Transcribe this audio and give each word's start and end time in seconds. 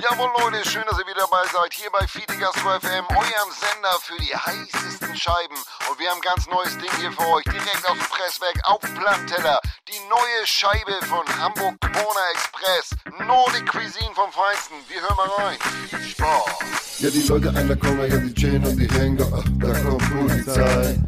Jawohl 0.00 0.30
Leute, 0.40 0.68
schön, 0.68 0.82
dass 0.88 0.98
ihr 0.98 1.06
wieder 1.06 1.20
dabei 1.28 1.44
seid. 1.52 1.74
Hier 1.74 1.90
bei 1.92 2.06
Fiedigastro 2.06 2.70
FM, 2.80 3.04
eurem 3.10 3.50
Sender 3.52 3.92
für 4.00 4.16
die 4.22 4.34
heißesten 4.34 5.14
Scheiben. 5.14 5.56
Und 5.90 5.98
wir 5.98 6.08
haben 6.08 6.18
ein 6.18 6.22
ganz 6.22 6.46
neues 6.48 6.72
Ding 6.78 6.90
hier 6.98 7.12
für 7.12 7.28
euch, 7.28 7.44
direkt 7.44 7.84
aus 7.84 7.98
dem 7.98 8.08
Presswerk 8.08 8.58
auf 8.64 8.80
dem 8.80 8.94
Plattenteller. 8.94 9.60
Die 9.88 10.00
neue 10.08 10.46
Scheibe 10.46 10.92
von 11.06 11.26
Hamburg 11.38 11.78
Corner 11.80 12.30
Express. 12.32 12.96
Nordic 13.26 13.66
Cuisine 13.70 14.14
vom 14.14 14.32
Feinsten. 14.32 14.76
Wir 14.88 15.02
hören 15.02 15.16
mal 15.16 15.28
rein. 15.36 15.58
Viel 15.90 16.08
Spaß. 16.08 17.00
Ja, 17.00 17.10
die 17.10 17.22
Leute 17.28 17.48
an 17.50 17.68
der 17.68 17.76
Komma, 17.76 18.04
ja, 18.04 18.16
die 18.16 18.34
chillen 18.34 18.64
und 18.66 18.76
die 18.76 18.88
hängen 18.88 19.20
ach, 19.20 19.44
da 19.60 19.78
kommt 19.82 20.08
Polizei. 20.10 20.98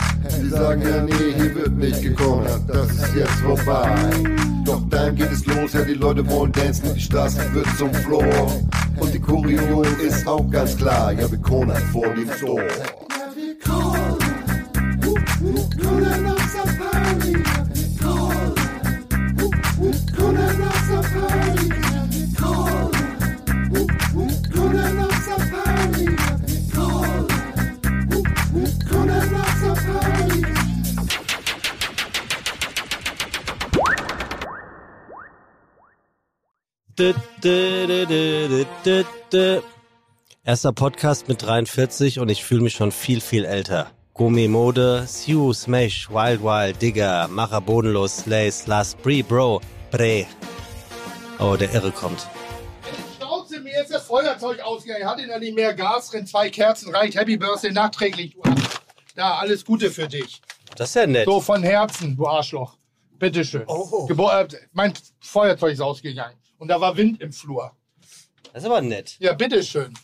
Die 0.42 0.50
sagen 0.50 0.82
ja, 0.82 1.00
nee, 1.02 1.32
hier 1.34 1.54
wird 1.54 1.72
nicht 1.72 2.02
gekommen, 2.02 2.66
das 2.68 2.90
ist 2.90 3.14
jetzt 3.14 3.40
vorbei. 3.40 4.59
Dann 4.88 5.14
geht 5.14 5.30
es 5.30 5.46
los, 5.46 5.72
ja, 5.72 5.82
die 5.82 5.94
Leute 5.94 6.26
wollen 6.28 6.52
dancen, 6.52 6.94
die 6.94 7.00
Straße 7.00 7.52
wird 7.52 7.66
zum 7.76 7.92
Floor. 7.92 8.52
Und 8.98 9.14
die 9.14 9.20
Choreo 9.20 9.82
ist 9.82 10.26
auch 10.26 10.48
ganz 10.50 10.76
klar, 10.76 11.12
ja, 11.12 11.30
wir 11.30 11.38
cornern 11.38 11.82
vor 11.92 12.08
dem 12.14 12.30
Store. 12.32 12.66
Ja, 12.66 13.34
wir 13.34 13.54
uh, 15.06 15.68
cornern 15.80 16.26
auf 16.26 16.38
Safari, 16.52 17.32
ja, 17.32 17.66
wir 17.74 17.88
uh, 19.80 19.92
cornern 20.16 20.62
auf 20.62 20.80
Safari, 20.90 21.68
ja, 21.68 22.02
wir 22.10 22.26
uh, 24.14 24.28
cornern 24.54 24.98
auf 24.98 25.16
Safari, 25.26 26.04
ja, 26.04 26.32
wir 26.46 26.60
uh, 28.54 28.68
cornern 28.88 29.18
auf 29.18 29.30
Safari. 29.30 29.39
Erster 40.44 40.72
Podcast 40.72 41.28
mit 41.28 41.42
43 41.42 42.18
und 42.18 42.28
ich 42.28 42.44
fühle 42.44 42.60
mich 42.60 42.74
schon 42.74 42.92
viel, 42.92 43.22
viel 43.22 43.46
älter. 43.46 43.90
Gummimode, 44.12 45.06
Sue, 45.06 45.54
Smash, 45.54 46.10
Wild 46.10 46.42
Wild, 46.42 46.82
Digger, 46.82 47.26
Macher 47.28 47.62
Bodenlos, 47.62 48.18
Slay, 48.18 48.50
Slash, 48.50 48.96
Bree, 49.02 49.22
Bro, 49.22 49.62
Bre. 49.90 50.26
Oh, 51.38 51.56
der 51.56 51.72
Irre 51.72 51.90
kommt. 51.90 52.26
Schnauze, 53.16 53.60
mir 53.60 53.80
ist 53.80 53.94
das 53.94 54.02
Feuerzeug 54.02 54.60
ausgegangen. 54.60 55.06
Hatte 55.06 55.26
da 55.26 55.38
nicht 55.38 55.54
mehr 55.54 55.72
Gas 55.72 56.10
drin, 56.10 56.26
zwei 56.26 56.50
Kerzen 56.50 56.94
reicht. 56.94 57.16
Happy 57.16 57.38
Birthday 57.38 57.72
nachträglich, 57.72 58.34
du 58.34 58.42
Arsch. 58.42 58.62
Da, 59.14 59.38
alles 59.38 59.64
Gute 59.64 59.90
für 59.90 60.06
dich. 60.06 60.42
Das 60.76 60.90
ist 60.90 60.96
ja 60.96 61.06
nett. 61.06 61.24
So 61.24 61.40
von 61.40 61.62
Herzen, 61.62 62.14
du 62.14 62.26
Arschloch. 62.26 62.76
Bitteschön. 63.18 63.64
Gebur 64.06 64.34
äh, 64.34 64.48
mein 64.72 64.92
Feuerzeug 65.20 65.72
ist 65.72 65.80
ausgegangen. 65.80 66.36
Und 66.60 66.68
da 66.68 66.78
war 66.80 66.94
Wind 66.96 67.20
im 67.22 67.32
Flur. 67.32 67.74
Das 68.52 68.62
ist 68.62 68.66
aber 68.66 68.82
nett. 68.82 69.16
Ja, 69.18 69.32
bitteschön. 69.32 69.94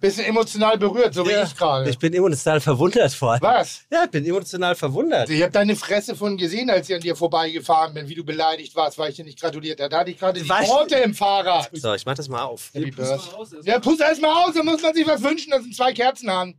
Bisschen 0.00 0.26
emotional 0.26 0.78
berührt, 0.78 1.12
so 1.12 1.26
wie 1.26 1.32
ich 1.32 1.56
gerade. 1.56 1.90
Ich 1.90 1.98
bin 1.98 2.12
emotional 2.14 2.60
verwundert 2.60 3.12
vor 3.12 3.32
allem. 3.32 3.42
Was? 3.42 3.82
Ja, 3.90 4.04
ich 4.04 4.10
bin 4.10 4.24
emotional 4.24 4.76
verwundert. 4.76 5.28
Ich 5.28 5.42
habe 5.42 5.50
deine 5.50 5.74
Fresse 5.74 6.14
von 6.14 6.36
gesehen, 6.36 6.70
als 6.70 6.88
ich 6.88 6.94
an 6.94 7.00
dir 7.00 7.16
vorbeigefahren 7.16 7.94
bin, 7.94 8.08
wie 8.08 8.14
du 8.14 8.22
beleidigt 8.22 8.76
warst, 8.76 8.96
weil 8.96 9.10
ich 9.10 9.16
dir 9.16 9.24
nicht 9.24 9.40
gratuliert 9.40 9.80
habe. 9.80 9.88
Da 9.88 10.00
hatte 10.00 10.10
ich 10.12 10.18
gerade 10.18 10.40
die 10.40 10.48
Worte 10.48 10.96
im 10.96 11.14
Fahrrad. 11.14 11.70
So, 11.72 11.94
ich 11.94 12.06
mach 12.06 12.14
das 12.14 12.28
mal 12.28 12.42
auf. 12.42 12.70
Happy 12.74 12.90
Birthday. 12.92 13.60
Ja, 13.64 13.80
puss 13.80 13.98
erst 13.98 14.22
mal 14.22 14.44
aus, 14.44 14.54
da 14.54 14.62
muss 14.62 14.82
man 14.82 14.94
sich 14.94 15.06
was 15.06 15.22
wünschen, 15.22 15.50
das 15.50 15.62
sind 15.62 15.74
zwei 15.74 15.92
Kerzen 15.92 16.28
an. 16.28 16.54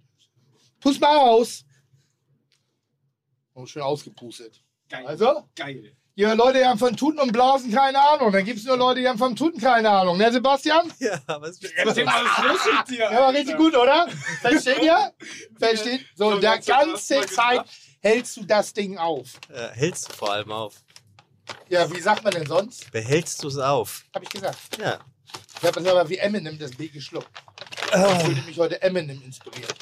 Puss 0.82 1.00
mal 1.00 1.16
aus. 1.16 1.64
Oh, 3.54 3.66
schön 3.66 3.84
ausgepustet. 3.84 4.62
Geil. 4.90 5.06
Also? 5.06 5.48
Geil. 5.56 5.95
Ja, 6.18 6.32
Leute, 6.34 6.60
die 6.60 6.66
haben 6.66 6.80
von 6.80 6.96
Tuten 6.96 7.20
und 7.20 7.34
Blasen 7.34 7.72
keine 7.74 8.00
Ahnung. 8.00 8.32
Dann 8.32 8.46
gibt 8.46 8.60
es 8.60 8.66
nur 8.66 8.78
Leute, 8.78 9.02
die 9.02 9.08
haben 9.08 9.18
vom 9.18 9.36
Tuten 9.36 9.60
keine 9.60 9.90
Ahnung. 9.90 10.18
Ne, 10.18 10.32
Sebastian? 10.32 10.92
Ja, 11.00 11.20
was 11.28 11.60
mal, 11.60 11.82
was 11.84 11.98
los 11.98 12.60
mit 12.78 12.88
dir? 12.98 13.04
Ja, 13.12 13.20
war 13.20 13.34
richtig 13.34 13.58
gut, 13.58 13.76
oder? 13.76 14.08
Versteht 14.42 14.82
ihr? 14.82 15.14
Versteht? 15.60 16.06
So, 16.16 16.32
So, 16.32 16.40
der 16.40 16.60
ganze 16.60 17.22
Zeit 17.26 17.66
hältst 18.00 18.38
du 18.38 18.46
das 18.46 18.72
Ding 18.72 18.98
auf. 18.98 19.34
äh, 19.50 19.68
hältst 19.74 20.08
du 20.10 20.14
vor 20.14 20.32
allem 20.32 20.52
auf? 20.54 20.76
Ja, 21.68 21.92
wie 21.94 22.00
sagt 22.00 22.24
man 22.24 22.34
denn 22.34 22.46
sonst? 22.46 22.90
Behältst 22.92 23.44
du 23.44 23.50
es 23.50 23.58
auf? 23.58 24.06
Hab 24.14 24.24
ich 24.24 24.30
gesagt. 24.30 24.58
Ja. 24.80 25.00
Ich 25.60 25.68
habe 25.68 25.82
das 25.82 25.92
aber 25.92 26.08
wie 26.10 26.18
Eminem 26.18 26.58
das 26.58 26.72
B 26.72 26.88
geschluckt. 26.88 27.28
Ich 27.88 28.24
fühle 28.24 28.42
mich 28.44 28.58
heute 28.58 28.82
Eminem 28.82 29.22
inspiriert. 29.22 29.74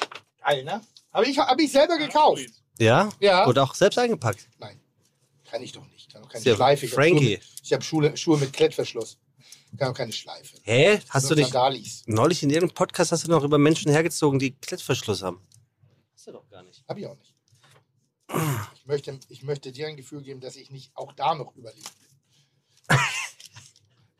Geil, 0.44 0.64
ne? 0.64 0.80
Aber 1.12 1.26
ich 1.26 1.38
habe 1.38 1.62
ich 1.62 1.70
selber 1.70 1.96
gekauft. 1.96 2.42
Ja? 2.78 3.08
Ja. 3.20 3.46
Oder 3.46 3.62
auch 3.62 3.74
selbst 3.74 3.98
eingepackt. 3.98 4.48
Nein, 4.58 4.80
kann 5.48 5.62
ich 5.62 5.70
doch 5.72 5.84
nicht. 5.86 5.93
Kann 6.14 6.22
doch 6.22 6.28
keine 6.30 6.44
ja 6.44 6.54
Schleife. 6.56 6.86
Ich 6.86 6.92
hab 6.92 6.96
Frankie. 6.96 7.18
Schuhe 7.18 7.30
mit- 7.30 7.60
Ich 7.64 7.72
habe 7.72 7.84
Schuhe, 7.84 8.16
Schuhe 8.16 8.38
mit 8.38 8.52
Klettverschluss. 8.52 9.18
Kann 9.76 9.88
doch 9.88 9.98
keine 9.98 10.12
Schleife. 10.12 10.56
Hä? 10.62 11.00
Hast 11.10 11.28
du 11.30 11.34
dich 11.34 11.46
Sandalis. 11.48 12.04
neulich 12.06 12.42
in 12.44 12.50
irgendeinem 12.50 12.74
Podcast 12.76 13.10
hast 13.12 13.26
du 13.26 13.30
noch 13.30 13.42
über 13.42 13.58
Menschen 13.58 13.90
hergezogen, 13.90 14.38
die 14.38 14.52
Klettverschluss 14.52 15.22
haben? 15.22 15.40
Hast 16.14 16.28
du 16.28 16.32
doch 16.32 16.48
gar 16.48 16.62
nicht. 16.62 16.84
Hab 16.88 16.96
ich 16.96 17.06
auch 17.06 17.16
nicht. 17.16 17.34
Ich 18.76 18.86
möchte, 18.86 19.18
ich 19.28 19.42
möchte 19.42 19.72
dir 19.72 19.88
ein 19.88 19.96
Gefühl 19.96 20.22
geben, 20.22 20.40
dass 20.40 20.56
ich 20.56 20.70
nicht 20.70 20.92
auch 20.94 21.12
da 21.12 21.34
noch 21.34 21.54
überleben 21.56 21.82
bin. 22.88 22.98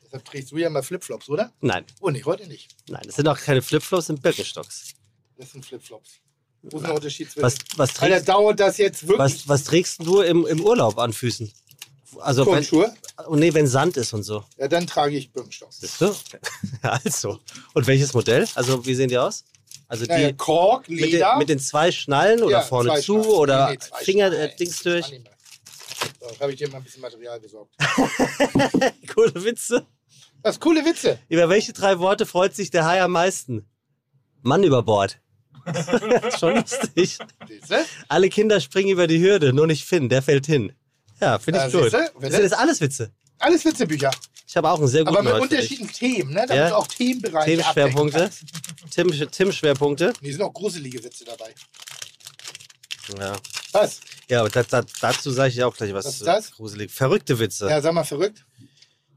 Deshalb 0.05 0.25
trägst 0.25 0.51
du 0.53 0.57
ja 0.59 0.71
mal 0.71 0.83
Flipflops, 0.83 1.29
oder? 1.29 1.53
Nein, 1.61 1.85
Oh, 2.01 2.11
nee, 2.11 2.23
heute 2.25 2.47
nicht. 2.47 2.75
nein, 2.89 3.03
das 3.07 3.17
sind 3.17 3.27
auch 3.29 3.39
keine 3.39 3.63
Flipflops, 3.63 4.01
das 4.03 4.07
sind 4.09 4.23
Birkenstocks. 4.23 4.95
Das 5.37 5.53
sind 5.53 5.65
Flipflops. 5.65 6.11
Wo 6.63 6.79
ist 6.79 6.87
der 6.87 6.95
Unterschied 6.95 7.31
zwischen. 7.31 7.43
Was, 7.43 7.57
was, 7.77 7.91
Alter, 8.01 8.15
trägst, 8.17 8.29
dauert 8.29 8.61
das 8.61 8.79
jetzt 8.79 9.03
wirklich? 9.07 9.19
was, 9.19 9.49
was 9.49 9.65
trägst 9.65 10.05
du 10.07 10.21
im, 10.21 10.47
im 10.47 10.61
Urlaub 10.61 10.99
an 10.99 11.13
Füßen? 11.13 11.53
Also 12.21 12.45
wenn, 12.47 12.53
Turnschuhe? 12.55 12.95
oh 13.29 13.37
nee, 13.37 13.53
wenn 13.55 13.67
Sand 13.67 13.97
ist 13.97 14.13
und 14.13 14.23
so. 14.23 14.45
Ja, 14.59 14.69
dann 14.69 14.87
trage 14.87 15.17
ich 15.17 15.33
Birkenstocks. 15.33 15.81
Siehst 15.81 16.01
du? 16.01 16.15
Also. 16.83 17.39
Und 17.73 17.87
welches 17.87 18.13
Modell? 18.15 18.47
Also 18.55 18.85
wie 18.87 18.95
sehen 18.95 19.09
die 19.09 19.19
aus? 19.19 19.45
Also 19.89 20.05
die 20.05 20.11
Naja, 20.13 20.33
Kork, 20.33 20.89
mit, 20.89 21.01
den, 21.01 21.11
Leder. 21.11 21.37
mit 21.39 21.49
den 21.49 21.59
zwei 21.59 21.93
Schnallen 21.93 22.43
oder 22.43 22.59
Ja, 22.59 22.63
vorne 22.63 22.95
zu 23.01 23.03
Schnallen. 23.23 23.27
oder 23.27 23.71
Nee, 23.71 23.77
nee, 23.79 24.05
Finger-Dings. 24.05 24.57
Dings 24.57 24.83
durch? 24.83 25.07
So, 26.21 26.41
habe 26.41 26.53
ich 26.53 26.59
dir 26.59 26.69
mal 26.71 26.79
ein 26.79 26.85
bisschen 26.85 27.03
Material 27.03 27.39
besorgt. 27.41 27.75
Coole 29.15 29.45
Witze. 29.45 29.87
Das 30.43 30.57
ist 30.57 30.61
coole 30.61 30.85
Witze. 30.85 31.19
Über 31.29 31.49
welche 31.49 31.73
drei 31.73 31.99
Worte 31.99 32.27
freut 32.27 32.55
sich 32.55 32.71
der 32.71 32.85
Hai 32.85 33.01
am 33.03 33.13
meisten? 33.13 33.67
Mann 34.43 34.63
über 34.63 34.83
Bord. 34.83 35.19
Schon 36.39 36.57
lustig. 36.57 37.19
Alle 38.09 38.29
Kinder 38.29 38.61
springen 38.61 38.91
über 38.91 39.07
die 39.07 39.21
Hürde, 39.21 39.55
nur 39.55 39.67
nicht 39.67 39.85
Finn, 39.87 40.11
der 40.11 40.21
fällt 40.21 40.45
hin. 40.47 40.73
Ja, 41.21 41.39
finde 41.39 41.67
ich 41.67 41.73
Ja, 41.73 41.81
gut. 41.81 41.91
siehste? 41.91 42.13
Das 42.21 42.33
sind 42.33 42.43
jetzt 42.43 42.55
alles 42.59 42.81
Witze. 42.81 43.13
Alles 43.39 43.65
Witzebücher. 43.65 44.11
Ich 44.47 44.57
habe 44.57 44.71
auch 44.71 44.79
einen 44.79 44.89
sehr 44.89 45.05
guten 45.05 45.17
Aber 45.17 45.35
mit 45.35 45.43
unterschiedlichen 45.43 45.93
Themen, 45.93 46.31
ne? 46.33 46.41
Damit 46.47 46.55
Ja. 46.57 46.69
du 46.71 46.77
auch 46.77 46.87
Themenbereiche 46.87 47.51
Themenschwerpunkte. 47.51 48.31
Tim, 48.91 49.31
Tim-Schwerpunkte. 49.31 50.13
Nee, 50.21 50.31
sind 50.33 50.43
auch 50.43 50.53
gruselige 50.53 51.03
Witze 51.03 51.25
dabei. 51.25 51.53
Ja, 53.19 53.37
Was? 53.73 54.01
ja 54.29 54.41
aber 54.41 54.49
da, 54.51 54.63
da, 54.63 54.83
dazu 55.01 55.31
sage 55.31 55.51
ich 55.51 55.63
auch 55.63 55.77
gleich 55.77 55.93
was, 55.93 56.05
Was 56.07 56.15
ist 56.15 56.27
das? 56.27 56.51
gruselig. 56.53 56.91
Verrückte 56.91 57.39
Witze. 57.39 57.69
Ja, 57.69 57.81
sag 57.81 57.93
mal 57.93 58.05
verrückt. 58.05 58.45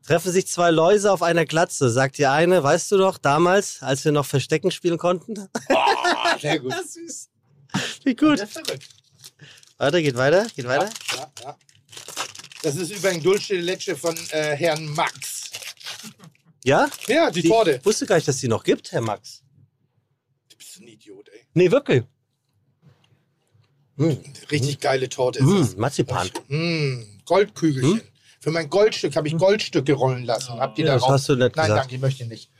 Treffen 0.05 0.31
sich 0.31 0.47
zwei 0.47 0.71
Läuse 0.71 1.11
auf 1.11 1.21
einer 1.21 1.45
Glatze, 1.45 1.89
sagt 1.89 2.17
die 2.17 2.25
eine, 2.27 2.63
weißt 2.63 2.91
du 2.91 2.97
doch, 2.97 3.17
damals, 3.17 3.81
als 3.81 4.03
wir 4.05 4.11
noch 4.13 4.25
Verstecken 4.25 4.71
spielen 4.71 4.97
konnten? 4.97 5.47
Ah, 5.69 6.37
sehr 6.39 6.59
gut. 6.59 6.73
süß. 6.87 7.29
Wie 8.03 8.15
gut. 8.15 8.39
Weiter, 9.77 10.01
geht 10.01 10.15
weiter, 10.17 10.47
geht 10.55 10.65
weiter. 10.67 10.89
Ja, 11.15 11.31
ja. 11.43 11.57
Das 12.67 12.75
ist 12.75 12.91
übrigens 12.91 13.23
Dulce 13.23 13.47
de 13.53 13.61
Leche 13.61 13.95
von 13.95 14.13
äh, 14.31 14.53
Herrn 14.57 14.85
Max. 14.94 15.50
Ja? 16.66 16.89
Ja, 17.07 17.31
die, 17.31 17.44
Torte. 17.44 17.78
Ich 17.79 17.85
wusste 17.85 18.05
gar 18.05 18.16
nicht, 18.17 18.28
dass 18.28 18.39
die 18.39 18.50
noch 18.50 18.61
gibt, 18.61 18.91
Herr 18.91 19.00
Max. 19.00 19.41
Du 20.50 20.57
bist 20.57 20.77
ein 20.81 20.88
Idiot, 20.89 21.29
ey. 21.29 21.45
Nee, 21.53 21.72
wirklich. 21.72 22.03
Richtig 24.51 24.81
geile 24.81 25.07
Torte 25.07 25.39
ist 25.39 25.45
Mm, 25.45 25.61
es. 25.61 25.77
Marzipan. 25.77 26.29
Mm, 26.50 27.03
Goldkügelchen. 27.23 28.01
Für 28.41 28.51
mein 28.51 28.69
Goldstück 28.69 29.16
habe 29.16 29.29
ich 29.29 29.38
Goldstücke 29.38 29.94
rollen 29.94 30.25
lassen. 30.25 30.59
Habt 30.59 30.77
ihr 30.77 30.88
Ja, 30.88 30.94
das 30.95 31.03
darauf? 31.03 31.13
hast 31.16 31.29
du 31.29 31.35
nicht 31.38 31.56
Nein, 31.56 31.66
gesagt. 31.67 31.79
danke, 31.83 31.95
ich 31.95 32.01
möchte 32.01 32.25
nicht. 32.25 32.51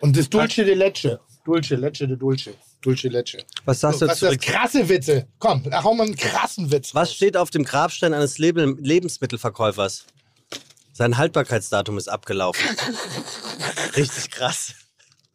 Und 0.00 0.16
das 0.16 0.28
Dulce 0.28 0.64
de 0.64 0.74
Leche. 0.74 1.20
Dulce, 1.44 1.76
Leche 1.76 2.08
de 2.08 2.16
Dulce. 2.16 2.54
Dulce 2.82 3.08
Leche. 3.08 3.44
Was 3.64 3.80
sagst 3.80 3.98
So, 4.00 4.06
du 4.06 4.10
was 4.10 4.16
ist 4.16 4.22
das? 4.22 4.30
zurück? 4.30 4.42
Krasse 4.42 4.88
Witze. 4.88 5.26
Komm, 5.38 5.62
da 5.70 5.82
hau 5.82 5.94
mal 5.94 6.06
einen 6.06 6.16
krassen 6.16 6.70
Witz. 6.72 6.94
Was 6.94 7.10
raus. 7.10 7.16
steht 7.16 7.36
auf 7.36 7.50
dem 7.50 7.64
Grabstein 7.64 8.14
eines 8.14 8.38
Leb 8.38 8.56
Lebensmittelverkäufers? 8.56 10.04
Sein 10.92 11.16
Haltbarkeitsdatum 11.16 11.98
ist 11.98 12.08
abgelaufen. 12.08 12.64
Richtig 13.96 14.30
krass. 14.30 14.74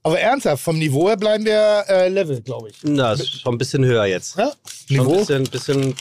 Aber 0.03 0.19
ernsthaft, 0.19 0.63
vom 0.63 0.77
Niveau 0.77 1.07
her 1.07 1.17
bleiben 1.17 1.45
wir 1.45 1.83
äh, 1.87 2.09
Level, 2.09 2.39
glaube 2.41 2.69
ich. 2.69 2.77
Na, 2.83 3.13
ist 3.13 3.41
schon 3.41 3.55
ein 3.55 3.57
bisschen 3.57 3.83
höher 3.83 4.05
jetzt. 4.05 4.37
Ja? 4.37 4.51
Schon 4.51 4.97
ein 4.99 5.03
Niveau? 5.07 5.17
bisschen, 5.19 5.43
bisschen, 5.45 5.95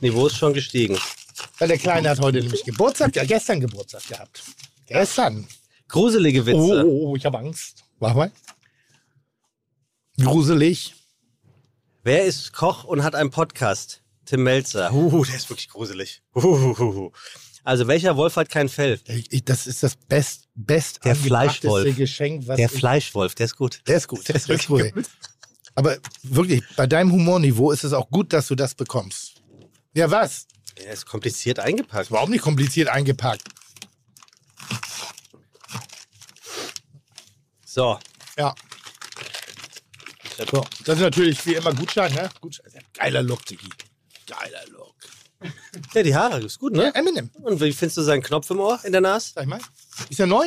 Niveau 0.00 0.26
ist 0.28 0.36
schon 0.36 0.54
gestiegen. 0.54 0.98
Weil 1.58 1.68
der 1.68 1.78
Kleine 1.78 2.08
hat 2.10 2.20
heute 2.20 2.40
nämlich 2.40 2.64
Geburtstag, 2.64 3.14
ja, 3.16 3.24
gestern 3.24 3.60
Geburtstag 3.60 4.06
gehabt. 4.08 4.42
Gestern. 4.86 5.46
Gruselige 5.88 6.40
Oh, 6.42 6.46
Witze. 6.46 6.86
oh, 6.86 7.08
oh, 7.10 7.16
ich 7.16 7.24
habe 7.26 7.38
Angst. 7.38 7.84
Mach 7.98 8.14
mal. 8.14 8.30
Gruselig. 10.22 10.94
Wer 12.02 12.24
ist 12.24 12.52
Koch 12.52 12.84
und 12.84 13.02
hat 13.02 13.14
einen 13.14 13.30
Podcast? 13.30 14.02
Tim 14.24 14.42
Melzer. 14.42 14.92
Uh, 14.92 15.24
der 15.24 15.34
ist 15.34 15.48
wirklich 15.50 15.68
gruselig. 15.68 16.22
Uhuhuhu. 16.34 17.10
Also 17.64 17.86
welcher 17.88 18.16
Wolf 18.16 18.36
hat 18.36 18.48
kein 18.48 18.68
Fell? 18.68 19.00
Ich, 19.06 19.32
ich, 19.32 19.44
das 19.44 19.66
ist 19.66 19.82
das 19.82 19.96
best, 19.96 20.48
best 20.54 21.04
Der 21.04 21.14
Fleischwolf. 21.16 21.96
Geschenk, 21.96 22.46
was 22.46 22.56
Der 22.56 22.66
ich, 22.70 22.78
Fleischwolf, 22.78 23.34
der 23.34 23.46
ist 23.46 23.56
gut. 23.56 23.82
Der 23.86 23.96
ist 23.96 24.08
gut, 24.08 24.26
der 24.28 24.36
ist 24.36 24.48
wirklich 24.48 24.66
gut. 24.94 25.04
Aber 25.74 25.98
wirklich, 26.22 26.62
bei 26.76 26.86
deinem 26.86 27.12
Humorniveau 27.12 27.70
ist 27.70 27.84
es 27.84 27.92
auch 27.92 28.08
gut, 28.10 28.32
dass 28.32 28.48
du 28.48 28.54
das 28.54 28.74
bekommst. 28.74 29.42
Ja, 29.94 30.10
was? 30.10 30.46
Der 30.78 30.92
ist 30.92 31.06
kompliziert 31.06 31.58
eingepackt. 31.58 32.10
Überhaupt 32.10 32.30
nicht 32.30 32.42
kompliziert 32.42 32.88
eingepackt. 32.88 33.42
So, 37.64 37.98
Ja. 38.38 38.54
So, 40.50 40.64
das 40.84 40.96
ist 40.96 41.02
natürlich 41.02 41.44
wie 41.46 41.54
immer 41.54 41.74
Gutschein, 41.74 42.12
ne? 42.14 42.30
Gutschein. 42.40 42.66
Geiler 42.94 43.22
Look, 43.22 43.44
Digi. 43.46 43.68
Geiler 44.26 44.66
Look. 44.68 44.94
ja, 45.94 46.02
die 46.02 46.14
Haare 46.14 46.40
ist 46.42 46.58
gut, 46.58 46.76
Ja, 46.76 46.84
ne? 46.84 46.94
Eminem, 46.94 47.30
Und 47.42 47.60
wie 47.60 47.72
findest 47.72 47.96
du 47.98 48.02
seinen 48.02 48.22
Knopf 48.22 48.48
im 48.50 48.60
Ohr, 48.60 48.78
in 48.84 48.92
der 48.92 49.00
Nase? 49.00 49.32
sag 49.34 49.42
ich 49.44 49.48
mal. 49.48 49.60
Ist 50.08 50.20
er 50.20 50.26
neu? 50.26 50.46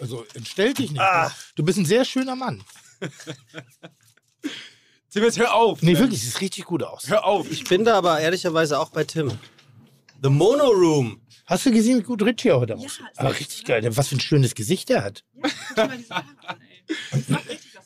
Also, 0.00 0.24
entstell 0.34 0.74
dich 0.74 0.90
nicht. 0.90 1.00
Ah. 1.00 1.32
Du 1.56 1.62
bist 1.64 1.78
ein 1.78 1.84
sehr 1.86 2.04
schöner 2.04 2.36
Mann. 2.36 2.62
Tim, 5.10 5.22
jetzt 5.24 5.38
hör 5.38 5.54
auf. 5.54 5.80
Nee, 5.82 5.92
ne? 5.94 5.98
wirklich, 6.00 6.22
sieht 6.22 6.40
richtig 6.40 6.64
gut 6.66 6.82
aus. 6.82 7.08
Hör 7.08 7.24
auf. 7.24 7.50
Ich 7.50 7.64
bin 7.64 7.84
da 7.84 7.96
aber 7.96 8.20
ehrlicherweise 8.20 8.78
auch 8.78 8.90
bei 8.90 9.04
Tim. 9.04 9.32
The 10.22 10.28
Mono 10.28 10.66
Room. 10.68 11.20
Hast 11.46 11.64
du 11.64 11.70
gesehen, 11.72 11.98
wie 11.98 12.02
gut 12.02 12.22
Rich 12.22 12.42
hier 12.42 12.58
heute 12.60 12.74
Ja, 12.74 12.78
aussieht? 12.78 13.04
ist 13.10 13.18
Ah, 13.18 13.30
echt, 13.30 13.40
richtig 13.40 13.64
geil. 13.64 13.96
Was 13.96 14.08
für 14.08 14.16
ein 14.16 14.20
schönes 14.20 14.54
Gesicht 14.54 14.90
der 14.90 15.02
hat. 15.02 15.24
Ja, 15.76 15.88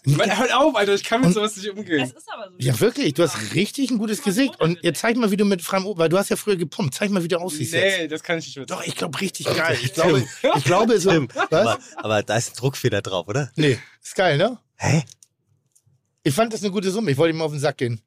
meine, 0.05 0.37
hör 0.39 0.61
auf, 0.61 0.75
Alter. 0.77 0.95
Ich 0.95 1.05
kann 1.05 1.21
mit 1.21 1.29
Und- 1.29 1.35
sowas 1.35 1.57
nicht 1.57 1.71
umgehen. 1.71 2.01
Es 2.03 2.13
ist 2.13 2.29
aber 2.33 2.51
so. 2.51 2.57
Ja, 2.59 2.79
wirklich. 2.81 3.15
Du 3.15 3.23
hast 3.23 3.55
richtig 3.55 3.91
ein 3.91 3.99
gutes 3.99 4.23
Gesicht. 4.23 4.59
Und 4.61 4.79
jetzt 4.83 5.01
zeig 5.01 5.17
mal, 5.17 5.31
wie 5.31 5.37
du 5.37 5.45
mit 5.45 5.63
freiem 5.63 5.87
Ober, 5.87 6.01
weil 6.05 6.09
du 6.09 6.19
hast 6.19 6.29
ja 6.31 6.37
früher 6.37 6.57
gepumpt. 6.57 6.95
Zeig 6.95 7.11
mal, 7.11 7.23
wie 7.23 7.29
du 7.29 7.39
aussiehst 7.39 7.73
jetzt. 7.73 7.99
Nee, 7.99 8.09
das 8.09 8.23
kann 8.23 8.39
ich 8.39 8.47
nicht 8.47 8.59
mit. 8.59 8.71
Doch, 8.71 8.85
ich 8.85 8.97
glaube 8.97 9.21
richtig 9.21 9.47
geil. 9.47 9.79
Ich 9.83 9.93
glaube, 9.95 10.25
ich 10.57 10.65
glaube 10.65 11.01
so. 11.01 11.11
Was? 11.11 11.51
Aber, 11.53 11.79
aber 11.97 12.23
da 12.23 12.37
ist 12.37 12.51
ein 12.51 12.57
Druckfeder 12.57 13.03
drauf, 13.03 13.29
oder? 13.29 13.51
Nee, 13.57 13.79
ist 14.03 14.15
geil, 14.15 14.37
ne? 14.39 14.59
Hä? 14.77 15.05
Ich 16.25 16.35
fand 16.35 16.53
das 16.53 16.63
eine 16.63 16.71
gute 16.73 16.91
Summe. 16.91 17.11
Ich 17.11 17.17
wollte 17.17 17.37
ihm 17.37 17.43
auf 17.43 17.51
den 17.53 17.61
Sack 17.61 17.79
gehen. 17.79 18.01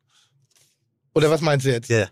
Oder 1.13 1.29
was 1.29 1.41
meinst 1.41 1.65
du 1.65 1.71
jetzt? 1.71 1.89
Ja. 1.89 2.09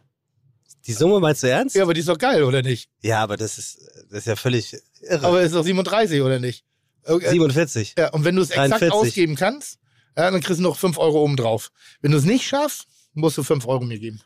Die 0.85 0.93
Summe 0.93 1.19
meinst 1.21 1.43
du 1.43 1.47
ernst? 1.49 1.75
Ja, 1.75 1.83
aber 1.83 1.93
die 1.93 2.01
ist 2.01 2.09
doch 2.09 2.17
geil, 2.17 2.43
oder 2.43 2.61
nicht? 2.61 2.89
Ja, 3.01 3.21
aber 3.23 3.37
das 3.37 3.57
ist, 3.57 3.79
das 4.09 4.19
ist 4.19 4.27
ja 4.27 4.35
völlig 4.35 4.75
irre. 5.01 5.25
Aber 5.25 5.41
ist 5.41 5.55
doch 5.55 5.63
37, 5.63 6.21
oder 6.21 6.39
nicht? 6.39 6.65
Okay. 7.05 7.29
47. 7.29 7.95
Ja, 7.97 8.09
und 8.11 8.23
wenn 8.25 8.35
du 8.35 8.41
es 8.41 8.49
exakt 8.49 8.71
43. 8.81 8.91
ausgeben 8.91 9.35
kannst, 9.35 9.79
ja, 10.17 10.29
dann 10.31 10.41
kriegst 10.41 10.59
du 10.59 10.63
noch 10.63 10.77
5 10.77 10.97
Euro 10.97 11.23
oben 11.23 11.35
drauf. 11.35 11.71
Wenn 12.01 12.11
du 12.11 12.17
es 12.17 12.23
nicht 12.25 12.45
schaffst, 12.47 12.87
musst 13.13 13.37
du 13.37 13.43
5 13.43 13.65
Euro 13.67 13.83
mir 13.83 13.99
geben. 13.99 14.21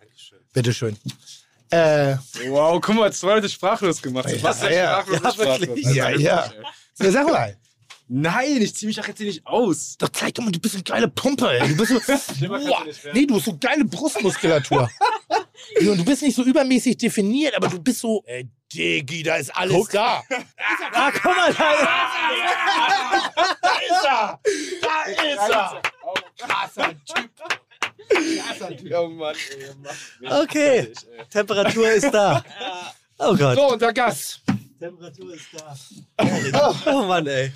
Dankeschön. 0.00 0.38
Bitteschön. 0.52 0.96
Äh, 1.70 2.16
Wow, 2.48 2.80
guck 2.80 2.94
mal, 2.94 3.12
zwei 3.12 3.34
Leute 3.34 3.48
sprachlos 3.48 4.00
gemacht. 4.00 4.30
Ja, 4.30 4.42
Was 4.42 4.60
denn 4.60 4.72
ja. 4.72 5.00
sprachlos? 5.02 5.22
Ja, 5.22 5.30
sprachlos? 5.32 5.60
wirklich. 5.60 5.86
Also, 5.86 5.98
Ja, 5.98 6.10
ja. 6.10 6.52
ja, 7.00 7.10
sag 7.10 7.26
mal. 7.26 7.56
Nein, 8.08 8.62
ich 8.62 8.72
zieh 8.76 8.86
mich 8.86 8.94
doch 8.96 9.06
jetzt 9.08 9.18
hier 9.18 9.26
nicht 9.26 9.44
aus. 9.46 9.96
Doch 9.98 10.08
zeig 10.10 10.32
doch 10.34 10.44
mal, 10.44 10.52
du 10.52 10.60
bist 10.60 10.76
eine 10.76 10.84
geile 10.84 11.08
Pumpe, 11.08 11.50
ey. 11.50 11.68
Du 11.68 11.76
bist 11.76 11.90
so, 11.90 11.98
Boah, 12.48 12.60
ja 12.60 12.84
nee, 13.12 13.26
du 13.26 13.34
hast 13.36 13.46
so 13.46 13.56
geile 13.58 13.84
Brustmuskulatur. 13.84 14.88
Ja, 15.80 15.90
und 15.90 15.98
du 15.98 16.04
bist 16.04 16.22
nicht 16.22 16.36
so 16.36 16.44
übermäßig 16.44 16.96
definiert, 16.98 17.56
aber 17.56 17.68
du 17.68 17.80
bist 17.80 18.00
so, 18.00 18.22
ey, 18.26 18.46
Diggi, 18.72 19.22
da 19.22 19.36
ist 19.36 19.54
alles 19.56 19.88
da. 19.88 20.22
Ah, 20.92 21.10
guck 21.12 21.24
mal, 21.36 21.52
da 21.52 21.74
Da 23.62 23.78
ist 23.78 24.04
er! 24.04 24.40
Da 24.82 25.02
ist 25.04 25.50
er! 25.50 25.82
Krasser 26.38 26.94
Typ. 27.04 27.30
Krasser 28.44 28.76
Typ. 28.76 28.92
Oh 28.94 29.08
Mann, 29.08 29.34
ey, 29.50 30.30
Okay. 30.42 30.82
fertig, 30.82 31.06
ey. 31.18 31.24
Temperatur 31.28 31.90
ist 31.92 32.10
da. 32.12 32.42
Oh 33.18 33.36
Gott. 33.36 33.56
So, 33.56 33.72
unser 33.72 33.92
Gast. 33.92 34.42
Temperatur 34.78 35.34
ist 35.34 35.46
da. 35.52 35.76
Oh 36.86 37.02
Mann, 37.04 37.26
ey. 37.26 37.52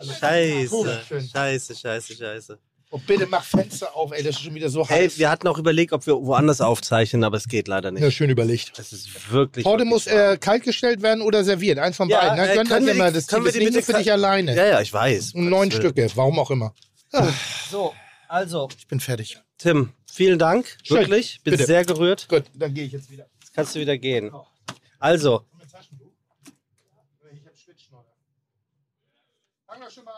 Scheiße. 0.00 1.02
Scheiße, 1.32 1.74
scheiße, 1.76 2.14
scheiße. 2.16 2.58
Oh, 2.90 2.98
bitte 3.06 3.26
mach 3.26 3.44
Fenster 3.44 3.94
auf, 3.94 4.12
ey, 4.12 4.22
das 4.22 4.36
ist 4.36 4.42
schon 4.42 4.54
wieder 4.54 4.70
so 4.70 4.80
Ey, 4.80 4.86
heiß. 4.86 5.18
wir 5.18 5.28
hatten 5.28 5.46
auch 5.46 5.58
überlegt, 5.58 5.92
ob 5.92 6.06
wir 6.06 6.14
woanders 6.14 6.62
aufzeichnen, 6.62 7.22
aber 7.22 7.36
es 7.36 7.46
geht 7.46 7.68
leider 7.68 7.92
Ja, 7.92 8.06
nicht. 8.06 8.16
schön 8.16 8.30
überlegt. 8.30 8.78
Es 8.78 8.94
ist 8.94 9.30
wirklich. 9.30 9.66
Heute 9.66 9.80
wirklich 9.84 9.90
muss 9.90 10.06
äh, 10.06 10.38
kalt 10.40 10.62
gestellt 10.62 11.02
werden 11.02 11.20
oder 11.22 11.44
serviert. 11.44 11.78
Eins 11.78 11.96
von 11.98 12.08
Ja, 12.08 12.20
beiden. 12.20 12.36
Ne? 12.36 12.50
äh, 12.50 12.56
das 12.56 12.68
können 12.68 12.86
wir 12.86 12.94
die- 12.94 12.98
Das 13.12 13.26
können 13.26 13.44
Team 13.44 13.44
wir 13.44 13.48
ist 13.48 13.60
die 13.60 13.64
bitte 13.76 13.82
für 13.82 13.98
dich 13.98 14.10
alleine. 14.10 14.54
Ja, 14.56 14.64
ja, 14.66 14.80
ich 14.80 14.90
weiß. 14.90 15.34
Und 15.34 15.50
neun. 15.50 15.70
Stücke, 15.70 16.08
warum 16.14 16.38
auch 16.38 16.50
immer. 16.50 16.74
So, 17.70 17.94
also, 18.26 18.68
Ich 18.78 18.86
bin 18.86 19.00
fertig. 19.00 19.38
Tim, 19.58 19.92
vielen 20.10 20.38
Dank. 20.38 20.78
Schön. 20.82 20.98
Wirklich. 20.98 21.40
Bin 21.44 21.50
Bitte. 21.52 21.66
sehr 21.66 21.84
gerührt. 21.84 22.26
Gut, 22.28 22.44
dann 22.54 22.72
gehe 22.72 22.84
ich 22.86 22.92
jetzt 22.92 23.10
wieder. 23.10 23.26
Jetzt 23.40 23.52
kannst 23.54 23.74
du 23.74 23.80
wieder 23.80 23.98
gehen. 23.98 24.30
Also, 24.98 25.44
Ich 25.60 25.74
hab 27.44 27.54
Schwitzschnodder. 27.56 28.14
Fang 29.66 29.80
doch 29.80 29.90
schon 29.90 30.04
mal 30.04 30.12
an. 30.12 30.17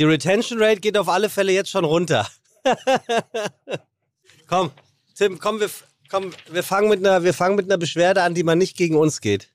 Die 0.00 0.04
Retention 0.04 0.62
Rate 0.62 0.80
geht 0.80 0.96
auf 0.96 1.10
alle 1.10 1.28
Fälle 1.28 1.52
jetzt 1.52 1.70
schon 1.70 1.84
runter. 1.84 2.26
komm, 4.46 4.70
Tim, 5.14 5.38
komm, 5.38 5.60
wir, 5.60 5.68
komm, 6.08 6.32
wir 6.50 6.62
fangen 6.62 6.88
mit 6.88 7.00
einer, 7.00 7.22
wir 7.22 7.34
fangen 7.34 7.54
mit 7.54 7.66
einer 7.66 7.76
Beschwerde 7.76 8.22
an, 8.22 8.34
die 8.34 8.42
man 8.42 8.56
nicht 8.56 8.78
gegen 8.78 8.96
uns 8.96 9.20
geht. 9.20 9.50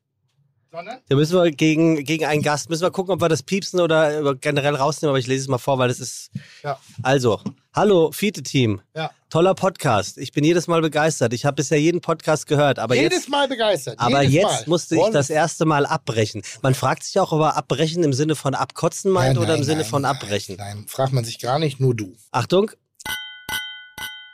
Sondern? 0.71 1.00
Da 1.09 1.15
müssen 1.15 1.36
wir 1.36 1.50
gegen, 1.50 2.03
gegen 2.03 2.25
einen 2.25 2.44
Gast, 2.44 2.69
müssen 2.69 2.83
wir 2.83 2.92
gucken, 2.92 3.15
ob 3.15 3.21
wir 3.21 3.30
das 3.30 3.42
piepsen 3.42 3.80
oder 3.80 4.24
äh, 4.24 4.36
generell 4.36 4.75
rausnehmen, 4.75 5.09
aber 5.09 5.18
ich 5.18 5.25
lese 5.25 5.42
es 5.42 5.47
mal 5.47 5.57
vor, 5.57 5.80
weil 5.80 5.88
das 5.88 6.00
ist. 6.00 6.30
Ja. 6.62 6.80
Also, 7.01 7.42
hallo, 7.74 8.12
Fiete-Team. 8.12 8.81
Ja. 8.95 9.09
Toller 9.36 9.54
Podcast. 9.54 10.18
Ich 10.18 10.32
bin 10.32 10.46
jedes 10.46 10.68
Mal 10.68 10.80
begeistert. 10.80 11.34
Ich 11.34 11.44
habe 11.44 11.56
bisher 11.56 11.78
jeden 11.78 12.00
Podcast 12.00 12.48
gehört, 12.48 12.80
aber 12.80 12.96
Jedes 12.96 13.24
jetzt. 13.24 13.30
Mal 13.30 13.50
begeistert. 13.50 14.00
Aber 14.00 14.22
Jedes 14.22 14.34
jetzt 14.34 14.46
Mal. 14.46 14.64
musste 14.68 14.96
ich 14.96 15.10
das 15.12 15.30
erste 15.30 15.66
Mal 15.66 15.86
abbrechen. 15.86 16.42
Man 16.62 16.74
fragt 16.74 17.04
sich 17.04 17.20
auch, 17.20 17.34
ob 17.34 17.42
er 17.42 17.58
abbrechen 17.58 18.02
im 18.06 18.14
Sinne 18.14 18.36
von 18.36 18.56
abkotzen 18.56 19.12
meint 19.12 19.36
Ja, 19.36 19.42
oder 19.42 19.56
im 19.56 19.60
nein, 19.60 19.66
Sinne 19.66 19.82
nein, 19.82 19.90
von 19.90 20.04
nein, 20.04 20.16
abbrechen. 20.16 20.56
Nein, 20.56 20.86
fragt 20.88 21.12
man 21.12 21.26
sich 21.26 21.40
gar 21.40 21.60
nicht, 21.60 21.82
nur 21.82 21.94
du. 21.94 22.16
Achtung. 22.32 22.72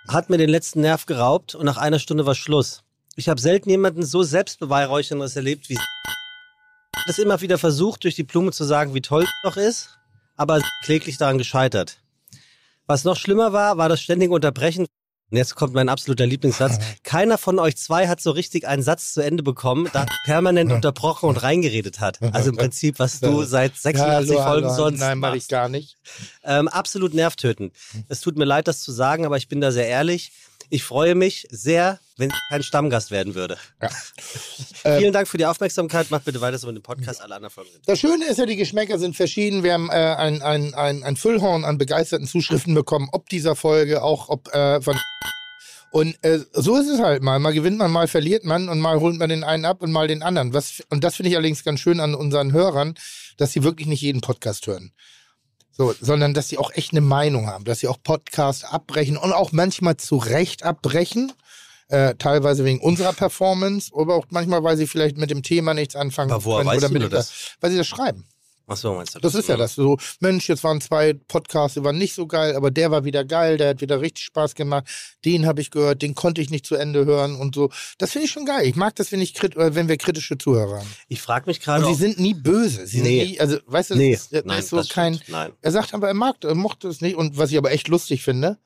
Hat 0.08 0.30
mir 0.30 0.38
den 0.38 0.52
letzten 0.52 0.82
Nerv 0.82 1.08
geraubt 1.08 1.56
und 1.56 1.66
nach 1.66 1.78
einer 1.78 1.98
Stunde 1.98 2.28
war 2.28 2.36
Schluss. 2.36 2.84
Ich 3.16 3.28
habe 3.28 3.42
selten 3.42 3.72
jemanden 3.72 4.06
so 4.06 4.22
selbstbeweihräucherndes 4.22 5.36
erlebt 5.36 5.68
wie 5.70 5.80
das 7.08 7.18
immer 7.18 7.42
wieder 7.42 7.58
versucht, 7.58 8.04
durch 8.04 8.14
die 8.14 8.24
Blume 8.24 8.52
zu 8.52 8.66
sagen, 8.66 8.94
wie 8.94 9.02
toll 9.02 9.26
doch 9.42 9.58
ist, 9.58 9.98
aber 10.38 10.62
kläglich 10.84 11.18
daran 11.18 11.40
gescheitert. 11.40 11.98
Was 12.92 13.06
noch 13.06 13.16
schlimmer 13.16 13.54
war, 13.54 13.78
war 13.78 13.88
das 13.88 14.02
ständige 14.02 14.34
Unterbrechen. 14.34 14.86
Und 15.32 15.38
jetzt 15.38 15.56
kommt 15.56 15.74
mein 15.74 15.88
absoluter 15.88 16.26
Lieblingssatz. 16.26 16.78
Keiner 17.04 17.38
von 17.38 17.58
euch 17.58 17.78
zwei 17.78 18.10
hat 18.10 18.20
so 18.20 18.32
richtig 18.32 18.68
einen 18.68 18.84
Satz 18.84 19.14
zu 19.14 19.22
Ende 19.22 19.44
bekommen, 19.44 19.90
da 19.94 20.02
er 20.02 20.08
permanent 20.26 20.74
unterbrochen 20.74 21.30
und 21.30 21.42
reingeredet 21.42 22.02
hat. 22.02 22.22
Also 22.34 22.50
im 22.50 22.58
Prinzip, 22.58 23.00
was 23.00 23.22
du 23.22 23.44
seit 23.44 23.78
86 23.78 24.36
Hallo, 24.36 24.44
Folgen 24.44 24.68
hallo. 24.68 24.76
sonst 24.76 25.00
Nein, 25.00 25.20
mache 25.20 25.38
ich 25.38 25.48
gar 25.48 25.70
nicht. 25.70 25.96
Ähm, 26.44 26.68
absolut 26.68 27.14
nervtötend. 27.14 27.74
Es 28.10 28.20
tut 28.20 28.38
mir 28.38 28.44
leid, 28.44 28.68
das 28.68 28.82
zu 28.82 28.92
sagen, 28.92 29.26
aber 29.26 29.38
ich 29.38 29.48
bin 29.48 29.62
da 29.62 29.72
sehr 29.72 29.88
ehrlich. 29.88 30.34
Ich 30.70 30.84
freue 30.84 31.16
mich 31.16 31.48
sehr, 31.50 31.98
wenn 32.22 32.30
ich 32.30 32.36
kein 32.50 32.64
Stammgast 32.64 33.12
werden 33.12 33.36
würde. 33.36 33.58
Äh, 33.80 33.90
Vielen 35.00 35.12
Dank 35.12 35.28
für 35.28 35.38
die 35.38 35.46
Aufmerksamkeit. 35.46 36.10
Macht 36.12 36.26
bitte 36.26 36.40
weiter 36.40 36.58
so 36.58 36.68
mit 36.68 36.78
dem 36.78 36.84
Podcast. 36.84 37.22
Alle 37.22 37.36
anderen 37.36 37.52
Folgen. 37.52 37.70
Das 37.86 38.00
Schöne 38.00 38.26
ist 38.26 38.38
ja, 38.38 38.46
die 38.46 38.56
Geschmäcker 38.56 38.98
sind 39.00 39.16
verschieden. 39.16 39.64
Wir 39.64 39.74
haben 39.74 39.90
äh, 39.90 39.94
ein, 39.94 40.42
ein, 40.42 40.74
ein, 40.74 41.04
ein 41.04 41.16
Füllhorn 41.18 41.66
an 41.66 41.78
begeisterten 41.78 42.28
Zuschriften 42.28 42.74
bekommen, 42.74 43.10
ob 43.12 43.28
dieser 43.30 43.56
Folge, 43.56 44.04
auch 44.04 44.30
ob 44.30 44.54
äh, 44.54 44.82
von. 44.82 44.98
Und 45.92 46.16
äh, 46.24 46.40
so 46.54 46.78
ist 46.78 46.88
es 46.88 47.02
halt 47.02 47.22
mal. 47.22 47.40
Mal 47.40 47.52
gewinnt 47.52 47.78
man, 47.78 47.92
mal 47.92 48.08
verliert 48.08 48.46
man 48.46 48.70
und 48.70 48.80
mal 48.80 49.00
holt 49.02 49.18
man 49.18 49.28
den 49.28 49.44
einen 49.44 49.66
ab 49.66 49.82
und 49.82 49.92
mal 49.92 50.08
den 50.08 50.24
anderen. 50.24 50.54
Was, 50.54 50.82
und 50.90 51.04
das 51.04 51.16
finde 51.16 51.32
ich 51.32 51.36
allerdings 51.36 51.66
ganz 51.66 51.82
schön 51.82 52.00
an 52.00 52.16
unseren 52.16 52.54
Hörern, 52.54 52.96
dass 53.38 53.52
sie 53.52 53.64
wirklich 53.64 53.88
nicht 53.88 54.02
jeden 54.02 54.22
Podcast 54.22 54.68
hören. 54.68 54.94
So, 55.72 55.94
sondern 56.00 56.34
dass 56.34 56.50
sie 56.50 56.58
auch 56.58 56.72
echt 56.74 56.92
eine 56.92 57.02
Meinung 57.02 57.48
haben, 57.48 57.66
dass 57.66 57.80
sie 57.80 57.88
auch 57.88 57.98
Podcasts 58.02 58.64
abbrechen 58.64 59.18
und 59.18 59.34
auch 59.34 59.52
manchmal 59.52 59.98
zu 59.98 60.18
Recht 60.18 60.64
abbrechen. 60.64 61.32
Äh, 61.92 62.16
teilweise 62.16 62.64
wegen 62.64 62.80
unserer 62.80 63.12
Performance, 63.12 63.92
aber 63.94 64.16
auch 64.16 64.26
manchmal, 64.30 64.64
weil 64.64 64.78
sie 64.78 64.88
vielleicht 64.88 65.18
mit 65.18 65.30
dem 65.30 65.44
Thema 65.44 65.74
nichts 65.74 65.96
anfangen 65.96 66.32
Aber 66.32 66.46
woher 66.46 66.60
können 66.60 66.70
weißt 66.70 66.78
oder 66.80 66.88
du 66.88 66.94
mit 66.94 67.02
nur 67.02 67.10
das? 67.10 67.56
weil 67.60 67.72
sie 67.72 67.78
das 67.78 67.88
schreiben. 67.88 68.26
Achso, 68.68 68.94
meinst 68.96 69.16
du 69.16 69.20
Das 69.20 69.36
ist 69.36 69.50
ja 69.50 69.58
das. 69.58 69.76
So, 69.76 69.98
Mensch, 70.22 70.48
jetzt 70.48 70.64
waren 70.64 70.80
zwei 70.80 71.12
Podcasts, 71.14 71.74
die 71.74 71.84
waren 71.84 71.98
nicht 71.98 72.14
so 72.14 72.26
geil, 72.28 72.56
aber 72.56 72.72
der 72.72 72.90
war 72.92 73.04
wieder 73.04 73.26
geil, 73.26 73.58
der 73.58 73.70
hat 73.70 73.82
wieder 73.82 74.00
richtig 74.00 74.24
Spaß 74.24 74.56
gemacht. 74.56 74.86
Den 75.26 75.46
habe 75.46 75.60
ich 75.60 75.72
gehört, 75.72 76.02
den 76.02 76.16
konnte 76.16 76.40
ich 76.40 76.50
nicht 76.50 76.66
zu 76.66 76.76
Ende 76.76 77.04
hören 77.04 77.36
und 77.36 77.54
so. 77.56 77.70
Das 77.98 78.12
finde 78.14 78.28
ich 78.28 78.32
schon 78.32 78.46
geil. 78.46 78.66
Ich 78.66 78.78
mag 78.78 78.96
das, 78.96 79.12
wenn, 79.12 79.20
ich 79.20 79.34
krit 79.34 79.58
äh, 79.58 79.76
wenn 79.76 79.90
wir 79.90 79.98
kritische 79.98 80.38
Zuhörer 80.38 80.78
haben. 80.78 80.96
Ich 81.10 81.22
frage 81.22 81.48
mich 81.48 81.60
gerade. 81.60 81.86
Und 81.86 81.94
sie 81.94 82.00
sind 82.02 82.18
nie 82.22 82.34
böse. 82.34 82.88
Sie 82.88 83.02
Nee. 83.02 83.20
sind 83.20 83.32
nie, 83.32 83.40
also, 83.42 83.58
weißt 83.66 83.90
du, 83.90 83.94
das 83.96 84.00
Nee, 84.00 84.14
ist, 84.14 84.32
das 84.34 84.46
nein, 84.46 84.60
ist 84.60 84.70
so 84.70 84.78
das 84.78 84.88
kein. 84.88 85.16
stimmt. 85.16 85.30
Nein. 85.30 85.52
Er 85.62 85.72
sagt 85.72 85.94
aber, 85.94 86.08
er 86.08 86.14
mag, 86.14 86.38
er 86.46 86.56
mochte 86.56 86.88
es 86.88 87.02
nicht. 87.02 87.18
Und 87.18 87.38
was 87.38 87.52
ich 87.52 87.58
aber 87.58 87.72
echt 87.72 87.90
lustig 87.90 88.24
finde, 88.24 88.58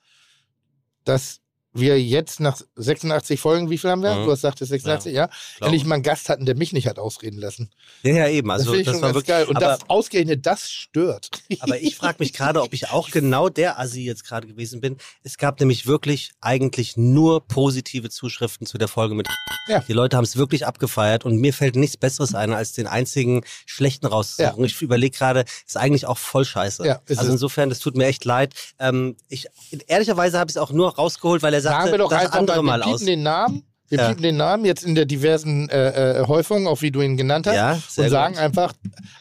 dass 1.05 1.39
wir 1.75 2.01
jetzt 2.01 2.39
nach 2.39 2.59
86 2.75 3.39
Folgen, 3.39 3.69
wie 3.69 3.77
viel 3.77 3.89
haben 3.89 4.01
wir? 4.01 4.15
Mhm. 4.15 4.25
Du 4.25 4.31
hast 4.31 4.39
gesagt, 4.41 4.59
86, 4.59 5.13
ja. 5.13 5.27
glaub. 5.57 5.67
Endlich 5.67 5.85
mal 5.85 5.95
einen 5.95 6.03
Gast 6.03 6.29
hatten, 6.29 6.45
der 6.45 6.55
mich 6.55 6.73
nicht 6.73 6.87
hat 6.87 6.99
ausreden 6.99 7.37
lassen. 7.39 7.69
Ja, 8.03 8.13
ja, 8.13 8.27
eben. 8.29 8.47
Das 8.47 8.59
Also 8.59 8.71
finde 8.71 8.81
ich 8.81 8.85
das, 8.85 8.95
schon 8.95 9.01
war 9.01 9.09
ganz 9.09 9.15
wirklich 9.15 9.27
geil. 9.27 9.45
Und 9.45 9.57
aber, 9.57 9.65
das 9.65 9.89
ausgerechnet, 9.89 10.45
das 10.45 10.71
stört. 10.71 11.29
aber 11.59 11.79
ich 11.79 11.95
frage 11.95 12.17
mich 12.19 12.33
gerade, 12.33 12.61
ob 12.61 12.73
ich 12.73 12.89
auch 12.89 13.11
genau 13.11 13.49
der 13.49 13.79
Assi 13.79 14.01
jetzt 14.01 14.25
gerade 14.25 14.47
gewesen 14.47 14.81
bin. 14.81 14.97
Es 15.23 15.37
gab 15.37 15.59
nämlich 15.59 15.85
wirklich 15.85 16.31
eigentlich 16.41 16.97
nur 16.97 17.45
positive 17.45 18.09
Zuschriften 18.09 18.65
zu 18.65 18.77
der 18.77 18.87
Folge 18.87 19.15
mit. 19.15 19.27
Ja. 19.67 19.79
Die 19.79 19.93
Leute 19.93 20.15
haben 20.17 20.23
es 20.23 20.37
wirklich 20.37 20.65
abgefeiert 20.65 21.25
und 21.25 21.37
mir 21.37 21.53
fällt 21.53 21.75
nichts 21.75 21.97
Besseres 21.97 22.35
ein, 22.35 22.53
als 22.53 22.73
den 22.73 22.87
einzigen 22.87 23.43
schlechten 23.65 24.05
rauszusuchen. 24.05 24.63
Ich 24.63 24.81
überlege 24.81 25.17
gerade, 25.17 25.45
ist 25.65 25.77
eigentlich 25.77 26.05
auch 26.05 26.17
voll 26.17 26.45
scheiße. 26.45 26.85
Ja, 26.85 27.01
also 27.07 27.31
insofern, 27.31 27.69
das 27.69 27.79
tut 27.79 27.97
mir 27.97 28.05
echt 28.05 28.25
leid. 28.25 28.53
Ähm, 28.79 29.17
ich, 29.27 29.47
ehrlicherweise 29.87 30.39
habe 30.39 30.49
ich 30.49 30.55
es 30.55 30.61
auch 30.61 30.71
nur 30.71 30.95
rausgeholt, 30.95 31.41
weil 31.41 31.53
er 31.53 31.61
Sagen 31.65 31.75
sagte, 31.77 31.91
wir 31.93 31.97
doch 31.99 32.09
das 32.09 32.21
einfach 32.25 32.39
andere 32.39 32.63
mal, 32.63 32.79
mal 32.79 32.85
wir 32.87 32.93
aus. 32.93 33.03
den 33.03 33.23
Namen. 33.23 33.63
Wir 33.87 33.99
Ja. 33.99 34.07
piepen 34.07 34.23
den 34.23 34.37
Namen 34.37 34.65
jetzt 34.65 34.83
in 34.83 34.95
der 34.95 35.05
diversen 35.05 35.69
äh, 35.69 36.21
äh, 36.21 36.27
Häufung, 36.27 36.65
auch 36.65 36.81
wie 36.81 36.89
du 36.89 37.01
ihn 37.01 37.17
genannt 37.17 37.45
hast. 37.45 37.55
Ja, 37.55 37.73
und 38.03 38.09
sagen 38.09 38.33
gut. 38.33 38.41
einfach, 38.41 38.73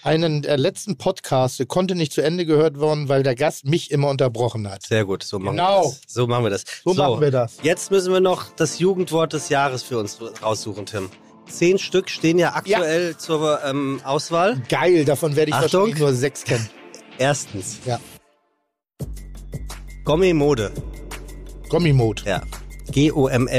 einen 0.03 0.41
der 0.41 0.57
letzten 0.57 0.97
Podcasts 0.97 1.63
konnte 1.69 1.95
nicht 1.95 2.15
zu 2.15 2.23
Ende 2.23 2.47
gehört 2.47 2.79
worden, 2.81 3.11
weil 3.11 3.23
der 3.23 3.35
Gast 3.35 3.67
mich 3.67 3.91
immer 3.91 4.09
unterbrochen 4.09 4.71
hat. 4.71 4.87
Sehr 4.87 5.05
gut, 5.05 5.23
so 5.23 5.39
machen 5.39 5.57
Genau. 5.59 5.83
wir 5.83 5.91
das. 5.91 6.01
So 6.15 6.27
machen 6.27 6.45
wir 6.45 6.51
das. 6.51 6.65
So 6.83 6.95
machen 6.95 7.21
wir 7.21 7.31
das. 7.31 7.53
Jetzt 7.63 7.91
müssen 7.91 8.11
wir 8.11 8.21
noch 8.21 8.47
das 8.57 8.79
Jugendwort 8.79 9.35
des 9.35 9.51
Jahres 9.51 9.83
für 9.83 9.99
uns 9.99 10.19
raussuchen, 10.43 10.87
Tim. 10.87 11.11
Zehn 11.47 11.79
Stück 11.79 12.09
stehen 12.09 12.39
ja 12.39 12.55
aktuell 12.55 13.19
zur 13.19 13.63
ähm, 13.67 14.01
Auswahl. 14.03 14.63
Geil, 14.71 15.05
davon 15.05 15.37
werde 15.37 15.51
ich 15.51 15.55
Achtung. 15.55 15.81
wahrscheinlich 15.83 15.99
nur 15.99 16.15
sechs 16.15 16.43
kennen. 16.43 16.71
Erstens, 17.19 17.81
Ja. 17.85 18.01
Gommi-Mode. 20.07 20.73
Gommi-Mode. 21.75 22.23
Ja. 22.25 22.41
G-O-M-M-E-M-O-D-E. 22.93 23.51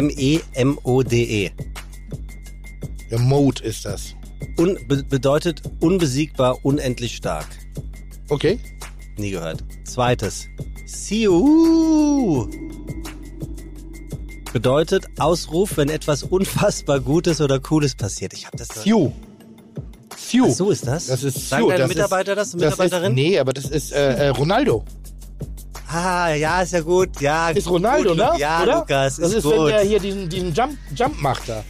Der 3.11 3.19
Mode 3.19 3.61
ist 3.61 3.83
das. 3.83 4.15
Un 4.57 4.79
be 4.87 5.03
bedeutet 5.03 5.61
unbesiegbar, 5.81 6.63
unendlich 6.63 7.17
stark. 7.17 7.45
Okay. 8.29 8.57
Nie 9.17 9.31
gehört. 9.31 9.65
Zweites, 9.83 10.47
Siu. 10.85 12.47
Bedeutet 14.53 15.07
Ausruf, 15.19 15.75
wenn 15.75 15.89
etwas 15.89 16.23
unfassbar 16.23 17.01
Gutes 17.01 17.41
oder 17.41 17.59
Cooles 17.59 17.95
passiert. 17.95 18.31
Ich 18.31 18.45
habe 18.47 18.55
das. 18.55 18.69
Sue. 18.69 19.11
Ach, 20.41 20.49
so 20.51 20.71
ist 20.71 20.87
das? 20.87 21.07
Das 21.07 21.21
ist 21.21 21.49
Sagen 21.49 21.63
Sue. 21.63 21.71
deine 21.73 21.83
das 21.83 21.89
Mitarbeiter 21.89 22.33
das, 22.33 22.47
ist, 22.47 22.53
und 22.53 22.61
Mitarbeiterin? 22.61 23.01
Das 23.01 23.09
ist, 23.09 23.15
nee, 23.15 23.37
aber 23.39 23.51
das 23.51 23.65
ist 23.65 23.91
äh, 23.91 24.27
äh, 24.27 24.29
Ronaldo. 24.29 24.85
Ah, 25.87 26.33
ja, 26.33 26.61
ist 26.61 26.73
ja 26.73 26.81
gut. 26.81 27.21
Ja, 27.21 27.49
Ist 27.49 27.69
Ronaldo, 27.69 28.09
gut, 28.09 28.17
ne? 28.17 28.31
Ja, 28.37 28.63
Oder? 28.63 28.79
Lukas, 28.79 29.17
Das 29.17 29.29
ist, 29.29 29.35
ist, 29.37 29.43
gut. 29.43 29.53
wenn 29.57 29.65
der 29.67 29.81
hier 29.81 29.99
diesen, 29.99 30.29
diesen 30.29 30.53
Jump, 30.53 30.77
Jump 30.95 31.21
macht 31.21 31.47
da. 31.49 31.63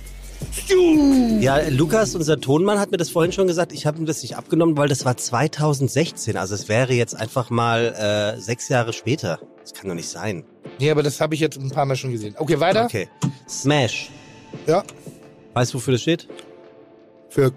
Ja, 1.40 1.60
Lukas, 1.70 2.16
unser 2.16 2.40
Tonmann, 2.40 2.80
hat 2.80 2.92
mir 2.92 2.98
das 2.98 3.10
vorhin 3.10 3.32
schon 3.32 3.48
gesagt. 3.48 3.72
Ich 3.74 3.86
habe 3.86 3.98
ihm 3.98 4.06
das 4.06 4.22
nicht 4.22 4.38
abgenommen, 4.38 4.78
weil 4.78 4.88
das 4.88 5.06
war 5.06 5.18
2016. 5.18 6.38
Also 6.38 6.56
es 6.56 6.70
wäre 6.70 6.94
jetzt 6.94 7.16
einfach 7.16 7.50
mal 7.50 8.36
äh, 8.38 8.40
sechs 8.40 8.70
Jahre 8.70 8.94
später. 8.94 9.40
Das 9.62 9.74
kann 9.74 9.88
doch 9.90 9.96
nicht 9.96 10.08
sein. 10.10 10.46
Nee, 10.80 10.92
aber 10.92 11.04
das 11.04 11.20
habe 11.20 11.34
ich 11.36 11.42
jetzt 11.42 11.58
ein 11.60 11.72
paar 11.72 11.86
Mal 11.86 11.96
schon 11.96 12.12
gesehen. 12.12 12.36
Okay, 12.38 12.60
weiter. 12.60 12.86
Okay. 12.86 13.10
Smash. 13.50 14.10
Ja. 14.68 14.84
Weißt 15.54 15.74
du, 15.74 15.78
wofür 15.78 15.94
das 15.94 16.02
steht? 16.02 16.28
Für 17.30 17.52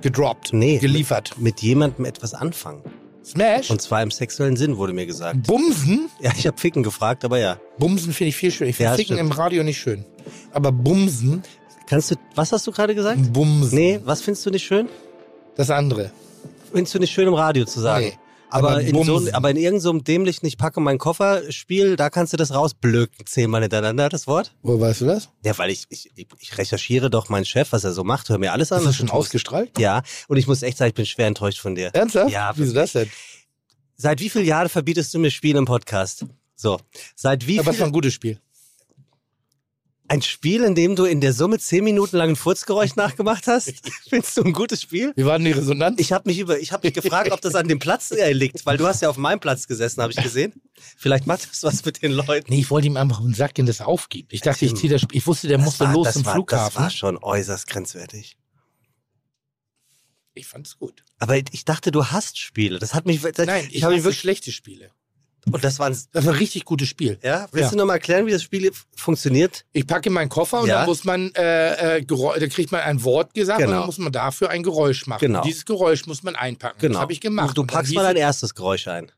gedroppt. 0.00 0.52
Nee. 0.52 0.78
Geliefert. 0.78 1.38
Mit 1.38 1.60
jemandem 1.62 2.04
etwas 2.04 2.34
anfangen. 2.34 2.82
Smash. 3.26 3.70
Und 3.70 3.82
zwar 3.82 4.02
im 4.02 4.10
sexuellen 4.12 4.56
Sinn, 4.56 4.76
wurde 4.76 4.92
mir 4.92 5.04
gesagt. 5.06 5.46
Bumsen. 5.46 6.08
Ja, 6.20 6.30
ich 6.38 6.46
habe 6.46 6.56
Ficken 6.58 6.82
gefragt, 6.84 7.24
aber 7.24 7.38
ja. 7.38 7.58
Bumsen 7.78 8.12
finde 8.12 8.28
ich 8.28 8.36
viel 8.36 8.52
schön. 8.52 8.68
Ich 8.68 8.76
finde 8.76 8.92
Ja, 8.92 8.96
Ficken 8.96 9.16
stimmt. 9.16 9.32
im 9.32 9.36
Radio 9.36 9.64
nicht 9.64 9.78
schön. 9.78 10.04
Aber 10.52 10.70
Bumsen. 10.70 11.42
Kannst 11.88 12.12
du, 12.12 12.14
was 12.36 12.52
hast 12.52 12.66
du 12.66 12.72
gerade 12.72 12.94
gesagt? 12.94 13.32
Bumsen. 13.32 13.76
Nee, 13.76 14.00
was 14.04 14.20
findest 14.22 14.46
du 14.46 14.50
nicht 14.50 14.64
schön? 14.64 14.88
Das 15.56 15.70
andere. 15.70 16.12
Findest 16.72 16.94
du 16.94 16.98
nicht 17.00 17.12
schön 17.12 17.26
im 17.26 17.34
Radio 17.34 17.64
zu 17.64 17.80
sagen? 17.80 18.06
Nee, 18.06 18.18
Aber, 18.50 18.70
aber 18.70 18.80
in 18.80 19.04
so, 19.04 19.28
aber 19.32 19.50
in 19.50 19.56
irgendeinem 19.56 19.80
so 19.80 19.92
dämlichen 20.00 20.46
Ich 20.46 20.56
packe 20.56 20.80
meinen 20.80 20.98
Koffer 20.98 21.50
Spiel, 21.50 21.96
da 21.96 22.10
kannst 22.10 22.32
du 22.32 22.36
das 22.36 22.54
rausblöken, 22.54 23.26
zehnmal 23.26 23.62
hintereinander, 23.62 24.08
das 24.08 24.26
Wort. 24.26 24.52
Wo 24.62 24.78
weißt 24.78 25.02
du 25.02 25.06
das? 25.06 25.28
Ja, 25.44 25.56
weil 25.58 25.70
ich, 25.70 25.84
ich, 25.88 26.10
ich 26.38 26.58
recherchiere 26.58 27.10
doch 27.10 27.28
meinen 27.28 27.44
Chef, 27.44 27.72
was 27.72 27.84
er 27.84 27.92
so 27.92 28.04
macht, 28.04 28.28
hör 28.28 28.38
mir 28.38 28.52
alles 28.52 28.72
an. 28.72 28.78
Hast 28.78 28.84
du 28.84 28.88
was 28.88 28.96
schon 28.96 29.10
ausgestrahlt? 29.10 29.78
Ja, 29.78 30.02
und 30.28 30.36
ich 30.36 30.46
muss 30.46 30.62
echt 30.62 30.78
sagen, 30.78 30.90
ich 30.90 30.94
bin 30.94 31.06
schwer 31.06 31.26
enttäuscht 31.26 31.58
von 31.60 31.74
dir. 31.74 31.90
Ernsthaft? 31.92 32.30
Ja, 32.30 32.52
Wieso 32.56 32.72
das 32.72 32.92
denn? 32.92 33.10
Seit 33.96 34.20
wie 34.20 34.28
vielen 34.28 34.44
Jahren 34.44 34.68
verbietest 34.68 35.12
du 35.14 35.18
mir 35.18 35.30
Spielen 35.30 35.56
im 35.56 35.64
Podcast? 35.64 36.26
So, 36.54 36.78
seit 37.14 37.46
wie 37.46 37.58
Aber 37.58 37.70
es 37.70 37.78
war 37.80 37.86
ein 37.86 37.92
gutes 37.92 38.14
Spiel. 38.14 38.40
Ein 40.08 40.22
Spiel, 40.22 40.64
in 40.64 40.74
dem 40.74 40.96
du 40.96 41.04
in 41.04 41.20
der 41.20 41.32
Summe 41.32 41.58
zehn 41.58 41.84
Minuten 41.84 42.16
lang 42.16 42.30
ein 42.30 42.36
Furzgeräusch 42.36 42.94
nachgemacht 42.96 43.46
hast? 43.46 43.72
Findest 44.08 44.36
du 44.36 44.42
ein 44.42 44.52
gutes 44.52 44.82
Spiel? 44.82 45.12
Wie 45.16 45.24
war 45.24 45.38
denn 45.38 45.46
die 45.46 45.52
Resonanz? 45.52 46.00
Ich 46.00 46.12
habe 46.12 46.28
mich 46.28 46.38
über, 46.38 46.58
ich 46.58 46.72
habe 46.72 46.86
mich 46.86 46.94
gefragt, 46.94 47.32
ob 47.32 47.40
das 47.40 47.54
an 47.54 47.68
dem 47.68 47.78
Platz 47.78 48.10
liegt, 48.10 48.66
weil 48.66 48.76
du 48.76 48.86
hast 48.86 49.02
ja 49.02 49.08
auf 49.10 49.16
meinem 49.16 49.40
Platz 49.40 49.66
gesessen, 49.66 50.02
habe 50.02 50.12
ich 50.12 50.22
gesehen. 50.22 50.52
Vielleicht 50.96 51.26
macht 51.26 51.48
das 51.48 51.62
was 51.62 51.84
mit 51.84 52.02
den 52.02 52.12
Leuten. 52.12 52.50
Nee, 52.50 52.60
ich 52.60 52.70
wollte 52.70 52.86
ihm 52.86 52.96
einfach 52.96 53.20
einen 53.20 53.34
Sack 53.34 53.58
in 53.58 53.66
das 53.66 53.80
aufgibt. 53.80 54.32
Ich 54.32 54.40
dachte, 54.40 54.64
ich 54.64 54.74
ziehe 54.74 54.92
das 54.92 55.02
Spiel. 55.02 55.16
Ich 55.16 55.26
wusste, 55.26 55.48
der 55.48 55.58
musste 55.58 55.84
war, 55.84 55.92
los 55.92 56.04
das 56.04 56.14
zum 56.14 56.26
war, 56.26 56.34
Flughafen. 56.34 56.74
Das 56.74 56.82
war 56.82 56.90
schon 56.90 57.18
äußerst 57.18 57.66
grenzwertig. 57.66 58.36
ich 60.34 60.46
fand's 60.46 60.78
gut. 60.78 61.04
Aber 61.18 61.36
ich 61.36 61.64
dachte, 61.64 61.90
du 61.90 62.06
hast 62.06 62.38
Spiele. 62.38 62.78
Das 62.78 62.94
hat 62.94 63.06
mich. 63.06 63.22
Das, 63.22 63.46
Nein, 63.46 63.68
ich, 63.70 63.82
habe 63.84 63.96
wirklich. 63.96 64.18
schlechte 64.18 64.52
Spiele. 64.52 64.90
Und 65.52 65.62
das 65.62 65.78
waren. 65.78 65.96
Das 66.12 66.24
war 66.26 66.32
ein 66.32 66.38
richtig 66.38 66.64
gutes 66.64 66.88
Spiel. 66.88 67.18
Ja, 67.22 67.46
willst 67.52 67.66
Ja. 67.66 67.70
du 67.70 67.76
noch 67.76 67.86
mal 67.86 67.94
erklären, 67.94 68.26
wie 68.26 68.32
das 68.32 68.42
Spiel 68.42 68.70
funktioniert? 68.96 69.64
Ich 69.72 69.86
packe 69.86 70.10
meinen 70.10 70.28
Koffer 70.28 70.60
und 70.62 70.68
Ja. 70.68 70.78
dann 70.78 70.86
muss 70.86 71.04
man, 71.04 71.32
äh, 71.36 71.98
äh, 71.98 72.04
da 72.04 72.46
kriegt 72.48 72.72
man 72.72 72.80
ein 72.80 73.02
Wort 73.04 73.32
gesagt 73.32 73.60
und 73.60 73.66
Genau. 73.66 73.78
dann 73.78 73.86
muss 73.86 73.98
man 73.98 74.10
dafür 74.12 74.50
ein 74.50 74.62
Geräusch 74.64 75.06
machen. 75.06 75.20
Genau. 75.20 75.38
Und 75.38 75.46
dieses 75.46 75.64
Geräusch 75.64 76.06
muss 76.06 76.22
man 76.24 76.34
einpacken. 76.34 76.78
Genau. 76.80 76.94
Das 76.94 77.02
habe 77.02 77.12
ich 77.12 77.20
gemacht. 77.20 77.56
Du 77.56 77.60
Und 77.62 77.70
dann 77.70 77.76
packst 77.76 77.94
mal 77.94 78.02
dein 78.02 78.16
es- 78.16 78.22
erstes 78.22 78.54
Geräusch 78.54 78.88
ein. 78.88 79.12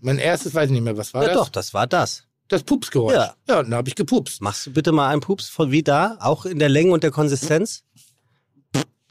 Mein 0.00 0.18
erstes, 0.18 0.52
weiß 0.52 0.66
ich 0.66 0.72
nicht 0.72 0.82
mehr, 0.82 0.96
was 0.96 1.14
war 1.14 1.22
ja, 1.22 1.28
das? 1.28 1.36
doch, 1.38 1.48
das 1.48 1.72
war 1.74 1.86
das. 1.86 2.24
Das 2.48 2.64
Pupsgeräusch. 2.64 3.14
Ja. 3.14 3.36
Ja, 3.48 3.60
und 3.60 3.70
dann 3.70 3.74
habe 3.76 3.88
ich 3.88 3.94
gepupst. 3.94 4.42
Machst 4.42 4.66
du 4.66 4.72
bitte 4.72 4.90
mal 4.90 5.08
einen 5.10 5.20
Pups 5.20 5.48
von 5.48 5.70
wie 5.70 5.84
da, 5.84 6.16
auch 6.20 6.44
in 6.44 6.58
der 6.58 6.68
Länge 6.68 6.90
und 6.92 7.04
der 7.04 7.12
Konsistenz? 7.12 7.84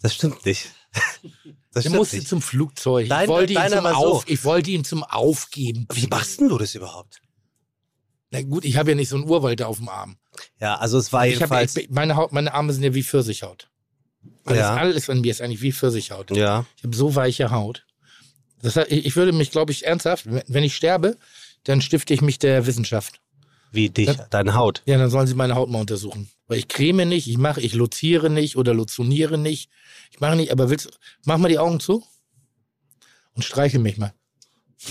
Das 0.01 0.13
stimmt 0.13 0.46
nicht. 0.46 0.70
Das 1.74 1.84
stimmt 1.84 1.96
musste 1.98 2.18
nicht. 2.18 2.28
zum 2.28 2.42
Flugzeug. 2.42 3.08
Dein- 3.10 3.24
ich, 3.24 3.30
wollte 3.30 3.54
ihn 3.54 3.60
zum 3.70 3.84
war 3.84 3.94
so. 3.94 4.13
Auf, 4.16 4.30
ich 4.30 4.44
wollte 4.44 4.72
ihn 4.72 4.84
zum 4.84 5.04
Aufgeben. 5.04 5.88
Wie 5.94 6.08
machst 6.08 6.40
denn 6.40 6.50
du 6.50 6.58
das 6.58 6.75
überhaupt? 6.75 7.22
Na 8.32 8.42
gut, 8.42 8.66
ich 8.66 8.78
habe 8.78 8.92
ja 8.92 8.96
nicht 8.96 9.10
so 9.10 9.16
einen 9.18 9.30
Urwald 9.30 9.62
auf 9.62 9.78
dem 9.78 9.90
Arm. 9.90 10.18
Ja, 10.60 10.75
also 10.78 10.98
es 10.98 11.12
war 11.12 11.25
Ich 11.28 11.36
hab, 11.36 11.40
jedenfalls. 11.42 11.75
ich, 11.78 11.90
meine, 11.90 12.16
Haut, 12.16 12.32
meine 12.32 12.54
Arme 12.54 12.72
sind 12.74 12.84
ja 12.84 12.94
wie 12.94 13.04
Pfirsichhaut. 13.04 13.70
Alles, 14.46 14.60
Ja. 14.60 14.75
alles 14.75 15.10
an 15.10 15.22
mir 15.22 15.32
ist 15.32 15.42
eigentlich 15.42 15.62
wie 15.62 15.72
Pfirsichhaut. 15.74 16.32
ja. 16.36 16.66
Ich 16.78 16.84
habe 16.84 16.96
so 16.96 17.16
weiche 17.16 17.51
Haut. 17.51 17.86
Das 18.62 18.75
heißt, 18.75 18.92
ich 18.92 19.06
ich 19.06 19.16
würde 19.16 19.32
mich, 19.34 19.51
glaube 19.51 19.72
ich, 19.72 19.86
ernsthaft, 19.86 20.25
wenn 20.28 20.63
ich 20.63 20.75
sterbe, 20.75 21.18
dann 21.63 21.82
stifte 21.82 22.13
ich 22.13 22.22
mich 22.22 22.38
der 22.40 22.66
Wissenschaft. 22.68 23.20
Wie 23.72 23.90
dich, 23.90 24.08
Das- 24.08 24.30
deine 24.30 24.54
Haut. 24.56 24.82
Ja, 24.86 24.98
dann 24.98 25.10
sollen 25.10 25.28
sie 25.28 25.34
meine 25.36 25.56
Haut 25.56 25.70
mal 25.70 25.80
untersuchen. 25.80 26.30
Weil 26.48 26.58
ich 26.60 26.68
creme 26.68 27.06
nicht, 27.08 27.28
ich 27.28 27.38
mache, 27.38 27.62
ich 27.62 27.74
loziere 27.74 28.30
nicht 28.30 28.58
oder 28.58 28.74
lozoniere 28.74 29.38
nicht. 29.38 29.70
Ich 30.12 30.20
mache 30.20 30.36
nicht, 30.36 30.51
aber 30.51 30.70
willst 30.70 31.00
mach 31.24 31.38
mal 31.38 31.48
die 31.48 31.60
Augen 31.60 31.80
zu 31.80 32.06
und 33.34 33.44
streichel 33.44 33.80
mich 33.80 33.98
mal. 33.98 34.13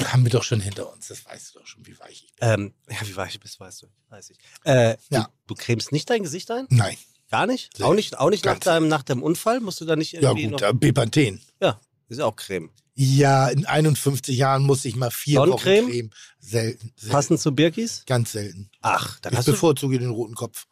Haben 0.04 0.22
wir 0.24 0.30
doch 0.30 0.44
schon 0.44 0.60
hinter 0.60 0.90
uns, 0.92 1.08
das 1.08 1.26
weißt 1.26 1.54
du 1.54 1.58
doch 1.58 1.66
schon, 1.66 1.84
wie 1.86 1.98
weich 1.98 2.24
ich 2.24 2.34
bin. 2.36 2.48
Ähm, 2.48 2.74
ja, 2.88 2.96
wie 3.06 3.16
weich 3.16 3.32
du 3.34 3.38
bist, 3.40 3.58
weißt 3.58 3.82
du. 3.82 3.86
Weiß 4.08 4.30
ich. 4.30 4.38
Äh, 4.64 4.96
Ja. 5.10 5.24
du, 5.24 5.26
du 5.48 5.54
cremst 5.56 5.90
nicht 5.92 6.08
dein 6.08 6.22
Gesicht 6.22 6.50
ein? 6.50 6.66
Nein. 6.70 6.96
Gar 7.30 7.46
nicht? 7.46 7.70
Nee, 7.78 7.84
Auch 7.84 7.94
nicht, 7.94 8.18
auch 8.18 8.30
nicht 8.30 8.44
nach, 8.44 8.58
deinem, 8.58 8.88
nach 8.88 9.02
deinem 9.02 9.22
Unfall? 9.22 9.60
Musst 9.60 9.80
du 9.80 9.84
da 9.84 9.96
nicht 9.96 10.12
Ja 10.12 10.20
irgendwie 10.22 10.48
gut, 10.48 10.60
noch. 10.60 10.72
Bepanthen. 10.74 11.40
Ja, 11.60 11.80
ist 12.08 12.18
ja 12.18 12.24
auch 12.24 12.34
Creme. 12.36 12.70
Ja, 13.02 13.48
in 13.48 13.64
51 13.64 14.36
Jahren 14.36 14.62
muss 14.64 14.84
ich 14.84 14.94
mal 14.94 15.10
vier 15.10 15.36
Sonnencreme? 15.40 15.84
Wochen 15.84 15.90
Creme. 15.92 16.10
Selten. 16.38 16.78
selten. 16.96 17.10
Passend 17.10 17.40
zu 17.40 17.52
Birkis? 17.54 18.02
Ganz 18.06 18.32
selten. 18.32 18.70
Ach, 18.82 19.18
dann 19.20 19.32
Ich 19.32 19.38
hast 19.38 19.48
du, 19.48 19.52
bevorzuge 19.52 19.98
den 19.98 20.10
roten 20.10 20.34
Kopf. 20.34 20.66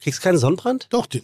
kriegst 0.00 0.20
keinen 0.20 0.36
Sonnenbrand? 0.36 0.88
Doch, 0.90 1.06
den, 1.06 1.22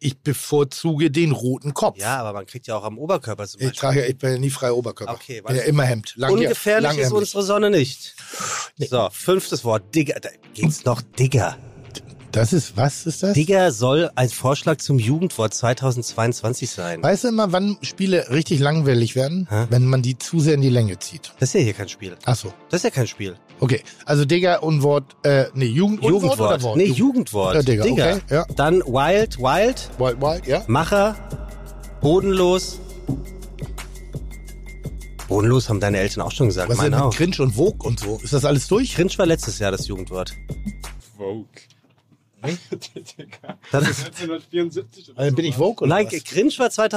ich 0.00 0.18
bevorzuge 0.20 1.12
den 1.12 1.30
roten 1.30 1.74
Kopf. 1.74 1.96
Ja, 1.98 2.18
aber 2.18 2.32
man 2.32 2.46
kriegt 2.46 2.66
ja 2.66 2.76
auch 2.76 2.82
am 2.82 2.98
Oberkörper 2.98 3.46
zum 3.46 3.60
Ich 3.60 3.66
Beispiel. 3.68 3.80
trage 3.80 4.00
ja, 4.00 4.06
ich 4.06 4.18
bin 4.18 4.32
ja 4.32 4.38
nie 4.38 4.50
freier 4.50 4.76
Oberkörper. 4.76 5.12
Okay, 5.14 5.42
bin 5.42 5.54
ja 5.54 5.62
immer 5.62 5.84
Hemd. 5.84 6.14
Lang, 6.16 6.32
Ungefährlich 6.32 6.90
ist 6.90 6.96
langärmlich. 6.96 7.18
unsere 7.20 7.42
Sonne 7.44 7.70
nicht. 7.70 8.16
Nee. 8.78 8.86
So, 8.86 9.08
fünftes 9.12 9.62
Wort. 9.64 9.94
Digger. 9.94 10.18
Da 10.18 10.30
geht's 10.54 10.84
noch 10.84 11.02
Digger. 11.02 11.56
Das 12.32 12.52
ist, 12.52 12.76
was 12.76 13.06
ist 13.06 13.22
das? 13.22 13.32
Digger 13.32 13.72
soll 13.72 14.10
ein 14.14 14.28
Vorschlag 14.28 14.76
zum 14.78 14.98
Jugendwort 14.98 15.54
2022 15.54 16.70
sein. 16.70 17.02
Weißt 17.02 17.24
du 17.24 17.28
immer, 17.28 17.52
wann 17.52 17.78
Spiele 17.80 18.30
richtig 18.30 18.60
langweilig 18.60 19.16
werden? 19.16 19.46
Hä? 19.50 19.66
Wenn 19.70 19.86
man 19.86 20.02
die 20.02 20.18
zu 20.18 20.38
sehr 20.38 20.54
in 20.54 20.60
die 20.60 20.68
Länge 20.68 20.98
zieht. 20.98 21.32
Das 21.40 21.48
ist 21.50 21.54
ja 21.54 21.60
hier 21.60 21.72
kein 21.72 21.88
Spiel. 21.88 22.16
Ach 22.26 22.36
so. 22.36 22.52
Das 22.70 22.80
ist 22.80 22.84
ja 22.84 22.90
kein 22.90 23.06
Spiel. 23.06 23.36
Okay. 23.60 23.82
Also 24.04 24.24
Digga, 24.26 24.56
Unwort, 24.58 25.16
äh, 25.24 25.46
nee, 25.54 25.64
Jugend, 25.64 26.00
Unwort 26.02 26.22
Jugendwort. 26.22 26.50
oder 26.52 26.62
Wort? 26.62 26.76
Nee, 26.76 26.84
Jugend- 26.84 26.98
Jugendwort. 26.98 27.54
Ja, 27.54 27.62
Digger, 27.62 27.84
okay, 27.90 28.18
ja. 28.30 28.44
Dann 28.56 28.80
Wild, 28.82 29.38
Wild, 29.38 29.88
Wild, 29.98 30.20
wild, 30.20 30.46
ja. 30.46 30.62
Macher, 30.68 31.16
Bodenlos. 32.02 32.78
Bodenlos 35.28 35.68
haben 35.68 35.80
deine 35.80 35.98
Eltern 35.98 36.22
auch 36.22 36.30
schon 36.32 36.46
gesagt. 36.48 36.68
Was 36.68 36.76
ist 36.76 36.82
denn 36.82 36.90
Meine 36.92 37.04
mit 37.04 37.14
auch. 37.14 37.16
Cringe 37.16 37.36
und 37.40 37.52
Vogue 37.52 37.86
und 37.86 37.98
so? 38.00 38.20
Ist 38.22 38.32
das 38.32 38.44
alles 38.44 38.68
durch? 38.68 38.94
Cringe 38.94 39.12
war 39.16 39.26
letztes 39.26 39.58
Jahr 39.58 39.70
das 39.72 39.86
Jugendwort. 39.88 40.34
Vogue. 41.16 41.46
Das 43.72 43.88
ist, 43.88 44.06
1974 44.06 45.10
oder 45.10 45.18
Also 45.18 45.34
bin 45.36 45.44
ich 45.44 45.54
Vogue 45.56 45.78
oder 45.78 45.88
nein, 45.88 46.06
was? 46.10 46.24
Grinch 46.24 46.58
war 46.58 46.70
Vogue 46.70 46.90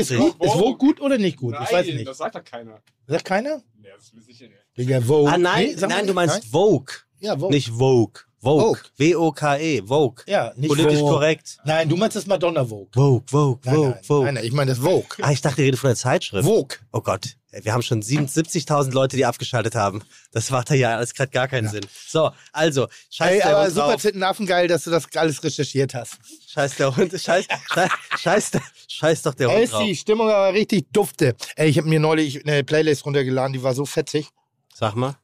ist 0.00 0.08
2021. 0.08 0.18
gut. 0.18 0.44
Ist 0.44 0.52
Vogue. 0.52 0.76
Gut 0.78 1.00
oder 1.00 1.18
nicht 1.18 1.36
gut? 1.36 1.52
Nein, 1.52 1.64
ich 1.66 1.72
weiß 1.72 1.86
nicht. 1.86 2.06
das 2.08 2.18
sagt 2.18 2.34
doch 2.34 2.44
keiner. 2.44 2.80
Sagt 3.06 3.24
keiner? 3.24 3.62
Nee, 3.80 3.88
das 3.96 4.14
will 4.14 4.22
sicher 4.22 4.46
nicht. 4.46 4.58
Digga, 4.76 5.00
Vogue. 5.00 5.30
Ah, 5.32 5.38
nein, 5.38 5.74
Nee, 5.74 5.76
nein, 5.80 5.90
du 6.00 6.04
nicht. 6.06 6.14
meinst 6.14 6.34
Nein? 6.42 6.50
Vogue, 6.50 6.94
Ja, 7.20 7.36
Vogue. 7.36 7.50
nicht 7.54 7.68
Vogue. 7.70 8.20
Vogue. 8.40 8.78
W-O-K-E, 8.96 9.82
Vogue. 9.86 10.22
Ja, 10.28 10.52
nicht 10.56 10.68
Politisch 10.68 10.98
Vogue. 10.98 11.10
korrekt. 11.12 11.58
Nein, 11.64 11.88
du 11.88 11.96
meinst 11.96 12.16
das 12.16 12.26
Madonna 12.26 12.64
Vogue. 12.64 12.88
Vogue, 12.94 13.24
Vogue, 13.28 13.60
Nein, 13.64 13.74
Vogue, 13.74 13.90
nein, 13.90 14.04
Vogue. 14.04 14.24
nein, 14.26 14.34
nein, 14.34 14.44
ich 14.44 14.52
meine 14.52 14.70
das 14.70 14.78
Vogue. 14.78 15.08
Ah, 15.22 15.32
ich 15.32 15.40
dachte, 15.40 15.60
ihr 15.62 15.66
redet 15.66 15.80
von 15.80 15.88
der 15.88 15.96
Zeitschrift. 15.96 16.44
Vogue. 16.46 16.76
Oh 16.92 17.00
Gott, 17.00 17.36
wir 17.50 17.72
haben 17.72 17.82
schon 17.82 18.00
77.000 18.00 18.92
Leute, 18.92 19.16
die 19.16 19.24
abgeschaltet 19.24 19.74
haben. 19.74 20.02
Das 20.30 20.50
macht 20.50 20.70
ja 20.70 20.96
alles 20.96 21.14
gerade 21.14 21.30
gar 21.32 21.48
keinen 21.48 21.68
Sinn. 21.68 21.84
So, 22.06 22.30
also, 22.52 22.86
scheiß 23.10 23.30
Ey, 23.32 23.38
der 23.38 23.46
aber 23.56 23.64
Hund 23.66 23.74
super 23.74 23.96
drauf. 24.34 24.46
Geil, 24.46 24.68
dass 24.68 24.84
du 24.84 24.90
das 24.90 25.04
alles 25.16 25.42
recherchiert 25.42 25.94
hast. 25.94 26.18
Scheiß 26.48 26.76
der 26.76 26.96
Hund, 26.96 27.10
scheiß, 27.20 27.46
scheiß, 27.74 27.90
scheiß, 28.20 28.50
der- 28.52 28.62
scheiß 28.86 29.22
doch 29.22 29.34
der 29.34 29.48
Ey, 29.48 29.54
Hund 29.54 29.64
ist 29.64 29.72
drauf. 29.72 29.84
die 29.84 29.96
Stimmung 29.96 30.28
aber 30.30 30.52
richtig 30.54 30.92
dufte. 30.92 31.34
Ey, 31.56 31.68
ich 31.68 31.78
habe 31.78 31.88
mir 31.88 31.98
neulich 31.98 32.46
eine 32.46 32.62
Playlist 32.62 33.04
runtergeladen, 33.04 33.52
die 33.52 33.62
war 33.64 33.74
so 33.74 33.84
fetzig. 33.84 34.28
Sag 34.74 34.94
mal. 34.94 35.16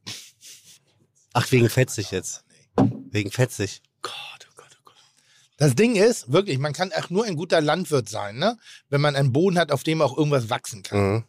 Ach, 1.32 1.50
wegen 1.52 1.68
fetzig 1.68 2.10
jetzt. 2.10 2.43
Wegen 3.10 3.30
fetzig. 3.30 3.82
Gott, 4.02 4.14
oh 4.50 4.54
Gott, 4.56 4.70
oh 4.78 4.82
Gott. 4.84 4.94
Das 5.56 5.74
Ding 5.74 5.96
ist, 5.96 6.32
wirklich, 6.32 6.58
man 6.58 6.72
kann 6.72 6.92
auch 6.92 7.10
nur 7.10 7.24
ein 7.24 7.36
guter 7.36 7.60
Landwirt 7.60 8.08
sein, 8.08 8.36
ne? 8.36 8.58
Wenn 8.88 9.00
man 9.00 9.16
einen 9.16 9.32
Boden 9.32 9.58
hat, 9.58 9.70
auf 9.70 9.82
dem 9.82 10.02
auch 10.02 10.16
irgendwas 10.16 10.50
wachsen 10.50 10.82
kann. 10.82 10.98
Mhm. 10.98 11.24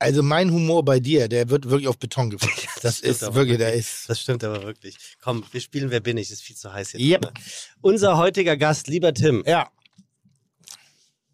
Also 0.00 0.22
mein 0.22 0.52
Humor 0.52 0.84
bei 0.84 1.00
dir, 1.00 1.28
der 1.28 1.50
wird 1.50 1.68
wirklich 1.68 1.88
auf 1.88 1.98
Beton 1.98 2.30
gefasst. 2.30 2.68
Das 2.82 2.98
stimmt 2.98 3.10
ist 3.10 3.24
aber 3.24 3.34
wirklich, 3.34 3.58
der 3.58 3.74
ist. 3.74 4.08
Das 4.08 4.20
stimmt 4.20 4.44
aber 4.44 4.62
wirklich. 4.62 4.96
Komm, 5.20 5.44
wir 5.50 5.60
spielen 5.60 5.90
Wer 5.90 6.00
bin 6.00 6.16
ich? 6.16 6.30
Ist 6.30 6.42
viel 6.42 6.56
zu 6.56 6.72
heiß 6.72 6.92
jetzt. 6.92 7.02
Yep. 7.02 7.22
Ne? 7.22 7.32
Unser 7.80 8.16
heutiger 8.16 8.56
Gast, 8.56 8.86
lieber 8.86 9.12
Tim. 9.12 9.42
Ja. 9.46 9.70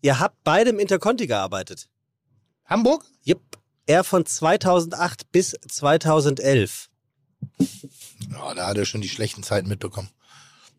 Ihr 0.01 0.19
habt 0.19 0.43
beide 0.45 0.71
im 0.71 0.79
Interconti 0.79 1.27
gearbeitet. 1.27 1.89
Hamburg? 2.65 3.05
Yep. 3.27 3.41
Er 3.87 4.03
von 4.03 4.25
2008 4.25 5.31
bis 5.31 5.55
2011. 5.69 6.89
Ja, 8.31 8.55
da 8.55 8.67
hat 8.67 8.79
er 8.79 8.87
schon 8.87 9.01
die 9.01 9.09
schlechten 9.09 9.43
Zeiten 9.43 9.69
mitbekommen. 9.69 10.11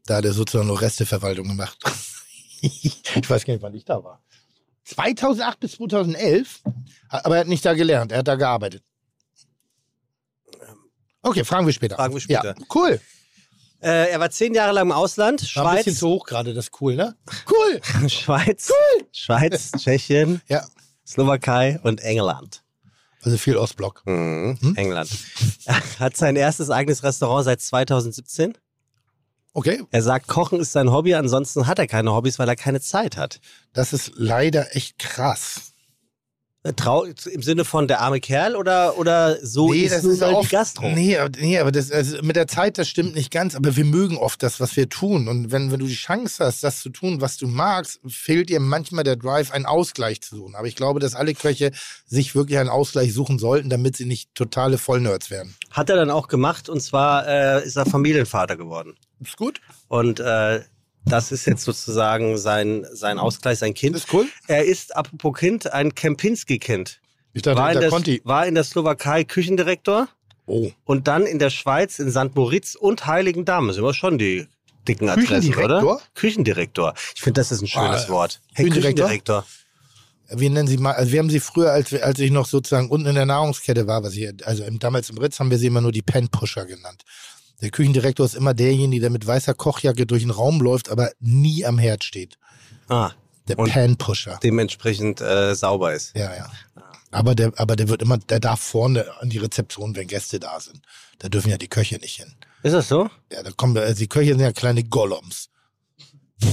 Da 0.05 0.17
hat 0.17 0.25
er 0.25 0.33
sozusagen 0.33 0.67
nur 0.67 0.81
Resteverwaltung 0.81 1.47
gemacht. 1.47 1.77
ich 2.61 3.29
weiß 3.29 3.45
gar 3.45 3.53
nicht, 3.53 3.63
wann 3.63 3.73
ich 3.73 3.85
da 3.85 4.03
war. 4.03 4.21
2008 4.85 5.59
bis 5.59 5.71
2011? 5.73 6.61
Aber 7.09 7.35
er 7.35 7.41
hat 7.41 7.47
nicht 7.47 7.65
da 7.65 7.73
gelernt, 7.73 8.11
er 8.11 8.19
hat 8.19 8.27
da 8.27 8.35
gearbeitet. 8.35 8.83
Okay, 11.21 11.43
fragen 11.43 11.65
wir 11.65 11.73
später. 11.73 11.95
Fragen 11.95 12.13
wir 12.13 12.21
später. 12.21 12.55
Ja, 12.57 12.65
cool. 12.75 13.01
Äh, 13.81 14.11
er 14.11 14.19
war 14.19 14.29
zehn 14.29 14.53
Jahre 14.53 14.73
lang 14.73 14.87
im 14.87 14.91
Ausland. 14.91 15.41
War 15.55 15.69
ein 15.69 15.77
bisschen 15.77 15.93
Schweiz, 15.93 15.99
zu 15.99 16.07
hoch 16.07 16.25
gerade, 16.25 16.53
das 16.53 16.65
ist 16.65 16.81
cool, 16.81 16.95
ne? 16.95 17.15
Cool. 17.49 18.09
Schweiz, 18.09 18.71
Schweiz, 19.11 19.71
Tschechien, 19.71 20.41
Ja, 20.47 20.65
Slowakei 21.05 21.79
und 21.83 22.01
England. 22.01 22.63
Also 23.25 23.37
viel 23.37 23.57
Ostblock. 23.57 24.03
Mhm. 24.05 24.57
Hm? 24.61 24.75
England. 24.75 25.09
Er 25.65 25.81
hat 25.99 26.15
sein 26.15 26.35
erstes 26.35 26.69
eigenes 26.69 27.03
Restaurant 27.03 27.43
seit 27.45 27.59
2017. 27.61 28.57
Okay, 29.53 29.83
Er 29.91 30.01
sagt, 30.01 30.27
Kochen 30.27 30.59
ist 30.59 30.73
sein 30.73 30.91
Hobby, 30.91 31.15
ansonsten 31.15 31.65
hat 31.65 31.79
er 31.79 31.87
keine 31.87 32.11
Hobbys, 32.13 32.39
weil 32.39 32.47
er 32.49 32.57
keine 32.57 32.81
Zeit 32.81 33.15
hat. 33.15 33.39
das 33.71 33.93
ist 33.93 34.11
leider 34.15 34.75
echt 34.75 34.99
krass. 34.99 35.71
Äh, 36.65 36.73
Trau 36.73 37.03
im 37.03 37.41
Sinne 37.43 37.63
von 37.63 37.87
der 37.87 38.01
arme 38.01 38.19
Kerl 38.19 38.55
oder, 38.55 38.97
oder 38.97 39.37
so 39.45 39.71
nee, 39.71 39.81
ist 39.81 39.93
das 39.93 40.03
ist 40.03 40.21
mal 40.21 40.33
oft, 40.33 40.49
die 40.49 40.55
Gastro. 40.55 40.89
Nee, 40.89 41.15
aber, 41.15 41.29
nee, 41.39 41.59
aber 41.59 41.71
das, 41.71 41.91
also 41.91 42.17
mit 42.23 42.35
der 42.35 42.47
Zeit, 42.47 42.79
das 42.79 42.89
stimmt 42.89 43.13
nicht 43.13 43.29
ganz. 43.29 43.53
Aber 43.55 43.75
wir 43.75 43.85
mögen 43.85 44.17
oft 44.17 44.41
das, 44.41 44.59
was 44.59 44.75
wir 44.75 44.89
tun. 44.89 45.27
Und 45.27 45.51
wenn, 45.51 45.71
wenn 45.71 45.79
du 45.79 45.85
die 45.85 45.93
Chance 45.93 46.43
hast, 46.43 46.63
das 46.63 46.81
zu 46.81 46.89
tun, 46.89 47.21
was 47.21 47.37
du 47.37 47.47
magst, 47.47 47.99
fehlt 48.07 48.49
dir 48.49 48.59
manchmal 48.59 49.03
der 49.03 49.15
Drive, 49.15 49.51
einen 49.51 49.67
Ausgleich 49.67 50.21
zu 50.21 50.37
suchen. 50.37 50.55
Aber 50.55 50.65
ich 50.65 50.75
glaube, 50.75 50.99
dass 50.99 51.13
alle 51.13 51.35
Köche 51.35 51.71
sich 52.07 52.33
wirklich 52.33 52.57
einen 52.57 52.69
Ausgleich 52.69 53.13
suchen 53.13 53.37
sollten, 53.37 53.69
damit 53.69 53.95
sie 53.95 54.05
nicht 54.05 54.33
totale 54.33 54.79
Vollnerds 54.79 55.29
werden. 55.29 55.55
Hat 55.69 55.91
er 55.91 55.97
dann 55.97 56.09
auch 56.09 56.27
gemacht 56.27 56.67
und 56.67 56.81
zwar 56.81 57.27
äh, 57.27 57.63
ist 57.63 57.75
er 57.75 57.85
Familienvater 57.85 58.57
geworden. 58.57 58.95
Ist 59.21 59.37
gut? 59.37 59.61
Und 59.87 60.19
äh, 60.19 60.61
das 61.05 61.31
ist 61.31 61.45
jetzt 61.45 61.63
sozusagen 61.63 62.37
sein, 62.37 62.85
sein 62.91 63.19
Ausgleich, 63.19 63.59
sein 63.59 63.73
Kind. 63.73 63.95
Ist 63.95 64.11
cool? 64.13 64.27
Er 64.47 64.65
ist, 64.65 64.95
apropos 64.95 65.37
Kind, 65.37 65.71
ein 65.71 65.93
Kempinski-Kind. 65.95 66.99
Ich 67.33 67.41
dachte, 67.41 67.57
War, 67.59 67.71
in 67.73 67.79
der 67.79 67.89
Conti. 67.89 68.21
war 68.23 68.47
in 68.47 68.55
der 68.55 68.63
Slowakei 68.63 69.23
Küchendirektor 69.23 70.07
Oh. 70.47 70.71
und 70.83 71.07
dann 71.07 71.25
in 71.25 71.39
der 71.39 71.49
Schweiz 71.49 71.97
in 71.99 72.11
St. 72.11 72.35
Moritz 72.35 72.75
und 72.75 73.07
Heiligendamm. 73.07 73.65
Das 73.67 73.77
sind 73.77 73.83
aber 73.83 73.95
schon 73.95 74.17
die 74.19 74.47
dicken 74.87 75.09
Adressen, 75.09 75.27
Küchendirektor? 75.51 75.81
oder? 75.95 76.01
Küchendirektor. 76.13 76.93
Ich 77.15 77.21
finde, 77.21 77.41
das 77.41 77.51
ist 77.51 77.61
ein 77.63 77.67
schönes 77.67 78.05
Ah, 78.05 78.09
Wort. 78.09 78.41
Hey, 78.53 78.65
Küchendirektor? 78.65 79.07
Küchendirektor. 79.07 79.45
Wir 80.29 80.49
nennen 80.49 80.67
sie 80.67 80.77
mal, 80.77 80.93
also 80.93 81.11
wir 81.11 81.19
haben 81.19 81.29
sie 81.29 81.39
früher, 81.39 81.71
als, 81.71 81.91
wir, 81.91 82.03
als 82.05 82.19
ich 82.19 82.31
noch 82.31 82.45
sozusagen 82.47 82.89
unten 82.89 83.07
in 83.07 83.15
der 83.15 83.25
Nahrungskette 83.25 83.85
war, 83.87 84.03
was 84.03 84.13
hier, 84.13 84.33
also 84.43 84.63
im, 84.63 84.79
damals 84.79 85.09
im 85.09 85.17
Ritz 85.17 85.39
haben 85.39 85.51
wir 85.51 85.57
sie 85.59 85.67
immer 85.67 85.81
nur 85.81 85.91
die 85.91 86.01
Pen-Pusher 86.01 86.65
genannt. 86.65 87.03
Der 87.61 87.69
Küchendirektor 87.71 88.25
ist 88.25 88.35
immer 88.35 88.53
derjenige, 88.53 89.01
der 89.01 89.09
mit 89.09 89.25
weißer 89.25 89.53
Kochjacke 89.53 90.05
durch 90.05 90.21
den 90.23 90.31
Raum 90.31 90.59
läuft, 90.61 90.89
aber 90.89 91.11
nie 91.19 91.65
am 91.65 91.77
Herd 91.79 92.03
steht. 92.03 92.37
Ah, 92.89 93.11
Der 93.47 93.55
Pan-Pusher. 93.55 94.39
dementsprechend 94.43 95.21
äh, 95.21 95.55
sauber 95.55 95.93
ist. 95.93 96.15
Ja, 96.15 96.35
ja. 96.35 96.51
Aber 97.11 97.33
der, 97.33 97.53
aber 97.55 97.75
der 97.77 97.87
wird 97.87 98.01
immer, 98.01 98.17
der 98.17 98.39
darf 98.41 98.59
vorne 98.59 99.05
an 99.21 99.29
die 99.29 99.37
Rezeption, 99.37 99.95
wenn 99.95 100.07
Gäste 100.07 100.39
da 100.39 100.59
sind. 100.59 100.81
Da 101.19 101.29
dürfen 101.29 101.49
ja 101.49 101.57
die 101.57 101.69
Köche 101.69 101.95
nicht 101.97 102.17
hin. 102.17 102.33
Ist 102.61 102.73
das 102.73 102.89
so? 102.89 103.09
Ja, 103.31 103.41
da 103.41 103.51
kommen, 103.51 103.77
also 103.77 103.97
die 103.99 104.07
Köche 104.09 104.31
sind 104.31 104.41
ja 104.41 104.51
kleine 104.51 104.83
Gollums. 104.83 105.49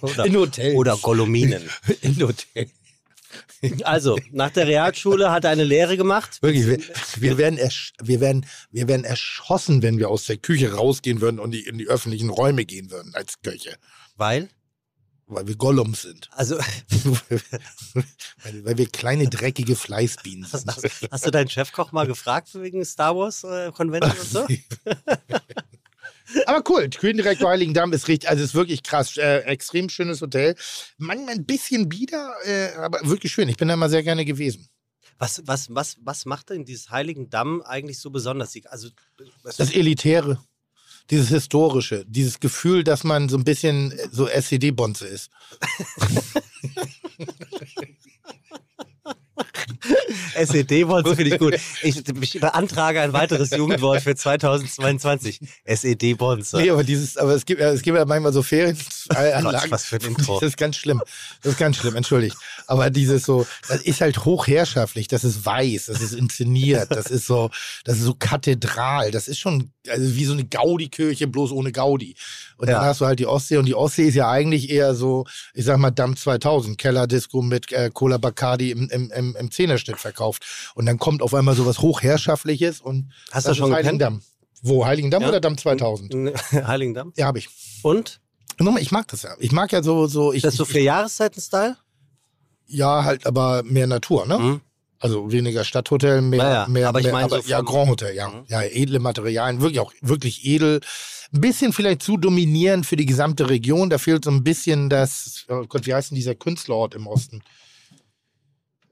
Oder, 0.00 0.24
In 0.26 0.36
Hotels. 0.36 0.74
oder 0.76 0.96
Golominen. 0.96 1.62
In 2.02 2.20
Hotel. 2.22 2.70
Also, 3.84 4.18
nach 4.30 4.50
der 4.50 4.66
Realschule 4.66 5.30
hat 5.30 5.44
er 5.44 5.50
eine 5.50 5.64
Lehre 5.64 5.96
gemacht. 5.96 6.40
Wirklich, 6.42 6.66
wir, 6.66 6.78
wir, 7.16 7.38
werden 7.38 7.58
ersch 7.58 7.92
wir, 8.02 8.20
werden, 8.20 8.46
wir 8.70 8.88
werden 8.88 9.04
erschossen, 9.04 9.82
wenn 9.82 9.98
wir 9.98 10.08
aus 10.08 10.24
der 10.24 10.36
Küche 10.36 10.72
rausgehen 10.72 11.20
würden 11.20 11.38
und 11.38 11.50
die, 11.50 11.66
in 11.66 11.78
die 11.78 11.86
öffentlichen 11.86 12.30
Räume 12.30 12.64
gehen 12.64 12.90
würden 12.90 13.14
als 13.14 13.40
Köche. 13.42 13.76
Weil? 14.16 14.48
Weil 15.26 15.46
wir 15.46 15.56
Gollums 15.56 16.02
sind. 16.02 16.28
Also, 16.32 16.58
weil, 17.28 18.64
weil 18.64 18.78
wir 18.78 18.86
kleine, 18.86 19.28
dreckige 19.28 19.76
Fleißbienen 19.76 20.44
sind. 20.44 20.66
hast, 20.66 20.88
hast 21.10 21.26
du 21.26 21.30
deinen 21.30 21.50
Chefkoch 21.50 21.92
mal 21.92 22.06
gefragt 22.06 22.48
wegen 22.54 22.84
Star 22.84 23.14
Wars 23.14 23.44
äh, 23.44 23.70
und 23.76 24.14
so? 24.22 24.46
Aber 26.46 26.62
cool, 26.68 26.88
Küchendirektor 26.88 27.48
Heiligendamm 27.50 27.92
ist 27.92 28.08
richtig, 28.08 28.28
also 28.28 28.44
ist 28.44 28.54
wirklich 28.54 28.82
krass. 28.82 29.16
Äh, 29.16 29.38
extrem 29.40 29.88
schönes 29.88 30.20
Hotel. 30.20 30.54
Manchmal 30.98 31.34
ein 31.34 31.46
bisschen 31.46 31.88
bieder, 31.88 32.34
äh, 32.44 32.72
aber 32.74 33.00
wirklich 33.04 33.32
schön. 33.32 33.48
Ich 33.48 33.56
bin 33.56 33.68
da 33.68 33.74
immer 33.74 33.88
sehr 33.88 34.02
gerne 34.02 34.24
gewesen. 34.24 34.68
Was, 35.18 35.42
was, 35.46 35.74
was, 35.74 35.96
was 36.00 36.26
macht 36.26 36.50
denn 36.50 36.64
dieses 36.64 36.90
Heiligen 36.90 37.28
Damm 37.30 37.62
eigentlich 37.62 37.98
so 37.98 38.10
besonders? 38.10 38.54
Also, 38.66 38.88
Das 39.42 39.70
Elitäre, 39.72 40.40
dieses 41.10 41.30
Historische, 41.30 42.04
dieses 42.06 42.38
Gefühl, 42.38 42.84
dass 42.84 43.02
man 43.04 43.28
so 43.28 43.36
ein 43.36 43.44
bisschen 43.44 43.92
so 44.12 44.28
SED-Bonze 44.28 45.06
ist. 45.06 45.30
SED-Wort 50.34 51.08
finde 51.08 51.34
ich 51.34 51.38
gut. 51.38 51.54
Ich, 51.82 52.02
ich 52.20 52.40
beantrage 52.40 53.00
ein 53.00 53.12
weiteres 53.12 53.50
Jugendwort 53.50 54.02
für 54.02 54.14
2022. 54.14 55.40
SED-Bonze. 55.64 56.58
Nee, 56.58 56.70
aber 56.70 56.84
dieses, 56.84 57.16
aber 57.16 57.34
es 57.34 57.44
gibt, 57.44 57.60
ja- 57.60 57.70
es 57.70 57.82
gibt 57.82 57.96
ja 57.96 58.04
manchmal 58.04 58.32
so 58.32 58.42
Ferienanlagen. 58.42 58.78
was 59.70 59.84
für 59.84 59.96
ein 59.96 60.02
Intro. 60.02 60.40
Das 60.40 60.50
ist 60.50 60.56
ganz 60.56 60.76
schlimm. 60.76 61.02
Das 61.42 61.52
ist 61.52 61.58
ganz 61.58 61.76
schlimm, 61.76 61.96
entschuldigt. 61.96 62.36
Aber 62.66 62.90
dieses 62.90 63.24
so, 63.24 63.46
das 63.68 63.82
ist 63.82 64.00
halt 64.00 64.24
hochherrschaftlich, 64.24 65.08
das 65.08 65.24
ist 65.24 65.44
weiß, 65.44 65.86
das 65.86 66.00
ist 66.00 66.12
inszeniert, 66.12 66.90
das 66.90 67.06
ist 67.06 67.26
so, 67.26 67.50
das 67.84 67.98
ist 67.98 68.04
so 68.04 68.14
kathedral, 68.14 69.10
das 69.10 69.28
ist 69.28 69.38
schon, 69.38 69.72
also 69.88 70.14
wie 70.14 70.24
so 70.24 70.32
eine 70.32 70.44
Gaudi-Kirche, 70.44 71.26
bloß 71.26 71.52
ohne 71.52 71.72
Gaudi. 71.72 72.14
Und 72.58 72.68
Ja. 72.68 72.74
dann 72.78 72.84
hast 72.86 73.00
du 73.00 73.06
halt 73.06 73.18
die 73.20 73.26
Ostsee 73.26 73.56
und 73.56 73.64
die 73.66 73.74
Ostsee 73.74 74.08
ist 74.08 74.14
ja 74.16 74.28
eigentlich 74.30 74.68
eher 74.68 74.94
so, 74.94 75.24
ich 75.54 75.64
sag 75.64 75.78
mal, 75.78 75.90
Damm 75.90 76.16
2000, 76.16 76.76
Kellerdisco 76.76 77.40
mit 77.40 77.72
äh, 77.72 77.90
Cola 77.94 78.18
Bacardi 78.18 78.72
im, 78.72 78.90
im, 78.90 79.10
im, 79.12 79.36
im 79.36 79.50
Zehnerschnitt 79.50 79.96
verkauft. 79.98 80.72
Und 80.74 80.84
dann 80.86 80.98
kommt 80.98 81.22
auf 81.22 81.32
einmal 81.34 81.54
sowas 81.54 81.78
Hochherrschaftliches 81.78 82.80
und 82.80 83.12
Hast 83.30 83.46
das 83.46 83.54
du 83.56 83.60
schon 83.62 83.70
ist? 83.70 83.76
Heiligendamm. 83.76 84.20
Wo, 84.60 84.84
Heiligendamm 84.84 85.22
Ja. 85.22 85.28
oder 85.28 85.40
Damm 85.40 85.56
2000? 85.56 86.12
Heiligen 86.66 86.92
Damm. 86.94 87.12
Ja, 87.16 87.26
habe 87.26 87.38
ich. 87.38 87.48
Und? 87.82 88.20
Nochmal, 88.58 88.82
ich 88.82 88.90
mag 88.90 89.06
das 89.08 89.22
ja. 89.22 89.30
Ich 89.38 89.52
mag 89.52 89.70
ja 89.70 89.82
so, 89.82 90.08
so 90.08 90.32
ich, 90.32 90.38
Ist 90.38 90.46
das 90.46 90.56
so 90.56 90.64
ich, 90.64 90.70
für 90.70 90.80
Jahreszeiten-Style? 90.80 91.76
ja, 92.66 93.04
halt 93.04 93.24
aber 93.26 93.62
mehr 93.62 93.86
Natur, 93.86 94.26
ne? 94.26 94.38
Mhm. 94.38 94.60
Also 95.00 95.30
weniger 95.30 95.62
Stadthotel, 95.62 96.20
mehr, 96.22 96.38
Ja, 96.40 96.52
ja, 96.62 96.68
mehr, 96.68 96.88
aber 96.88 96.98
ich 97.00 97.10
meine 97.12 97.28
so 97.30 97.38
ja, 97.38 97.60
Grand 97.60 97.88
Hotel, 97.88 98.16
ja. 98.16 98.28
Mhm. 98.28 98.44
Ja, 98.48 98.62
edle 98.62 98.98
Materialien, 98.98 99.60
wirklich 99.60 99.78
auch, 99.80 99.92
wirklich 100.00 100.44
edel. 100.44 100.80
Ein 101.32 101.40
bisschen 101.42 101.72
vielleicht 101.72 102.02
zu 102.02 102.16
dominierend 102.16 102.86
für 102.86 102.96
die 102.96 103.04
gesamte 103.04 103.50
Region. 103.50 103.90
Da 103.90 103.98
fehlt 103.98 104.24
so 104.24 104.30
ein 104.30 104.42
bisschen 104.42 104.88
das, 104.88 105.44
oh 105.48 105.64
Gott, 105.68 105.86
wie 105.86 105.92
heißt 105.92 106.10
denn 106.10 106.16
dieser 106.16 106.34
Künstlerort 106.34 106.94
im 106.94 107.06
Osten? 107.06 107.42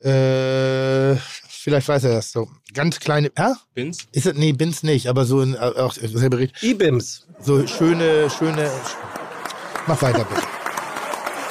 Äh, 0.00 1.16
vielleicht 1.16 1.88
weiß 1.88 2.04
er 2.04 2.12
das 2.12 2.30
so. 2.32 2.48
Ganz 2.74 3.00
kleine, 3.00 3.32
hä? 3.36 3.54
Bins? 3.72 4.06
Ist 4.12 4.26
das, 4.26 4.34
nee, 4.34 4.52
Bins 4.52 4.82
nicht, 4.82 5.06
aber 5.06 5.24
so 5.24 5.40
ein, 5.40 5.54
äh, 5.54 5.58
auch 5.58 5.94
selber 5.94 6.38
richtig. 6.38 6.62
Ibims. 6.62 7.26
So 7.40 7.66
schöne, 7.66 8.28
schöne, 8.28 8.70
mach 9.86 10.00
weiter 10.02 10.24
bitte. 10.24 10.42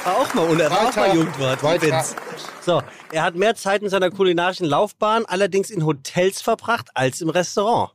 War 0.03 0.17
auch 0.17 0.33
mal, 0.35 0.47
und 0.47 0.59
er 0.59 0.69
war 0.69 0.87
auch 0.87 0.95
mal 0.95 1.15
Jugendwort. 1.15 1.63
Weiter. 1.63 1.87
Ibims. 1.87 2.15
So, 2.63 2.81
er 3.11 3.23
hat 3.23 3.35
mehr 3.35 3.55
Zeit 3.55 3.81
in 3.81 3.89
seiner 3.89 4.11
kulinarischen 4.11 4.67
Laufbahn, 4.67 5.25
allerdings 5.25 5.71
in 5.71 5.83
Hotels 5.83 6.41
verbracht 6.41 6.89
als 6.93 7.21
im 7.21 7.29
Restaurant. 7.29 7.91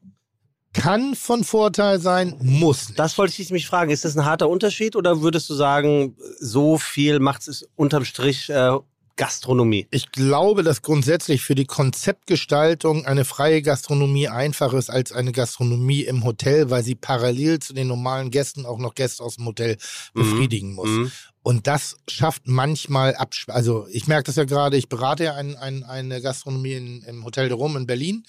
Kann 0.72 1.16
von 1.16 1.42
Vorteil 1.42 1.98
sein, 1.98 2.36
muss 2.40 2.88
nicht. 2.88 2.98
Das 2.98 3.18
wollte 3.18 3.42
ich 3.42 3.50
mich 3.50 3.66
fragen. 3.66 3.90
Ist 3.90 4.04
das 4.04 4.16
ein 4.16 4.24
harter 4.24 4.48
Unterschied 4.48 4.94
oder 4.94 5.20
würdest 5.20 5.50
du 5.50 5.54
sagen, 5.54 6.16
so 6.38 6.78
viel 6.78 7.18
macht 7.18 7.48
es 7.48 7.68
unterm 7.74 8.04
Strich 8.04 8.48
äh, 8.50 8.78
Gastronomie? 9.16 9.88
Ich 9.90 10.12
glaube, 10.12 10.62
dass 10.62 10.80
grundsätzlich 10.80 11.42
für 11.42 11.56
die 11.56 11.64
Konzeptgestaltung 11.64 13.04
eine 13.04 13.24
freie 13.24 13.62
Gastronomie 13.62 14.28
einfacher 14.28 14.78
ist 14.78 14.90
als 14.90 15.10
eine 15.12 15.32
Gastronomie 15.32 16.02
im 16.02 16.24
Hotel, 16.24 16.70
weil 16.70 16.84
sie 16.84 16.94
parallel 16.94 17.58
zu 17.58 17.74
den 17.74 17.88
normalen 17.88 18.30
Gästen 18.30 18.64
auch 18.64 18.78
noch 18.78 18.94
Gäste 18.94 19.24
aus 19.24 19.36
dem 19.36 19.46
Hotel 19.46 19.76
befriedigen 20.14 20.74
muss. 20.74 20.88
Mhm. 20.88 21.12
Und 21.42 21.66
das 21.66 21.96
schafft 22.08 22.42
manchmal 22.46 23.14
Absch 23.14 23.46
Also 23.48 23.86
ich 23.90 24.06
merke 24.06 24.24
das 24.24 24.36
ja 24.36 24.44
gerade, 24.44 24.76
ich 24.76 24.88
berate 24.88 25.24
ja 25.24 25.34
ein, 25.34 25.56
ein, 25.56 25.84
eine 25.84 26.20
Gastronomie 26.20 26.74
in, 26.74 27.02
im 27.02 27.24
Hotel 27.24 27.48
de 27.48 27.56
Rum 27.56 27.76
in 27.76 27.86
Berlin. 27.86 28.24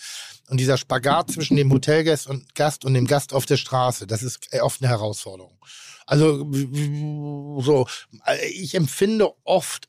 Und 0.52 0.60
dieser 0.60 0.76
Spagat 0.78 1.32
zwischen 1.32 1.56
dem 1.56 1.72
Hotelgast 1.72 2.28
und 2.28 2.56
Gast 2.56 2.84
und 2.84 2.94
dem 2.94 3.08
Gast 3.08 3.34
auf 3.34 3.46
der 3.46 3.56
Straße, 3.56 4.06
das 4.06 4.22
ist 4.22 4.50
oft 4.62 4.82
eine 4.82 4.90
Herausforderung. 4.90 5.58
Also 6.06 6.46
so, 7.62 7.88
ich 8.54 8.76
empfinde 8.76 9.32
oft 9.46 9.88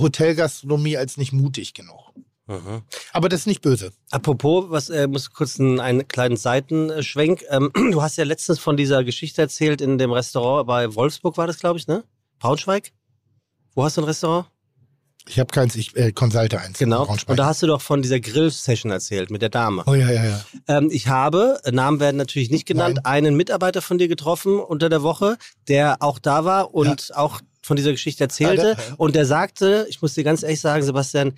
Hotelgastronomie 0.00 0.96
als 0.96 1.18
nicht 1.18 1.34
mutig 1.34 1.74
genug. 1.74 2.14
Mhm. 2.46 2.84
Aber 3.12 3.28
das 3.28 3.40
ist 3.40 3.46
nicht 3.46 3.60
böse. 3.60 3.92
Apropos, 4.10 4.70
was 4.70 4.88
äh, 4.88 5.06
muss 5.06 5.30
kurz 5.30 5.60
einen, 5.60 5.78
einen 5.78 6.08
kleinen 6.08 6.38
Seitenschwenk. 6.38 7.44
Ähm, 7.50 7.70
du 7.92 8.00
hast 8.00 8.16
ja 8.16 8.24
letztens 8.24 8.58
von 8.58 8.78
dieser 8.78 9.04
Geschichte 9.04 9.42
erzählt 9.42 9.82
in 9.82 9.98
dem 9.98 10.10
Restaurant 10.10 10.66
bei 10.66 10.94
Wolfsburg 10.94 11.36
war 11.36 11.46
das, 11.46 11.58
glaube 11.58 11.78
ich, 11.78 11.86
ne? 11.86 12.02
Braunschweig? 12.38 12.92
Wo 13.74 13.84
hast 13.84 13.98
du 13.98 14.00
ein 14.00 14.04
Restaurant? 14.04 14.46
Ich 15.28 15.38
habe 15.38 15.50
keins, 15.50 15.76
ich 15.76 15.94
äh, 15.96 16.12
consulte 16.12 16.58
eins. 16.58 16.80
in 16.80 16.90
Genau. 16.90 17.04
Und 17.06 17.38
da 17.38 17.46
hast 17.46 17.62
du 17.62 17.66
doch 17.66 17.80
von 17.82 18.02
dieser 18.02 18.18
Grill-Session 18.20 18.90
erzählt 18.90 19.30
mit 19.30 19.42
der 19.42 19.50
Dame. 19.50 19.84
Oh 19.86 19.94
ja, 19.94 20.10
ja, 20.10 20.24
ja. 20.24 20.40
Ähm, 20.68 20.88
ich 20.90 21.08
habe, 21.08 21.60
äh, 21.64 21.70
Namen 21.72 22.00
werden 22.00 22.16
natürlich 22.16 22.50
nicht 22.50 22.66
genannt, 22.66 22.96
Nein. 22.96 23.04
einen 23.06 23.36
Mitarbeiter 23.36 23.82
von 23.82 23.98
dir 23.98 24.08
getroffen 24.08 24.58
unter 24.58 24.88
der 24.88 25.02
Woche, 25.02 25.36
der 25.68 25.96
auch 26.00 26.18
da 26.18 26.44
war 26.44 26.74
und 26.74 27.14
auch 27.14 27.40
von 27.62 27.76
dieser 27.76 27.92
Geschichte 27.92 28.24
erzählte. 28.24 28.72
Ah, 28.72 28.74
der- 28.74 28.84
ja. 28.88 28.94
Und 28.96 29.14
der 29.14 29.26
sagte, 29.26 29.86
ich 29.90 30.00
muss 30.00 30.14
dir 30.14 30.24
ganz 30.24 30.42
ehrlich 30.42 30.60
sagen, 30.60 30.82
Sebastian, 30.82 31.34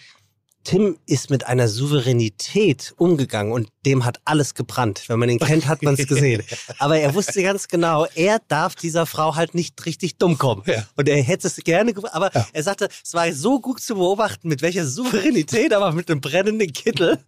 Tim 0.63 0.99
ist 1.07 1.31
mit 1.31 1.47
einer 1.47 1.69
Souveränität 1.69 2.93
umgegangen 2.99 3.53
und 3.53 3.69
dem 3.87 4.05
hat 4.05 4.21
alles 4.27 4.55
gebrannt. 4.55 5.05
Wenn 5.09 5.19
man 5.19 5.31
ihn 5.31 5.39
kennt, 5.39 5.67
hat 5.67 5.83
man 5.83 5.95
es 5.95 6.07
gesehen. 6.07 6.43
Aber 6.79 6.99
er 6.99 7.15
wusste 7.15 7.43
ganz 7.43 7.67
genau, 7.67 8.07
er 8.15 8.41
darf 8.49 8.75
dieser 8.75 9.07
Frau 9.07 9.37
halt 9.37 9.55
nicht 9.55 9.85
richtig 9.87 10.17
dumm 10.19 10.37
kommen. 10.37 10.63
Ja. 10.67 10.87
Und 10.97 11.09
er 11.09 11.23
hätte 11.23 11.47
es 11.47 11.57
gerne, 11.57 11.95
ge- 11.95 12.05
aber 12.13 12.31
er 12.53 12.63
sagte, 12.63 12.89
es 13.03 13.15
war 13.15 13.33
so 13.33 13.61
gut 13.61 13.81
zu 13.81 13.95
beobachten, 13.95 14.49
mit 14.49 14.61
welcher 14.61 14.87
Souveränität, 14.87 15.73
aber 15.73 15.93
mit 15.93 16.11
einem 16.11 16.21
brennenden 16.21 16.73
Kittel. 16.73 17.19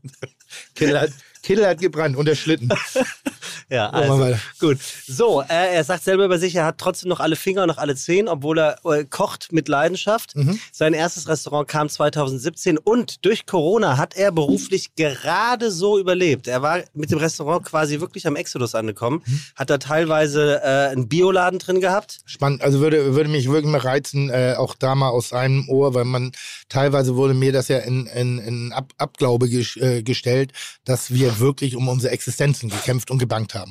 Kittel 0.74 1.00
hat, 1.00 1.10
Kittel 1.42 1.66
hat 1.66 1.78
gebrannt 1.80 2.16
und 2.16 2.26
der 2.26 2.34
Schlitten. 2.34 2.68
Ja, 3.72 3.88
also, 3.88 4.36
gut. 4.60 4.78
So, 5.06 5.40
äh, 5.40 5.74
er 5.74 5.82
sagt 5.82 6.04
selber 6.04 6.26
über 6.26 6.38
sich, 6.38 6.54
er 6.56 6.66
hat 6.66 6.76
trotzdem 6.76 7.08
noch 7.08 7.20
alle 7.20 7.36
Finger, 7.36 7.66
noch 7.66 7.78
alle 7.78 7.96
Zehen, 7.96 8.28
obwohl 8.28 8.58
er 8.58 8.76
äh, 8.84 9.04
kocht 9.04 9.50
mit 9.50 9.66
Leidenschaft. 9.66 10.36
Mhm. 10.36 10.60
Sein 10.70 10.92
erstes 10.92 11.26
Restaurant 11.26 11.68
kam 11.68 11.88
2017 11.88 12.76
und 12.76 13.24
durch 13.24 13.46
Corona 13.46 13.96
hat 13.96 14.14
er 14.14 14.30
beruflich 14.30 14.94
gerade 14.94 15.70
so 15.70 15.98
überlebt. 15.98 16.48
Er 16.48 16.60
war 16.60 16.80
mit 16.92 17.10
dem 17.10 17.18
Restaurant 17.18 17.64
quasi 17.64 17.98
wirklich 18.00 18.26
am 18.26 18.36
Exodus 18.36 18.74
angekommen, 18.74 19.22
Mhm. 19.24 19.40
hat 19.56 19.70
da 19.70 19.78
teilweise 19.78 20.60
äh, 20.62 20.90
einen 20.90 21.08
Bioladen 21.08 21.58
drin 21.58 21.80
gehabt. 21.80 22.18
Spannend, 22.26 22.60
also 22.60 22.80
würde, 22.80 23.14
würde 23.14 23.30
mich 23.30 23.48
wirklich 23.48 23.72
mal 23.72 23.80
reizen, 23.80 24.28
äh, 24.28 24.54
auch 24.58 24.74
da 24.74 24.94
mal 24.94 25.08
aus 25.08 25.32
einem 25.32 25.66
Ohr, 25.70 25.94
weil 25.94 26.04
man 26.04 26.32
teilweise 26.68 27.16
wurde 27.16 27.32
mir 27.32 27.52
das 27.52 27.68
ja 27.68 27.78
in, 27.78 28.06
in, 28.06 28.38
in 28.38 28.72
Ab 28.74 28.92
Abglaube 28.98 29.48
ges 29.48 29.76
äh, 29.76 30.02
gestellt, 30.02 30.52
dass 30.84 31.10
wir 31.14 31.38
wirklich 31.38 31.74
um 31.74 31.88
unsere 31.88 32.12
Existenzen 32.12 32.68
gekämpft 32.68 33.10
und 33.10 33.16
gebankt 33.18 33.54
haben. 33.54 33.61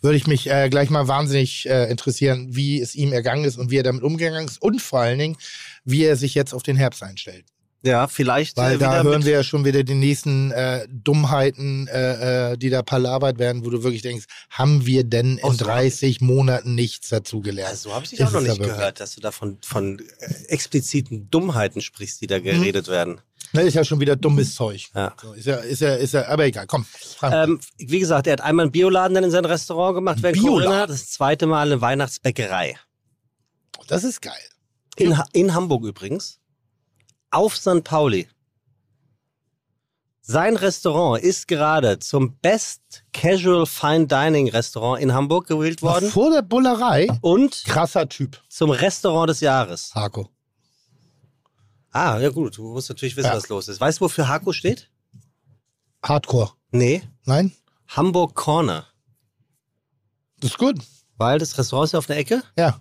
Würde 0.00 0.16
ich 0.16 0.26
mich 0.26 0.50
äh, 0.50 0.68
gleich 0.68 0.90
mal 0.90 1.08
wahnsinnig 1.08 1.68
äh, 1.68 1.90
interessieren, 1.90 2.48
wie 2.50 2.80
es 2.80 2.94
ihm 2.94 3.12
ergangen 3.12 3.44
ist 3.44 3.58
und 3.58 3.70
wie 3.70 3.76
er 3.76 3.82
damit 3.82 4.02
umgegangen 4.02 4.46
ist 4.46 4.60
und 4.60 4.80
vor 4.80 5.00
allen 5.00 5.18
Dingen, 5.18 5.36
wie 5.84 6.04
er 6.04 6.16
sich 6.16 6.34
jetzt 6.34 6.54
auf 6.54 6.62
den 6.62 6.76
Herbst 6.76 7.02
einstellt. 7.02 7.44
Ja, 7.82 8.08
vielleicht. 8.08 8.56
Weil 8.56 8.74
äh, 8.74 8.78
da 8.78 9.02
hören 9.02 9.24
wir 9.24 9.32
ja 9.32 9.42
schon 9.44 9.64
wieder 9.64 9.84
die 9.84 9.94
nächsten 9.94 10.50
äh, 10.50 10.86
Dummheiten, 10.90 11.86
äh, 11.86 12.52
äh, 12.52 12.56
die 12.58 12.70
da 12.70 12.82
palabert 12.82 13.38
werden, 13.38 13.64
wo 13.64 13.70
du 13.70 13.84
wirklich 13.84 14.02
denkst, 14.02 14.26
haben 14.50 14.84
wir 14.84 15.04
denn 15.04 15.38
in 15.38 15.44
Oh, 15.44 15.52
so. 15.52 15.64
30 15.64 16.20
Monaten 16.20 16.74
nichts 16.74 17.08
dazugelernt? 17.08 17.70
Ja, 17.70 17.76
so 17.76 17.94
habe 17.94 18.04
ich 18.04 18.10
dich 18.10 18.24
auch 18.24 18.32
noch 18.32 18.40
nicht 18.40 18.60
gehört, 18.60 18.98
dass 19.00 19.14
du 19.14 19.20
da 19.20 19.30
von, 19.30 19.58
von 19.62 20.00
äh, 20.18 20.34
expliziten 20.48 21.30
Dummheiten 21.30 21.80
sprichst, 21.80 22.20
die 22.20 22.26
da 22.26 22.40
geredet 22.40 22.88
werden. 22.88 23.20
Ne, 23.52 23.62
ist 23.62 23.74
ja 23.74 23.84
schon 23.84 23.98
wieder 24.00 24.14
dummes 24.16 24.54
Zeug. 24.54 24.88
Ja. 24.94 25.14
So, 25.22 25.32
ist 25.32 25.46
ja, 25.46 25.56
ist 25.56 25.80
ja, 25.80 25.94
ist 25.94 26.12
ja, 26.14 26.28
aber 26.28 26.44
egal, 26.44 26.66
komm. 26.66 26.84
Ähm, 27.22 27.60
wie 27.78 27.98
gesagt, 27.98 28.26
er 28.26 28.34
hat 28.34 28.40
einmal 28.42 28.64
einen 28.64 28.72
Bioladen 28.72 29.14
dann 29.14 29.24
in 29.24 29.30
sein 29.30 29.44
Restaurant 29.44 29.94
gemacht 29.94 30.18
während? 30.22 30.38
Corona, 30.42 30.86
das 30.86 31.10
zweite 31.10 31.46
Mal 31.46 31.66
eine 31.72 31.80
Weihnachtsbäckerei. 31.80 32.76
das 33.86 34.04
ist 34.04 34.20
geil. 34.20 34.34
In, 34.96 35.16
Ha- 35.16 35.26
in 35.32 35.54
Hamburg 35.54 35.84
übrigens. 35.84 36.40
Auf 37.30 37.56
St. 37.56 37.84
Pauli. 37.84 38.28
Sein 40.20 40.56
Restaurant 40.56 41.22
ist 41.22 41.48
gerade 41.48 41.98
zum 42.00 42.36
Best 42.40 42.82
Casual 43.14 43.64
Fine 43.64 44.08
Dining 44.08 44.50
Restaurant 44.50 45.00
in 45.02 45.14
Hamburg 45.14 45.46
gewählt 45.46 45.82
Noch 45.82 45.92
worden 45.94 46.10
vor 46.10 46.30
der 46.30 46.42
Bullerei, 46.42 47.08
und 47.22 47.64
krasser 47.64 48.06
Typ, 48.10 48.38
zum 48.50 48.68
Restaurant 48.70 49.30
des 49.30 49.40
Jahres. 49.40 49.90
Harko. 49.94 50.28
Ah, 51.98 52.18
ja 52.20 52.28
gut, 52.30 52.56
du 52.58 52.72
musst 52.72 52.88
natürlich 52.88 53.16
wissen, 53.16 53.28
Ja. 53.30 53.36
was 53.36 53.48
los 53.48 53.66
ist. 53.68 53.80
Weißt 53.80 53.98
du, 53.98 54.04
wofür 54.04 54.28
Hako 54.28 54.52
steht? 54.52 54.88
Hardcore. 56.02 56.52
Nee, 56.70 57.02
Nein? 57.24 57.52
Hamburg 57.88 58.34
Corner. 58.34 58.86
Das 60.40 60.52
ist 60.52 60.58
gut. 60.58 60.76
Weil 61.16 61.38
das 61.40 61.58
Restaurant 61.58 61.86
ist 61.86 61.92
ja 61.92 61.98
auf 61.98 62.06
der 62.06 62.18
Ecke. 62.18 62.42
Ja. 62.56 62.80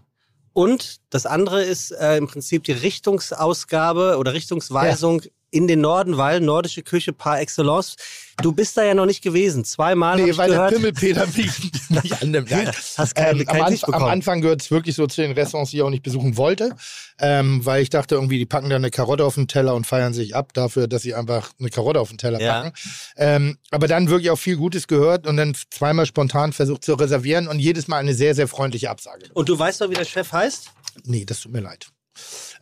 Und 0.53 1.01
das 1.09 1.25
andere 1.25 1.63
ist 1.63 1.91
äh, 1.91 2.17
im 2.17 2.27
Prinzip 2.27 2.63
die 2.65 2.73
Richtungsausgabe 2.73 4.17
oder 4.17 4.33
Richtungsweisung 4.33 5.21
in 5.49 5.67
den 5.67 5.81
Norden, 5.81 6.17
weil 6.17 6.41
nordische 6.41 6.83
Küche 6.83 7.13
par 7.13 7.39
excellence. 7.39 7.95
Du 8.41 8.51
bist 8.51 8.77
da 8.77 8.83
ja 8.83 8.93
noch 8.93 9.05
nicht 9.07 9.23
gewesen. 9.23 9.65
Zweimal 9.65 10.17
Nee, 10.21 10.29
ich 10.31 10.37
weil 10.37 10.49
gehört. 10.49 10.71
der 10.71 10.75
Pimmelpeter 10.75 11.25
mich 11.35 11.71
nicht 11.89 12.21
annimmt. 12.21 12.51
Nein. 12.51 12.67
Hast 12.97 13.15
keinen- 13.15 13.39
ähm, 13.39 13.45
keinen 13.47 13.61
am, 13.61 13.65
Anf 13.67 13.83
am 13.83 13.91
bekommen. 13.91 14.11
Anfang 14.11 14.41
gehört 14.41 14.61
es 14.61 14.69
wirklich 14.69 14.95
so 14.95 15.07
zu 15.07 15.21
den 15.21 15.31
Restaurants, 15.31 15.71
die 15.71 15.77
ich 15.77 15.83
auch 15.83 15.89
nicht 15.89 16.03
besuchen 16.03 16.37
wollte, 16.37 16.75
ähm, 17.19 17.65
weil 17.65 17.81
ich 17.81 17.89
dachte 17.89 18.13
irgendwie, 18.15 18.37
die 18.37 18.45
packen 18.45 18.69
da 18.69 18.75
eine 18.75 18.91
Karotte 18.91 19.23
auf 19.25 19.35
den 19.35 19.47
Teller 19.47 19.73
und 19.73 19.87
feiern 19.87 20.13
sich 20.13 20.35
ab 20.35 20.53
dafür, 20.53 20.87
dass 20.87 21.01
sie 21.01 21.15
einfach 21.15 21.51
eine 21.59 21.69
Karotte 21.69 21.99
auf 21.99 22.09
den 22.09 22.17
Teller 22.19 22.39
Ja. 22.39 22.61
packen. 22.61 22.73
Ähm, 23.15 23.57
aber 23.71 23.87
dann 23.87 24.09
wirklich 24.09 24.29
auch 24.29 24.37
viel 24.39 24.57
Gutes 24.57 24.87
gehört 24.87 25.25
und 25.25 25.37
dann 25.37 25.55
zweimal 25.71 26.05
spontan 26.05 26.53
versucht 26.53 26.83
zu 26.83 26.93
reservieren 26.93 27.47
und 27.47 27.57
jedes 27.59 27.87
Mal 27.87 27.97
eine 27.97 28.13
sehr, 28.13 28.35
sehr 28.35 28.47
freundliche 28.47 28.89
Absage. 28.91 29.25
Und 29.33 29.49
du 29.49 29.57
weißt 29.57 29.81
doch, 29.81 29.89
wie 29.89 29.95
der 29.95 30.05
Chef 30.05 30.31
heißt? 30.31 30.69
Nee, 31.05 31.25
das 31.25 31.39
tut 31.39 31.51
mir 31.53 31.61
leid. 31.61 31.87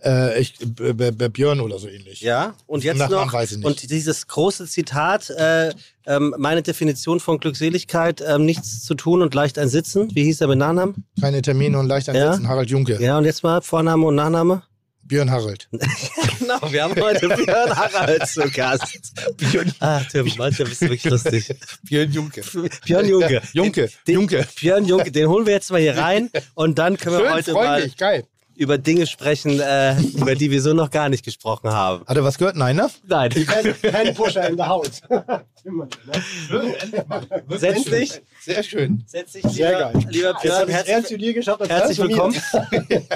Äh, 0.03 0.39
ich, 0.39 0.57
B 0.59 0.93
B 0.93 1.11
B 1.11 1.29
Björn 1.29 1.59
oder 1.59 1.79
so 1.79 1.87
ähnlich. 1.87 2.21
Ja. 2.21 2.53
Und 2.67 2.83
jetzt 2.83 2.97
Nachnamen 2.97 3.27
noch. 3.27 3.33
weiß 3.33 3.51
ich 3.51 3.57
nicht. 3.57 3.65
Und 3.65 3.89
dieses 3.89 4.27
große 4.27 4.67
Zitat, 4.67 5.29
äh, 5.31 5.73
ähm, 6.05 6.35
meine 6.37 6.61
Definition 6.61 7.19
von 7.19 7.39
Glückseligkeit, 7.39 8.23
ähm, 8.25 8.45
nichts 8.45 8.83
zu 8.83 8.93
tun 8.95 9.21
und 9.21 9.33
leicht 9.33 9.57
ein 9.57 9.69
Sitzen. 9.69 10.13
Wie 10.13 10.23
hieß 10.23 10.41
er 10.41 10.47
mit 10.47 10.59
Nachnamen? 10.59 11.05
Keine 11.19 11.41
Termine 11.41 11.79
und 11.79 11.87
leicht 11.87 12.09
einsetzen. 12.09 12.43
Ja. 12.43 12.49
Harald 12.49 12.69
Junke. 12.69 13.01
Ja, 13.01 13.17
und 13.17 13.25
jetzt 13.25 13.43
mal 13.43 13.61
Vorname 13.61 14.05
und 14.05 14.15
Nachname? 14.15 14.63
Björn 15.07 15.29
Harald. 15.29 15.67
Genau, 16.39 16.71
wir 16.71 16.83
haben 16.83 17.01
heute 17.01 17.29
Björn 17.29 17.75
Harald 17.75 18.27
zu 18.27 18.41
Gast. 18.51 18.99
Ach, 19.79 20.05
Tim, 20.11 20.29
manchmal 20.37 20.67
bist 20.67 20.81
du 20.81 20.89
wirklich 20.89 21.05
lustig. 21.05 21.55
Björn 21.83 22.11
Junke. 22.11 22.41
Björn 22.85 23.07
Junke. 23.07 23.41
Junke. 23.53 23.89
Den, 24.05 24.13
Junke. 24.15 24.47
Björn 24.59 24.85
Junke, 24.85 25.11
den 25.11 25.27
holen 25.27 25.45
wir 25.45 25.53
jetzt 25.53 25.71
mal 25.71 25.79
hier 25.79 25.97
rein 25.97 26.29
und 26.53 26.77
dann 26.77 26.97
können 26.97 27.17
wir 27.17 27.25
Schön, 27.25 27.33
heute 27.33 27.53
mal 27.53 27.65
freundlich, 27.65 27.97
geil. 27.97 28.25
Über 28.55 28.77
Dinge 28.77 29.05
sprechen, 29.07 29.59
äh, 29.59 29.99
über 30.01 30.35
die 30.35 30.51
wir 30.51 30.61
so 30.61 30.73
noch 30.73 30.89
gar 30.91 31.09
nicht 31.09 31.23
gesprochen 31.25 31.71
haben. 31.71 32.05
Hat 32.07 32.15
er 32.17 32.23
was 32.23 32.37
gehört? 32.37 32.55
Nein, 32.55 32.75
ne? 32.77 32.89
Nein. 33.07 33.31
Kein 33.81 34.13
Pusher 34.13 34.47
in 34.49 34.57
der 34.57 34.67
Haut. 34.67 34.91
Setz 37.49 37.83
dich. 37.85 38.21
Sehr 38.41 38.63
schön. 38.63 39.03
Setz 39.07 39.33
dich, 39.33 39.43
Sehr 39.43 39.69
lieber, 39.69 39.91
geil. 39.91 40.07
lieber 40.09 40.33
Björn. 40.41 40.67
Herzlich, 40.69 41.05
zu 41.05 41.17
dir 41.17 41.33
geschafft. 41.33 41.61
als 41.61 41.69
herzlich 41.69 41.99
er 41.99 42.07
willkommen. 42.09 42.35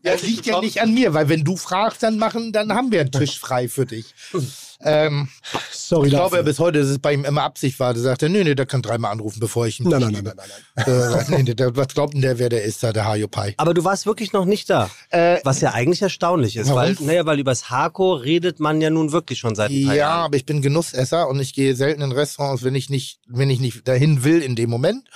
Das 0.00 0.22
liegt 0.22 0.46
ja 0.46 0.60
nicht 0.60 0.80
an 0.80 0.94
mir, 0.94 1.12
weil 1.12 1.28
wenn 1.28 1.42
du 1.42 1.56
fragst, 1.56 2.04
dann 2.04 2.18
machen, 2.18 2.52
dann 2.52 2.72
haben 2.72 2.92
wir 2.92 3.00
einen 3.00 3.10
Tisch 3.10 3.36
frei 3.36 3.68
für 3.68 3.84
dich. 3.84 4.14
Ähm, 4.80 5.28
Sorry 5.72 6.06
ich 6.06 6.12
glaube 6.12 6.36
ja 6.36 6.42
dafür. 6.42 6.42
bis 6.44 6.58
heute, 6.60 6.78
dass 6.80 6.88
es 6.88 6.98
bei 7.00 7.12
ihm 7.12 7.24
immer 7.24 7.42
Absicht 7.42 7.80
war. 7.80 7.94
Da 7.94 8.00
sagt 8.00 8.22
er, 8.22 8.28
nee, 8.28 8.44
nee, 8.44 8.54
der 8.54 8.64
kann 8.66 8.80
dreimal 8.80 9.10
anrufen, 9.10 9.40
bevor 9.40 9.66
ich 9.66 9.80
ihn 9.80 9.88
Nein, 9.88 10.00
nein, 10.02 10.12
nein, 10.12 10.24
nein, 10.24 10.34
nein. 10.36 10.86
nein. 10.86 11.24
Äh, 11.26 11.36
nee, 11.36 11.42
nee, 11.42 11.54
der, 11.54 11.74
was 11.76 11.88
glaubt 11.88 12.14
denn 12.14 12.20
der, 12.22 12.38
wer 12.38 12.48
der 12.48 12.62
ist, 12.62 12.82
da, 12.84 12.92
der 12.92 13.04
Hayopai? 13.06 13.54
Aber 13.56 13.74
du 13.74 13.82
warst 13.84 14.06
wirklich 14.06 14.32
noch 14.32 14.44
nicht 14.44 14.70
da. 14.70 14.88
Äh, 15.10 15.38
Was 15.42 15.60
ja 15.60 15.72
eigentlich 15.72 16.00
erstaunlich 16.02 16.56
ist, 16.56 16.68
Warum? 16.68 16.80
weil, 16.82 16.96
naja, 17.00 17.26
weil 17.26 17.40
übers 17.40 17.70
Hako 17.70 18.14
redet 18.14 18.60
man 18.60 18.80
ja 18.80 18.90
nun 18.90 19.10
wirklich 19.10 19.40
schon 19.40 19.56
seit 19.56 19.70
ein 19.70 19.84
paar 19.84 19.94
Ja, 19.94 19.98
Jahren. 20.10 20.24
aber 20.26 20.36
ich 20.36 20.46
bin 20.46 20.62
Genussesser 20.62 21.28
und 21.28 21.40
ich 21.40 21.54
gehe 21.54 21.74
selten 21.74 22.00
in 22.02 22.12
Restaurants, 22.12 22.62
wenn 22.62 22.76
ich 22.76 22.88
nicht, 22.88 23.18
wenn 23.26 23.50
ich 23.50 23.58
nicht 23.58 23.88
dahin 23.88 24.22
will 24.22 24.40
in 24.42 24.54
dem 24.54 24.70
Moment. 24.70 25.08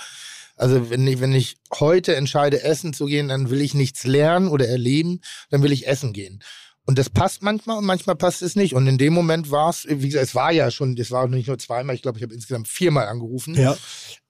Also 0.57 0.89
wenn 0.89 1.07
ich, 1.07 1.19
wenn 1.21 1.33
ich 1.33 1.55
heute 1.79 2.15
entscheide, 2.15 2.61
essen 2.63 2.93
zu 2.93 3.05
gehen, 3.05 3.27
dann 3.29 3.49
will 3.49 3.61
ich 3.61 3.73
nichts 3.73 4.03
lernen 4.03 4.49
oder 4.49 4.67
erleben, 4.67 5.21
dann 5.49 5.63
will 5.63 5.71
ich 5.71 5.87
essen 5.87 6.11
gehen. 6.13 6.43
Und 6.85 6.97
das 6.99 7.09
passt 7.09 7.41
manchmal 7.43 7.77
und 7.77 7.85
manchmal 7.85 8.17
passt 8.17 8.41
es 8.41 8.57
nicht. 8.57 8.73
Und 8.75 8.87
in 8.87 8.97
dem 8.97 9.13
Moment 9.13 9.49
war 9.51 9.69
es, 9.69 9.85
wie 9.89 10.09
gesagt, 10.09 10.25
es 10.25 10.35
war 10.35 10.51
ja 10.51 10.69
schon, 10.69 10.97
es 10.97 11.11
war 11.11 11.29
nicht 11.29 11.47
nur 11.47 11.57
zweimal, 11.57 11.95
ich 11.95 12.01
glaube, 12.01 12.17
ich 12.17 12.23
habe 12.23 12.33
insgesamt 12.33 12.67
viermal 12.67 13.07
angerufen, 13.07 13.55
Ja. 13.55 13.77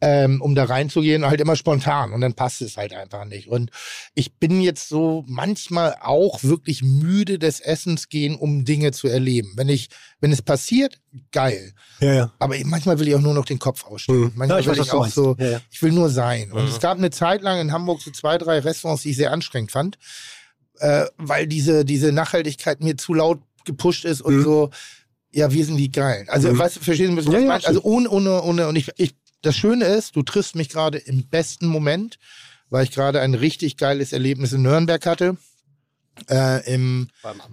ähm, 0.01 0.39
um 0.39 0.53
da 0.53 0.65
reinzugehen, 0.65 1.25
halt 1.25 1.41
immer 1.41 1.55
spontan. 1.55 2.13
Und 2.13 2.21
dann 2.21 2.35
passt 2.35 2.61
es 2.61 2.77
halt 2.77 2.93
einfach 2.93 3.25
nicht. 3.25 3.47
Und 3.47 3.71
ich 4.13 4.35
bin 4.37 4.61
jetzt 4.61 4.87
so 4.87 5.23
manchmal 5.27 5.95
auch 5.99 6.43
wirklich 6.43 6.83
müde 6.83 7.39
des 7.39 7.59
Essens 7.59 8.07
gehen, 8.09 8.35
um 8.35 8.65
Dinge 8.65 8.91
zu 8.91 9.07
erleben. 9.07 9.53
Wenn 9.55 9.67
ich, 9.69 9.89
wenn 10.19 10.31
es 10.31 10.43
passiert, 10.43 10.99
geil. 11.31 11.73
Ja, 12.01 12.13
ja. 12.13 12.33
Aber 12.37 12.55
manchmal 12.65 12.99
will 12.99 13.07
ich 13.07 13.15
auch 13.15 13.21
nur 13.21 13.33
noch 13.33 13.45
den 13.45 13.57
Kopf 13.57 13.83
ausstellen. 13.85 14.25
Mhm. 14.25 14.31
Manchmal 14.35 14.49
Ja, 14.49 14.59
ich 14.59 14.67
will 14.67 14.77
weiß, 14.79 14.85
ich 14.85 14.93
auch 14.93 15.07
so, 15.07 15.35
ich 15.71 15.81
will 15.81 15.91
nur 15.91 16.09
sein. 16.11 16.51
Und 16.51 16.61
Mhm. 16.65 16.69
es 16.69 16.79
gab 16.79 16.99
eine 16.99 17.09
Zeit 17.09 17.41
lang 17.41 17.59
in 17.59 17.71
Hamburg 17.71 17.99
so 18.01 18.11
zwei, 18.11 18.37
drei 18.37 18.59
Restaurants, 18.59 19.01
die 19.01 19.09
ich 19.09 19.17
sehr 19.17 19.31
anstrengend 19.31 19.71
fand, 19.71 19.97
äh, 20.79 21.05
weil 21.17 21.47
diese, 21.47 21.85
diese 21.85 22.11
Nachhaltigkeit 22.11 22.81
mir 22.83 22.97
zu 22.97 23.13
laut 23.13 23.41
gepusht 23.65 24.05
ist 24.05 24.21
und 24.21 24.37
Mhm. 24.37 24.43
so, 24.43 24.69
ja, 25.31 25.51
wir 25.51 25.65
sind 25.65 25.77
die 25.77 25.91
geil. 25.91 26.25
Also, 26.29 26.51
Mhm. 26.51 26.59
weißt 26.59 26.75
du, 26.77 26.79
verstehen 26.81 27.11
Sie, 27.11 27.17
was 27.17 27.25
Ja, 27.25 27.33
ich 27.33 27.39
ja, 27.41 27.47
meine? 27.47 27.65
Also 27.65 27.81
ohne, 27.83 28.09
ohne, 28.09 28.41
ohne, 28.43 28.67
und 28.67 28.75
ich, 28.75 28.89
ich, 28.97 29.15
das 29.41 29.55
Schöne 29.55 29.85
ist, 29.85 30.15
du 30.15 30.23
triffst 30.23 30.55
mich 30.55 30.69
gerade 30.69 30.97
im 30.97 31.27
besten 31.27 31.67
Moment, 31.67 32.17
weil 32.69 32.83
ich 32.85 32.91
gerade 32.91 33.21
ein 33.21 33.33
richtig 33.33 33.77
geiles 33.77 34.13
Erlebnis 34.13 34.53
in 34.53 34.61
Nürnberg 34.63 35.05
hatte. 35.05 35.37
Äh, 36.29 36.73
im, 36.73 37.09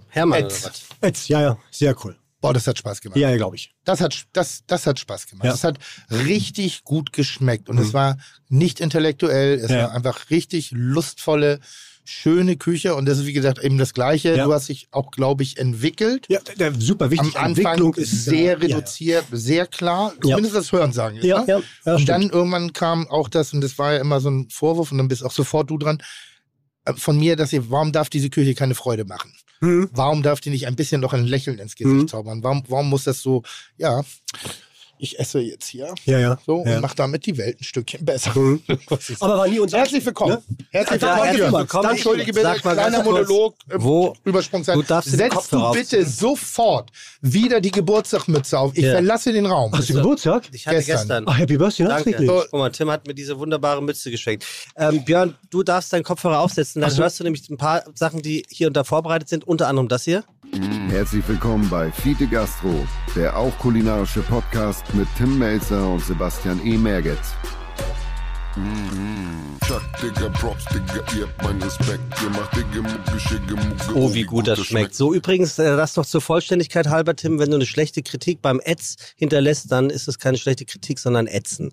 Hermann 0.09 0.43
Jetzt. 0.43 0.63
oder 0.63 0.73
was? 0.73 0.81
Jetzt, 1.01 1.27
ja, 1.29 1.41
ja. 1.41 1.57
Sehr 1.71 1.95
cool. 2.05 2.15
boah, 2.41 2.53
das 2.53 2.65
hat 2.65 2.77
Spaß 2.77 3.01
gemacht. 3.01 3.17
Ja, 3.19 3.29
ja, 3.29 3.37
glaube 3.37 3.55
ich. 3.55 3.73
Das 3.83 4.01
hat, 4.01 4.25
das, 4.33 4.63
das 4.65 4.87
hat 4.87 4.99
Spaß 4.99 5.27
gemacht. 5.27 5.45
Ja. 5.45 5.51
Das 5.51 5.63
hat 5.63 5.77
richtig 6.09 6.83
gut 6.83 7.13
geschmeckt. 7.13 7.69
Und 7.69 7.77
es 7.79 7.89
Mhm. 7.89 7.93
war 7.93 8.17
nicht 8.49 8.79
intellektuell. 8.79 9.59
Es 9.59 9.69
Ja. 9.71 9.83
war 9.83 9.91
einfach 9.91 10.29
richtig 10.31 10.71
lustvolle, 10.71 11.59
schöne 12.03 12.57
Küche. 12.57 12.95
Und 12.95 13.05
das 13.05 13.19
ist, 13.19 13.25
wie 13.25 13.33
gesagt, 13.33 13.59
eben 13.59 13.77
das 13.77 13.93
Gleiche. 13.93 14.35
Ja. 14.35 14.45
Du 14.45 14.53
hast 14.53 14.69
dich 14.69 14.87
auch, 14.91 15.11
glaube 15.11 15.43
ich, 15.43 15.57
entwickelt. 15.57 16.25
Ja, 16.29 16.39
super 16.77 17.11
wichtig. 17.11 17.35
Am 17.35 17.45
Anfang 17.45 17.93
ist 17.95 18.25
sehr 18.25 18.53
ja, 18.53 18.57
reduziert, 18.57 19.25
sehr 19.31 19.67
klar. 19.67 20.13
Ja. 20.15 20.29
Zumindest 20.29 20.55
das 20.55 20.71
Hörensagen 20.71 21.17
ist. 21.19 21.25
Ja, 21.25 21.41
ne? 21.41 21.47
ja, 21.47 21.61
ja, 21.85 21.95
und 21.95 22.09
dann 22.09 22.29
irgendwann 22.29 22.73
kam 22.73 23.07
auch 23.07 23.29
das, 23.29 23.53
und 23.53 23.61
das 23.61 23.77
war 23.77 23.93
ja 23.93 23.99
immer 23.99 24.19
so 24.19 24.29
ein 24.29 24.49
Vorwurf, 24.49 24.91
und 24.91 24.97
dann 24.97 25.07
bist 25.07 25.23
auch 25.23 25.31
sofort 25.31 25.69
du 25.69 25.77
dran, 25.77 26.01
äh, 26.85 26.93
von 26.93 27.17
mir, 27.17 27.35
dass 27.35 27.53
ihr, 27.53 27.69
warum 27.69 27.91
darf 27.91 28.09
diese 28.09 28.29
Küche 28.29 28.55
keine 28.55 28.75
Freude 28.75 29.05
machen? 29.05 29.33
Hm. 29.59 29.89
Warum 29.93 30.23
darf 30.23 30.41
die 30.41 30.49
nicht 30.49 30.65
ein 30.65 30.75
bisschen 30.75 31.01
noch 31.01 31.13
ein 31.13 31.25
Lächeln 31.25 31.59
ins 31.59 31.75
Gesicht 31.75 31.95
Mhm. 31.95 32.07
zaubern? 32.07 32.43
Warum, 32.43 32.63
warum 32.67 32.89
muss 32.89 33.03
das 33.03 33.21
so, 33.21 33.43
ja, 33.77 34.03
ich 35.03 35.19
esse 35.19 35.39
jetzt 35.39 35.65
hier 35.67 35.93
Ja, 36.05 36.19
ja. 36.19 36.37
so 36.45 36.63
ja. 36.63 36.75
und 36.75 36.81
mach 36.81 36.93
damit 36.93 37.25
die 37.25 37.35
Welt 37.35 37.59
ein 37.59 37.63
Stückchen 37.63 38.05
besser. 38.05 38.37
Mhm. 38.37 38.61
Aber 39.19 39.37
war 39.39 39.47
nie 39.47 39.59
unser. 39.59 39.79
Herzlich 39.79 40.05
willkommen. 40.05 40.37
Herzlich 40.69 41.01
Ja, 41.01 41.07
willkommen. 41.07 41.23
herzlich 41.23 41.37
Björn. 41.41 41.53
willkommen. 41.53 41.83
Dann 41.83 41.91
entschuldige 41.95 42.33
bitte, 42.33 42.53
kleiner 42.61 43.03
Monolog, 43.03 43.55
äh, 43.69 43.73
wo- 43.77 44.15
Übersprungszeit. 44.23 44.75
du 44.75 44.83
darfst 44.83 45.17
Kopfhörer 45.29 45.71
du 45.71 45.79
bitte 45.79 46.05
sofort 46.05 46.91
wieder 47.21 47.59
die 47.59 47.71
Geburtstagsmütze 47.71 48.59
auf. 48.59 48.77
Ich 48.77 48.83
Ja. 48.83 48.91
verlasse 48.91 49.33
den 49.33 49.47
Raum. 49.47 49.71
Hast 49.73 49.89
du 49.89 49.93
Geburtstag? 49.95 50.43
Ich 50.51 50.67
hatte 50.67 50.77
Gestern. 50.77 50.97
gestern. 50.97 51.23
Ach, 51.27 51.37
Happy 51.39 51.57
Birthday 51.57 51.87
nachträglich. 51.87 52.29
So. 52.29 52.43
Guck 52.51 52.59
mal, 52.59 52.71
Tim 52.71 52.91
hat 52.91 53.07
mir 53.07 53.15
diese 53.15 53.39
wunderbare 53.39 53.81
Mütze 53.81 54.11
geschenkt. 54.11 54.45
Ähm, 54.77 55.03
Björn, 55.03 55.33
du 55.49 55.63
darfst 55.63 55.91
deinen 55.93 56.03
Kopfhörer 56.03 56.39
aufsetzen. 56.39 56.79
Dann 56.81 56.91
so. 56.91 57.01
hörst 57.01 57.19
du 57.19 57.23
nämlich 57.23 57.49
ein 57.49 57.57
paar 57.57 57.83
Sachen, 57.95 58.21
die 58.21 58.45
hier 58.49 58.67
und 58.67 58.77
da 58.77 58.83
vorbereitet 58.83 59.29
sind. 59.29 59.47
Unter 59.47 59.67
anderem 59.67 59.87
das 59.87 60.03
hier. 60.03 60.23
Herzlich 60.89 61.25
willkommen 61.27 61.69
bei 61.69 61.89
Fiete 61.91 62.27
Gastro, 62.27 62.85
der 63.15 63.37
auch 63.37 63.57
kulinarische 63.59 64.19
Podcast 64.21 64.83
mit 64.93 65.07
Tim 65.17 65.37
Melzer 65.39 65.87
und 65.87 66.03
Sebastian 66.03 66.59
E. 66.65 66.77
Merget. 66.77 67.17
Oh, 73.93 74.13
wie 74.13 74.23
gut 74.23 74.47
das 74.47 74.59
schmeckt. 74.65 74.93
So 74.95 75.13
übrigens, 75.13 75.57
äh, 75.57 75.77
das 75.77 75.93
doch 75.93 76.05
zur 76.05 76.19
Vollständigkeit 76.21 76.87
halber, 76.87 77.15
Tim, 77.15 77.39
wenn 77.39 77.49
du 77.49 77.55
eine 77.55 77.65
schlechte 77.65 78.01
Kritik 78.01 78.41
beim 78.41 78.59
Ätz 78.59 78.95
hinterlässt, 79.15 79.71
dann 79.71 79.89
ist 79.89 80.07
es 80.07 80.19
keine 80.19 80.37
schlechte 80.37 80.65
Kritik, 80.65 80.99
sondern 80.99 81.27
Ätzen. 81.27 81.71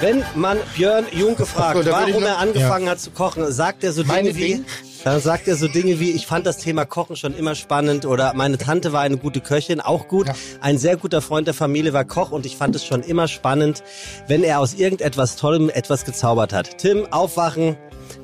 Wenn 0.00 0.22
man 0.34 0.58
Björn 0.76 1.04
Junke 1.12 1.44
fragt, 1.46 1.80
Ach 1.80 1.84
so, 1.84 1.90
warum 1.90 2.22
noch- 2.22 2.28
er 2.28 2.38
angefangen 2.38 2.88
hat 2.88 3.00
zu 3.00 3.10
kochen, 3.10 3.50
sagt 3.52 3.82
er 3.84 3.92
so 3.92 4.02
Dinge 4.02 4.34
wie. 4.36 4.64
Dann 5.04 5.20
sagt 5.20 5.48
er 5.48 5.56
so 5.56 5.68
Dinge 5.68 6.00
wie, 6.00 6.10
ich 6.10 6.26
fand 6.26 6.46
das 6.46 6.58
Thema 6.58 6.84
Kochen 6.84 7.16
schon 7.16 7.34
immer 7.34 7.54
spannend 7.54 8.04
oder 8.04 8.34
meine 8.34 8.58
Tante 8.58 8.92
war 8.92 9.00
eine 9.00 9.16
gute 9.16 9.40
Köchin, 9.40 9.80
auch 9.80 10.08
gut. 10.08 10.26
Ja. 10.26 10.34
Ein 10.60 10.78
sehr 10.78 10.96
guter 10.96 11.22
Freund 11.22 11.46
der 11.46 11.54
Familie 11.54 11.92
war 11.92 12.04
Koch 12.04 12.30
und 12.30 12.46
ich 12.46 12.56
fand 12.56 12.76
es 12.76 12.84
schon 12.84 13.02
immer 13.02 13.28
spannend, 13.28 13.82
wenn 14.28 14.42
er 14.42 14.60
aus 14.60 14.74
irgendetwas 14.74 15.36
Tollem 15.36 15.70
etwas 15.70 16.04
gezaubert 16.04 16.52
hat. 16.52 16.78
Tim, 16.78 17.06
aufwachen, 17.10 17.76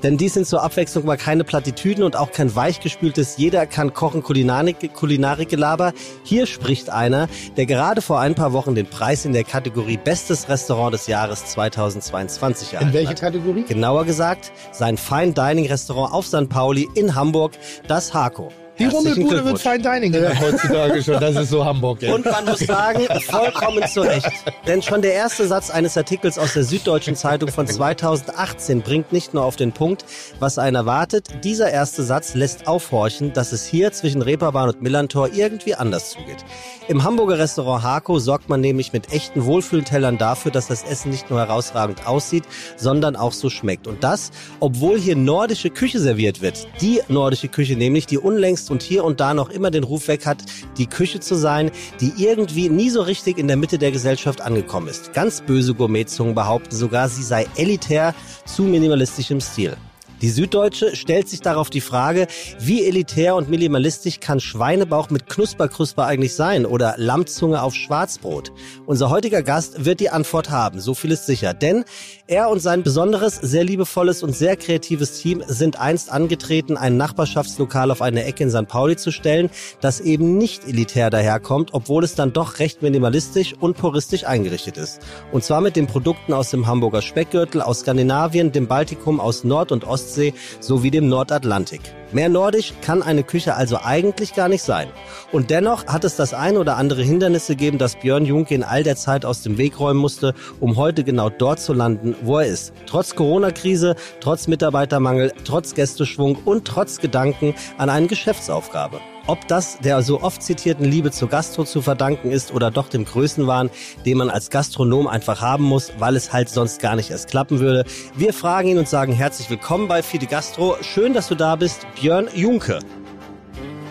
denn 0.02 0.16
dies 0.16 0.34
sind 0.34 0.46
zur 0.46 0.62
Abwechslung 0.62 1.04
mal 1.04 1.16
keine 1.16 1.44
Plattitüden 1.44 2.04
und 2.04 2.16
auch 2.16 2.32
kein 2.32 2.54
weichgespültes 2.54 3.36
Jeder 3.36 3.66
kann 3.66 3.94
kochen 3.94 4.22
Kulinarik, 4.22 4.92
Kulinarikgelaber. 4.94 5.92
Hier 6.24 6.46
spricht 6.46 6.90
einer, 6.90 7.28
der 7.56 7.66
gerade 7.66 8.02
vor 8.02 8.20
ein 8.20 8.34
paar 8.34 8.52
Wochen 8.52 8.74
den 8.74 8.86
Preis 8.86 9.24
in 9.24 9.32
der 9.32 9.44
Kategorie 9.44 9.96
Bestes 9.96 10.48
Restaurant 10.48 10.94
des 10.94 11.06
Jahres 11.06 11.44
2022 11.46 12.68
In 12.68 12.74
erhalten 12.74 12.94
welche 12.94 13.10
hat. 13.10 13.20
Kategorie? 13.20 13.64
Genauer 13.64 14.04
gesagt, 14.04 14.52
sein 14.72 14.96
Fine 14.96 15.32
Dining 15.32 15.66
Restaurant 15.66 16.12
auf 16.12 16.26
St. 16.26 16.48
Pauli 16.48 16.88
in 16.94 17.14
Hamburg, 17.14 17.52
das 17.86 18.14
Hako. 18.14 18.52
Die 18.78 18.84
Herzlichen 18.84 19.22
Rummelbude 19.22 19.44
wird. 19.44 19.58
Fine 19.58 19.78
Dining 19.78 20.12
genannt 20.12 20.40
heutzutage 20.40 21.02
schon. 21.02 21.20
Das 21.20 21.34
ist 21.36 21.50
so 21.50 21.64
Hamburg. 21.64 22.02
ey. 22.02 22.12
Und 22.12 22.26
man 22.26 22.44
muss 22.44 22.60
sagen, 22.60 23.06
vollkommen 23.22 23.86
zu 23.88 24.02
Recht. 24.02 24.30
Denn 24.66 24.82
schon 24.82 25.00
der 25.00 25.14
erste 25.14 25.46
Satz 25.46 25.70
eines 25.70 25.96
Artikels 25.96 26.38
aus 26.38 26.52
der 26.52 26.64
Süddeutschen 26.64 27.16
Zeitung 27.16 27.48
von 27.50 27.66
2018 27.66 28.82
bringt 28.82 29.12
nicht 29.12 29.32
nur 29.32 29.44
auf 29.44 29.56
den 29.56 29.72
Punkt, 29.72 30.04
was 30.40 30.58
einen 30.58 30.76
erwartet. 30.76 31.28
Dieser 31.42 31.70
erste 31.70 32.02
Satz 32.02 32.34
lässt 32.34 32.66
aufhorchen, 32.66 33.32
dass 33.32 33.52
es 33.52 33.64
hier 33.64 33.92
zwischen 33.92 34.20
Reeperbahn 34.20 34.68
und 34.68 34.82
Millantor 34.82 35.30
irgendwie 35.32 35.74
anders 35.74 36.10
zugeht. 36.10 36.44
Im 36.88 37.02
Hamburger 37.02 37.38
Restaurant 37.38 37.82
Hako 37.82 38.18
sorgt 38.18 38.48
man 38.48 38.60
nämlich 38.60 38.92
mit 38.92 39.12
echten 39.12 39.44
Wohlfühltellern 39.44 40.18
dafür, 40.18 40.52
dass 40.52 40.68
das 40.68 40.84
Essen 40.84 41.10
nicht 41.10 41.30
nur 41.30 41.40
herausragend 41.40 42.06
aussieht, 42.06 42.44
sondern 42.76 43.16
auch 43.16 43.32
so 43.32 43.48
schmeckt. 43.50 43.86
Und 43.86 44.04
das, 44.04 44.30
obwohl 44.60 44.98
hier 44.98 45.16
nordische 45.16 45.70
Küche 45.70 45.98
serviert 45.98 46.42
wird. 46.42 46.68
Die 46.80 47.00
nordische 47.08 47.48
Küche 47.48 47.74
nämlich, 47.74 48.06
die 48.06 48.18
unlängst 48.18 48.65
und 48.70 48.82
hier 48.82 49.04
und 49.04 49.20
da 49.20 49.34
noch 49.34 49.50
immer 49.50 49.70
den 49.70 49.84
Ruf 49.84 50.08
weg 50.08 50.26
hat, 50.26 50.44
die 50.78 50.86
Küche 50.86 51.20
zu 51.20 51.34
sein, 51.34 51.70
die 52.00 52.12
irgendwie 52.16 52.68
nie 52.68 52.90
so 52.90 53.02
richtig 53.02 53.38
in 53.38 53.48
der 53.48 53.56
Mitte 53.56 53.78
der 53.78 53.92
Gesellschaft 53.92 54.40
angekommen 54.40 54.88
ist. 54.88 55.12
Ganz 55.12 55.40
böse 55.40 55.74
Gourmetzungen 55.74 56.34
behaupten 56.34 56.74
sogar, 56.74 57.08
sie 57.08 57.22
sei 57.22 57.46
elitär 57.56 58.14
zu 58.44 58.62
minimalistischem 58.62 59.40
Stil. 59.40 59.76
Die 60.22 60.30
Süddeutsche 60.30 60.96
stellt 60.96 61.28
sich 61.28 61.42
darauf 61.42 61.68
die 61.68 61.82
Frage, 61.82 62.26
wie 62.58 62.86
elitär 62.86 63.36
und 63.36 63.50
minimalistisch 63.50 64.18
kann 64.18 64.40
Schweinebauch 64.40 65.10
mit 65.10 65.28
Knusperkrusper 65.28 66.06
eigentlich 66.06 66.34
sein 66.34 66.64
oder 66.64 66.94
Lammzunge 66.96 67.62
auf 67.62 67.74
Schwarzbrot? 67.74 68.50
Unser 68.86 69.10
heutiger 69.10 69.42
Gast 69.42 69.84
wird 69.84 70.00
die 70.00 70.08
Antwort 70.08 70.48
haben, 70.48 70.80
so 70.80 70.94
viel 70.94 71.10
ist 71.10 71.26
sicher. 71.26 71.52
Denn 71.52 71.84
er 72.28 72.50
und 72.50 72.60
sein 72.60 72.82
besonderes, 72.82 73.36
sehr 73.36 73.64
liebevolles 73.64 74.22
und 74.22 74.34
sehr 74.34 74.56
kreatives 74.56 75.20
Team 75.20 75.42
sind 75.46 75.78
einst 75.78 76.10
angetreten, 76.10 76.76
ein 76.76 76.96
Nachbarschaftslokal 76.96 77.90
auf 77.90 78.02
eine 78.02 78.24
Ecke 78.24 78.44
in 78.44 78.50
St. 78.50 78.66
Pauli 78.66 78.96
zu 78.96 79.12
stellen, 79.12 79.50
das 79.80 80.00
eben 80.00 80.36
nicht 80.36 80.66
elitär 80.66 81.10
daherkommt, 81.10 81.70
obwohl 81.72 82.02
es 82.04 82.14
dann 82.14 82.32
doch 82.32 82.58
recht 82.58 82.82
minimalistisch 82.82 83.54
und 83.54 83.76
puristisch 83.76 84.24
eingerichtet 84.24 84.76
ist. 84.76 85.00
Und 85.32 85.44
zwar 85.44 85.60
mit 85.60 85.76
den 85.76 85.86
Produkten 85.86 86.32
aus 86.32 86.50
dem 86.50 86.66
Hamburger 86.66 87.02
Speckgürtel, 87.02 87.62
aus 87.62 87.80
Skandinavien, 87.80 88.52
dem 88.52 88.66
Baltikum, 88.66 89.20
aus 89.20 89.44
Nord- 89.44 89.72
und 89.72 89.84
Ostsee 89.84 90.34
sowie 90.60 90.90
dem 90.90 91.08
Nordatlantik. 91.08 91.80
Mehr 92.12 92.28
nordisch 92.28 92.72
kann 92.82 93.02
eine 93.02 93.24
Küche 93.24 93.54
also 93.54 93.78
eigentlich 93.82 94.34
gar 94.34 94.48
nicht 94.48 94.62
sein. 94.62 94.88
Und 95.32 95.50
dennoch 95.50 95.86
hat 95.86 96.04
es 96.04 96.16
das 96.16 96.34
ein 96.34 96.56
oder 96.56 96.76
andere 96.76 97.02
Hindernis 97.02 97.48
gegeben, 97.48 97.78
das 97.78 97.96
Björn 97.96 98.24
Junke 98.24 98.54
in 98.54 98.62
all 98.62 98.84
der 98.84 98.96
Zeit 98.96 99.24
aus 99.24 99.42
dem 99.42 99.58
Weg 99.58 99.80
räumen 99.80 100.00
musste, 100.00 100.34
um 100.60 100.76
heute 100.76 101.02
genau 101.02 101.30
dort 101.30 101.60
zu 101.60 101.72
landen, 101.72 102.14
wo 102.22 102.38
er 102.38 102.46
ist. 102.46 102.72
Trotz 102.86 103.14
Corona-Krise, 103.14 103.96
trotz 104.20 104.46
Mitarbeitermangel, 104.46 105.32
trotz 105.44 105.74
Gästeschwung 105.74 106.38
und 106.44 106.64
trotz 106.64 106.98
Gedanken 106.98 107.54
an 107.76 107.90
eine 107.90 108.06
Geschäftsaufgabe. 108.06 109.00
Ob 109.28 109.48
das 109.48 109.78
der 109.78 110.02
so 110.02 110.22
oft 110.22 110.40
zitierten 110.40 110.84
Liebe 110.84 111.10
zur 111.10 111.28
Gastro 111.28 111.64
zu 111.64 111.82
verdanken 111.82 112.30
ist 112.30 112.54
oder 112.54 112.70
doch 112.70 112.88
dem 112.88 113.04
Größenwahn, 113.04 113.70
den 114.04 114.18
man 114.18 114.30
als 114.30 114.50
Gastronom 114.50 115.08
einfach 115.08 115.40
haben 115.40 115.64
muss, 115.64 115.92
weil 115.98 116.14
es 116.14 116.32
halt 116.32 116.48
sonst 116.48 116.80
gar 116.80 116.94
nicht 116.94 117.10
erst 117.10 117.28
klappen 117.28 117.58
würde. 117.58 117.84
Wir 118.14 118.32
fragen 118.32 118.68
ihn 118.68 118.78
und 118.78 118.88
sagen 118.88 119.12
herzlich 119.12 119.50
willkommen 119.50 119.88
bei 119.88 120.04
Fide 120.04 120.26
Gastro. 120.26 120.76
Schön, 120.80 121.12
dass 121.12 121.26
du 121.26 121.34
da 121.34 121.56
bist, 121.56 121.88
Björn 122.00 122.28
Junke. 122.36 122.78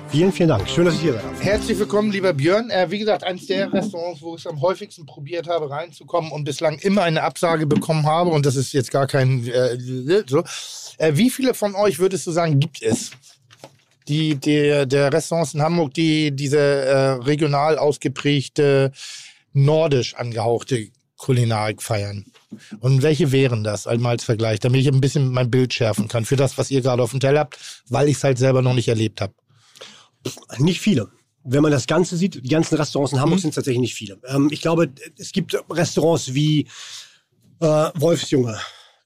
Vielen, 0.07 0.31
vielen 0.31 0.47
Dank. 0.47 0.69
Schön, 0.69 0.85
dass 0.85 0.93
ich 0.93 1.01
hier 1.01 1.13
sein 1.13 1.23
darf. 1.23 1.43
Herzlich 1.43 1.77
willkommen, 1.77 2.11
lieber 2.11 2.31
Björn. 2.31 2.69
Äh, 2.69 2.89
wie 2.89 2.99
gesagt, 2.99 3.25
eines 3.25 3.47
der 3.47 3.73
Restaurants, 3.73 4.21
wo 4.21 4.35
ich 4.35 4.45
es 4.45 4.47
am 4.47 4.61
häufigsten 4.61 5.05
probiert 5.05 5.49
habe, 5.49 5.69
reinzukommen 5.69 6.31
und 6.31 6.45
bislang 6.45 6.79
immer 6.79 7.01
eine 7.03 7.23
Absage 7.23 7.67
bekommen 7.67 8.05
habe. 8.05 8.29
Und 8.29 8.45
das 8.45 8.55
ist 8.55 8.71
jetzt 8.71 8.91
gar 8.91 9.07
kein 9.07 9.45
äh, 9.47 9.77
so. 10.27 10.45
Äh, 10.97 11.11
wie 11.15 11.29
viele 11.29 11.53
von 11.53 11.75
euch 11.75 11.99
würdest 11.99 12.25
du 12.25 12.31
sagen, 12.31 12.61
gibt 12.61 12.81
es? 12.81 13.11
Die, 14.07 14.35
die, 14.35 14.85
der 14.87 15.11
Restaurants 15.11 15.53
in 15.53 15.61
Hamburg, 15.61 15.93
die 15.93 16.31
diese 16.35 16.59
äh, 16.59 17.09
regional 17.23 17.77
ausgeprägte, 17.77 18.91
nordisch 19.53 20.13
angehauchte 20.15 20.89
Kulinarik 21.17 21.81
feiern. 21.81 22.25
Und 22.81 23.01
welche 23.01 23.31
wären 23.31 23.63
das 23.63 23.87
einmal 23.87 24.11
als 24.11 24.23
Vergleich, 24.23 24.59
damit 24.59 24.81
ich 24.81 24.87
ein 24.87 25.01
bisschen 25.01 25.31
mein 25.31 25.49
Bild 25.49 25.73
schärfen 25.73 26.07
kann 26.07 26.25
für 26.25 26.35
das, 26.35 26.57
was 26.57 26.69
ihr 26.71 26.81
gerade 26.81 27.01
auf 27.01 27.11
dem 27.11 27.19
Teller 27.19 27.41
habt, 27.41 27.57
weil 27.89 28.07
ich 28.09 28.17
es 28.17 28.23
halt 28.23 28.37
selber 28.37 28.61
noch 28.61 28.73
nicht 28.73 28.87
erlebt 28.89 29.21
habe. 29.21 29.33
Nicht 30.57 30.81
viele. 30.81 31.09
Wenn 31.43 31.61
man 31.61 31.71
das 31.71 31.85
Ganze 31.87 32.17
sieht, 32.17 32.43
die 32.43 32.49
ganzen 32.49 32.75
Restaurants 32.75 33.11
in 33.11 33.17
Mhm. 33.17 33.21
Hamburg 33.23 33.39
sind 33.39 33.49
es 33.49 33.55
tatsächlich 33.55 33.81
nicht 33.81 33.93
viele. 33.95 34.19
Ähm, 34.27 34.49
ich 34.51 34.61
glaube, 34.61 34.91
es 35.17 35.31
gibt 35.31 35.55
Restaurants 35.69 36.33
wie 36.33 36.67
äh, 37.61 37.65
Wolfsjunge, 37.95 38.59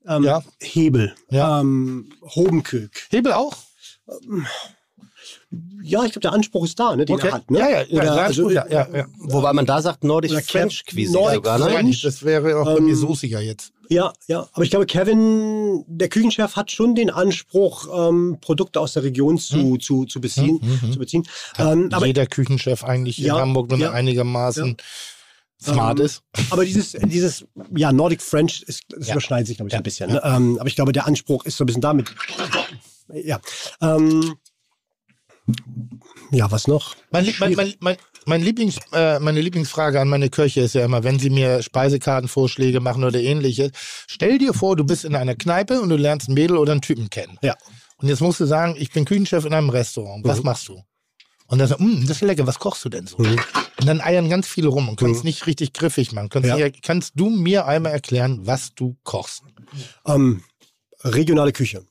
ähm, 0.08 0.24
Ja. 0.24 0.44
Hebel, 0.62 1.14
Ja. 1.30 1.60
ähm, 1.62 2.12
Hobenköck. 2.36 3.08
Hebel 3.12 3.34
auch? 3.34 3.56
Ja, 5.82 6.04
ich 6.06 6.12
glaube, 6.12 6.20
der 6.22 6.34
Anspruch 6.34 6.66
ist 6.66 6.80
da, 6.80 6.96
ne, 6.96 7.06
den 7.06 7.18
er 7.18 7.32
hat. 7.32 7.50
Ne? 7.50 7.58
Ja, 7.60 7.70
ja, 7.70 7.82
ja, 7.82 7.88
Oder, 7.90 8.04
ja, 8.04 8.16
also, 8.18 8.50
ja, 8.52 8.68
ja, 8.70 8.88
ja. 8.94 9.06
Wobei 9.18 9.52
man 9.54 9.66
da 9.66 9.82
sagt 9.82 10.04
Nordic 10.04 10.32
Oder 10.32 10.42
French 10.42 10.84
Cuisine 10.86 11.12
Nordic 11.12 11.36
sogar, 11.38 11.58
ne? 11.58 11.66
French. 11.66 12.02
Das 12.04 12.24
wäre 12.24 12.60
auch 12.62 12.66
bei 12.66 12.82
mir 12.82 12.92
Ähm, 12.92 12.96
soßiger 12.96 13.42
jetzt. 13.42 13.72
Ja, 13.90 14.14
ja. 14.28 14.48
Aber 14.54 14.64
ich 14.64 14.70
glaube, 14.70 14.86
Kevin, 14.86 15.84
der 15.88 16.10
Küchenchef, 16.10 16.56
hat 16.56 16.72
schon 16.72 16.94
den 16.94 17.10
Anspruch, 17.10 17.88
ähm, 18.10 18.38
Produkte 18.40 18.80
aus 18.80 18.94
der 18.94 19.02
Region 19.02 19.40
zu, 19.40 19.78
zu, 19.78 20.06
zu 20.06 20.22
beziehen. 20.22 20.62
Zu 20.94 21.00
beziehen. 21.00 21.28
Ähm, 21.58 21.90
aber, 21.92 22.06
Jeder 22.06 22.28
Küchenchef 22.28 22.84
eigentlich 22.84 23.18
Ja, 23.18 23.34
in 23.38 23.42
Hamburg, 23.42 23.72
wenn 23.72 23.80
ja, 23.80 23.88
er 23.88 23.94
einigermaßen 23.94 24.78
smart 25.60 26.00
Ähm, 26.00 26.06
ist. 26.06 26.22
aber 26.52 26.64
dieses, 26.64 26.92
dieses, 26.92 27.46
ja, 27.76 27.92
Nordic 27.92 28.22
French, 28.22 28.62
ist, 28.68 28.84
das 28.90 29.08
Ja. 29.08 29.14
überschneidet 29.16 29.48
sich, 29.48 29.58
glaube 29.58 29.70
ich, 29.70 29.74
Ja, 29.74 29.80
ein 29.80 29.84
bisschen. 29.84 30.12
Ne? 30.12 30.22
Ähm, 30.24 30.58
aber 30.60 30.68
ich 30.68 30.76
glaube, 30.76 30.92
der 30.92 31.08
Anspruch 31.08 31.46
ist 31.46 31.58
so 31.58 31.64
ein 31.64 31.68
bisschen 31.68 31.82
damit. 31.82 32.14
Ja. 33.12 33.40
Ähm, 33.82 34.36
ja, 36.32 36.52
was 36.52 36.68
noch? 36.68 36.96
Mein, 37.12 37.34
mein, 37.40 37.76
mein, 37.80 37.98
mein, 38.26 38.42
Lieblings, 38.42 38.78
äh, 38.94 39.20
meine 39.20 39.42
Lieblingsfrage 39.42 40.00
an 40.00 40.08
meine 40.10 40.30
Köche 40.30 40.62
ist 40.62 40.76
ja 40.76 40.86
immer, 40.86 41.04
wenn 41.04 41.20
sie 41.20 41.30
mir 41.30 41.62
Speisekartenvorschläge 41.64 42.80
machen 42.80 43.04
oder 43.04 43.20
ähnliches, 43.20 43.72
stell 44.08 44.38
dir 44.38 44.54
vor, 44.54 44.76
du 44.76 44.84
bist 44.84 45.06
in 45.06 45.16
einer 45.16 45.36
Kneipe 45.36 45.82
und 45.82 45.90
du 45.90 45.96
lernst 45.96 46.30
ein 46.30 46.34
Mädel 46.34 46.58
oder 46.58 46.72
einen 46.74 46.82
Typen 46.82 47.10
kennen. 47.10 47.38
Ja. 47.42 47.56
Und 47.98 48.08
jetzt 48.08 48.22
musst 48.22 48.40
du 48.40 48.46
sagen, 48.46 48.76
ich 48.78 48.92
bin 48.92 49.06
Küchenchef 49.06 49.46
in 49.46 49.54
einem 49.54 49.70
Restaurant. 49.70 50.24
Was 50.26 50.40
Mhm. 50.40 50.46
machst 50.46 50.68
du? 50.68 50.82
Und 51.48 51.58
dann 51.58 51.68
sagt, 51.68 51.82
"Mm, 51.82 52.02
das 52.02 52.18
ist 52.18 52.22
lecker, 52.22 52.46
was 52.46 52.60
kochst 52.60 52.86
du 52.86 52.90
denn 52.90 53.08
so? 53.08 53.18
Und 53.18 53.40
dann 53.88 54.02
eiern 54.02 54.30
ganz 54.30 54.48
viele 54.48 54.68
rum 54.68 54.88
und 54.88 54.98
kannst 55.00 55.24
nicht 55.24 55.48
richtig 55.48 55.74
griffig 55.74 56.12
machen. 56.12 56.30
Kannst, 56.30 56.48
Ja. 56.48 56.56
nicht, 56.58 56.84
kannst 56.84 57.14
du 57.16 57.30
mir 57.30 57.66
einmal 57.66 57.92
erklären, 57.92 58.42
was 58.46 58.76
du 58.76 58.96
kochst? 59.04 59.42
Ähm, 60.06 60.44
regionale 61.04 61.52
Küche. 61.52 61.84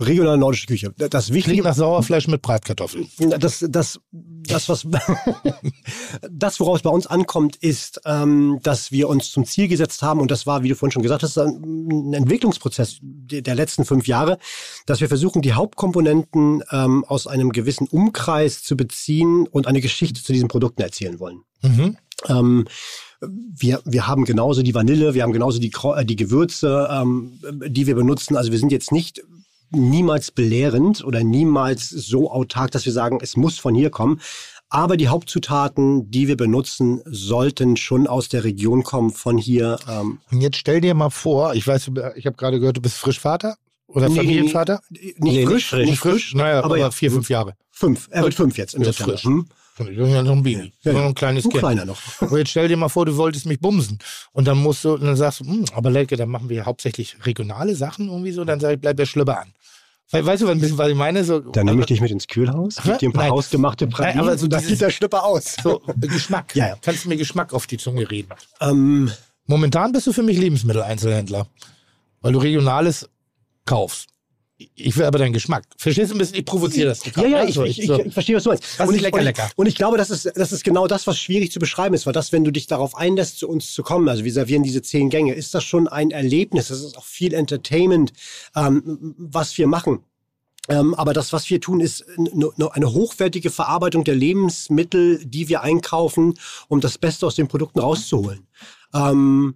Regionale 0.00 0.38
nordische 0.38 0.66
Küche. 0.66 0.92
Das 0.96 1.26
Klingt 1.26 1.46
Wichtige, 1.46 1.62
nach 1.62 1.74
Sauerfleisch 1.74 2.28
mit 2.28 2.42
Bratkartoffeln. 2.42 3.08
das, 3.18 3.64
das, 3.68 4.00
das, 4.12 4.68
was, 4.68 4.86
das, 6.30 6.60
worauf 6.60 6.76
es 6.76 6.82
bei 6.82 6.90
uns 6.90 7.06
ankommt, 7.06 7.56
ist, 7.56 8.00
ähm, 8.04 8.60
dass 8.62 8.92
wir 8.92 9.08
uns 9.08 9.30
zum 9.30 9.44
Ziel 9.44 9.68
gesetzt 9.68 10.02
haben, 10.02 10.20
und 10.20 10.30
das 10.30 10.46
war, 10.46 10.62
wie 10.62 10.68
du 10.68 10.76
vorhin 10.76 10.92
schon 10.92 11.02
gesagt 11.02 11.22
hast, 11.22 11.36
ein 11.36 12.12
Entwicklungsprozess 12.12 12.98
der 13.02 13.54
letzten 13.54 13.84
fünf 13.84 14.06
Jahre, 14.06 14.38
dass 14.86 15.00
wir 15.00 15.08
versuchen, 15.08 15.42
die 15.42 15.54
Hauptkomponenten 15.54 16.62
ähm, 16.70 17.04
aus 17.04 17.26
einem 17.26 17.50
gewissen 17.50 17.88
Umkreis 17.88 18.62
zu 18.62 18.76
beziehen 18.76 19.46
und 19.48 19.66
eine 19.66 19.80
Geschichte 19.80 20.22
zu 20.22 20.32
diesen 20.32 20.48
Produkten 20.48 20.82
erzählen 20.82 21.18
wollen. 21.18 21.42
Mhm. 21.62 21.96
Ähm, 22.28 22.68
wir, 23.20 23.80
wir 23.84 24.06
haben 24.06 24.24
genauso 24.24 24.62
die 24.62 24.74
Vanille, 24.74 25.14
wir 25.14 25.22
haben 25.22 25.32
genauso 25.32 25.58
die, 25.58 25.72
äh, 25.96 26.04
die 26.04 26.16
Gewürze, 26.16 26.88
ähm, 26.90 27.40
die 27.66 27.86
wir 27.86 27.94
benutzen. 27.94 28.36
Also 28.36 28.52
wir 28.52 28.58
sind 28.58 28.70
jetzt 28.70 28.92
nicht 28.92 29.22
niemals 29.70 30.30
belehrend 30.30 31.04
oder 31.04 31.22
niemals 31.24 31.88
so 31.90 32.30
autark, 32.30 32.70
dass 32.70 32.84
wir 32.86 32.92
sagen, 32.92 33.18
es 33.22 33.36
muss 33.36 33.58
von 33.58 33.74
hier 33.74 33.90
kommen. 33.90 34.20
Aber 34.70 34.96
die 34.98 35.08
Hauptzutaten, 35.08 36.10
die 36.10 36.28
wir 36.28 36.36
benutzen, 36.36 37.00
sollten 37.06 37.76
schon 37.76 38.06
aus 38.06 38.28
der 38.28 38.44
Region 38.44 38.82
kommen, 38.82 39.10
von 39.10 39.38
hier. 39.38 39.78
Ähm, 39.88 40.18
Und 40.30 40.40
jetzt 40.42 40.56
stell 40.58 40.80
dir 40.82 40.92
mal 40.94 41.10
vor, 41.10 41.54
ich 41.54 41.66
weiß, 41.66 41.90
ich 42.16 42.26
habe 42.26 42.36
gerade 42.36 42.60
gehört, 42.60 42.76
du 42.76 42.82
bist 42.82 42.96
Frischvater 42.98 43.56
oder 43.86 44.08
Nee, 44.10 44.16
Familienvater? 44.16 44.80
nicht, 44.90 45.18
Nee, 45.20 45.30
nicht 45.38 45.48
frisch, 45.48 45.68
frisch. 45.70 45.86
nicht 45.88 45.98
frisch, 45.98 46.34
Naja, 46.34 46.58
aber, 46.58 46.66
aber 46.66 46.76
ja, 46.78 46.90
vier, 46.90 47.10
fünf 47.10 47.30
Jahre. 47.30 47.54
fünf. 47.70 48.08
Er 48.10 48.24
wird 48.24 48.34
fünf 48.34 48.58
jetzt 48.58 48.74
im 48.74 48.82
Ja, 48.82 48.88
September. 48.92 49.12
frisch. 49.12 49.24
Hm? 49.24 49.46
Ich 49.80 49.96
bin 49.96 50.10
ja 50.10 50.24
noch 50.24 50.32
ein 50.32 50.42
Baby. 50.42 50.72
Ja, 50.82 50.92
noch 50.92 51.00
ja. 51.02 51.06
ein 51.06 51.14
kleines 51.14 51.44
Ein 51.44 51.50
Kind. 51.50 51.60
kleiner 51.62 51.84
noch. 51.84 51.98
Und 52.20 52.36
jetzt 52.36 52.50
stell 52.50 52.66
dir 52.66 52.76
mal 52.76 52.88
vor, 52.88 53.06
du 53.06 53.16
wolltest 53.16 53.46
mich 53.46 53.60
bumsen. 53.60 54.00
Und 54.32 54.46
dann 54.48 54.58
musst 54.58 54.84
du, 54.84 54.94
und 54.94 55.04
dann 55.04 55.14
sagst 55.14 55.38
du, 55.38 55.44
"Hm, 55.44 55.64
aber 55.72 55.88
Lelke, 55.92 56.16
dann 56.16 56.28
machen 56.30 56.48
wir 56.48 56.66
hauptsächlich 56.66 57.16
regionale 57.24 57.76
Sachen 57.76 58.08
irgendwie 58.08 58.32
so. 58.32 58.44
Dann 58.44 58.58
sag 58.58 58.74
ich, 58.74 58.80
bleib 58.80 58.96
der 58.96 59.06
Schlüpper 59.06 59.38
an. 59.40 59.52
We 60.10 60.24
weißt 60.24 60.42
du, 60.42 60.46
was, 60.46 60.52
ein 60.52 60.60
bisschen, 60.60 60.78
was 60.78 60.88
ich 60.88 60.94
meine? 60.96 61.22
So, 61.22 61.40
Dann 61.40 61.66
nehme 61.66 61.80
ich 61.80 61.86
dich 61.86 62.00
mit 62.00 62.10
ins 62.10 62.26
Kühlhaus, 62.26 62.76
gib 62.82 62.98
dir 62.98 63.10
ein 63.10 63.12
paar 63.12 63.24
Nein. 63.24 63.32
hausgemachte 63.32 63.84
Nein, 63.84 63.92
Pralinen 63.92 64.20
aber 64.20 64.38
so 64.38 64.44
und 64.44 64.52
dann 64.52 64.62
sieht 64.62 64.80
der 64.80 64.90
Schlüpper 64.90 65.24
aus. 65.24 65.56
so, 65.62 65.82
äh, 65.86 66.06
Geschmack. 66.06 66.54
Ja, 66.56 66.68
ja. 66.68 66.76
Kannst 66.80 67.04
du 67.04 67.08
mir 67.10 67.16
Geschmack 67.16 67.52
auf 67.52 67.66
die 67.66 67.76
Zunge 67.76 68.10
reden? 68.10 68.30
Ähm, 68.60 69.10
Momentan 69.46 69.92
bist 69.92 70.06
du 70.06 70.12
für 70.12 70.22
mich 70.22 70.38
Lebensmitteleinzelhändler. 70.38 71.46
Weil 72.20 72.32
du 72.32 72.38
Regionales 72.38 73.08
kaufst. 73.64 74.08
Ich 74.74 74.96
will 74.96 75.04
aber 75.04 75.18
deinen 75.18 75.32
Geschmack. 75.32 75.64
Verstehst 75.76 76.10
du 76.10 76.16
ein 76.16 76.18
bisschen? 76.18 76.38
Ich 76.38 76.44
provoziere 76.44 76.88
das. 76.88 77.04
Ja, 77.14 77.22
ja, 77.22 77.42
ich, 77.44 77.48
Also, 77.48 77.64
ich, 77.64 77.78
ich, 77.78 77.86
so. 77.86 78.00
ich 78.00 78.12
verstehe, 78.12 78.36
was 78.36 78.42
du 78.42 78.50
meinst. 78.50 78.64
Was 78.78 78.88
und 78.88 78.94
ist 78.94 78.98
ich, 78.98 79.02
lecker, 79.02 79.18
und, 79.18 79.24
lecker? 79.24 79.50
Und 79.54 79.66
ich 79.66 79.76
glaube, 79.76 79.98
das 79.98 80.10
ist, 80.10 80.32
das 80.34 80.50
ist 80.50 80.64
genau 80.64 80.88
das, 80.88 81.06
was 81.06 81.16
schwierig 81.16 81.52
zu 81.52 81.60
beschreiben 81.60 81.94
ist, 81.94 82.06
weil 82.06 82.12
das, 82.12 82.32
wenn 82.32 82.42
du 82.42 82.50
dich 82.50 82.66
darauf 82.66 82.96
einlässt, 82.96 83.38
zu 83.38 83.48
uns 83.48 83.72
zu 83.72 83.84
kommen, 83.84 84.08
also 84.08 84.24
wir 84.24 84.32
servieren 84.32 84.64
diese 84.64 84.82
zehn 84.82 85.10
Gänge, 85.10 85.34
ist 85.34 85.54
das 85.54 85.62
schon 85.62 85.86
ein 85.86 86.10
Erlebnis. 86.10 86.68
Das 86.68 86.80
ist 86.80 86.98
auch 86.98 87.04
viel 87.04 87.34
Entertainment, 87.34 88.12
ähm, 88.56 89.14
was 89.16 89.56
wir 89.58 89.68
machen. 89.68 90.00
Ähm, 90.68 90.92
aber 90.94 91.12
das, 91.12 91.32
was 91.32 91.48
wir 91.48 91.60
tun, 91.60 91.80
ist 91.80 92.04
eine 92.18 92.92
hochwertige 92.92 93.50
Verarbeitung 93.50 94.02
der 94.02 94.16
Lebensmittel, 94.16 95.24
die 95.24 95.48
wir 95.48 95.62
einkaufen, 95.62 96.34
um 96.66 96.80
das 96.80 96.98
Beste 96.98 97.26
aus 97.26 97.36
den 97.36 97.46
Produkten 97.46 97.78
rauszuholen. 97.78 98.46
Ähm, 98.92 99.54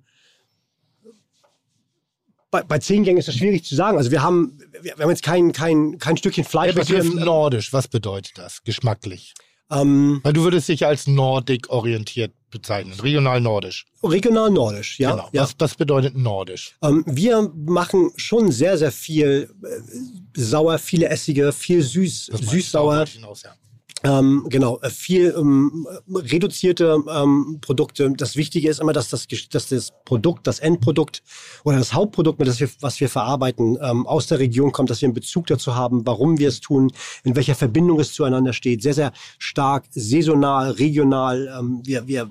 bei, 2.52 2.62
bei 2.62 2.78
zehn 2.78 3.02
Gängen 3.02 3.18
ist 3.18 3.28
das 3.28 3.34
schwierig 3.36 3.64
zu 3.64 3.74
sagen. 3.74 3.98
Also 3.98 4.10
wir 4.10 4.22
haben, 4.22 4.58
wir, 4.80 4.96
haben 4.98 5.10
jetzt 5.10 5.22
kein, 5.22 5.52
kein, 5.52 5.98
kein 5.98 6.16
Stückchen 6.16 6.44
Der 6.44 6.50
Fleisch. 6.50 6.76
was 6.76 6.88
wir 6.88 6.98
Begriff 7.00 7.14
nordisch, 7.24 7.72
was 7.72 7.88
bedeutet 7.88 8.32
das 8.36 8.62
geschmacklich? 8.64 9.34
ähm, 9.70 10.20
Weil 10.22 10.32
du 10.32 10.42
würdest 10.42 10.68
dich 10.68 10.86
als 10.86 11.06
nordic 11.06 11.70
orientiert 11.70 12.32
bezeichnen, 12.50 12.92
regional 13.00 13.40
nordisch. 13.40 13.86
Regional 14.02 14.50
nordisch, 14.50 14.98
ja. 14.98 15.12
genau. 15.12 15.28
ja. 15.32 15.42
Was, 15.42 15.54
was 15.58 15.74
bedeutet 15.74 16.16
nordisch? 16.16 16.76
Ähm, 16.82 17.04
wir 17.06 17.50
machen 17.54 18.12
schon 18.16 18.50
sehr, 18.52 18.76
sehr 18.76 18.92
viel 18.92 19.50
äh, 19.62 20.40
sauer, 20.40 20.78
viele 20.78 21.08
Essige, 21.08 21.52
viel 21.52 21.82
süß, 21.82 22.26
süß-sauer. 22.26 23.06
hinaus, 23.06 23.42
ja. 23.42 23.54
Ähm, 24.04 24.46
genau, 24.48 24.80
äh, 24.80 24.90
viel 24.90 25.34
ähm, 25.36 25.86
reduzierte 26.12 26.98
ähm, 27.08 27.58
Produkte. 27.60 28.12
Das 28.16 28.36
Wichtige 28.36 28.68
ist 28.68 28.80
immer, 28.80 28.92
dass 28.92 29.08
das, 29.08 29.26
dass 29.50 29.68
das 29.68 29.92
Produkt, 30.04 30.46
das 30.46 30.58
Endprodukt 30.58 31.22
oder 31.64 31.78
das 31.78 31.94
Hauptprodukt, 31.94 32.44
das 32.46 32.58
wir, 32.58 32.68
was 32.80 33.00
wir 33.00 33.08
verarbeiten, 33.08 33.78
ähm, 33.80 34.06
aus 34.06 34.26
der 34.26 34.40
Region 34.40 34.72
kommt, 34.72 34.90
dass 34.90 35.00
wir 35.02 35.06
einen 35.06 35.14
Bezug 35.14 35.46
dazu 35.46 35.76
haben, 35.76 36.04
warum 36.04 36.38
wir 36.38 36.48
es 36.48 36.60
tun, 36.60 36.92
in 37.22 37.36
welcher 37.36 37.54
Verbindung 37.54 38.00
es 38.00 38.12
zueinander 38.12 38.52
steht. 38.52 38.82
Sehr, 38.82 38.94
sehr 38.94 39.12
stark 39.38 39.84
saisonal, 39.90 40.72
regional. 40.72 41.54
Ähm, 41.58 41.82
wir, 41.84 42.08
wir 42.08 42.30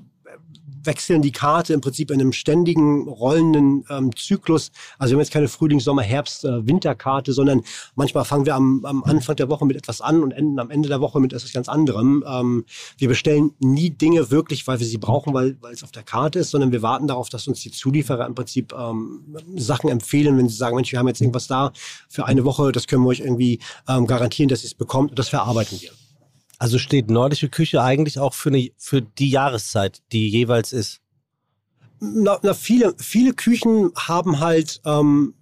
wechseln 0.84 1.22
die 1.22 1.32
Karte 1.32 1.74
im 1.74 1.82
Prinzip 1.82 2.12
in 2.12 2.20
einem 2.20 2.34
ständigen 2.34 3.08
rollenden 3.08 3.86
ähm, 3.89 4.15
Zyklus. 4.15 4.72
Also 4.98 5.12
wir 5.12 5.15
haben 5.15 5.22
jetzt 5.22 5.34
keine 5.34 5.48
Frühlings-, 5.48 5.84
Sommer-, 5.84 6.04
Herbst-, 6.04 6.46
äh, 6.46 6.65
Winterkarte, 6.67 7.34
sondern 7.34 7.62
manchmal 7.96 8.26
fangen 8.26 8.46
wir 8.46 8.56
am, 8.56 8.86
am 8.86 9.04
Anfang 9.04 9.36
der 9.36 9.50
Woche 9.50 9.65
mit 9.65 9.78
etwas 9.78 10.02
an 10.02 10.24
und 10.24 10.32
enden 10.32 10.60
am 10.60 10.70
Ende 10.70 10.89
der 10.89 11.02
Woche 11.02 11.20
mit 11.20 11.34
etwas 11.34 11.54
ganz 11.54 11.70
anderem. 11.70 12.24
Ähm, 12.28 12.65
wir 12.98 13.08
bestellen 13.08 13.52
nie 13.60 13.89
Dinge 13.89 14.32
wirklich, 14.32 14.67
weil 14.67 14.80
wir 14.80 14.88
sie 14.88 14.98
brauchen, 14.98 15.34
weil, 15.34 15.58
weil 15.62 15.74
es 15.74 15.84
auf 15.84 15.91
der 15.91 16.04
Karte 16.04 16.39
ist, 16.39 16.52
sondern 16.52 16.72
wir 16.72 16.82
warten 16.82 17.08
darauf, 17.08 17.30
dass 17.30 17.48
uns 17.48 17.62
die 17.62 17.72
Zulieferer 17.72 18.26
im 18.26 18.36
Prinzip 18.36 18.74
ähm, 18.74 19.36
Sachen 19.56 19.89
empfehlen, 19.89 20.38
wenn 20.38 20.50
sie 20.50 20.56
sagen, 20.56 20.76
Mensch, 20.76 20.91
wir 20.91 21.00
haben 21.00 21.08
jetzt 21.08 21.22
irgendwas 21.22 21.48
da 21.48 21.72
für 22.10 22.26
eine 22.26 22.46
Woche, 22.46 22.72
das 22.72 22.88
können 22.88 23.04
wir 23.04 23.10
euch 23.10 23.20
irgendwie 23.20 23.60
ähm, 23.88 24.08
garantieren, 24.08 24.50
dass 24.50 24.63
ihr 24.63 24.67
es 24.67 24.76
bekommt 24.76 25.12
und 25.12 25.20
das 25.20 25.30
verarbeiten 25.30 25.80
wir. 25.82 25.91
Also 26.62 26.78
steht 26.78 27.10
nordische 27.10 27.50
Küche 27.50 27.82
eigentlich 27.82 28.19
auch 28.19 28.36
für, 28.36 28.50
eine, 28.50 28.69
für 28.78 29.02
die 29.02 29.32
Jahreszeit, 29.32 30.04
die 30.12 30.30
jeweils 30.30 30.74
ist. 30.74 31.00
Na, 32.00 32.38
na 32.43 32.54
viele, 32.54 32.93
viele 33.00 33.34
Küchen 33.34 33.91
haben 33.95 34.39
halt 34.39 34.80
ähm, 34.86 35.34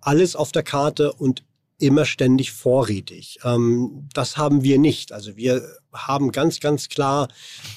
alles 0.00 0.36
auf 0.36 0.52
der 0.52 0.62
Karte 0.62 1.12
und 1.14 1.42
immer 1.80 2.04
ständig 2.04 2.52
vorrätig. 2.52 3.40
Ähm, 3.42 4.08
das 4.14 4.36
haben 4.36 4.62
wir 4.62 4.78
nicht. 4.78 5.10
Also 5.10 5.36
wir 5.36 5.68
haben 5.92 6.30
ganz, 6.30 6.60
ganz 6.60 6.88
klar 6.88 7.26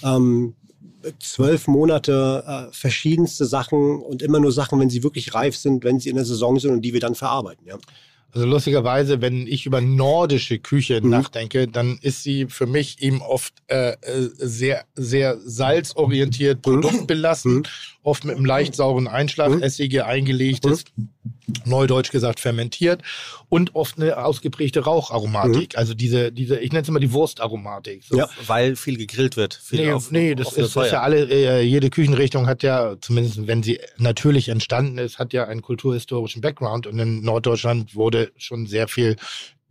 ähm, 0.03 0.53
zwölf 1.19 1.67
Monate 1.67 2.43
äh, 2.45 2.71
verschiedenste 2.71 3.45
Sachen 3.45 3.99
und 3.99 4.21
immer 4.21 4.39
nur 4.39 4.51
Sachen, 4.51 4.79
wenn 4.79 4.91
sie 4.91 5.01
wirklich 5.01 5.33
reif 5.33 5.57
sind, 5.57 5.83
wenn 5.83 5.99
sie 5.99 6.09
in 6.09 6.17
der 6.17 6.25
Saison 6.25 6.59
sind 6.59 6.69
und 6.69 6.81
die 6.83 6.93
wir 6.93 6.99
dann 6.99 7.15
verarbeiten. 7.15 7.65
Ja. 7.65 7.79
Also 8.33 8.47
lustigerweise, 8.47 9.21
wenn 9.21 9.45
ich 9.45 9.65
über 9.65 9.81
nordische 9.81 10.57
Küche 10.59 11.01
Mhm. 11.01 11.09
nachdenke, 11.09 11.67
dann 11.67 11.97
ist 12.01 12.23
sie 12.23 12.45
für 12.47 12.65
mich 12.65 13.01
eben 13.01 13.21
oft 13.21 13.53
äh, 13.67 13.91
äh, 13.91 13.97
sehr, 14.37 14.85
sehr 14.95 15.37
salzorientiert, 15.43 16.61
produktbelassen, 16.61 17.55
Mhm. 17.57 17.63
oft 18.03 18.23
mit 18.25 18.35
einem 18.37 18.45
leicht 18.45 18.75
sauren 18.75 19.07
Einschlag, 19.07 19.49
Mhm. 19.49 19.61
Essige 19.61 20.05
eingelegtes, 20.05 20.85
neudeutsch 21.65 22.11
gesagt 22.11 22.39
fermentiert 22.39 23.01
und 23.49 23.75
oft 23.75 23.97
eine 23.97 24.23
ausgeprägte 24.23 24.81
Raucharomatik. 24.81 25.77
Also 25.77 25.93
diese, 25.93 26.31
diese, 26.31 26.59
ich 26.59 26.71
nenne 26.71 26.83
es 26.83 26.89
immer 26.89 26.99
die 26.99 27.11
Wurstaromatik. 27.11 28.03
So. 28.03 28.15
Mhm. 28.15 28.19
Ja. 28.19 28.29
Weil 28.47 28.75
viel 28.75 28.97
gegrillt 28.97 29.37
wird. 29.37 29.53
Viel 29.53 29.85
Nee, 29.85 29.91
auf, 29.91 30.11
nee, 30.11 30.35
das 30.35 30.47
offene 30.47 30.65
ist, 30.65 30.75
das 30.75 30.85
ist 30.85 30.91
ja 30.91 31.01
alle, 31.01 31.29
äh, 31.29 31.61
jede 31.61 31.89
Küchenrichtung 31.89 32.47
hat 32.47 32.63
ja, 32.63 32.95
zumindest 33.01 33.47
wenn 33.47 33.63
sie 33.63 33.79
natürlich 33.97 34.49
entstanden 34.49 34.97
ist, 34.97 35.19
hat 35.19 35.33
ja 35.33 35.45
einen 35.45 35.61
kulturhistorischen 35.61 36.41
Background 36.41 36.87
und 36.87 36.99
in 36.99 37.21
Norddeutschland 37.21 37.95
wurde 37.95 38.31
schon 38.37 38.67
sehr 38.67 38.87
viel 38.87 39.15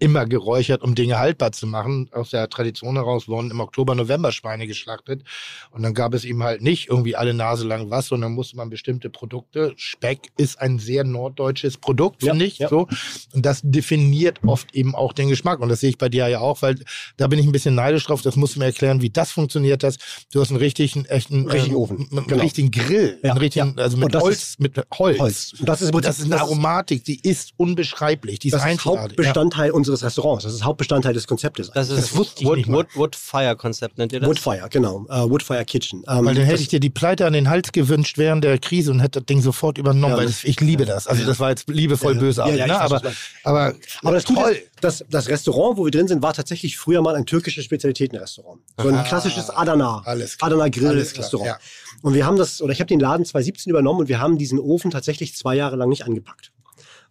immer 0.01 0.27
geräuchert, 0.27 0.83
um 0.83 0.95
Dinge 0.95 1.19
haltbar 1.19 1.53
zu 1.53 1.67
machen. 1.67 2.09
Aus 2.13 2.31
der 2.31 2.49
Tradition 2.49 2.97
heraus 2.97 3.29
wurden 3.29 3.51
im 3.51 3.61
Oktober, 3.61 3.95
November 3.95 4.33
Schweine 4.33 4.67
geschlachtet. 4.67 5.23
Und 5.71 5.83
dann 5.83 5.95
gab 5.95 6.15
es 6.15 6.25
eben 6.25 6.43
halt 6.43 6.63
nicht 6.63 6.89
irgendwie 6.89 7.15
alle 7.17 7.35
Nase 7.35 7.67
lang 7.67 7.91
was, 7.91 8.07
sondern 8.07 8.33
musste 8.33 8.57
man 8.57 8.71
bestimmte 8.71 9.11
Produkte. 9.11 9.73
Speck 9.77 10.33
ist 10.37 10.61
ein 10.61 10.79
sehr 10.79 11.05
norddeutsches 11.05 11.77
Produkt, 11.77 12.23
Ja, 12.23 12.33
finde 12.33 12.47
ich. 12.47 12.59
ja. 12.59 12.69
So. 12.69 12.89
Und 13.35 13.47
das 13.47 13.61
definiert 13.63 14.41
oft 14.45 14.75
eben 14.75 14.95
auch 14.95 15.13
den 15.13 15.29
Geschmack. 15.29 15.61
Und 15.61 15.69
das 15.69 15.81
sehe 15.81 15.91
ich 15.91 15.99
bei 15.99 16.09
dir 16.09 16.27
ja 16.29 16.41
auch, 16.41 16.63
weil 16.63 16.77
da 17.19 17.27
bin 17.29 17.39
ich 17.39 17.47
ein 17.47 17.53
bisschen 17.53 17.75
neidisch 17.75 18.05
drauf. 18.07 18.23
Das 18.23 18.37
musst 18.37 18.57
du 18.57 18.59
mir 18.61 18.67
erklären, 18.67 19.03
wie 19.03 19.11
das 19.11 19.31
funktioniert. 19.31 19.83
Das. 19.83 19.99
Du 20.33 20.41
hast 20.41 20.51
einen 20.51 20.59
richtigen, 20.59 21.05
echten, 21.05 21.47
Richtigen 21.49 21.75
ähm, 21.75 21.81
Ofen, 21.83 22.09
einen 22.11 22.27
genau. 22.27 22.43
richtigen 22.43 22.71
Grill. 22.71 23.19
Ja, 23.23 23.31
einen 23.33 23.39
richtigen, 23.39 23.75
ja. 23.77 23.83
also 23.85 23.97
mit 23.97 24.15
das 24.15 24.23
Holz, 24.23 24.37
ist- 24.43 24.61
mit 24.61 24.81
Holz. 24.99 25.19
Holz. 25.19 25.55
Und 25.59 25.69
das 25.69 25.83
ist 25.83 25.95
das 26.03 26.19
ist 26.19 26.25
eine 26.25 26.41
Aromatik, 26.41 27.05
die 27.05 27.21
ist 27.21 27.53
unbeschreiblich. 27.59 28.39
Die 28.39 28.49
ist 28.49 28.55
das 28.55 28.65
ist. 28.67 28.85
Hauptbestandteil 28.85 29.71
unseres 29.73 29.90
Restaurants. 30.03 30.45
Das 30.45 30.55
ist 30.55 30.65
Hauptbestandteil 30.65 31.13
des 31.15 31.27
Konzeptes. 31.27 31.71
Das 31.75 31.91
ist 31.91 31.99
Das 31.99 32.17
Wood, 32.17 32.57
nicht 32.57 32.69
mal. 32.69 32.79
Wood, 32.79 32.87
Woodfire-Konzept, 32.97 33.99
nennt 33.99 34.13
ihr 34.13 34.21
das? 34.21 34.29
Woodfire, 34.29 34.69
genau. 34.71 35.07
Äh, 35.09 35.29
Woodfire 35.29 35.65
Kitchen. 35.65 36.03
Ähm, 36.09 36.25
Weil 36.25 36.35
dann 36.35 36.45
hätte 36.45 36.63
ich 36.63 36.69
dir 36.69 36.81
die 36.81 36.91
Pleite 36.91 37.27
an 37.27 37.33
den 37.33 37.49
Hals 37.49 37.73
gewünscht 37.73 38.19
während 38.19 38.45
der 38.45 38.59
Krise 38.59 38.91
und 38.91 39.01
hätte 39.01 39.21
das 39.21 39.27
Ding 39.27 39.43
sofort 39.43 39.79
übernommen, 39.79 40.13
Ja, 40.13 40.19
weil 40.19 40.27
das- 40.27 40.45
ich 40.45 40.61
liebe 40.61 40.85
das. 40.85 41.07
Also 41.07 41.25
das 41.25 41.39
war 41.41 41.51
jetzt 41.51 41.69
liebevoll 41.69 42.15
Ja, 42.15 42.21
bösartig, 42.21 42.57
ja, 42.59 42.67
ja, 42.67 42.75
ne? 42.75 42.81
aber, 42.81 43.03
aber, 43.45 43.75
Aber 44.03 44.13
das, 44.15 44.25
toll. 44.25 44.57
das, 44.81 45.05
das 45.11 45.29
Restaurant, 45.29 45.77
wo 45.79 45.85
wir 45.85 45.91
drin 45.91 46.09
sind, 46.09 46.23
war 46.23 46.33
tatsächlich 46.33 46.77
früher 46.79 47.03
mal 47.03 47.15
ein 47.15 47.27
türkisches 47.27 47.65
Spezialitätenrestaurant. 47.65 48.61
So 48.79 48.89
ein 48.89 48.95
Ah, 48.95 49.03
klassisches 49.03 49.51
Adana, 49.51 50.03
Adana 50.41 50.69
Grill-Restaurant. 50.69 51.47
ja. 51.47 51.59
Und 52.03 52.15
wir 52.15 52.25
haben 52.27 52.37
das, 52.37 52.63
oder 52.63 52.73
ich 52.73 52.81
habe 52.81 52.89
den 52.89 53.01
Laden 53.01 53.25
2017 53.25 53.71
übernommen 53.71 54.01
und 54.01 54.09
wir 54.09 54.21
haben 54.21 54.39
diesen 54.39 54.59
Ofen 54.59 54.91
tatsächlich 54.91 55.35
zwei 55.37 55.55
Jahre 55.57 55.77
lang 55.77 55.89
nicht 55.91 56.05
angepackt. 56.05 56.51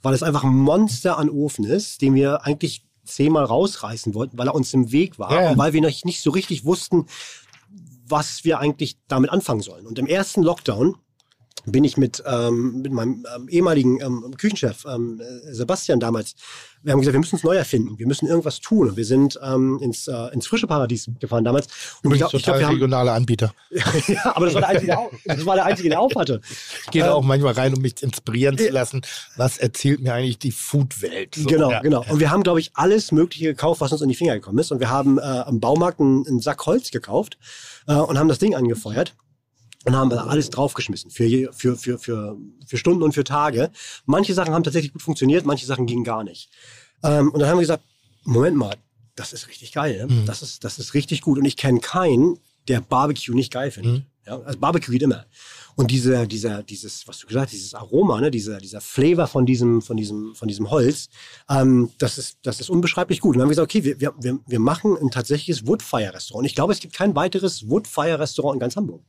Weil 0.02 0.14
es 0.14 0.24
einfach 0.24 0.44
ein 0.44 0.56
Monster 0.56 1.18
an 1.18 1.30
Ofen 1.30 1.66
ist, 1.66 2.02
den 2.02 2.16
wir 2.16 2.46
eigentlich 2.46 2.86
zehnmal 3.04 3.44
rausreißen 3.44 4.14
wollten, 4.14 4.38
weil 4.38 4.48
er 4.48 4.56
uns 4.56 4.74
im 4.74 4.92
Weg 4.92 5.20
war 5.20 5.32
Ja, 5.32 5.52
und 5.52 5.58
weil 5.58 5.74
wir 5.74 5.82
noch 5.82 6.04
nicht 6.04 6.22
so 6.22 6.30
richtig 6.32 6.64
wussten, 6.66 7.08
was 8.08 8.44
wir 8.44 8.60
eigentlich 8.60 8.98
damit 9.08 9.30
anfangen 9.32 9.62
sollen. 9.62 9.86
Und 9.86 10.00
im 10.00 10.08
ersten 10.08 10.42
Lockdown 10.42 10.96
bin 11.66 11.84
ich 11.84 11.98
mit, 11.98 12.24
ähm, 12.26 12.82
mit 12.82 12.92
meinem 12.92 13.26
ähm, 13.36 13.48
ehemaligen 13.50 14.02
ähm, 14.02 14.34
Küchenchef 14.38 14.86
ähm, 14.86 15.22
äh, 15.22 15.54
Sebastian 15.54 16.00
damals, 16.00 16.36
wir 16.82 16.94
haben 16.94 17.00
gesagt, 17.00 17.14
wir 17.14 17.20
müssen 17.20 17.36
uns 17.36 17.44
neu 17.44 17.56
erfinden, 17.56 18.00
wir 18.00 18.08
müssen 18.08 18.28
irgendwas 18.28 18.62
tun. 18.62 18.90
Und 18.90 18.98
wir 18.98 19.06
sind 19.06 19.38
ähm, 19.44 19.80
ins, 19.82 20.08
äh, 20.08 20.34
ins 20.34 20.48
frische 20.48 20.68
Paradies 20.68 21.10
gefahren 21.20 21.44
damals. 21.44 21.68
Und 22.04 22.14
ich 22.14 22.20
glaub- 22.20 22.34
ich 22.34 22.42
total 22.42 22.60
glaub, 22.60 22.60
wir 22.60 22.68
haben, 22.68 22.74
regionaler 22.76 23.14
Anbieter. 23.14 23.54
ja, 24.08 24.36
aber 24.36 24.46
das 24.46 24.56
war 24.56 24.62
der 24.62 24.70
einzige, 24.70 24.98
das 25.26 25.46
war 25.46 25.56
der 25.56 25.66
einzige, 25.66 25.90
der 25.90 26.00
auf 26.00 26.16
hatte. 26.16 26.42
Ich 26.86 26.92
gehe 26.92 27.04
da 27.04 27.10
Ähm, 27.10 27.14
auch 27.16 27.24
manchmal 27.24 27.54
rein, 27.54 27.74
um 27.74 27.82
mich 27.82 28.02
inspirieren 28.02 28.58
zu 28.58 28.70
lassen. 28.70 29.02
Was 29.36 29.58
erzählt 29.58 30.02
mir 30.02 30.14
eigentlich 30.14 30.40
die 30.40 30.52
Foodwelt? 30.52 31.36
So, 31.36 31.48
genau, 31.48 31.72
ja. 31.72 31.82
genau. 31.82 32.06
Und 32.08 32.20
wir 32.20 32.32
haben, 32.32 32.44
glaube 32.44 32.62
ich, 32.62 32.72
alles 32.76 33.12
Mögliche 33.12 33.46
gekauft, 33.46 33.82
was 33.82 33.92
uns 33.92 34.02
in 34.02 34.10
die 34.10 34.16
Finger 34.16 34.36
gekommen 34.36 34.60
ist. 34.60 34.72
Und 34.72 34.80
wir 34.80 34.90
haben 34.90 35.18
äh, 35.18 35.22
am 35.22 35.60
Baumarkt 35.60 36.00
einen, 36.00 36.26
einen 36.26 36.40
Sack 36.40 36.66
Holz 36.66 36.92
gekauft 36.92 37.38
äh, 37.88 37.94
und 37.94 38.18
haben 38.18 38.30
das 38.30 38.40
Ding 38.40 38.56
angefeuert. 38.56 39.16
Und 39.86 39.96
haben 39.96 40.10
da 40.10 40.26
alles 40.26 40.50
draufgeschmissen 40.50 41.10
für, 41.10 41.54
für, 41.54 41.78
für, 41.78 41.98
für, 41.98 42.38
für 42.66 42.78
Stunden 42.78 43.02
und 43.02 43.14
für 43.14 43.24
Tage. 43.24 43.72
Manche 44.06 44.34
Sachen 44.34 44.54
haben 44.54 44.64
tatsächlich 44.64 44.92
gut 44.92 45.02
funktioniert, 45.02 45.46
manche 45.46 45.66
Sachen 45.66 45.86
gingen 45.86 46.04
gar 46.04 46.26
nicht. 46.26 46.50
Ähm, 47.02 47.32
und 47.32 47.40
dann 47.40 47.48
haben 47.48 47.58
wir 47.58 47.62
gesagt, 47.62 47.84
Moment 48.26 48.58
mal, 48.58 48.76
das 49.16 49.34
ist 49.34 49.48
richtig 49.48 49.72
geil. 49.72 50.06
Ne? 50.06 50.14
Mhm. 50.14 50.26
Das, 50.26 50.42
ist, 50.42 50.64
das 50.64 50.80
ist 50.80 50.94
richtig 50.94 51.22
gut. 51.22 51.38
Und 51.38 51.46
ich 51.46 51.56
kenne 51.56 51.80
keinen, 51.80 52.40
der 52.68 52.82
Barbecue 52.82 53.34
nicht 53.34 53.54
geil 53.54 53.72
findet. 53.72 53.94
Mhm. 53.94 54.06
Ja, 54.26 54.40
also 54.42 54.60
Barbecue 54.60 54.92
geht 54.92 55.02
immer. 55.02 55.26
Und 55.76 55.92
diese, 55.92 56.28
dieser, 56.28 56.62
dieses, 56.62 57.08
was 57.08 57.20
du 57.20 57.28
gesagt 57.28 57.48
hast, 57.48 57.54
dieses 57.54 57.74
Aroma, 57.74 58.20
ne, 58.20 58.30
dieser, 58.30 58.58
dieser 58.58 58.82
Flavor 58.82 59.28
von 59.28 59.46
diesem, 59.46 59.82
von 59.82 59.96
diesem, 59.96 60.36
von 60.36 60.48
diesem 60.48 60.70
Holz, 60.70 61.08
ähm, 61.50 61.90
das 61.98 62.18
ist, 62.18 62.38
das 62.44 62.60
ist 62.60 62.70
unbeschreiblich 62.70 63.22
gut. 63.22 63.36
Und 63.36 63.40
dann 63.40 63.44
haben 63.44 63.50
wir 63.50 63.66
gesagt, 63.66 63.72
okay, 63.72 63.84
wir, 63.84 64.00
wir, 64.00 64.14
wir, 64.20 64.40
wir 64.46 64.60
machen 64.60 64.98
ein 64.98 65.10
tatsächliches 65.10 65.66
Woodfire-Restaurant. 65.66 66.46
Ich 66.46 66.54
glaube, 66.54 66.74
es 66.74 66.80
gibt 66.80 66.94
kein 66.94 67.16
weiteres 67.16 67.70
Woodfire-Restaurant 67.70 68.56
in 68.56 68.60
ganz 68.60 68.76
Hamburg. 68.76 69.02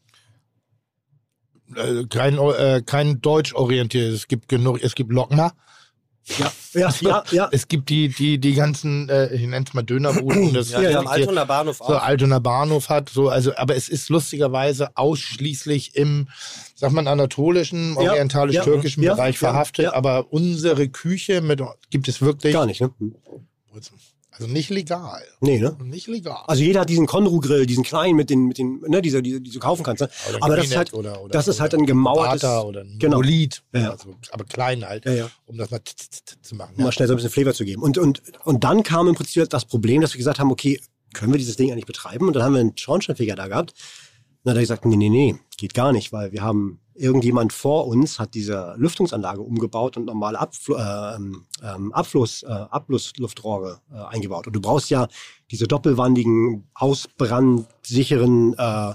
Äh, 1.77 2.05
kein, 2.09 2.39
äh, 2.39 2.83
kein 2.85 3.21
deutsch 3.21 3.55
orientiertes. 3.55 4.15
Es 4.15 4.29
gibt 4.29 4.49
genug, 4.49 4.83
es 4.83 4.95
gibt 4.95 5.13
Lockner. 5.13 5.53
Ja, 6.39 6.53
ja, 6.75 6.95
ja, 7.01 7.25
ja. 7.31 7.49
Es 7.51 7.67
gibt 7.67 7.89
die, 7.89 8.09
die, 8.09 8.39
die 8.39 8.55
ganzen, 8.55 9.09
äh, 9.09 9.35
ich 9.35 9.43
nenne 9.43 9.65
es 9.67 9.75
mal 9.75 9.83
Dönerbuden. 9.83 10.55
Das 10.55 10.71
Ja, 10.71 10.81
Ja, 10.83 11.01
Altonaer 11.01 11.47
Bahnhof 11.47 11.79
so 11.79 11.85
auch. 11.85 12.03
Altonaer 12.03 12.41
Bahnhof 12.41 12.89
hat, 12.89 13.09
so, 13.09 13.29
also, 13.29 13.57
aber 13.57 13.75
es 13.75 13.89
ist 13.89 14.09
lustigerweise 14.09 14.97
ausschließlich 14.97 15.97
im, 15.97 16.29
sagt 16.75 16.93
man, 16.93 17.09
anatolischen, 17.09 17.95
Ja, 17.95 18.13
orientalisch-türkischen 18.13 19.03
ja, 19.03 19.15
Bereich 19.15 19.39
verhaftet, 19.39 19.87
aber 19.87 20.33
unsere 20.33 20.89
Küche 20.89 21.41
mit, 21.41 21.63
gibt 21.91 22.09
es 22.09 22.21
wirklich, 22.21 22.53
Gar 22.53 22.67
nicht, 22.67 22.81
ne? 22.81 22.91
Also 24.33 24.47
nicht 24.47 24.71
legal. 24.71 25.23
Nee, 25.41 25.59
ne? 25.59 25.77
Nicht 25.83 26.07
legal. 26.07 26.45
Also 26.47 26.63
jeder 26.63 26.81
hat 26.81 26.89
diesen 26.89 27.07
Konru-Grill, 27.07 27.67
diesen 27.67 27.85
kleinen 27.85 28.17
mit 28.17 28.31
den, 28.31 28.47
mit 28.47 28.59
den, 28.59 28.81
ne, 28.87 29.03
dieser, 29.03 29.23
die, 29.23 29.43
die 29.43 29.51
du 29.51 29.59
kaufen 29.59 29.83
kannst. 29.83 30.03
Ne? 30.03 30.09
Oder 30.29 30.39
Aber 30.43 30.57
das 30.57 30.67
ist 30.67 30.77
halt, 30.77 30.95
oder, 30.95 31.21
oder, 31.23 31.31
das 31.31 31.49
ist 31.49 31.61
halt 31.61 31.75
ein 31.75 31.85
gemauertes, 31.85 32.43
Bata 32.43 32.63
oder 32.63 32.83
ein 32.83 32.99
genau. 32.99 33.17
Monolith, 33.17 33.63
Ja, 33.75 33.91
also, 33.91 34.15
aber 34.31 34.45
klein 34.45 34.85
halt, 34.87 35.05
Ja, 35.05 35.13
ja. 35.13 35.31
um 35.47 35.57
das 35.59 35.71
mal 35.71 35.81
zu 36.43 36.55
machen. 36.55 36.75
um 36.77 36.85
mal 36.85 36.93
schnell 36.93 37.09
so 37.09 37.15
ein 37.15 37.17
bisschen 37.17 37.31
Flavor 37.31 37.55
zu 37.55 37.65
geben. 37.65 37.83
Und, 37.83 37.99
und, 37.99 38.23
und 38.45 38.65
dann 38.65 38.83
kam 38.83 39.09
im 39.09 39.15
Prinzip 39.15 39.49
das 39.51 39.65
Problem, 39.65 40.01
dass 40.01 40.15
wir 40.15 40.19
gesagt 40.19 40.39
haben, 40.39 40.51
okay, 40.53 40.81
können 41.13 41.33
wir 41.33 41.39
dieses 41.39 41.57
Ding 41.57 41.73
eigentlich 41.73 41.87
betreiben? 41.87 42.29
Und 42.29 42.35
dann 42.35 42.43
haben 42.45 42.55
wir 42.55 42.61
einen 42.61 42.77
Schornsteinfeger 42.79 43.35
da 43.35 43.49
gehabt. 43.49 43.73
Und 43.73 44.39
dann 44.45 44.53
hat 44.53 44.59
er 44.59 44.63
gesagt, 44.63 44.85
nee, 44.87 44.97
nee, 44.97 45.09
nee, 45.09 45.35
geht 45.57 45.75
gar 45.75 45.93
nicht, 45.93 46.13
weil 46.13 46.33
wir 46.33 46.43
haben, 46.43 46.81
irgendjemand 47.01 47.53
vor 47.53 47.87
uns 47.87 48.19
hat 48.19 48.35
diese 48.35 48.75
Lüftungsanlage 48.77 49.41
umgebaut 49.41 49.97
und 49.97 50.07
normale 50.07 50.39
Abfl 50.39 50.75
äh, 50.75 51.17
ähm, 51.17 51.47
ähm, 51.63 51.93
Abfluss, 51.93 52.43
äh, 52.43 52.47
Abflussluftrohre 52.49 53.81
äh, 53.93 53.97
eingebaut. 54.15 54.47
Und 54.47 54.55
du 54.55 54.61
brauchst 54.61 54.91
ja 54.91 55.09
diese 55.51 55.67
doppelwandigen, 55.67 56.69
ausbrandsicheren 56.75 58.55
äh, 58.59 58.95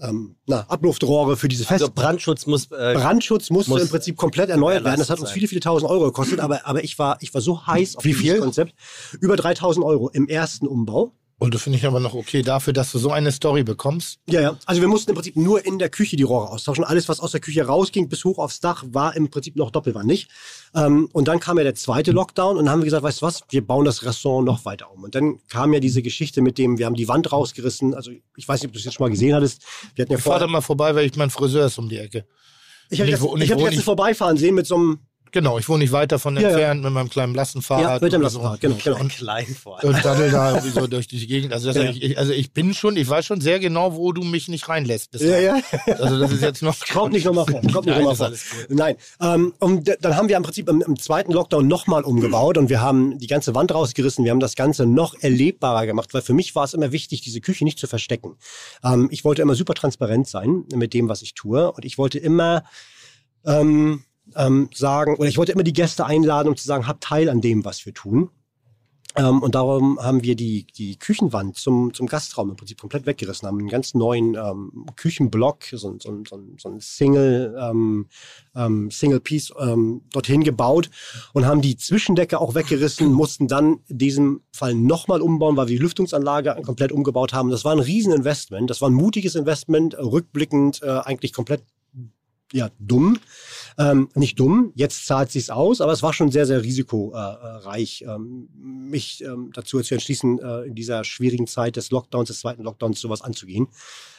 ähm, 0.00 0.36
na, 0.46 0.60
Abluftrohre 0.68 1.36
für 1.36 1.48
diese 1.48 1.64
Fest 1.64 1.82
Also 1.82 1.92
Brandschutz 1.92 2.46
muss. 2.46 2.70
Äh, 2.70 2.94
Brandschutz 2.94 3.50
musste 3.50 3.70
muss 3.70 3.82
im 3.82 3.88
Prinzip 3.88 4.16
komplett 4.16 4.50
erneuert 4.50 4.84
werden. 4.84 4.98
Das 4.98 5.10
hat 5.10 5.20
uns 5.20 5.30
viele, 5.30 5.48
viele 5.48 5.60
tausend 5.60 5.90
Euro 5.90 6.06
gekostet, 6.06 6.40
aber, 6.40 6.66
aber 6.66 6.82
ich, 6.84 6.98
war, 6.98 7.18
ich 7.20 7.32
war 7.32 7.40
so 7.40 7.66
heiß 7.66 7.96
auf 7.96 8.04
Wie 8.04 8.08
dieses 8.08 8.22
viel? 8.22 8.38
Konzept. 8.38 8.74
Über 9.20 9.36
3000 9.36 9.84
Euro 9.84 10.08
im 10.10 10.28
ersten 10.28 10.66
Umbau. 10.66 11.12
Und 11.44 11.52
das 11.54 11.62
finde 11.62 11.78
ich 11.78 11.84
aber 11.84 12.00
noch 12.00 12.14
okay 12.14 12.40
dafür, 12.40 12.72
dass 12.72 12.90
du 12.90 12.98
so 12.98 13.10
eine 13.10 13.30
Story 13.30 13.64
bekommst. 13.64 14.18
Ja, 14.30 14.40
ja. 14.40 14.58
Also 14.64 14.80
wir 14.80 14.88
mussten 14.88 15.10
im 15.10 15.14
Prinzip 15.14 15.36
nur 15.36 15.64
in 15.66 15.78
der 15.78 15.90
Küche 15.90 16.16
die 16.16 16.22
Rohre 16.22 16.48
austauschen. 16.48 16.84
Alles, 16.84 17.06
was 17.10 17.20
aus 17.20 17.32
der 17.32 17.40
Küche 17.40 17.66
rausging 17.66 18.08
bis 18.08 18.24
hoch 18.24 18.38
aufs 18.38 18.60
Dach, 18.60 18.82
war 18.88 19.14
im 19.14 19.28
Prinzip 19.28 19.54
noch 19.56 19.70
doppelwandig. 19.70 20.28
Ähm, 20.74 21.08
und 21.12 21.28
dann 21.28 21.40
kam 21.40 21.58
ja 21.58 21.64
der 21.64 21.74
zweite 21.74 22.12
Lockdown 22.12 22.56
und 22.56 22.64
dann 22.64 22.72
haben 22.72 22.80
wir 22.80 22.86
gesagt, 22.86 23.02
weißt 23.02 23.20
du 23.20 23.26
was, 23.26 23.42
wir 23.50 23.66
bauen 23.66 23.84
das 23.84 24.02
Restaurant 24.04 24.46
noch 24.46 24.64
weiter 24.64 24.90
um. 24.90 25.02
Und 25.04 25.14
dann 25.14 25.38
kam 25.48 25.74
ja 25.74 25.80
diese 25.80 26.00
Geschichte 26.00 26.40
mit 26.40 26.56
dem, 26.56 26.78
wir 26.78 26.86
haben 26.86 26.94
die 26.94 27.08
Wand 27.08 27.30
rausgerissen. 27.30 27.94
Also 27.94 28.10
ich 28.36 28.48
weiß 28.48 28.62
nicht, 28.62 28.68
ob 28.68 28.72
du 28.72 28.78
es 28.78 28.84
jetzt 28.86 28.94
schon 28.94 29.04
mal 29.04 29.10
gesehen 29.10 29.34
hattest. 29.34 29.62
Wir 29.94 30.04
hatten 30.04 30.12
ja 30.12 30.18
Ich 30.18 30.24
fahr 30.24 30.38
da 30.38 30.46
mal 30.46 30.62
vorbei, 30.62 30.94
weil 30.94 31.04
ich 31.04 31.14
mein 31.16 31.28
Friseur 31.28 31.66
ist 31.66 31.78
um 31.78 31.90
die 31.90 31.98
Ecke. 31.98 32.24
ich 32.88 33.00
habe 33.00 33.12
hab 33.12 33.38
jetzt 33.38 33.70
nicht- 33.70 33.82
vorbeifahren 33.84 34.38
sehen 34.38 34.54
mit 34.54 34.66
so 34.66 34.76
einem, 34.76 34.98
Genau, 35.34 35.58
ich 35.58 35.68
wohne 35.68 35.82
nicht 35.82 35.90
weit 35.90 36.12
davon 36.12 36.36
Ja, 36.36 36.42
ja. 36.42 36.48
entfernt 36.50 36.84
mit 36.84 36.92
meinem 36.92 37.10
kleinen 37.10 37.34
Lastenfahrrad. 37.34 37.82
ja, 37.84 37.98
mit 38.00 38.12
dem 38.12 38.20
so. 38.20 38.38
Lastenrad, 38.38 38.60
genau, 38.60 38.76
genau. 38.84 39.00
Und, 39.00 39.08
Klein 39.16 39.46
vor 39.46 39.80
allem. 39.80 39.92
und 39.92 40.04
daddel 40.04 40.30
da 40.30 40.50
irgendwie 40.50 40.70
so 40.70 40.86
durch 40.86 41.08
die 41.08 41.26
Gegend. 41.26 41.52
Also, 41.52 41.66
das 41.72 41.76
Ja. 41.76 41.90
ich, 41.90 42.16
also 42.16 42.32
ich 42.32 42.52
bin 42.52 42.72
schon, 42.72 42.96
ich 42.96 43.08
weiß 43.08 43.26
schon 43.26 43.40
sehr 43.40 43.58
genau, 43.58 43.96
wo 43.96 44.12
du 44.12 44.22
mich 44.22 44.46
nicht 44.46 44.68
reinlässt. 44.68 45.10
Bis 45.10 45.22
Ja, 45.22 45.38
ja. 45.40 45.60
Also 45.98 46.20
das 46.20 46.30
ist 46.30 46.40
jetzt 46.42 46.62
noch... 46.62 46.76
Kommt 46.92 47.12
nicht 47.14 47.24
nochmal 47.26 47.46
vor. 47.46 47.60
Kommt 47.62 47.86
nicht 47.86 47.96
Nein, 47.96 48.04
noch 48.04 48.04
mal 48.04 48.12
ist 48.12 48.18
vor. 48.18 48.26
alles 48.26 48.50
gut. 48.68 48.76
Nein. 48.76 48.94
Ähm, 49.20 49.54
und 49.58 49.90
dann 50.02 50.16
haben 50.16 50.28
wir 50.28 50.36
im 50.36 50.44
Prinzip 50.44 50.68
im, 50.68 50.82
im 50.82 50.96
zweiten 51.00 51.32
Lockdown 51.32 51.66
nochmal 51.66 52.04
umgebaut 52.04 52.56
und 52.56 52.68
wir 52.68 52.80
haben 52.80 53.18
die 53.18 53.26
ganze 53.26 53.56
Wand 53.56 53.74
rausgerissen. 53.74 54.24
Wir 54.24 54.30
haben 54.30 54.38
das 54.38 54.54
Ganze 54.54 54.86
noch 54.86 55.14
erlebbarer 55.20 55.84
gemacht, 55.86 56.14
weil 56.14 56.22
für 56.22 56.32
mich 56.32 56.54
war 56.54 56.62
es 56.62 56.74
immer 56.74 56.92
wichtig, 56.92 57.22
diese 57.22 57.40
Küche 57.40 57.64
nicht 57.64 57.80
zu 57.80 57.88
verstecken. 57.88 58.36
Ähm, 58.84 59.08
ich 59.10 59.24
wollte 59.24 59.42
immer 59.42 59.56
super 59.56 59.74
transparent 59.74 60.28
sein 60.28 60.62
mit 60.72 60.94
dem, 60.94 61.08
was 61.08 61.22
ich 61.22 61.34
tue. 61.34 61.72
Und 61.72 61.84
ich 61.84 61.98
wollte 61.98 62.20
immer 62.20 62.62
ähm, 63.44 64.04
ähm, 64.36 64.68
sagen, 64.74 65.16
oder 65.16 65.28
ich 65.28 65.38
wollte 65.38 65.52
immer 65.52 65.62
die 65.62 65.72
Gäste 65.72 66.06
einladen, 66.06 66.48
um 66.48 66.56
zu 66.56 66.64
sagen, 66.64 66.86
habt 66.86 67.04
Teil 67.04 67.28
an 67.28 67.40
dem, 67.40 67.64
was 67.64 67.84
wir 67.86 67.94
tun. 67.94 68.30
Ähm, 69.16 69.42
und 69.42 69.54
darum 69.54 69.98
haben 70.00 70.24
wir 70.24 70.34
die, 70.34 70.66
die 70.66 70.98
Küchenwand 70.98 71.56
zum, 71.56 71.94
zum 71.94 72.08
Gastraum 72.08 72.50
im 72.50 72.56
Prinzip 72.56 72.80
komplett 72.80 73.06
weggerissen, 73.06 73.46
haben 73.46 73.60
einen 73.60 73.68
ganz 73.68 73.94
neuen 73.94 74.34
ähm, 74.34 74.86
Küchenblock, 74.96 75.66
so, 75.70 75.96
so, 76.00 76.22
so, 76.28 76.42
so 76.58 76.68
ein 76.68 76.80
Single, 76.80 77.56
ähm, 77.60 78.08
ähm, 78.56 78.90
Single 78.90 79.20
Piece 79.20 79.52
ähm, 79.56 80.02
dorthin 80.10 80.42
gebaut 80.42 80.90
und 81.32 81.46
haben 81.46 81.60
die 81.60 81.76
Zwischendecke 81.76 82.40
auch 82.40 82.56
weggerissen, 82.56 83.12
mussten 83.12 83.46
dann 83.46 83.78
in 83.86 83.98
diesem 83.98 84.40
Fall 84.52 84.74
nochmal 84.74 85.20
umbauen, 85.20 85.56
weil 85.56 85.68
wir 85.68 85.76
die 85.76 85.82
Lüftungsanlage 85.82 86.56
komplett 86.64 86.90
umgebaut 86.90 87.32
haben. 87.32 87.50
Das 87.50 87.64
war 87.64 87.70
ein 87.70 87.78
Rieseninvestment, 87.78 88.68
das 88.68 88.80
war 88.80 88.90
ein 88.90 88.94
mutiges 88.94 89.36
Investment, 89.36 89.96
rückblickend 89.96 90.82
äh, 90.82 90.88
eigentlich 90.88 91.32
komplett 91.32 91.62
ja, 92.52 92.70
dumm. 92.78 93.18
Ähm, 93.76 94.08
nicht 94.14 94.38
dumm, 94.38 94.72
jetzt 94.76 95.06
zahlt 95.06 95.32
sich's 95.32 95.50
aus, 95.50 95.80
aber 95.80 95.92
es 95.92 96.02
war 96.02 96.12
schon 96.12 96.30
sehr, 96.30 96.46
sehr 96.46 96.62
risikoreich, 96.62 98.04
ähm, 98.06 98.48
mich 98.56 99.24
ähm, 99.24 99.50
dazu 99.52 99.80
zu 99.80 99.94
entschließen, 99.94 100.38
äh, 100.38 100.60
in 100.62 100.74
dieser 100.74 101.02
schwierigen 101.02 101.48
Zeit 101.48 101.76
des 101.76 101.90
Lockdowns, 101.90 102.28
des 102.28 102.40
zweiten 102.40 102.62
Lockdowns, 102.62 103.00
sowas 103.00 103.22
anzugehen. 103.22 103.66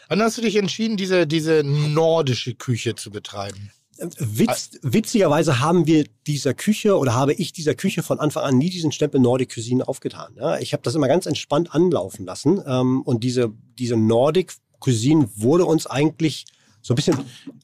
Wann 0.10 0.22
hast 0.22 0.38
du 0.38 0.42
dich 0.42 0.58
entschieden, 0.58 0.98
diese, 0.98 1.26
diese 1.26 1.64
nordische 1.64 2.54
Küche 2.54 2.96
zu 2.96 3.12
betreiben? 3.12 3.72
Äh, 3.98 4.08
Witz, 4.20 4.72
witzigerweise 4.82 5.60
haben 5.60 5.88
wir 5.88 6.06
dieser 6.28 6.54
Küche 6.54 6.98
oder 6.98 7.14
habe 7.14 7.34
ich 7.34 7.54
dieser 7.54 7.76
Küche 7.76 8.04
von 8.04 8.20
Anfang 8.20 8.44
an 8.44 8.58
nie 8.58 8.70
diesen 8.70 8.92
Stempel 8.92 9.22
Nordic 9.22 9.54
Cuisine 9.54 9.88
aufgetan. 9.88 10.34
Ja? 10.36 10.60
Ich 10.60 10.74
habe 10.74 10.84
das 10.84 10.96
immer 10.96 11.08
ganz 11.08 11.26
entspannt 11.26 11.74
anlaufen 11.74 12.26
lassen 12.26 12.62
ähm, 12.68 13.02
und 13.04 13.24
diese, 13.24 13.54
diese 13.80 13.96
Nordic 13.96 14.54
Cuisine 14.80 15.30
wurde 15.36 15.66
uns 15.66 15.88
eigentlich 15.88 16.46
so 16.82 16.94
ein 16.94 16.96
bisschen 16.98 17.18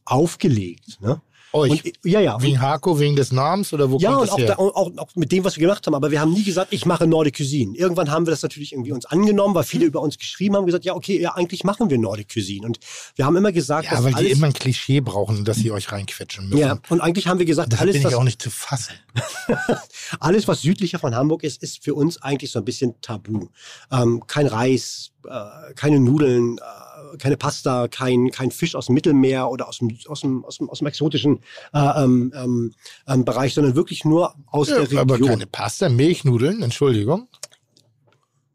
aufgelegt. 0.05 0.99
Ne? 1.01 1.21
Euch? 1.53 1.71
Und, 1.71 1.93
ja, 2.03 2.19
ja. 2.19 2.41
wegen 2.41 2.61
Hako, 2.61 2.99
wegen 2.99 3.15
des 3.15 3.31
Namens 3.31 3.73
oder 3.73 3.91
wo 3.91 3.97
Ja, 3.97 4.11
kommt 4.11 4.21
und 4.21 4.27
das 4.27 4.33
auch, 4.33 4.39
her? 4.39 4.47
da, 4.47 4.55
auch, 4.57 4.97
auch 4.97 5.15
mit 5.15 5.31
dem, 5.31 5.43
was 5.43 5.57
wir 5.57 5.61
gemacht 5.61 5.85
haben. 5.85 5.95
Aber 5.95 6.11
wir 6.11 6.21
haben 6.21 6.31
nie 6.31 6.43
gesagt, 6.43 6.71
ich 6.71 6.85
mache 6.85 7.07
Nordic 7.07 7.37
Cuisine. 7.37 7.77
Irgendwann 7.77 8.09
haben 8.09 8.25
wir 8.25 8.31
das 8.31 8.41
natürlich 8.41 8.71
irgendwie 8.73 8.91
uns 8.91 9.05
angenommen, 9.05 9.53
weil 9.55 9.63
viele 9.63 9.85
über 9.85 10.01
uns 10.01 10.17
geschrieben 10.17 10.55
haben, 10.55 10.65
gesagt, 10.65 10.85
ja, 10.85 10.95
okay, 10.95 11.19
ja, 11.19 11.33
eigentlich 11.35 11.63
machen 11.63 11.89
wir 11.89 11.97
Nordic 11.97 12.33
Cuisine. 12.33 12.65
Und 12.65 12.79
wir 13.15 13.25
haben 13.25 13.35
immer 13.35 13.51
gesagt, 13.51 13.85
ja, 13.85 13.91
dass 13.91 14.03
weil 14.03 14.11
die 14.13 14.17
alles, 14.17 14.31
immer 14.37 14.47
ein 14.47 14.53
Klischee 14.53 15.01
brauchen, 15.01 15.43
dass 15.43 15.57
sie 15.57 15.71
euch 15.71 15.91
reinquetschen 15.91 16.49
müssen. 16.49 16.59
ja, 16.59 16.77
und 16.89 17.01
eigentlich 17.01 17.27
haben 17.27 17.39
wir 17.39 17.45
gesagt, 17.45 17.73
Das 17.73 17.81
alles, 17.81 17.93
bin 17.93 18.01
ich 18.01 18.07
das, 18.07 18.13
auch 18.15 18.23
nicht 18.23 18.41
zu 18.41 18.49
fassen. 18.49 18.93
alles, 20.19 20.47
was 20.47 20.61
südlicher 20.61 20.99
von 20.99 21.15
Hamburg 21.15 21.43
ist, 21.43 21.61
ist 21.61 21.83
für 21.83 21.95
uns 21.95 22.21
eigentlich 22.21 22.51
so 22.51 22.59
ein 22.59 22.65
bisschen 22.65 22.95
tabu. 23.01 23.47
Ähm, 23.91 24.23
kein 24.27 24.47
Reis, 24.47 25.11
äh, 25.27 25.73
keine 25.75 25.99
Nudeln, 25.99 26.57
äh, 26.57 26.61
keine 27.17 27.37
Pasta, 27.37 27.87
kein, 27.87 28.31
kein 28.31 28.51
Fisch 28.51 28.75
aus 28.75 28.87
dem 28.87 28.95
Mittelmeer 28.95 29.49
oder 29.49 29.67
aus 29.67 29.79
dem, 29.79 29.97
aus 30.07 30.21
dem, 30.21 30.43
aus 30.45 30.57
dem, 30.57 30.69
aus 30.69 30.79
dem 30.79 30.87
exotischen 30.87 31.39
äh, 31.73 32.03
ähm, 32.03 32.33
ähm, 32.35 32.73
ähm, 33.07 33.25
Bereich, 33.25 33.53
sondern 33.53 33.75
wirklich 33.75 34.05
nur 34.05 34.33
aus 34.47 34.69
Ja, 34.69 34.75
der 34.75 34.83
Region. 34.83 34.99
aber 34.99 35.19
keine 35.19 35.47
Pasta, 35.47 35.89
Milchnudeln, 35.89 36.61
Entschuldigung. 36.61 37.27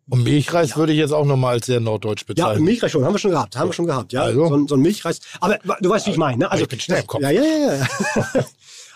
Und 0.09 0.22
Milchreis 0.22 0.76
würde 0.76 0.92
ich 0.92 0.98
jetzt 0.98 1.11
auch 1.12 1.24
nochmal 1.24 1.54
als 1.54 1.66
sehr 1.66 1.80
norddeutsch 1.80 2.22
Ja, 2.22 2.26
bezeichnen. 2.28 2.64
Milchreis 2.64 2.92
schon, 2.92 3.04
haben 3.04 3.14
wir 3.14 3.18
schon 3.18 3.32
gehabt, 3.32 3.57
haben 3.57 3.68
wir 3.68 3.72
schon 3.72 3.86
gehabt, 3.86 4.12
ja. 4.12 4.22
Also? 4.22 4.46
So, 4.46 4.54
ein, 4.54 4.68
so 4.68 4.74
ein 4.76 4.80
Milchreis. 4.80 5.20
Aber 5.40 5.59
du 5.80 5.90
weißt, 5.90 6.07
wie 6.07 6.11
ich 6.12 6.16
meine, 6.16 6.38
ne? 6.38 6.50
Aber 6.50 6.61
ich 6.61 6.68
bin 6.68 6.78
schnell 6.78 7.00
im 7.00 7.07
Kopf. 7.09 7.22
Ja, 7.22 7.30
ja, 7.30 7.42
ja. 7.42 7.74
ja. 7.74 8.44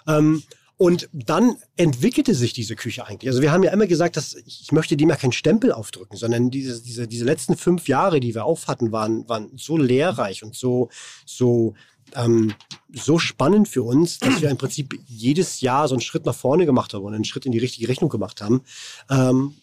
ähm, 0.18 0.42
und 0.80 1.10
dann 1.12 1.56
entwickelte 1.76 2.34
sich 2.34 2.54
diese 2.54 2.74
Küche 2.74 3.06
eigentlich. 3.06 3.28
Also 3.28 3.42
wir 3.42 3.52
haben 3.52 3.62
ja 3.62 3.70
immer 3.70 3.86
gesagt, 3.86 4.16
dass 4.16 4.32
ich 4.32 4.72
möchte 4.72 4.96
dem 4.96 5.10
ja 5.10 5.16
keinen 5.16 5.32
Stempel 5.32 5.72
aufdrücken, 5.72 6.16
sondern 6.16 6.50
diese, 6.50 6.82
diese, 6.82 7.06
diese 7.06 7.26
letzten 7.26 7.54
fünf 7.58 7.86
Jahre, 7.86 8.18
die 8.18 8.34
wir 8.34 8.46
auf 8.46 8.66
hatten, 8.66 8.90
waren, 8.90 9.28
waren 9.28 9.50
so 9.56 9.76
lehrreich 9.76 10.42
und 10.42 10.56
so, 10.56 10.88
so, 11.26 11.74
ähm, 12.14 12.54
so 12.94 13.18
spannend 13.18 13.68
für 13.68 13.82
uns, 13.82 14.20
dass 14.20 14.40
wir 14.40 14.48
im 14.48 14.56
Prinzip 14.56 14.98
jedes 15.06 15.60
Jahr 15.60 15.86
so 15.86 15.94
einen 15.94 16.00
Schritt 16.00 16.24
nach 16.24 16.34
vorne 16.34 16.64
gemacht 16.64 16.94
haben 16.94 17.04
und 17.04 17.12
einen 17.12 17.24
Schritt 17.24 17.44
in 17.44 17.52
die 17.52 17.58
richtige 17.58 17.86
Richtung 17.86 18.08
gemacht 18.08 18.40
haben. 18.40 18.62
Ähm, 19.10 19.56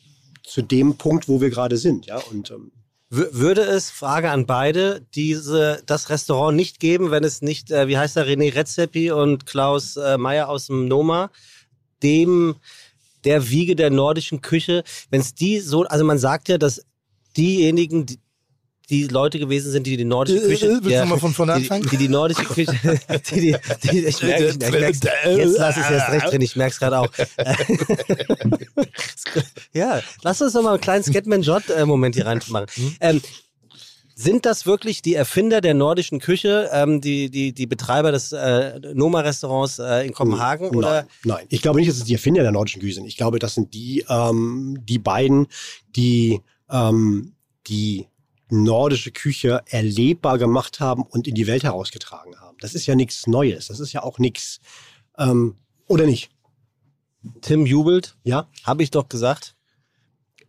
zu 0.43 0.61
dem 0.61 0.97
Punkt, 0.97 1.27
wo 1.27 1.41
wir 1.41 1.49
gerade 1.49 1.77
sind, 1.77 2.05
ja. 2.05 2.17
Und 2.29 2.51
ähm, 2.51 2.71
würde 3.09 3.61
es, 3.61 3.89
Frage 3.89 4.31
an 4.31 4.45
beide, 4.45 5.05
diese, 5.15 5.81
das 5.85 6.09
Restaurant 6.09 6.55
nicht 6.55 6.79
geben, 6.79 7.11
wenn 7.11 7.23
es 7.23 7.41
nicht, 7.41 7.71
äh, 7.71 7.87
wie 7.87 7.97
heißt 7.97 8.17
er, 8.17 8.27
René 8.27 8.53
Redzepi 8.53 9.11
und 9.11 9.45
Klaus 9.45 9.95
äh, 9.95 10.17
Meyer 10.17 10.49
aus 10.49 10.67
dem 10.67 10.87
Noma, 10.87 11.31
dem, 12.03 12.55
der 13.23 13.49
Wiege 13.49 13.75
der 13.75 13.89
nordischen 13.89 14.41
Küche, 14.41 14.83
wenn 15.09 15.21
es 15.21 15.33
die 15.33 15.59
so, 15.59 15.83
also 15.83 16.03
man 16.03 16.19
sagt 16.19 16.49
ja, 16.49 16.57
dass 16.57 16.85
diejenigen, 17.37 18.05
die, 18.05 18.19
die 18.89 19.07
Leute 19.07 19.37
gewesen 19.39 19.71
sind, 19.71 19.85
die 19.85 19.97
die 19.97 20.05
nordische 20.05 20.45
Äh, 20.45 20.47
Küche, 20.47 20.65
äh, 20.65 20.69
willst 20.69 20.85
du 20.85 20.89
ja, 20.91 21.05
mal 21.05 21.19
von 21.19 21.33
vorne 21.33 21.55
die, 21.55 21.63
anfangen? 21.63 21.87
die 21.91 21.97
die 21.97 22.07
nordische 22.07 22.43
Küche, 22.43 22.71
die, 23.31 23.39
die, 23.41 23.55
die, 23.83 24.05
ich 24.05 24.21
merke, 24.21 24.47
ich 24.47 24.71
merk's, 24.71 24.99
jetzt 25.25 25.57
lass 25.57 25.77
es 25.77 25.89
erst 25.89 26.11
recht 26.11 26.31
drin, 26.31 26.41
ich 26.41 26.55
merk's 26.55 26.79
gerade 26.79 26.99
auch. 26.99 27.09
ja, 29.73 30.01
lass 30.23 30.41
uns 30.41 30.53
doch 30.53 30.63
mal 30.63 30.71
einen 30.71 30.81
kleinen 30.81 31.03
Scatman-Jot-Moment 31.03 32.15
hier 32.15 32.25
reinmachen. 32.25 32.67
Ähm, 33.01 33.21
sind 34.15 34.47
das 34.47 34.65
wirklich 34.65 35.03
die 35.03 35.13
Erfinder 35.13 35.61
der 35.61 35.75
nordischen 35.75 36.19
Küche, 36.19 36.69
ähm, 36.73 37.01
die, 37.01 37.29
die, 37.29 37.53
die 37.53 37.67
Betreiber 37.67 38.11
des 38.11 38.31
äh, 38.31 38.79
Noma-Restaurants 38.93 39.77
äh, 39.77 40.07
in 40.07 40.13
Kopenhagen? 40.13 40.69
Oder? 40.69 41.03
Nein, 41.23 41.35
nein, 41.35 41.45
ich 41.49 41.61
glaube 41.61 41.79
nicht, 41.79 41.89
dass 41.89 41.97
es 41.97 42.05
die 42.05 42.13
Erfinder 42.13 42.41
der 42.41 42.51
nordischen 42.51 42.81
Küche 42.81 42.95
sind. 42.95 43.05
Ich 43.05 43.17
glaube, 43.17 43.37
das 43.37 43.53
sind 43.53 43.75
die, 43.75 44.05
ähm, 44.09 44.79
die 44.81 44.97
beiden, 44.97 45.47
die 45.95 46.41
ähm, 46.69 47.33
die 47.67 48.07
nordische 48.49 49.11
Küche 49.11 49.61
erlebbar 49.67 50.37
gemacht 50.37 50.79
haben 50.79 51.03
und 51.03 51.27
in 51.27 51.35
die 51.35 51.47
Welt 51.47 51.63
herausgetragen 51.63 52.39
haben. 52.39 52.57
Das 52.61 52.75
ist 52.75 52.85
ja 52.85 52.95
nichts 52.95 53.27
Neues. 53.27 53.67
Das 53.67 53.79
ist 53.79 53.93
ja 53.93 54.03
auch 54.03 54.19
nichts, 54.19 54.59
ähm, 55.17 55.55
oder 55.87 56.05
nicht? 56.05 56.29
Tim 57.41 57.65
jubelt, 57.65 58.15
Ja? 58.23 58.47
habe 58.63 58.83
ich 58.83 58.91
doch 58.91 59.09
gesagt. 59.09 59.55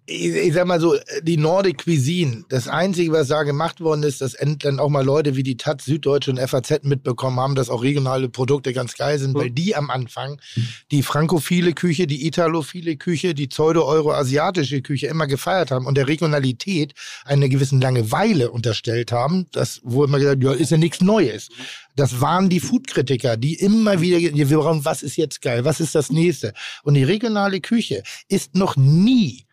Ich, 0.08 0.34
ich 0.34 0.54
sag 0.54 0.66
mal 0.66 0.80
so, 0.80 0.96
die 1.22 1.36
Nordic 1.36 1.84
Cuisine, 1.84 2.44
das 2.48 2.66
Einzige, 2.66 3.12
was 3.12 3.28
da 3.28 3.42
gemacht 3.42 3.80
worden 3.80 4.02
ist, 4.02 4.22
dass 4.22 4.36
dann 4.58 4.80
auch 4.80 4.88
mal 4.88 5.04
Leute 5.04 5.36
wie 5.36 5.42
die 5.42 5.58
Taz, 5.58 5.84
Süddeutsche 5.84 6.30
und 6.30 6.40
FAZ 6.40 6.84
mitbekommen 6.84 7.38
haben, 7.38 7.54
dass 7.54 7.68
auch 7.68 7.82
regionale 7.82 8.28
Produkte 8.30 8.72
ganz 8.72 8.94
geil 8.94 9.18
sind, 9.18 9.34
weil 9.34 9.50
die 9.50 9.76
am 9.76 9.90
Anfang 9.90 10.40
die 10.90 11.02
frankophile 11.02 11.74
Küche, 11.74 12.06
die 12.06 12.26
italophile 12.26 12.96
Küche, 12.96 13.34
die 13.34 13.48
pseudo-euro-asiatische 13.48 14.80
Küche 14.80 15.08
immer 15.08 15.26
gefeiert 15.26 15.70
haben 15.70 15.86
und 15.86 15.96
der 15.96 16.08
Regionalität 16.08 16.94
eine 17.24 17.48
gewissen 17.50 17.80
Langeweile 17.80 18.50
unterstellt 18.50 19.12
haben, 19.12 19.46
das, 19.52 19.80
wo 19.84 20.04
immer 20.04 20.18
gesagt, 20.18 20.42
ja, 20.42 20.52
ist 20.52 20.70
ja 20.70 20.78
nichts 20.78 21.02
Neues. 21.02 21.50
Das 21.96 22.20
waren 22.20 22.48
die 22.48 22.60
Foodkritiker, 22.60 23.36
die 23.36 23.54
immer 23.54 24.00
wieder, 24.00 24.18
wir 24.18 24.58
brauchen, 24.58 24.84
was 24.84 25.02
ist 25.02 25.16
jetzt 25.16 25.42
geil, 25.42 25.64
was 25.64 25.80
ist 25.80 25.94
das 25.94 26.10
nächste? 26.10 26.54
Und 26.82 26.94
die 26.94 27.04
regionale 27.04 27.60
Küche 27.60 28.02
ist 28.28 28.54
noch 28.54 28.76
nie 28.76 29.47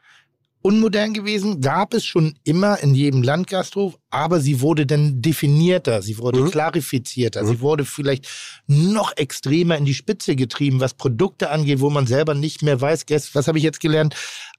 unmodern 0.66 1.14
gewesen, 1.14 1.62
gab 1.62 1.94
es 1.94 2.04
schon 2.04 2.40
immer 2.44 2.80
in 2.80 2.96
jedem 2.96 3.22
Landgasthof, 3.22 4.00
aber 4.10 4.40
sie 4.40 4.62
wurde 4.62 4.88
dann 4.88 5.22
definierter, 5.22 6.02
sie 6.02 6.18
wurde 6.18 6.50
klarifizierter, 6.50 7.46
sie 7.46 7.62
wurde 7.62 7.86
vielleicht 7.86 8.28
noch 8.66 9.16
extremer 9.16 9.78
in 9.78 9.86
die 9.86 9.94
Spitze 9.94 10.36
getrieben, 10.36 10.80
was 10.80 10.96
Produkte 10.96 11.52
angeht, 11.52 11.82
wo 11.82 11.92
man 11.92 12.08
selber 12.08 12.34
nicht 12.34 12.64
mehr 12.64 12.82
weiß, 12.82 13.06
was 13.34 13.48
habe 13.48 13.60
ich 13.60 13.64
jetzt 13.64 13.80
gelernt? 13.80 14.16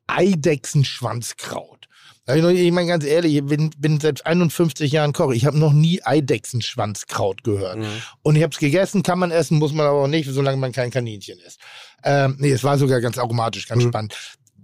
Eidechsenschwanzkraut. 0.07 1.89
Ich 2.29 2.73
meine 2.73 2.87
ganz 2.87 3.05
ehrlich, 3.05 3.35
ich 3.35 3.45
bin, 3.45 3.71
bin 3.77 3.99
seit 3.99 4.27
51 4.27 4.93
Jahren 4.93 5.13
Koch. 5.13 5.33
Ich 5.33 5.45
habe 5.45 5.59
noch 5.59 5.73
nie 5.73 6.03
Eidechsenschwanzkraut 6.05 7.43
gehört. 7.43 7.79
Und 8.23 8.37
ich 8.37 8.45
habe 8.45 8.53
es 8.53 8.59
gegessen, 8.59 9.03
kann 9.03 9.19
man 9.19 9.33
essen, 9.33 9.59
muss 9.59 9.73
man 9.73 9.87
aber 9.87 10.03
auch 10.03 10.09
nicht, 10.09 10.29
solange 10.31 10.57
man 10.57 10.71
kein 10.71 10.91
Kaninchen 10.93 11.39
ist. 11.41 11.61
Ähm, 12.05 12.37
nee, 12.39 12.51
es 12.51 12.63
war 12.63 12.79
sogar 12.79 13.01
ganz 13.01 13.19
aromatisch, 13.19 13.67
ganz 13.67 13.83
spannend. 13.83 14.15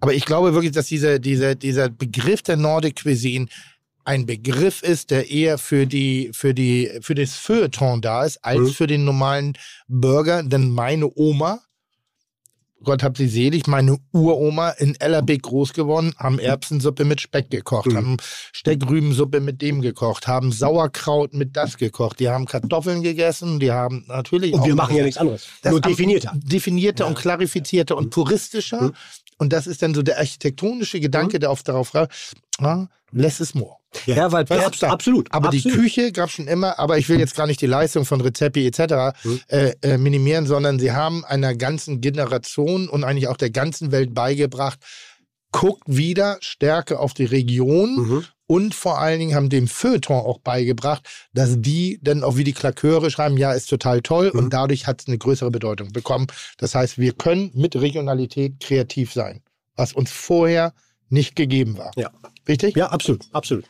Aber 0.03 0.13
ich 0.15 0.25
glaube 0.25 0.53
wirklich, 0.53 0.73
dass 0.73 0.87
diese, 0.87 1.21
diese, 1.21 1.55
dieser 1.55 1.89
Begriff 1.89 2.43
der 2.43 2.57
Nordic 2.57 3.01
Cuisine 3.05 3.47
ein 4.05 4.27
Begriff 4.27 4.83
ist, 4.83 5.13
der 5.13 5.31
eher 5.31 5.59
für 5.59 5.87
die, 5.87 6.31
für 6.35 6.55
die, 6.55 6.91
für 7.03 7.15
das 7.15 7.35
Feuilleton 7.37 8.01
da 8.03 8.25
ist, 8.25 8.45
als 8.45 8.59
Mhm. 8.61 8.73
für 8.73 8.87
den 8.89 9.05
normalen 9.05 9.53
Burger. 9.87 10.43
Denn 10.43 10.71
meine 10.71 11.09
Oma, 11.15 11.61
Gott 12.83 13.05
hab 13.05 13.17
sie 13.17 13.29
selig, 13.29 13.69
meine 13.69 13.99
Uroma 14.13 14.71
in 14.71 14.97
Ellerbeck 14.99 15.43
groß 15.43 15.73
geworden, 15.73 16.15
haben 16.19 16.41
Erbsensuppe 16.41 17.05
mit 17.05 17.21
Speck 17.21 17.49
gekocht, 17.49 17.87
Mhm. 17.93 17.97
haben 17.97 18.17
Steckrübensuppe 18.53 19.39
mit 19.41 19.63
dem 19.63 19.83
gekocht, 19.83 20.27
haben 20.27 20.51
Sauerkraut 20.51 21.33
mit 21.33 21.57
das 21.57 21.77
gekocht, 21.77 22.19
die 22.19 22.29
haben 22.29 22.47
Kartoffeln 22.47 23.03
gegessen, 23.03 23.61
die 23.61 23.71
haben 23.71 24.05
natürlich 24.09 24.53
Und 24.53 24.65
wir 24.65 24.73
auch- 24.73 24.79
machen 24.79 24.97
ja 24.97 25.05
nichts 25.05 25.19
anderes. 25.19 25.47
das 25.63 25.71
Nur 25.71 25.81
definierter. 25.81 26.33
Definierter 26.35 27.07
und 27.07 27.17
klarifizierter 27.17 27.97
und 27.97 28.11
puristischer. 28.11 28.83
Mhm. 28.83 28.93
Und 29.43 29.53
das 29.53 29.67
ist 29.67 29.83
dann 29.83 29.93
so 29.95 30.03
der 30.03 30.19
architektonische 30.19 31.01
Gedanke, 31.01 31.39
der 31.39 31.51
auf 31.51 31.63
darauf 31.63 31.95
ra- 31.95 32.09
ah, 32.59 32.87
less 33.11 33.41
is 33.41 33.55
more. 33.55 33.77
Ja, 34.07 34.33
weil 34.33 34.49
Was 34.49 34.57
Pizza, 34.71 34.87
abs- 34.87 34.93
absolut. 34.95 35.29
Aber 35.33 35.51
die 35.51 35.59
absolut. 35.59 35.79
Küche 35.79 36.13
gab 36.13 36.31
schon 36.31 36.47
immer, 36.49 36.79
aber 36.79 36.97
ich 36.97 37.09
will 37.11 37.19
jetzt 37.19 37.35
gar 37.37 37.47
nicht 37.47 37.61
die 37.61 37.67
Leistung 37.67 38.07
von 38.07 38.21
Rezepi 38.23 38.67
etc. 38.67 39.15
Mhm. 39.25 39.41
Äh, 39.49 39.73
äh, 39.83 39.99
minimieren, 39.99 40.47
sondern 40.47 40.79
sie 40.79 40.93
haben 40.93 41.25
einer 41.27 41.55
ganzen 41.55 42.01
Generation 42.01 42.89
und 42.89 43.05
eigentlich 43.05 43.29
auch 43.29 43.37
der 43.37 43.51
ganzen 43.51 43.93
Welt 43.93 44.15
beigebracht, 44.15 44.79
guckt 45.51 45.83
wieder 45.87 46.39
stärker 46.41 47.01
auf 47.01 47.13
die 47.13 47.27
Region 47.27 47.97
Mhm. 47.97 48.25
Und 48.53 48.75
vor 48.75 48.99
allen 48.99 49.19
Dingen 49.19 49.35
haben 49.35 49.49
dem 49.49 49.67
Feuilleton 49.67 50.17
auch 50.27 50.39
beigebracht, 50.41 51.03
dass 51.33 51.61
die 51.61 51.99
dann 52.03 52.23
auch 52.23 52.37
wie 52.37 52.45
die 52.45 52.53
Klaköre 52.53 53.11
schreiben, 53.11 53.39
ja, 53.39 53.53
ist 53.53 53.71
total 53.71 54.03
toll 54.03 54.31
Mhm. 54.33 54.39
und 54.39 54.51
dadurch 54.53 54.87
hat 54.87 55.01
es 55.01 55.09
eine 55.09 55.17
größere 55.17 55.51
Bedeutung 55.51 55.93
bekommen. 55.93 56.27
Das 56.59 56.75
heißt, 56.75 56.99
wir 56.99 57.13
können 57.13 57.51
mit 57.55 57.75
Regionalität 57.77 58.61
kreativ 58.61 59.13
sein, 59.15 59.41
was 59.75 59.95
uns 59.95 60.11
vorher 60.11 60.75
nicht 61.09 61.35
gegeben 61.35 61.79
war. 61.79 61.93
Ja. 61.97 62.11
Richtig? 62.47 62.77
Ja, 62.77 62.89
absolut, 62.91 63.25
absolut. 63.33 63.65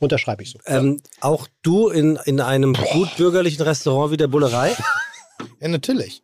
Unterschreibe 0.00 0.42
ich 0.42 0.50
so. 0.50 0.58
ähm, 0.66 1.00
auch 1.20 1.48
du 1.62 1.88
in, 1.88 2.18
in 2.26 2.40
einem 2.40 2.74
gut 2.74 3.16
bürgerlichen 3.16 3.62
Restaurant 3.62 4.12
wie 4.12 4.16
der 4.18 4.28
Bullerei? 4.28 4.76
Ja, 5.60 5.68
natürlich. 5.68 6.22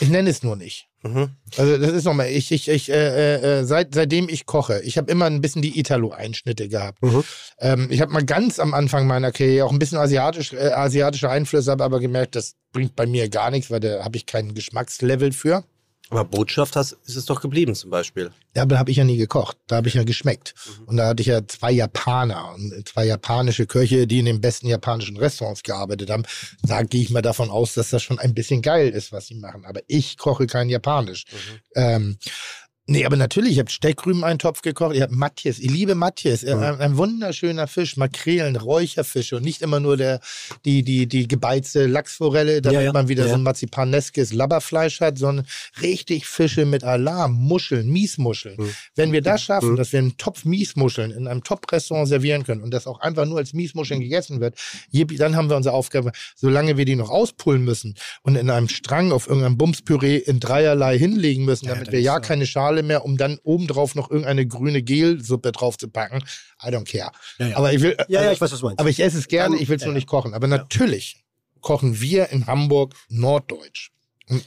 Ich 0.00 0.08
nenne 0.08 0.30
es 0.30 0.42
nur 0.42 0.56
nicht. 0.56 0.88
Mhm. 1.02 1.30
Also 1.56 1.78
das 1.78 1.92
ist 1.92 2.04
nochmal, 2.04 2.28
ich, 2.28 2.50
ich, 2.50 2.68
ich, 2.68 2.90
äh, 2.90 3.60
äh, 3.60 3.64
seit, 3.64 3.94
seitdem 3.94 4.28
ich 4.28 4.46
koche, 4.46 4.80
ich 4.82 4.98
habe 4.98 5.10
immer 5.10 5.26
ein 5.26 5.40
bisschen 5.40 5.62
die 5.62 5.78
Italo-Einschnitte 5.78 6.68
gehabt. 6.68 7.02
Mhm. 7.02 7.24
Ähm, 7.60 7.88
ich 7.90 8.00
habe 8.00 8.12
mal 8.12 8.24
ganz 8.24 8.58
am 8.58 8.74
Anfang 8.74 9.06
meiner 9.06 9.30
Karriere 9.30 9.66
auch 9.66 9.72
ein 9.72 9.78
bisschen 9.78 9.98
asiatisch, 9.98 10.52
äh, 10.52 10.70
asiatische 10.72 11.30
Einflüsse, 11.30 11.70
habe 11.70 11.84
aber 11.84 12.00
gemerkt, 12.00 12.34
das 12.34 12.54
bringt 12.72 12.96
bei 12.96 13.06
mir 13.06 13.28
gar 13.28 13.50
nichts, 13.50 13.70
weil 13.70 13.80
da 13.80 14.04
habe 14.04 14.16
ich 14.16 14.26
kein 14.26 14.54
Geschmackslevel 14.54 15.32
für. 15.32 15.64
Aber 16.10 16.24
Botschaft 16.24 16.76
hast, 16.76 16.92
ist 17.04 17.16
es 17.16 17.26
doch 17.26 17.40
geblieben 17.40 17.74
zum 17.74 17.90
Beispiel. 17.90 18.30
Ja, 18.56 18.62
aber 18.62 18.74
da 18.74 18.78
habe 18.78 18.90
ich 18.90 18.96
ja 18.96 19.04
nie 19.04 19.18
gekocht. 19.18 19.58
Da 19.66 19.76
habe 19.76 19.88
ich 19.88 19.94
ja 19.94 20.04
geschmeckt. 20.04 20.54
Und 20.86 20.96
da 20.96 21.08
hatte 21.08 21.20
ich 21.20 21.26
ja 21.26 21.46
zwei 21.46 21.70
Japaner 21.70 22.54
und 22.54 22.88
zwei 22.88 23.04
japanische 23.04 23.66
Köche, 23.66 24.06
die 24.06 24.20
in 24.20 24.24
den 24.24 24.40
besten 24.40 24.68
japanischen 24.68 25.16
Restaurants 25.16 25.62
gearbeitet 25.62 26.10
haben. 26.10 26.24
Da 26.62 26.82
gehe 26.82 27.02
ich 27.02 27.10
mal 27.10 27.22
davon 27.22 27.50
aus, 27.50 27.74
dass 27.74 27.90
das 27.90 28.02
schon 28.02 28.18
ein 28.18 28.34
bisschen 28.34 28.62
geil 28.62 28.88
ist, 28.88 29.12
was 29.12 29.26
sie 29.26 29.34
machen. 29.34 29.64
Aber 29.66 29.80
ich 29.86 30.16
koche 30.16 30.46
kein 30.46 30.70
Japanisch. 30.70 31.26
Ähm, 31.74 32.16
nee, 32.88 33.04
aber 33.06 33.16
natürlich, 33.16 33.52
ich 33.52 33.58
habe 33.60 33.70
Steckrüben-Eintopf 33.70 34.62
gekocht. 34.62 34.96
Ich 34.96 35.02
habe 35.02 35.14
Matjes. 35.14 35.58
Ich 35.60 35.70
liebe 35.70 35.94
Matjes. 35.94 36.42
Äh, 36.42 36.52
Ein, 36.54 36.80
ein 36.80 36.96
wunderschöner 36.96 37.66
Fisch. 37.68 37.96
Makrelen, 37.96 38.56
Räucherfische 38.56 39.36
und 39.36 39.44
nicht 39.44 39.62
immer 39.62 39.78
nur 39.78 39.96
der, 39.96 40.20
die, 40.64 40.82
die, 40.82 41.06
die 41.06 41.28
gebeizte 41.28 41.86
Lachsforelle, 41.86 42.60
damit 42.62 42.74
Ja, 42.74 42.82
ja. 42.86 42.92
man 42.92 43.08
wieder 43.08 43.24
Ja. 43.24 43.28
so 43.30 43.34
ein 43.36 43.42
marzipaneskes 43.42 44.32
Labberfleisch 44.32 45.00
hat, 45.00 45.18
sondern 45.18 45.46
richtig 45.82 46.26
Fische 46.26 46.64
mit 46.66 46.82
Alarm, 46.82 47.34
Muscheln, 47.34 47.88
Miesmuscheln. 47.88 48.56
Mhm. 48.58 48.70
Wenn 48.96 49.12
wir 49.12 49.22
das 49.22 49.42
schaffen, 49.42 49.76
dass 49.76 49.92
wir 49.92 50.00
einen 50.00 50.16
Topf 50.16 50.44
Miesmuscheln 50.44 51.10
in 51.10 51.28
einem 51.28 51.44
Top-Restaurant 51.44 52.08
servieren 52.08 52.44
können 52.44 52.62
und 52.62 52.72
das 52.72 52.86
auch 52.86 53.00
einfach 53.00 53.26
nur 53.26 53.38
als 53.38 53.52
Miesmuscheln 53.52 54.00
gegessen 54.00 54.40
wird, 54.40 54.56
dann 54.92 55.36
haben 55.36 55.48
wir 55.50 55.56
unsere 55.56 55.74
Aufgabe, 55.74 56.12
solange 56.36 56.76
wir 56.76 56.84
die 56.84 56.96
noch 56.96 57.10
auspullen 57.10 57.64
müssen 57.64 57.94
und 58.22 58.36
in 58.36 58.50
einem 58.50 58.68
Strang 58.68 59.12
auf 59.12 59.26
irgendeinem 59.26 59.56
Bumspüree 59.58 60.16
in 60.16 60.40
dreierlei 60.40 60.98
hinlegen 60.98 61.44
müssen, 61.44 61.68
damit 61.68 61.92
wir 61.92 62.00
ja 62.00 62.20
keine 62.20 62.46
Schale 62.46 62.77
mehr, 62.82 63.04
um 63.04 63.16
dann 63.16 63.38
obendrauf 63.42 63.94
noch 63.94 64.10
irgendeine 64.10 64.46
grüne 64.46 64.82
Gelsuppe 64.82 65.52
drauf 65.52 65.76
zu 65.78 65.88
packen. 65.88 66.22
I 66.62 66.66
don't 66.68 66.84
care. 66.90 67.12
Ja, 67.38 67.48
ja. 67.48 67.56
Aber 67.56 67.72
ich 67.72 67.80
will, 67.82 67.96
Ja, 68.00 68.04
ja, 68.08 68.20
also- 68.20 68.32
ich 68.32 68.40
weiß, 68.40 68.52
was 68.52 68.60
du 68.60 68.66
meinst. 68.66 68.80
aber 68.80 68.90
ich 68.90 69.00
esse 69.00 69.18
es 69.18 69.28
gerne, 69.28 69.56
ich 69.56 69.68
will 69.68 69.76
es 69.76 69.84
nur 69.84 69.94
nicht 69.94 70.06
kochen. 70.06 70.34
Aber 70.34 70.46
natürlich 70.46 71.24
kochen 71.60 72.00
wir 72.00 72.28
in 72.30 72.46
Hamburg 72.46 72.94
norddeutsch. 73.08 73.90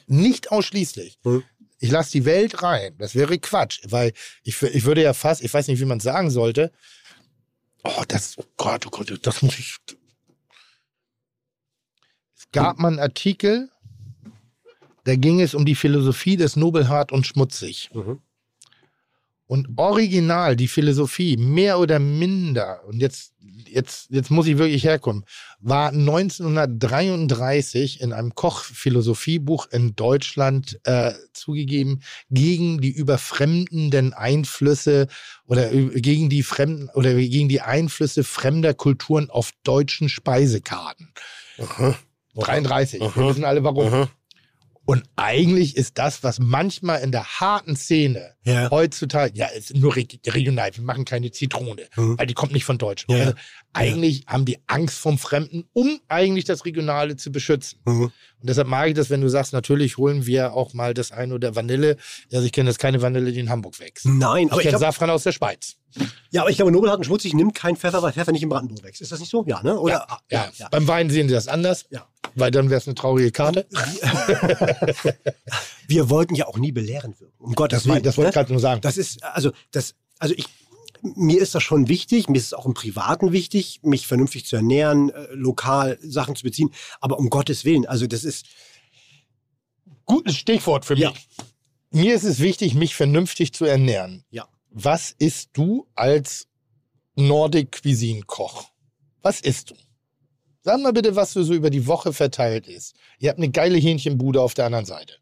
Nicht 0.08 0.52
ausschließlich. 0.52 1.20
Mhm. 1.24 1.44
Ich 1.80 1.90
lasse 1.90 2.12
die 2.12 2.26
Welt 2.26 2.62
rein. 2.62 2.96
Das 3.00 3.16
wäre 3.16 3.40
Quatsch. 3.40 3.80
Weil 3.86 4.14
ich, 4.44 4.62
ich 4.62 4.86
würde 4.86 5.02
ja 5.02 5.14
fast, 5.14 5.42
ich 5.44 5.52
weiß 5.52 5.68
nicht, 5.68 5.80
wie 5.80 5.86
man 5.86 5.98
es 5.98 6.04
sagen 6.04 6.30
sollte. 6.30 6.72
Oh, 7.84 8.04
das, 8.08 8.38
oh 8.38 8.46
Gott, 8.58 8.86
oh 8.86 8.92
Gott, 8.92 9.18
das 9.24 9.42
muss 9.42 9.58
ich. 9.58 9.76
Es 12.38 12.52
gab 12.52 12.78
mal 12.80 12.90
einen 12.90 13.00
Artikel, 13.00 13.70
da 15.04 15.16
ging 15.16 15.42
es 15.42 15.54
um 15.54 15.66
die 15.66 15.76
Philosophie 15.76 16.38
des 16.38 16.56
Nobelhart 16.56 17.12
und 17.12 17.28
Schmutzig. 17.28 17.90
Mhm. 17.94 18.20
Und 19.52 19.68
original 19.76 20.56
die 20.56 20.70
Philosophie, 20.70 21.36
mehr 21.36 21.78
oder 21.78 22.00
minder, 22.00 22.80
und 22.88 23.02
jetzt, 23.02 23.34
jetzt, 23.68 24.10
jetzt 24.10 24.32
muss 24.32 24.48
ich 24.48 24.58
wirklich 24.58 24.86
herkommen, 24.86 25.26
war 25.60 25.90
1933 25.90 28.00
in 28.00 28.14
einem 28.14 28.34
Kochphilosophiebuch 28.34 29.68
in 29.70 29.94
Deutschland 29.98 30.80
äh, 30.86 31.12
zugegeben 31.34 32.02
gegen 32.30 32.80
die 32.80 32.92
überfremdenden 32.92 34.14
Einflüsse 34.14 35.08
oder 35.46 35.70
gegen 35.70 36.30
die 36.30 36.44
fremden 36.44 36.88
oder 36.94 37.14
gegen 37.14 37.50
die 37.50 37.60
Einflüsse 37.60 38.24
fremder 38.24 38.74
Kulturen 38.74 39.30
auf 39.30 39.52
deutschen 39.66 40.08
Speisekarten. 40.08 41.10
33. 42.36 43.02
Wir 43.02 43.28
wissen 43.28 43.44
alle 43.44 43.66
warum. 43.66 44.08
Und 44.92 45.04
eigentlich 45.16 45.78
ist 45.78 45.98
das, 45.98 46.22
was 46.22 46.40
manchmal 46.40 47.00
in 47.02 47.14
der 47.14 47.24
harten 47.40 47.78
Szene 47.78 48.34
Ja. 48.44 48.70
heutzutage, 48.70 49.32
ja, 49.38 49.46
ist 49.48 49.74
nur 49.74 49.96
reg- 49.96 50.20
regional, 50.28 50.70
wir 50.76 50.84
machen 50.84 51.06
keine 51.06 51.32
Zitrone, 51.32 51.84
Mhm. 51.96 52.20
weil 52.20 52.28
die 52.28 52.34
kommt 52.34 52.52
nicht 52.52 52.66
von 52.66 52.78
Deutschen. 52.78 53.10
Ja, 53.10 53.18
ja. 53.18 53.24
Also 53.24 53.36
eigentlich 53.74 54.24
haben 54.28 54.46
die 54.46 54.58
Angst 54.68 54.98
vom 54.98 55.18
Fremden, 55.18 55.66
um 55.74 56.00
eigentlich 56.08 56.46
das 56.46 56.66
Regionale 56.66 57.16
zu 57.16 57.32
beschützen. 57.32 57.80
Mhm. 57.86 58.04
Und 58.06 58.50
deshalb 58.50 58.68
mag 58.68 58.88
ich 58.90 58.94
das, 58.96 59.10
wenn 59.10 59.22
du 59.22 59.30
sagst, 59.30 59.54
natürlich 59.54 59.98
holen 59.98 60.26
wir 60.26 60.54
auch 60.54 60.74
mal 60.74 60.94
das 60.94 61.12
eine 61.12 61.34
oder 61.36 61.56
Vanille. 61.56 61.98
Also 62.34 62.46
ich 62.46 62.52
kenne 62.52 62.70
das 62.70 62.78
keine 62.80 63.02
Vanille, 63.02 63.32
die 63.32 63.40
in 63.40 63.50
Hamburg 63.50 63.80
wächst. 63.80 64.06
Nein, 64.06 64.48
Ich 64.48 64.52
aber 64.52 64.62
ich 64.62 64.68
kenne 64.68 64.80
Safran 64.80 65.10
aus 65.10 65.24
der 65.24 65.32
Schweiz. 65.32 65.76
ja, 66.32 66.42
aber 66.42 66.50
ich 66.50 66.56
glaube, 66.58 66.72
Nobelhart 66.72 66.98
und 67.00 67.04
Schmutzig 67.06 67.34
nimmt 67.34 67.54
kein 67.56 67.76
Pfeffer, 67.76 68.02
weil 68.02 68.14
Pfeffer 68.14 68.32
nicht 68.32 68.44
in 68.44 68.50
Brandenburg 68.50 68.84
wächst. 68.84 69.02
Ist 69.02 69.12
das 69.12 69.20
nicht 69.20 69.30
so? 69.30 69.46
Ja, 69.48 69.62
ne? 69.64 69.80
Oder? 69.80 70.08
Ja, 70.30 70.50
Beim 70.72 70.88
Wein 70.88 71.10
sehen 71.10 71.28
sie 71.28 71.34
das 71.36 71.48
anders, 71.48 71.86
Ja. 71.92 72.08
weil 72.36 72.50
dann 72.52 72.70
wäre 72.70 72.80
es 72.80 72.88
eine 72.88 72.96
traurige 72.96 73.32
Karte. 73.32 73.68
Wir 75.88 76.10
wollten 76.10 76.36
ja 76.36 76.48
auch 76.48 76.58
nie 76.58 76.72
belehrend 76.72 77.20
wirken. 77.20 77.36
Um 77.44 77.54
Gottes 77.54 77.84
Das, 77.84 77.92
Willen. 77.92 78.04
das 78.04 78.18
wollte 78.18 78.28
ne? 78.28 78.30
ich 78.30 78.36
gerade 78.36 78.52
nur 78.52 78.62
sagen. 78.62 78.82
Das 78.82 78.98
ist, 78.98 79.24
also, 79.24 79.52
das, 79.72 79.96
also 80.20 80.34
ich, 80.38 80.46
mir 81.02 81.42
ist 81.42 81.56
das 81.56 81.64
schon 81.64 81.88
wichtig, 81.88 82.30
mir 82.30 82.38
ist 82.38 82.48
es 82.48 82.54
auch 82.54 82.66
im 82.66 82.74
Privaten 82.74 83.32
wichtig, 83.32 83.80
mich 83.84 84.08
vernünftig 84.08 84.46
zu 84.46 84.56
ernähren, 84.56 85.10
äh, 85.10 85.28
lokal 85.34 85.98
Sachen 86.02 86.36
zu 86.36 86.44
beziehen, 86.44 86.72
aber 87.00 87.20
um 87.20 87.30
Gottes 87.30 87.66
Willen, 87.66 87.86
also 87.86 88.08
das 88.08 88.24
ist, 88.24 88.46
Gutes 90.12 90.36
Stichwort 90.36 90.84
für 90.84 90.96
mich. 90.96 91.04
Ja. 91.04 91.14
Mir 91.92 92.16
ist 92.16 92.26
es 92.26 92.40
wichtig, 92.40 92.74
mich 92.74 92.96
vernünftig 92.96 93.54
zu 93.54 93.64
ernähren. 93.64 94.26
Ja. 94.30 94.46
Was 94.70 95.16
isst 95.18 95.52
du 95.54 95.88
als 95.96 96.48
Nordic 97.16 97.82
Cuisine 97.82 98.24
Koch? 98.24 98.72
Was 99.22 99.40
isst 99.40 99.72
du? 99.72 99.76
Sag 100.64 100.82
mal 100.82 100.92
bitte, 100.92 101.16
was 101.16 101.32
du 101.32 101.44
so 101.44 101.54
über 101.54 101.70
die 101.70 101.88
Woche 101.88 102.12
verteilt 102.12 102.68
isst. 102.68 102.96
Ihr 103.20 103.30
habt 103.30 103.40
eine 103.40 103.52
geile 103.52 103.78
Hähnchenbude 103.78 104.42
auf 104.42 104.54
der 104.54 104.66
anderen 104.66 104.86
Seite. 104.86 105.16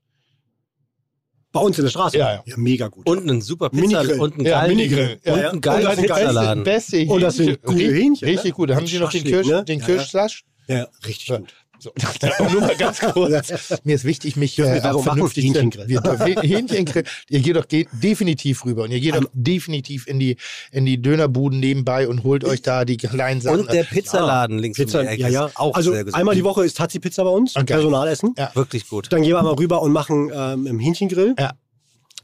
Bei 1.51 1.59
uns 1.59 1.77
in 1.79 1.83
der 1.85 1.89
Straße. 1.91 2.17
Ja, 2.17 2.43
ja. 2.45 2.53
mega 2.57 2.87
gut. 2.87 3.07
Und 3.09 3.21
einen 3.29 3.41
super 3.41 3.69
Pizza 3.69 3.81
Minigrill. 4.03 4.19
und 4.19 4.33
einen 4.35 4.45
Ja, 4.45 4.61
geilen, 4.61 4.77
Minigrill. 4.77 5.19
Ja, 5.23 5.33
und 5.33 5.39
ja. 5.39 5.49
einen 5.51 5.61
geilen 5.61 5.87
Und 5.87 6.09
das 6.09 6.17
Pizzaladen. 6.17 6.63
Beste, 6.63 6.97
beste 6.97 7.13
Und 7.13 7.21
das 7.21 7.35
sind 7.35 7.63
gute 7.63 7.79
Hähnchen, 7.93 8.27
ne? 8.27 8.33
Richtig 8.33 8.53
gut. 8.53 8.69
Haben 8.71 8.79
Und 8.81 8.87
Sie 8.87 8.99
noch 8.99 9.11
den, 9.11 9.23
Kirsch, 9.23 9.47
ne? 9.47 9.63
den 9.65 9.79
Ja, 9.79 9.87
ja. 9.87 9.93
Kirschslash? 9.95 10.43
ja, 10.67 10.87
richtig 11.07 11.27
Ja. 11.29 11.37
gut. 11.37 11.53
So, 11.80 11.93
nur 12.51 12.61
mal 12.61 12.75
ganz 12.75 12.99
kurz. 13.13 13.53
Mir 13.86 13.95
ist 13.95 14.03
wichtig, 14.03 14.36
mich 14.36 14.57
wir 14.57 14.65
äh, 14.65 14.82
machen? 14.82 15.03
vernünftig 15.03 15.53
zu 15.53 15.59
Hähnchengrill. 15.59 15.88
Hähnchengrill. 16.41 17.03
Ihr 17.30 17.39
geht 17.39 17.55
doch 17.55 17.67
ge 17.67 17.88
definitiv 17.91 18.65
rüber 18.65 18.84
und 18.84 18.91
ihr 18.91 18.99
geht 18.99 19.15
doch 19.15 19.23
definitiv 19.34 20.05
in 20.05 20.19
die, 20.19 20.36
in 20.71 20.86
die 20.86 21.01
Dönerbuden 21.01 21.59
nebenbei 21.59 22.07
und 22.07 22.23
holt 22.23 22.43
euch 22.43 22.61
da 22.61 22.84
die 22.84 22.97
kleinen 22.97 23.39
Sachen. 23.39 23.61
Und 23.61 23.71
der 23.71 23.84
Pizzaladen 23.84 24.59
links 24.59 24.77
Pizza, 24.77 24.99
um 24.99 25.05
die 25.05 25.11
Ecke 25.13 25.21
ja, 25.23 25.30
ja. 25.30 25.45
ist 25.47 25.57
auch 25.57 25.75
also 25.75 25.91
sehr 25.93 26.03
gesund. 26.03 26.19
einmal 26.19 26.36
die 26.36 26.43
Woche 26.43 26.65
ist 26.65 26.75
Tazi 26.75 26.99
Pizza 26.99 27.23
bei 27.23 27.30
uns, 27.30 27.55
Okay. 27.55 27.65
Personalessen. 27.65 28.36
Ja. 28.38 28.51
Wirklich 28.55 28.88
gut. 28.88 29.11
Dann 29.11 29.21
gehen 29.21 29.32
wir 29.32 29.39
einmal 29.39 29.55
rüber 29.55 29.82
und 29.82 29.93
machen 29.93 30.32
ähm, 30.34 30.67
im 30.67 30.80
Hähnchengrill. 30.80 31.36
Ja. 31.39 31.53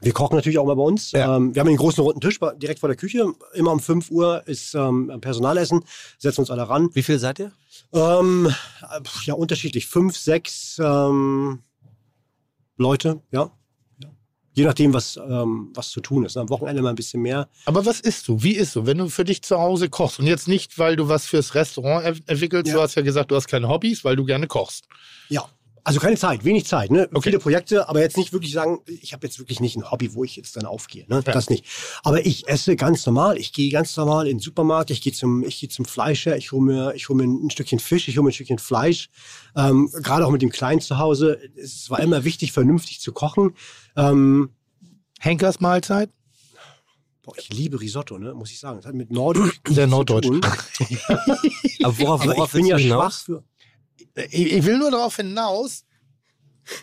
Wir 0.02 0.12
kochen 0.12 0.36
natürlich 0.36 0.58
auch 0.58 0.66
mal 0.66 0.76
bei 0.76 0.82
uns. 0.82 1.12
Ja. 1.12 1.36
Ähm, 1.36 1.54
wir 1.54 1.60
haben 1.60 1.68
einen 1.68 1.78
großen 1.78 2.04
roten 2.04 2.20
Tisch 2.20 2.38
direkt 2.56 2.80
vor 2.80 2.88
der 2.88 2.96
Küche. 2.96 3.32
Immer 3.54 3.72
um 3.72 3.80
5 3.80 4.10
Uhr 4.10 4.42
ist 4.46 4.74
ähm, 4.74 5.10
Personalessen. 5.22 5.84
Setzen 6.18 6.40
uns 6.42 6.50
alle 6.50 6.68
ran. 6.68 6.90
Wie 6.92 7.02
viel 7.02 7.18
seid 7.18 7.38
ihr? 7.38 7.52
Ähm, 7.92 8.46
äh, 8.82 9.00
ja, 9.24 9.34
unterschiedlich. 9.34 9.86
Fünf, 9.86 10.16
sechs 10.16 10.78
ähm, 10.82 11.62
Leute, 12.76 13.20
ja. 13.30 13.50
Je 14.54 14.64
nachdem, 14.64 14.94
was, 14.94 15.16
ähm, 15.18 15.70
was 15.74 15.90
zu 15.90 16.00
tun 16.00 16.24
ist. 16.24 16.36
Am 16.38 16.48
Wochenende 16.48 16.80
mal 16.80 16.88
ein 16.88 16.94
bisschen 16.94 17.20
mehr. 17.20 17.46
Aber 17.66 17.84
was 17.84 18.00
isst 18.00 18.26
du? 18.26 18.42
Wie 18.42 18.52
isst 18.54 18.74
du, 18.74 18.86
wenn 18.86 18.96
du 18.96 19.08
für 19.10 19.24
dich 19.24 19.42
zu 19.42 19.58
Hause 19.58 19.90
kochst? 19.90 20.18
Und 20.18 20.26
jetzt 20.26 20.48
nicht, 20.48 20.78
weil 20.78 20.96
du 20.96 21.08
was 21.08 21.26
fürs 21.26 21.54
Restaurant 21.54 22.06
ent- 22.06 22.22
entwickelst. 22.26 22.68
Ja. 22.68 22.74
Du 22.76 22.80
hast 22.80 22.94
ja 22.94 23.02
gesagt, 23.02 23.30
du 23.30 23.36
hast 23.36 23.48
keine 23.48 23.68
Hobbys, 23.68 24.02
weil 24.02 24.16
du 24.16 24.24
gerne 24.24 24.46
kochst. 24.46 24.86
Ja. 25.28 25.46
Also 25.86 26.00
keine 26.00 26.16
Zeit, 26.16 26.44
wenig 26.44 26.66
Zeit. 26.66 26.90
Ne? 26.90 27.08
Okay. 27.12 27.30
Viele 27.30 27.38
Projekte, 27.38 27.88
aber 27.88 28.00
jetzt 28.00 28.16
nicht 28.16 28.32
wirklich 28.32 28.52
sagen, 28.52 28.80
ich 28.88 29.12
habe 29.12 29.24
jetzt 29.24 29.38
wirklich 29.38 29.60
nicht 29.60 29.76
ein 29.76 29.88
Hobby, 29.88 30.14
wo 30.14 30.24
ich 30.24 30.34
jetzt 30.34 30.56
dann 30.56 30.66
aufgehe. 30.66 31.04
Ne? 31.06 31.22
Ja. 31.24 31.32
Das 31.32 31.48
nicht. 31.48 31.64
Aber 32.02 32.26
ich 32.26 32.48
esse 32.48 32.74
ganz 32.74 33.06
normal. 33.06 33.38
Ich 33.38 33.52
gehe 33.52 33.70
ganz 33.70 33.96
normal 33.96 34.26
in 34.26 34.38
den 34.38 34.42
Supermarkt. 34.42 34.90
Ich 34.90 35.00
gehe 35.00 35.12
zum, 35.12 35.44
ich 35.44 35.60
gehe 35.60 35.68
zum 35.68 35.84
Fleischer. 35.84 36.36
Ich 36.36 36.50
hole 36.50 36.64
mir, 36.64 36.94
ich 36.96 37.08
hole 37.08 37.24
mir 37.24 37.32
ein 37.32 37.50
Stückchen 37.50 37.78
Fisch. 37.78 38.08
Ich 38.08 38.16
hole 38.16 38.24
mir 38.24 38.30
ein 38.30 38.32
Stückchen 38.32 38.58
Fleisch. 38.58 39.10
Ähm, 39.54 39.88
Gerade 40.02 40.26
auch 40.26 40.32
mit 40.32 40.42
dem 40.42 40.50
Kleinen 40.50 40.80
zu 40.80 40.98
Hause. 40.98 41.38
Es 41.54 41.88
war 41.88 42.00
immer 42.00 42.24
wichtig, 42.24 42.50
vernünftig 42.50 43.00
zu 43.00 43.12
kochen. 43.12 43.54
Ähm, 43.94 44.50
Henkers 45.20 45.60
Mahlzeit? 45.60 46.10
boah, 47.26 47.34
ich 47.36 47.50
liebe 47.50 47.80
Risotto, 47.80 48.18
ne? 48.18 48.32
muss 48.32 48.50
ich 48.50 48.58
sagen. 48.58 48.78
Das 48.78 48.86
hat 48.86 48.94
mit 48.94 49.10
Nordisch 49.10 49.60
Sehr 49.68 49.86
norddeutsch. 49.86 50.26
Aber 51.82 51.98
worauf, 51.98 52.24
worauf 52.24 52.48
ich 52.48 52.52
bin 52.52 52.66
ja 52.66 52.78
schwach 52.78 53.12
für. 53.12 53.44
Ich, 54.16 54.52
ich 54.52 54.64
will 54.64 54.78
nur 54.78 54.90
darauf 54.90 55.16
hinaus, 55.16 55.84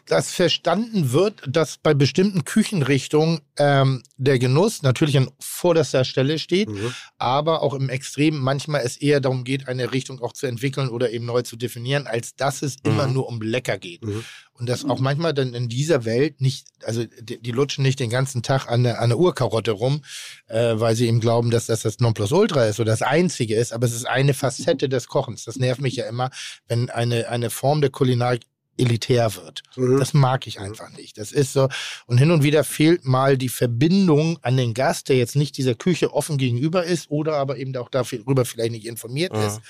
dass 0.05 0.31
verstanden 0.31 1.11
wird, 1.11 1.41
dass 1.47 1.77
bei 1.77 1.93
bestimmten 1.93 2.45
Küchenrichtungen 2.45 3.41
ähm, 3.57 4.03
der 4.17 4.39
Genuss 4.39 4.81
natürlich 4.81 5.17
an 5.17 5.29
vorderster 5.39 6.05
Stelle 6.05 6.39
steht, 6.39 6.69
Mhm. 6.69 6.93
aber 7.17 7.61
auch 7.61 7.73
im 7.73 7.89
Extrem 7.89 8.37
manchmal 8.37 8.81
es 8.81 8.97
eher 8.97 9.19
darum 9.21 9.43
geht, 9.43 9.67
eine 9.67 9.91
Richtung 9.93 10.21
auch 10.21 10.33
zu 10.33 10.47
entwickeln 10.47 10.89
oder 10.89 11.11
eben 11.11 11.25
neu 11.25 11.41
zu 11.41 11.55
definieren, 11.55 12.07
als 12.07 12.35
dass 12.35 12.61
es 12.61 12.77
immer 12.83 13.07
nur 13.07 13.27
um 13.27 13.41
lecker 13.41 13.77
geht. 13.77 14.03
Mhm. 14.03 14.23
Und 14.53 14.69
dass 14.69 14.85
auch 14.85 14.99
manchmal 14.99 15.33
dann 15.33 15.53
in 15.55 15.67
dieser 15.67 16.05
Welt 16.05 16.39
nicht, 16.39 16.67
also 16.83 17.03
die, 17.21 17.41
die 17.41 17.51
lutschen 17.51 17.83
nicht 17.83 17.99
den 17.99 18.11
ganzen 18.11 18.43
Tag 18.43 18.67
an 18.69 18.83
der, 18.83 19.01
an 19.01 19.09
der 19.09 19.17
Urkarotte 19.17 19.71
rum, 19.71 20.03
äh, 20.47 20.73
weil 20.75 20.95
sie 20.95 21.07
eben 21.07 21.19
glauben, 21.19 21.49
dass 21.49 21.65
das 21.65 21.81
das 21.81 21.99
Nonplusultra 21.99 22.65
ist 22.65 22.79
oder 22.79 22.91
das 22.91 23.01
Einzige 23.01 23.55
ist, 23.55 23.73
aber 23.73 23.87
es 23.87 23.93
ist 23.93 24.05
eine 24.07 24.33
Facette 24.33 24.89
des 24.89 25.07
Kochens. 25.07 25.43
Das 25.45 25.57
nervt 25.57 25.81
mich 25.81 25.95
ja 25.95 26.05
immer, 26.05 26.29
wenn 26.67 26.89
eine, 26.91 27.29
eine 27.29 27.49
Form 27.49 27.81
der 27.81 27.89
Kulinarik 27.89 28.43
elitär 28.77 29.35
wird. 29.35 29.63
Mhm. 29.75 29.99
Das 29.99 30.13
mag 30.13 30.47
ich 30.47 30.59
einfach 30.59 30.89
nicht. 30.91 31.17
Das 31.17 31.31
ist 31.31 31.53
so. 31.53 31.69
Und 32.07 32.17
hin 32.17 32.31
und 32.31 32.43
wieder 32.43 32.63
fehlt 32.63 33.05
mal 33.05 33.37
die 33.37 33.49
Verbindung 33.49 34.39
an 34.41 34.57
den 34.57 34.73
Gast, 34.73 35.09
der 35.09 35.17
jetzt 35.17 35.35
nicht 35.35 35.57
dieser 35.57 35.75
Küche 35.75 36.13
offen 36.13 36.37
gegenüber 36.37 36.83
ist 36.83 37.09
oder 37.11 37.35
aber 37.35 37.57
eben 37.57 37.75
auch 37.77 37.89
darüber 37.89 38.45
vielleicht 38.45 38.71
nicht 38.71 38.85
informiert 38.85 39.33
Mhm. 39.33 39.39
ist 39.41 39.61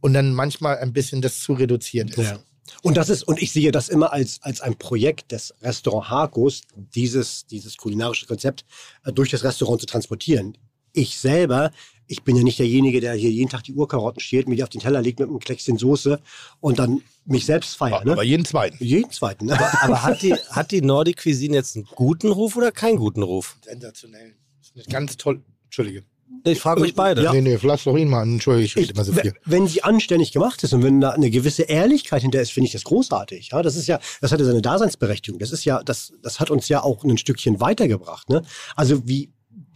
und 0.00 0.12
dann 0.14 0.34
manchmal 0.34 0.78
ein 0.78 0.92
bisschen 0.92 1.22
das 1.22 1.40
zu 1.40 1.54
reduziert 1.54 2.10
ist. 2.10 2.30
Ja. 2.30 2.38
Und 2.82 2.96
das 2.96 3.08
ist, 3.08 3.24
und 3.24 3.42
ich 3.42 3.52
sehe 3.52 3.72
das 3.72 3.88
immer 3.88 4.12
als, 4.12 4.40
als 4.42 4.60
ein 4.60 4.76
Projekt 4.76 5.32
des 5.32 5.54
Restaurant 5.60 6.08
Harkus, 6.08 6.62
dieses, 6.76 7.46
dieses 7.46 7.76
kulinarische 7.76 8.26
Konzept 8.26 8.64
äh, 9.04 9.12
durch 9.12 9.30
das 9.30 9.42
Restaurant 9.42 9.80
zu 9.80 9.86
transportieren. 9.86 10.56
Ich 10.92 11.18
selber, 11.18 11.72
ich 12.10 12.24
bin 12.24 12.34
ja 12.36 12.42
nicht 12.42 12.58
derjenige, 12.58 13.00
der 13.00 13.14
hier 13.14 13.30
jeden 13.30 13.48
Tag 13.48 13.62
die 13.62 13.72
Urkarotten 13.72 14.20
schält, 14.20 14.48
mir 14.48 14.56
die 14.56 14.64
auf 14.64 14.68
den 14.68 14.80
Teller 14.80 15.00
legt 15.00 15.20
mit 15.20 15.28
einem 15.28 15.38
Kleckchen 15.38 15.78
Soße 15.78 16.20
und 16.58 16.80
dann 16.80 17.02
mich 17.24 17.46
selbst 17.46 17.76
feiert. 17.76 18.04
Ne? 18.04 18.12
Aber 18.12 18.24
jeden 18.24 18.44
zweiten. 18.44 18.82
jeden 18.82 19.12
zweiten. 19.12 19.46
Ne? 19.46 19.58
Aber 19.82 20.02
hat 20.02 20.20
die, 20.20 20.34
hat 20.34 20.72
die 20.72 20.82
Nordic 20.82 21.22
Cuisine 21.22 21.54
jetzt 21.54 21.76
einen 21.76 21.86
guten 21.94 22.32
Ruf 22.32 22.56
oder 22.56 22.72
keinen 22.72 22.96
guten 22.96 23.22
Ruf? 23.22 23.56
Sensationell. 23.64 24.34
Das 24.58 24.70
ist 24.70 24.74
eine 24.74 24.84
ganz 24.92 25.16
toll. 25.18 25.40
Entschuldige. 25.66 26.02
Ich 26.44 26.58
frage 26.58 26.80
euch 26.80 26.94
beide. 26.94 27.22
Ja. 27.22 27.32
Nee, 27.32 27.42
nee, 27.42 27.58
lass 27.62 27.84
doch 27.84 27.96
ihn 27.96 28.08
mal 28.08 28.22
an. 28.22 28.32
Entschuldige, 28.34 28.64
ich 28.64 28.76
rede 28.76 28.92
immer 28.92 29.04
so 29.04 29.12
viel. 29.12 29.34
Wenn 29.44 29.68
sie 29.68 29.84
anständig 29.84 30.32
gemacht 30.32 30.64
ist 30.64 30.72
und 30.72 30.82
wenn 30.82 31.00
da 31.00 31.10
eine 31.10 31.30
gewisse 31.30 31.62
Ehrlichkeit 31.62 32.22
hinter 32.22 32.40
ist, 32.40 32.50
finde 32.50 32.66
ich 32.66 32.72
das 32.72 32.82
großartig. 32.84 33.50
Ja, 33.52 33.62
das 33.62 33.76
ist 33.76 33.86
ja, 33.86 34.00
das 34.20 34.32
hat 34.32 34.40
ja 34.40 34.46
seine 34.46 34.62
Daseinsberechtigung. 34.62 35.38
Das 35.38 35.52
ist 35.52 35.64
ja, 35.64 35.82
das, 35.84 36.12
das 36.22 36.40
hat 36.40 36.50
uns 36.50 36.68
ja 36.68 36.82
auch 36.82 37.04
ein 37.04 37.18
Stückchen 37.18 37.60
weitergebracht. 37.60 38.30
Ne? 38.30 38.42
Also 38.74 39.06
wie, 39.06 39.30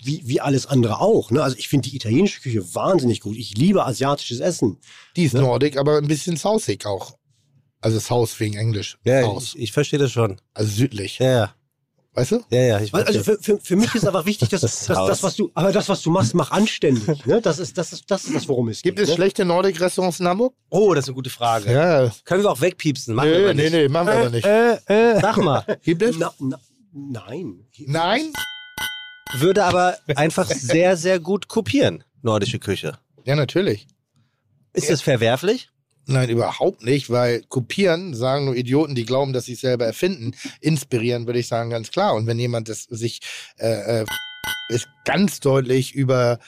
wie, 0.06 0.22
wie 0.26 0.40
alles 0.40 0.66
andere 0.66 1.00
auch. 1.00 1.30
Ne? 1.30 1.42
Also 1.42 1.56
ich 1.58 1.68
finde 1.68 1.88
die 1.88 1.96
italienische 1.96 2.40
Küche 2.40 2.74
wahnsinnig 2.74 3.20
gut. 3.20 3.36
Ich 3.36 3.56
liebe 3.56 3.84
asiatisches 3.84 4.40
Essen. 4.40 4.78
Die 5.16 5.24
ist 5.24 5.34
nordic, 5.34 5.76
aber 5.76 5.98
ein 5.98 6.08
bisschen 6.08 6.36
sausig 6.36 6.86
auch. 6.86 7.16
Also 7.80 8.00
South 8.00 8.38
wegen 8.40 8.56
Englisch. 8.56 8.98
Ja, 9.04 9.22
South. 9.22 9.54
ich, 9.54 9.62
ich 9.64 9.72
verstehe 9.72 9.98
das 9.98 10.10
schon. 10.12 10.40
Also 10.54 10.70
südlich. 10.72 11.18
Ja, 11.18 11.30
ja. 11.30 11.54
Weißt 12.16 12.30
du? 12.30 12.40
Ja, 12.48 12.60
ja, 12.60 12.80
ich 12.80 12.92
Weil, 12.92 13.02
Also 13.02 13.24
für, 13.24 13.38
für, 13.42 13.58
für 13.58 13.74
mich 13.74 13.92
ist 13.94 14.06
einfach 14.06 14.24
wichtig, 14.24 14.48
dass, 14.48 14.60
Das 14.86 14.88
Haus. 14.90 15.08
das, 15.08 15.22
was 15.24 15.34
du, 15.34 15.50
aber 15.52 15.72
das, 15.72 15.88
was 15.88 16.00
du 16.00 16.10
machst, 16.10 16.32
mach 16.34 16.52
anständig. 16.52 17.26
Ne? 17.26 17.40
Das 17.42 17.58
ist, 17.58 17.76
das 17.76 17.92
ist, 17.92 18.08
das 18.08 18.24
ist 18.24 18.34
das, 18.36 18.48
worum 18.48 18.68
es 18.68 18.82
Gibt 18.82 18.98
geht. 18.98 19.02
es 19.04 19.10
ne? 19.10 19.16
schlechte 19.16 19.44
Nordic-Restaurants 19.44 20.20
in 20.20 20.28
Hamburg? 20.28 20.54
Oh, 20.70 20.94
das 20.94 21.06
ist 21.06 21.08
eine 21.08 21.16
gute 21.16 21.30
Frage. 21.30 21.72
Ja. 21.72 22.12
Können 22.24 22.44
wir 22.44 22.52
auch 22.52 22.60
wegpiepsen? 22.60 23.14
Machen 23.16 23.30
wir 23.30 23.38
Nee, 23.38 23.44
aber 23.44 23.54
nee, 23.54 23.62
nicht. 23.64 23.72
nee, 23.72 23.88
machen 23.88 24.06
wir 24.06 24.14
aber 24.14 24.30
nicht. 24.30 24.46
Äh, 24.46 24.74
äh, 25.16 25.20
Sag 25.20 25.36
mal. 25.38 25.64
Gibt 25.82 26.02
es? 26.02 26.16
na, 26.16 26.32
na, 26.38 26.60
nein. 26.92 27.66
Nein? 27.86 28.32
Würde 29.34 29.64
aber 29.64 29.98
einfach 30.16 30.48
sehr, 30.48 30.96
sehr 30.96 31.20
gut 31.20 31.48
kopieren, 31.48 32.04
nordische 32.22 32.58
Küche. 32.58 32.98
Ja, 33.24 33.36
natürlich. 33.36 33.86
Ist 34.72 34.90
das 34.90 35.02
verwerflich? 35.02 35.70
Nein, 36.06 36.28
überhaupt 36.28 36.82
nicht, 36.82 37.08
weil 37.08 37.42
kopieren 37.48 38.14
sagen 38.14 38.44
nur 38.44 38.56
Idioten, 38.56 38.94
die 38.94 39.06
glauben, 39.06 39.32
dass 39.32 39.46
sie 39.46 39.54
es 39.54 39.60
selber 39.60 39.86
erfinden. 39.86 40.32
Inspirieren 40.60 41.26
würde 41.26 41.38
ich 41.38 41.48
sagen, 41.48 41.70
ganz 41.70 41.90
klar. 41.90 42.14
Und 42.14 42.26
wenn 42.26 42.38
jemand 42.38 42.68
das 42.68 42.82
sich 42.82 43.20
äh, 43.58 44.02
äh, 44.02 44.06
ist 44.68 44.86
ganz 45.04 45.40
deutlich 45.40 45.94
über 45.94 46.38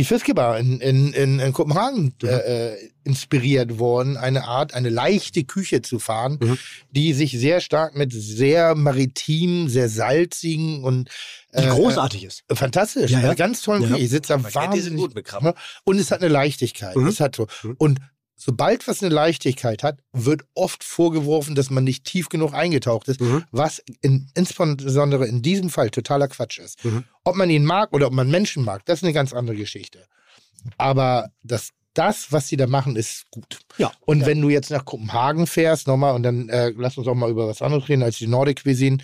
die 0.00 0.04
Fiske-Bar 0.04 0.58
in, 0.58 0.80
in, 0.80 1.12
in, 1.12 1.38
in 1.40 1.52
Kopenhagen 1.52 2.14
äh, 2.22 2.26
äh, 2.72 2.90
inspiriert 3.04 3.78
worden, 3.78 4.16
eine 4.16 4.44
Art, 4.44 4.72
eine 4.72 4.88
leichte 4.88 5.44
Küche 5.44 5.82
zu 5.82 5.98
fahren, 5.98 6.38
Mhm. 6.40 6.58
die 6.90 7.12
sich 7.12 7.32
sehr 7.32 7.60
stark 7.60 7.94
mit 7.96 8.10
sehr 8.12 8.74
maritim, 8.74 9.68
sehr 9.68 9.90
salzigen 9.90 10.82
und 10.84 11.10
Die 11.54 11.64
äh, 11.64 11.68
großartig 11.68 12.24
ist. 12.24 12.44
äh, 12.48 12.54
fantastisch, 12.56 13.10
Ja, 13.10 13.20
ja. 13.20 13.34
ganz 13.34 13.60
tollen 13.60 13.82
Ja. 13.82 13.88
Küche. 13.88 14.00
Ich 14.04 14.10
sitze 14.10 14.38
gut 14.96 15.14
mit 15.14 15.26
Krabben. 15.26 15.52
und 15.84 15.98
es 15.98 16.10
hat 16.10 16.20
eine 16.22 16.32
Leichtigkeit. 16.32 16.96
Mhm. 16.96 17.06
Es 17.08 17.20
hat 17.20 17.36
so. 17.36 17.46
Mhm. 17.62 17.74
Und 17.78 17.98
sobald 18.42 18.88
was 18.88 19.02
eine 19.02 19.12
Leichtigkeit 19.14 19.82
hat, 19.82 19.98
wird 20.12 20.42
oft 20.54 20.82
vorgeworfen, 20.82 21.54
dass 21.54 21.68
man 21.68 21.84
nicht 21.84 22.04
tief 22.04 22.30
genug 22.30 22.54
eingetaucht 22.54 23.06
ist, 23.08 23.20
Mhm. 23.20 23.44
was 23.50 23.82
in, 24.00 24.30
insbesondere 24.34 25.26
in 25.26 25.42
diesem 25.42 25.68
Fall 25.68 25.90
totaler 25.90 26.26
Quatsch 26.28 26.58
ist. 26.58 26.82
Mhm. 26.84 27.04
Ob 27.24 27.36
man 27.36 27.50
ihn 27.50 27.64
mag 27.64 27.92
oder 27.92 28.06
ob 28.06 28.14
man 28.14 28.30
Menschen 28.30 28.64
mag, 28.64 28.84
das 28.86 29.00
ist 29.00 29.04
eine 29.04 29.12
ganz 29.12 29.34
andere 29.34 29.56
Geschichte. 29.56 30.06
Aber 30.78 31.30
das, 31.42 31.70
das 31.94 32.32
was 32.32 32.48
sie 32.48 32.56
da 32.56 32.66
machen, 32.66 32.96
ist 32.96 33.24
gut. 33.30 33.58
Ja. 33.78 33.92
Und 34.06 34.20
ja. 34.20 34.26
wenn 34.26 34.40
du 34.40 34.48
jetzt 34.48 34.70
nach 34.70 34.84
Kopenhagen 34.84 35.46
fährst, 35.46 35.86
nochmal, 35.86 36.14
und 36.14 36.22
dann 36.22 36.48
äh, 36.48 36.72
lass 36.76 36.96
uns 36.98 37.06
auch 37.08 37.14
mal 37.14 37.30
über 37.30 37.46
was 37.48 37.62
anderes 37.62 37.88
reden 37.88 38.02
als 38.02 38.18
die 38.18 38.26
Nordic 38.26 38.62
Cuisine. 38.64 38.98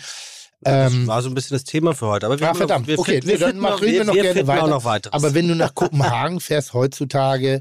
Das 0.61 0.91
Ähm, 0.93 1.05
war 1.05 1.21
so 1.21 1.29
ein 1.29 1.35
bisschen 1.35 1.53
das 1.55 1.63
Thema 1.65 1.93
für 1.93 2.07
heute. 2.07 2.25
Aber 2.25 2.39
wir 2.39 2.47
Ah, 2.47 2.49
haben 2.49 2.57
verdammt. 2.57 2.87
Noch, 2.87 2.87
wir 2.87 2.99
Okay, 2.99 3.19
nee, 3.23 3.27
wir 3.33 3.37
dann 3.37 3.49
finden 3.49 3.61
mach- 3.61 3.69
noch, 3.71 3.81
reden 3.81 3.97
wir 3.97 4.03
noch 4.05 4.13
wir 4.15 4.23
gerne 4.23 4.47
weiter. 4.47 4.67
noch. 5.09 5.13
Aber 5.13 5.33
wenn 5.35 5.47
du 5.47 5.53
nach 5.55 5.75
Kopenhagen 5.75 6.39
fährst 6.39 6.73
heutzutage, 6.73 7.59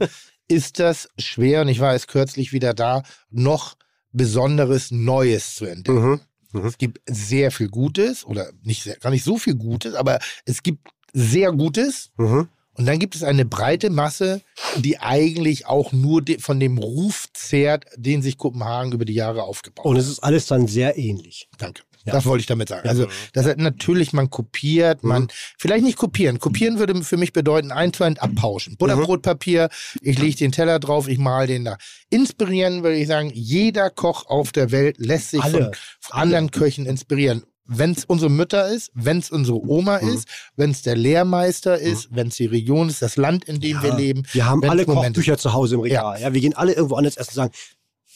ist 0.48 0.78
das 0.78 1.08
schwer, 1.18 1.62
und 1.62 1.68
ich 1.68 1.80
war 1.80 1.92
jetzt 1.92 2.08
kürzlich 2.08 2.52
wieder 2.52 2.74
da, 2.74 3.02
noch 3.30 3.76
Besonderes 4.12 4.90
Neues 4.90 5.56
zu 5.56 5.66
entdecken. 5.66 6.20
Mhm. 6.52 6.64
Es 6.64 6.78
gibt 6.78 7.00
sehr 7.06 7.50
viel 7.50 7.68
Gutes, 7.68 8.24
oder 8.24 8.50
nicht 8.62 8.82
sehr, 8.82 8.96
gar 8.96 9.10
nicht 9.10 9.24
so 9.24 9.36
viel 9.36 9.56
Gutes, 9.56 9.94
aber 9.94 10.18
es 10.46 10.62
gibt 10.62 10.88
sehr 11.12 11.52
Gutes. 11.52 12.10
Mhm. 12.16 12.48
Und 12.74 12.86
dann 12.86 12.98
gibt 12.98 13.16
es 13.16 13.22
eine 13.22 13.46
breite 13.46 13.88
Masse, 13.88 14.42
die 14.76 14.98
eigentlich 14.98 15.66
auch 15.66 15.92
nur 15.92 16.20
de 16.20 16.38
von 16.40 16.60
dem 16.60 16.76
Ruf 16.76 17.26
zehrt, 17.32 17.86
den 17.96 18.20
sich 18.20 18.36
Kopenhagen 18.36 18.92
über 18.92 19.06
die 19.06 19.14
Jahre 19.14 19.44
aufgebaut 19.44 19.86
Und 19.86 19.96
hat. 19.96 20.02
es 20.02 20.08
ist 20.08 20.20
alles 20.20 20.46
dann 20.46 20.66
sehr 20.66 20.98
ähnlich. 20.98 21.48
Danke. 21.56 21.82
Ja. 22.06 22.12
Das 22.12 22.24
wollte 22.26 22.40
ich 22.40 22.46
damit 22.46 22.68
sagen. 22.68 22.82
Ja. 22.84 22.90
Also, 22.90 23.06
das 23.32 23.46
hat 23.46 23.58
natürlich 23.58 24.12
man 24.12 24.30
kopiert, 24.30 25.02
man, 25.04 25.22
Mhm. 25.24 25.28
vielleicht 25.58 25.84
nicht 25.84 25.98
kopieren. 25.98 26.38
Kopieren 26.38 26.78
würde 26.78 27.02
für 27.02 27.16
mich 27.16 27.32
bedeuten, 27.32 27.68
zu 27.92 28.04
eins 28.04 28.18
abpauschen. 28.18 28.76
Butterbrotpapier, 28.76 29.68
ich 30.00 30.18
lege 30.18 30.36
den 30.36 30.52
Teller 30.52 30.78
drauf, 30.78 31.08
ich 31.08 31.18
mal 31.18 31.46
den 31.46 31.64
da. 31.64 31.76
Inspirieren 32.10 32.82
würde 32.82 32.96
ich 32.96 33.08
sagen, 33.08 33.30
jeder 33.34 33.90
Koch 33.90 34.26
auf 34.26 34.52
der 34.52 34.70
Welt 34.70 34.96
lässt 34.98 35.30
sich 35.32 35.42
Alle. 35.42 35.52
von, 35.64 35.72
von 36.00 36.20
anderen 36.20 36.50
Köchen 36.50 36.86
inspirieren. 36.86 37.42
Wenn 37.68 37.90
es 37.90 38.04
unsere 38.04 38.30
Mütter 38.30 38.68
ist, 38.68 38.92
wenn 38.94 39.18
es 39.18 39.30
unsere 39.32 39.58
Oma 39.58 39.98
Mhm. 40.00 40.10
ist, 40.14 40.28
wenn 40.54 40.70
es 40.70 40.82
der 40.82 40.94
Lehrmeister 40.94 41.76
ist, 41.76 42.08
wenn 42.14 42.28
es 42.28 42.36
die 42.36 42.46
Region 42.46 42.88
ist, 42.88 43.02
das 43.02 43.16
Land, 43.16 43.44
in 43.46 43.60
dem 43.60 43.82
wir 43.82 43.90
Ja. 43.90 43.96
leben. 43.96 44.22
Wir 44.30 44.46
haben 44.46 44.62
alle 44.62 44.84
Kochbücher 44.86 45.36
zu 45.36 45.52
Hause 45.52 45.74
im 45.74 45.80
Regal. 45.80 46.20
Ja. 46.20 46.32
wir 46.32 46.40
gehen 46.40 46.54
alle 46.54 46.74
irgendwo 46.74 46.94
anders 46.94 47.16
essen 47.16 47.30
und 47.30 47.34
sagen, 47.34 47.52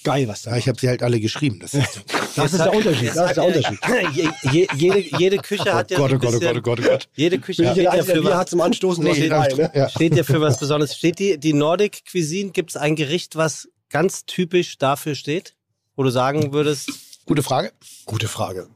geil, 0.05 0.29
was 0.29 0.43
da 0.43 0.53
Ja, 0.53 0.57
ich 0.57 0.69
habe 0.69 0.79
sie 0.81 0.89
halt 0.89 1.03
alle 1.03 1.21
geschrieben. 1.21 1.59
Das 1.61 1.75
ist 1.75 2.03
Das 2.37 2.53
ist 2.53 2.59
der 2.61 2.73
Unterschied. 2.75 3.11
Das 3.15 3.31
ist 3.31 3.37
der 3.37 3.45
Unterschied. 3.45 3.79
je, 4.15 4.29
je, 4.53 4.69
jede, 4.77 5.17
jede 5.19 5.37
Küche 5.39 5.75
hat 5.75 5.91
ja 5.91 5.99
Gott, 5.99 6.11
oh 6.11 6.15
ein 6.15 6.21
Gott, 6.21 6.35
oh 6.35 6.39
bisschen, 6.39 6.63
Gott, 6.63 6.79
oh 6.79 6.83
Gott, 6.83 6.87
oh 6.87 6.89
Gott. 6.91 7.09
Jede 7.17 7.39
Küche 7.39 7.63
Bin 7.63 7.73
ich 7.73 7.79
steht, 7.81 7.85
ja 7.95 8.03
für 8.03 8.25
was, 8.25 8.35
hat 8.35 8.49
zum 8.51 8.61
Anstoßen? 8.61 9.03
Nee, 9.05 9.13
nee, 9.13 9.29
rein, 9.29 9.57
ne? 9.57 9.71
ja. 9.75 9.89
steht 9.89 10.15
ja 10.17 10.23
für 10.25 10.41
was 10.41 10.59
Besonderes. 10.61 10.97
Steht 10.97 11.19
die, 11.19 11.39
die 11.39 11.53
Nordic 11.53 12.03
Cuisine, 12.11 12.51
gibt 12.51 12.71
es 12.71 12.77
ein 12.77 12.97
Gericht, 12.97 13.37
was 13.37 13.69
ganz 13.89 14.25
typisch 14.27 14.79
dafür 14.79 15.15
steht? 15.15 15.55
Wo 15.97 16.03
du 16.05 16.11
sagen 16.11 16.53
würdest, 16.53 16.89
Gute 17.27 17.43
Frage. 17.43 17.73
Gute 18.07 18.27
Frage. 18.29 18.69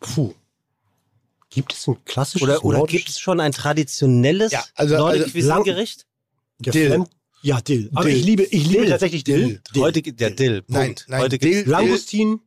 Puh. 0.00 0.34
Gibt 1.50 1.72
es 1.72 1.86
ein 1.86 1.96
klassisches 2.04 2.42
oder, 2.42 2.64
oder 2.64 2.84
gibt 2.84 3.08
es 3.08 3.18
schon 3.20 3.40
ein 3.40 3.52
traditionelles 3.52 4.52
Ja, 4.52 4.64
also- 4.74 4.96
Nordic 4.96 5.22
also 5.22 5.32
Cuisine 5.32 5.54
lang- 5.54 5.64
Gericht? 5.64 6.06
Geflammt? 6.60 7.10
Ja, 7.42 7.60
Dill. 7.60 7.90
Aber 7.94 8.04
Dill. 8.08 8.16
ich 8.18 8.24
liebe, 8.24 8.42
ich 8.44 8.66
liebe 8.66 8.82
Dill. 8.82 8.90
tatsächlich 8.90 9.24
Dill. 9.24 9.60
Dill. 9.74 9.82
Heute 9.82 10.02
der 10.02 10.30
Dill. 10.30 10.62
Punkt. 10.62 10.68
Nein, 10.68 10.94
nein, 11.08 11.20
Heute 11.22 11.38
Dill- 11.38 11.64
Langustin. 11.68 12.40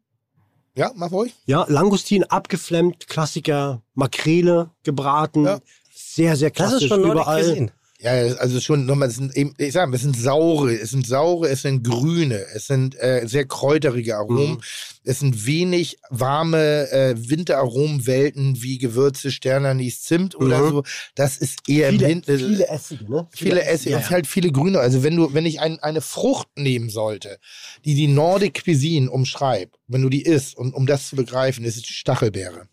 Ja, 0.75 0.91
mach 0.95 1.11
ruhig. 1.11 1.33
Ja, 1.45 1.65
Langustin 1.67 2.23
abgeflemmt, 2.23 3.07
Klassiker, 3.07 3.83
Makrele 3.93 4.71
gebraten. 4.83 5.45
Ja. 5.45 5.59
Sehr, 5.93 6.35
sehr 6.35 6.49
Das 6.49 6.55
klassisch 6.69 6.83
ist 6.83 6.89
schon 6.89 7.03
überall. 7.03 7.43
Cuisine. 7.43 7.71
Ja, 8.03 8.11
also 8.11 8.59
schon 8.59 8.85
nochmal, 8.85 9.07
es 9.07 9.15
sind 9.15 9.33
eben, 9.33 9.53
ich 9.57 9.71
sag 9.71 9.87
mal, 9.87 9.95
es 9.95 10.01
sind 10.01 10.17
saure, 10.17 10.73
es 10.75 10.89
sind 10.89 11.07
saure, 11.07 11.47
es 11.47 11.61
sind 11.61 11.83
grüne, 11.85 12.45
es 12.53 12.67
sind 12.67 12.95
äh, 12.99 13.25
sehr 13.25 13.45
kräuterige 13.45 14.17
Aromen, 14.17 14.55
Mhm. 14.55 14.61
es 15.05 15.19
sind 15.19 15.45
wenig 15.45 15.99
warme 16.09 16.91
äh, 16.91 17.15
Winteraromenwelten 17.29 18.61
wie 18.61 18.77
Gewürze, 18.77 19.31
Sternanis, 19.31 20.03
Zimt 20.03 20.35
oder 20.35 20.59
Mhm. 20.63 20.69
so. 20.69 20.83
Das 21.15 21.37
ist 21.37 21.59
eher 21.69 21.91
Viele, 21.91 22.03
im 22.09 22.09
Hin 22.09 22.23
äh, 22.27 22.37
viele 22.37 22.67
Essige, 22.67 23.09
ne? 23.09 23.27
Viele 23.31 23.63
Essig 23.63 23.91
ja, 23.93 23.99
ja. 23.99 24.09
halt 24.09 24.27
viele 24.27 24.51
Grüne. 24.51 24.79
Also 24.79 25.01
wenn 25.03 25.15
du, 25.15 25.33
wenn 25.33 25.45
ich 25.45 25.61
ein, 25.61 25.79
eine 25.79 26.01
Frucht 26.01 26.49
nehmen 26.57 26.89
sollte, 26.89 27.39
die 27.85 27.95
die 27.95 28.07
Nordic 28.07 28.65
Cuisine 28.65 29.09
umschreibt, 29.09 29.77
wenn 29.87 30.01
du 30.01 30.09
die 30.09 30.23
isst, 30.23 30.57
und 30.57 30.73
um 30.73 30.85
das 30.87 31.07
zu 31.07 31.15
begreifen, 31.15 31.63
ist 31.63 31.77
es 31.77 31.83
die 31.83 31.93
Stachelbeere. 31.93 32.67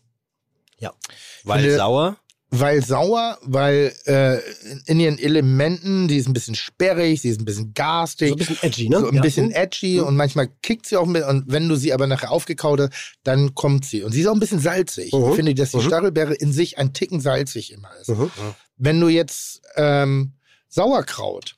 Weil 1.43 1.61
Finde- 1.61 1.77
sauer. 1.77 2.17
Weil 2.53 2.83
sauer, 2.83 3.37
weil 3.43 3.93
äh, 4.05 4.39
in 4.85 4.99
ihren 4.99 5.17
Elementen, 5.17 6.09
die 6.09 6.17
ist 6.17 6.27
ein 6.27 6.33
bisschen 6.33 6.53
sperrig, 6.55 7.21
sie 7.21 7.29
ist 7.29 7.39
ein 7.39 7.45
bisschen 7.45 7.73
garstig, 7.73 8.27
So 8.29 8.33
ein 8.35 8.37
bisschen 8.39 8.57
edgy, 8.61 8.89
ne? 8.89 8.99
so 8.99 9.07
ein 9.07 9.15
Ja. 9.15 9.21
bisschen 9.21 9.51
edgy 9.51 9.99
und 10.01 10.17
manchmal 10.17 10.49
kickt 10.61 10.85
sie 10.85 10.97
auch 10.97 11.07
ein 11.07 11.13
bisschen. 11.13 11.29
Und 11.29 11.43
wenn 11.47 11.69
du 11.69 11.75
sie 11.77 11.93
aber 11.93 12.07
nachher 12.07 12.29
aufgekaut 12.29 12.81
hast, 12.81 12.91
dann 13.23 13.55
kommt 13.55 13.85
sie. 13.85 14.03
Und 14.03 14.11
sie 14.11 14.19
ist 14.19 14.27
auch 14.27 14.33
ein 14.33 14.39
bisschen 14.41 14.59
salzig. 14.59 15.13
Mhm. 15.13 15.29
Ich 15.29 15.35
finde, 15.35 15.55
dass 15.55 15.71
die 15.71 15.77
Mhm. 15.77 15.81
Stachelbeere 15.83 16.33
in 16.33 16.51
sich 16.51 16.77
ein 16.77 16.91
Ticken 16.91 17.21
salzig 17.21 17.71
immer 17.71 17.89
ist. 18.01 18.09
Mhm. 18.09 18.29
Wenn 18.75 18.99
du 18.99 19.07
jetzt 19.07 19.61
ähm, 19.77 20.33
Sauerkraut 20.67 21.55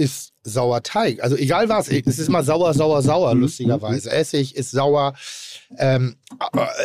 ist 0.00 0.32
Sauerteig. 0.42 1.22
Also 1.22 1.36
egal 1.36 1.68
was, 1.68 1.88
es 1.88 2.18
ist 2.18 2.28
immer 2.28 2.42
sauer, 2.42 2.72
sauer, 2.74 3.02
sauer, 3.02 3.34
Mhm. 3.34 3.42
lustigerweise. 3.42 4.10
Essig 4.10 4.56
ist 4.56 4.70
sauer. 4.70 5.14
Ähm, 5.78 6.16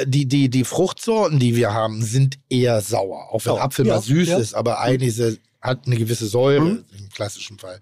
die, 0.06 0.26
die, 0.28 0.50
die 0.50 0.64
Fruchtsorten, 0.66 1.40
die 1.40 1.56
wir 1.56 1.74
haben, 1.74 2.04
sind 2.04 2.38
eher 2.50 2.82
sauer. 2.82 3.30
Auch 3.32 3.40
wenn 3.46 3.54
Sauer. 3.54 3.62
Apfel 3.62 3.88
Ja, 3.88 3.96
mal 3.96 4.02
süß 4.02 4.28
ja. 4.28 4.38
ist, 4.38 4.54
aber 4.54 4.80
eigentlich 4.80 5.18
ist- 5.18 5.40
hat 5.62 5.88
eine 5.88 5.96
gewisse 5.96 6.28
Säure 6.28 6.62
Mhm. 6.66 6.86
im 7.00 7.10
klassischen 7.10 7.58
Fall. 7.58 7.80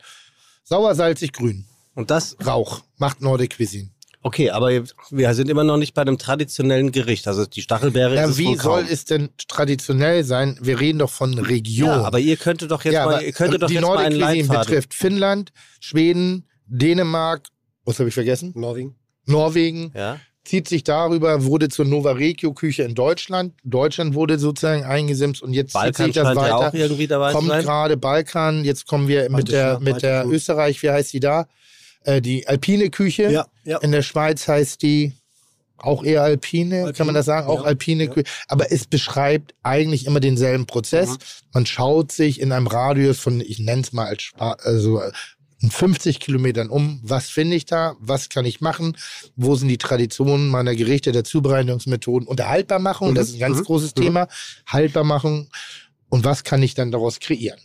Sauer, 0.63 0.95
salzig, 0.95 1.33
grün. 1.33 1.65
Und 1.95 2.09
das, 2.11 2.37
Rauch. 2.45 2.81
Macht 2.97 3.21
Nordic 3.21 3.57
Cuisine. 3.57 3.89
Okay, 4.23 4.49
aber 4.49 4.71
wir 5.11 5.33
sind 5.35 5.49
immer 5.49 5.63
noch 5.63 5.77
nicht 5.77 5.93
bei 5.93 6.01
einem 6.01 6.17
traditionellen 6.17 6.91
Gericht. 6.91 7.27
Also 7.27 7.45
die 7.45 7.61
Stachelbeere 7.61 8.13
ist 8.15 8.19
Ja, 8.19 8.27
es 8.29 8.37
wie 8.37 8.55
soll 8.55 8.85
es 8.89 9.05
denn 9.05 9.29
traditionell 9.47 10.23
sein? 10.23 10.57
Wir 10.61 10.79
reden 10.79 10.99
doch 10.99 11.11
von 11.11 11.37
Region. 11.37 11.89
Ja, 11.89 12.03
aber 12.03 12.19
ihr 12.19 12.37
könntet 12.37 12.71
doch 12.71 12.83
jetzt 12.83 12.93
Ja, 12.95 13.05
mal, 13.05 13.21
ihr 13.23 13.31
könntet 13.33 13.61
doch 13.61 13.67
die 13.67 13.75
jetzt 13.75 13.83
mal 13.83 13.97
einen 13.97 14.19
Cuisine 14.19 14.41
Leitfaden. 14.41 14.61
betrifft 14.61 14.93
Finnland, 14.93 15.51
Schweden, 15.79 16.47
Dänemark, 16.65 17.47
was 17.85 17.99
habe 17.99 18.09
ich 18.09 18.15
vergessen? 18.15 18.53
Norwegen. 18.55 18.95
Norwegen, 19.25 19.91
Ja. 19.95 20.19
zieht 20.43 20.67
sich 20.67 20.83
darüber, 20.83 21.43
wurde 21.45 21.69
zur 21.69 21.85
Nova 21.85 22.11
Regio 22.13 22.53
Küche 22.53 22.83
in 22.83 22.95
Deutschland. 22.95 23.53
Deutschland 23.63 24.13
wurde 24.15 24.37
sozusagen 24.39 24.83
eingesimst 24.83 25.41
und 25.41 25.53
jetzt 25.53 25.71
zieht 25.71 25.81
Balkan 25.81 26.05
sich 26.07 26.15
das 26.15 26.27
scheint 26.27 26.37
ja 26.47 26.55
auch 26.55 26.63
weiter. 26.65 26.77
irgendwie 26.77 27.07
dabei 27.07 27.31
zu 27.31 27.37
Kommt 27.37 27.49
gerade 27.49 27.97
Balkan, 27.97 28.65
jetzt 28.65 28.87
kommen 28.87 29.07
wir 29.07 29.29
mit 29.29 29.49
der, 29.49 29.79
mit 29.79 30.01
der. 30.01 30.25
Österreich, 30.27 30.81
wie 30.83 30.89
heißt 30.89 31.13
die 31.13 31.19
da? 31.21 31.47
Äh, 32.03 32.21
die 32.21 32.47
alpine 32.47 32.89
Küche. 32.89 33.31
Ja, 33.31 33.47
ja. 33.63 33.77
In 33.79 33.91
der 33.91 34.01
Schweiz 34.01 34.47
heißt 34.47 34.81
die 34.81 35.13
auch 35.77 36.03
eher 36.03 36.23
alpine, 36.23 36.85
Alpin, 36.85 36.93
kann 36.93 37.07
man 37.07 37.15
das 37.15 37.25
sagen? 37.25 37.47
Auch 37.47 37.61
ja, 37.61 37.67
alpine 37.67 38.05
ja. 38.05 38.09
Küche. 38.09 38.29
Aber 38.47 38.71
es 38.71 38.85
beschreibt 38.85 39.53
eigentlich 39.63 40.05
immer 40.05 40.19
denselben 40.19 40.65
Prozess. 40.65 41.09
Mhm. 41.09 41.17
Man 41.53 41.65
schaut 41.65 42.11
sich 42.11 42.39
in 42.39 42.51
einem 42.51 42.67
Radius 42.67 43.19
von, 43.19 43.41
ich 43.41 43.59
nenne 43.59 43.81
es 43.81 43.91
mal 43.91 44.07
als 44.07 44.31
also 44.37 45.01
äh, 45.01 45.11
50 45.69 46.19
Kilometern 46.19 46.69
um, 46.69 46.99
was 47.03 47.29
finde 47.29 47.55
ich 47.55 47.65
da, 47.65 47.95
was 47.99 48.29
kann 48.29 48.45
ich 48.45 48.61
machen, 48.61 48.97
wo 49.35 49.55
sind 49.55 49.69
die 49.69 49.77
Traditionen 49.77 50.49
meiner 50.49 50.75
Gerichte, 50.75 51.11
der 51.11 51.23
Zubereitungsmethoden 51.23 52.27
und 52.27 52.39
der 52.39 52.49
Haltbarmachung, 52.49 53.11
Mhm, 53.11 53.15
das 53.15 53.29
ist 53.29 53.35
ein 53.35 53.39
ganz 53.39 53.59
mhm, 53.59 53.63
großes 53.63 53.95
mhm. 53.95 54.01
Thema, 54.01 54.27
Haltbarmachung 54.67 55.49
und 56.09 56.25
was 56.25 56.43
kann 56.43 56.61
ich 56.61 56.75
dann 56.75 56.91
daraus 56.91 57.19
kreieren? 57.19 57.59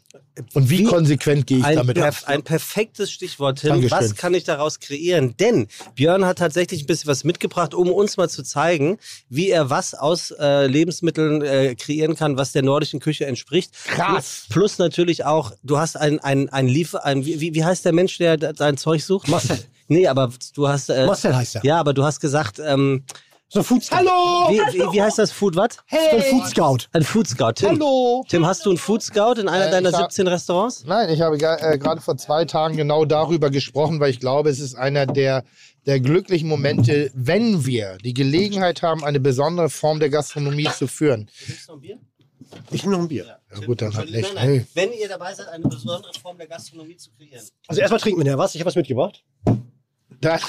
Und 0.54 0.70
wie, 0.70 0.80
Wie 0.80 0.84
konsequent 0.84 1.46
gehe 1.46 1.58
ich 1.58 1.64
damit 1.64 1.96
um? 1.96 2.02
perf 2.02 2.24
ein 2.26 2.42
perfektes 2.42 3.10
Stichwort, 3.10 3.60
Tim. 3.60 3.70
Dankeschön. 3.70 3.98
Was 3.98 4.14
kann 4.14 4.34
ich 4.34 4.44
daraus 4.44 4.80
kreieren? 4.80 5.36
Denn 5.38 5.68
Björn 5.94 6.24
hat 6.24 6.38
tatsächlich 6.38 6.82
ein 6.82 6.86
bisschen 6.86 7.08
was 7.08 7.24
mitgebracht, 7.24 7.74
um 7.74 7.90
uns 7.90 8.16
mal 8.16 8.28
zu 8.28 8.42
zeigen, 8.42 8.98
wie 9.28 9.50
er 9.50 9.70
was 9.70 9.94
aus 9.94 10.30
äh, 10.38 10.66
Lebensmitteln 10.66 11.42
äh, 11.42 11.74
kreieren 11.74 12.14
kann, 12.14 12.36
was 12.36 12.52
der 12.52 12.62
nordischen 12.62 13.00
Küche 13.00 13.26
entspricht. 13.26 13.72
Krass. 13.86 14.46
Plus 14.48 14.78
natürlich 14.78 15.24
auch, 15.24 15.52
du 15.62 15.78
hast 15.78 15.96
ein, 15.96 16.18
ein, 16.20 16.48
ein 16.48 16.68
Liefer, 16.68 17.04
ein, 17.04 17.24
wie, 17.24 17.54
wie 17.54 17.64
heißt 17.64 17.84
der 17.84 17.92
Mensch, 17.92 18.18
der 18.18 18.36
dein 18.36 18.76
Zeug 18.76 19.02
sucht? 19.02 19.28
Marcel. 19.28 19.58
Nee, 19.90 20.06
aber 20.06 20.30
du 20.54 20.68
hast, 20.68 20.90
äh, 20.90 21.06
Marcel 21.06 21.34
heißt 21.34 21.56
er. 21.56 21.64
ja, 21.64 21.80
aber 21.80 21.94
du 21.94 22.04
hast 22.04 22.20
gesagt, 22.20 22.60
ähm, 22.62 23.04
So 23.50 23.60
ein 23.60 23.64
Food 23.64 23.82
Scout. 23.82 23.96
Hallo! 23.96 24.50
wie, 24.50 24.58
wie, 24.78 24.92
wie 24.92 25.02
heißt 25.02 25.18
das 25.18 25.32
Food, 25.32 25.56
was? 25.56 25.78
Ein 25.90 26.22
Food 26.22 26.46
Scout. 26.48 26.78
Ein 26.92 27.02
Food 27.02 27.28
Scout. 27.28 27.52
Tim, 27.54 27.70
Hallo! 27.70 28.22
Tim, 28.28 28.44
hast 28.44 28.66
du 28.66 28.70
einen 28.70 28.78
Food 28.78 29.02
Scout 29.02 29.40
in 29.40 29.48
einer 29.48 29.68
Äh, 29.68 29.70
deiner 29.70 29.88
ich 29.88 29.94
hab- 29.94 30.12
17 30.12 30.26
Restaurants? 30.28 30.84
Nein, 30.84 31.08
ich 31.08 31.22
habe 31.22 31.38
ga- 31.38 31.56
äh, 31.56 31.78
gerade 31.78 32.02
vor 32.02 32.18
zwei 32.18 32.44
Tagen 32.44 32.76
genau 32.76 33.06
darüber 33.06 33.48
gesprochen, 33.48 34.00
weil 34.00 34.10
ich 34.10 34.20
glaube, 34.20 34.50
es 34.50 34.60
ist 34.60 34.74
einer 34.74 35.06
der, 35.06 35.44
der 35.86 35.98
glücklichen 35.98 36.46
Momente, 36.46 37.10
wenn 37.14 37.64
wir 37.64 37.96
die 38.04 38.12
Gelegenheit 38.12 38.82
haben, 38.82 39.02
eine 39.02 39.18
besondere 39.18 39.70
Form 39.70 39.98
der 39.98 40.10
Gastronomie 40.10 40.68
zu 40.76 40.86
führen. 40.86 41.30
Ich 42.70 42.82
nehme 42.82 42.96
noch 42.96 43.02
ein 43.02 43.08
Bier. 43.08 43.38
Ja 43.54 43.64
gut, 43.64 43.80
dann 43.80 43.96
halt 43.96 44.10
nicht. 44.10 44.30
Hey. 44.36 44.66
Wenn 44.74 44.92
ihr 44.92 45.08
dabei 45.08 45.32
seid, 45.32 45.48
eine 45.48 45.66
besondere 45.66 46.12
Form 46.20 46.36
der 46.36 46.48
Gastronomie 46.48 46.96
zu 46.96 47.10
kreieren. 47.12 47.42
Also 47.66 47.80
erstmal 47.80 48.00
trinken 48.00 48.22
wir 48.22 48.30
ja 48.30 48.36
was. 48.36 48.54
Ich 48.54 48.60
habe 48.60 48.68
was 48.68 48.76
mitgebracht. 48.76 49.24
Das, 50.20 50.42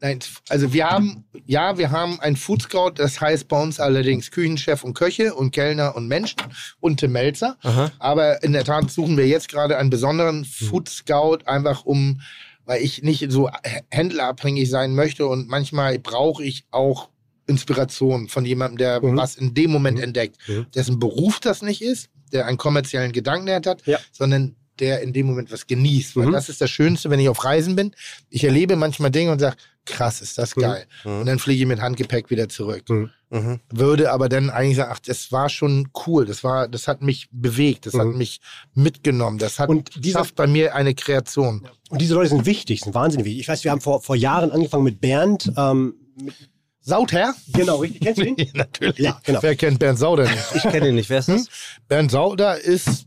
nein, 0.00 0.18
also 0.48 0.72
wir 0.72 0.88
haben, 0.88 1.24
ja, 1.46 1.76
wir 1.78 1.90
haben 1.90 2.20
ein 2.20 2.36
Food 2.36 2.62
Scout, 2.62 2.92
das 2.96 3.20
heißt 3.20 3.48
bei 3.48 3.60
uns 3.60 3.80
allerdings 3.80 4.30
Küchenchef 4.30 4.84
und 4.84 4.94
Köche 4.94 5.34
und 5.34 5.50
Kellner 5.52 5.96
und 5.96 6.08
Menschen 6.08 6.36
und 6.80 7.00
Tim 7.00 7.12
Melzer. 7.12 7.56
Aha. 7.62 7.90
Aber 7.98 8.42
in 8.42 8.52
der 8.52 8.64
Tat 8.64 8.90
suchen 8.90 9.16
wir 9.16 9.26
jetzt 9.26 9.48
gerade 9.48 9.76
einen 9.76 9.90
besonderen 9.90 10.44
Food 10.44 10.88
Scout, 10.88 11.38
einfach 11.46 11.84
um, 11.84 12.20
weil 12.64 12.82
ich 12.82 13.02
nicht 13.02 13.30
so 13.32 13.50
händlerabhängig 13.90 14.68
sein 14.70 14.94
möchte 14.94 15.26
und 15.26 15.48
manchmal 15.48 15.98
brauche 15.98 16.44
ich 16.44 16.64
auch 16.70 17.08
Inspiration 17.46 18.28
von 18.28 18.44
jemandem, 18.44 18.78
der 18.78 19.00
Mhm. 19.02 19.16
was 19.16 19.36
in 19.36 19.54
dem 19.54 19.70
Moment 19.70 19.96
Mhm. 19.98 20.04
entdeckt, 20.04 20.36
Mhm. 20.48 20.66
dessen 20.74 20.98
Beruf 20.98 21.40
das 21.40 21.62
nicht 21.62 21.80
ist, 21.82 22.10
der 22.32 22.46
einen 22.46 22.58
kommerziellen 22.58 23.12
Gedanken 23.12 23.50
hat, 23.50 23.86
Ja. 23.86 23.98
sondern 24.12 24.54
der 24.80 25.02
in 25.02 25.12
dem 25.12 25.26
Moment 25.26 25.50
was 25.52 25.66
genießt. 25.66 26.16
Weil 26.16 26.26
Mhm. 26.26 26.32
das 26.32 26.48
ist 26.48 26.60
das 26.60 26.70
Schönste, 26.70 27.10
wenn 27.10 27.20
ich 27.20 27.28
auf 27.28 27.44
Reisen 27.44 27.76
bin. 27.76 27.92
Ich 28.30 28.44
erlebe 28.44 28.76
manchmal 28.76 29.10
Dinge 29.10 29.32
und 29.32 29.38
sage, 29.38 29.56
krass, 29.84 30.20
ist 30.20 30.36
das 30.38 30.54
Mhm. 30.56 30.60
geil. 30.60 30.86
Mhm. 31.04 31.20
Und 31.20 31.26
dann 31.26 31.38
fliege 31.38 31.62
ich 31.62 31.68
mit 31.68 31.80
Handgepäck 31.80 32.30
wieder 32.30 32.48
zurück. 32.48 32.84
Mhm. 32.88 33.10
Mhm. 33.30 33.60
Würde 33.70 34.10
aber 34.12 34.28
dann 34.28 34.48
eigentlich 34.50 34.76
sagen, 34.76 34.90
ach, 34.94 34.98
das 35.00 35.32
war 35.32 35.48
schon 35.50 35.88
cool. 36.06 36.24
Das 36.26 36.42
war, 36.44 36.66
das 36.68 36.88
hat 36.88 37.02
mich 37.02 37.28
bewegt, 37.30 37.86
das 37.86 37.94
hat 37.94 38.06
Mhm. 38.06 38.16
mich 38.18 38.40
mitgenommen. 38.74 39.38
Das 39.38 39.58
hat 39.58 39.68
Und 39.68 40.02
dieser- 40.04 40.20
schafft 40.20 40.34
bei 40.34 40.46
mir 40.46 40.74
eine 40.74 40.94
Kreation. 40.94 41.66
Und 41.90 42.00
diese 42.00 42.14
Leute 42.14 42.30
sind 42.30 42.46
wichtig, 42.46 42.80
sind 42.80 42.94
wahnsinnig 42.94 43.26
wichtig. 43.26 43.40
Ich 43.42 43.48
weiß, 43.48 43.64
wir 43.64 43.70
haben 43.70 43.80
vor, 43.80 44.00
vor 44.02 44.16
Jahren 44.16 44.50
angefangen 44.50 44.84
mit 44.84 45.00
Bernd. 45.00 45.52
Ähm, 45.56 45.94
mit, 46.22 46.34
Sauter? 46.80 47.34
genau, 47.52 47.76
richtig. 47.76 48.00
Kennst 48.00 48.18
du 48.20 48.24
ihn? 48.26 48.50
Natürlich. 48.54 48.98
Ja, 48.98 49.20
genau. 49.24 49.42
Wer 49.42 49.56
kennt 49.56 49.78
Bernd 49.78 49.98
Sauter 49.98 50.22
nicht? 50.22 50.38
Ich 50.54 50.62
kenne 50.62 50.88
ihn 50.88 50.94
nicht. 50.94 51.10
Wer 51.10 51.18
ist 51.18 51.28
das? 51.28 51.48
Bernd 51.86 52.10
Sauter 52.10 52.58
ist 52.58 53.06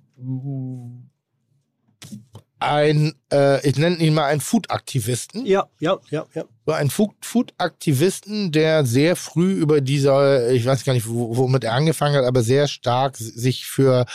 ein, 2.62 3.14
äh, 3.32 3.68
ich 3.68 3.76
nenne 3.78 3.98
ihn 3.98 4.14
mal 4.14 4.26
einen 4.26 4.42
Food-Aktivisten. 4.42 5.46
Ja, 5.46 5.68
ja, 5.80 5.98
ja, 6.10 6.26
ja. 6.34 6.44
So 6.66 6.74
ein 6.74 6.90
Food- 6.90 7.16
Food-Aktivisten, 7.22 8.52
der 8.52 8.86
sehr 8.86 9.16
früh 9.16 9.54
über 9.54 9.82
dieser, 9.82 10.50
ich 10.52 10.66
weiß 10.66 10.84
gar 10.84 10.94
nicht, 10.94 11.08
wo- 11.08 11.36
womit 11.36 11.64
er 11.64 11.74
angefangen 11.74 12.16
hat, 12.16 12.26
aber 12.26 12.44
sehr 12.44 12.68
stark 12.68 13.18
sich 13.18 13.66
für 13.66 14.06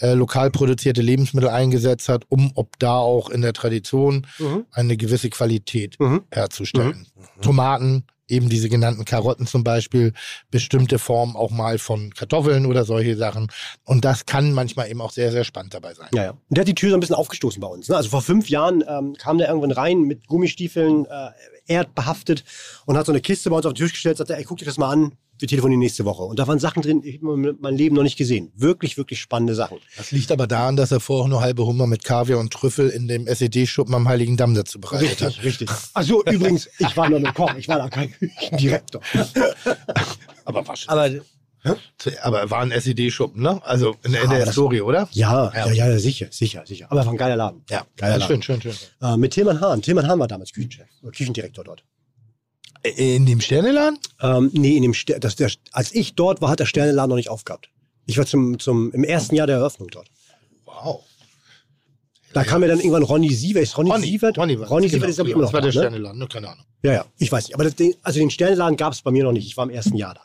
äh, 0.00 0.12
lokal 0.14 0.52
produzierte 0.52 1.02
Lebensmittel 1.02 1.48
eingesetzt 1.50 2.08
hat, 2.08 2.22
um 2.28 2.52
ob 2.54 2.78
da 2.78 2.98
auch 2.98 3.30
in 3.30 3.42
der 3.42 3.52
Tradition 3.52 4.28
Mhm. 4.38 4.64
eine 4.70 4.96
gewisse 4.96 5.28
Qualität 5.28 5.98
Mhm. 5.98 6.22
herzustellen. 6.30 7.08
Tomaten, 7.42 8.04
eben 8.28 8.48
diese 8.48 8.68
genannten 8.68 9.04
Karotten 9.04 9.46
zum 9.46 9.64
Beispiel, 9.64 10.12
bestimmte 10.50 10.98
Formen 10.98 11.36
auch 11.36 11.50
mal 11.50 11.78
von 11.78 12.12
Kartoffeln 12.14 12.66
oder 12.66 12.84
solche 12.84 13.16
Sachen. 13.16 13.48
Und 13.84 14.04
das 14.04 14.26
kann 14.26 14.52
manchmal 14.52 14.90
eben 14.90 15.00
auch 15.00 15.10
sehr, 15.10 15.32
sehr 15.32 15.44
spannend 15.44 15.74
dabei 15.74 15.94
sein. 15.94 16.08
Ja, 16.14 16.24
ja. 16.24 16.30
Und 16.30 16.38
der 16.50 16.62
hat 16.62 16.68
die 16.68 16.74
Tür 16.74 16.90
so 16.90 16.96
ein 16.96 17.00
bisschen 17.00 17.16
aufgestoßen 17.16 17.60
bei 17.60 17.68
uns. 17.68 17.88
Ne? 17.88 17.96
Also 17.96 18.10
vor 18.10 18.22
fünf 18.22 18.48
Jahren 18.48 18.84
ähm, 18.86 19.14
kam 19.18 19.38
der 19.38 19.48
irgendwann 19.48 19.72
rein 19.72 20.02
mit 20.02 20.26
Gummistiefeln, 20.26 21.06
äh, 21.06 21.30
erdbehaftet 21.66 22.44
und 22.86 22.96
hat 22.96 23.06
so 23.06 23.12
eine 23.12 23.20
Kiste 23.20 23.50
bei 23.50 23.56
uns 23.56 23.66
auf 23.66 23.72
den 23.74 23.84
Tisch 23.84 23.92
gestellt, 23.92 24.16
sagte, 24.16 24.36
ey, 24.36 24.44
guck 24.44 24.58
dir 24.58 24.64
das 24.64 24.78
mal 24.78 24.90
an, 24.90 25.12
wir 25.38 25.48
telefonieren 25.48 25.80
nächste 25.80 26.04
Woche. 26.04 26.22
Und 26.22 26.38
da 26.38 26.46
waren 26.46 26.58
Sachen 26.58 26.82
drin, 26.82 27.02
die 27.02 27.18
habe 27.22 27.50
ich 27.50 27.56
mein 27.60 27.76
Leben 27.76 27.94
noch 27.96 28.02
nicht 28.02 28.16
gesehen. 28.16 28.50
Wirklich, 28.56 28.96
wirklich 28.96 29.20
spannende 29.20 29.54
Sachen. 29.54 29.78
Das 29.96 30.10
liegt 30.10 30.30
aber 30.32 30.46
daran, 30.46 30.76
dass 30.76 30.90
er 30.92 31.00
vorher 31.00 31.28
nur 31.28 31.40
halbe 31.40 31.64
Hummer 31.64 31.86
mit 31.86 32.04
Kaviar 32.04 32.38
und 32.38 32.52
Trüffel 32.52 32.88
in 32.90 33.08
dem 33.08 33.26
SED-Schuppen 33.26 33.94
am 33.94 34.08
Heiligen 34.08 34.36
Damm 34.36 34.54
dazu 34.54 34.80
bereitet 34.80 35.20
hat. 35.22 35.42
richtig. 35.44 35.70
Also 35.94 36.22
übrigens, 36.24 36.68
ich 36.78 36.96
war 36.96 37.08
nur 37.08 37.20
mit 37.20 37.34
Koch, 37.34 37.54
ich 37.56 37.68
war 37.68 37.78
da 37.78 37.88
kein 37.88 38.12
Direktor. 38.52 39.00
Aber 40.44 40.66
war 40.66 40.76
schon. 40.76 40.88
Aber 40.90 41.10
Aber 42.22 42.50
war 42.50 42.60
ein 42.62 42.70
SED-Schuppen, 42.70 43.42
ne? 43.42 43.60
Also 43.64 43.96
in, 44.04 44.14
in 44.14 44.30
der 44.30 44.50
Story, 44.52 44.80
oder? 44.80 45.08
Ja, 45.12 45.52
Ja. 45.54 45.66
ja, 45.72 45.88
ja, 45.88 45.98
sicher, 45.98 46.28
sicher, 46.30 46.64
sicher. 46.66 46.86
Aber 46.90 47.04
war 47.04 47.12
ein 47.12 47.16
geiler 47.18 47.36
Laden. 47.36 47.62
Ja, 47.68 47.84
Geiler 47.96 48.18
ja 48.18 48.26
schön, 48.26 48.42
schön, 48.42 48.62
schön. 48.62 48.74
Äh, 49.02 49.16
mit 49.16 49.32
Tilman 49.32 49.60
Hahn. 49.60 49.82
Tilman 49.82 50.06
Hahn 50.06 50.18
war 50.18 50.28
damals 50.28 50.52
Küchenchef, 50.52 50.86
Küchendirektor 51.12 51.64
dort. 51.64 51.84
In 52.82 53.26
dem 53.26 53.40
Sterneladen? 53.40 53.98
Ähm, 54.20 54.50
nee, 54.52 54.76
in 54.76 54.82
dem 54.82 54.94
Ster 54.94 55.18
das, 55.18 55.36
der, 55.36 55.50
als 55.72 55.92
ich 55.94 56.14
dort 56.14 56.40
war, 56.40 56.50
hat 56.50 56.60
der 56.60 56.66
Sterneladen 56.66 57.10
noch 57.10 57.16
nicht 57.16 57.28
aufgehabt. 57.28 57.70
Ich 58.06 58.16
war 58.18 58.26
zum, 58.26 58.58
zum, 58.58 58.92
im 58.92 59.04
ersten 59.04 59.34
Jahr 59.34 59.46
der 59.46 59.56
Eröffnung 59.56 59.88
dort. 59.88 60.08
Wow. 60.64 61.04
Da 62.32 62.44
kam 62.44 62.62
ja 62.62 62.68
dann 62.68 62.78
irgendwann 62.78 63.02
Ronny 63.02 63.32
Sievert. 63.32 63.64
Ist 63.64 63.76
Ronny, 63.76 63.90
Ronny, 63.90 64.06
Sievert? 64.06 64.38
Ronny, 64.38 64.60
war 64.60 64.68
Ronny 64.68 64.86
das, 64.86 64.92
Sievert 64.92 65.10
ist 65.10 65.20
aber 65.20 65.28
immer 65.30 65.42
Das 65.42 65.48
noch 65.48 65.54
war 65.54 65.60
da, 65.60 65.70
der 65.70 65.74
ne? 65.74 65.86
Sterneladen, 65.88 66.18
ne? 66.18 66.28
keine 66.28 66.48
Ahnung. 66.50 66.64
Ja, 66.82 66.92
ja, 66.92 67.04
ich 67.18 67.32
weiß 67.32 67.48
nicht. 67.48 67.54
Aber 67.54 67.64
das, 67.64 67.74
den, 67.74 67.94
also 68.02 68.18
den 68.20 68.30
Sterneladen 68.30 68.76
gab 68.76 68.92
es 68.92 69.02
bei 69.02 69.10
mir 69.10 69.24
noch 69.24 69.32
nicht. 69.32 69.46
Ich 69.46 69.56
war 69.56 69.64
im 69.64 69.70
ersten 69.70 69.96
Jahr 69.96 70.14
da. 70.14 70.22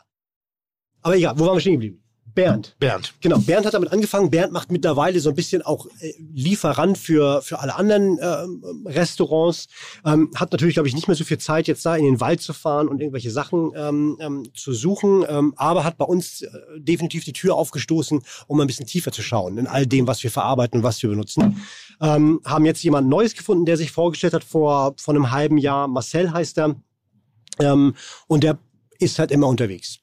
Aber 1.02 1.16
egal, 1.16 1.38
wo 1.38 1.46
waren 1.46 1.56
wir 1.56 1.60
stehen 1.60 1.74
geblieben? 1.74 2.03
Bernd. 2.34 2.74
Bernd. 2.80 3.14
Genau, 3.20 3.38
Bernd 3.38 3.64
hat 3.64 3.74
damit 3.74 3.92
angefangen. 3.92 4.30
Bernd 4.30 4.52
macht 4.52 4.72
mittlerweile 4.72 5.20
so 5.20 5.28
ein 5.28 5.36
bisschen 5.36 5.62
auch 5.62 5.86
äh, 6.00 6.12
Lieferant 6.32 6.98
für, 6.98 7.42
für 7.42 7.60
alle 7.60 7.76
anderen 7.76 8.18
ähm, 8.20 8.84
Restaurants. 8.86 9.68
Ähm, 10.04 10.30
hat 10.34 10.50
natürlich, 10.50 10.74
glaube 10.74 10.88
ich, 10.88 10.94
nicht 10.94 11.06
mehr 11.06 11.16
so 11.16 11.24
viel 11.24 11.38
Zeit, 11.38 11.68
jetzt 11.68 11.86
da 11.86 11.94
in 11.94 12.04
den 12.04 12.20
Wald 12.20 12.40
zu 12.40 12.52
fahren 12.52 12.88
und 12.88 13.00
irgendwelche 13.00 13.30
Sachen 13.30 13.70
ähm, 13.76 14.16
ähm, 14.20 14.48
zu 14.54 14.72
suchen. 14.72 15.24
Ähm, 15.28 15.54
aber 15.56 15.84
hat 15.84 15.96
bei 15.96 16.04
uns 16.04 16.42
äh, 16.42 16.48
definitiv 16.76 17.24
die 17.24 17.32
Tür 17.32 17.54
aufgestoßen, 17.54 18.20
um 18.48 18.60
ein 18.60 18.66
bisschen 18.66 18.86
tiefer 18.86 19.12
zu 19.12 19.22
schauen 19.22 19.56
in 19.56 19.68
all 19.68 19.86
dem, 19.86 20.08
was 20.08 20.22
wir 20.24 20.30
verarbeiten 20.30 20.80
und 20.80 20.84
was 20.84 21.00
wir 21.02 21.10
benutzen. 21.10 21.62
Ähm, 22.00 22.40
haben 22.44 22.66
jetzt 22.66 22.82
jemand 22.82 23.08
Neues 23.08 23.34
gefunden, 23.34 23.64
der 23.64 23.76
sich 23.76 23.92
vorgestellt 23.92 24.34
hat 24.34 24.44
vor, 24.44 24.94
vor 24.96 25.14
einem 25.14 25.30
halben 25.30 25.58
Jahr. 25.58 25.86
Marcel 25.86 26.32
heißt 26.32 26.58
er. 26.58 26.74
Ähm, 27.60 27.94
und 28.26 28.42
der 28.42 28.58
ist 28.98 29.20
halt 29.20 29.30
immer 29.30 29.46
unterwegs 29.46 30.00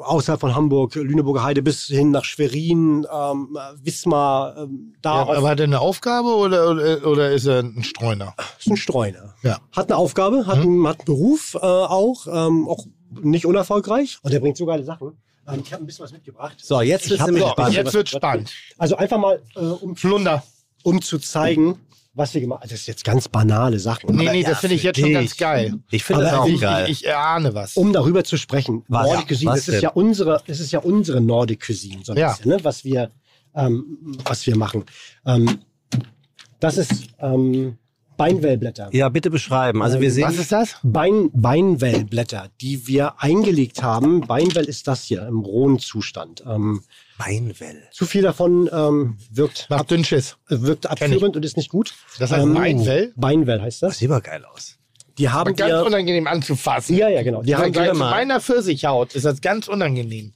außerhalb 0.00 0.40
von 0.40 0.54
Hamburg, 0.54 0.94
Lüneburger 0.94 1.42
Heide 1.42 1.62
bis 1.62 1.86
hin 1.86 2.10
nach 2.10 2.24
Schwerin, 2.24 3.06
ähm, 3.12 3.58
Wismar, 3.82 4.56
ähm, 4.56 4.94
da 5.02 5.24
Ja, 5.26 5.36
aber 5.38 5.48
hat 5.48 5.60
er 5.60 5.64
eine 5.64 5.80
Aufgabe 5.80 6.28
oder, 6.28 6.70
oder, 6.70 7.06
oder 7.06 7.30
ist 7.30 7.46
er 7.46 7.60
ein 7.60 7.82
Streuner? 7.82 8.34
ist 8.58 8.68
ein 8.68 8.76
Streuner. 8.76 9.34
Ja. 9.42 9.58
Hat 9.72 9.90
eine 9.90 9.96
Aufgabe, 9.96 10.46
hat, 10.46 10.58
einen, 10.58 10.86
hat 10.86 11.00
einen 11.00 11.04
Beruf 11.06 11.54
äh, 11.54 11.58
auch, 11.58 12.26
ähm, 12.26 12.68
auch 12.68 12.84
nicht 13.10 13.46
unerfolgreich. 13.46 14.18
Und 14.22 14.32
der 14.32 14.40
bringt 14.40 14.56
so 14.56 14.66
geile 14.66 14.84
Sachen. 14.84 15.12
Ähm, 15.46 15.62
ich 15.64 15.72
habe 15.72 15.82
ein 15.82 15.86
bisschen 15.86 16.04
was 16.04 16.12
mitgebracht. 16.12 16.56
So, 16.60 16.80
jetzt 16.80 17.10
Ich 17.10 17.20
hab 17.20 17.28
spannend. 17.36 17.74
Jetzt 17.74 17.94
wird 17.94 18.08
spannend. 18.08 18.52
Also 18.76 18.96
einfach 18.96 19.18
mal, 19.18 19.42
äh, 19.56 19.60
um, 19.60 19.96
Flunder. 19.96 20.42
um 20.82 21.00
zu 21.02 21.18
zeigen, 21.18 21.78
was 22.18 22.34
wir 22.34 22.40
gemacht 22.40 22.60
haben. 22.62 22.68
Das 22.70 22.80
ist 22.80 22.86
jetzt 22.86 23.04
ganz 23.04 23.28
banale 23.28 23.78
Sachen. 23.78 24.14
Nee, 24.14 24.28
nee, 24.30 24.40
ja, 24.42 24.50
das 24.50 24.58
finde 24.60 24.76
ich 24.76 24.82
jetzt 24.82 24.98
schon 24.98 25.06
dich. 25.08 25.14
ganz 25.14 25.36
geil. 25.36 25.74
Ich 25.90 26.04
finde 26.04 26.24
das 26.24 26.32
Aber 26.34 26.42
auch 26.42 26.48
ich, 26.48 26.60
geil. 26.60 26.84
Ich, 26.90 27.00
ich 27.02 27.06
erahne 27.06 27.54
was. 27.54 27.76
um 27.76 27.92
darüber 27.92 28.24
zu 28.24 28.36
sprechen, 28.36 28.84
Was? 28.88 29.06
Nordic 29.06 29.28
Cuisine, 29.28 29.52
Was 29.52 29.66
das 29.66 29.76
ist 29.76 29.82
ja 29.82 29.90
unsere, 29.90 30.42
das 30.46 30.60
ist 30.60 30.72
ja 30.72 30.80
unsere 30.80 31.20
Nordic 31.20 31.64
Cuisine, 31.66 32.00
so 32.04 32.12
ein 32.12 32.18
Ja. 32.18 32.32
bisschen, 32.32 32.50
ne, 32.50 32.58
was 32.62 32.84
wir, 32.84 33.10
ähm, 33.54 34.18
was 34.24 34.46
wir 34.46 34.56
machen. 34.56 34.84
Ähm, 35.24 35.58
das 36.60 36.76
ist 36.76 37.06
ähm, 37.20 37.78
Beinwellblätter. 38.16 38.88
ja, 38.92 39.08
bitte 39.08 39.30
beschreiben. 39.30 39.80
Also 39.80 40.00
wir 40.00 40.10
sehen. 40.10 40.24
was 40.26 40.38
ist 40.38 40.50
das? 40.50 40.76
Bein, 40.82 41.30
Beinwellblätter, 41.32 42.48
die 42.60 42.86
wir 42.88 43.22
eingelegt 43.22 43.82
haben. 43.82 44.22
Beinwell 44.22 44.64
ist 44.64 44.88
das 44.88 45.04
hier 45.04 45.24
im 45.26 45.38
rohen 45.40 45.78
Zustand. 45.78 46.42
Ähm, 46.44 46.82
Beinwell. 47.18 47.82
zu 47.92 48.06
viel 48.06 48.22
davon 48.22 48.70
ähm, 48.72 49.18
wirkt, 49.30 49.66
Macht 49.68 49.90
dünn 49.90 50.04
Schiss. 50.04 50.36
wirkt 50.48 50.86
abführend 50.86 51.36
und 51.36 51.44
ist 51.44 51.56
nicht 51.56 51.68
gut. 51.70 51.94
Das 52.18 52.30
heißt 52.30 52.44
Ähm, 52.44 52.54
Beinwell? 52.54 53.12
Beinwell 53.16 53.60
heißt 53.60 53.82
Das 53.82 53.90
das. 53.90 53.98
sieht 53.98 54.10
aber 54.10 54.20
geil 54.20 54.44
aus. 54.44 54.76
Die 55.18 55.28
haben 55.28 55.48
Aber 55.48 55.52
ganz 55.52 55.72
wir. 55.72 55.84
unangenehm 55.84 56.28
anzufassen. 56.28 56.96
Ja, 56.96 57.08
ja, 57.08 57.22
genau. 57.24 57.42
Die 57.42 57.50
Ja, 57.50 57.58
haben, 57.58 57.72
bei 57.72 57.92
mal. 57.92 58.10
meiner 58.10 58.40
Pfirsichhaut 58.40 59.14
ist 59.16 59.24
das 59.24 59.40
ganz 59.40 59.66
unangenehm. 59.66 60.32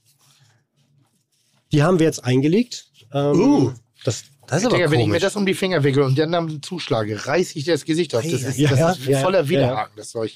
die 1.73 1.83
haben 1.83 1.99
wir 2.01 2.07
jetzt 2.07 2.25
eingelegt. 2.25 2.87
Ähm, 3.13 3.41
Uh. 3.41 3.73
Das, 4.05 4.25
Das 4.49 4.59
ist 4.61 4.67
aber 4.67 4.77
Digga, 4.77 4.91
wenn 4.91 4.99
ich 5.01 5.07
mir 5.07 5.21
das 5.21 5.37
um 5.37 5.47
die 5.47 5.55
Finger 5.55 5.85
wickel 5.85 6.03
und 6.03 6.19
dann 6.19 6.33
damit 6.33 6.65
zuschlage, 6.65 7.27
reiß 7.27 7.55
ich 7.55 7.65
dir 7.65 7.75
das 7.75 7.85
Gesicht 7.85 8.15
auf. 8.17 8.23
Das 8.25 8.33
ist, 8.33 8.59
Ja, 8.59 8.69
das 8.71 8.79
ja, 8.81 8.91
ist 8.91 9.07
ja, 9.07 9.19
voller 9.21 9.43
ja, 9.43 9.49
Widerhaken, 9.49 9.93
das 9.97 10.11
Zeug. 10.11 10.33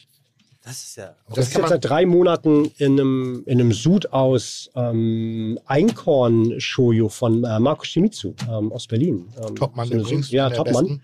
Das 0.66 0.82
ist 0.82 0.96
ja. 0.96 1.14
das, 1.28 1.36
Das 1.36 1.48
ist 1.48 1.56
jetzt 1.56 1.68
seit 1.68 1.84
drei 1.84 2.04
Monaten 2.06 2.72
in 2.78 2.98
einem, 2.98 3.44
in 3.46 3.60
einem 3.60 3.72
Sud 3.72 4.12
aus 4.12 4.68
ähm, 4.74 5.60
Einkorn-Shoyo 5.64 7.08
von 7.08 7.44
äh, 7.44 7.60
Marco 7.60 7.84
Shimizu 7.84 8.34
ähm, 8.50 8.72
aus 8.72 8.88
Berlin. 8.88 9.28
Ähm, 9.40 9.54
Topmann 9.54 9.86
so 9.86 9.94
übrigens. 9.94 10.32
Ja, 10.32 10.50
Topmann. 10.50 11.02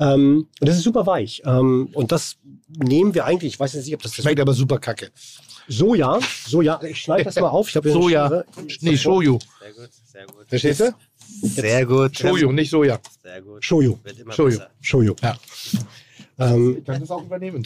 Ähm, 0.00 0.48
und 0.58 0.66
das 0.66 0.78
ist 0.78 0.84
super 0.84 1.04
weich. 1.06 1.42
Ähm, 1.44 1.90
und 1.92 2.10
das 2.10 2.38
nehmen 2.68 3.14
wir 3.14 3.26
eigentlich, 3.26 3.52
ich 3.52 3.60
weiß 3.60 3.74
jetzt 3.74 3.84
nicht, 3.84 3.94
ob 3.94 4.00
das, 4.00 4.12
das 4.12 4.24
Schmeckt 4.24 4.40
aber 4.40 4.54
super 4.54 4.78
kacke. 4.78 5.10
Soja, 5.68 6.18
Soja, 6.46 6.82
ich 6.82 6.98
schneide 7.02 7.24
das 7.24 7.36
mal 7.36 7.50
auf. 7.50 7.68
Ich 7.68 7.92
Soja. 7.92 8.44
Nee, 8.80 8.96
Shoyu. 8.96 9.38
Sehr 9.60 9.72
gut, 9.74 9.90
sehr 10.04 10.26
gut. 10.26 10.48
Verstehst 10.48 10.80
du? 10.80 10.94
Sehr 11.42 11.84
gut. 11.84 12.18
Shoyu, 12.18 12.50
nicht 12.50 12.70
Soja. 12.70 12.98
Sehr 13.22 13.42
gut. 13.42 13.62
Shoyu. 13.62 13.98
Wird 14.02 14.18
immer 14.20 14.32
Shoyu. 14.32 14.58
Shoyu. 14.80 15.14
Ja. 15.22 15.36
Ähm, 16.38 16.78
Ich 16.78 16.84
kann 16.84 17.00
das 17.00 17.10
auch 17.10 17.22
übernehmen. 17.22 17.62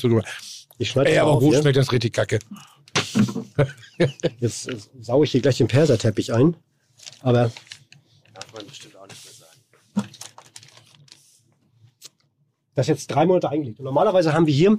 Ich 0.79 0.91
schneide 0.91 1.11
Ey, 1.11 1.18
aber 1.18 1.33
auf. 1.33 1.43
wo 1.43 1.51
hier. 1.51 1.61
schmeckt 1.61 1.77
das 1.77 1.91
richtig 1.93 2.12
kacke? 2.12 2.39
Jetzt 4.41 4.68
äh, 4.68 4.77
saue 5.01 5.24
ich 5.24 5.33
hier 5.33 5.41
gleich 5.41 5.59
den 5.59 5.68
Perserteppich 5.68 6.33
ein. 6.33 6.57
Aber 7.20 7.51
Darf 8.35 8.53
man 8.55 8.66
bestimmt 8.66 8.97
auch 8.97 9.07
nicht 9.07 9.24
mehr 9.24 9.35
sagen. 9.35 10.09
das 12.74 12.85
ist 12.87 12.89
jetzt 12.89 13.07
drei 13.09 13.24
Monate 13.27 13.49
eingelegt. 13.49 13.79
Und 13.79 13.85
normalerweise 13.87 14.33
haben 14.35 14.47
wir 14.47 14.53
hier, 14.55 14.79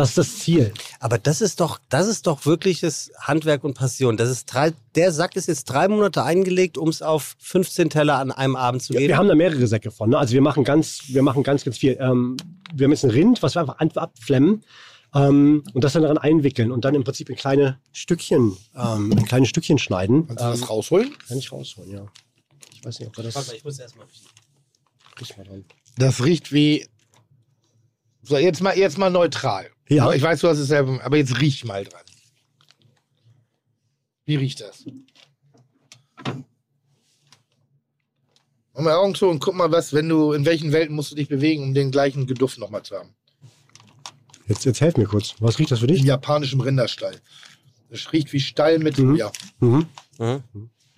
das 0.00 0.10
ist 0.10 0.18
das 0.18 0.38
Ziel. 0.38 0.72
Aber 0.98 1.18
das 1.18 1.40
ist 1.40 1.60
doch, 1.60 1.78
das 1.88 2.06
ist 2.08 2.26
doch 2.26 2.46
wirkliches 2.46 3.12
Handwerk 3.18 3.64
und 3.64 3.74
Passion. 3.74 4.16
Das 4.16 4.28
ist 4.30 4.46
drei, 4.46 4.72
der 4.94 5.12
Sack 5.12 5.36
ist 5.36 5.46
jetzt 5.48 5.64
drei 5.64 5.88
Monate 5.88 6.22
eingelegt, 6.24 6.78
um 6.78 6.88
es 6.88 7.02
auf 7.02 7.36
15 7.40 7.90
Teller 7.90 8.18
an 8.18 8.32
einem 8.32 8.56
Abend 8.56 8.82
zu 8.82 8.92
Ja, 8.94 9.00
geben. 9.00 9.08
wir 9.10 9.16
haben 9.18 9.28
da 9.28 9.34
mehrere 9.34 9.66
Säcke 9.66 9.90
von. 9.90 10.10
Ne? 10.10 10.18
Also 10.18 10.32
wir 10.34 10.40
machen 10.42 10.64
ganz, 10.64 11.02
wir 11.08 11.22
machen 11.22 11.42
ganz, 11.42 11.64
ganz 11.64 11.78
viel. 11.78 11.96
Ähm, 12.00 12.36
wir 12.74 12.84
haben 12.84 12.92
jetzt 12.92 13.04
ein 13.04 13.10
Rind, 13.10 13.42
was 13.42 13.54
wir 13.56 13.80
einfach 13.80 14.02
abflemmen 14.02 14.64
ähm, 15.14 15.64
und 15.74 15.84
das 15.84 15.92
dann 15.92 16.02
daran 16.02 16.18
einwickeln 16.18 16.72
und 16.72 16.84
dann 16.84 16.94
im 16.94 17.04
Prinzip 17.04 17.28
in 17.30 17.36
kleine 17.36 17.78
Stückchen, 17.92 18.56
ähm, 18.76 19.12
in 19.12 19.24
kleine 19.26 19.46
Stückchen 19.46 19.78
schneiden. 19.78 20.26
Kannst 20.28 20.40
du 20.42 20.46
Ähm, 20.46 20.60
das 20.60 20.70
rausholen? 20.70 21.16
kann 21.28 21.36
ich 21.38 21.52
rausholen, 21.52 21.90
ja. 21.90 22.06
Ich 22.72 22.84
weiß 22.84 22.98
nicht, 23.00 23.08
ob 23.08 23.16
wir 23.18 23.24
das. 23.24 23.34
Warte, 23.34 23.54
ich 23.56 23.64
muss 23.64 23.78
erstmal. 23.78 24.06
Riech 25.20 25.36
mal 25.36 25.44
dran. 25.44 25.64
Das 25.98 26.24
riecht 26.24 26.52
wie. 26.52 26.86
So, 28.22 28.36
jetzt 28.38 28.60
mal, 28.62 28.76
jetzt 28.78 28.98
mal 28.98 29.10
neutral. 29.10 29.70
Ja. 29.90 30.12
Ich 30.12 30.22
weiß, 30.22 30.40
du 30.40 30.48
hast 30.48 30.58
es 30.58 30.68
selber, 30.68 31.00
aber 31.04 31.16
jetzt 31.16 31.40
riech 31.40 31.64
mal 31.64 31.84
dran. 31.84 32.00
Wie 34.24 34.36
riecht 34.36 34.60
das? 34.60 34.84
Mach 38.74 38.82
mal 38.84 38.94
Augen 38.94 39.14
zu 39.14 39.28
und 39.28 39.40
guck 39.40 39.54
mal, 39.54 39.70
was, 39.72 39.92
wenn 39.92 40.08
du, 40.08 40.32
in 40.32 40.44
welchen 40.46 40.72
Welten 40.72 40.94
musst 40.94 41.10
du 41.10 41.16
dich 41.16 41.28
bewegen, 41.28 41.64
um 41.64 41.74
den 41.74 41.90
gleichen 41.90 42.26
Geduft 42.26 42.58
nochmal 42.58 42.82
zu 42.82 42.96
haben. 42.96 43.14
Jetzt, 44.46 44.64
jetzt 44.64 44.80
helf 44.80 44.96
mir 44.96 45.06
kurz. 45.06 45.34
Was 45.40 45.58
riecht 45.58 45.70
das 45.70 45.80
für 45.80 45.86
dich? 45.86 46.00
In 46.00 46.06
japanischem 46.06 46.60
Rinderstall. 46.60 47.20
Das 47.90 48.12
riecht 48.12 48.32
wie 48.32 48.40
Stall 48.40 48.78
mit 48.78 48.98
Mhm. 48.98 49.16
ja. 49.16 49.32
Mhm. 49.58 49.86
Mhm. 50.18 50.42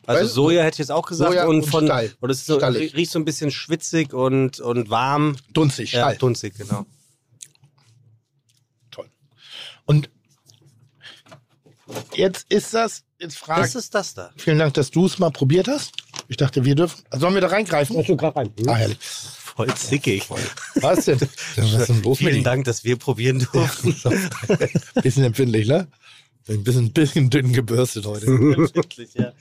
Also 0.04 0.20
Weißt 0.20 0.22
du, 0.22 0.26
Soja 0.34 0.62
hätte 0.64 0.74
ich 0.74 0.78
jetzt 0.80 0.90
auch 0.92 1.06
gesagt 1.06 1.30
Soja 1.30 1.46
und 1.46 1.56
und 1.62 1.66
von 1.66 1.86
Stall. 1.86 2.12
und 2.20 2.30
es 2.30 2.38
ist 2.40 2.46
so, 2.46 2.56
riecht 2.56 3.10
so 3.12 3.18
ein 3.18 3.24
bisschen 3.24 3.50
schwitzig 3.50 4.12
und 4.12 4.58
und 4.60 4.90
warm, 4.90 5.36
Dunzig, 5.52 5.92
ja, 5.92 6.00
Stall. 6.00 6.16
dunzig, 6.16 6.54
genau. 6.58 6.84
Und 9.92 10.10
jetzt 12.14 12.46
ist 12.50 12.72
das, 12.72 13.04
jetzt 13.20 13.36
frag, 13.36 13.60
Was 13.60 13.74
ist 13.74 13.94
das 13.94 14.14
da? 14.14 14.30
vielen 14.36 14.58
Dank, 14.58 14.74
dass 14.74 14.90
du 14.90 15.04
es 15.06 15.18
mal 15.18 15.30
probiert 15.30 15.68
hast. 15.68 15.92
Ich 16.28 16.38
dachte, 16.38 16.64
wir 16.64 16.74
dürfen. 16.74 17.04
Sollen 17.12 17.34
wir 17.34 17.40
da 17.42 17.48
reingreifen? 17.48 17.96
Machst 17.96 18.08
du 18.08 18.16
gerade 18.16 18.36
rein? 18.36 18.50
Ah, 18.66 18.74
herrlich. 18.74 18.98
Voll 19.00 19.72
zickig. 19.74 20.24
Was 20.76 21.04
denn? 21.04 21.20
Was 21.56 21.72
ist 21.74 21.88
denn 21.90 22.02
los 22.02 22.18
Vielen? 22.18 22.42
Dank, 22.42 22.64
dass 22.64 22.84
wir 22.84 22.96
probieren 22.96 23.46
durften. 23.52 23.94
bisschen 25.02 25.24
empfindlich, 25.24 25.68
ne? 25.68 25.88
Ein 26.48 26.64
bisschen, 26.64 26.92
bisschen 26.92 27.28
dünn 27.28 27.52
gebürstet 27.52 28.06
heute. 28.06 28.26
Wirklich, 28.74 29.12
ja. 29.14 29.32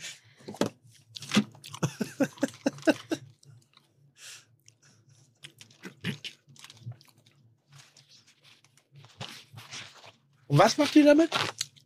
Und 10.51 10.59
was 10.59 10.77
macht 10.77 10.93
ihr 10.97 11.05
damit? 11.05 11.29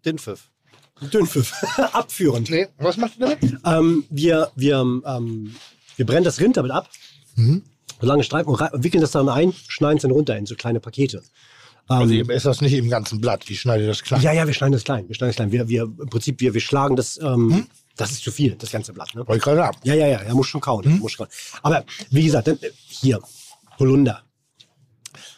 Den 0.05 0.17
Pfiff. 0.17 0.49
Dünnpfiff. 1.13 1.53
Abführend. 1.93 2.49
Nee, 2.49 2.67
was 2.79 2.97
macht 2.97 3.19
ihr 3.19 3.27
damit? 3.27 3.57
Ähm, 3.63 4.05
wir, 4.09 4.51
wir, 4.55 4.77
ähm, 5.05 5.55
wir 5.97 6.05
brennen 6.07 6.23
das 6.23 6.39
Rind 6.39 6.57
damit 6.57 6.71
ab. 6.71 6.89
Mhm. 7.35 7.61
So 8.01 8.07
lange 8.07 8.23
Streifen 8.23 8.49
und 8.49 8.59
wickeln 8.83 9.01
das 9.01 9.11
dann 9.11 9.29
ein, 9.29 9.53
schneiden 9.67 9.97
es 9.97 10.01
dann 10.01 10.09
runter 10.09 10.35
in 10.35 10.47
so 10.47 10.55
kleine 10.55 10.79
Pakete. 10.79 11.17
Ähm, 11.17 11.23
Also 11.97 12.13
ihr 12.15 12.27
esst 12.27 12.47
das 12.47 12.61
nicht 12.61 12.73
im 12.73 12.89
ganzen 12.89 13.21
Blatt. 13.21 13.47
Wie 13.47 13.55
schneidet 13.55 13.83
ihr 13.83 13.89
das 13.89 14.01
klein? 14.01 14.21
ja, 14.23 14.31
ja, 14.33 14.47
wir 14.47 14.53
schneiden 14.55 14.73
das 14.73 14.83
klein. 14.83 15.07
Wir 15.07 15.13
schneiden 15.13 15.29
das 15.29 15.35
klein. 15.35 15.51
Wir, 15.51 15.67
wir, 15.67 15.83
Im 15.83 16.09
Prinzip, 16.09 16.39
wir, 16.41 16.55
wir 16.55 16.61
schlagen 16.61 16.95
das, 16.95 17.19
ähm, 17.21 17.67
das 17.97 18.09
ist 18.09 18.23
zu 18.23 18.31
viel, 18.31 18.55
das 18.55 18.71
ganze 18.71 18.93
Blatt. 18.93 19.13
Ne? 19.13 19.27
Wollte 19.27 19.37
ich 19.37 19.43
gerade 19.43 19.57
sagen. 19.57 19.77
Ja, 19.83 19.93
ja, 19.93 20.07
ja, 20.07 20.17
er 20.21 20.33
muss 20.33 20.47
schon 20.47 20.61
kauen. 20.61 20.97
Muss 20.97 21.11
schon 21.11 21.27
kauen. 21.27 21.35
Aber 21.61 21.85
wie 22.09 22.23
gesagt, 22.23 22.47
dann, 22.47 22.57
äh, 22.63 22.71
hier, 22.87 23.21
Holunder. 23.77 24.23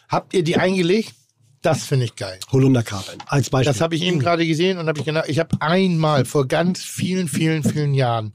Habt 0.08 0.32
ihr 0.32 0.42
die 0.42 0.56
eingelegt? 0.56 1.12
Das 1.68 1.84
finde 1.84 2.06
ich 2.06 2.16
geil. 2.16 2.38
Holunderkapeln 2.50 3.18
als 3.26 3.50
Beispiel. 3.50 3.70
Das 3.70 3.82
habe 3.82 3.94
ich 3.94 4.02
eben 4.02 4.20
gerade 4.20 4.46
gesehen 4.46 4.78
und 4.78 4.88
habe 4.88 4.98
ich 5.00 5.04
gedacht, 5.04 5.26
ich 5.28 5.38
habe 5.38 5.54
einmal 5.60 6.24
vor 6.24 6.48
ganz 6.48 6.82
vielen, 6.82 7.28
vielen, 7.28 7.62
vielen 7.62 7.92
Jahren 7.92 8.32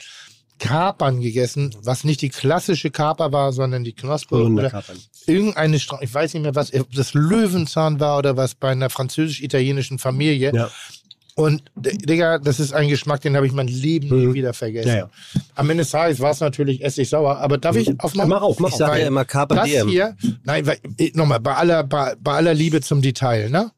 Kapern 0.60 1.20
gegessen, 1.20 1.76
was 1.82 2.04
nicht 2.04 2.22
die 2.22 2.30
klassische 2.30 2.92
Kaper 2.92 3.32
war, 3.32 3.52
sondern 3.52 3.84
die 3.84 3.94
Knospe 3.94 4.36
oder 4.36 4.44
Holunderkapern. 4.44 4.98
irgendeine 5.26 5.80
Stra 5.80 5.98
ich 6.02 6.14
weiß 6.14 6.36
nicht 6.36 6.44
mehr 6.44 6.54
was, 6.54 6.72
ob 6.76 6.92
das 6.94 7.16
Löwenzahn 7.16 8.00
war 8.00 8.20
oder 8.20 8.38
was 8.38 8.54
bei 8.54 8.70
einer 8.70 8.92
französisch-italienischen 8.92 9.98
Familie. 9.98 10.54
Ja. 10.54 10.70
Und 11.36 11.64
Digga, 11.76 12.38
das 12.38 12.60
ist 12.60 12.74
ein 12.74 12.90
Geschmack, 12.90 13.22
den 13.22 13.36
habe 13.36 13.48
ich 13.48 13.54
mein 13.54 13.68
Leben 13.68 14.08
nie 14.10 14.34
wieder 14.34 14.54
vergessen. 14.54 14.90
Ja, 14.90 14.96
ja. 14.96 15.10
Am 15.56 15.70
Ende 15.70 15.82
des 15.82 15.90
Tages 15.90 16.20
war 16.20 16.32
es 16.32 16.40
natürlich 16.40 16.84
essig 16.84 17.10
sauer, 17.10 17.38
aber 17.38 17.58
darf 17.58 17.76
ich 17.76 18.00
aufmachen? 18.00 18.30
Mach 18.30 18.42
auf, 18.44 18.60
mach 18.60 18.70
Ich 18.70 18.74
auf. 18.74 18.80
sage 18.80 18.92
Weil 18.94 19.02
ja 19.02 19.08
immer 19.08 19.26
Carpe 19.26 19.56
das 19.56 19.66
Diem. 19.66 19.88
hier, 19.88 20.16
nein, 20.44 20.68
weil, 20.68 20.78
nochmal, 21.14 21.40
bei 21.40 21.56
aller, 21.56 21.84
bei, 21.84 22.16
bei 22.22 22.34
aller 22.34 22.54
Liebe 22.54 22.82
zum 22.82 23.02
Detail, 23.02 23.50
ne, 23.50 23.72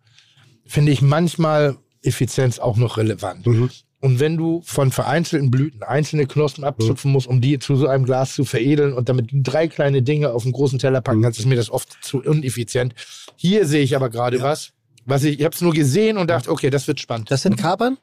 finde 0.65 0.91
ich 0.91 1.01
manchmal 1.01 1.77
Effizienz 2.01 2.59
auch 2.59 2.75
noch 2.75 2.97
relevant. 2.97 3.47
Mhm. 3.47 3.69
Und 4.01 4.19
wenn 4.19 4.37
du 4.37 4.61
von 4.65 4.91
vereinzelten 4.91 5.49
Blüten 5.49 5.81
einzelne 5.81 6.27
Knospen 6.27 6.63
abzupfen 6.63 7.11
musst, 7.11 7.25
um 7.25 7.41
die 7.41 7.57
zu 7.57 7.75
so 7.75 7.87
einem 7.87 8.03
Glas 8.05 8.35
zu 8.35 8.45
veredeln 8.45 8.93
und 8.93 9.09
damit 9.09 9.29
drei 9.31 9.67
kleine 9.67 10.03
Dinge 10.03 10.29
auf 10.29 10.43
einen 10.43 10.51
großen 10.51 10.77
Teller 10.77 11.01
packen 11.01 11.23
kannst, 11.23 11.39
ist 11.39 11.45
mir 11.47 11.55
das 11.55 11.71
oft 11.71 11.97
zu 12.03 12.21
ineffizient. 12.21 12.93
Hier 13.35 13.65
sehe 13.65 13.81
ich 13.81 13.95
aber 13.95 14.09
gerade 14.09 14.41
was, 14.41 14.73
was 15.05 15.23
ich, 15.23 15.39
ich 15.39 15.45
habe 15.45 15.55
es 15.55 15.61
nur 15.61 15.73
gesehen 15.73 16.17
und 16.17 16.27
dachte, 16.27 16.49
okay, 16.51 16.69
das 16.69 16.87
wird 16.87 16.99
spannend. 16.99 17.31
Das 17.31 17.41
sind 17.43 17.55
Kapern? 17.57 17.97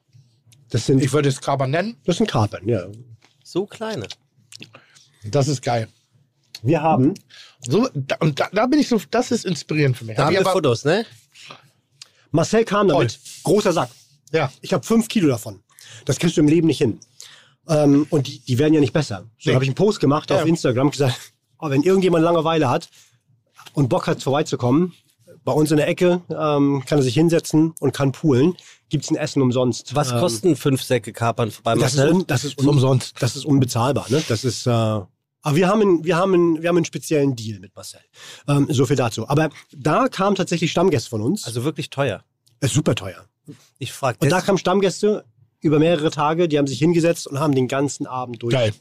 Das 0.71 0.87
sind, 0.87 1.03
Ich 1.03 1.13
würde 1.13 1.29
es 1.29 1.41
Kraber 1.41 1.67
nennen. 1.67 1.97
das 2.05 2.17
sind 2.17 2.31
Kapern, 2.31 2.67
ja. 2.69 2.87
So 3.45 3.67
kleine. 3.67 4.07
Das 5.25 5.49
ist 5.49 5.63
geil. 5.63 5.89
Wir 6.63 6.81
haben, 6.83 7.15
So, 7.61 7.89
da, 7.95 8.17
und 8.21 8.39
da, 8.41 8.49
da 8.53 8.67
bin 8.67 8.79
ich 8.81 8.89
so, 8.89 9.01
das 9.11 9.31
ist 9.33 9.45
inspirierend 9.45 9.97
für 9.97 10.05
mich. 10.05 10.17
Da 10.17 10.23
Hab 10.23 10.27
haben 10.29 10.35
ich 10.35 10.41
wir 10.41 10.47
aber- 10.47 10.53
Fotos, 10.53 10.85
ne? 10.85 11.05
Marcel 12.31 12.65
kam 12.65 12.89
damit. 12.89 13.19
Großer 13.45 13.73
Sack. 13.73 13.91
Ja. 14.33 14.51
Ich 14.63 14.73
habe 14.73 14.85
fünf 14.85 15.09
Kilo 15.09 15.29
davon. 15.29 15.61
Das 16.05 16.19
kriegst 16.19 16.37
du 16.37 16.41
im 16.41 16.49
Leben 16.49 16.67
nicht 16.67 16.79
hin. 16.79 16.99
Ähm, 17.69 18.07
und 18.11 18.27
die, 18.27 18.41
die 18.41 18.59
werden 18.59 18.73
ja 18.75 18.81
nicht 18.81 18.93
besser. 18.95 19.25
So 19.39 19.51
Nee. 19.51 19.55
habe 19.55 19.65
ich 19.65 19.69
einen 19.69 19.75
Post 19.75 20.01
gemacht 20.01 20.31
Ja. 20.31 20.41
auf 20.41 20.47
Instagram 20.47 20.91
gesagt, 20.91 21.33
oh, 21.59 21.69
wenn 21.71 21.83
irgendjemand 21.83 22.25
Langeweile 22.25 22.71
hat 22.71 22.89
und 23.75 23.89
Bock 23.89 24.07
hat, 24.07 24.23
vorbeizukommen, 24.23 24.95
bei 25.45 25.53
uns 25.53 25.71
in 25.71 25.77
der 25.77 25.89
Ecke 25.89 26.23
ähm, 26.31 26.83
kann 26.87 26.99
er 26.99 27.03
sich 27.03 27.15
hinsetzen 27.15 27.75
und 27.81 27.93
kann 27.93 28.13
poolen. 28.13 28.57
Gibt 28.89 29.05
es 29.05 29.11
ein 29.11 29.17
Essen 29.17 29.43
umsonst. 29.43 29.95
Was 29.95 30.13
Ähm, 30.13 30.19
kosten 30.19 30.57
fünf 30.57 30.83
Säcke 30.83 31.13
Kapern 31.13 31.53
bei 31.63 31.75
das 31.75 31.95
ist, 31.95 31.99
Marcel? 31.99 32.15
un, 32.15 32.27
das, 32.27 32.45
ist 32.45 32.59
Ist 32.59 32.67
umsonst. 32.67 33.15
Das 33.21 33.37
ist 33.37 33.45
unbezahlbar. 33.45 34.07
Ne? 34.09 34.23
Das 34.29 34.45
ist. 34.45 34.67
Äh, 34.67 34.71
aber 34.71 35.57
wir 35.57 35.67
haben, 35.67 35.81
einen, 35.81 36.05
wir, 36.05 36.17
haben 36.17 36.35
einen, 36.35 36.63
wir 36.63 36.69
haben 36.69 36.77
einen 36.77 36.85
speziellen 36.85 37.35
Deal 37.35 37.59
mit 37.59 37.75
Marcel. 37.75 38.01
Ähm, 38.47 38.69
so 38.71 38.87
viel 38.87 38.97
dazu. 38.97 39.29
Aber 39.29 39.51
da 39.73 40.09
kamen 40.09 40.37
tatsächlich 40.37 40.71
Stammgäste 40.71 41.11
von 41.11 41.21
uns. 41.21 41.45
Also 41.45 41.65
wirklich 41.65 41.91
teuer. 41.91 42.23
ist 42.61 42.75
super 42.75 42.95
teuer. 42.95 43.25
Ich 43.79 43.93
frage 43.93 44.19
Und 44.21 44.31
da 44.31 44.41
kamen 44.41 44.59
Stammgäste 44.59 45.25
über 45.61 45.79
mehrere 45.81 46.11
Tage, 46.11 46.49
die 46.49 46.59
haben 46.59 46.67
sich 46.69 46.79
hingesetzt 46.79 47.27
und 47.27 47.41
haben 47.41 47.55
den 47.55 47.67
ganzen 47.67 48.07
Abend 48.07 48.43
durch. 48.43 48.53
Geil. 48.53 48.73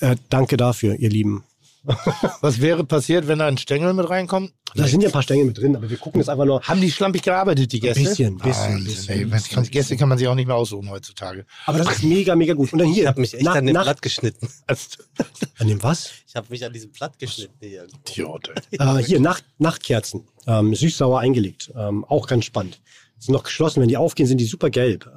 Äh, 0.00 0.16
danke 0.28 0.56
dafür, 0.56 0.94
ihr 0.96 1.10
Lieben. 1.10 1.44
Was 2.40 2.60
wäre 2.60 2.84
passiert, 2.84 3.26
wenn 3.26 3.40
da 3.40 3.46
ein 3.46 3.58
Stängel 3.58 3.92
mit 3.92 4.08
reinkommt? 4.08 4.52
Da 4.74 4.86
sind 4.86 5.02
ja 5.02 5.08
ein 5.08 5.12
paar 5.12 5.22
Stängel 5.22 5.46
mit 5.46 5.58
drin, 5.58 5.76
aber 5.76 5.90
wir 5.90 5.96
gucken 5.96 6.20
jetzt 6.20 6.28
einfach 6.28 6.44
nur. 6.44 6.62
Haben 6.62 6.80
die 6.80 6.90
schlampig 6.90 7.22
gearbeitet, 7.22 7.72
die 7.72 7.80
Gäste? 7.80 8.02
bisschen, 8.02 8.38
bisschen, 8.38 8.72
Wahnsinn, 8.72 8.84
bisschen, 8.84 9.14
ey. 9.14 9.32
Was 9.32 9.48
kann, 9.48 9.64
Gäste 9.64 9.96
kann 9.96 10.08
man 10.08 10.16
sich 10.16 10.28
auch 10.28 10.34
nicht 10.34 10.46
mehr 10.46 10.56
aussuchen 10.56 10.88
heutzutage. 10.90 11.44
Aber 11.66 11.78
das 11.78 11.90
ist 11.90 12.04
mega, 12.04 12.36
mega 12.36 12.54
gut. 12.54 12.72
Und 12.72 12.78
dann 12.78 12.88
hier. 12.88 13.02
Ich 13.02 13.08
habe 13.08 13.20
mich 13.20 13.34
echt 13.34 13.42
nach, 13.42 13.56
an 13.56 13.66
dem 13.66 13.74
nach, 13.74 13.82
Blatt 13.82 14.00
geschnitten. 14.00 14.48
An 15.58 15.68
dem 15.68 15.82
was? 15.82 16.10
Ich 16.26 16.36
habe 16.36 16.46
mich 16.50 16.64
an 16.64 16.72
diesem 16.72 16.90
Blatt 16.92 17.18
geschnitten 17.18 17.54
hier. 17.60 17.86
Idiot. 18.08 18.50
Äh, 18.72 18.98
hier, 18.98 19.20
Nacht, 19.20 19.44
Nachtkerzen. 19.58 20.26
Ähm, 20.46 20.74
süß-sauer 20.74 21.20
eingelegt. 21.20 21.70
Ähm, 21.76 22.04
auch 22.04 22.26
ganz 22.26 22.44
spannend. 22.44 22.80
Sind 23.18 23.32
noch 23.32 23.44
geschlossen. 23.44 23.80
Wenn 23.80 23.88
die 23.88 23.96
aufgehen, 23.96 24.26
sind 24.26 24.38
die 24.38 24.46
super 24.46 24.70
gelb. 24.70 25.10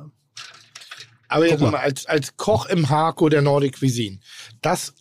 Aber 1.27 1.47
jetzt 1.47 1.61
mal, 1.61 1.75
als, 1.75 2.05
als 2.05 2.37
Koch 2.37 2.67
im 2.67 2.89
Hako 2.89 3.29
der 3.29 3.41
Nordic 3.41 3.79
Cuisine, 3.79 4.19
das 4.61 4.93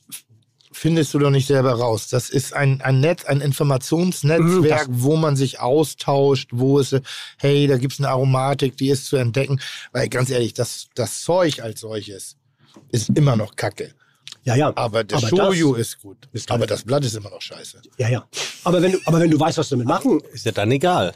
findest 0.75 1.15
du 1.15 1.19
doch 1.19 1.31
nicht 1.31 1.47
selber 1.47 1.73
raus. 1.73 2.09
Das 2.09 2.29
ist 2.31 2.53
ein, 2.53 2.81
ein 2.83 3.01
Netz, 3.01 3.25
ein 3.25 3.41
Informationsnetzwerk, 3.41 4.87
wo 4.91 5.17
man 5.17 5.37
sich 5.37 5.61
austauscht, 5.61 6.51
wo 6.53 6.79
es, 6.81 6.95
hey, 7.39 7.67
da 7.67 7.77
gibt's 7.79 7.99
eine 7.99 8.09
Aromatik, 8.09 8.77
die 8.77 8.91
ist 8.91 9.07
zu 9.07 9.17
entdecken. 9.17 9.61
Weil 9.93 10.09
ganz 10.09 10.31
ehrlich, 10.31 10.55
das, 10.55 10.89
das 10.95 11.23
Zeug 11.23 11.61
als 11.63 11.81
solches 11.81 12.37
ist 12.91 13.11
immer 13.11 13.37
noch 13.37 13.57
Kacke. 13.57 13.95
Ja, 14.45 14.57
ja. 14.57 14.73
Aber 14.77 15.05
der 15.05 15.21
das 15.21 15.31
Shoyu 15.31 15.75
ist 15.75 16.01
gut. 16.03 16.29
ist 16.33 16.51
aber 16.51 16.67
das 16.67 16.83
Blatt 16.83 17.05
ist 17.05 17.15
immer 17.15 17.31
noch 17.31 17.41
scheiße. 17.41 17.81
Ja, 17.99 18.09
ja. 18.11 18.29
Aber 18.65 18.83
wenn 18.83 18.93
du, 18.93 18.99
aber 19.07 19.21
wenn 19.21 19.31
du 19.31 19.41
weißt, 19.41 19.57
was 19.59 19.69
du 19.71 19.77
damit 19.77 19.89
machen, 19.89 20.21
Ist 20.33 20.45
ja 20.45 20.53
dann 20.53 20.71
egal. 20.71 21.15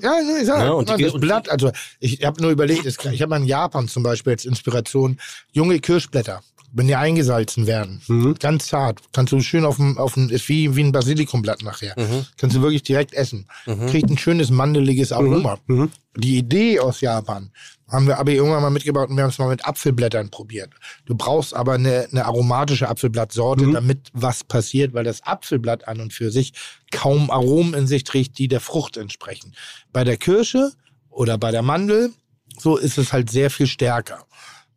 Ja, 0.00 0.14
ich 0.40 0.46
sag, 0.46 0.58
Ja, 0.64 0.72
und 0.72 0.88
die- 0.98 1.04
das 1.04 1.12
Blatt, 1.12 1.48
also 1.48 1.70
ich 2.00 2.24
habe 2.24 2.42
nur 2.42 2.50
überlegt, 2.50 2.84
es- 2.86 2.96
ich 3.12 3.22
habe 3.22 3.30
mal 3.30 3.36
in 3.36 3.44
Japan 3.44 3.86
zum 3.86 4.02
Beispiel 4.02 4.32
als 4.32 4.44
Inspiration 4.44 5.20
junge 5.52 5.78
Kirschblätter, 5.78 6.42
wenn 6.74 6.86
die 6.86 6.96
eingesalzen 6.96 7.66
werden, 7.66 8.00
Mhm. 8.08 8.34
ganz 8.40 8.66
zart, 8.66 9.00
kannst 9.12 9.32
du 9.32 9.40
schön 9.40 9.64
auf 9.64 9.76
dem, 9.76 9.98
auf 9.98 10.14
dem 10.14 10.30
ist 10.30 10.48
wie, 10.48 10.74
wie 10.74 10.82
ein 10.84 10.92
Basilikumblatt 10.92 11.62
nachher, 11.62 11.94
Mhm. 11.98 12.24
kannst 12.38 12.56
du 12.56 12.62
wirklich 12.62 12.82
direkt 12.82 13.12
essen, 13.14 13.46
kriegt 13.88 14.08
ein 14.10 14.18
schönes 14.18 14.50
mandeliges 14.50 15.12
Aroma. 15.12 15.58
Mhm. 15.66 15.90
Die 16.16 16.38
Idee 16.38 16.80
aus 16.80 17.00
Japan 17.00 17.50
haben 17.90 18.06
wir 18.06 18.18
aber 18.18 18.30
irgendwann 18.32 18.62
mal 18.62 18.70
mitgebaut 18.70 19.10
und 19.10 19.16
wir 19.16 19.22
haben 19.24 19.30
es 19.30 19.38
mal 19.38 19.48
mit 19.50 19.66
Apfelblättern 19.66 20.30
probiert. 20.30 20.70
Du 21.04 21.14
brauchst 21.14 21.54
aber 21.54 21.74
eine, 21.74 22.08
eine 22.10 22.24
aromatische 22.24 22.88
Apfelblattsorte, 22.88 23.66
Mhm. 23.66 23.72
damit 23.74 24.08
was 24.14 24.42
passiert, 24.44 24.94
weil 24.94 25.04
das 25.04 25.22
Apfelblatt 25.24 25.86
an 25.88 26.00
und 26.00 26.12
für 26.14 26.30
sich 26.30 26.54
kaum 26.90 27.30
Aromen 27.30 27.74
in 27.74 27.86
sich 27.86 28.04
trägt, 28.04 28.38
die 28.38 28.48
der 28.48 28.60
Frucht 28.60 28.96
entsprechen. 28.96 29.54
Bei 29.92 30.04
der 30.04 30.16
Kirsche 30.16 30.72
oder 31.10 31.36
bei 31.36 31.50
der 31.50 31.62
Mandel, 31.62 32.12
so 32.58 32.78
ist 32.78 32.96
es 32.96 33.12
halt 33.12 33.30
sehr 33.30 33.50
viel 33.50 33.66
stärker. 33.66 34.24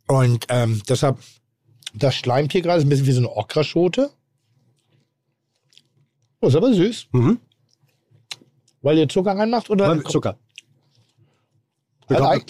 Und 0.07 0.45
ähm, 0.49 0.81
deshalb, 0.87 1.17
das 1.95 2.15
schleimt 2.15 2.51
hier 2.51 2.61
gerade, 2.61 2.79
ist 2.79 2.85
ein 2.85 2.89
bisschen 2.89 3.05
wie 3.07 3.11
so 3.11 3.19
eine 3.19 3.29
Okraschote. 3.35 4.11
Oh, 6.41 6.47
ist 6.47 6.55
aber 6.55 6.73
süß. 6.73 7.07
Mhm. 7.11 7.39
Weil 8.81 8.97
ihr 8.97 9.09
Zucker 9.09 9.31
reinmacht 9.35 9.69
oder? 9.69 9.89
Weil- 9.89 10.03
Zucker. 10.03 10.37
Also, 12.07 12.23
kochen, 12.23 12.43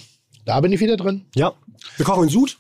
da 0.44 0.60
bin 0.60 0.74
ich 0.74 0.80
wieder 0.82 0.98
drin. 0.98 1.26
ja. 1.36 1.54
Wir 1.98 2.06
kochen 2.06 2.24
in 2.24 2.30
Sud. 2.30 2.58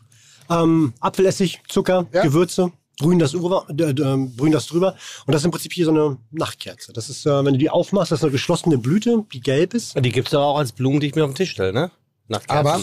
Ähm, 0.50 0.94
Apfelessig, 1.00 1.62
Zucker, 1.68 2.06
Ja. 2.14 2.22
Gewürze, 2.22 2.72
brühen 3.00 3.18
das, 3.20 3.32
drüber, 3.32 3.66
äh, 3.70 3.94
brühen 3.94 4.52
das 4.52 4.68
drüber. 4.68 4.96
Und 5.26 5.34
das 5.34 5.42
ist 5.42 5.46
im 5.46 5.52
Prinzip 5.52 5.74
hier 5.74 5.86
so 5.86 5.92
eine 5.92 6.18
Nachtkerze. 6.32 6.94
Das 6.94 7.10
ist, 7.10 7.26
äh, 7.26 7.44
wenn 7.44 7.54
du 7.54 7.58
die 7.58 7.70
aufmachst, 7.70 8.12
das 8.12 8.20
ist 8.20 8.24
eine 8.24 8.32
geschlossene 8.32 8.78
Blüte, 8.78 9.26
die 9.34 9.42
gelb 9.42 9.74
ist. 9.74 9.96
Die 9.98 10.12
gibt's 10.12 10.32
doch 10.32 10.42
auch 10.44 10.58
als 10.60 10.72
Blumen, 10.72 11.00
die 11.00 11.08
ich 11.08 11.16
mir 11.16 11.24
auf 11.24 11.32
den 11.32 11.36
Tisch 11.36 11.52
stelle, 11.52 11.74
ne? 11.74 11.92
Nach 12.28 12.42
Aber. 12.48 12.80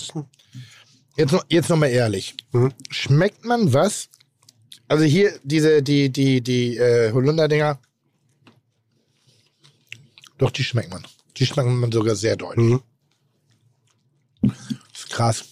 Jetzt 1.16 1.32
noch, 1.32 1.44
jetzt 1.48 1.68
noch 1.68 1.76
mal 1.76 1.86
ehrlich. 1.88 2.34
Mhm. 2.52 2.72
Schmeckt 2.90 3.44
man 3.44 3.72
was? 3.72 4.08
Also 4.88 5.04
hier 5.04 5.32
diese, 5.42 5.82
die, 5.82 6.10
die, 6.10 6.40
die 6.40 6.76
äh, 6.76 7.12
Holunder-Dinger. 7.12 7.78
Doch, 10.38 10.50
die 10.50 10.64
schmeckt 10.64 10.90
man. 10.90 11.04
Die 11.36 11.46
schmeckt 11.46 11.68
man 11.68 11.92
sogar 11.92 12.14
sehr 12.14 12.36
deutlich. 12.36 12.66
Mhm. 12.66 12.82
Das 14.42 14.52
ist 14.94 15.10
krass. 15.10 15.44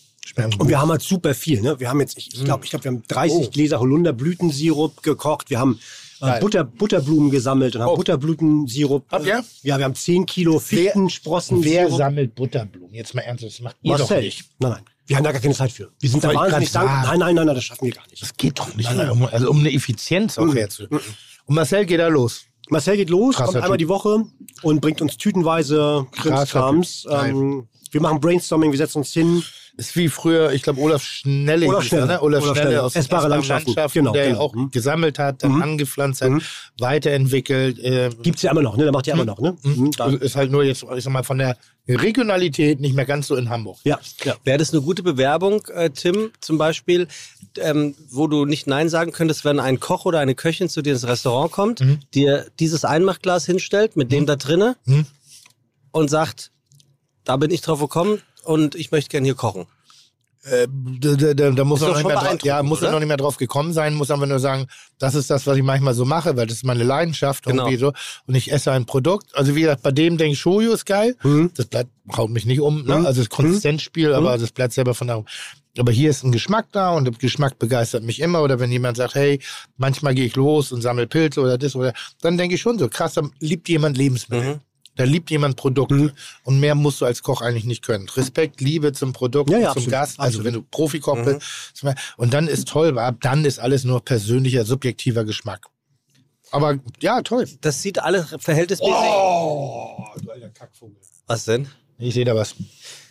Und 0.59 0.69
wir 0.69 0.81
haben 0.81 0.91
halt 0.91 1.03
super 1.03 1.35
viel. 1.35 1.61
Ne? 1.61 1.79
Wir 1.81 1.89
haben 1.89 2.01
jetzt, 2.01 2.17
ich 2.17 2.31
glaube, 2.45 2.65
ich 2.65 2.71
glaub, 2.71 2.85
wir 2.85 2.91
haben 2.93 3.03
30 3.09 3.49
Oh. 3.49 3.51
Gläser 3.51 3.81
Holunderblütensirup 3.81 5.03
gekocht. 5.03 5.51
Wir 5.51 5.59
haben 5.59 5.79
äh. 6.21 6.41
Butter, 6.41 6.65
Butterblumen 6.65 7.31
gesammelt 7.31 7.77
und 7.77 7.83
haben 7.83 7.91
Oh. 7.91 7.97
Butterblütensirup. 7.97 9.07
Habt 9.11 9.27
ihr? 9.27 9.39
Äh, 9.39 9.43
ja, 9.63 9.79
wir 9.79 9.85
haben 9.85 9.95
10 9.95 10.27
Kilo 10.27 10.59
Fichtensprossen. 10.59 11.65
Wer 11.65 11.91
sammelt 11.91 12.35
Butterblumen? 12.35 12.95
Jetzt 12.95 13.15
mal 13.15 13.23
ernst, 13.23 13.45
das 13.45 13.61
macht 13.61 13.77
ihr 13.83 13.97
doch 13.97 14.11
nicht. 14.11 14.45
Nein, 14.59 14.73
nein. 14.73 14.85
Wir 15.11 15.17
haben 15.17 15.25
da 15.25 15.33
gar 15.33 15.41
keine 15.41 15.55
Zeit 15.55 15.73
für. 15.73 15.91
Wir 15.99 16.09
sind 16.09 16.23
da 16.23 16.33
wahnsinnig 16.33 16.71
dankbar. 16.71 17.03
Nein, 17.05 17.19
nein, 17.19 17.35
nein, 17.35 17.47
nein, 17.47 17.55
das 17.57 17.65
schaffen 17.65 17.85
wir 17.85 17.93
gar 17.93 18.07
nicht. 18.09 18.23
Das 18.23 18.33
geht 18.37 18.57
doch 18.61 18.73
nicht. 18.77 18.89
Um, 19.11 19.27
also 19.27 19.51
um 19.51 19.59
eine 19.59 19.73
Effizienz 19.75 20.39
auch 20.39 20.55
herzustellen. 20.55 21.03
Und 21.47 21.55
Marcel 21.57 21.85
geht 21.85 21.99
da 21.99 22.07
los. 22.07 22.45
Marcel 22.69 22.97
geht 22.97 23.11
los, 23.11 23.35
Krasser 23.35 23.55
kommt 23.55 23.65
einmal 23.65 23.79
Typ. 23.79 23.87
die 23.87 23.89
Woche 23.89 24.23
und 24.63 24.81
bringt 24.81 25.01
uns 25.03 25.17
tütenweise 25.17 26.07
Krimskrams. 26.13 27.09
Ähm, 27.11 27.67
wir 27.91 28.01
machen 28.01 28.21
Brainstorming, 28.21 28.71
wir 28.71 28.79
setzen 28.79 28.99
uns 28.99 29.13
hin. 29.13 29.43
Ist 29.77 29.97
wie 29.97 30.09
früher, 30.09 30.53
ich 30.53 30.63
glaube, 30.63 30.81
Olaf 30.81 31.03
Schnelle. 31.03 31.67
Olaf 31.67 31.83
Schnelle. 31.85 32.07
Ne? 32.07 32.23
Olaf, 32.23 32.43
Olaf 32.43 32.55
Schnelle 32.55 32.69
Schnelle. 32.69 32.83
aus 32.85 32.95
Essbare 32.95 33.29
Landschaften. 33.29 33.75
Genau, 33.93 34.13
der 34.13 34.27
genau. 34.29 34.39
auch 34.41 34.55
Mhm. 34.55 34.71
gesammelt 34.71 35.19
hat, 35.19 35.43
dann 35.43 35.61
angepflanzt 35.61 36.21
hat, 36.23 36.31
weiterentwickelt. 36.79 37.79
Äh, 37.81 38.11
Gibt's 38.23 38.43
ja 38.43 38.51
immer 38.53 38.63
noch, 38.63 38.77
ne? 38.77 38.85
Der 38.85 38.93
macht 38.93 39.07
ja 39.09 39.15
immer 39.15 39.25
noch, 39.25 39.41
ne? 39.41 39.57
Mhm, 39.63 39.91
also 39.99 40.17
ist 40.19 40.37
halt 40.37 40.53
nur 40.53 40.63
jetzt, 40.63 40.85
ich 40.97 41.03
sag 41.03 41.13
mal, 41.13 41.23
von 41.25 41.39
der 41.39 41.57
Regionalität 41.95 42.81
nicht 42.81 42.95
mehr 42.95 43.07
ganz 43.07 43.27
so 43.27 43.37
in 43.37 43.49
Hamburg. 43.51 43.79
ja, 43.85 43.99
ja. 44.25 44.37
Wäre 44.45 44.59
das 44.59 44.73
eine 44.73 44.83
gute 44.83 45.03
Bewerbung, 45.03 45.65
äh, 45.75 45.91
Tim, 45.91 46.31
zum 46.41 46.59
Beispiel, 46.59 47.09
ähm, 47.59 47.95
wo 48.11 48.27
du 48.27 48.45
nicht 48.45 48.67
Nein 48.67 48.89
sagen 48.89 49.13
könntest, 49.13 49.45
wenn 49.45 49.59
ein 49.61 49.81
Koch 49.81 50.05
oder 50.05 50.21
eine 50.21 50.35
Köchin 50.35 50.69
zu 50.69 50.83
dir 50.83 50.93
ins 50.93 51.07
Restaurant 51.07 51.53
kommt, 51.53 51.83
dir 52.15 52.47
dieses 52.59 52.85
Einmachglas 52.85 53.47
hinstellt 53.47 53.97
mit 53.97 54.13
dem 54.13 54.27
da 54.27 54.37
drinne 54.37 54.77
Mhm. 54.85 55.07
und 55.93 56.09
sagt, 56.11 56.51
da 57.25 57.37
bin 57.37 57.51
ich 57.51 57.61
drauf 57.61 57.81
gekommen 57.81 58.21
und 58.45 58.75
ich 58.75 58.91
möchte 58.91 59.11
gerne 59.11 59.27
hier 59.27 59.35
kochen. 59.35 59.67
Äh, 60.43 60.67
da, 61.01 61.15
da, 61.17 61.35
da, 61.35 61.51
da 61.51 61.65
muss 61.65 61.81
Ist 61.81 61.87
er 61.87 61.89
noch 61.89 61.97
nicht 61.97 62.03
schon 62.03 62.09
mehr 62.09 62.15
drauf, 62.15 62.23
beeindruckend, 62.23 62.45
ja, 62.45 62.63
muss 62.63 62.81
er 62.83 62.91
noch 62.93 62.99
nicht 62.99 63.09
mehr 63.09 63.17
drauf 63.19 63.37
gekommen 63.37 63.75
sein, 63.75 63.95
muss 63.95 64.11
einfach 64.11 64.27
nur 64.27 64.39
sagen, 64.39 64.67
das 64.99 65.15
ist 65.15 65.29
das, 65.29 65.47
was 65.47 65.57
ich 65.59 65.63
manchmal 65.63 65.93
so 65.93 66.07
mache, 66.07 66.35
weil 66.37 66.47
das 66.47 66.57
ist 66.59 66.65
meine 66.65 66.83
Leidenschaft 66.83 67.45
Genau. 67.45 67.65
irgendwie 67.65 67.79
so. 67.79 67.93
Und 68.27 68.35
ich 68.35 68.51
esse 68.51 68.73
ein 68.73 68.87
Produkt. 68.87 69.35
Also 69.37 69.55
wie 69.55 69.61
gesagt, 69.63 69.83
bei 69.83 69.91
dem 69.91 70.17
denke 70.17 70.33
ich, 70.33 70.41
Shoyu 70.41 70.73
ist 70.73 70.87
geil. 70.87 71.15
Mhm. 71.23 71.51
Das 71.57 71.67
bleibt, 71.67 71.91
haut 72.17 72.31
mich 72.31 72.47
nicht 72.47 72.61
um, 72.61 72.85
ne? 72.85 73.07
Also 73.07 73.21
das 73.21 73.29
Konsistenzspiel, 73.29 74.15
aber 74.15 74.39
das 74.39 74.51
bleibt 74.53 74.73
selber 74.73 74.95
von 74.95 75.09
darum. 75.09 75.27
Aber 75.79 75.93
hier 75.93 76.11
ist 76.11 76.25
ein 76.25 76.33
Geschmack 76.33 76.67
da 76.73 76.91
und 76.91 77.05
der 77.05 77.13
Geschmack 77.15 77.59
begeistert 77.59 78.03
mich 78.03 78.19
immer. 78.21 78.43
Oder 78.43 78.59
wenn 78.59 78.73
jemand 78.73 78.97
sagt, 78.97 79.15
hey, 79.15 79.41
manchmal 79.77 80.15
gehe 80.15 80.25
ich 80.25 80.37
los 80.37 80.73
und 80.73 80.81
sammle 80.81 81.07
Pilze 81.07 81.41
oder 81.41 81.59
das 81.59 81.77
oder 81.77 81.93
dann 82.23 82.39
denke 82.39 82.55
ich 82.55 82.61
schon 82.61 82.79
so, 82.79 82.89
krass, 82.89 83.15
da 83.15 83.23
liebt 83.41 83.69
jemand 83.69 83.97
Lebensmittel. 83.97 84.55
Mhm. 84.55 84.61
Da 85.01 85.07
liebt 85.07 85.31
jemand 85.31 85.57
Produkte. 85.57 86.13
Und 86.45 86.61
mehr 86.61 86.75
musst 86.75 87.01
du 87.01 87.07
als 87.07 87.23
Koch 87.23 87.41
eigentlich 87.41 87.65
nicht 87.65 87.83
können. 87.83 88.07
Respekt, 88.11 88.61
Liebe 88.61 88.93
zum 88.93 89.15
Produkt, 89.15 89.49
Ja, 89.51 89.57
ja, 89.57 89.63
zum 89.69 89.71
absolut, 89.79 89.91
Gast. 89.91 90.21
Also 90.21 90.41
absolut. 90.41 90.45
wenn 90.47 90.53
du 90.53 90.63
Profikoch 90.71 91.17
Mhm. 91.17 91.25
bist. 91.25 91.85
Und 92.19 92.35
dann 92.35 92.47
ist 92.49 92.69
toll, 92.69 92.95
weil 92.95 93.07
ab 93.07 93.17
dann 93.23 93.47
ist 93.47 93.59
alles 93.59 93.85
nur 93.85 94.05
persönlicher, 94.05 94.67
subjektiver 94.67 95.25
Geschmack. 95.25 95.67
Aber 96.51 96.79
ja, 97.01 97.23
toll. 97.23 97.49
Das 97.63 97.81
sieht 97.81 97.99
alles 97.99 98.35
verhältnismäßig. 98.39 98.95
Oh, 98.95 100.05
du 100.23 100.31
alter 100.33 100.51
Kackvogel. 100.51 100.97
Was 101.27 101.47
denn? 101.47 101.67
Ich 101.97 102.13
sehe 102.13 102.27
da 102.27 102.35
was. 102.35 102.55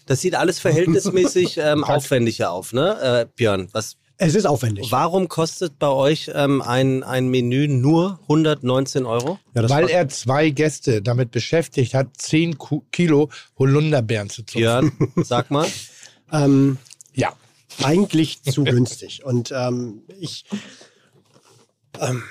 Das 0.06 0.22
sieht 0.22 0.36
alles 0.36 0.60
verhältnismäßig 0.60 1.58
ähm, 1.62 1.84
aufwendiger 1.84 2.52
auf, 2.52 2.72
ne? 2.74 3.00
Äh, 3.02 3.28
Björn, 3.36 3.68
was, 3.72 3.98
Es 4.22 4.36
ist 4.36 4.46
aufwendig. 4.46 4.92
warum 4.92 5.30
kostet 5.30 5.80
bei 5.80 5.88
euch 5.88 6.30
ähm, 6.36 6.62
ein, 6.62 7.04
ein 7.04 7.30
Menü 7.30 7.68
nur 7.70 8.20
119 8.24 9.06
Euro? 9.06 9.40
Ja, 9.54 9.70
Weil 9.70 9.90
er 9.90 10.10
zwei 10.10 10.50
Gäste 10.50 11.02
damit 11.02 11.32
beschäftigt 11.32 11.94
hat, 11.94 12.08
10 12.18 12.58
Ku- 12.58 12.84
Kilo 12.92 13.30
Holunderbeeren 13.58 14.30
zu 14.30 14.44
zupfen. 14.44 14.60
Björn, 14.60 14.92
sag 15.24 15.50
mal. 15.52 15.68
ähm, 16.34 16.78
Ja. 17.14 17.34
eigentlich 17.82 18.44
zu 18.44 18.64
günstig. 18.66 19.24
Und 19.24 19.54
ähm, 19.56 20.02
ich, 20.20 20.44
ähm, 21.98 22.24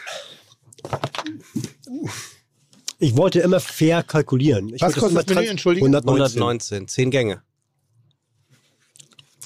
ich 2.99 3.17
wollte 3.17 3.41
immer 3.41 3.61
fair 3.61 4.03
kalkulieren. 4.03 4.75
Ich 4.75 4.83
Was 4.83 4.95
kostet 4.95 5.31
das 5.31 5.37
Menü, 5.37 5.49
Entschuldigung? 5.49 5.89
119. 5.95 6.43
119, 6.43 6.89
10 6.89 7.11
Gänge. 7.11 7.43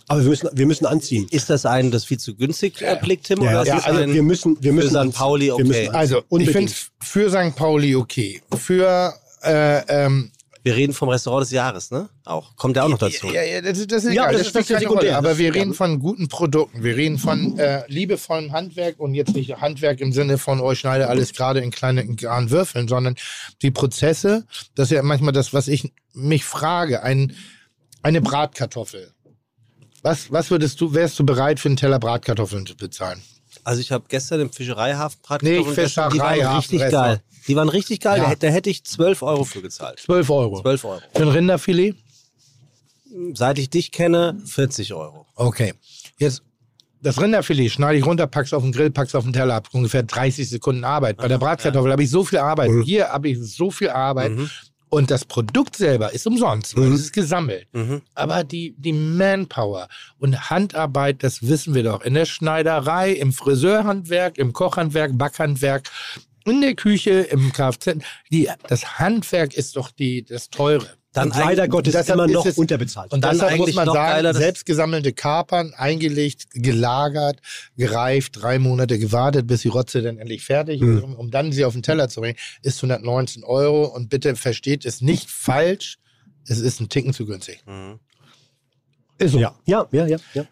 Aber 0.08 0.20
wir 0.22 0.28
müssen, 0.30 0.48
wir 0.52 0.66
müssen 0.66 0.86
anziehen. 0.86 1.26
Ist 1.30 1.50
das 1.50 1.64
ein, 1.66 1.90
das 1.90 2.04
viel 2.04 2.18
zu 2.18 2.34
günstig 2.34 2.82
erblickt, 2.82 3.26
Tim? 3.26 3.42
Ja, 3.42 3.50
oder 3.60 3.66
ja, 3.66 3.76
ist 3.76 3.86
das 3.86 3.94
also 3.96 4.12
wir 4.12 4.22
müssen, 4.22 4.56
wir 4.60 4.72
müssen 4.72 4.90
St. 4.90 4.96
anziehen. 4.96 5.18
Pauli 5.18 5.46
Wir 5.46 5.54
okay. 5.54 5.64
müssen. 5.64 5.94
Also, 5.94 6.18
ich 6.18 6.24
Unbedingt. 6.28 6.56
finde 6.56 6.72
für 7.00 7.30
St. 7.30 7.56
Pauli 7.56 7.96
okay. 7.96 8.42
Für, 8.56 9.14
äh, 9.42 10.04
ähm, 10.04 10.30
wir 10.64 10.76
reden 10.76 10.92
vom 10.92 11.08
Restaurant 11.08 11.42
des 11.42 11.50
Jahres, 11.50 11.90
ne? 11.90 12.08
Auch. 12.24 12.54
Kommt 12.54 12.76
ja 12.76 12.84
auch 12.84 12.88
noch 12.88 12.98
dazu. 12.98 13.26
Ja, 13.26 13.42
ja, 13.42 13.60
das, 13.60 13.78
ist- 13.78 13.90
das 13.90 14.04
ist 14.04 14.14
Ja, 14.14 14.30
egal. 14.30 14.32
das 14.34 14.42
das, 14.44 14.52
das 14.52 14.62
ist 14.62 14.68
keine 14.68 14.80
sekundär. 14.80 15.16
Rolle. 15.16 15.18
Aber 15.18 15.38
wir 15.38 15.46
ja. 15.48 15.52
reden 15.54 15.74
von 15.74 15.98
guten 15.98 16.28
Produkten. 16.28 16.84
Wir 16.84 16.96
reden 16.96 17.18
von 17.18 17.58
äh, 17.58 17.82
liebevollem 17.88 18.52
Handwerk 18.52 19.00
und 19.00 19.14
jetzt 19.14 19.34
nicht 19.34 19.56
Handwerk 19.60 20.00
im 20.00 20.12
Sinne 20.12 20.38
von 20.38 20.60
euch 20.60 20.78
schneide 20.78 21.08
alles 21.08 21.32
gerade 21.32 21.58
in 21.60 21.72
kleine 21.72 22.02
in 22.02 22.14
klaren 22.14 22.50
Würfeln, 22.50 22.86
sondern 22.86 23.16
die 23.62 23.72
Prozesse. 23.72 24.46
Das 24.76 24.92
ist 24.92 24.94
ja 24.94 25.02
manchmal 25.02 25.32
das, 25.32 25.52
was 25.52 25.66
ich 25.66 25.92
mich 26.12 26.44
frage. 26.44 27.02
Ein, 27.02 27.34
eine 28.02 28.20
Bratkartoffel. 28.20 29.12
Was, 30.02 30.30
was 30.32 30.50
würdest 30.50 30.80
du, 30.80 30.92
wärst 30.94 31.18
du 31.18 31.24
bereit 31.24 31.60
für 31.60 31.68
einen 31.68 31.76
Teller 31.76 31.98
Bratkartoffeln 31.98 32.66
zu 32.66 32.76
bezahlen? 32.76 33.22
Also 33.64 33.80
ich 33.80 33.92
habe 33.92 34.04
gestern 34.08 34.40
im 34.40 34.50
Fischereihafen 34.50 35.18
Nee, 35.42 35.60
Bratkartoffeln 35.60 35.76
gegessen, 35.76 36.10
die 36.12 36.18
waren 36.18 36.56
richtig 36.56 36.80
geil. 36.90 37.22
Die 37.48 37.56
waren 37.56 37.68
richtig 37.68 38.00
geil. 38.00 38.18
Ja. 38.18 38.24
Da, 38.24 38.30
hätte- 38.30 38.46
da 38.46 38.52
hätte 38.52 38.70
ich 38.70 38.84
12 38.84 39.22
Euro 39.22 39.44
für 39.44 39.62
gezahlt. 39.62 40.00
12 40.00 40.30
Euro. 40.30 40.60
12 40.62 40.84
Euro. 40.84 41.00
Für 41.14 41.22
ein 41.22 41.28
Rinderfilet? 41.28 41.94
Seit 43.34 43.58
ich 43.58 43.68
dich 43.70 43.92
kenne, 43.92 44.40
40 44.46 44.94
Euro. 44.94 45.26
Okay. 45.34 45.74
Jetzt, 46.18 46.42
das 47.02 47.20
Rinderfilet 47.20 47.68
schneide 47.70 47.98
ich 47.98 48.06
runter, 48.06 48.26
pack's 48.26 48.52
auf 48.52 48.62
den 48.62 48.72
Grill, 48.72 48.90
pack's 48.90 49.14
auf 49.14 49.24
den 49.24 49.32
Teller 49.32 49.54
ab. 49.56 49.68
Ungefähr 49.72 50.02
30 50.02 50.48
Sekunden 50.48 50.84
Arbeit. 50.84 51.18
Bei 51.18 51.28
der 51.28 51.38
Bratkartoffel 51.38 51.92
habe 51.92 52.02
ich 52.02 52.10
so 52.10 52.24
viel 52.24 52.38
Arbeit. 52.38 52.70
Hier 52.84 53.08
habe 53.08 53.28
ich 53.28 53.38
so 53.40 53.70
viel 53.70 53.90
Arbeit. 53.90 54.32
Und 54.94 55.10
das 55.10 55.24
Produkt 55.24 55.76
selber 55.76 56.12
ist 56.12 56.26
umsonst, 56.26 56.76
weil 56.76 56.92
es 56.92 57.00
ist 57.00 57.12
gesammelt. 57.14 57.66
Aber 58.14 58.44
die, 58.44 58.74
die 58.76 58.92
Manpower 58.92 59.88
und 60.18 60.50
Handarbeit, 60.50 61.22
das 61.22 61.40
wissen 61.48 61.72
wir 61.74 61.82
doch. 61.82 62.02
In 62.02 62.12
der 62.12 62.26
Schneiderei, 62.26 63.12
im 63.12 63.32
Friseurhandwerk, 63.32 64.36
im 64.36 64.52
Kochhandwerk, 64.52 65.16
Backhandwerk, 65.16 65.88
in 66.44 66.60
der 66.60 66.74
Küche, 66.74 67.22
im 67.22 67.54
Kfz. 67.54 67.96
Die, 68.30 68.50
das 68.68 68.98
Handwerk 68.98 69.54
ist 69.54 69.76
doch 69.76 69.90
die, 69.92 70.24
das 70.26 70.50
Teure. 70.50 70.90
Dann 71.14 71.30
Und 71.30 71.36
leider 71.36 71.68
Gottes 71.68 71.92
deshalb 71.92 72.16
immer 72.16 72.24
ist 72.26 72.32
noch 72.32 72.46
es- 72.46 72.56
unterbezahlt. 72.56 73.12
Und 73.12 73.22
Dann 73.22 73.32
deshalb 73.34 73.58
muss 73.58 73.74
man 73.74 73.86
noch 73.86 73.92
sagen, 73.94 74.12
geiler, 74.14 74.32
dass- 74.32 74.40
selbst 74.42 74.64
gesammelte 74.64 75.12
Kapern, 75.12 75.74
eingelegt, 75.76 76.46
gelagert, 76.54 77.38
gereift, 77.76 78.40
drei 78.40 78.58
Monate 78.58 78.98
gewartet, 78.98 79.46
bis 79.46 79.60
die 79.60 79.68
Rotze 79.68 80.00
dann 80.00 80.16
endlich 80.16 80.42
fertig 80.42 80.80
Hm. 80.80 80.96
ist, 80.96 81.04
um, 81.04 81.14
um 81.14 81.30
dann 81.30 81.52
sie 81.52 81.66
auf 81.66 81.74
den 81.74 81.82
Teller 81.82 82.08
zu 82.08 82.20
bringen, 82.22 82.38
ist 82.62 82.78
119 82.82 83.44
Euro. 83.44 83.84
Und 83.84 84.08
bitte 84.08 84.36
versteht 84.36 84.86
es 84.86 85.02
nicht 85.02 85.28
falsch, 85.30 85.98
es 86.48 86.58
ist 86.60 86.80
ein 86.80 86.88
Ticken 86.88 87.12
zu 87.12 87.26
günstig. 87.26 87.62
Mhm. 87.66 87.98
Ist 89.18 89.32
so. 89.32 89.38
ja, 89.38 89.54
ja, 89.66 89.86
ja, 89.92 90.06
ja. 90.06 90.16
ja. 90.34 90.44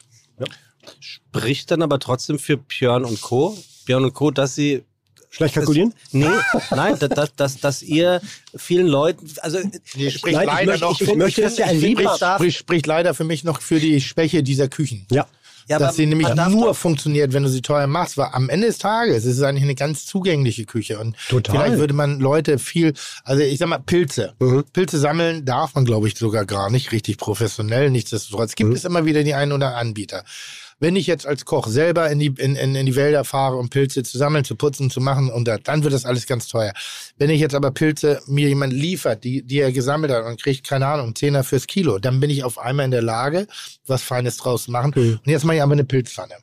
Spricht 1.01 1.71
dann 1.71 1.83
aber 1.83 1.99
trotzdem 1.99 2.39
für 2.39 2.57
Björn 2.57 3.05
und 3.05 3.21
Co. 3.23 3.57
Björn 3.87 4.05
und 4.05 4.13
Co., 4.15 4.31
dass 4.31 4.55
sie 4.55 4.85
Schlecht 5.31 5.55
kalkulieren? 5.55 5.95
Nee, 6.13 6.27
nein, 6.71 6.99
dass, 6.99 7.09
dass, 7.11 7.35
dass, 7.37 7.61
dass 7.61 7.83
ihr 7.83 8.21
vielen 8.57 8.87
Leuten, 8.89 9.31
also 9.43 9.59
Nee, 9.95 10.11
spricht 10.11 10.37
Nein, 10.37 10.43
ich 10.49 10.53
leider 10.55 10.67
möchte- 10.73 10.85
noch 10.85 11.01
ich 11.01 11.09
für- 11.09 11.17
möchte 11.17 11.43
das 11.43 11.57
ja 11.57 11.71
ich 11.71 11.93
spricht, 12.37 12.59
spricht, 12.59 12.87
leider 12.87 13.15
für 13.15 13.25
mich 13.25 13.45
noch 13.45 13.61
für 13.61 13.79
die 13.79 14.01
Schwäche 14.01 14.43
dieser 14.43 14.69
Küchen. 14.69 15.07
Ja. 15.11 15.27
ja, 15.69 15.79
dass 15.79 15.95
sie 15.95 16.07
nämlich 16.07 16.29
nur 16.35 16.67
doch- 16.67 16.77
funktioniert, 16.77 17.33
wenn 17.33 17.45
du 17.45 17.49
sie 17.49 17.63
teuer 17.63 17.87
machst, 17.87 18.17
weil 18.19 18.31
am 18.33 18.49
Ende 18.49 18.67
des 18.67 18.79
Tages 18.79 19.25
ist 19.25 19.37
es 19.37 19.43
eigentlich 19.43 19.63
eine 19.63 19.77
ganz 19.77 20.05
zugängliche 20.05 20.65
Küche 20.65 20.99
und 20.99 21.15
Total. 21.29 21.55
vielleicht 21.55 21.79
würde 21.79 21.95
man 21.95 22.19
Leute 22.19 22.59
viel, 22.59 22.93
also 23.23 23.41
ich 23.43 23.59
sag 23.59 23.69
mal 23.69 23.79
Pilze, 23.79 24.35
Mhm. 24.41 24.65
Pilze 24.73 24.99
sammeln 24.99 25.45
darf 25.45 25.77
man 25.77 25.85
glaube 25.85 26.09
ich 26.09 26.17
sogar 26.19 26.45
gar 26.45 26.71
nicht 26.71 26.91
richtig 26.91 27.19
professionell, 27.19 27.91
nichtsdestotrotz 27.91 28.57
gibt 28.57 28.71
Mhm. 28.71 28.77
es 28.77 28.85
immer 28.85 29.05
wieder 29.05 29.23
die 29.23 29.35
einen 29.35 29.53
oder 29.53 29.69
anderen 29.69 29.89
Anbieter. 29.91 30.25
Wenn 30.81 30.97
ich 30.97 31.07
jetzt 31.07 31.27
als 31.27 31.45
Koch 31.45 31.69
selber 31.69 32.11
in 32.11 32.19
die, 32.19 32.35
in, 32.39 32.57
in, 32.57 32.75
in 32.75 32.87
die 32.87 32.97
Wälder 32.97 33.25
fahre, 33.25 33.57
um 33.57 33.69
Pilze 33.69 34.03
zu 34.03 34.17
sammeln, 34.19 34.45
zu 34.45 34.57
putzen, 34.57 34.91
zu 34.91 35.01
machen, 35.01 35.31
und 35.31 35.47
da, 35.47 35.59
dann 35.59 35.85
wird 35.85 35.93
das 35.93 36.07
alles 36.07 36.27
ganz 36.27 36.49
teuer. 36.49 36.73
Wenn 37.19 37.31
ich 37.31 37.41
jetzt 37.41 37.55
aber 37.55 37.71
Pilze 37.71 38.23
mir 38.27 38.49
jemand 38.49 38.73
liefert, 38.73 39.23
die, 39.23 39.43
die 39.43 39.61
er 39.61 39.73
gesammelt 39.73 40.13
hat 40.13 40.25
und 40.25 40.43
kriegt, 40.43 40.67
keine 40.67 40.87
Ahnung, 40.87 41.15
Zehner 41.15 41.45
fürs 41.45 41.67
Kilo, 41.67 41.99
dann 41.99 42.19
bin 42.19 42.31
ich 42.31 42.45
auf 42.45 42.59
einmal 42.59 42.87
in 42.87 42.91
der 42.91 43.03
Lage, 43.03 43.47
was 43.87 44.03
Feines 44.03 44.39
draus 44.39 44.65
zu 44.65 44.71
machen. 44.71 44.93
Und 44.95 45.31
jetzt 45.31 45.45
mache 45.45 45.57
ich 45.57 45.63
aber 45.63 45.73
eine 45.73 45.85
Pilzpfanne. 45.85 46.35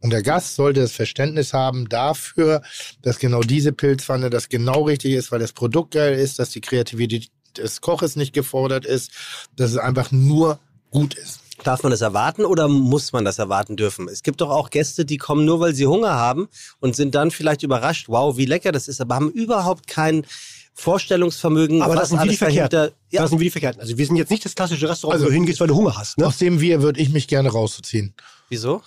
Und 0.00 0.10
der 0.10 0.22
Gast 0.22 0.54
sollte 0.54 0.80
das 0.80 0.92
Verständnis 0.92 1.52
haben 1.52 1.88
dafür, 1.88 2.62
dass 3.02 3.18
genau 3.18 3.40
diese 3.40 3.72
Pilzpfanne 3.72 4.30
das 4.30 4.48
genau 4.48 4.82
richtig 4.82 5.14
ist, 5.14 5.32
weil 5.32 5.40
das 5.40 5.52
Produkt 5.52 5.94
geil 5.94 6.14
ist, 6.14 6.38
dass 6.38 6.50
die 6.50 6.60
Kreativität 6.60 7.30
des 7.56 7.80
Koches 7.80 8.14
nicht 8.14 8.32
gefordert 8.32 8.86
ist, 8.86 9.10
dass 9.56 9.72
es 9.72 9.78
einfach 9.78 10.12
nur 10.12 10.60
gut 10.90 11.14
ist. 11.14 11.40
Darf 11.64 11.82
man 11.82 11.90
das 11.90 12.00
erwarten 12.00 12.44
oder 12.44 12.68
muss 12.68 13.12
man 13.12 13.24
das 13.24 13.38
erwarten 13.38 13.76
dürfen? 13.76 14.08
Es 14.08 14.22
gibt 14.22 14.40
doch 14.40 14.50
auch 14.50 14.70
Gäste, 14.70 15.04
die 15.04 15.16
kommen 15.16 15.44
nur, 15.44 15.58
weil 15.60 15.74
sie 15.74 15.86
Hunger 15.86 16.10
haben 16.14 16.48
und 16.80 16.94
sind 16.96 17.14
dann 17.14 17.30
vielleicht 17.30 17.62
überrascht, 17.62 18.08
wow, 18.08 18.36
wie 18.36 18.44
lecker 18.46 18.70
das 18.72 18.86
ist, 18.88 19.00
aber 19.00 19.16
haben 19.16 19.30
überhaupt 19.30 19.86
kein 19.88 20.24
Vorstellungsvermögen, 20.74 21.82
Aber 21.82 21.94
was 21.94 22.02
das 22.02 22.08
sind 22.10 22.20
wir 22.22 22.30
die. 22.30 22.36
Verkehrten. 22.36 22.90
Ja, 23.10 23.22
Das 23.22 23.30
sind 23.30 23.40
wir 23.40 23.44
die 23.44 23.50
Verkehrten. 23.50 23.80
Also 23.80 23.98
wir 23.98 24.06
sind 24.06 24.16
jetzt 24.16 24.30
nicht 24.30 24.44
das 24.44 24.54
klassische 24.54 24.88
Restaurant, 24.88 25.14
Also- 25.14 25.24
wo 25.26 25.28
du 25.30 25.34
hingehst, 25.34 25.60
weil 25.60 25.66
du 25.66 25.74
Hunger 25.74 25.96
hast. 25.96 26.18
Ne? 26.18 26.26
Aus 26.26 26.38
dem 26.38 26.60
Wir 26.60 26.80
würde 26.82 27.00
ich 27.00 27.10
mich 27.10 27.26
gerne 27.26 27.50
rausziehen. 27.50 28.14
wieso? 28.48 28.82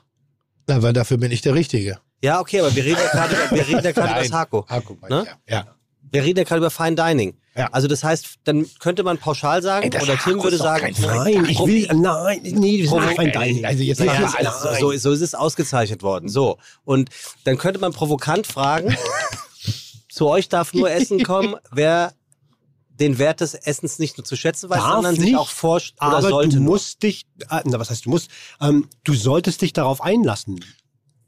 Na, 0.68 0.82
weil 0.82 0.94
dafür 0.94 1.18
bin 1.18 1.32
ich 1.32 1.42
der 1.42 1.54
Richtige. 1.54 2.00
Ja, 2.24 2.40
okay, 2.40 2.62
aber 2.62 2.74
wir 2.76 2.86
reden 2.86 3.00
ja 3.04 3.10
gerade 3.12 3.36
über, 3.36 3.56
wir 3.58 3.68
reden 3.68 3.84
ja 3.84 3.92
gerade 3.92 4.12
über 4.12 4.20
das 4.24 4.32
Hako. 4.32 4.66
Guck 4.86 5.02
mal. 5.02 5.10
Ne? 5.10 5.28
Ja. 5.50 5.56
ja. 5.58 5.76
Wir 6.12 6.24
reden 6.24 6.40
ja 6.40 6.46
gerade 6.46 6.60
über 6.60 6.70
Fine 6.70 6.96
Dining. 6.96 7.36
Ja. 7.56 7.68
Also 7.72 7.88
das 7.88 8.04
heißt, 8.04 8.40
dann 8.46 8.66
könnte 8.80 9.04
man 9.04 9.18
pauschal 9.18 9.62
sagen, 9.62 9.92
Ey, 9.92 10.02
oder 10.02 10.18
Tim 10.18 10.42
würde 10.42 10.58
sagen, 10.58 10.96
Nein, 11.02 11.46
ich 11.50 11.60
will, 11.60 11.88
nein, 11.94 12.40
nee, 12.44 12.80
wir 12.80 12.88
sind 12.90 13.16
kein 13.16 13.32
Dining. 13.32 13.66
Also 13.66 13.84
jetzt 13.84 14.00
Ja, 14.00 14.14
ja, 14.14 14.34
also, 14.54 14.92
so, 14.92 14.98
so 14.98 15.12
ist 15.12 15.22
es 15.22 15.36
ausgezeichnet 15.36 16.02
worden. 16.02 16.30
So. 16.30 16.58
Und 16.86 17.10
dann 17.44 17.58
könnte 17.58 17.80
man 17.80 17.92
provokant 17.92 18.48
fragen, 18.48 18.96
zu 20.10 20.28
euch 20.28 20.48
darf 20.48 20.74
nur 20.74 20.90
Essen 20.90 21.24
kommen, 21.24 21.56
wer 21.72 22.14
den 23.02 23.18
Wert 23.18 23.42
des 23.42 23.54
Essens 23.56 24.00
nicht 24.00 24.18
nur 24.18 24.24
zu 24.26 24.36
schätzen 24.36 24.70
weiß, 24.70 24.78
Darf 24.78 24.94
sondern 24.94 25.16
sich 25.16 25.26
nicht, 25.26 25.38
auch 25.38 25.50
forscht 25.50 25.96
oder 25.98 26.18
Aber 26.18 26.22
sollte 26.22 26.50
du 26.58 26.62
nur. 26.62 26.74
musst 26.74 27.04
dich, 27.04 27.26
äh, 27.50 27.62
na 27.66 27.80
was 27.80 27.90
heißt 27.90 28.06
du 28.06 28.12
musst, 28.12 28.30
ähm, 28.62 28.88
du 29.04 29.14
solltest 29.14 29.62
dich 29.62 29.74
darauf 29.74 30.02
einlassen. 30.02 30.64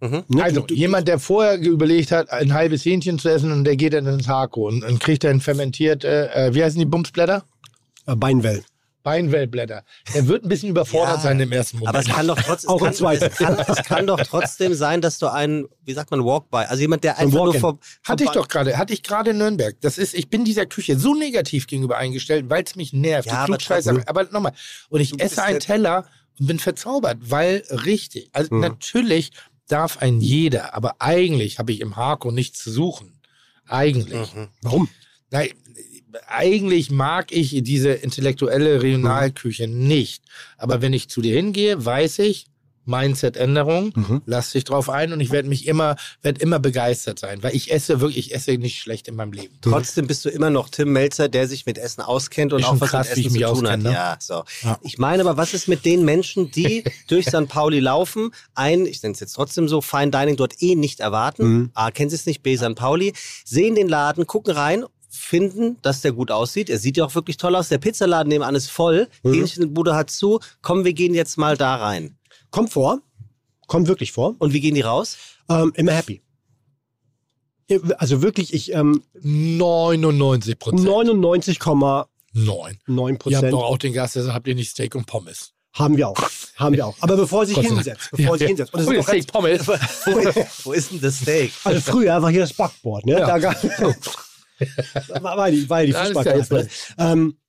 Mhm. 0.03 0.23
Ne? 0.27 0.43
Also, 0.43 0.61
du, 0.61 0.67
du, 0.67 0.73
jemand, 0.75 1.07
der 1.07 1.19
vorher 1.19 1.57
überlegt 1.59 2.11
hat, 2.11 2.29
ein 2.31 2.53
halbes 2.53 2.83
Hähnchen 2.85 3.19
zu 3.19 3.29
essen 3.29 3.51
und 3.51 3.63
der 3.63 3.75
geht 3.75 3.93
dann 3.93 4.05
ins 4.05 4.27
Hako 4.27 4.67
und, 4.67 4.83
und 4.83 4.99
kriegt 4.99 5.23
dann 5.23 5.39
fermentiert, 5.39 6.03
äh, 6.03 6.49
wie 6.53 6.63
heißen 6.63 6.77
die 6.79 6.85
Bumsblätter? 6.85 7.43
äh, 8.05 8.15
Beinwell. 8.15 8.63
Beinwellblätter. 9.03 9.83
Der 10.13 10.27
wird 10.27 10.45
ein 10.45 10.49
bisschen 10.49 10.69
überfordert 10.69 11.15
Ja, 11.17 11.21
sein 11.21 11.39
im 11.39 11.51
ersten 11.51 11.77
Moment. 11.79 11.89
Aber 11.95 11.99
es 11.99 12.07
kann 12.15 12.25
doch 12.25 12.37
trotzdem, 12.41 12.69
Auch 12.69 12.77
es, 12.77 12.83
kann, 12.83 12.93
zweiten. 12.93 13.23
es, 13.25 13.35
kann, 13.37 13.57
es 13.67 13.83
kann 13.83 14.07
doch 14.07 14.21
trotzdem 14.21 14.73
sein, 14.73 15.01
dass 15.01 15.19
du 15.19 15.27
einen, 15.27 15.65
wie 15.83 15.93
sagt 15.93 16.09
man, 16.11 16.23
Walk-by, 16.23 16.65
also 16.69 16.79
jemand, 16.81 17.03
der 17.03 17.17
ein 17.17 17.25
einfach 17.25 17.37
nur 17.39 17.45
Walk-in. 17.47 17.61
vor, 17.61 17.79
Hatte 18.05 18.23
ich 18.23 18.29
doch 18.29 18.47
gerade, 18.47 18.77
hatte 18.77 18.93
ich 18.93 19.03
gerade 19.03 19.31
in 19.31 19.37
Nürnberg. 19.39 19.75
Das 19.81 19.97
ist, 19.97 20.13
ich 20.13 20.29
bin 20.29 20.45
dieser 20.45 20.65
Küche 20.65 20.97
so 20.97 21.13
negativ 21.15 21.67
gegenüber 21.67 21.97
eingestellt, 21.97 22.45
weil 22.49 22.63
es 22.63 22.75
mich 22.77 22.93
nervt. 22.93 23.27
Ja, 23.27 23.43
aber. 23.43 23.57
Aber 24.05 24.23
nochmal. 24.31 24.53
Und 24.89 25.01
ich 25.01 25.19
esse 25.21 25.43
einen 25.43 25.59
Teller 25.59 26.05
und 26.39 26.47
bin 26.47 26.59
verzaubert, 26.59 27.17
weil 27.21 27.63
richtig. 27.69 28.29
Also 28.31 28.55
natürlich 28.55 29.31
darf 29.67 29.97
ein 29.97 30.21
jeder, 30.21 30.73
aber 30.73 30.95
eigentlich 30.99 31.59
habe 31.59 31.71
ich 31.71 31.81
im 31.81 31.95
Hako 31.95 32.31
nichts 32.31 32.59
zu 32.63 32.71
suchen. 32.71 33.19
Eigentlich. 33.67 34.33
Mhm. 34.33 34.49
Warum? 34.61 34.89
Nein, 35.31 35.49
eigentlich 36.27 36.91
mag 36.91 37.31
ich 37.31 37.63
diese 37.63 37.91
intellektuelle 37.91 38.81
Regionalküche 38.81 39.67
nicht. 39.67 40.23
Aber 40.57 40.81
wenn 40.81 40.93
ich 40.93 41.09
zu 41.09 41.21
dir 41.21 41.35
hingehe, 41.35 41.83
weiß 41.83 42.19
ich, 42.19 42.47
Mindset-Änderung. 42.85 43.91
Mhm. 43.95 44.21
Lass 44.25 44.51
dich 44.51 44.63
drauf 44.63 44.89
ein 44.89 45.13
und 45.13 45.19
ich 45.19 45.31
werde 45.31 45.47
mich 45.49 45.67
immer, 45.67 45.95
werde 46.21 46.41
immer 46.41 46.59
begeistert 46.59 47.19
sein, 47.19 47.41
weil 47.43 47.55
ich 47.55 47.71
esse 47.71 47.99
wirklich, 48.01 48.17
ich 48.27 48.35
esse 48.35 48.51
nicht 48.57 48.79
schlecht 48.79 49.07
in 49.07 49.15
meinem 49.15 49.31
Leben. 49.33 49.55
Trotzdem 49.61 50.07
bist 50.07 50.25
du 50.25 50.29
immer 50.29 50.49
noch 50.49 50.69
Tim 50.69 50.91
Melzer, 50.91 51.29
der 51.29 51.47
sich 51.47 51.65
mit 51.65 51.77
Essen 51.77 52.01
auskennt 52.01 52.53
und 52.53 52.59
Ist 52.61 52.65
auch 52.67 52.79
was 52.81 52.89
krass, 52.89 53.09
mit 53.09 53.17
Essen 53.19 53.31
zu 53.31 53.39
tun 53.39 53.45
auskenne, 53.45 53.71
hat. 53.71 53.79
ne? 53.79 53.91
Ja, 53.93 54.17
so. 54.19 54.43
Ja. 54.63 54.79
Ich 54.81 54.97
meine 54.97 55.23
aber, 55.23 55.37
was 55.37 55.53
ist 55.53 55.67
mit 55.67 55.85
den 55.85 56.05
Menschen, 56.05 56.51
die 56.51 56.83
durch 57.07 57.27
St. 57.27 57.47
Pauli 57.47 57.79
laufen, 57.79 58.31
ein, 58.55 58.85
ich 58.85 59.01
nenne 59.03 59.13
es 59.13 59.19
jetzt 59.19 59.33
trotzdem 59.33 59.67
so, 59.67 59.81
Fine 59.81 60.11
Dining 60.11 60.35
dort 60.35 60.61
eh 60.61 60.75
nicht 60.75 60.99
erwarten, 60.99 61.43
Mhm. 61.43 61.71
A, 61.73 61.91
kennen 61.91 62.09
sie 62.09 62.15
es 62.15 62.25
nicht, 62.25 62.41
B, 62.43 62.55
St. 62.57 62.75
Pauli, 62.75 63.13
sehen 63.45 63.75
den 63.75 63.89
Laden, 63.89 64.25
gucken 64.27 64.53
rein, 64.53 64.85
finden, 65.09 65.77
dass 65.81 66.01
der 66.01 66.11
gut 66.11 66.31
aussieht. 66.31 66.69
Er 66.69 66.79
sieht 66.79 66.97
ja 66.97 67.05
auch 67.05 67.13
wirklich 67.15 67.37
toll 67.37 67.55
aus. 67.55 67.69
Der 67.69 67.77
Pizzaladen 67.77 68.29
nebenan 68.29 68.55
ist 68.55 68.69
voll. 68.71 69.07
Mhm. 69.23 69.33
Hähnchenbude 69.33 69.95
hat 69.95 70.09
zu. 70.09 70.39
Komm, 70.61 70.85
wir 70.85 70.93
gehen 70.93 71.13
jetzt 71.13 71.37
mal 71.37 71.55
da 71.55 71.75
rein. 71.75 72.15
Kommt 72.53 72.71
vor. 72.71 73.01
Kommt 73.65 73.87
wirklich 73.87 74.11
vor. 74.11 74.35
Und 74.37 74.53
wie 74.53 74.61
gehen 74.61 74.75
die 74.75 74.81
raus? 74.81 75.17
Ähm, 75.49 75.73
immer 75.75 75.91
happy. 75.91 76.21
Also 77.97 78.21
wirklich, 78.21 78.53
ich 78.53 78.71
ähm, 78.73 79.01
99 79.23 80.59
Prozent. 80.59 80.87
99,9 80.87 82.05
Neun. 82.35 82.77
Ihr 82.85 83.07
habt 83.07 83.19
Prozent 83.19 83.53
doch 83.53 83.63
auch 83.63 83.79
den 83.79 83.93
Gast, 83.93 84.15
deshalb 84.15 84.35
habt 84.35 84.47
ihr 84.47 84.53
nicht 84.53 84.69
Steak 84.69 84.93
und 84.93 85.07
Pommes. 85.07 85.53
haben 85.73 85.97
wir 85.97 86.07
auch. 86.09 86.29
Haben 86.55 86.75
wir 86.75 86.85
auch. 86.85 86.95
Aber 86.99 87.17
bevor 87.17 87.41
er 87.41 87.47
sich 87.47 87.57
hinsetzt, 87.57 88.11
bevor 88.11 88.35
er 88.35 88.37
sich 88.37 88.47
hinsetzt. 88.49 88.71
Und 88.71 88.81
das 88.81 88.87
ist 88.87 88.93
ja, 88.93 88.99
auch 88.99 89.07
Steak, 89.07 89.27
Pommes. 89.27 89.67
Wo 90.05 90.19
ist, 90.19 90.65
wo 90.65 90.73
ist 90.73 90.91
denn 90.91 91.01
das 91.01 91.17
Steak? 91.21 91.51
also 91.63 91.81
früher 91.81 92.21
war 92.21 92.29
hier 92.29 92.41
das 92.41 92.53
Backboard, 92.53 93.07
ne? 93.07 93.15
Da 93.15 93.39
gab, 93.39 93.63
war, 95.23 95.37
war 95.37 95.49
die, 95.49 95.67
war 95.67 95.81
ja 95.81 95.85
die 95.87 95.91
Ja, 95.93 96.05
Fußballklasse. 96.05 96.53
geil. 96.53 96.69
Ähm, 96.99 97.29
äh, 97.29 97.31
ja, 97.31 97.42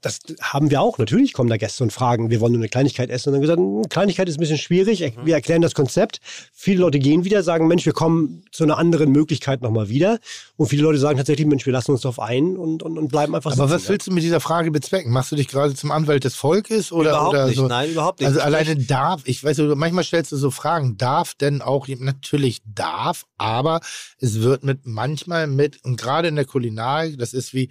das 0.00 0.20
haben 0.40 0.70
wir 0.70 0.80
auch. 0.80 0.98
Natürlich 0.98 1.32
kommen 1.32 1.50
da 1.50 1.56
Gäste 1.56 1.82
und 1.84 1.92
fragen, 1.92 2.30
wir 2.30 2.40
wollen 2.40 2.52
nur 2.52 2.60
eine 2.60 2.68
Kleinigkeit 2.68 3.10
essen. 3.10 3.28
Und 3.28 3.34
dann 3.34 3.42
gesagt, 3.42 3.58
"Hm, 3.58 3.82
Kleinigkeit 3.88 4.28
ist 4.28 4.36
ein 4.36 4.40
bisschen 4.40 4.58
schwierig. 4.58 5.00
Mhm. 5.00 5.26
Wir 5.26 5.34
erklären 5.34 5.62
das 5.62 5.74
Konzept. 5.74 6.20
Viele 6.52 6.80
Leute 6.80 6.98
gehen 6.98 7.24
wieder, 7.24 7.42
sagen, 7.42 7.66
Mensch, 7.66 7.86
wir 7.86 7.92
kommen 7.92 8.44
zu 8.52 8.64
einer 8.64 8.78
anderen 8.78 9.12
Möglichkeit 9.12 9.62
nochmal 9.62 9.88
wieder. 9.88 10.18
Und 10.56 10.68
viele 10.68 10.82
Leute 10.82 10.98
sagen 10.98 11.16
tatsächlich, 11.18 11.46
Mensch, 11.46 11.66
wir 11.66 11.72
lassen 11.72 11.92
uns 11.92 12.02
darauf 12.02 12.20
ein 12.20 12.56
und, 12.56 12.82
und, 12.82 12.98
und 12.98 13.08
bleiben 13.08 13.34
einfach 13.34 13.52
Aber 13.52 13.68
sitzen, 13.68 13.74
was 13.74 13.88
willst 13.88 14.06
du 14.06 14.12
mit 14.12 14.22
dieser 14.22 14.40
Frage 14.40 14.70
bezwecken? 14.70 15.12
Machst 15.12 15.32
du 15.32 15.36
dich 15.36 15.48
gerade 15.48 15.74
zum 15.74 15.90
Anwalt 15.90 16.24
des 16.24 16.34
Volkes 16.34 16.92
oder, 16.92 17.10
Überhaupt 17.10 17.34
oder 17.34 17.46
nicht, 17.46 17.56
so? 17.56 17.66
nein, 17.66 17.90
überhaupt 17.90 18.20
nicht. 18.20 18.28
Also 18.28 18.40
alleine 18.40 18.76
darf, 18.76 19.22
ich 19.24 19.42
weiß, 19.42 19.58
manchmal 19.74 20.04
stellst 20.04 20.32
du 20.32 20.36
so 20.36 20.50
Fragen, 20.50 20.96
darf 20.96 21.34
denn 21.34 21.62
auch, 21.62 21.86
natürlich 21.88 22.62
darf, 22.64 23.24
aber 23.38 23.80
es 24.18 24.40
wird 24.40 24.64
mit 24.64 24.80
manchmal 24.84 25.46
mit, 25.46 25.84
und 25.84 26.00
gerade 26.00 26.28
in 26.28 26.36
der 26.36 26.44
Kulinarik, 26.44 27.18
das 27.18 27.32
ist 27.32 27.54
wie, 27.54 27.68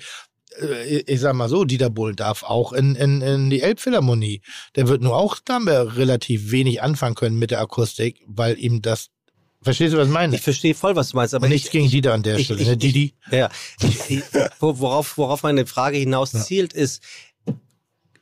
ich 1.07 1.19
sag 1.21 1.33
mal 1.33 1.47
so, 1.49 1.63
Dieter 1.63 1.89
Bohlen 1.89 2.15
darf 2.15 2.43
auch 2.43 2.73
in, 2.73 2.95
in, 2.95 3.21
in 3.21 3.49
die 3.49 3.61
Elbphilharmonie. 3.61 4.41
Der 4.75 4.87
wird 4.87 5.01
nur 5.01 5.15
auch 5.15 5.39
damit 5.43 5.95
relativ 5.95 6.51
wenig 6.51 6.81
anfangen 6.81 7.15
können 7.15 7.39
mit 7.39 7.51
der 7.51 7.61
Akustik, 7.61 8.21
weil 8.27 8.59
ihm 8.59 8.81
das, 8.81 9.07
verstehst 9.61 9.93
du, 9.93 9.97
was 9.97 10.07
ich 10.07 10.13
meine? 10.13 10.35
Ich 10.35 10.41
verstehe 10.41 10.75
voll, 10.75 10.95
was 10.95 11.09
du 11.09 11.15
meinst, 11.17 11.33
aber 11.33 11.47
nichts 11.47 11.67
ich, 11.67 11.71
gegen 11.71 11.89
Dieter 11.89 12.13
an 12.13 12.23
der 12.23 12.37
ich- 12.37 12.45
Stelle, 12.45 12.61
ich- 12.61 12.67
ne? 12.67 12.77
Didi. 12.77 13.13
Ja, 13.31 13.49
worauf, 14.59 15.17
worauf 15.17 15.43
meine 15.43 15.65
Frage 15.65 15.97
hinaus 15.97 16.31
zielt, 16.31 16.73
ist, 16.73 17.01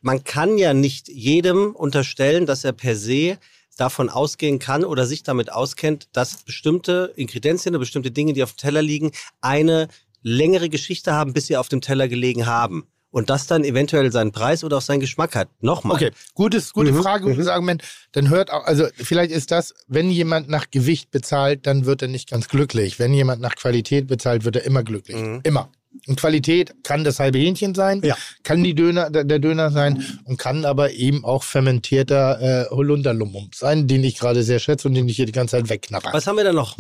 man 0.02 0.24
kann 0.24 0.58
ja 0.58 0.74
nicht 0.74 1.08
jedem 1.10 1.76
unterstellen, 1.76 2.46
dass 2.46 2.64
er 2.64 2.74
per 2.74 2.96
se 2.96 3.38
davon 3.78 4.10
ausgehen 4.10 4.60
kann 4.60 4.84
oder 4.84 5.06
sich 5.06 5.24
damit 5.24 5.52
auskennt, 5.52 6.10
dass 6.14 6.44
bestimmte 6.44 7.14
Ingredienzien 7.16 7.74
oder 7.74 7.80
bestimmte 7.80 8.12
Dinge, 8.12 8.34
die 8.34 8.44
auf 8.44 8.54
dem 8.54 8.58
Teller 8.58 8.82
liegen, 8.82 9.12
eine 9.42 9.88
längere 10.22 10.70
Geschichte 10.70 11.14
haben, 11.14 11.34
bis 11.34 11.48
sie 11.48 11.58
auf 11.58 11.70
dem 11.70 11.82
Teller 11.82 12.08
gelegen 12.08 12.46
haben. 12.46 12.88
Und 13.12 13.32
das 13.32 13.48
dann 13.48 13.64
eventuell 13.64 14.12
seinen 14.12 14.32
Preis 14.32 14.64
oder 14.64 14.78
auch 14.78 14.82
seinen 14.84 15.00
Geschmack 15.00 15.34
hat. 15.36 15.50
Nochmal. 15.62 15.96
Okay, 15.96 16.12
gutes, 16.36 16.74
gute 16.74 16.92
Mhm, 16.92 17.02
Frage, 17.02 17.24
gutes 17.26 17.48
Argument. 17.48 17.82
Dann 18.12 18.30
hört 18.30 18.52
auch, 18.52 18.64
also 18.66 18.86
vielleicht 18.98 19.32
ist 19.32 19.50
das, 19.50 19.74
wenn 19.88 20.12
jemand 20.12 20.48
nach 20.48 20.70
Gewicht 20.70 21.10
bezahlt, 21.10 21.66
dann 21.66 21.86
wird 21.88 22.04
er 22.04 22.08
nicht 22.08 22.30
ganz 22.30 22.50
glücklich. 22.50 23.00
Wenn 23.00 23.12
jemand 23.16 23.42
nach 23.42 23.56
Qualität 23.56 24.06
bezahlt, 24.06 24.46
wird 24.46 24.58
er 24.58 24.64
immer 24.64 24.84
glücklich. 24.84 25.18
Mhm. 25.18 25.40
Immer. 25.44 25.72
Und 26.06 26.20
Qualität 26.20 26.84
kann 26.84 27.04
das 27.04 27.20
halbe 27.20 27.40
Hähnchen 27.40 27.74
sein, 27.74 28.02
Ja. 28.04 28.16
kann 28.44 28.64
die 28.64 28.76
Döner, 28.76 29.10
der, 29.10 29.40
Döner 29.40 29.72
sein 29.72 30.06
und 30.26 30.38
kann 30.38 30.64
aber 30.64 30.92
eben 30.92 31.26
auch 31.26 31.42
fermentierter 31.42 32.68
äh, 32.68 32.70
Holunderlumump 32.70 33.56
sein, 33.56 33.88
den 33.88 34.04
ich 34.04 34.20
gerade 34.20 34.44
sehr 34.44 34.60
schätze 34.60 34.88
und 34.88 34.94
den 34.94 35.10
ich 35.10 35.16
hier 35.16 35.26
die 35.26 35.32
ganze 35.32 35.58
Zeit 35.58 35.68
wegknapper. 35.68 36.12
Was 36.14 36.28
haben 36.28 36.38
wir 36.38 36.44
da 36.44 36.54
noch? 36.54 36.78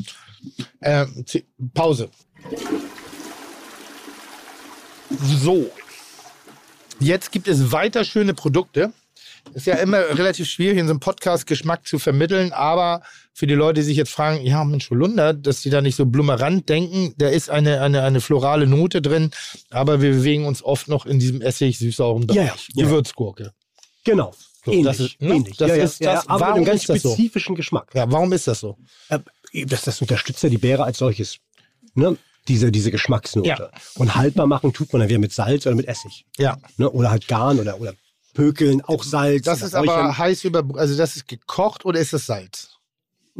Ähm, 0.83 1.25
Pause. 1.73 2.11
So. 5.09 5.69
Jetzt 6.99 7.31
gibt 7.31 7.47
es 7.47 7.71
weiter 7.71 8.03
schöne 8.03 8.33
Produkte. 8.33 8.91
Ist 9.53 9.65
ja 9.65 9.75
immer 9.75 9.97
relativ 9.97 10.47
schwierig, 10.49 10.77
in 10.77 10.85
so 10.87 10.91
einem 10.91 10.99
Podcast 10.99 11.47
Geschmack 11.47 11.87
zu 11.87 11.97
vermitteln, 11.97 12.51
aber 12.51 13.01
für 13.33 13.47
die 13.47 13.53
Leute, 13.55 13.79
die 13.79 13.85
sich 13.85 13.97
jetzt 13.97 14.11
fragen, 14.11 14.45
ja, 14.45 14.63
Mensch, 14.65 14.89
Holunder, 14.89 15.33
dass 15.33 15.61
die 15.61 15.69
da 15.69 15.81
nicht 15.81 15.95
so 15.95 16.05
blummerant 16.05 16.67
denken, 16.69 17.13
da 17.17 17.29
ist 17.29 17.49
eine, 17.49 17.81
eine, 17.81 18.03
eine 18.03 18.21
florale 18.21 18.67
Note 18.67 19.01
drin, 19.01 19.31
aber 19.71 20.01
wir 20.01 20.11
bewegen 20.11 20.45
uns 20.45 20.61
oft 20.61 20.87
noch 20.89 21.05
in 21.05 21.19
diesem 21.19 21.41
essig 21.41 21.79
süßsauren 21.79 22.27
Bereich. 22.27 22.37
Ja, 22.37 22.55
ja. 22.75 22.83
Gewürzgurke. 22.85 23.53
Genau. 24.03 24.33
So, 24.65 24.71
ähnlich. 24.73 24.85
das 24.85 24.99
ist- 24.99 25.21
ne? 25.21 25.35
ähnlich. 25.35 25.57
Das 25.57 25.69
ja, 25.69 25.75
ja, 25.77 25.83
ist 25.83 25.99
ja, 26.01 26.13
das- 26.15 26.27
aber 26.27 26.33
mit 26.33 26.41
warum 26.41 26.55
einem 26.57 26.65
ganz 26.65 26.85
das 26.85 27.01
so? 27.01 27.13
spezifischen 27.13 27.55
Geschmack. 27.55 27.87
Ja, 27.95 28.11
warum 28.11 28.31
ist 28.33 28.45
das 28.47 28.59
so? 28.59 28.77
Äh, 29.07 29.19
das, 29.65 29.83
das 29.83 30.01
unterstützt 30.01 30.43
ja 30.43 30.49
die 30.49 30.57
Beere 30.57 30.83
als 30.83 30.97
solches. 30.97 31.37
Ne? 31.95 32.17
Diese, 32.49 32.71
diese 32.71 32.91
Geschmacksnote. 32.91 33.47
Ja. 33.47 33.69
Und 33.95 34.15
haltbar 34.15 34.47
machen 34.47 34.73
tut 34.73 34.91
man 34.91 34.99
dann 34.99 35.09
wieder 35.09 35.19
mit 35.19 35.31
Salz 35.31 35.65
oder 35.65 35.75
mit 35.75 35.87
Essig. 35.87 36.25
Ja. 36.37 36.57
Ne? 36.77 36.89
Oder 36.89 37.11
halt 37.11 37.27
Garn 37.27 37.59
oder, 37.59 37.79
oder 37.79 37.93
Pökeln, 38.33 38.81
auch 38.81 39.03
Salz. 39.03 39.45
Das 39.45 39.61
ist 39.61 39.75
aber 39.75 40.17
heiß 40.17 40.43
über, 40.43 40.65
also 40.75 40.97
das 40.97 41.15
ist 41.15 41.27
gekocht 41.27 41.85
oder 41.85 41.99
ist 41.99 42.11
das 42.11 42.25
Salz? 42.25 42.78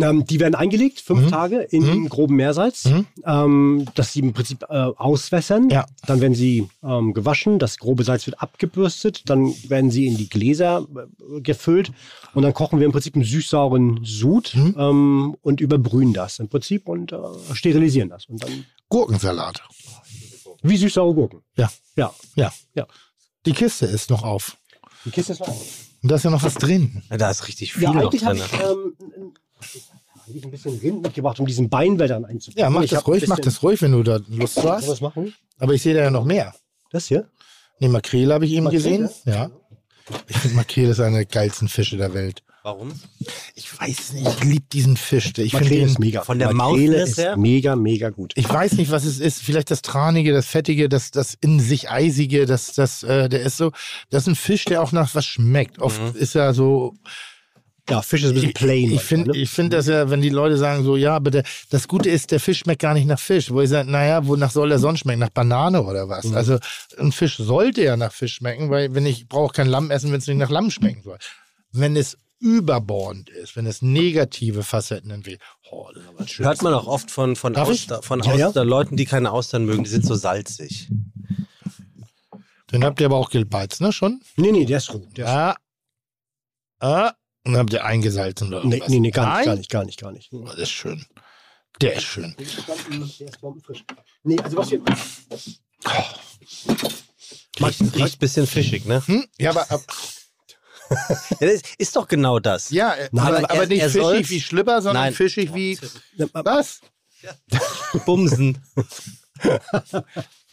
Ähm, 0.02 0.26
die 0.26 0.40
werden 0.40 0.56
eingelegt, 0.56 1.02
fünf 1.02 1.24
Mhm. 1.26 1.30
Tage 1.30 1.60
in 1.62 1.84
Mhm. 1.84 2.10
groben 2.10 2.36
Meersalz, 2.38 2.86
Mhm. 2.86 3.06
ähm, 3.26 3.86
dass 3.96 4.14
sie 4.14 4.20
im 4.22 4.34
Prinzip 4.34 4.64
äh, 4.70 4.74
auswässern. 4.74 5.70
Ja. 5.70 5.86
Dann 6.08 6.22
werden 6.22 6.36
sie 6.36 6.70
ähm, 6.84 7.14
gewaschen, 7.14 7.60
das 7.60 7.78
grobe 7.78 8.04
Salz 8.06 8.26
wird 8.26 8.42
abgebürstet, 8.42 9.30
dann 9.30 9.54
werden 9.68 9.92
sie 9.92 10.08
in 10.08 10.16
die 10.18 10.30
Gläser 10.30 10.88
äh, 11.38 11.42
gefüllt 11.42 11.92
und 12.34 12.44
dann 12.44 12.54
kochen 12.54 12.80
wir 12.80 12.86
im 12.86 12.92
Prinzip 12.94 13.16
einen 13.16 13.26
süß-sauren 13.26 14.00
Sud 14.04 14.54
Mhm. 14.56 14.76
ähm, 14.78 15.36
und 15.42 15.60
überbrühen 15.60 16.14
das 16.14 16.40
im 16.40 16.48
Prinzip 16.48 16.88
und 16.88 17.12
äh, 17.12 17.18
sterilisieren 17.54 18.10
das. 18.10 18.26
Und 18.28 18.42
dann 18.44 18.66
Gurkensalat. 18.90 19.62
wie 20.64 20.78
süß-saure 20.78 21.14
Gurken. 21.14 21.42
Ja. 21.58 21.70
Ja. 21.96 22.14
Ja. 22.36 22.54
Ja. 22.74 22.88
Die 23.46 23.54
Kiste 23.54 23.86
ist 23.86 24.10
noch 24.10 24.24
auf. 24.24 24.58
Die 25.06 25.12
Kiste 25.12 25.34
ist 25.34 25.40
noch 25.40 25.48
Und 26.02 26.10
da 26.12 26.16
ist 26.16 26.24
ja 26.24 26.30
noch 26.30 26.44
was 26.44 26.54
drin. 26.56 27.02
Da 27.10 27.30
ist 27.30 27.48
richtig 27.48 27.74
viel 27.74 27.84
Ja, 27.84 27.92
noch 27.94 28.04
eigentlich 28.04 28.24
habe 28.26 28.38
drin. 28.38 28.48
ich 28.54 28.60
ähm, 28.62 29.34
eigentlich 30.28 30.46
ein 30.46 30.52
bisschen 30.52 30.78
Rind 30.80 31.02
mitgebracht, 31.02 31.40
um 31.40 31.46
diesen 31.46 31.70
Beinwäldern 31.70 32.26
einzubauen. 32.26 32.60
Ja, 32.62 32.70
mach 32.70 32.84
Ich 32.84 32.92
das 32.92 33.06
ruhig, 33.08 33.28
mach 33.28 33.40
das 33.40 33.62
ruhig, 33.64 33.82
wenn 33.82 33.92
du 33.92 34.04
da 34.04 34.20
Lust 34.28 34.62
hast. 34.64 34.88
das 34.88 35.02
machen? 35.02 35.34
Aber 35.58 35.74
ich 35.74 35.82
sehe 35.82 35.94
da 35.94 36.02
ja 36.02 36.12
noch 36.12 36.26
mehr. 36.26 36.54
Das 36.92 37.08
hier? 37.08 37.30
Nee, 37.80 37.88
Makrele 37.90 38.34
habe 38.34 38.46
ich 38.46 38.52
eben 38.54 38.64
Makrele? 38.66 38.84
gesehen. 38.84 39.10
Ja. 39.26 39.50
Ich 40.28 40.38
finde 40.38 40.56
Makrele 40.58 40.90
ist 40.92 41.00
einer 41.00 41.18
der 41.18 41.26
geilsten 41.26 41.68
Fische 41.68 41.98
der 41.98 42.14
Welt. 42.14 42.44
Warum? 42.62 42.92
Ich 43.56 43.80
weiß 43.80 44.14
nicht, 44.14 44.28
ich 44.28 44.44
liebe 44.44 44.66
diesen 44.74 44.98
Fisch. 44.98 45.28
Ich 45.38 45.52
finde 45.52 45.54
Makrele 45.64 45.80
den, 45.80 45.86
ist 45.88 46.00
mega. 46.00 46.24
Von 46.24 46.40
der 46.40 46.54
Makrele 46.54 47.04
ist 47.04 47.18
her? 47.18 47.38
mega, 47.38 47.76
mega 47.78 48.10
gut. 48.10 48.34
ich 48.36 48.50
weiß 48.50 48.74
nicht, 48.74 48.92
was 48.92 49.06
es 49.06 49.20
ist. 49.20 49.42
Vielleicht 49.42 49.72
das 49.72 49.82
Tranige, 49.82 50.34
das 50.34 50.46
Fettige, 50.48 50.90
das, 50.90 51.12
das 51.12 51.36
in 51.40 51.60
sich 51.62 51.90
Eisige, 51.90 52.46
das, 52.46 52.74
das, 52.74 53.04
äh, 53.04 53.30
der 53.30 53.42
ist 53.42 53.56
so, 53.58 53.72
das 54.10 54.24
ist 54.24 54.28
ein 54.28 54.36
Fisch, 54.36 54.66
der 54.66 54.82
auch 54.84 54.92
nach 54.92 55.16
was 55.16 55.26
schmeckt. 55.26 55.80
Oft 55.80 56.02
Mhm. 56.02 56.20
ist 56.20 56.36
er 56.36 56.54
so, 56.54 56.96
Ja, 57.90 58.02
Fisch 58.02 58.24
ist 58.24 58.30
ein 58.30 58.36
bisschen 58.36 58.54
plain. 58.54 58.92
Ich 58.92 59.02
finde, 59.02 59.32
ne? 59.32 59.38
ich 59.38 59.50
finde 59.50 59.78
das 59.78 59.88
ja, 59.88 60.10
wenn 60.10 60.22
die 60.22 60.30
Leute 60.30 60.58
sagen 60.58 60.84
so, 60.84 60.96
ja, 60.96 61.16
aber 61.16 61.32
der, 61.32 61.44
das 61.70 61.88
Gute 61.88 62.10
ist, 62.10 62.32
der 62.32 62.40
Fisch 62.40 62.60
schmeckt 62.60 62.82
gar 62.82 62.94
nicht 62.94 63.08
nach 63.08 63.20
Fisch. 63.20 63.52
Wo 63.52 63.62
ich 63.62 63.70
sage, 63.70 63.90
naja, 63.90 64.26
wonach 64.28 64.52
soll 64.52 64.70
der 64.70 64.80
sonst 64.80 65.00
schmecken? 65.00 65.20
Nach 65.20 65.30
Banane 65.30 65.84
oder 65.84 66.10
was? 66.10 66.26
Mhm. 66.26 66.36
Also 66.36 66.60
ein 66.98 67.12
Fisch 67.12 67.38
sollte 67.38 67.84
ja 67.84 67.98
nach 67.98 68.14
Fisch 68.14 68.36
schmecken, 68.36 68.70
weil 68.70 68.94
wenn 68.94 69.06
ich 69.06 69.28
brauche 69.28 69.54
kein 69.54 69.68
Lamm 69.68 69.92
essen, 69.92 70.12
wenn 70.12 70.20
es 70.20 70.28
nicht 70.28 70.38
nach 70.38 70.50
Lamm 70.50 70.72
schmecken 70.72 71.04
soll. 71.04 71.18
Wenn 71.72 71.96
es 71.96 72.18
überbordend 72.40 73.30
ist, 73.30 73.56
wenn 73.56 73.66
es 73.66 73.82
negative 73.82 74.64
Facetten 74.64 75.12
entwickelt, 75.12 75.42
oh, 75.72 75.90
das 75.94 76.04
ist 76.04 76.10
aber 76.10 76.28
schön. 76.28 76.46
Hört 76.46 76.62
man 76.62 76.74
auch 76.74 76.88
oft 76.88 77.12
von, 77.12 77.36
von, 77.36 77.54
Darf 77.54 77.70
ich? 77.70 77.82
Auster, 77.82 78.02
von 78.02 78.22
Ja, 78.24 78.36
ja. 78.36 78.48
Auster, 78.48 78.66
Leuten, 78.66 78.96
die 78.98 79.06
keine 79.06 79.32
Austern 79.32 79.66
mögen, 79.66 79.84
die 79.84 79.90
sind 79.90 80.06
so 80.06 80.16
salzig. 80.16 80.90
Den 82.72 82.84
habt 82.84 83.00
ihr 83.00 83.08
aber 83.08 83.18
auch 83.18 83.30
gebeizt, 83.30 83.82
ne, 83.82 83.92
schon? 83.92 84.22
Nee, 84.38 84.52
nee, 84.52 84.66
der 84.66 84.78
ist 84.78 84.94
roh. 84.94 85.06
Der 85.18 85.26
ist 85.26 85.32
Ja. 85.32 85.56
Ah. 86.80 87.14
Und 87.50 87.58
habt 87.58 87.74
ihr 87.74 87.84
eingesalzen 87.84 88.50
oder 88.50 88.60
nee, 88.64 88.76
irgendwas? 88.76 88.90
nee, 88.90 89.00
nee, 89.00 89.10
gar 89.12 89.26
Nein? 89.28 89.58
nicht, 89.58 89.70
gar 89.72 89.84
nicht, 89.84 90.00
gar 90.00 90.12
nicht, 90.12 90.30
gar 90.30 90.38
nicht. 90.38 90.44
Oh, 90.44 90.46
das 90.46 90.58
ist 90.60 90.70
schön. 90.70 91.04
Der 91.82 91.96
ist 91.96 92.04
schön. 92.04 92.36
Der 92.38 92.46
ist 93.28 93.42
bombenfrisch. 93.42 93.84
Nee, 94.24 94.38
also 94.40 94.58
was 94.58 94.70
wir. 94.70 94.82
Riecht, 97.60 97.82
riecht 97.96 98.16
ein 98.16 98.20
bisschen 98.20 98.46
fischig, 98.48 98.86
ne? 98.86 99.02
Hm? 99.06 99.26
Ja, 99.40 99.50
aber, 99.50 99.70
ab- 99.72 99.82
Ja, 101.40 101.48
das 101.48 101.62
ist 101.80 101.96
doch 101.96 102.08
genau 102.08 102.40
das. 102.40 102.70
ja, 102.70 102.94
äh, 102.94 103.10
Nein, 103.12 103.26
aber, 103.28 103.38
aber 103.38 103.52
aber 103.52 103.62
er- 103.62 103.68
nicht 103.68 103.82
er 103.82 103.90
fischig 103.90 104.02
soll's- 104.04 104.30
wie 104.30 104.42
Schlüpper, 104.42 104.82
sondern 104.84 105.04
Nein. 105.06 105.14
fischig 105.14 105.54
wie. 105.56 105.80
Was? 106.34 106.82
Bumsen. 108.06 108.64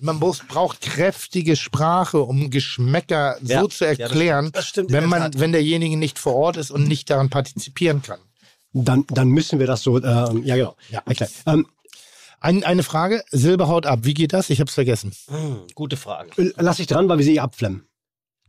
man 0.00 0.16
muss, 0.16 0.40
braucht 0.46 0.80
kräftige 0.80 1.56
Sprache, 1.56 2.20
um 2.20 2.50
Geschmäcker 2.50 3.36
Ja. 3.42 3.60
so 3.62 3.68
zu 3.68 3.84
Ja, 3.84 3.90
das 3.92 3.98
erklären, 4.00 4.44
stimmt, 4.46 4.56
das 4.56 4.66
stimmt 4.68 4.92
wenn 4.92 5.06
man, 5.08 5.30
wenn 5.38 5.52
derjenige 5.52 5.96
nicht 5.96 6.18
vor 6.18 6.34
Ort 6.34 6.56
ist 6.56 6.70
und 6.70 6.86
nicht 6.86 7.08
daran 7.10 7.30
partizipieren 7.30 8.02
kann. 8.02 8.20
Dann, 8.72 9.04
dann 9.08 9.28
müssen 9.28 9.58
wir 9.58 9.66
das 9.66 9.82
so, 9.82 10.02
ähm, 10.02 10.42
ja 10.44 10.56
genau, 10.56 10.76
Ja. 10.90 11.02
erklären. 11.06 11.30
Ähm, 11.46 11.66
Ein, 12.40 12.62
eine 12.64 12.82
Frage, 12.82 13.24
Silberhaut 13.30 13.86
ab, 13.86 14.00
wie 14.02 14.12
geht 14.14 14.32
das? 14.34 14.50
Ich 14.50 14.60
hab's 14.60 14.74
vergessen. 14.74 15.12
Hm, 15.28 15.60
gute 15.74 15.96
Frage. 15.96 16.30
lass 16.58 16.78
ich 16.78 16.86
dran, 16.86 17.08
weil 17.08 17.16
wir 17.18 17.24
sie 17.24 17.40
abflemmen. 17.40 17.86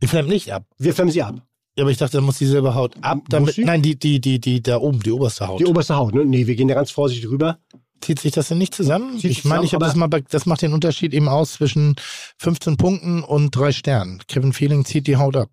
Ich 0.00 0.10
flemmt 0.10 0.28
nicht 0.28 0.52
ab. 0.52 0.64
Wir 0.76 0.94
flemmen 0.94 1.10
sie 1.10 1.22
ab. 1.22 1.36
Ja, 1.76 1.84
aber 1.84 1.90
ich 1.90 1.96
dachte, 1.96 2.18
da 2.18 2.20
muss 2.20 2.38
die 2.38 2.46
Silberhaut 2.46 2.96
ab, 3.02 3.20
damit, 3.30 3.46
Muss 3.48 3.54
sie? 3.56 3.64
nein, 3.64 3.80
die, 3.82 3.98
die, 3.98 4.20
die, 4.20 4.40
die, 4.40 4.62
da 4.62 4.76
oben, 4.78 5.00
die 5.02 5.10
oberste 5.12 5.48
Haut. 5.48 5.60
Die 5.60 5.64
oberste 5.66 5.96
Haut, 5.96 6.12
ne? 6.14 6.24
Nee, 6.24 6.46
wir 6.46 6.54
gehen 6.56 6.68
da 6.68 6.74
ganz 6.74 6.90
vorsichtig 6.90 7.30
rüber. 7.30 7.58
Zieht 8.00 8.20
sich 8.20 8.32
das 8.32 8.48
denn 8.48 8.58
nicht 8.58 8.74
zusammen? 8.74 9.18
Zieht 9.18 9.30
ich 9.30 9.44
meine, 9.44 9.64
ich 9.64 9.74
habe 9.74 9.84
das 9.84 9.94
mal, 9.94 10.08
das 10.08 10.46
macht 10.46 10.62
den 10.62 10.72
Unterschied 10.72 11.12
eben 11.12 11.28
aus 11.28 11.54
zwischen 11.54 11.96
15 12.38 12.76
Punkten 12.76 13.22
und 13.22 13.54
drei 13.54 13.72
Sternen. 13.72 14.22
Kevin 14.28 14.52
Feeling 14.52 14.84
zieht 14.84 15.06
die 15.06 15.16
Haut 15.16 15.36
ab. 15.36 15.50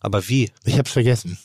Aber 0.00 0.28
wie? 0.28 0.50
Ich 0.64 0.78
hab's 0.78 0.92
vergessen. 0.92 1.38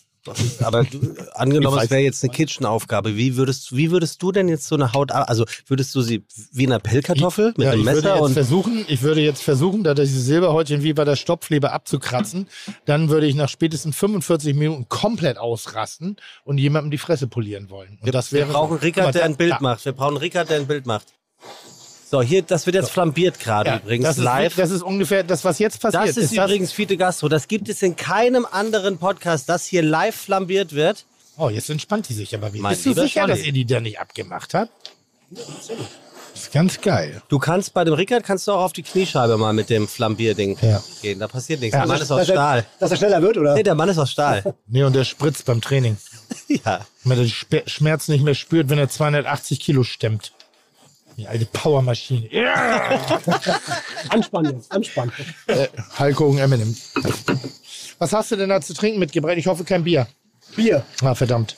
Aber 0.62 0.84
du, 0.84 1.16
angenommen, 1.34 1.80
es 1.80 1.90
wäre 1.90 2.02
jetzt 2.02 2.24
eine 2.24 2.32
Kitchenaufgabe. 2.32 3.18
Wie 3.18 3.36
würdest, 3.36 3.76
wie 3.76 3.92
würdest 3.92 4.22
du 4.22 4.32
denn 4.32 4.48
jetzt 4.48 4.68
so 4.68 4.76
eine 4.76 4.94
Haut, 4.94 5.12
also 5.12 5.46
würdest 5.68 5.94
du 5.96 6.02
sie 6.02 6.26
wie 6.52 6.66
eine 6.66 6.80
Pellkartoffel 6.80 7.54
mit 7.58 7.66
ja, 7.66 7.72
einem 7.72 7.82
ich 7.82 7.86
würde 7.88 7.96
Messer 8.02 8.16
jetzt 8.16 8.24
und 8.24 8.34
versuchen, 8.34 8.86
ich 8.88 9.02
würde 9.02 9.22
jetzt 9.22 9.44
versuchen, 9.44 9.84
da 9.84 9.94
diese 9.94 10.20
Silberhäutchen 10.22 10.84
wie 10.84 10.94
bei 10.94 11.04
der 11.04 11.16
Stopfleber 11.16 11.74
abzukratzen. 11.74 12.48
Dann 12.86 13.10
würde 13.10 13.28
ich 13.28 13.36
nach 13.36 13.50
spätestens 13.50 13.96
45 13.98 14.56
Minuten 14.56 14.88
komplett 14.90 15.38
ausrasten 15.38 16.18
und 16.46 16.58
jemandem 16.58 16.92
die 16.92 16.98
Fresse 16.98 17.28
polieren 17.28 17.70
wollen. 17.70 18.00
Und 18.02 18.14
das 18.14 18.32
wäre 18.32 18.48
wir 18.48 18.54
brauchen 18.54 18.76
mal, 18.76 18.80
Rickard, 18.82 19.16
der 19.16 19.26
ein 19.26 19.36
Bild 19.36 19.52
da- 19.52 19.60
macht. 19.62 19.86
Wir 19.86 19.92
brauchen 19.92 20.18
Rickard, 20.18 20.50
der 20.50 20.58
ein 20.58 20.68
Bild 20.68 20.86
macht. 20.86 21.08
So, 22.14 22.22
hier, 22.22 22.44
das 22.44 22.68
wird 22.68 22.76
jetzt 22.76 22.92
flambiert 22.92 23.40
gerade 23.40 23.72
Ja, 23.72 23.78
übrigens 23.78 24.06
das 24.06 24.18
ist, 24.20 24.24
live. 24.24 24.56
Das 24.56 24.70
ist 24.70 24.84
ungefähr 24.84 25.24
das, 25.24 25.44
was 25.44 25.58
jetzt 25.58 25.82
passiert. 25.82 26.10
Das 26.10 26.16
ist, 26.16 26.32
übrigens 26.32 26.72
Fide 26.72 26.96
Gastro. 26.96 27.28
Das 27.28 27.48
gibt 27.48 27.70
es 27.70 27.82
in 27.82 27.96
keinem 27.96 28.46
anderen 28.52 29.00
Podcast, 29.00 29.50
dass 29.50 29.66
hier 29.66 29.82
live 29.82 30.14
flambiert 30.16 30.74
wird. 30.74 31.06
Oh, 31.38 31.50
jetzt 31.50 31.72
entspannt 31.72 32.08
die 32.10 32.14
sich 32.14 32.36
aber 32.36 32.54
wieder. 32.54 32.70
Bist 32.70 32.86
du 32.86 32.94
sicher, 32.94 33.22
Johnny. 33.22 33.34
dass 33.34 33.44
ihr 33.44 33.52
die 33.52 33.66
da 33.66 33.80
nicht 33.80 34.00
abgemacht 34.00 34.54
habt? 34.54 34.70
Das 35.32 35.72
ist 36.36 36.52
ganz 36.54 36.80
geil. 36.82 37.20
Du 37.30 37.40
kannst 37.40 37.74
bei 37.74 37.84
dem 37.84 37.96
Rickard 37.96 38.24
kannst 38.24 38.48
du 38.48 38.52
auch 38.52 38.62
auf 38.66 38.74
die 38.74 38.84
Kniescheibe 38.84 39.36
mal 39.38 39.54
mit 39.54 39.72
dem 39.72 39.88
Flambierding 39.88 40.56
Ja. 40.62 40.84
gehen. 41.02 41.18
Da 41.18 41.28
passiert 41.28 41.62
nichts. 41.62 41.74
Ja. 41.74 41.80
Der 41.80 41.88
Mann 41.88 42.00
ist 42.00 42.12
aus 42.12 42.20
Dass 42.20 42.30
er- 42.30 42.36
Stahl. 42.36 42.66
Dass 42.80 42.92
er 42.92 42.98
schneller 42.98 43.24
wird, 43.24 43.38
oder? 43.40 43.56
Nee, 43.56 43.64
der 43.64 43.74
Mann 43.74 43.90
ist 43.90 43.98
aus 43.98 44.12
Stahl. 44.12 44.54
Nee, 44.68 44.84
und 44.84 44.96
der 44.96 45.04
spritzt 45.04 45.46
beim 45.46 45.62
Training. 45.62 45.98
ja. 46.48 46.86
Wenn 47.06 47.18
er 47.18 47.26
den 47.26 47.64
Schmerz 47.68 48.08
nicht 48.08 48.24
mehr 48.24 48.36
spürt, 48.36 48.70
wenn 48.70 48.78
er 48.78 48.88
280 48.88 49.60
Kilo 49.60 49.82
stemmt. 49.84 50.32
Die 51.18 51.28
alte 51.28 51.46
Powermaschine. 51.46 52.28
Ja! 52.34 53.00
Anspannen 54.10 54.56
jetzt, 54.56 54.72
anspannen. 54.72 55.14
äh, 55.48 55.68
Hulk 56.00 56.20
Hogan 56.20 56.40
Eminem. 56.40 56.76
Was 58.00 58.14
hast 58.14 58.32
du 58.32 58.36
denn 58.36 58.50
da 58.50 58.62
zu 58.62 58.74
trinken 58.74 59.00
mitgebracht? 59.00 59.36
Ich 59.38 59.48
hoffe 59.48 59.64
kein 59.64 59.84
Bier. 59.84 60.08
Bier. 60.56 60.84
Ah, 61.02 61.16
verdammt. 61.16 61.56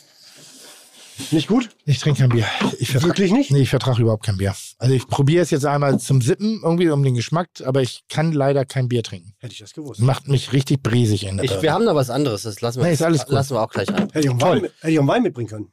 Nicht 1.32 1.48
gut? 1.48 1.70
Ich 1.86 2.00
trinke 2.00 2.20
kein 2.22 2.30
Bier. 2.30 2.46
Ich 2.78 2.92
vertrag, 2.92 3.12
Wirklich 3.12 3.32
nicht? 3.32 3.50
Nee, 3.50 3.62
ich 3.62 3.70
vertrage 3.70 4.02
überhaupt 4.02 4.26
kein 4.26 4.36
Bier. 4.36 4.54
Also 4.80 4.94
ich 4.94 5.08
probiere 5.08 5.44
es 5.44 5.50
jetzt 5.50 5.66
einmal 5.66 5.98
zum 5.98 6.22
Sippen, 6.22 6.60
irgendwie 6.62 6.90
um 6.90 7.02
den 7.04 7.14
Geschmack, 7.16 7.48
aber 7.64 7.82
ich 7.82 8.04
kann 8.10 8.34
leider 8.34 8.66
kein 8.66 8.90
Bier 8.90 9.02
trinken. 9.02 9.34
Hätte 9.40 9.54
ich 9.54 9.60
das 9.60 9.72
gewusst. 9.74 10.02
Macht 10.02 10.28
mich 10.28 10.52
richtig 10.52 10.84
bresig 10.84 11.26
in 11.26 11.38
der 11.38 11.46
Ich, 11.46 11.62
wir 11.62 11.72
haben 11.72 11.86
da 11.86 11.96
was 11.96 12.10
anderes. 12.10 12.42
Das 12.44 12.60
lassen 12.60 12.80
wir, 12.82 12.88
Nee, 12.88 12.94
ist 12.94 13.02
alles 13.02 13.24
gut. 13.24 13.32
lassen 13.34 13.56
wir 13.56 13.62
auch 13.62 13.70
gleich 13.72 13.88
ein. 13.90 14.10
Hätte 14.12 14.20
ich 14.20 14.30
auch 14.30 14.34
einen 14.34 14.42
Wein, 14.42 14.64
hätte 14.82 14.92
ich 14.92 14.98
auch 14.98 15.02
einen 15.04 15.08
Wein 15.08 15.24
mitbringen 15.24 15.48
können. 15.50 15.72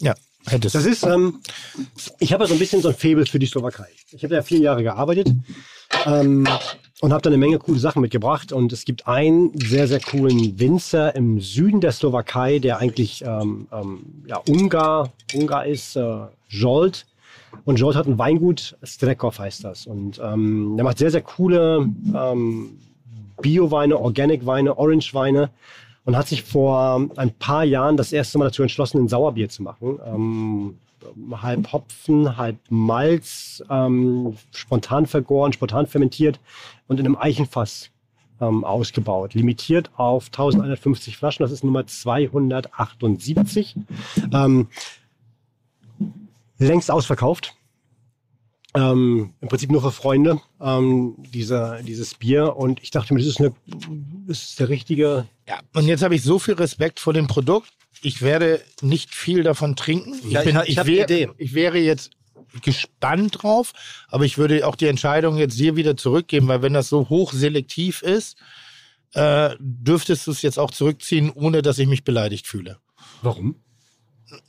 Ja, 0.00 0.14
hättest 0.46 0.74
Das 0.74 0.86
ist, 0.86 1.04
ähm, 1.04 1.40
ich 2.18 2.32
habe 2.32 2.44
ja 2.44 2.48
so 2.48 2.54
ein 2.54 2.58
bisschen 2.58 2.82
so 2.82 2.88
ein 2.88 2.94
Faible 2.94 3.26
für 3.26 3.38
die 3.38 3.46
Slowakei. 3.46 3.88
Ich 4.10 4.22
habe 4.24 4.34
ja 4.34 4.42
vier 4.42 4.58
Jahre 4.58 4.82
gearbeitet 4.82 5.28
ähm, 6.06 6.46
und 7.00 7.12
habe 7.12 7.22
da 7.22 7.30
eine 7.30 7.36
Menge 7.36 7.58
coole 7.58 7.78
Sachen 7.78 8.02
mitgebracht. 8.02 8.52
Und 8.52 8.72
es 8.72 8.84
gibt 8.84 9.06
einen 9.06 9.58
sehr, 9.58 9.88
sehr 9.88 10.00
coolen 10.00 10.58
Winzer 10.58 11.14
im 11.14 11.40
Süden 11.40 11.80
der 11.80 11.92
Slowakei, 11.92 12.58
der 12.58 12.78
eigentlich 12.78 13.24
ähm, 13.24 13.68
ähm, 13.72 14.24
ja, 14.26 14.40
Ungar, 14.48 15.12
Ungar 15.34 15.66
ist, 15.66 15.96
äh, 15.96 16.26
Jolt. 16.48 17.06
Und 17.64 17.78
Jolt 17.78 17.96
hat 17.96 18.06
ein 18.06 18.18
Weingut, 18.18 18.76
Strekov 18.82 19.38
heißt 19.38 19.64
das. 19.64 19.86
Und 19.86 20.20
ähm, 20.22 20.74
der 20.76 20.84
macht 20.84 20.98
sehr, 20.98 21.10
sehr 21.10 21.22
coole 21.22 21.88
ähm, 22.14 22.78
Bio-Weine, 23.40 23.98
Organic-Weine, 23.98 24.78
Orange-Weine 24.78 25.50
und 26.04 26.16
hat 26.16 26.28
sich 26.28 26.42
vor 26.42 27.08
ein 27.16 27.30
paar 27.32 27.64
Jahren 27.64 27.96
das 27.96 28.12
erste 28.12 28.38
Mal 28.38 28.46
dazu 28.46 28.62
entschlossen, 28.62 28.98
ein 29.02 29.08
Sauerbier 29.08 29.48
zu 29.48 29.62
machen. 29.62 29.98
Ähm, 30.04 30.78
halb 31.32 31.72
Hopfen, 31.72 32.36
halb 32.36 32.58
Malz, 32.68 33.62
ähm, 33.68 34.36
spontan 34.52 35.06
vergoren, 35.06 35.52
spontan 35.52 35.86
fermentiert 35.86 36.40
und 36.88 37.00
in 37.00 37.06
einem 37.06 37.16
Eichenfass 37.16 37.90
ähm, 38.40 38.64
ausgebaut. 38.64 39.34
Limitiert 39.34 39.90
auf 39.96 40.26
1150 40.26 41.16
Flaschen, 41.16 41.44
das 41.44 41.52
ist 41.52 41.64
Nummer 41.64 41.86
278. 41.86 43.76
Ähm, 44.32 44.68
längst 46.58 46.90
ausverkauft. 46.90 47.54
Ähm, 48.74 49.34
Im 49.40 49.48
Prinzip 49.48 49.70
nur 49.70 49.82
für 49.82 49.92
Freunde, 49.92 50.40
ähm, 50.60 51.16
dieser, 51.18 51.82
dieses 51.82 52.14
Bier. 52.14 52.56
Und 52.56 52.82
ich 52.82 52.90
dachte 52.90 53.12
mir, 53.12 53.20
das 53.20 53.28
ist, 53.28 53.40
eine, 53.40 53.54
das 54.26 54.42
ist 54.42 54.60
der 54.60 54.68
richtige. 54.70 55.26
Ja, 55.46 55.60
und 55.74 55.86
jetzt 55.86 56.02
habe 56.02 56.14
ich 56.14 56.22
so 56.22 56.38
viel 56.38 56.54
Respekt 56.54 56.98
vor 56.98 57.12
dem 57.12 57.26
Produkt. 57.26 57.70
Ich 58.00 58.22
werde 58.22 58.62
nicht 58.80 59.14
viel 59.14 59.42
davon 59.42 59.76
trinken. 59.76 60.14
Ich, 60.14 60.30
Ja, 60.30 60.40
ich 60.40 60.46
bin, 60.46 60.56
ich 60.62 60.68
ich, 60.70 60.78
hab 60.78 60.86
wär, 60.86 61.34
ich 61.36 61.54
wäre 61.54 61.78
jetzt 61.78 62.12
gespannt 62.62 63.42
drauf, 63.42 63.72
aber 64.08 64.24
ich 64.24 64.38
würde 64.38 64.66
auch 64.66 64.76
die 64.76 64.86
Entscheidung 64.86 65.36
jetzt 65.36 65.58
dir 65.58 65.76
wieder 65.76 65.96
zurückgeben, 65.96 66.48
weil 66.48 66.62
wenn 66.62 66.74
das 66.74 66.88
so 66.88 67.08
hochselektiv 67.08 68.02
ist, 68.02 68.36
äh, 69.14 69.50
dürftest 69.58 70.26
du 70.26 70.30
es 70.30 70.42
jetzt 70.42 70.58
auch 70.58 70.70
zurückziehen, 70.70 71.30
ohne 71.30 71.62
dass 71.62 71.78
ich 71.78 71.86
mich 71.86 72.04
beleidigt 72.04 72.46
fühle. 72.46 72.78
Warum? 73.22 73.56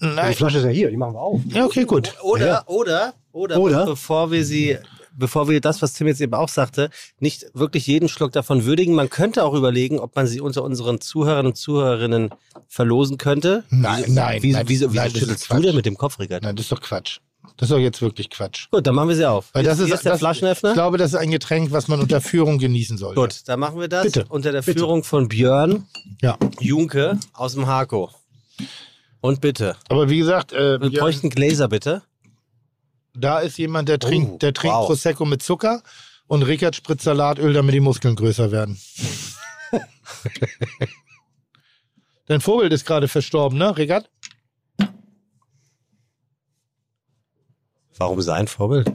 Die 0.02 0.06
Nein. 0.06 0.34
Flasche 0.34 0.58
ist 0.60 0.64
ja 0.64 0.70
hier, 0.70 0.90
die 0.90 0.98
machen 0.98 1.14
wir 1.16 1.22
auf. 1.22 1.42
Ja, 1.48 1.66
okay, 1.66 1.86
gut. 1.86 2.14
Oder, 2.22 2.46
Ja. 2.48 2.64
oder, 2.68 3.14
oder, 3.32 3.60
Oder? 3.60 3.86
bevor 3.86 4.32
wir 4.32 4.46
sie, 4.46 4.78
bevor 5.16 5.50
wir 5.50 5.60
das, 5.62 5.82
was 5.82 5.94
Tim 5.94 6.08
jetzt 6.08 6.22
eben 6.22 6.34
auch 6.34 6.50
sagte, 6.50 6.90
nicht 7.20 7.46
wirklich 7.54 7.86
jeden 7.88 8.08
Schluck 8.10 8.32
davon 8.32 8.64
würdigen. 8.66 8.96
Man 8.96 9.10
könnte 9.10 9.44
auch 9.44 9.54
überlegen, 9.54 10.00
ob 10.00 10.16
man 10.16 10.28
sie 10.28 10.40
unter 10.42 10.64
unseren 10.64 11.02
Zuhörern 11.02 11.48
und 11.48 11.58
Zuhörerinnen 11.58 12.30
verlosen 12.68 13.18
könnte. 13.18 13.64
Nein, 13.70 14.04
Wieso- 14.06 14.14
nein, 14.14 14.38
Wieso, 14.42 14.58
nein, 14.58 14.70
wieso, 14.70 14.86
wieso 14.92 14.96
nein, 15.02 15.12
das 15.12 15.20
schüttelst 15.20 15.42
ist 15.44 15.54
du 15.54 15.60
denn 15.62 15.76
mit 15.76 15.86
dem 15.86 15.98
Kopf, 15.98 16.20
Rickard? 16.20 16.44
Nein, 16.44 16.56
das 16.56 16.66
ist 16.66 16.72
doch 16.72 16.82
Quatsch. 16.82 17.20
Das 17.58 17.70
ist 17.70 17.74
doch 17.76 17.80
jetzt 17.80 18.02
wirklich 18.02 18.30
Quatsch. 18.32 18.68
Gut, 18.72 18.88
dann 18.88 18.96
machen 18.96 19.10
wir 19.10 19.16
sie 19.16 19.30
auf. 19.30 19.50
Weil 19.54 19.64
das 19.64 19.78
Hier 19.78 19.88
ist, 19.88 19.94
ist 19.94 20.06
der 20.06 20.14
das, 20.14 20.20
Flaschenöffner. 20.20 20.70
Ich 20.70 20.74
glaube, 20.76 20.98
das 20.98 21.12
ist 21.12 21.16
ein 21.20 21.30
Getränk, 21.30 21.72
was 21.72 21.88
man 21.88 22.00
unter 22.00 22.20
Führung 22.22 22.58
genießen 22.58 22.98
sollte. 22.98 23.20
Gut, 23.20 23.42
dann 23.46 23.60
machen 23.60 23.80
wir 23.80 23.88
das 23.88 24.04
Bitte, 24.06 24.26
unter 24.30 24.52
der 24.52 24.62
bitte. 24.62 24.80
Führung 24.80 25.04
von 25.04 25.28
Björn 25.28 25.86
Ja. 26.22 26.38
Junke 26.60 27.20
aus 27.34 27.54
dem 27.54 27.68
Hako. 27.68 28.10
Und 29.24 29.40
bitte, 29.40 29.78
Aber 29.88 30.10
wie 30.10 30.18
gesagt, 30.18 30.52
äh, 30.52 30.82
wir 30.82 31.00
bräuchten 31.00 31.30
Gläser, 31.30 31.70
bitte. 31.70 32.02
da 33.14 33.40
ist 33.40 33.58
jemand, 33.58 33.88
der 33.88 33.98
trinkt, 33.98 34.32
Oh, 34.34 34.38
der 34.38 34.54
trinkt 34.54 34.76
wow. 34.76 34.86
Prosecco 34.88 35.24
mit 35.24 35.42
Zucker 35.42 35.82
und 36.28 36.44
Rickard 36.44 36.76
spritzt 36.76 37.06
Salatöl, 37.06 37.54
damit 37.54 37.74
die 37.74 37.80
Muskeln 37.80 38.18
größer 38.18 38.52
werden. 38.52 38.78
Dein 42.26 42.42
Vorbild 42.42 42.74
ist 42.74 42.86
gerade 42.86 43.08
verstorben, 43.08 43.58
ne, 43.58 43.78
Rickard? 43.78 44.10
Warum 47.98 48.22
sein 48.22 48.48
Vorbild? 48.48 48.92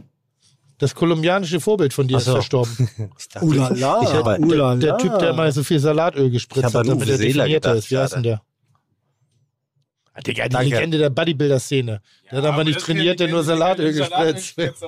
Das 0.78 0.94
kolumbianische 0.94 1.58
Vorbild 1.60 1.94
von 1.94 2.06
dir 2.06 2.16
Ach 2.16 2.20
ist 2.20 2.26
so. 2.26 2.32
verstorben. 2.32 2.88
Ich 3.18 3.28
dachte, 3.30 3.46
Ulala, 3.46 4.02
Ich 4.02 4.12
habe- 4.12 4.38
ulala. 4.40 4.76
Der 4.76 4.98
Typ, 4.98 5.18
der 5.20 5.32
mal 5.32 5.50
so 5.52 5.62
viel 5.64 5.78
Salatöl 5.78 6.30
gespritzt 6.30 6.74
hat, 6.74 6.86
damit 6.86 7.08
er 7.08 7.48
gedacht 7.48 7.76
ist. 7.76 7.90
Wie 7.90 7.96
heißt 7.98 8.14
denn 8.16 8.22
der? 8.24 8.42
Digga, 10.26 10.44
die 10.44 10.48
Danke. 10.50 10.74
Legende 10.74 10.98
der 10.98 11.10
Bodybuilder-Szene. 11.10 12.02
Der 12.30 12.38
hat 12.38 12.44
aber 12.44 12.64
nicht 12.64 12.80
trainiert, 12.80 13.20
der 13.20 13.28
nur 13.28 13.44
Salatöl 13.44 13.92
gespritzt. 13.92 14.58
Jetzt 14.58 14.82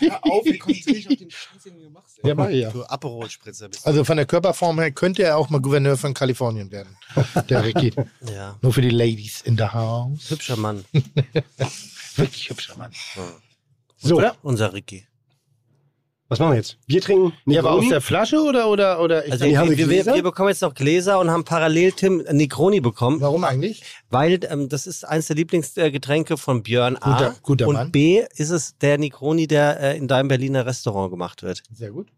hör 0.00 0.18
auf, 0.22 0.46
ich 0.46 0.60
konzentriere 0.60 0.96
mich 0.96 1.10
auf 1.10 1.18
den 1.18 1.30
Scheiß, 1.30 1.62
den 1.64 1.74
du 1.74 1.82
gemacht 1.84 2.04
hast. 2.06 2.26
Ja, 2.26 2.34
mach 2.34 2.48
ich 2.48 2.62
ja. 2.62 2.70
Du 2.70 2.84
Aperol-Spritzer 2.84 3.68
bist. 3.68 3.86
Also 3.86 4.04
von 4.04 4.16
der 4.16 4.26
Körperform 4.26 4.78
her 4.80 4.90
könnte 4.92 5.22
er 5.22 5.36
auch 5.36 5.50
mal 5.50 5.60
Gouverneur 5.60 5.96
von 5.96 6.14
Kalifornien 6.14 6.70
werden. 6.70 6.96
Der 7.48 7.64
Ricky. 7.64 7.92
Ja. 8.32 8.56
Nur 8.62 8.72
für 8.72 8.82
die 8.82 8.90
Ladies 8.90 9.42
in 9.42 9.56
the 9.56 9.64
house. 9.64 10.30
Hübscher 10.30 10.56
Mann. 10.56 10.84
Wirklich 12.16 12.50
hübscher 12.50 12.76
Mann. 12.76 12.92
So, 13.98 14.22
Unser 14.42 14.72
Ricky. 14.72 15.06
Was 16.28 16.38
machen 16.38 16.50
wir 16.52 16.56
jetzt? 16.58 16.76
Bier 16.86 17.00
trinken? 17.00 17.32
Ja, 17.46 17.60
aber 17.60 17.70
aus 17.70 17.74
Negroni? 17.76 17.88
der 17.90 18.00
Flasche 18.00 18.38
oder 18.42 18.68
oder 18.68 19.00
oder? 19.00 19.24
Ich 19.26 19.32
Also 19.32 19.44
haben 19.46 19.70
wir, 19.70 19.78
wir 19.78 19.88
wir, 19.88 20.06
wir 20.14 20.22
bekommen 20.22 20.50
jetzt 20.50 20.60
noch 20.62 20.74
Gläser 20.74 21.18
und 21.20 21.30
haben 21.30 21.44
parallel 21.44 21.92
Tim 21.92 22.18
Negroni 22.30 22.80
bekommen, 22.80 23.20
warum 23.20 23.44
eigentlich? 23.44 23.82
weil 24.10 24.38
ähm, 24.50 24.68
das 24.68 24.86
ist 24.86 25.04
eins 25.04 25.26
der 25.28 25.36
Lieblingsgetränke 25.36 26.36
von 26.36 26.62
Björn 26.62 26.96
A. 26.96 27.16
Guter- 27.16 27.34
guter 27.42 27.68
und 27.68 27.74
Mann. 27.76 27.92
B 27.92 28.22
ist 28.36 28.50
es 28.50 28.76
der 28.78 28.98
Negroni, 28.98 29.46
der 29.46 29.80
äh, 29.80 29.96
in 29.96 30.06
deinem 30.08 30.28
Berliner 30.28 30.66
Restaurant 30.66 31.10
gemacht 31.10 31.42
wird. 31.42 31.62
Sehr 31.72 31.90
gut. 31.92 32.08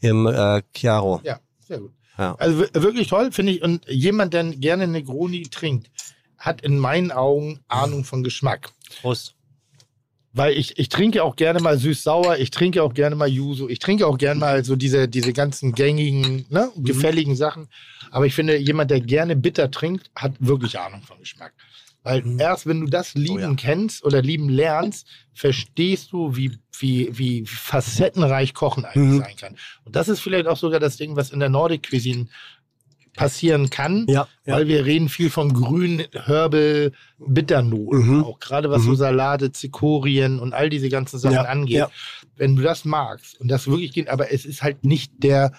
Im 0.00 0.26
äh, 0.26 0.62
Chiaro. 0.74 1.20
Ja, 1.22 1.38
sehr 1.60 1.78
gut. 1.78 1.92
Ja. 2.18 2.34
Also 2.36 2.58
wir- 2.60 2.82
wirklich 2.82 3.08
toll, 3.08 3.30
finde 3.32 3.52
ich. 3.52 3.62
Und 3.62 3.86
jemand, 3.88 4.34
der 4.34 4.44
gerne 4.44 4.86
Negroni 4.88 5.42
trinkt, 5.44 5.90
hat 6.38 6.60
in 6.60 6.78
meinen 6.78 7.10
Augen 7.12 7.60
Ahnung 7.68 8.04
von 8.04 8.22
Geschmack. 8.24 8.70
Prost. 9.00 9.34
Weil 10.36 10.54
ich, 10.58 10.76
ich 10.78 10.88
trinke 10.88 11.22
auch 11.22 11.36
gerne 11.36 11.60
mal 11.60 11.78
süß-sauer, 11.78 12.38
ich 12.38 12.50
trinke 12.50 12.82
auch 12.82 12.92
gerne 12.92 13.14
mal 13.14 13.28
Yuzu, 13.28 13.68
ich 13.68 13.78
trinke 13.78 14.04
auch 14.06 14.18
gerne 14.18 14.40
mal 14.40 14.64
so 14.64 14.74
diese, 14.74 15.08
diese 15.08 15.32
ganzen 15.32 15.74
gängigen, 15.74 16.44
ne, 16.50 16.70
Mhm. 16.74 16.84
gefälligen 16.84 17.36
Sachen. 17.36 17.68
Aber 18.10 18.26
ich 18.26 18.34
finde, 18.34 18.56
jemand, 18.56 18.90
der 18.90 19.00
gerne 19.00 19.36
bitter 19.36 19.70
trinkt, 19.70 20.10
hat 20.16 20.32
wirklich 20.40 20.78
Ahnung 20.78 21.02
vom 21.02 21.20
Geschmack. 21.20 21.52
Weil 22.02 22.22
Mhm. 22.22 22.40
erst 22.40 22.66
wenn 22.66 22.80
du 22.80 22.86
das 22.88 23.14
lieben 23.14 23.36
Oh 23.36 23.38
ja. 23.50 23.54
kennst 23.54 24.04
oder 24.04 24.20
lieben 24.20 24.48
lernst, 24.48 25.06
verstehst 25.32 26.12
du, 26.12 26.34
wie, 26.36 26.58
wie, 26.78 27.16
wie 27.16 27.46
facettenreich 27.46 28.54
Kochen 28.54 28.84
eigentlich 28.84 29.14
Mhm. 29.14 29.18
sein 29.20 29.36
kann. 29.36 29.56
Und 29.84 29.96
das 29.96 30.08
ist 30.08 30.20
vielleicht 30.20 30.46
auch 30.48 30.56
sogar 30.56 30.80
das 30.80 30.96
Ding, 30.96 31.16
was 31.16 31.30
in 31.30 31.40
der 31.40 31.48
Nordic 31.48 31.88
Cuisine 31.88 32.26
passieren 33.14 33.70
kann, 33.70 34.06
Ja, 34.08 34.26
ja. 34.44 34.54
weil 34.56 34.68
wir 34.68 34.84
reden 34.84 35.08
viel 35.08 35.30
von 35.30 35.52
grün, 35.52 36.04
Herbal, 36.12 36.92
Bitternoten. 37.18 38.06
Mhm. 38.18 38.24
Auch 38.24 38.38
gerade 38.40 38.70
was 38.70 38.82
so 38.82 38.90
Mhm. 38.90 38.96
Salate, 38.96 39.52
Zikorien 39.52 40.40
und 40.40 40.52
all 40.52 40.68
diese 40.70 40.88
ganzen 40.88 41.18
Sachen 41.18 41.34
Ja, 41.34 41.42
angeht. 41.42 41.86
Wenn 42.36 42.56
du 42.56 42.62
das 42.62 42.84
magst 42.84 43.40
und 43.40 43.48
das 43.48 43.66
wirklich 43.66 43.92
geht, 43.92 44.08
aber 44.08 44.32
es 44.32 44.44
ist 44.44 44.62
halt 44.62 44.84
nicht 44.84 45.12
der, 45.22 45.52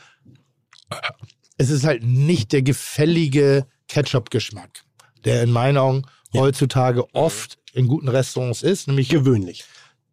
es 1.57 1.69
ist 1.69 1.83
halt 1.85 2.03
nicht 2.03 2.51
der 2.51 2.61
gefällige 2.61 3.65
Ketchup-Geschmack, 3.87 4.83
der 5.23 5.43
in 5.43 5.51
meinen 5.51 5.77
Augen 5.77 6.03
heutzutage 6.33 7.13
oft 7.15 7.57
in 7.73 7.87
guten 7.87 8.09
Restaurants 8.09 8.61
ist, 8.63 8.87
nämlich 8.87 9.09
Gewöhnlich. 9.09 9.63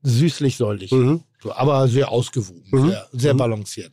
süßlich 0.03 0.57
säuerlich. 0.57 0.93
Mhm. 0.93 1.25
So, 1.43 1.53
aber 1.53 1.89
sehr 1.89 2.11
ausgewogen, 2.11 2.65
Mhm. 2.71 2.89
sehr, 2.89 3.09
sehr 3.13 3.35
Mhm. 3.35 3.39
balanciert. 3.39 3.93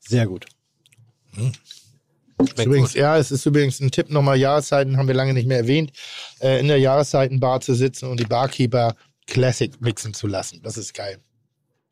Sehr 0.00 0.26
gut. 0.26 0.46
Schmeckt 1.34 2.66
Übrigens, 2.66 2.92
gut. 2.92 3.00
ja, 3.00 3.16
es 3.18 3.30
ist 3.30 3.46
übrigens 3.46 3.80
ein 3.80 3.90
Tipp 3.90 4.10
nochmal, 4.10 4.36
Jahreszeiten 4.36 4.96
haben 4.96 5.06
wir 5.06 5.14
lange 5.14 5.32
nicht 5.32 5.46
mehr 5.46 5.58
erwähnt, 5.58 5.92
äh, 6.40 6.58
in 6.60 6.68
der 6.68 6.78
Jahreszeitenbar 6.78 7.60
zu 7.60 7.74
sitzen 7.74 8.06
und 8.08 8.18
die 8.18 8.24
Barkeeper 8.24 8.96
Classic 9.26 9.80
mixen 9.80 10.12
zu 10.14 10.26
lassen. 10.26 10.60
Das 10.62 10.76
ist 10.76 10.94
geil. 10.94 11.18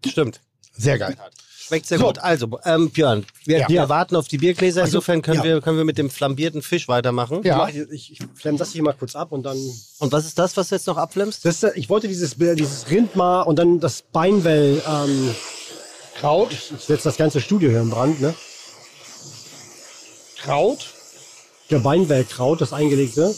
Stimmt. 0.04 0.40
Sehr 0.76 0.98
geil. 0.98 1.16
Schmeckt 1.56 1.86
sehr 1.86 1.98
So. 1.98 2.06
gut. 2.06 2.18
Also, 2.18 2.58
ähm, 2.64 2.90
Björn, 2.90 3.24
wir, 3.44 3.58
Ja. 3.60 3.68
wir 3.68 3.88
warten 3.88 4.16
auf 4.16 4.26
die 4.26 4.38
Biergläser. 4.38 4.82
Also, 4.82 4.96
Insofern 4.96 5.22
können, 5.22 5.38
ja. 5.38 5.44
wir, 5.44 5.60
können 5.60 5.76
wir 5.76 5.84
mit 5.84 5.98
dem 5.98 6.10
flambierten 6.10 6.62
Fisch 6.62 6.88
weitermachen. 6.88 7.42
Ja. 7.44 7.68
Ich, 7.68 8.10
ich, 8.12 8.18
flamme 8.34 8.58
das 8.58 8.72
hier 8.72 8.82
mal 8.82 8.94
kurz 8.94 9.14
ab 9.14 9.30
und 9.30 9.44
dann. 9.44 9.56
Und 9.98 10.10
was 10.10 10.26
ist 10.26 10.36
das, 10.38 10.56
was 10.56 10.70
du 10.70 10.74
jetzt 10.74 10.88
noch 10.88 10.96
abflammst? 10.96 11.44
Das, 11.44 11.62
ist, 11.62 11.76
ich 11.76 11.88
wollte 11.88 12.08
dieses, 12.08 12.34
dieses 12.36 12.90
Rindmar 12.90 13.46
und 13.46 13.56
dann 13.56 13.78
das 13.78 14.02
Beinwell. 14.02 14.82
Ähm, 14.84 15.32
Kraut, 16.16 16.52
ich 16.52 16.84
setze 16.84 17.04
das 17.04 17.16
ganze 17.16 17.40
Studio 17.40 17.70
hier 17.70 17.80
in 17.82 17.90
Brand, 17.90 18.20
ne? 18.20 18.34
Kraut. 20.42 20.86
Der 21.70 21.78
Beinwellkraut, 21.78 22.60
das 22.60 22.72
eingelegte. 22.72 23.34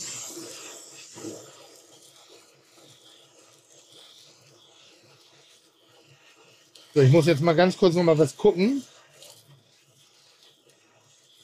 So, 6.95 7.01
ich 7.01 7.11
muss 7.11 7.27
jetzt 7.27 7.41
mal 7.41 7.55
ganz 7.55 7.77
kurz 7.77 7.95
noch 7.95 8.03
mal 8.03 8.19
was 8.19 8.37
gucken. 8.37 8.83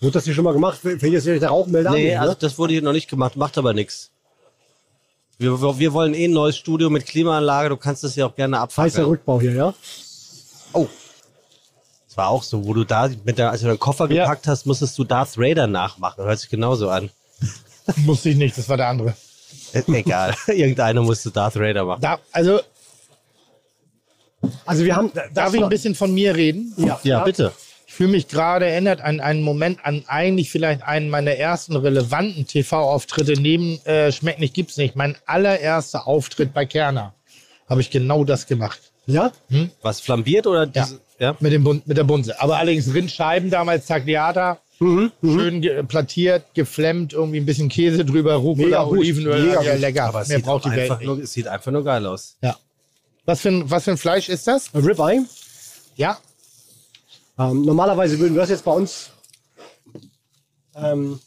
Wird 0.01 0.15
das 0.15 0.25
hier 0.25 0.35
schon 0.35 0.45
mal 0.45 0.53
gemacht? 0.53 0.79
Fällt 0.79 1.03
jetzt 1.03 1.25
hier 1.25 1.41
der 1.41 1.49
Rauchmelder 1.49 1.91
Nee, 1.91 2.15
an? 2.15 2.21
also 2.23 2.33
ne? 2.33 2.39
das 2.41 2.59
wurde 2.59 2.75
hier 2.75 2.83
noch 2.83 2.93
nicht 2.93 3.09
gemacht, 3.11 3.37
macht 3.37 3.59
aber 3.59 3.75
nichts. 3.75 4.11
Wir, 5.39 5.61
wir 5.61 5.93
wollen 5.93 6.15
eh 6.15 6.27
ein 6.27 6.33
neues 6.33 6.57
Studio 6.57 6.91
mit 6.91 7.07
Klimaanlage. 7.07 7.71
Du 7.71 7.77
kannst 7.77 8.05
das 8.05 8.15
ja 8.17 8.27
auch 8.27 8.35
gerne 8.35 8.57
Heißer 8.57 8.63
abfackeln. 8.65 9.07
Rückbau 9.07 9.41
hier, 9.41 9.53
ja? 9.53 9.75
Das 10.73 10.89
war 12.19 12.29
auch 12.29 12.43
so, 12.43 12.67
wo 12.67 12.75
du 12.75 12.85
da, 12.85 13.09
mit 13.25 13.39
der, 13.39 13.51
als 13.51 13.61
du 13.63 13.69
deinen 13.69 13.79
Koffer 13.79 14.11
Ja. 14.11 14.25
gepackt 14.25 14.47
hast, 14.49 14.67
musstest 14.67 14.99
du 14.99 15.05
Darth 15.05 15.35
Raider 15.39 15.67
nachmachen. 15.67 16.25
Hört 16.25 16.39
sich 16.39 16.51
genauso 16.51 16.91
an. 16.91 17.09
Musste 17.97 18.29
ich 18.29 18.37
nicht, 18.37 18.59
das 18.59 18.69
war 18.69 18.77
der 18.77 18.89
andere. 18.89 19.15
Äh, 19.73 19.83
Egal. 19.87 20.35
Irgendeiner 20.49 21.01
musste 21.03 21.31
Darth 21.31 21.57
Raider 21.57 21.85
machen. 21.85 22.01
Da, 22.03 22.19
also, 22.33 22.61
Also 24.67 24.85
wir 24.85 24.97
haben. 24.97 25.11
darf 25.33 25.55
ich 25.55 25.63
ein 25.63 25.69
bisschen 25.69 25.95
von 25.95 26.13
mir 26.13 26.35
reden? 26.37 26.75
Ja, 26.77 27.01
Ja, 27.03 27.25
bitte. 27.25 27.53
Ich 27.87 27.95
fühle 27.95 28.11
mich 28.11 28.29
gerade 28.29 28.67
erinnert 28.67 29.01
an 29.01 29.19
einen 29.21 29.43
Moment, 29.43 29.79
an 29.83 30.05
eigentlich 30.09 30.51
vielleicht 30.51 30.83
einen 30.83 31.09
meiner 31.11 31.33
ersten 31.33 31.75
relevanten 31.77 32.47
TV-Auftritte 32.47 33.33
neben 33.41 33.79
äh, 33.87 34.13
Schmeckt 34.13 34.41
nicht, 34.41 34.55
gibt's 34.55 34.77
nicht. 34.77 34.95
Mein 34.95 35.17
allererster 35.27 36.07
Auftritt 36.07 36.53
bei 36.53 36.67
Kerner 36.67 37.15
habe 37.69 37.81
ich 37.81 37.91
genau 37.91 38.25
das 38.25 38.47
gemacht. 38.47 38.79
Ja? 39.07 39.33
Was 39.83 40.01
flambiert 40.01 40.47
oder 40.47 40.67
diese, 40.67 41.01
ja. 41.19 41.37
Mit, 41.41 41.53
dem 41.53 41.65
Bun 41.65 41.83
mit 41.85 41.97
der 41.97 42.05
Bunse. 42.05 42.41
Aber 42.41 42.59
allerdings 42.59 42.93
Rindscheiben 42.93 43.51
damals, 43.51 43.87
Tagliata. 43.87 44.59
Mhm, 44.81 45.11
Schön 45.23 45.61
ge 45.61 45.83
plattiert, 45.83 46.55
geflemmt, 46.55 47.13
irgendwie 47.13 47.41
ein 47.41 47.47
bisschen 47.47 47.69
Käse 47.69 48.05
drüber, 48.05 48.35
Rucola, 48.35 48.87
Olivenöl. 48.87 49.47
mega 49.47 49.63
ja, 49.63 49.73
gut. 49.73 49.81
lecker. 49.81 50.05
Aber 50.05 50.21
es 50.23 50.29
Mehr 50.29 50.39
sieht, 50.39 50.47
braucht 50.47 50.67
auch 50.67 50.71
die 50.71 50.77
Welt 50.77 51.01
nur, 51.03 51.19
es 51.19 51.33
sieht 51.33 51.49
einfach 51.49 51.73
nur 51.73 51.83
geil 51.83 52.07
aus. 52.07 52.37
Ja. 52.43 52.57
Was 53.25 53.41
für, 53.41 53.49
ein, 53.49 53.71
was 53.71 53.85
für 53.85 53.91
ein 53.91 53.99
Fleisch 53.99 54.29
ist 54.29 54.47
das? 54.47 54.73
Ribeye. 54.75 55.25
Ja. 55.97 56.19
Ähm, 57.39 57.63
normalerweise 57.63 58.19
würden 58.21 58.35
wir 58.35 58.41
das 58.41 58.51
jetzt 58.51 58.65
bei 58.65 58.71
uns 58.71 59.11
ähm, 60.77 61.19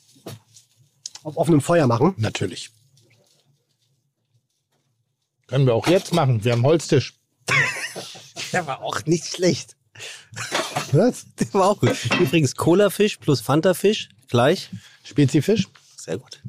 auf 1.23 1.38
offenem 1.38 1.61
Feuer 1.61 1.88
machen. 1.88 2.13
Natürlich. 2.18 2.69
Können 5.47 5.65
wir 5.65 5.76
auch 5.76 5.88
jetzt 5.88 6.13
machen. 6.13 6.43
Wir 6.45 6.53
haben 6.53 6.63
Holztisch. 6.63 7.19
Der 8.53 8.65
war 8.65 8.81
auch 8.81 9.05
nicht 9.05 9.26
schlecht. 9.26 9.76
Was? 10.91 11.26
Der 11.40 11.53
war 11.53 11.69
auch 11.69 11.80
gut. 11.80 11.98
Übrigens 12.19 12.56
Cola-Fisch 12.56 13.18
plus 13.18 13.41
Fanta-Fisch 13.41 14.10
gleich. 14.28 14.69
Spezifisch? 15.03 15.68
Sehr 15.98 16.18
gut. 16.18 16.41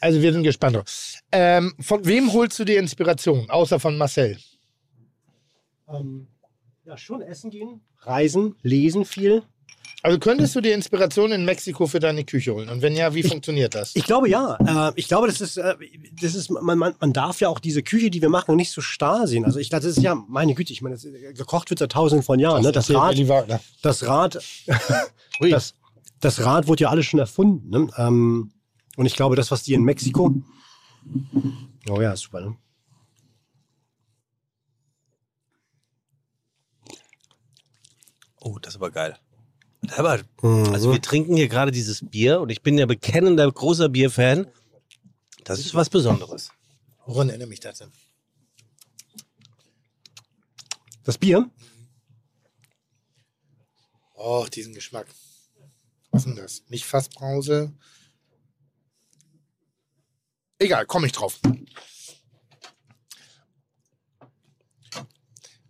Also 0.00 0.22
wir 0.22 0.32
sind 0.32 0.42
gespannt. 0.42 0.76
drauf. 0.76 1.14
Ähm, 1.32 1.74
von 1.80 2.04
wem 2.06 2.32
holst 2.32 2.58
du 2.58 2.64
die 2.64 2.76
Inspiration? 2.76 3.50
Außer 3.50 3.80
von 3.80 3.98
Marcel. 3.98 4.38
Ähm, 5.88 6.28
ja, 6.84 6.96
schon 6.96 7.22
essen 7.22 7.50
gehen. 7.50 7.80
Reisen, 8.00 8.54
lesen 8.62 9.04
viel. 9.04 9.42
Also 10.06 10.20
könntest 10.20 10.54
du 10.54 10.60
die 10.60 10.70
Inspiration 10.70 11.32
in 11.32 11.44
Mexiko 11.44 11.88
für 11.88 11.98
deine 11.98 12.22
Küche 12.22 12.54
holen? 12.54 12.68
Und 12.68 12.80
wenn 12.80 12.94
ja, 12.94 13.12
wie 13.12 13.24
funktioniert 13.24 13.74
das? 13.74 13.96
Ich 13.96 14.04
glaube 14.04 14.28
ja. 14.28 14.56
Äh, 14.64 14.92
ich 14.94 15.08
glaube, 15.08 15.26
das 15.26 15.40
ist, 15.40 15.56
äh, 15.56 15.74
das 16.22 16.36
ist 16.36 16.48
man, 16.48 16.78
man, 16.78 16.94
man 17.00 17.12
darf 17.12 17.40
ja 17.40 17.48
auch 17.48 17.58
diese 17.58 17.82
Küche, 17.82 18.08
die 18.08 18.22
wir 18.22 18.28
machen, 18.28 18.54
nicht 18.54 18.70
so 18.70 18.80
starr 18.80 19.26
sehen. 19.26 19.44
Also 19.44 19.58
ich 19.58 19.68
glaube, 19.68 19.84
das 19.84 19.96
ist 19.96 20.04
ja, 20.04 20.14
meine 20.14 20.54
Güte, 20.54 20.72
ich 20.72 20.80
meine, 20.80 20.94
das, 20.94 21.02
gekocht 21.34 21.70
wird 21.70 21.80
seit 21.80 21.90
tausenden 21.90 22.22
von 22.22 22.38
Jahren. 22.38 22.62
ne? 22.62 22.70
Das 22.70 22.88
Rad, 22.88 23.18
das 23.82 24.06
Rad, 24.06 24.38
das, 25.40 25.74
das 26.20 26.44
Rad 26.44 26.68
wurde 26.68 26.84
ja 26.84 26.90
alles 26.90 27.06
schon 27.06 27.18
erfunden. 27.18 27.68
Ne? 27.68 27.88
Ähm, 27.96 28.52
und 28.96 29.06
ich 29.06 29.16
glaube, 29.16 29.34
das, 29.34 29.50
was 29.50 29.64
die 29.64 29.74
in 29.74 29.82
Mexiko. 29.82 30.36
Oh 31.90 32.00
ja, 32.00 32.14
super. 32.14 32.42
Ne? 32.42 32.56
Oh, 38.40 38.56
das 38.60 38.74
ist 38.74 38.76
aber 38.76 38.92
geil. 38.92 39.18
Aber, 39.96 40.20
also 40.42 40.92
wir 40.92 41.00
trinken 41.00 41.36
hier 41.36 41.48
gerade 41.48 41.70
dieses 41.70 42.04
Bier 42.08 42.40
und 42.40 42.50
ich 42.50 42.62
bin 42.62 42.76
ja 42.76 42.86
bekennender 42.86 43.50
großer 43.50 43.88
Bierfan. 43.88 44.46
Das 45.44 45.60
ist 45.60 45.74
was 45.74 45.88
Besonderes. 45.90 46.50
Woran 47.06 47.28
erinnere 47.28 47.48
mich 47.48 47.60
das 47.60 47.78
denn? 47.78 47.92
Das 51.04 51.18
Bier, 51.18 51.48
Oh, 54.28 54.46
diesen 54.52 54.74
Geschmack. 54.74 55.06
Was 56.10 56.22
ist 56.22 56.26
denn 56.26 56.36
das? 56.36 56.62
Nicht 56.68 56.84
Fassbrause. 56.84 57.72
Egal, 60.58 60.86
komme 60.86 61.06
ich 61.06 61.12
drauf. 61.12 61.38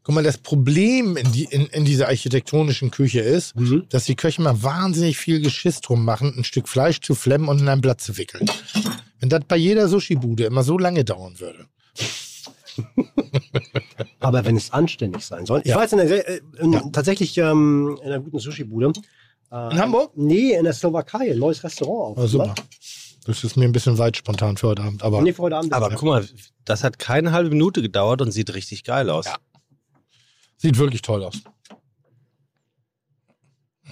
Guck 0.07 0.15
mal, 0.15 0.23
das 0.23 0.39
Problem 0.39 1.17
in, 1.17 1.33
die, 1.33 1.45
in, 1.51 1.67
in 1.67 1.85
dieser 1.85 2.07
architektonischen 2.07 2.93
Küche 2.93 3.19
ist, 3.21 3.57
Mhm. 3.57 3.87
dass 3.89 4.05
die 4.05 4.15
Köche 4.15 4.41
mal 4.41 4.63
wahnsinnig 4.63 5.17
viel 5.19 5.41
Geschiss 5.41 5.81
drum 5.81 6.05
machen, 6.05 6.33
ein 6.39 6.45
Stück 6.45 6.69
Fleisch 6.69 7.01
zu 7.01 7.17
flemmen 7.17 7.49
und 7.49 7.59
in 7.61 7.69
ein 7.69 7.81
Blatt 7.81 8.01
zu 8.01 8.17
wickeln. 8.17 8.49
Wenn 9.19 9.31
das 9.31 9.41
bei 9.49 9.57
jeder 9.57 9.89
Sushi-Bude 9.89 10.45
immer 10.45 10.63
so 10.63 10.79
lange 10.79 11.05
dauern 11.05 11.41
würde. 11.41 11.67
aber 14.21 14.45
wenn 14.45 14.57
es 14.57 14.71
anständig 14.73 15.25
sein 15.25 15.45
soll. 15.45 15.61
Ich 15.65 15.71
Ja. 15.71 15.75
war 15.75 15.83
jetzt 15.83 15.93
in 15.93 15.99
der, 15.99 16.29
äh, 16.29 16.41
in, 16.61 16.93
tatsächlich 16.93 17.37
ähm, 17.39 17.99
in 18.01 18.07
einer 18.07 18.21
guten 18.21 18.39
Sushi-Bude. 18.39 18.93
Äh, 19.51 19.73
In 19.73 19.79
Hamburg? 19.81 20.13
Nee, 20.15 20.53
in 20.55 20.63
der 20.65 20.73
Slowakei. 20.73 21.33
Ein 21.33 21.39
neues 21.41 21.65
Restaurant. 21.65 22.17
Oh, 22.17 22.27
super. 22.29 22.55
Das 23.25 23.43
ist 23.43 23.57
mir 23.57 23.65
ein 23.65 23.73
bisschen 23.73 23.99
weit 23.99 24.17
spontan 24.17 24.57
für 24.57 24.69
heute 24.69 24.83
Abend. 24.83 25.03
Aber 25.03 25.21
Nee, 25.23 25.33
für 25.33 25.43
heute 25.43 25.57
Abend. 25.57 25.73
Aber 25.73 25.91
guck 25.91 26.03
mal, 26.05 26.25
das 26.65 26.85
hat 26.85 27.01
keine 27.01 27.33
halbe 27.33 27.51
Minute 27.51 27.83
gedauert 27.83 28.23
und 28.23 28.31
sieht 28.31 28.55
richtig 28.55 28.85
geil 28.85 29.11
aus. 29.11 29.25
Ja. 29.27 29.37
Sieht 30.57 30.79
wirklich 30.79 31.03
toll 31.03 31.25
aus. 31.25 31.43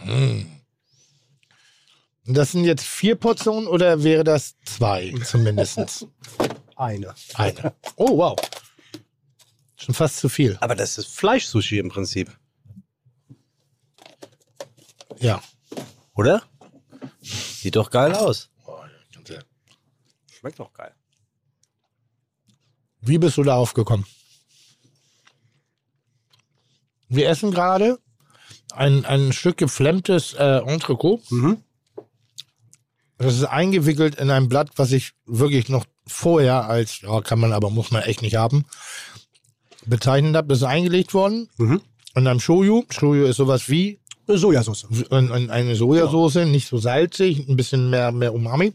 Mm. 0.04 0.42
Das 2.26 2.52
sind 2.52 2.64
jetzt 2.64 2.84
vier 2.84 3.16
Portionen 3.16 3.66
oder 3.68 4.02
wäre 4.02 4.24
das 4.24 4.56
zwei 4.64 5.12
zumindest? 5.24 6.06
Eine. 6.76 7.14
Eine. 7.34 7.74
Oh, 7.96 8.16
wow. 8.18 8.36
Schon 9.76 9.94
fast 9.94 10.16
zu 10.16 10.28
viel. 10.30 10.56
Aber 10.60 10.74
das 10.74 10.96
ist 10.96 11.08
Fleischsushi 11.08 11.78
im 11.78 11.90
Prinzip, 11.90 12.34
Ja. 15.18 15.42
oder? 16.14 16.42
Sieht 17.20 17.76
doch 17.76 17.90
geil 17.90 18.14
aus. 18.14 18.50
Schmeckt 20.30 20.58
doch 20.58 20.72
geil. 20.72 20.94
Wie 23.00 23.18
bist 23.18 23.36
du 23.36 23.42
darauf 23.42 23.74
gekommen? 23.74 24.06
Wir 27.14 27.28
essen 27.28 27.50
gerade 27.52 27.98
ein, 28.72 29.04
ein 29.04 29.32
Stück 29.32 29.56
geflammtes 29.58 30.34
äh, 30.34 30.58
Entrecot. 30.66 31.20
Das 33.18 33.34
ist 33.36 33.44
eingewickelt 33.44 34.16
in 34.16 34.30
ein 34.30 34.48
Blatt, 34.48 34.70
was 34.76 34.92
ich 34.92 35.12
wirklich 35.26 35.68
noch 35.68 35.84
vorher 36.06 36.66
als, 36.68 37.00
ja, 37.02 37.20
kann 37.20 37.38
man 37.38 37.52
aber, 37.52 37.70
muss 37.70 37.90
man 37.90 38.02
echt 38.02 38.22
nicht 38.22 38.36
haben, 38.36 38.64
bezeichnet 39.86 40.34
habe. 40.34 40.48
Das 40.48 40.58
ist 40.58 40.64
eingelegt 40.64 41.14
worden 41.14 41.48
Mhm. 41.56 41.80
in 42.16 42.26
einem 42.26 42.40
Shoyu. 42.40 42.84
Shoyu 42.90 43.26
ist 43.26 43.36
sowas 43.36 43.68
wie 43.68 44.00
Eine 44.26 44.38
Sojasauce. 44.38 44.86
ein- 45.10 45.30
ein- 45.30 45.50
eine 45.50 45.76
Sojasauce, 45.76 46.46
nicht 46.46 46.66
so 46.68 46.78
salzig, 46.78 47.46
ein 47.48 47.56
bisschen 47.56 47.90
mehr, 47.90 48.10
mehr 48.10 48.34
Umami. 48.34 48.72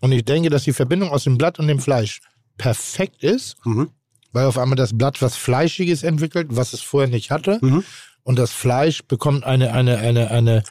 Und 0.00 0.12
ich 0.12 0.24
denke, 0.24 0.48
dass 0.48 0.64
die 0.64 0.72
Verbindung 0.72 1.10
aus 1.10 1.24
dem 1.24 1.36
Blatt 1.38 1.58
und 1.58 1.66
dem 1.68 1.80
Fleisch 1.80 2.20
perfekt 2.56 3.22
ist, 3.24 3.56
Mhm. 3.66 3.90
Weil 4.34 4.46
auf 4.46 4.58
einmal 4.58 4.76
das 4.76 4.96
Blatt 4.96 5.22
was 5.22 5.36
Fleischiges 5.36 6.02
entwickelt, 6.02 6.48
was 6.50 6.72
es 6.72 6.80
vorher 6.80 7.08
nicht 7.08 7.30
hatte. 7.30 7.58
Mhm. 7.62 7.84
Und 8.24 8.38
das 8.38 8.50
Fleisch 8.50 9.04
bekommt 9.04 9.44
eine, 9.44 9.72
eine, 9.72 9.98
eine, 9.98 10.30
eine, 10.30 10.64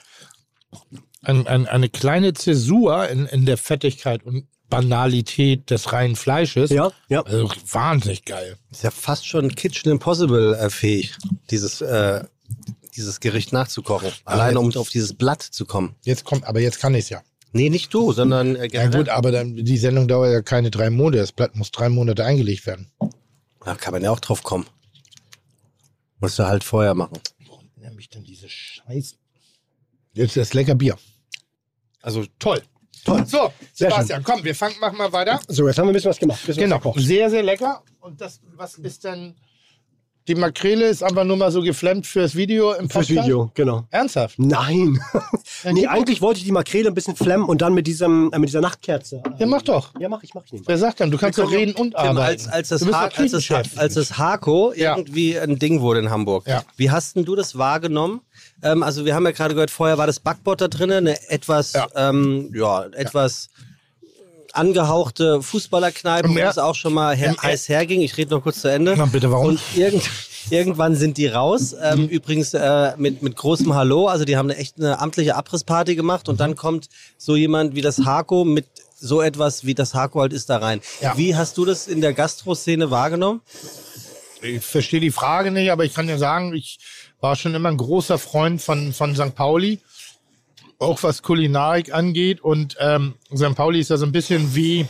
ein, 1.22 1.48
ein, 1.48 1.68
eine 1.68 1.90
kleine 1.90 2.34
Zäsur 2.34 3.08
in, 3.08 3.26
in 3.26 3.46
der 3.46 3.58
Fettigkeit 3.58 4.24
und 4.24 4.48
Banalität 4.70 5.70
des 5.70 5.94
reinen 5.94 6.16
Fleisches. 6.16 6.72
Ja, 6.72 6.92
ja. 7.08 7.22
Also 7.22 7.50
wahnsinnig 7.72 8.26
geil. 8.26 8.58
Ist 8.72 8.84
ja 8.84 8.92
fast 8.92 9.28
schon 9.28 9.54
Kitchen 9.56 9.92
Impossible 9.92 10.56
äh, 10.56 10.70
fähig, 10.70 11.16
dieses, 11.52 11.82
äh, 11.82 12.24
dieses 12.96 13.20
Gericht 13.20 13.54
nachzukochen. 13.54 14.12
Alleine 14.26 14.60
um 14.60 14.76
auf 14.76 14.90
dieses 14.90 15.14
Blatt 15.14 15.44
zu 15.44 15.66
kommen. 15.66 15.96
Jetzt 16.04 16.24
kommt, 16.26 16.46
aber 16.46 16.60
jetzt 16.60 16.80
kann 16.80 16.96
ich 16.96 17.06
es 17.06 17.10
ja. 17.10 17.22
Nee, 17.52 17.70
nicht 17.70 17.94
du, 17.94 18.12
sondern 18.14 18.56
äh, 18.56 18.68
Ja 18.72 18.88
gut, 18.88 19.10
aber 19.10 19.32
dann, 19.32 19.56
die 19.56 19.78
Sendung 19.78 20.08
dauert 20.08 20.32
ja 20.32 20.42
keine 20.42 20.72
drei 20.72 20.90
Monate. 20.90 21.20
Das 21.20 21.32
Blatt 21.32 21.56
muss 21.56 21.72
drei 21.72 21.90
Monate 21.90 22.26
eingelegt 22.26 22.66
werden. 22.66 22.92
Da 23.66 23.76
kann 23.76 23.94
man 23.94 24.04
ja 24.04 24.12
auch 24.12 24.20
drauf 24.20 24.44
kommen. 24.44 24.66
Musst 26.20 26.40
du 26.40 26.44
halt 26.46 26.64
vorher 26.64 26.94
machen. 26.94 27.20
Nämlich 27.78 28.10
dann 28.10 28.24
diese 28.24 28.48
Scheiße. 28.50 29.16
Jetzt 30.14 30.30
ist 30.30 30.38
das 30.38 30.54
lecker 30.54 30.76
Bier. 30.76 30.98
Also 32.02 32.26
Toll. 32.40 32.62
Toll. 33.06 33.26
So, 33.26 33.52
Sehr 33.74 33.90
Sebastian, 33.92 34.24
komm, 34.24 34.44
wir 34.46 34.56
fangen, 34.56 34.80
machen 34.80 34.98
mal 34.98 35.12
weiter. 35.12 35.40
So, 35.50 35.68
jetzt 35.68 35.78
haben 35.78 35.88
wir 35.88 35.92
ein 35.92 35.94
bisschen 35.94 36.12
was 36.12 36.20
gemacht. 36.20 36.46
Bisschen 36.46 36.64
Genau. 36.64 36.80
was. 36.84 37.04
Sehr, 37.04 37.30
sehr 37.30 37.44
lecker. 37.44 37.84
Und 38.00 38.22
das, 38.22 38.40
was 38.56 38.76
ist 38.76 39.04
denn? 39.04 39.36
Die 40.28 40.36
Makrele 40.36 40.86
ist 40.88 41.04
einfach 41.04 41.26
nur 41.26 41.36
mal 41.36 41.52
so 41.52 41.62
geflammt 41.62 42.08
fürs 42.08 42.34
Video 42.36 42.72
im 42.72 42.90
Fürs 42.90 43.08
Podcast? 43.08 43.28
Video, 43.28 43.52
genau. 43.56 43.84
Ernsthaft? 43.92 44.40
Nein. 44.40 45.00
Ja, 45.64 45.72
nee, 45.72 45.88
eigentlich 45.88 46.22
wollte 46.22 46.40
ich 46.40 46.46
die 46.46 46.52
Makrele 46.52 46.90
ein 46.90 46.94
bisschen 46.94 47.16
flammen 47.16 47.46
und 47.46 47.62
dann 47.62 47.74
mit, 47.74 47.88
diesem, 47.88 48.30
äh, 48.34 48.40
mit 48.40 48.50
dieser 48.50 48.60
Nachtkerze. 48.60 49.24
Ja, 49.38 49.46
mach 49.46 49.62
doch. 49.62 49.94
Ja, 49.98 50.10
mach 50.10 50.22
ich, 50.24 50.34
mach 50.34 50.44
ich 50.46 50.52
nicht. 50.52 50.68
Wer 50.68 50.78
sagt 50.78 51.00
denn? 51.00 51.10
Du 51.10 51.18
kannst 51.18 51.40
doch 51.40 51.50
reden 51.50 51.74
und 51.74 51.92
Tim, 51.92 51.96
arbeiten. 52.00 52.18
als, 52.20 52.48
als, 52.50 52.68
das 52.70 52.80
du 52.82 52.88
bist 52.88 52.98
ha 52.98 53.10
als, 53.16 53.32
das, 53.32 53.78
als 53.78 53.94
das 53.94 54.18
Hako 54.18 54.74
Ja. 54.76 54.98
irgendwie 54.98 55.40
ein 55.40 55.58
Ding 55.60 55.80
wurde 55.80 56.02
in 56.02 56.10
Hamburg. 56.10 56.48
Ja. 56.48 56.64
Wie 56.76 56.92
hast 56.92 57.16
denn 57.16 57.24
du 57.24 57.36
das 57.38 57.58
wahrgenommen? 57.58 58.22
Ähm, 58.62 58.84
also 58.84 59.06
wir 59.06 59.16
haben 59.16 59.24
ja 59.26 59.32
gerade 59.32 59.54
gehört, 59.54 59.72
vorher 59.72 59.98
war 59.98 60.08
das 60.08 60.20
Backbord 60.20 60.60
da 60.60 60.68
drin, 60.68 60.92
eine 60.92 61.30
etwas, 61.30 61.72
Ja. 61.74 61.88
ähm, 61.96 62.52
ja, 62.54 62.86
etwas 62.88 63.50
angehauchte 64.54 65.42
Fußballerkneipe, 65.42 66.28
Im 66.28 66.36
wo 66.36 66.40
es 66.40 66.58
auch 66.58 66.76
schon 66.76 66.94
mal 66.94 67.16
her 67.16 67.36
Er- 67.38 67.44
heiß 67.44 67.70
herging. 67.70 68.02
Ich 68.02 68.16
rede 68.18 68.32
noch 68.32 68.42
kurz 68.44 68.62
zu 68.62 68.70
Ende. 68.70 68.96
Na, 68.98 69.06
bitte, 69.06 69.32
warum? 69.32 69.48
Und 69.50 69.60
irgend 69.76 70.10
irgendwann 70.50 70.96
sind 70.96 71.18
die 71.18 71.28
raus. 71.28 71.76
Ähm, 71.82 72.08
übrigens 72.08 72.54
äh, 72.54 72.94
mit, 72.98 73.22
mit 73.22 73.36
großem 73.36 73.74
Hallo. 73.74 74.08
Also 74.08 74.26
die 74.26 74.38
haben 74.38 74.50
eine 74.50 74.60
echt 74.60 74.78
eine 74.78 75.00
amtliche 75.00 75.36
Abrissparty 75.36 75.96
gemacht 75.96 76.30
und 76.30 76.40
dann 76.40 76.56
kommt 76.56 76.90
so 77.18 77.36
jemand 77.36 77.76
wie 77.76 77.82
das 77.82 78.06
Hako 78.06 78.44
mit 78.46 78.66
so 78.96 79.22
etwas 79.22 79.66
wie 79.66 79.74
das 79.74 79.94
Hako 79.94 80.22
halt 80.22 80.34
ist 80.34 80.50
da 80.50 80.58
rein. 80.58 80.80
Ja. 81.02 81.18
Wie 81.18 81.36
hast 81.36 81.58
du 81.58 81.66
das 81.66 81.88
in 81.88 82.00
der 82.02 82.14
Gastro-Szene 82.14 82.90
wahrgenommen? 82.92 83.42
ich 84.42 84.64
verstehe 84.64 85.00
die 85.00 85.12
Frage 85.12 85.52
nicht, 85.52 85.72
aber 85.72 85.86
ich 85.86 85.94
kann 85.94 86.08
dir 86.08 86.18
sagen, 86.18 86.54
ich 86.54 86.78
war 87.22 87.36
schon 87.38 87.56
immer 87.56 87.70
ein 87.70 87.78
großer 87.78 88.18
Freund 88.18 88.62
von, 88.62 88.92
von 88.92 89.16
St. 89.16 89.36
Pauli, 89.36 89.80
auch 90.84 91.04
was 91.04 91.22
Kulinarik 91.22 91.94
angeht. 91.94 92.42
Und 92.42 92.78
ähm, 92.80 93.16
St. 93.36 93.56
Pauli 93.56 93.80
ist 93.80 93.90
ja 93.90 93.98
so 93.98 94.06
ein 94.06 94.12
bisschen 94.12 94.56
wie 94.56 94.88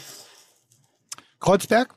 Kreuzberg. 1.40 1.94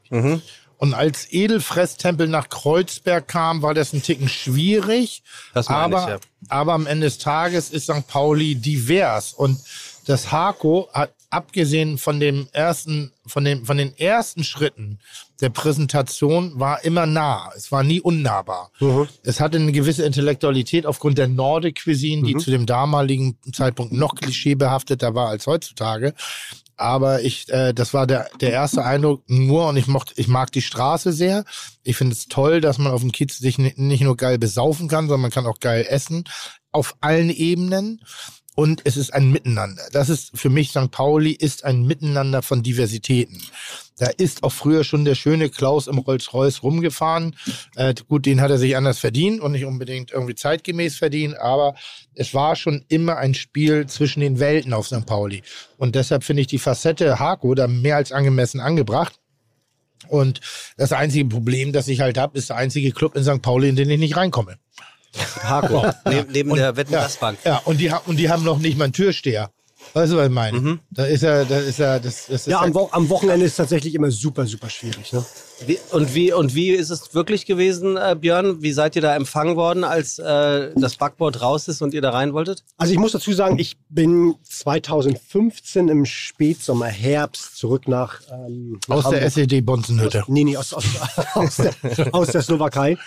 Und 0.78 0.93
als 0.94 1.32
Edelfresstempel 1.32 2.28
nach 2.28 2.48
Kreuzberg 2.51 3.28
kam, 3.28 3.62
war 3.62 3.73
das 3.73 3.93
ein 3.93 4.02
Ticken 4.02 4.28
schwierig. 4.28 5.23
Das 5.55 5.68
meine 5.68 5.97
aber, 5.97 6.02
ich, 6.02 6.09
ja. 6.09 6.18
aber 6.48 6.74
am 6.74 6.86
Ende 6.86 7.06
des 7.06 7.18
Tages 7.18 7.70
ist 7.70 7.85
St. 7.85 8.06
Pauli 8.06 8.56
divers. 8.56 9.32
Und 9.32 9.59
das 10.06 10.31
Hako 10.31 10.89
hat 10.93 11.12
abgesehen 11.36 11.98
von 11.98 12.18
dem 12.18 12.48
ersten, 12.52 13.12
von 13.26 13.44
dem, 13.44 13.64
von 13.66 13.76
den 13.76 13.96
ersten 13.98 14.42
Schritten 14.44 14.98
der 15.40 15.50
Präsentation 15.50 16.58
war 16.58 16.82
immer 16.84 17.04
nah. 17.06 17.50
Es 17.54 17.70
war 17.70 17.82
nie 17.82 18.00
unnahbar. 18.00 18.70
Es 19.22 19.38
hatte 19.40 19.58
eine 19.58 19.72
gewisse 19.72 20.04
Intellektualität 20.04 20.86
aufgrund 20.86 21.18
der 21.18 21.28
Nordic 21.28 21.82
Cuisine, 21.84 22.22
die 22.26 22.36
zu 22.36 22.50
dem 22.50 22.64
damaligen 22.66 23.36
Zeitpunkt 23.52 23.92
noch 23.92 24.14
klischeebehafteter 24.14 25.14
war 25.14 25.28
als 25.28 25.46
heutzutage. 25.46 26.14
Aber 26.78 27.22
ich, 27.22 27.48
äh, 27.50 27.72
das 27.72 27.94
war 27.94 28.06
der, 28.06 28.28
der 28.40 28.52
erste 28.52 28.84
Eindruck 28.84 29.22
nur 29.28 29.68
und 29.68 29.76
ich 29.76 29.86
mochte, 29.86 30.12
ich 30.16 30.28
mag 30.28 30.52
die 30.52 30.60
Straße 30.62 31.12
sehr. 31.12 31.44
Ich 31.82 31.96
finde 31.96 32.12
es 32.14 32.26
toll, 32.28 32.60
dass 32.60 32.76
man 32.78 32.92
auf 32.92 33.00
dem 33.00 33.12
Kiez 33.12 33.38
sich 33.38 33.56
ni- 33.58 33.72
nicht 33.76 34.02
nur 34.02 34.16
geil 34.16 34.38
besaufen 34.38 34.86
kann, 34.88 35.06
sondern 35.06 35.22
man 35.22 35.30
kann 35.30 35.46
auch 35.46 35.60
geil 35.60 35.86
essen. 35.88 36.24
Auf 36.72 36.94
allen 37.00 37.30
Ebenen. 37.30 38.02
Und 38.57 38.81
es 38.85 38.97
ist 38.97 39.12
ein 39.12 39.31
Miteinander. 39.31 39.83
Das 39.93 40.09
ist 40.09 40.31
für 40.35 40.49
mich 40.49 40.70
St. 40.70 40.91
Pauli 40.91 41.33
ist 41.33 41.65
ein 41.65 41.83
Miteinander 41.83 42.41
von 42.41 42.62
Diversitäten. 42.62 43.43
Da 43.99 44.07
ist 44.07 44.43
auch 44.43 44.53
früher 44.53 44.83
schon 44.83 45.05
der 45.05 45.15
schöne 45.15 45.51
Klaus 45.51 45.87
im 45.87 45.99
Rolls-Royce 45.99 46.62
rumgefahren. 46.62 47.37
Äh, 47.77 47.95
gut, 48.09 48.24
den 48.24 48.41
hat 48.41 48.51
er 48.51 48.57
sich 48.57 48.74
anders 48.74 48.99
verdient 48.99 49.43
und 49.43 49.53
nicht 49.53 49.66
unbedingt 49.66 50.11
irgendwie 50.11 50.35
zeitgemäß 50.35 50.97
verdient, 50.97 51.37
aber 51.39 51.74
es 52.15 52.33
war 52.33 52.57
schon 52.57 52.83
immer 52.89 53.19
ein 53.19 53.35
Spiel 53.35 53.87
zwischen 53.87 54.20
den 54.20 54.41
Welten 54.41 54.73
auf 54.73 54.87
St. 54.87 55.05
Pauli. 55.05 55.43
Und 55.77 55.95
deshalb 55.95 56.24
finde 56.24 56.41
ich 56.41 56.47
die 56.47 56.59
Facette 56.59 57.19
Hako 57.19 57.55
da 57.55 57.69
mehr 57.69 57.97
als 57.97 58.11
angemessen 58.11 58.61
angebracht. 58.61 59.20
Und 60.09 60.41
das 60.78 60.93
einzige 60.93 61.27
Problem, 61.27 61.73
das 61.73 61.89
ich 61.89 62.01
halt 62.01 62.16
habe, 62.16 62.39
ist 62.39 62.49
der 62.49 62.57
einzige 62.57 62.93
Club 62.93 63.16
in 63.16 63.24
St. 63.24 63.43
Pauli, 63.43 63.69
in 63.69 63.77
den 63.77 63.91
ich 63.91 63.99
nicht 63.99 64.16
reinkomme. 64.16 64.57
Hako, 65.43 65.86
neben, 66.09 66.32
neben 66.32 66.55
der 66.55 66.76
Wetten 66.76 66.93
Ja, 66.93 67.09
Bank. 67.20 67.38
ja 67.44 67.60
und, 67.64 67.78
die, 67.78 67.90
und 68.06 68.16
die 68.16 68.30
haben 68.30 68.44
noch 68.44 68.59
nicht 68.59 68.76
mal 68.78 68.84
einen 68.84 68.93
Türsteher. 68.93 69.51
Weißt 69.94 70.12
du, 70.12 70.16
was 70.16 70.26
ich 70.26 70.32
meine? 70.32 70.80
Da 70.90 71.05
ist 71.05 71.22
er, 71.22 71.44
da 71.44 71.59
ist 71.59 71.78
er, 71.78 72.01
das, 72.01 72.26
das 72.26 72.40
ist 72.43 72.47
Ja, 72.48 72.60
am, 72.60 72.74
Wo 72.74 72.88
am 72.90 73.09
Wochenende 73.09 73.47
ist 73.47 73.55
tatsächlich 73.56 73.94
immer 73.94 74.10
super, 74.10 74.44
super 74.47 74.68
schwierig. 74.68 75.12
Ne? 75.12 75.24
Wie, 75.64 75.78
und, 75.93 76.12
wie, 76.14 76.32
und 76.32 76.55
wie 76.56 76.70
ist 76.70 76.90
es 76.90 77.14
wirklich 77.14 77.47
gewesen, 77.47 77.97
äh, 77.97 78.16
Björn? 78.18 78.60
Wie 78.62 78.72
seid 78.72 78.97
ihr 78.97 79.02
da 79.02 79.14
empfangen 79.14 79.55
worden, 79.56 79.84
als 79.84 80.18
äh, 80.18 80.72
das 80.74 80.97
Backboard 80.97 81.40
raus 81.40 81.68
ist 81.68 81.82
und 81.82 81.94
ihr 81.94 82.02
da 82.02 82.10
rein 82.10 82.32
wolltet? 82.32 82.64
Also 82.76 82.93
ich 82.93 82.98
muss 82.98 83.12
dazu 83.12 83.32
sagen, 83.32 83.59
ich 83.59 83.76
bin 83.88 84.34
2015 84.43 85.88
im 85.88 86.05
Spätsommer, 86.05 86.86
Herbst 86.86 87.56
zurück 87.56 87.86
nach, 87.88 88.20
ähm, 88.30 88.80
nach 88.88 88.97
aus 88.97 89.05
der 89.10 89.20
Hamburg. 89.20 89.32
SED-Bonzenhütte. 89.32 90.24
Nee, 90.26 90.44
nee, 90.44 90.56
aus, 90.56 90.74
aus, 90.74 90.84
aus, 91.34 91.56
der, 91.56 91.74
aus 92.14 92.28
der 92.28 92.43
Slowakei. 92.43 92.98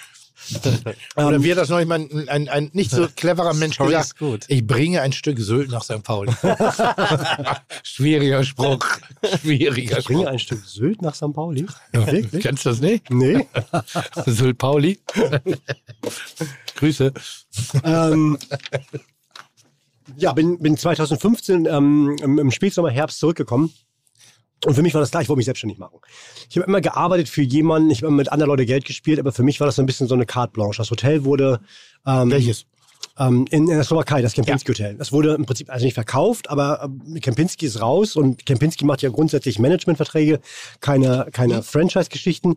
Oder 1.16 1.44
wie 1.44 1.52
hat 1.52 1.57
das 1.57 1.70
noch 1.70 1.84
mal 1.86 1.95
ein, 1.99 2.30
ein, 2.30 2.49
ein 2.49 2.70
nicht 2.74 2.91
so 2.91 3.07
cleverer 3.16 3.53
Mensch 3.53 3.76
Story 3.76 3.94
gesagt? 3.94 4.45
Ich 4.48 4.66
bringe 4.66 5.02
ein 5.02 5.11
Stück 5.11 5.40
Sylt 5.40 5.70
nach 5.70 5.84
St. 5.84 6.03
Pauli. 6.03 6.32
Schwieriger 7.84 8.44
Spruch. 8.44 8.86
Schwieriger 9.41 9.99
Ich 9.99 10.06
bringe 10.06 10.22
Spruch. 10.22 10.32
ein 10.32 10.40
Stück 10.40 10.66
Sylt 10.66 11.02
nach 11.02 11.16
St. 11.16 11.34
Pauli. 11.34 11.66
Ja, 11.94 12.11
Wirklich? 12.11 12.41
Kennst 12.44 12.66
du 12.66 12.70
das 12.70 12.82
nicht? 12.82 13.10
Nee. 13.10 13.48
Sylt 14.26 14.57
Pauli. 14.57 14.99
Grüße. 16.76 17.14
ähm, 17.84 18.38
ja, 20.18 20.34
bin, 20.34 20.60
bin 20.60 20.78
2015 20.78 21.66
ähm, 21.66 22.16
im, 22.22 22.40
im 22.40 22.52
Spätsommer, 22.52 22.90
Herbst 22.90 23.20
zurückgekommen. 23.20 23.72
Und 24.65 24.76
für 24.76 24.81
mich 24.81 24.94
war 24.94 25.02
das 25.02 25.11
klar, 25.11 25.22
ich 25.22 25.30
wollte 25.30 25.38
mich 25.38 25.45
selbstständig 25.45 25.80
machen. 25.80 25.99
Ich 26.49 26.57
habe 26.57 26.68
immer 26.68 26.81
gearbeitet 26.81 27.30
für 27.30 27.41
jemanden, 27.41 27.90
ich 27.91 27.99
habe 27.99 28.07
immer 28.07 28.18
mit 28.18 28.31
anderen 28.31 28.49
Leuten 28.49 28.65
Geld 28.65 28.86
gespielt, 28.86 29.19
aber 29.19 29.31
für 29.31 29.44
mich 29.44 29.60
war 29.60 29.68
das 29.68 29.77
so 29.77 29.84
ein 29.84 29.86
bisschen 29.86 30.07
so 30.07 30.15
eine 30.15 30.26
Carte 30.26 30.52
Blanche. 30.53 30.77
Das 30.80 30.91
Hotel 30.91 31.23
wurde 31.23 31.61
ähm, 32.06 32.31
Welches? 32.31 32.65
ähm, 33.19 33.45
in, 33.52 33.68
in 33.68 33.76
der 33.76 33.84
Slowakei, 33.84 34.22
das 34.22 34.34
Kempinski 34.34 34.72
Hotel. 34.72 34.95
Das 34.95 35.11
wurde 35.11 35.34
im 35.36 35.45
Prinzip 35.45 35.69
also 35.69 35.86
nicht 35.86 35.94
verkauft, 35.94 36.49
aber 36.49 36.84
ähm, 36.84 37.19
Kempinski 37.22 37.65
ist 37.65 37.81
raus 37.81 38.15
und 38.15 38.45
Kempinski 38.45 38.86
macht 38.86 39.02
ja 39.02 39.10
grundsätzlich 39.10 39.60
Managementverträge, 39.60 40.40
keine, 40.80 41.27
keine 41.31 41.61
Franchise-Geschichten. 41.61 42.56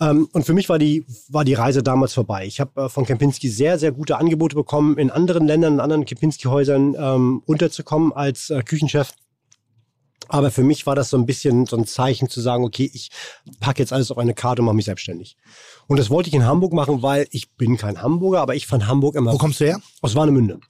Ähm, 0.00 0.28
und 0.32 0.44
für 0.46 0.54
mich 0.54 0.68
war 0.68 0.78
die, 0.78 1.04
war 1.28 1.44
die 1.44 1.54
Reise 1.54 1.82
damals 1.82 2.14
vorbei. 2.14 2.46
Ich 2.46 2.60
habe 2.60 2.82
äh, 2.82 2.88
von 2.88 3.04
Kempinski 3.04 3.48
sehr, 3.48 3.78
sehr 3.78 3.92
gute 3.92 4.16
Angebote 4.16 4.54
bekommen, 4.54 4.98
in 4.98 5.10
anderen 5.10 5.46
Ländern, 5.46 5.74
in 5.74 5.80
anderen 5.80 6.04
Kempinski-Häusern 6.04 6.94
ähm, 6.98 7.42
unterzukommen 7.46 8.12
als 8.12 8.50
äh, 8.50 8.62
Küchenchef. 8.62 9.12
Aber 10.28 10.50
für 10.50 10.62
mich 10.62 10.86
war 10.86 10.94
das 10.94 11.10
so 11.10 11.16
ein 11.16 11.26
bisschen 11.26 11.66
so 11.66 11.76
ein 11.76 11.86
Zeichen 11.86 12.28
zu 12.28 12.40
sagen, 12.40 12.64
okay, 12.64 12.90
ich 12.92 13.10
packe 13.60 13.82
jetzt 13.82 13.92
alles 13.92 14.10
auf 14.10 14.18
eine 14.18 14.34
Karte 14.34 14.62
und 14.62 14.66
mache 14.66 14.76
mich 14.76 14.86
selbstständig. 14.86 15.36
Und 15.86 15.98
das 15.98 16.10
wollte 16.10 16.28
ich 16.28 16.34
in 16.34 16.46
Hamburg 16.46 16.72
machen, 16.72 17.02
weil 17.02 17.26
ich 17.30 17.52
bin 17.52 17.76
kein 17.76 18.00
Hamburger, 18.02 18.40
aber 18.40 18.54
ich 18.54 18.66
fand 18.66 18.86
Hamburg 18.86 19.14
immer 19.14 19.32
Wo 19.32 19.38
kommst 19.38 19.60
du 19.60 19.66
her? 19.66 19.80
aus 20.02 20.14
Warnemünde. 20.14 20.60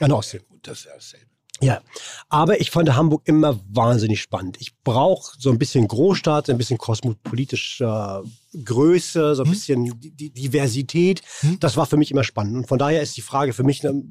An 0.00 0.08
der 0.08 0.16
Ostsee. 0.16 0.40
Das 0.62 0.80
ist 0.80 0.84
ja 0.86 0.92
dasselbe. 0.94 1.26
Ja, 1.60 1.80
aber 2.28 2.60
ich 2.60 2.70
fand 2.70 2.94
Hamburg 2.94 3.22
immer 3.24 3.58
wahnsinnig 3.68 4.20
spannend. 4.22 4.58
Ich 4.60 4.76
brauche 4.84 5.34
so 5.38 5.50
ein 5.50 5.58
bisschen 5.58 5.88
Großstadt, 5.88 6.48
ein 6.50 6.58
bisschen 6.58 6.78
kosmopolitische 6.78 8.22
Größe, 8.64 9.34
so 9.34 9.42
ein 9.42 9.50
bisschen 9.50 9.84
die, 10.00 10.10
die 10.12 10.30
Diversität. 10.30 11.22
Das 11.58 11.76
war 11.76 11.86
für 11.86 11.96
mich 11.96 12.12
immer 12.12 12.22
spannend. 12.22 12.56
Und 12.56 12.68
von 12.68 12.78
daher 12.78 13.02
ist 13.02 13.16
die 13.16 13.22
Frage 13.22 13.52
für 13.52 13.64
mich, 13.64 13.82
ne, 13.82 14.04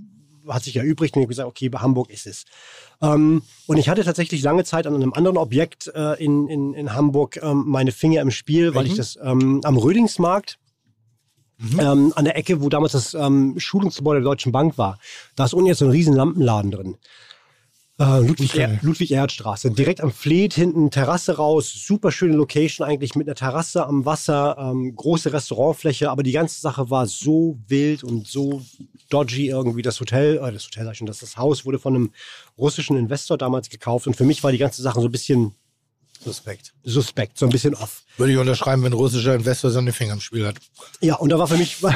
hat 0.50 0.64
sich 0.64 0.76
erübrigt 0.76 1.16
und 1.16 1.22
ich 1.22 1.26
habe 1.26 1.30
gesagt, 1.30 1.48
okay, 1.48 1.70
bei 1.70 1.80
Hamburg 1.80 2.10
ist 2.10 2.28
es. 2.28 2.44
Ähm, 3.02 3.42
und 3.68 3.78
ich 3.78 3.90
hatte 3.90 4.04
tatsächlich 4.04 4.42
lange 4.42 4.64
Zeit 4.64 4.88
an 4.88 4.96
einem 4.96 5.14
anderen 5.14 5.38
Objekt 5.38 5.92
äh, 5.94 6.14
in, 6.24 6.48
in, 6.48 6.74
in 6.74 6.94
Hamburg 6.94 7.40
ähm, 7.42 7.64
meine 7.68 7.92
Finger 7.92 8.22
im 8.22 8.32
Spiel, 8.32 8.74
weil 8.74 8.88
ich 8.88 8.96
das 8.96 9.18
ähm, 9.22 9.62
am 9.64 9.78
Rödingsmarkt 9.78 10.58
ähm, 11.80 12.14
an 12.16 12.26
der 12.26 12.38
Ecke, 12.38 12.62
wo 12.62 12.70
damals 12.70 12.94
das 12.94 13.14
ähm, 13.14 13.56
Schulungsgebäude 13.60 14.22
der 14.22 14.30
Deutschen 14.30 14.52
Bank 14.52 14.78
war. 14.78 15.00
Da 15.36 15.46
ist 15.46 15.54
unten 15.54 15.68
jetzt 15.68 15.80
so 15.80 15.86
ein 15.86 15.92
riesen 15.92 16.14
Lampenladen 16.16 16.72
drin. 16.72 16.98
Äh, 18.00 18.20
Ludwig, 18.20 18.56
er 18.56 18.80
Ludwig 18.84 19.12
Erdstraße. 19.12 19.72
Direkt 19.72 20.02
am 20.02 20.12
Fleet, 20.12 20.54
hinten 20.54 20.92
Terrasse 20.92 21.38
raus. 21.38 21.74
Super 21.74 22.12
schöne 22.12 22.36
Location 22.36 22.88
eigentlich 22.88 23.16
mit 23.16 23.28
einer 23.28 23.34
Terrasse 23.34 23.88
am 23.88 24.06
Wasser. 24.06 24.56
Ähm, 24.60 24.96
große 24.96 25.34
Restaurantfläche. 25.34 26.12
Aber 26.12 26.22
die 26.22 26.32
ganze 26.32 26.62
Sache 26.62 26.92
war 26.92 27.08
so 27.08 27.58
wild 27.68 28.04
und 28.04 28.28
so 28.28 28.62
dodgy 29.10 29.48
irgendwie. 29.48 29.82
Das 29.82 30.00
Hotel, 30.00 30.38
äh, 30.38 30.52
das 30.52 30.66
Hotel 30.66 30.86
sag 30.86 30.92
ich 30.92 30.98
schon, 31.00 31.08
das, 31.08 31.20
das 31.20 31.38
Haus 31.38 31.66
wurde 31.66 31.80
von 31.80 31.96
einem 31.96 32.12
russischen 32.56 32.98
Investor 32.98 33.38
damals 33.38 33.70
gekauft. 33.70 34.06
Und 34.06 34.16
für 34.16 34.26
mich 34.26 34.44
war 34.44 34.52
die 34.52 34.60
ganze 34.60 34.84
Sache 34.84 35.02
so 35.02 35.08
ein 35.08 35.12
bisschen 35.12 35.56
Suspekt. 36.24 36.74
suspekt, 36.84 37.38
so 37.40 37.48
ein 37.48 37.52
bisschen 37.52 37.74
off. 37.74 38.04
Würde 38.18 38.34
ich 38.34 38.38
unterschreiben, 38.38 38.84
wenn 38.84 38.92
ein 38.92 38.98
russischer 38.98 39.34
Investor 39.34 39.72
seine 39.72 39.92
Finger 39.92 40.14
im 40.14 40.22
Spiel 40.22 40.46
hat. 40.46 40.58
Ja, 41.02 41.16
und 41.16 41.30
da 41.30 41.40
war 41.40 41.48
für 41.48 41.58
mich... 41.58 41.78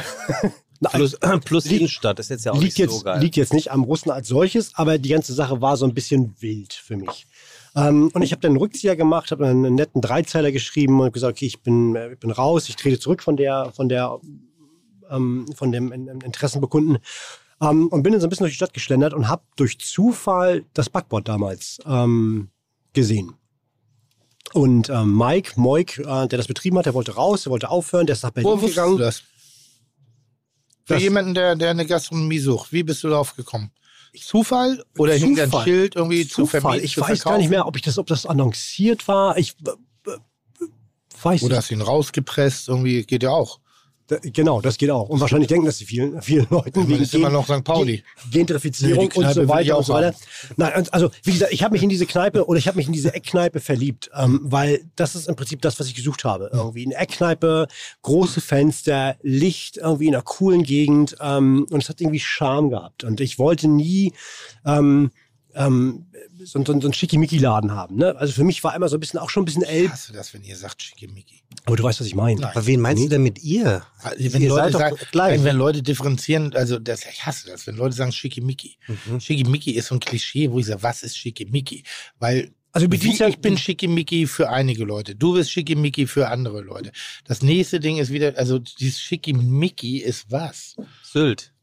Plus, 0.90 1.18
plus 1.46 1.66
Innenstadt 1.68 2.20
ist 2.20 2.30
jetzt 2.30 2.46
ja 2.46 2.52
auch 2.54 2.56
liegt, 2.62 2.78
nicht 2.80 2.90
so 2.90 2.96
jetzt, 2.96 3.06
geil. 3.06 3.22
liegt 3.22 3.36
jetzt 3.36 3.54
nicht 3.54 3.72
am 3.72 3.84
Russen 3.84 4.10
als 4.12 4.28
solches, 4.28 4.72
aber 4.76 4.98
die 4.98 5.10
ganze 5.10 5.34
Sache 5.34 5.62
war 5.62 5.78
so 5.78 5.86
ein 5.86 5.94
bisschen 5.94 6.36
wild 6.40 6.74
für 6.74 6.98
mich. 6.98 7.28
Ähm, 7.76 8.10
und 8.14 8.22
ich 8.24 8.32
habe 8.32 8.42
dann 8.42 8.52
einen 8.52 8.58
Rückzieher 8.58 8.96
gemacht, 8.96 9.32
habe 9.32 9.46
einen 9.48 9.76
netten 9.76 10.02
Dreizeiler 10.02 10.52
geschrieben 10.52 11.00
und 11.00 11.14
gesagt, 11.14 11.38
okay, 11.38 11.46
ich 11.46 11.62
bin, 11.62 11.96
äh, 11.96 12.14
ich 12.14 12.20
bin 12.20 12.32
raus, 12.32 12.68
ich 12.68 12.76
trete 12.76 13.00
zurück 13.00 13.22
von 13.22 13.38
der, 13.38 13.72
von 13.76 13.90
der, 13.90 14.20
ähm, 15.10 15.46
von 15.56 15.72
dem 15.72 15.92
In- 15.92 16.08
In- 16.08 16.22
Interessenbekunden. 16.22 16.98
Ähm, 17.62 17.88
und 17.90 18.02
bin 18.02 18.12
dann 18.14 18.20
so 18.22 18.26
ein 18.28 18.30
bisschen 18.32 18.46
durch 18.46 18.54
die 18.54 18.58
Stadt 18.58 18.74
geschlendert 18.74 19.14
und 19.14 19.28
habe 19.30 19.44
durch 19.56 19.78
Zufall 19.80 20.66
das 20.74 20.90
Backboard 20.90 21.28
damals 21.28 21.78
ähm, 21.86 22.50
gesehen. 22.94 23.34
Und 24.54 24.90
ähm, 24.90 25.16
Mike, 25.16 25.54
Moik, 25.56 26.00
äh, 26.00 26.28
der 26.28 26.38
das 26.38 26.48
betrieben 26.48 26.78
hat, 26.78 26.86
der 26.88 26.94
wollte 26.94 27.14
raus, 27.16 27.44
der 27.44 27.52
wollte 27.52 27.70
aufhören, 27.70 28.06
der 28.08 28.16
ist 28.16 28.24
nach 28.24 28.32
Berlin 28.32 28.52
Wo 28.52 28.58
gegangen. 28.58 28.98
du 28.98 29.04
das? 29.04 29.24
Für 30.92 30.96
Das- 30.96 31.04
jemanden, 31.04 31.34
der, 31.34 31.56
der 31.56 31.70
eine 31.72 31.86
Gastronomie 31.86 32.40
sucht, 32.40 32.72
wie 32.74 32.84
bist 32.84 33.04
du 33.04 33.10
darauf 33.10 33.36
gekommen? 33.36 33.72
Zufall? 34.20 34.84
Oder 34.98 35.14
hing 35.14 35.40
ein. 35.40 35.50
Schild 35.64 35.96
irgendwie 35.96 36.28
zu 36.28 36.44
Zufall. 36.44 36.62
vermieten? 36.62 36.86
Ich 36.86 36.96
zu 36.96 37.02
weiß 37.02 37.24
gar 37.24 37.38
nicht 37.38 37.50
mehr, 37.50 37.66
ob 37.66 37.78
ich 37.78 37.82
das, 37.82 37.98
ob 37.98 38.08
das 38.08 38.26
annonciert 38.26 39.08
war. 39.08 39.38
Ich 39.38 39.56
äh, 39.66 40.10
äh, 40.12 40.18
weiß 41.22 41.44
Oder 41.44 41.52
nicht. 41.56 41.58
hast 41.60 41.70
du 41.70 41.76
ihn 41.76 41.82
rausgepresst? 41.82 42.68
Irgendwie 42.68 43.04
geht 43.04 43.24
ja 43.24 43.30
auch. 43.30 43.61
Da- 44.12 44.18
Genau, 44.22 44.60
das 44.60 44.78
geht 44.78 44.90
auch. 44.92 45.08
Und 45.08 45.22
wahrscheinlich 45.22 45.48
denken 45.48 45.66
das 45.66 45.78
die 45.78 45.86
vielen, 45.86 46.22
vielen 46.22 46.46
Leuten 46.50 46.86
wegen 46.90 47.02
ist 47.02 47.14
immer 47.16 47.28
Gen- 47.30 47.34
noch 47.34 47.46
St. 47.46 47.64
Pauli. 47.64 48.04
Gentrifizierung 48.30 49.06
Nee, 49.16 49.24
und 49.26 49.34
so 49.34 49.48
weiter 49.48 49.78
und 49.78 49.86
so 49.86 49.94
weiter. 49.94 50.14
Nein, 50.58 50.86
also 50.92 51.10
wie 51.24 51.32
gesagt, 51.32 51.54
ich 51.54 51.64
habe 51.64 51.72
mich 51.72 51.82
in 51.84 51.88
diese 51.88 52.06
Kneipe 52.06 52.46
oder 52.46 52.60
ich 52.60 52.68
habe 52.68 52.76
mich 52.78 52.88
in 52.88 52.94
diese 52.94 53.14
Eckkneipe 53.14 53.62
verliebt, 53.62 54.12
ähm, 54.14 54.42
weil 54.44 54.84
das 54.98 55.16
ist 55.16 55.30
im 55.30 55.38
Prinzip 55.38 55.62
das, 55.62 55.80
was 55.80 55.88
ich 55.88 55.96
gesucht 55.96 56.26
habe. 56.26 56.50
Irgendwie 56.52 56.86
eine 56.86 56.96
Eckkneipe, 56.96 57.68
große 58.02 58.42
Fenster, 58.42 59.16
Licht, 59.22 59.78
irgendwie 59.78 60.08
in 60.08 60.14
einer 60.16 60.24
coolen 60.24 60.64
Gegend 60.64 61.16
ähm, 61.22 61.66
und 61.70 61.82
es 61.82 61.88
hat 61.88 62.02
irgendwie 62.02 62.20
Charme 62.20 62.70
gehabt. 62.70 63.06
Und 63.06 63.22
ich 63.22 63.40
wollte 63.40 63.70
nie 63.70 64.12
ähm, 64.66 65.12
ähm, 65.56 66.06
so, 66.44 66.60
so, 66.60 66.66
so 66.66 66.72
einen 66.74 66.94
Schickimicki-Laden 66.94 67.72
haben. 67.72 67.98
Ne? 67.98 68.16
Also 68.18 68.34
für 68.34 68.44
mich 68.44 68.64
war 68.64 68.76
immer 68.76 68.90
so 68.90 68.98
ein 68.98 69.00
bisschen 69.00 69.20
auch 69.20 69.30
schon 69.30 69.44
ein 69.44 69.46
bisschen 69.46 69.64
elb. 69.64 69.92
Hast 69.92 70.10
du 70.10 70.14
das, 70.14 70.34
wenn 70.34 70.44
ihr 70.44 70.56
sagt 70.56 70.82
Schickimicki? 70.82 71.44
Aber 71.66 71.76
du 71.76 71.84
weißt, 71.84 72.00
was 72.00 72.08
ich 72.08 72.16
meine. 72.16 72.42
Nein. 72.42 72.52
Aber 72.56 72.66
wen 72.66 72.80
meinst 72.82 73.04
du 73.04 73.10
denn 73.10 73.24
mit 73.24 73.44
ihr? 73.44 73.84
Also, 74.02 74.34
wenn 74.34 74.42
Ihr 74.42 74.50
Leute 74.50 74.64
seid 74.64 74.74
doch 74.74 74.80
sagen, 74.80 74.96
gleich. 75.12 75.38
wenn, 75.40 75.46
wenn 75.46 75.58
Leute 75.58 75.84
differenzieren, 75.84 76.54
also 76.56 76.80
das, 76.80 77.06
ich 77.06 77.26
hasse 77.26 77.48
das, 77.48 77.68
wenn 77.68 77.76
Leute 77.76 77.96
sagen 77.96 78.12
Schickimicki. 78.12 78.78
Mhm. 78.88 79.20
Schickimicki 79.20 79.72
ist 79.72 79.88
so 79.88 79.96
ein 79.96 80.00
Klischee, 80.00 80.50
wo 80.52 80.60
ich 80.60 80.66
sage, 80.66 80.82
was 80.84 81.04
ist 81.04 81.18
Schickimicki? 81.18 81.84
Weil 82.20 82.52
Also 82.72 82.88
wie, 82.92 83.16
ja- 83.18 83.28
ich 83.28 83.40
bin 83.40 83.58
Schickimicki 83.58 84.26
für 84.28 84.50
einige 84.50 84.84
Leute. 84.86 85.14
Du 85.16 85.34
bist 85.34 85.52
Schickimicki 85.52 86.08
für 86.08 86.30
andere 86.30 86.62
Leute. 86.62 86.92
Das 87.26 87.42
nächste 87.44 87.80
Ding 87.80 87.98
ist 87.98 88.12
wieder, 88.12 88.34
also 88.38 88.58
dieses 88.60 89.00
Schickimicki 89.00 89.98
ist 90.00 90.32
was? 90.32 90.76
Sylt. 91.04 91.54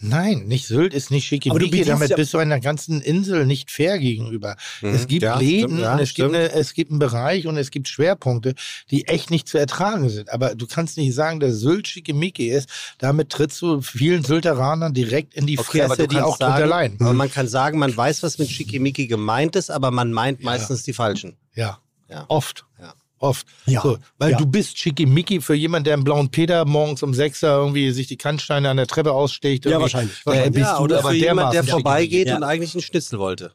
Nein, 0.00 0.46
nicht 0.46 0.66
Sylt 0.66 0.92
ist 0.94 1.10
nicht 1.10 1.26
Aber 1.32 1.58
du 1.58 1.64
Schickimicki. 1.66 1.84
Damit 1.88 2.10
ja- 2.10 2.16
bist 2.16 2.34
du 2.34 2.38
einer 2.38 2.58
ganzen 2.60 3.00
Insel 3.00 3.46
nicht 3.46 3.70
fair 3.70 3.98
gegenüber. 3.98 4.56
Mhm. 4.80 4.94
Es 4.94 5.06
gibt 5.06 5.22
Ja, 5.22 5.38
Läden, 5.38 5.68
stimmt, 5.76 5.80
ja, 5.80 5.98
es, 6.00 6.14
gibt 6.14 6.28
eine, 6.34 6.52
es 6.52 6.74
gibt 6.74 6.90
einen 6.90 6.98
Bereich 6.98 7.46
und 7.46 7.56
es 7.56 7.70
gibt 7.70 7.88
Schwerpunkte, 7.88 8.54
die 8.90 9.06
echt 9.06 9.30
nicht 9.30 9.46
zu 9.48 9.56
ertragen 9.58 10.08
sind. 10.08 10.30
Aber 10.32 10.54
du 10.54 10.66
kannst 10.66 10.96
nicht 10.96 11.14
sagen, 11.14 11.38
dass 11.40 11.56
Sylt 11.60 11.86
Schickimicki 11.88 12.48
ist. 12.48 12.68
Damit 12.98 13.30
trittst 13.30 13.60
du 13.62 13.80
vielen 13.80 14.24
Sylteranern 14.24 14.94
direkt 14.94 15.34
in 15.34 15.46
die 15.46 15.56
Fresse, 15.56 16.08
die 16.08 16.18
auch 16.20 16.38
drunter 16.38 16.66
leiden. 16.66 16.98
aber 17.00 17.12
man 17.14 17.30
kann 17.30 17.46
sagen, 17.48 17.78
man 17.78 17.96
weiß, 17.96 18.22
was 18.24 18.38
mit 18.38 18.50
Schickimicki 18.50 19.06
gemeint 19.06 19.54
ist, 19.56 19.70
aber 19.70 19.90
man 19.92 20.12
meint 20.12 20.42
meistens 20.42 20.82
die 20.82 20.92
falschen. 20.92 21.36
Ja, 21.54 21.78
Ja. 22.08 22.24
oft. 22.28 22.64
Ja. 22.80 22.94
Oft. 23.20 23.46
Ja. 23.66 23.80
So, 23.82 23.98
weil 24.18 24.32
Ja. 24.32 24.38
du 24.38 24.46
bist 24.46 24.78
Schickimicki 24.78 25.40
für 25.40 25.54
jemanden, 25.54 25.84
der 25.84 25.94
einen 25.94 26.04
blauen 26.04 26.30
Peter 26.30 26.64
morgens 26.64 27.02
um 27.02 27.14
sechs 27.14 27.42
Uhr 27.42 27.48
irgendwie 27.50 27.90
sich 27.90 28.06
die 28.06 28.16
Kannsteine 28.16 28.70
an 28.70 28.76
der 28.76 28.86
Treppe 28.86 29.12
aussticht. 29.12 29.64
Ja, 29.64 29.72
irgendwie. 29.72 29.82
wahrscheinlich. 29.82 30.16
Äh, 30.26 30.50
bist 30.50 30.66
ja, 30.66 30.76
du 30.78 30.84
oder 30.84 30.98
aber 31.00 31.10
für 31.10 31.16
jemand, 31.16 31.54
der 31.54 31.64
vorbeigeht 31.64 32.28
Ja. 32.28 32.36
und 32.36 32.44
eigentlich 32.44 32.74
einen 32.74 32.82
Schnitzel 32.82 33.18
wollte. 33.18 33.52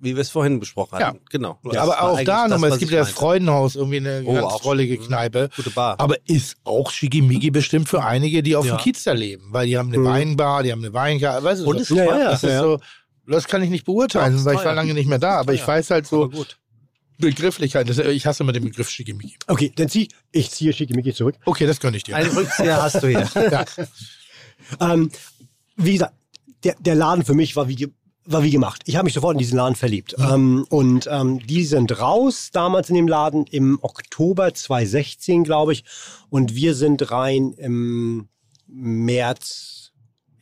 Wie 0.00 0.14
wir 0.14 0.20
es 0.22 0.30
vorhin 0.30 0.60
besprochen 0.60 0.96
hatten. 0.96 1.16
Ja. 1.16 1.22
Genau. 1.28 1.58
Das 1.64 1.76
aber 1.76 2.00
auch 2.02 2.22
da 2.22 2.46
nochmal, 2.46 2.70
es 2.70 2.78
gibt 2.78 2.92
ja 2.92 3.00
das. 3.00 3.10
Freudenhaus, 3.10 3.74
irgendwie 3.74 3.96
eine 3.96 4.22
Oh, 4.24 4.32
ganz 4.32 4.64
rollige 4.64 4.96
Mhm. 4.96 5.06
Kneipe. 5.06 5.50
Gute 5.56 5.70
Bar. 5.70 5.96
Aber 5.98 6.14
ist 6.26 6.54
auch 6.62 6.90
Schickimicki 6.92 7.50
bestimmt 7.50 7.88
für 7.88 8.04
einige, 8.04 8.44
die 8.44 8.54
auf 8.54 8.64
Ja. 8.64 8.76
dem 8.76 8.80
Kiez 8.80 9.02
da 9.02 9.12
leben. 9.12 9.48
Weil 9.50 9.66
die 9.66 9.76
haben 9.76 9.88
eine 9.88 9.98
Mhm. 9.98 10.04
Weinbar, 10.04 10.62
die 10.62 10.70
haben 10.70 10.84
eine 10.84 10.92
Weinkarte. 10.94 11.42
Weißt 11.42 11.62
du, 11.62 11.66
Und 11.68 11.76
so. 11.78 11.82
es 11.82 11.90
ist 11.90 11.96
teuer. 11.96 12.16
ja, 12.18 12.30
das 12.30 12.44
ist 12.44 12.50
ja. 12.50 12.60
so, 12.62 12.78
das 13.26 13.48
kann 13.48 13.60
ich 13.60 13.70
nicht 13.70 13.84
beurteilen, 13.84 14.42
weil 14.44 14.54
ich 14.54 14.64
war 14.64 14.74
lange 14.74 14.94
nicht 14.94 15.08
mehr 15.08 15.18
da. 15.18 15.40
Aber 15.40 15.52
ich 15.52 15.66
weiß 15.66 15.90
halt 15.90 16.06
so. 16.06 16.30
Begrifflichkeit. 17.18 17.88
Das, 17.88 17.98
ich 17.98 18.26
hasse 18.26 18.42
immer 18.42 18.52
den 18.52 18.64
Begriff 18.64 18.88
Schickimicki. 18.88 19.36
Okay, 19.46 19.72
dann 19.74 19.88
zieh 19.88 20.08
ich 20.32 20.50
ziehe 20.50 20.72
Schickimicki 20.72 21.12
zurück. 21.12 21.36
Okay, 21.44 21.66
das 21.66 21.80
gönne 21.80 21.96
ich 21.96 22.04
dir. 22.04 22.16
Einen 22.16 22.30
Rückzieher 22.30 22.82
hast 22.82 23.02
du 23.02 23.08
hier. 23.08 23.28
ja. 23.34 23.64
Ähm, 24.80 25.10
wie 25.76 25.92
gesagt, 25.92 26.14
der, 26.64 26.76
der 26.80 26.94
Laden 26.94 27.24
für 27.24 27.34
mich 27.34 27.56
war 27.56 27.68
wie, 27.68 27.88
war 28.24 28.42
wie 28.42 28.50
gemacht. 28.50 28.82
Ich 28.86 28.96
habe 28.96 29.04
mich 29.04 29.14
sofort 29.14 29.34
in 29.34 29.38
diesen 29.38 29.56
Laden 29.56 29.74
verliebt. 29.74 30.14
Ähm, 30.18 30.66
und 30.68 31.08
ähm, 31.10 31.40
die 31.46 31.64
sind 31.64 31.98
raus 31.98 32.50
damals 32.52 32.88
in 32.88 32.96
dem 32.96 33.08
Laden 33.08 33.46
im 33.46 33.78
Oktober 33.82 34.52
2016, 34.52 35.44
glaube 35.44 35.72
ich. 35.72 35.84
Und 36.28 36.54
wir 36.54 36.74
sind 36.74 37.10
rein 37.10 37.52
im 37.52 38.28
März, 38.66 39.77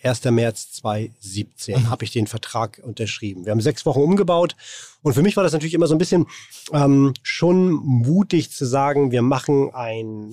1. 0.02 0.24
März 0.24 0.72
2017, 0.72 1.90
habe 1.90 2.04
ich 2.04 2.12
den 2.12 2.26
Vertrag 2.26 2.80
unterschrieben. 2.82 3.44
Wir 3.44 3.52
haben 3.52 3.60
sechs 3.60 3.86
Wochen 3.86 4.00
umgebaut. 4.00 4.56
Und 5.02 5.14
für 5.14 5.22
mich 5.22 5.36
war 5.36 5.44
das 5.44 5.52
natürlich 5.52 5.74
immer 5.74 5.86
so 5.86 5.94
ein 5.94 5.98
bisschen 5.98 6.26
ähm, 6.72 7.14
schon 7.22 7.72
mutig 7.72 8.50
zu 8.50 8.66
sagen, 8.66 9.10
wir 9.10 9.22
machen 9.22 9.70
ein 9.74 10.32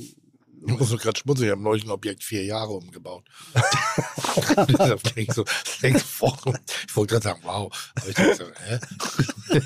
Ich 0.66 0.80
muss 0.80 0.98
gerade 0.98 1.20
schmunzeln, 1.20 1.48
ich 1.48 1.52
habe 1.52 1.62
neulich 1.62 1.84
ein 1.86 1.92
Objekt 1.92 2.24
vier 2.24 2.44
Jahre 2.44 2.74
umgebaut. 2.74 3.24
so 5.34 5.46
sechs 5.80 6.22
Wochen. 6.22 6.54
Ich 6.88 6.96
wollte 6.96 7.14
gerade 7.14 7.24
sagen, 7.24 7.42
wow. 7.44 7.92
Aber 7.96 8.10
ich 8.10 8.16
dachte 8.16 8.36
so, 8.36 8.46
hä? 8.66 9.62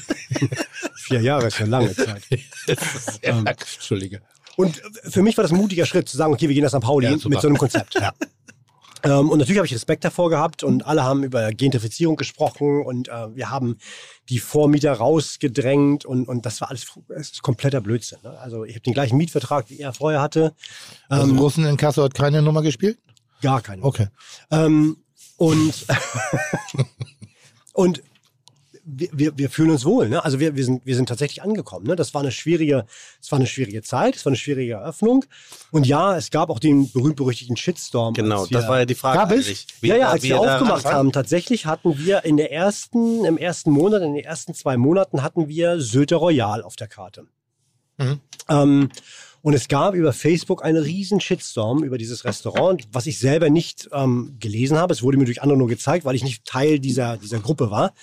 vier 0.95 1.21
Jahre, 1.21 1.47
ist 1.47 1.59
ja 1.59 1.65
lange 1.65 1.95
Zeit. 1.95 2.23
Lang. 3.23 3.45
Entschuldige. 3.45 4.21
Und 4.57 4.81
für 5.03 5.21
mich 5.21 5.37
war 5.37 5.43
das 5.43 5.51
ein 5.51 5.57
mutiger 5.57 5.85
Schritt 5.85 6.09
zu 6.09 6.17
sagen, 6.17 6.33
okay, 6.33 6.47
wir 6.47 6.55
gehen 6.55 6.63
nach 6.63 6.71
St. 6.71 6.81
Pauli 6.81 7.05
Ja, 7.05 7.11
mit 7.11 7.41
so 7.41 7.47
einem 7.47 7.57
Konzept. 7.57 7.95
Ähm, 9.03 9.29
und 9.29 9.39
natürlich 9.39 9.57
habe 9.57 9.67
ich 9.67 9.73
Respekt 9.73 10.03
davor 10.03 10.29
gehabt 10.29 10.63
und 10.63 10.85
alle 10.85 11.03
haben 11.03 11.23
über 11.23 11.51
Gentrifizierung 11.51 12.15
gesprochen 12.15 12.83
und 12.85 13.09
äh, 13.09 13.35
wir 13.35 13.49
haben 13.49 13.77
die 14.29 14.39
Vormieter 14.39 14.93
rausgedrängt 14.93 16.05
und, 16.05 16.27
und 16.27 16.45
das 16.45 16.61
war 16.61 16.69
alles 16.69 16.85
es 17.09 17.31
ist 17.31 17.41
kompletter 17.41 17.81
Blödsinn. 17.81 18.19
Ne? 18.23 18.37
Also 18.39 18.63
ich 18.63 18.73
habe 18.73 18.81
den 18.81 18.93
gleichen 18.93 19.17
Mietvertrag, 19.17 19.69
wie 19.69 19.79
er 19.79 19.93
vorher 19.93 20.21
hatte. 20.21 20.53
Also 21.09 21.29
Ähm, 21.29 21.37
Russen 21.37 21.65
in 21.65 21.77
Kassel 21.77 22.03
hat 22.05 22.13
keine 22.13 22.41
Nummer 22.41 22.61
gespielt? 22.61 22.97
Gar 23.41 23.61
keine. 23.61 23.83
Okay. 23.83 24.07
Ähm, 24.51 24.97
und 25.37 25.85
und 27.73 28.01
wir, 28.88 29.09
wir, 29.11 29.38
wir 29.38 29.49
fühlen 29.49 29.69
uns 29.72 29.84
wohl. 29.84 30.07
Ne? 30.07 30.23
Also 30.23 30.39
wir, 30.39 30.55
wir, 30.55 30.64
sind, 30.64 30.85
wir 30.85 30.95
sind 30.95 31.09
tatsächlich 31.09 31.43
angekommen. 31.43 31.85
Ne? 31.85 31.95
Das 31.95 32.14
war 32.14 32.22
eine 32.22 32.31
schwierige, 32.31 32.85
es 33.22 33.31
war 33.31 33.38
eine 33.38 33.47
schwierige 33.47 33.81
Zeit, 33.81 34.15
es 34.15 34.26
war 34.26 34.30
eine 34.31 34.38
schwierige 34.38 34.73
Eröffnung. 34.73 35.26
Und 35.72 35.85
ja, 35.85 36.15
es 36.15 36.31
gab 36.31 36.49
auch 36.49 36.59
den 36.59 36.89
berühmt-berüchtigten 36.91 37.57
Shitstorm. 37.57 38.14
Genau, 38.14 38.45
das 38.45 38.68
war 38.68 38.80
ja 38.80 38.85
die 38.85 38.95
Frage 38.95 39.18
Gab 39.18 39.31
es? 39.31 39.68
Wie- 39.81 39.89
ja, 39.89 39.97
ja, 39.97 40.09
als 40.09 40.23
wir 40.23 40.39
aufgemacht 40.39 40.85
haben, 40.85 41.11
tatsächlich 41.11 41.65
hatten 41.65 41.97
wir 41.97 42.23
in 42.23 42.38
der 42.38 42.51
ersten, 42.51 43.26
im 43.26 43.38
ersten 43.38 43.72
Monat, 43.72 44.01
in 44.01 44.15
den 44.15 44.23
ersten 44.23 44.53
zwei 44.53 44.77
Monaten 44.77 45.22
hatten 45.22 45.49
wir 45.49 45.81
Söder 45.81 46.18
Royal 46.18 46.64
auf 46.64 46.76
der 46.77 46.88
Karte. 46.88 47.26
Mhm. 47.97 48.22
Ähm, 48.49 48.89
und 49.41 49.53
es 49.53 49.68
gab 49.68 49.93
über 49.93 50.14
Facebook 50.14 50.64
einen 50.64 50.81
riesen 50.81 51.19
Shitstorm 51.19 51.84
über 51.84 51.97
dieses 51.97 52.26
Restaurant, 52.26 52.88
was 52.91 53.05
ich 53.05 53.19
selber 53.19 53.49
nicht 53.49 53.88
ähm, 53.93 54.35
gelesen 54.39 54.77
habe. 54.77 54.93
Es 54.93 55.03
wurde 55.03 55.18
mir 55.18 55.26
durch 55.26 55.41
andere 55.41 55.57
nur 55.57 55.68
gezeigt, 55.68 56.05
weil 56.05 56.15
ich 56.15 56.23
nicht 56.23 56.45
Teil 56.45 56.80
dieser, 56.80 57.18
dieser 57.18 57.39
Gruppe 57.39 57.69
war. 57.72 57.93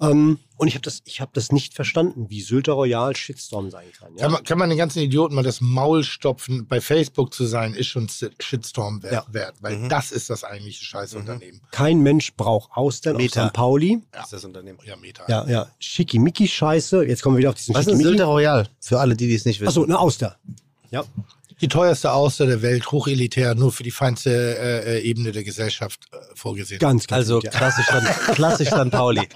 Ähm, 0.00 0.38
und 0.56 0.68
ich 0.68 0.74
habe 0.74 0.82
das, 0.82 1.02
ich 1.04 1.20
hab 1.20 1.32
das 1.34 1.52
nicht 1.52 1.74
verstanden, 1.74 2.26
wie 2.30 2.40
Sylter 2.40 2.72
Royal 2.72 3.14
Shitstorm 3.16 3.70
sein 3.70 3.86
kann. 3.98 4.14
Ja? 4.16 4.22
Kann, 4.22 4.32
man, 4.32 4.44
kann 4.44 4.58
man 4.58 4.68
den 4.68 4.78
ganzen 4.78 5.00
Idioten 5.00 5.34
mal 5.34 5.42
das 5.44 5.60
Maul 5.60 6.04
stopfen, 6.04 6.66
bei 6.66 6.80
Facebook 6.80 7.32
zu 7.32 7.46
sein, 7.46 7.74
ist 7.74 7.88
schon 7.88 8.08
Shitstorm 8.40 9.02
wert, 9.02 9.12
Ja. 9.12 9.26
wert 9.32 9.56
weil 9.60 9.88
das 9.88 10.12
ist 10.12 10.30
das 10.30 10.44
eigentliche 10.44 10.84
Scheißunternehmen. 10.84 11.60
Kein 11.70 12.00
Mensch 12.00 12.34
braucht 12.34 12.70
Austern 12.76 13.16
auf 13.16 13.22
Meta. 13.22 13.48
St. 13.48 13.52
Pauli. 13.54 14.00
ist 14.22 14.32
das 14.32 14.44
Unternehmen. 14.44 14.78
Ja, 14.84 14.96
Meta. 14.96 15.24
Ja, 15.28 15.46
ja. 15.48 15.70
Schickimicki-Scheiße. 15.80 17.02
Jetzt 17.02 17.22
kommen 17.22 17.36
wir 17.36 17.40
wieder 17.40 17.50
auf 17.50 17.54
diesen 17.56 17.74
Was 17.74 17.86
ist. 17.86 17.98
Sylter 17.98 18.24
Royal? 18.26 18.68
Für 18.80 19.00
alle, 19.00 19.16
die 19.16 19.26
die 19.28 19.34
es 19.34 19.44
nicht 19.44 19.60
wissen. 19.60 19.68
Achso, 19.68 19.84
eine 19.84 19.98
Auster. 19.98 20.38
Ja. 20.90 21.04
Die 21.60 21.68
teuerste 21.68 22.12
Auster 22.12 22.46
der 22.46 22.62
Welt, 22.62 22.90
hochelitär, 22.92 23.54
nur 23.54 23.72
für 23.72 23.82
die 23.82 23.90
feinste 23.90 24.30
äh, 24.30 24.98
äh, 24.98 25.00
Ebene 25.00 25.32
der 25.32 25.44
Gesellschaft 25.44 26.06
äh, 26.12 26.16
vorgesehen. 26.34 26.78
Ganz, 26.78 27.06
ganz 27.06 27.18
Also 27.18 27.36
gut, 27.36 27.44
ja. 27.44 27.50
klassisch 27.50 27.86
San, 27.86 28.04
klassisch 28.34 28.68
San 28.68 28.90
Pauli. 28.90 29.28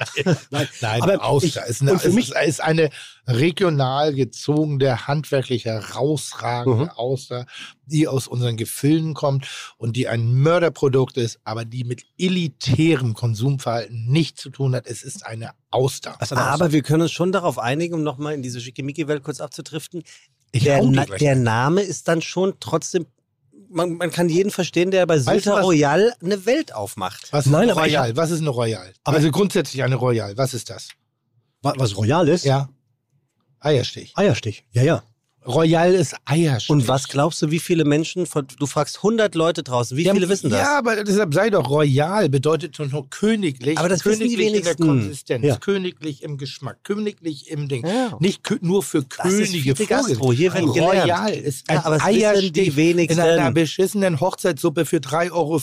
Nein, 0.50 0.68
Nein, 0.80 1.02
aber 1.02 1.24
Auster 1.24 1.62
ich, 1.64 1.70
ist, 1.70 1.82
eine, 1.82 1.92
ist, 1.92 2.12
mich, 2.12 2.32
ist 2.32 2.60
eine 2.60 2.90
regional 3.26 4.14
gezogene, 4.14 5.06
handwerklich 5.06 5.64
herausragende 5.64 6.72
Mhm. 6.72 6.90
Auster, 6.90 7.46
die 7.86 8.08
aus 8.08 8.26
unseren 8.28 8.56
Gefilden 8.56 9.14
kommt 9.14 9.48
und 9.76 9.96
die 9.96 10.08
ein 10.08 10.34
Mörderprodukt 10.34 11.16
ist, 11.16 11.40
aber 11.44 11.64
die 11.64 11.84
mit 11.84 12.04
elitärem 12.18 13.14
Konsumverhalten 13.14 14.06
nichts 14.06 14.42
zu 14.42 14.50
tun 14.50 14.74
hat. 14.74 14.86
Es 14.86 15.02
ist 15.02 15.26
eine 15.26 15.50
Auster. 15.70 16.16
Ist 16.20 16.32
eine 16.32 16.42
Auster? 16.42 16.52
Aber 16.52 16.72
wir 16.72 16.82
können 16.82 17.02
uns 17.02 17.12
schon 17.12 17.32
darauf 17.32 17.58
einigen, 17.58 17.94
um 17.94 18.02
nochmal 18.02 18.34
in 18.34 18.42
diese 18.42 18.60
Schickimicki-Welt 18.60 19.22
kurz 19.22 19.40
abzudriften. 19.40 20.02
Ich 20.52 20.64
Der, 20.64 20.82
Na 20.82 21.04
der. 21.06 21.34
Name 21.34 21.80
ist 21.82 22.08
dann 22.08 22.22
schon 22.22 22.54
trotzdem. 22.60 23.06
Man, 23.70 23.94
man 23.94 24.10
kann 24.10 24.28
jeden 24.28 24.50
verstehen, 24.50 24.90
der 24.90 25.06
bei 25.06 25.14
Weißt 25.16 25.26
du 25.28 25.32
Sylter 25.32 25.54
was? 25.56 25.64
Royal 25.64 26.14
eine 26.22 26.44
Welt 26.44 26.74
aufmacht. 26.74 27.32
Was 27.32 27.46
ist 27.46 27.52
Nein, 27.52 27.70
ich 27.70 27.74
Royal? 27.76 28.14
Was 28.16 28.30
ist 28.30 28.40
eine 28.40 28.50
Royal? 28.50 28.92
Aber- 29.04 29.16
also 29.16 29.30
grundsätzlich 29.30 29.82
eine 29.82 29.94
Royal. 29.96 30.36
Was 30.36 30.52
ist 30.54 30.68
das? 30.68 30.88
wa- 31.62 31.72
was 31.78 31.96
Royal 31.96 32.28
ist? 32.28 32.44
Ja. 32.44 32.68
Eierstich. 33.60 34.12
Eierstich. 34.16 34.66
Ja, 34.72 34.82
ja. 34.82 35.02
Royal 35.46 35.92
ist 35.94 36.14
Eierstich. 36.24 36.70
Und 36.70 36.86
was 36.88 37.08
glaubst 37.08 37.42
du, 37.42 37.50
wie 37.50 37.58
viele 37.58 37.84
Menschen, 37.84 38.26
von, 38.26 38.46
du 38.58 38.66
fragst 38.66 38.98
100 38.98 39.34
Leute 39.34 39.62
draußen, 39.62 39.96
wie 39.96 40.04
Ja, 40.04 40.14
viele 40.14 40.28
wissen 40.28 40.50
das? 40.50 40.60
Ja, 40.60 40.78
aber 40.78 41.02
deshalb 41.02 41.34
sei 41.34 41.50
doch 41.50 41.68
royal, 41.68 42.28
bedeutet 42.28 42.78
doch 42.78 42.88
nur 42.88 43.08
königlich. 43.10 43.76
Aber 43.78 43.88
das 43.88 44.04
wissen 44.04 44.28
die 44.28 44.36
königlich 44.36 44.46
in 44.46 44.52
der 44.52 44.62
wenigsten. 44.64 44.86
Konsistenz, 44.86 45.44
Ja. 45.44 45.56
königlich 45.56 46.22
im 46.22 46.38
Geschmack, 46.38 46.78
königlich 46.84 47.50
im 47.50 47.68
Ding. 47.68 47.84
Ja. 47.86 48.16
Nicht 48.20 48.42
nur 48.62 48.82
für 48.82 49.02
Das 49.02 49.32
ist 49.32 49.52
Könige 49.52 49.74
Gastro. 49.86 50.32
Hier 50.32 50.54
wird 50.54 50.72
gelernt. 50.74 51.04
Royal 51.04 51.32
ist 51.32 51.68
ein 51.68 51.76
Ja, 51.76 51.84
aber 51.86 52.04
Eierstich 52.04 52.52
die 52.52 52.76
wenigsten. 52.76 53.20
in 53.20 53.26
einer 53.26 53.50
beschissenen 53.50 54.20
Hochzeitssuppe 54.20 54.84
für 54.84 54.98
3,50 54.98 55.32
Euro 55.32 55.60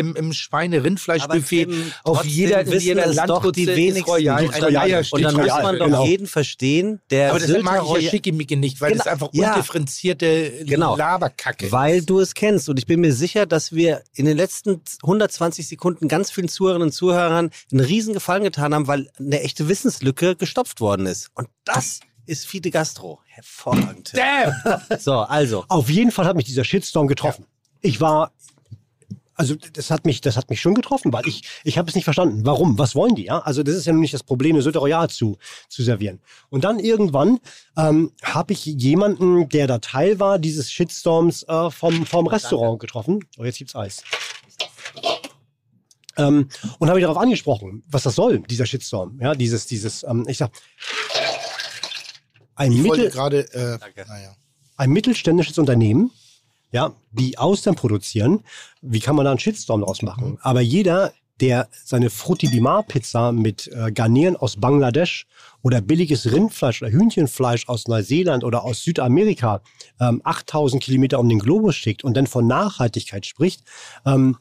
im, 0.00 0.16
im 0.16 0.32
Schweine-Rindfleischbuffet. 0.32 1.68
Auf 2.04 2.24
jeder, 2.24 2.62
in 2.62 2.78
jeder 2.80 3.06
die 3.52 3.62
ist 3.64 3.76
wenigsten. 3.76 4.10
Royal 4.10 4.48
ein. 4.50 4.76
Eierstich. 4.76 5.12
Und 5.12 5.22
dann 5.22 5.34
muss 5.36 5.46
man 5.48 5.78
doch 5.78 5.84
genau. 5.86 6.06
jeden 6.06 6.26
verstehen, 6.26 7.00
der 7.10 7.30
aber 7.30 7.38
deshalb 7.38 7.62
mag 7.62 7.82
ich 7.96 8.02
ja 8.04 8.10
Schickimicki 8.10 8.56
nicht, 8.56 8.80
weil 8.80 8.92
Genau. 8.92 9.04
das 9.04 9.09
einfach 9.10 9.28
Ja. 9.32 9.50
undifferenzierte 9.54 10.64
Genau. 10.64 10.96
Laberkacke 10.96 11.70
weil 11.72 12.02
du 12.02 12.20
es 12.20 12.34
kennst. 12.34 12.68
Und 12.68 12.78
ich 12.78 12.86
bin 12.86 13.00
mir 13.00 13.12
sicher, 13.12 13.46
dass 13.46 13.72
wir 13.72 14.02
in 14.14 14.24
den 14.24 14.36
letzten 14.36 14.80
120 15.02 15.66
Sekunden 15.68 16.08
ganz 16.08 16.30
vielen 16.30 16.48
Zuhörerinnen 16.48 16.88
und 16.88 16.92
Zuhörern 16.92 17.50
einen 17.70 17.80
riesen 17.80 18.14
Gefallen 18.14 18.44
getan 18.44 18.74
haben, 18.74 18.86
weil 18.86 19.10
eine 19.18 19.40
echte 19.40 19.68
Wissenslücke 19.68 20.36
gestopft 20.36 20.80
worden 20.80 21.06
ist. 21.06 21.30
Und 21.34 21.48
das 21.64 22.00
ist 22.26 22.46
Fide 22.46 22.70
Gastro. 22.70 23.20
Hervorragend. 23.26 24.12
Damn! 24.14 24.80
So, 25.00 25.14
also. 25.14 25.64
Auf 25.68 25.88
jeden 25.90 26.10
Fall 26.12 26.26
hat 26.26 26.36
mich 26.36 26.44
dieser 26.46 26.64
Shitstorm 26.64 27.06
getroffen. 27.06 27.46
Ich 27.80 28.00
war, 28.00 28.32
also 29.40 29.54
das 29.54 29.90
hat 29.90 30.04
mich, 30.04 30.20
das 30.20 30.36
hat 30.36 30.50
mich 30.50 30.60
schon 30.60 30.74
getroffen, 30.74 31.14
weil 31.14 31.26
ich, 31.26 31.44
ich 31.64 31.78
habe 31.78 31.88
es 31.88 31.94
nicht 31.94 32.04
verstanden. 32.04 32.44
Warum? 32.44 32.78
Was 32.78 32.94
wollen 32.94 33.14
die? 33.14 33.24
Ja? 33.24 33.38
Also 33.38 33.62
das 33.62 33.74
ist 33.74 33.86
ja 33.86 33.92
nun 33.92 34.02
nicht 34.02 34.12
das 34.12 34.22
Problem, 34.22 34.54
eine 34.54 34.62
Sylter 34.62 34.80
Royal 34.80 35.08
zu, 35.08 35.38
zu 35.70 35.82
servieren. 35.82 36.20
Und 36.50 36.64
dann 36.64 36.78
irgendwann 36.78 37.40
ähm, 37.74 38.12
habe 38.22 38.52
ich 38.52 38.66
jemanden, 38.66 39.48
der 39.48 39.66
da 39.66 39.78
Teil 39.78 40.20
war 40.20 40.38
dieses 40.38 40.70
Shitstorms, 40.70 41.44
äh, 41.44 41.70
vom, 41.70 42.04
vom 42.04 42.26
Restaurant 42.26 42.80
getroffen. 42.80 43.24
Oh, 43.38 43.44
jetzt 43.44 43.56
gibt's 43.56 43.74
Eis. 43.74 44.02
Ähm, 46.18 46.50
und 46.78 46.88
habe 46.90 46.98
ich 46.98 47.04
darauf 47.04 47.16
angesprochen, 47.16 47.82
was 47.88 48.02
das 48.02 48.16
soll, 48.16 48.40
dieser 48.40 48.66
Shitstorm. 48.66 49.18
Ja, 49.22 49.34
dieses, 49.34 49.66
dieses, 49.66 50.02
ähm, 50.02 50.26
ich 50.28 50.36
sag, 50.36 50.50
ein 52.56 52.72
Ich 52.72 52.82
Mittel, 52.82 53.08
gerade, 53.08 53.50
äh, 53.54 53.78
naja. 54.06 54.36
ein 54.76 54.90
mittelständisches 54.90 55.56
Unternehmen, 55.56 56.10
ja, 56.72 56.94
die 57.12 57.38
Austern 57.38 57.74
produzieren, 57.74 58.40
wie 58.80 59.00
kann 59.00 59.16
man 59.16 59.24
da 59.24 59.30
einen 59.30 59.40
Shitstorm 59.40 59.80
draus 59.80 60.02
machen? 60.02 60.38
Aber 60.42 60.60
jeder, 60.60 61.12
der 61.40 61.68
seine 61.84 62.10
Frutti 62.10 62.48
di 62.48 62.60
Mar 62.60 62.82
Pizza 62.82 63.32
mit 63.32 63.68
äh, 63.68 63.90
Garnieren 63.90 64.36
aus 64.36 64.56
Bangladesch 64.56 65.26
oder 65.62 65.80
billiges 65.80 66.30
Rindfleisch 66.32 66.82
oder 66.82 66.92
Hühnchenfleisch 66.92 67.68
aus 67.68 67.88
Neuseeland 67.88 68.44
oder 68.44 68.64
aus 68.64 68.84
Südamerika 68.84 69.62
ähm, 70.00 70.20
8000 70.24 70.82
Kilometer 70.82 71.18
um 71.18 71.28
den 71.28 71.38
Globus 71.38 71.76
schickt 71.76 72.04
und 72.04 72.16
dann 72.16 72.26
von 72.26 72.46
Nachhaltigkeit 72.46 73.26
spricht 73.26 73.64
ähm, 74.04 74.36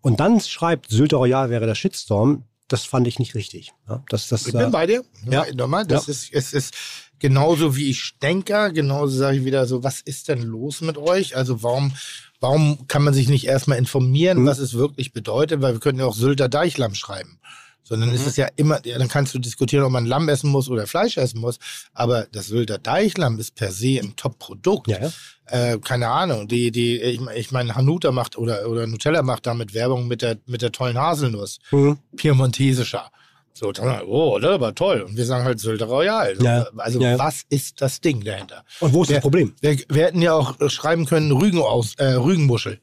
und 0.00 0.20
dann 0.20 0.40
schreibt, 0.40 0.90
Sylter 0.90 1.18
Royal 1.18 1.50
wäre 1.50 1.66
der 1.66 1.74
Shitstorm, 1.74 2.44
das 2.68 2.84
fand 2.84 3.06
ich 3.06 3.18
nicht 3.18 3.34
richtig. 3.34 3.72
Ja, 3.88 4.02
das, 4.08 4.28
das, 4.28 4.46
Ich 4.46 4.54
äh, 4.54 4.58
bin 4.58 4.70
bei 4.70 4.86
dir. 4.86 5.02
ja. 5.28 5.46
Nochmal. 5.54 5.86
Das 5.86 6.06
Ja. 6.06 6.12
ist, 6.12 6.32
es 6.32 6.52
ist 6.52 6.74
genauso 7.18 7.76
wie 7.76 7.90
ich 7.90 8.12
denke. 8.22 8.70
Genauso 8.72 9.16
sage 9.16 9.38
ich 9.38 9.44
wieder 9.44 9.66
so, 9.66 9.82
was 9.82 10.00
ist 10.00 10.28
denn 10.28 10.42
los 10.42 10.80
mit 10.80 10.96
euch? 10.98 11.36
Also 11.36 11.62
warum, 11.62 11.92
warum 12.40 12.86
kann 12.86 13.02
man 13.02 13.14
sich 13.14 13.28
nicht 13.28 13.46
erstmal 13.46 13.78
informieren, 13.78 14.42
Mhm. 14.42 14.46
was 14.46 14.58
es 14.58 14.74
wirklich 14.74 15.12
bedeutet? 15.12 15.60
Weil 15.62 15.72
wir 15.74 15.80
können 15.80 15.98
ja 15.98 16.04
auch 16.06 16.14
Sylter 16.14 16.48
Deichlam 16.48 16.94
schreiben. 16.94 17.40
Sondern 17.82 18.10
Mhm. 18.10 18.16
ist 18.16 18.26
es 18.26 18.36
ja 18.36 18.48
immer, 18.56 18.84
ja, 18.84 18.98
dann 18.98 19.08
kannst 19.08 19.32
du 19.32 19.38
diskutieren, 19.38 19.82
ob 19.84 19.90
man 19.92 20.04
Lamm 20.04 20.28
essen 20.28 20.50
muss 20.50 20.68
oder 20.68 20.86
Fleisch 20.86 21.16
essen 21.16 21.40
muss. 21.40 21.58
Aber 21.94 22.26
das 22.32 22.48
Sylter 22.48 22.76
Deichlam 22.78 23.38
ist 23.38 23.54
per 23.54 23.72
se 23.72 23.98
ein 23.98 24.14
Top-Produkt. 24.14 24.88
Ja, 24.88 25.04
ja. 25.04 25.12
Äh, 25.50 25.78
keine 25.78 26.08
Ahnung. 26.08 26.46
Die, 26.48 26.70
die, 26.70 27.00
ich, 27.00 27.20
ich 27.34 27.50
meine, 27.52 27.74
Hanuta 27.74 28.12
macht 28.12 28.36
oder, 28.38 28.68
oder 28.68 28.86
Nutella 28.86 29.22
macht 29.22 29.46
damit 29.46 29.74
Werbung 29.74 30.06
mit 30.08 30.22
der, 30.22 30.38
mit 30.46 30.62
der 30.62 30.72
tollen 30.72 30.98
Haselnuss. 30.98 31.58
Mhm. 31.70 31.98
Piemontesischer. 32.16 33.10
So, 33.54 33.72
dann, 33.72 34.02
oh, 34.06 34.38
das 34.38 34.60
war 34.60 34.72
toll. 34.74 35.00
Und 35.02 35.16
wir 35.16 35.24
sagen 35.26 35.44
halt 35.44 35.58
Sylter 35.58 35.86
Royal. 35.86 36.36
So, 36.36 36.44
Ja. 36.44 36.68
Also, 36.76 37.00
Ja. 37.00 37.18
was 37.18 37.42
ist 37.48 37.80
das 37.80 38.00
Ding 38.00 38.22
dahinter? 38.24 38.64
Und 38.80 38.92
wo 38.92 39.02
ist 39.02 39.08
Wer- 39.08 39.16
das 39.16 39.22
Problem? 39.22 39.52
Wir, 39.60 39.76
wir 39.88 40.04
hätten 40.04 40.22
ja 40.22 40.34
auch 40.34 40.54
schreiben 40.70 41.06
können 41.06 41.32
Rügen 41.32 41.60
aus, 41.60 41.94
äh, 41.96 42.12
Rügenmuschel. 42.12 42.78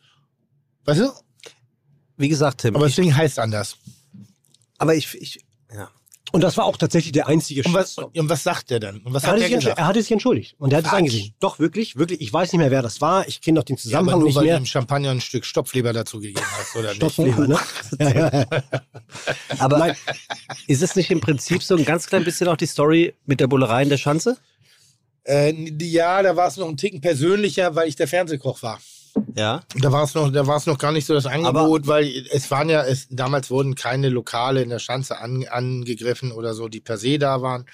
Weißt 0.84 1.00
du? 1.00 1.12
Wie 2.18 2.28
gesagt, 2.30 2.62
Tim, 2.62 2.76
Aber 2.76 2.88
ich, 2.88 2.96
das 2.96 3.04
Ding 3.04 3.16
heißt 3.16 3.40
anders. 3.40 3.78
aber 4.78 4.96
ich, 4.96 5.14
ich. 5.16 5.45
Und 6.32 6.42
das 6.42 6.58
war 6.58 6.66
auch 6.66 6.76
tatsächlich 6.76 7.12
der 7.14 7.28
einzige 7.28 7.62
Und 7.64 7.74
was, 7.74 7.98
und 7.98 8.30
was 8.30 8.44
sagt 8.44 8.70
der 8.70 8.80
denn? 8.80 8.98
Und 9.02 9.14
was 9.14 9.24
Er 9.24 9.32
hat 9.32 9.40
entsch- 9.40 9.56
gesagt? 9.56 9.78
er 9.78 9.88
hatte 9.88 10.02
sich 10.02 10.12
entschuldigt 10.12 10.56
und 10.58 10.74
er 10.74 10.80
hat 10.80 10.86
es 10.88 10.92
eingesehen. 10.92 11.34
Doch, 11.40 11.60
wirklich, 11.60 11.96
wirklich. 11.96 12.20
Ich 12.20 12.34
weiß 12.34 12.52
nicht 12.52 12.60
mehr, 12.60 12.72
wer 12.72 12.82
das 12.82 13.00
war. 13.00 13.28
Ich 13.28 13.40
kenne 13.42 13.60
doch 13.60 13.64
den 13.64 13.76
Ja, 13.78 13.80
aber 13.80 13.84
Zusammenhang 13.84 14.20
nur 14.20 14.28
nicht 14.28 14.36
weil 14.36 14.44
du 14.44 14.50
mehr. 14.50 14.60
dem 14.60 14.66
Champagner 14.66 15.12
ein 15.12 15.22
Stück 15.22 15.46
Stopfleber 15.46 15.94
dazu 15.94 16.20
gegeben 16.20 16.46
hast, 16.60 16.76
oder 16.76 16.88
nicht? 16.90 16.98
Stoffleber, 16.98 17.48
ne? 17.48 17.60
ja, 18.00 18.40
ja. 18.42 18.46
Aber 19.60 19.78
Nein. 19.78 19.96
ist 20.68 20.82
es 20.84 20.96
nicht 20.96 21.10
im 21.12 21.22
Prinzip 21.22 21.64
so 21.64 21.76
ein 21.76 21.86
ganz 21.86 22.08
klein 22.08 22.24
bisschen 22.24 22.48
auch 22.50 22.58
die 22.58 22.66
Story 22.68 23.14
mit 23.26 23.40
der 23.40 23.48
Bullerei 23.48 23.84
in 23.84 23.90
der 23.90 23.98
Schanze? 23.98 24.38
Äh, 25.24 25.54
ja, 25.82 26.22
da 26.22 26.36
war 26.36 26.48
es 26.48 26.58
noch 26.58 26.68
ein 26.68 26.78
Ticken 26.78 27.02
persönlicher, 27.02 27.76
weil 27.76 27.88
ich 27.88 27.96
der 27.96 28.08
Fernsehkoch 28.08 28.62
war. 28.62 28.80
Ja. 29.36 29.62
Da 29.76 29.92
war 29.92 30.04
es 30.04 30.14
noch, 30.14 30.32
da 30.32 30.48
war 30.48 30.58
es 30.58 30.66
noch 30.66 30.78
gar 30.78 30.92
nicht 30.92 31.06
so 31.06 31.14
das 31.14 31.26
Angebot, 31.26 31.88
weil 31.88 32.26
es 32.32 32.50
waren 32.52 32.70
ja, 32.70 32.84
es, 32.84 33.08
damals 33.10 33.50
wurden 33.50 33.76
keine 33.76 34.10
Lokale 34.10 34.62
in 34.62 34.70
der 34.70 34.80
Schanze 34.80 35.20
an, 35.20 35.46
angegriffen 35.50 36.32
oder 36.32 36.54
so, 36.54 36.68
die 36.68 36.80
per 36.80 36.98
se 36.98 37.20
da 37.20 37.42
waren, 37.42 37.66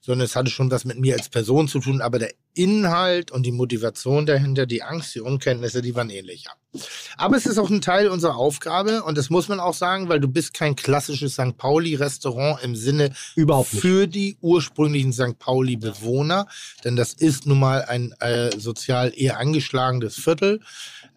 sondern 0.00 0.24
es 0.24 0.36
hatte 0.36 0.50
schon 0.50 0.70
was 0.70 0.84
mit 0.84 0.98
mir 0.98 1.14
als 1.14 1.28
Person 1.28 1.68
zu 1.68 1.78
tun, 1.80 2.00
aber 2.00 2.18
der 2.18 2.32
Inhalt 2.54 3.30
und 3.30 3.44
die 3.44 3.52
Motivation 3.52 4.26
dahinter, 4.26 4.66
die 4.66 4.82
Angst, 4.82 5.14
die 5.14 5.20
Unkenntnisse, 5.20 5.82
die 5.82 5.94
waren 5.94 6.10
ähnlich. 6.10 6.44
Ja. 6.44 6.82
Aber 7.16 7.36
es 7.36 7.46
ist 7.46 7.58
auch 7.58 7.70
ein 7.70 7.80
Teil 7.80 8.08
unserer 8.08 8.36
Aufgabe 8.36 9.02
und 9.02 9.18
das 9.18 9.30
muss 9.30 9.48
man 9.48 9.60
auch 9.60 9.74
sagen, 9.74 10.08
weil 10.08 10.20
du 10.20 10.28
bist 10.28 10.54
kein 10.54 10.74
klassisches 10.74 11.34
St. 11.34 11.56
Pauli-Restaurant 11.56 12.62
im 12.62 12.74
Sinne 12.76 13.12
Überhaupt 13.36 13.72
nicht. 13.72 13.82
für 13.82 14.06
die 14.06 14.36
ursprünglichen 14.40 15.12
St. 15.12 15.38
Pauli-Bewohner, 15.38 16.46
denn 16.84 16.96
das 16.96 17.12
ist 17.12 17.46
nun 17.46 17.60
mal 17.60 17.84
ein 17.84 18.12
äh, 18.20 18.50
sozial 18.58 19.12
eher 19.14 19.38
angeschlagenes 19.38 20.16
Viertel. 20.16 20.60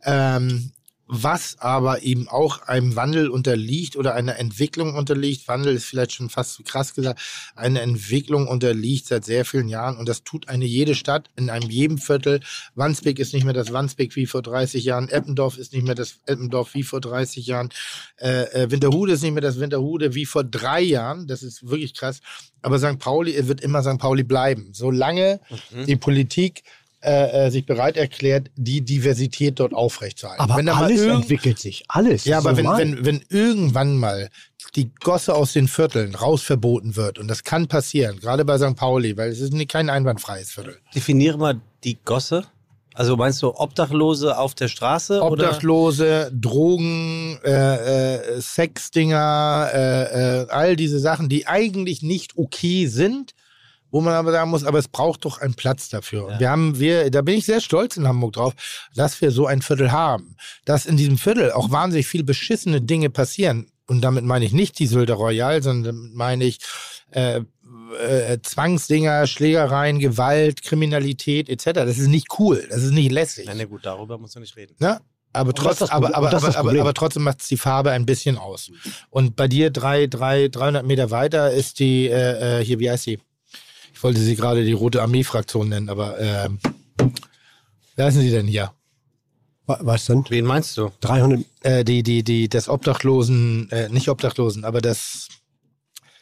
Ähm, 0.04 0.72
was 1.16 1.58
aber 1.60 2.02
eben 2.02 2.28
auch 2.28 2.64
einem 2.64 2.96
Wandel 2.96 3.30
unterliegt 3.30 3.96
oder 3.96 4.16
einer 4.16 4.40
Entwicklung 4.40 4.96
unterliegt. 4.96 5.48
Wandel 5.48 5.76
ist 5.76 5.86
vielleicht 5.86 6.14
schon 6.14 6.30
fast 6.30 6.54
zu 6.54 6.64
krass 6.64 6.96
gesagt. 6.96 7.22
Eine 7.56 7.82
Entwicklung 7.82 8.48
unterliegt 8.48 9.06
seit 9.06 9.24
sehr 9.24 9.46
vielen 9.46 9.68
Jahren 9.68 9.98
und 9.98 10.10
das 10.10 10.24
tut 10.24 10.50
eine 10.50 10.66
jede 10.66 10.96
Stadt 10.96 11.30
in 11.36 11.52
einem 11.52 11.70
jedem 11.70 12.00
Viertel. 12.00 12.40
Wandsbek 12.74 13.20
ist 13.20 13.34
nicht 13.34 13.44
mehr 13.44 13.54
das 13.54 13.72
Wandsbek 13.72 14.16
wie 14.16 14.26
vor 14.26 14.42
30 14.42 14.84
Jahren. 14.84 15.08
Eppendorf 15.08 15.60
ist 15.60 15.74
nicht 15.74 15.86
mehr 15.86 15.94
das 15.94 16.20
Eppendorf 16.26 16.74
wie 16.74 16.84
vor 16.84 17.00
30 17.00 17.46
Jahren. 17.46 17.70
Äh, 18.18 18.64
äh, 18.64 18.72
Winterhude 18.72 19.14
ist 19.14 19.22
nicht 19.22 19.34
mehr 19.34 19.42
das 19.42 19.60
Winterhude 19.60 20.16
wie 20.16 20.26
vor 20.26 20.44
drei 20.44 20.82
Jahren. 20.82 21.28
Das 21.28 21.44
ist 21.44 21.70
wirklich 21.70 21.94
krass. 21.94 22.22
Aber 22.64 22.80
St. 22.80 22.98
Pauli 22.98 23.48
wird 23.48 23.62
immer 23.62 23.84
St. 23.84 24.00
Pauli 24.00 24.24
bleiben. 24.24 24.70
Solange 24.72 25.42
die 25.86 25.96
Politik 25.96 26.64
äh, 27.04 27.48
äh, 27.48 27.52
sich 27.52 27.66
bereit 27.66 27.98
erklärt, 27.98 28.50
die 28.56 28.82
Diversität 28.82 29.60
dort 29.60 29.74
aufrechtzuerhalten. 29.74 30.44
Aber 30.44 30.58
Wenn 30.58 30.70
alles 30.70 31.02
entwickelt 31.02 31.60
sich. 31.60 31.84
Alles. 31.88 32.26
ja, 32.26 32.38
aber 32.38 32.56
wenn, 32.58 32.66
wenn, 32.66 33.06
wenn 33.06 33.24
irgendwann 33.30 33.98
mal 33.98 34.30
die 34.76 34.92
Gosse 35.02 35.36
aus 35.36 35.54
den 35.54 35.68
Vierteln 35.68 36.16
rausverboten 36.16 36.96
wird, 36.96 37.20
und 37.20 37.28
das 37.28 37.44
kann 37.44 37.68
passieren, 37.68 38.20
gerade 38.20 38.46
bei 38.46 38.58
St. 38.58 38.76
Pauli, 38.76 39.18
weil 39.18 39.30
es 39.30 39.40
ist 39.40 39.54
nicht- 39.54 39.70
kein 39.72 39.90
einwandfreies 39.90 40.52
Viertel. 40.52 40.78
Definiere 40.96 41.38
mal 41.38 41.60
die 41.84 41.98
Gosse. 42.04 42.46
Also 42.96 43.18
meinst 43.18 43.42
du 43.42 43.48
Obdachlose 43.56 44.38
auf 44.38 44.54
der 44.54 44.68
Straße? 44.68 45.20
Oder? 45.22 45.32
Obdachlose, 45.48 46.32
Drogen, 46.32 47.40
äh, 47.44 48.16
äh, 48.38 48.42
Sexdinger, 48.42 49.70
äh, 49.74 50.42
äh, 50.44 50.48
all 50.50 50.76
diese 50.76 51.00
Sachen, 51.00 51.28
die 51.28 51.48
eigentlich 51.48 52.02
nicht 52.04 52.38
okay 52.38 52.86
sind, 52.88 53.34
wo 53.94 54.02
man 54.02 54.16
aber 54.16 54.32
sagen 54.32 54.50
muss, 54.50 54.64
aber 54.64 54.80
es 54.80 54.88
braucht 54.88 55.24
doch 55.24 55.38
einen 55.38 55.54
Platz 55.54 55.88
dafür. 55.88 56.26
Und 56.26 56.40
wir 56.40 56.50
haben, 56.50 56.80
wir, 56.80 57.12
da 57.12 57.22
bin 57.22 57.38
ich 57.38 57.46
sehr 57.46 57.62
stolz 57.62 57.96
in 57.96 58.08
Hamburg 58.08 58.34
drauf, 58.34 58.54
dass 58.96 59.22
wir 59.22 59.30
so 59.30 59.46
ein 59.46 59.62
Viertel 59.62 59.92
haben. 59.92 60.36
Dass 60.66 60.88
in 60.88 60.98
diesem 60.98 61.20
Viertel 61.20 61.52
auch 61.52 61.70
wahnsinnig 61.70 62.08
viel 62.08 62.24
beschissene 62.24 62.82
Dinge 62.82 63.12
passieren. 63.12 63.68
Und 63.86 64.02
damit 64.02 64.26
meine 64.26 64.46
ich 64.46 64.52
nicht 64.52 64.80
die 64.80 64.88
Sylter 64.88 65.14
Royal, 65.14 65.62
sondern 65.62 66.12
meine 66.16 66.44
ich 66.44 66.58
äh, 67.12 67.42
äh, 68.00 68.40
Zwangsdinger, 68.42 69.28
Schlägereien, 69.28 70.00
Gewalt, 70.00 70.64
Kriminalität 70.64 71.48
etc. 71.48 71.66
Das 71.74 72.00
ist 72.00 72.08
nicht 72.08 72.40
cool, 72.40 72.66
das 72.72 72.82
ist 72.82 72.94
nicht 72.94 73.12
lässig. 73.12 73.46
Na, 73.46 73.54
na 73.54 73.66
gut, 73.66 73.86
darüber 73.86 74.18
muss 74.18 74.34
man 74.34 74.42
nicht 74.42 74.58
reden. 74.58 74.76
Ne? 74.80 75.02
Aber, 75.34 75.54
trotz, 75.54 75.84
aber, 75.84 76.16
aber, 76.16 76.34
aber, 76.34 76.80
aber, 76.80 76.94
trotzdem 76.96 77.24
macht 77.24 77.48
die 77.48 77.58
Farbe 77.58 77.92
ein 77.92 78.08
bisschen 78.08 78.40
aus. 78.40 78.72
Und 79.12 79.36
bei 79.36 79.48
dir 79.48 79.70
drei, 79.70 80.08
drei, 80.08 80.48
300 80.48 80.84
Meter 80.84 81.12
weiter 81.12 81.52
ist 81.52 81.78
die, 81.78 82.08
äh, 82.08 82.62
äh, 82.62 82.66
hier, 82.66 82.80
wie 82.80 82.90
heißt 82.90 83.06
die? 83.06 83.20
Ich 84.04 84.06
wollte 84.06 84.20
sie 84.20 84.36
gerade 84.36 84.66
die 84.66 84.74
Rote 84.74 85.02
Armee-Fraktion 85.02 85.70
nennen, 85.70 85.88
aber 85.88 86.20
ähm, 86.20 86.60
wer 87.96 88.06
heißen 88.08 88.20
sie 88.20 88.32
denn 88.32 88.48
hier? 88.48 88.74
Wa- 89.66 89.80
Was 89.80 90.08
denn? 90.08 90.26
Wen 90.28 90.44
meinst 90.44 90.76
du? 90.78 90.92
300. 91.00 91.46
Äh, 91.62 91.86
die, 91.86 92.04
die, 92.04 92.22
die, 92.22 92.50
das 92.50 92.68
Obdachlosen, 92.68 93.72
äh, 93.72 93.88
nicht 93.88 94.10
Obdachlosen, 94.10 94.66
aber 94.66 94.82
das, 94.82 95.30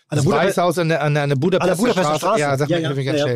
An 0.09 0.17
das 0.17 0.25
der 0.25 0.29
Budapest- 0.29 0.57
Weißhaus 0.57 0.77
an 0.77 0.89
der, 0.89 1.01
an 1.01 1.15
der, 1.15 1.23
an 1.23 1.29
der 1.29 1.35
Budapester, 1.37 1.71
An 1.71 1.77
der 1.77 1.83
Budapester 1.95 2.17
Straße. 2.19 2.39
Ja, 2.39 2.55
sag 2.55 2.69
Ja, 2.69 2.75
mal 2.77 2.81
ja, 2.83 2.89
irgendwie 2.91 3.03
ganz 3.05 3.19
ja, 3.19 3.25
ja. 3.25 3.31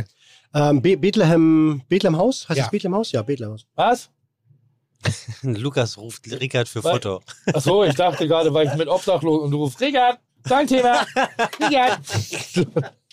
schnell. 0.53 0.69
Ähm, 0.69 0.81
Be 0.84 0.95
Bethlehem, 0.95 1.81
Bethlehem 1.89 2.15
Haus? 2.15 2.47
Heißt 2.47 2.57
Ja. 2.59 2.63
das 2.65 2.72
Bethlehem 2.72 2.93
Haus? 2.93 3.11
Ja, 3.13 3.23
Bethlehem 3.23 3.49
Haus. 3.53 3.65
Was? 3.73 4.11
Lukas 5.41 5.97
ruft 5.97 6.23
Rickard 6.39 6.69
für 6.69 6.84
Was? 6.84 6.91
Foto. 6.91 7.22
Achso, 7.51 7.84
ich 7.84 7.95
dachte 7.95 8.27
gerade, 8.27 8.53
weil 8.53 8.67
ich 8.67 8.76
mit 8.76 8.89
Obdachlosen 8.89 9.45
und 9.45 9.49
du 9.49 9.57
rufst, 9.57 9.81
Richard, 9.81 10.19
dein 10.47 10.67
Thema. 10.67 11.05
Richard. 11.59 11.99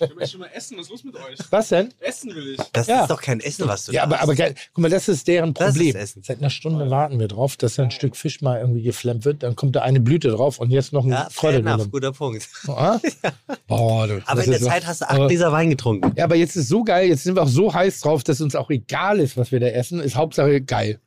Ich 0.01 0.17
will 0.17 0.27
schon 0.27 0.41
mal 0.41 0.51
essen. 0.53 0.77
Was 0.79 0.87
ist 0.87 0.91
los 0.91 1.05
mit 1.05 1.15
euch? 1.17 1.39
Was 1.51 1.69
denn? 1.69 1.93
Essen 2.01 2.35
will 2.35 2.55
ich. 2.55 2.61
Das 2.73 2.87
Ja. 2.89 3.03
ist 3.03 3.11
doch 3.11 3.21
kein 3.23 3.39
Essen, 3.41 3.69
was 3.69 3.85
du 3.87 3.93
Ja, 3.93 4.01
da 4.01 4.07
aber, 4.17 4.21
aber 4.23 4.35
geil. 4.35 4.55
Guck 4.75 4.83
mal, 4.83 4.91
das 4.91 5.09
ist 5.09 5.29
deren 5.29 5.55
Das 5.55 5.69
ist 5.69 5.75
Problem. 5.75 5.97
Essen. 5.97 6.23
Seit 6.25 6.39
einer 6.39 6.51
Stunde 6.51 6.91
warten 6.91 7.21
wir 7.21 7.29
drauf, 7.29 7.57
dass 7.57 7.79
ein 7.79 7.91
Stück 7.93 8.17
Fisch 8.17 8.41
mal 8.41 8.59
irgendwie 8.61 8.83
geflammt 8.83 9.25
wird. 9.25 9.43
Dann 9.45 9.55
kommt 9.55 9.77
da 9.77 9.83
eine 9.83 10.01
Blüte 10.01 10.31
drauf 10.31 10.59
und 10.59 10.71
jetzt 10.71 10.93
noch 10.93 11.05
ein 11.05 11.11
Ja, 11.11 11.29
drin. 11.41 11.89
guter 11.91 12.13
Punkt. 12.13 12.49
Ah? 12.69 12.99
Boah, 13.69 14.07
du, 14.09 14.21
Aber 14.27 14.43
in 14.43 14.51
der 14.51 14.59
ist 14.59 14.65
so- 14.65 14.71
Zeit 14.71 14.87
hast 14.87 15.03
du 15.03 15.09
acht 15.09 15.29
Gläser 15.29 15.53
Wein 15.53 15.71
getrunken. 15.71 16.13
Ja, 16.17 16.25
aber 16.25 16.35
jetzt 16.37 16.57
ist 16.57 16.69
so 16.69 16.83
geil, 16.85 17.09
jetzt 17.09 17.23
sind 17.25 17.37
wir 17.37 17.43
auch 17.43 17.49
so 17.49 17.73
heiß 17.73 18.01
drauf, 18.01 18.25
dass 18.25 18.41
uns 18.41 18.57
auch 18.57 18.71
egal 18.71 19.21
ist, 19.21 19.37
was 19.37 19.53
wir 19.53 19.61
da 19.61 19.67
essen. 19.69 20.01
Ist 20.01 20.17
Hauptsache 20.17 20.61
geil. 20.63 20.99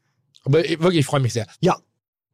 Aber 0.46 0.64
ich- 0.64 0.80
wirklich, 0.80 1.00
ich 1.02 1.06
freue 1.06 1.20
mich 1.20 1.34
sehr. 1.34 1.48
Ja, 1.60 1.76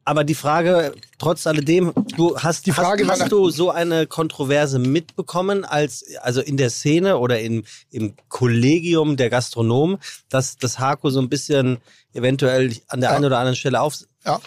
Aber 0.03 0.23
die 0.23 0.33
Frage, 0.35 0.93
trotz 1.19 1.45
alledem, 1.45 1.93
du 2.17 2.35
hast, 2.37 2.65
Die 2.65 2.71
Frage 2.71 3.07
hast, 3.07 3.21
hast 3.21 3.31
du 3.31 3.49
so 3.49 3.69
eine 3.69 4.07
Kontroverse 4.07 4.79
mitbekommen, 4.79 5.63
als, 5.63 6.03
also 6.21 6.41
in 6.41 6.57
der 6.57 6.71
Szene 6.71 7.17
oder 7.17 7.39
im, 7.39 7.63
im 7.91 8.13
Kollegium 8.27 9.15
der 9.15 9.29
Gastronomen, 9.29 9.97
dass 10.29 10.57
das 10.57 10.79
Hako 10.79 11.11
so 11.11 11.19
ein 11.21 11.29
bisschen 11.29 11.77
eventuell 12.13 12.73
an 12.87 12.99
der 13.01 13.11
Ja. 13.11 13.15
einen 13.15 13.25
oder 13.25 13.37
anderen 13.37 13.55
Stelle 13.55 13.79
auf. 13.79 13.99
Ja. 14.25 14.39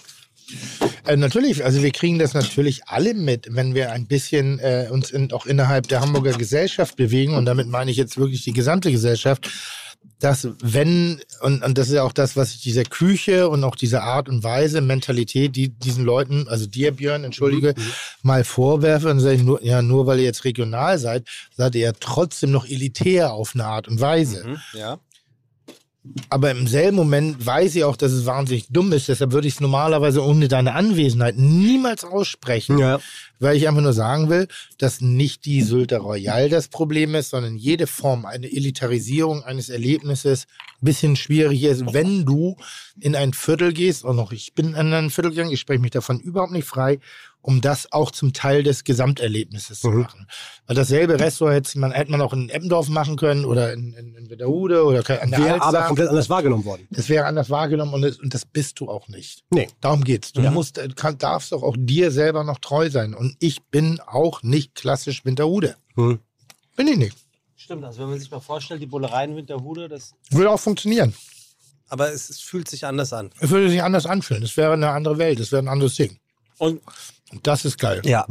Äh, 1.06 1.16
natürlich, 1.16 1.64
also 1.64 1.82
wir 1.82 1.90
kriegen 1.90 2.18
das 2.18 2.34
natürlich 2.34 2.86
alle 2.86 3.14
mit, 3.14 3.46
wenn 3.50 3.74
wir 3.74 3.92
ein 3.92 4.06
bisschen 4.06 4.58
äh, 4.58 4.88
uns 4.90 5.10
in, 5.10 5.32
auch 5.32 5.46
innerhalb 5.46 5.88
der 5.88 6.00
Hamburger 6.00 6.32
Gesellschaft 6.32 6.96
bewegen 6.96 7.34
und 7.34 7.46
damit 7.46 7.68
meine 7.68 7.90
ich 7.90 7.96
jetzt 7.96 8.18
wirklich 8.18 8.42
die 8.44 8.52
gesamte 8.52 8.90
Gesellschaft, 8.90 9.50
dass 10.18 10.48
wenn, 10.62 11.20
und, 11.40 11.62
und 11.62 11.76
das 11.76 11.88
ist 11.88 11.94
ja 11.94 12.02
auch 12.02 12.12
das, 12.12 12.36
was 12.36 12.54
ich 12.54 12.62
dieser 12.62 12.84
Küche 12.84 13.48
und 13.48 13.62
auch 13.64 13.76
dieser 13.76 14.02
Art 14.02 14.28
und 14.28 14.42
Weise, 14.42 14.80
Mentalität, 14.80 15.54
die 15.54 15.68
diesen 15.68 16.04
Leuten, 16.04 16.48
also 16.48 16.66
dir 16.66 16.92
Björn, 16.92 17.24
entschuldige, 17.24 17.74
mal 18.22 18.44
vorwerfe 18.44 19.10
und 19.10 19.20
sage 19.20 19.36
ich 19.36 19.42
nur, 19.42 19.62
ja, 19.62 19.82
nur 19.82 20.06
weil 20.06 20.18
ihr 20.18 20.24
jetzt 20.24 20.44
regional 20.44 20.98
seid, 20.98 21.26
seid 21.56 21.74
ihr 21.74 21.82
ja 21.82 21.92
trotzdem 21.98 22.52
noch 22.52 22.66
elitär 22.66 23.32
auf 23.32 23.54
eine 23.54 23.64
Art 23.66 23.88
und 23.88 24.00
Weise. 24.00 24.56
Ja. 24.72 24.98
Aber 26.28 26.50
im 26.50 26.66
selben 26.66 26.96
Moment 26.96 27.46
weiß 27.46 27.76
ich 27.76 27.84
auch, 27.84 27.96
dass 27.96 28.12
es 28.12 28.26
wahnsinnig 28.26 28.66
dumm 28.68 28.92
ist. 28.92 29.08
Deshalb 29.08 29.32
würde 29.32 29.48
ich 29.48 29.54
es 29.54 29.60
normalerweise 29.60 30.22
ohne 30.22 30.48
deine 30.48 30.74
Anwesenheit 30.74 31.38
niemals 31.38 32.04
aussprechen. 32.04 32.78
Ja. 32.78 33.00
Weil 33.40 33.56
ich 33.56 33.66
einfach 33.66 33.80
nur 33.80 33.94
sagen 33.94 34.28
will, 34.28 34.48
dass 34.76 35.00
nicht 35.00 35.46
die 35.46 35.62
Sylter 35.62 35.98
Royal 35.98 36.50
das 36.50 36.68
Problem 36.68 37.14
ist, 37.14 37.30
sondern 37.30 37.56
jede 37.56 37.86
Form, 37.86 38.26
eine 38.26 38.46
Elitarisierung 38.46 39.44
eines 39.44 39.70
Erlebnisses 39.70 40.46
ein 40.80 40.84
bisschen 40.84 41.16
schwierig 41.16 41.62
ist, 41.62 41.92
wenn 41.94 42.26
du 42.26 42.56
in 43.00 43.16
ein 43.16 43.32
Viertel 43.32 43.72
gehst, 43.72 44.04
und 44.04 44.16
noch 44.16 44.32
ich 44.32 44.54
bin 44.54 44.74
in 44.74 44.92
ein 44.92 45.10
Viertel 45.10 45.30
gegangen, 45.30 45.52
ich 45.52 45.60
spreche 45.60 45.80
mich 45.80 45.90
davon 45.90 46.20
überhaupt 46.20 46.52
nicht 46.52 46.68
frei, 46.68 47.00
um 47.44 47.60
das 47.60 47.92
auch 47.92 48.10
zum 48.10 48.32
Teil 48.32 48.62
des 48.62 48.84
Gesamterlebnisses 48.84 49.80
zu 49.80 49.90
machen. 49.90 50.26
Weil 50.66 50.76
dasselbe 50.76 51.20
Restaurant 51.20 51.54
hätte 51.56 51.78
man, 51.78 51.92
hätte 51.92 52.10
man 52.10 52.22
auch 52.22 52.32
in 52.32 52.48
Eppendorf 52.48 52.88
machen 52.88 53.16
können 53.16 53.44
oder 53.44 53.74
in, 53.74 53.92
in, 53.92 54.14
in 54.14 54.30
Witterhude 54.30 54.82
oder 54.82 54.98
an 55.20 55.30
der 55.30 55.38
Wäre 55.44 55.60
aber 55.62 55.82
komplett 55.82 56.08
anders 56.08 56.30
wahrgenommen 56.30 56.64
worden. 56.64 56.88
Es 56.90 57.10
wäre 57.10 57.26
anders 57.26 57.50
wahrgenommen 57.50 57.92
und 57.92 58.00
das, 58.00 58.16
und 58.18 58.32
das 58.32 58.46
bist 58.46 58.80
du 58.80 58.88
auch 58.88 59.08
nicht. 59.08 59.44
Nee. 59.50 59.68
Darum 59.82 60.04
geht's. 60.04 60.32
Du 60.32 60.40
Ja. 60.40 60.50
musst, 60.50 60.78
äh, 60.78 60.88
kann, 60.96 61.18
darfst 61.18 61.52
doch 61.52 61.62
auch 61.62 61.76
dir 61.78 62.10
selber 62.10 62.44
noch 62.44 62.58
treu 62.60 62.88
sein. 62.88 63.12
Und 63.12 63.36
ich 63.40 63.62
bin 63.64 64.00
auch 64.00 64.42
nicht 64.42 64.74
klassisch 64.74 65.26
Winterhude. 65.26 65.76
Hm. 65.96 66.20
Bin 66.76 66.88
ich 66.88 66.96
nicht. 66.96 67.16
Stimmt, 67.56 67.84
also 67.84 68.00
wenn 68.00 68.08
man 68.10 68.18
sich 68.18 68.30
mal 68.30 68.40
vorstellt, 68.40 68.80
die 68.80 68.86
Bullerei 68.86 69.24
in 69.24 69.36
Winterhude, 69.36 69.88
das, 69.88 70.14
Würde 70.30 70.50
auch 70.50 70.60
funktionieren. 70.60 71.12
aber 71.88 72.10
es, 72.10 72.30
es 72.30 72.40
fühlt 72.40 72.68
sich 72.68 72.86
anders 72.86 73.12
an. 73.12 73.30
Es 73.38 73.50
würde 73.50 73.68
sich 73.68 73.82
anders 73.82 74.06
anfühlen. 74.06 74.42
Es 74.42 74.56
wäre 74.56 74.72
eine 74.72 74.88
andere 74.90 75.18
Welt. 75.18 75.40
Es 75.40 75.52
wäre 75.52 75.62
ein 75.62 75.68
anderes 75.68 75.94
Ding. 75.96 76.18
Und 76.58 76.80
das 77.42 77.64
ist 77.64 77.78
geil. 77.78 78.00
ja, 78.04 78.26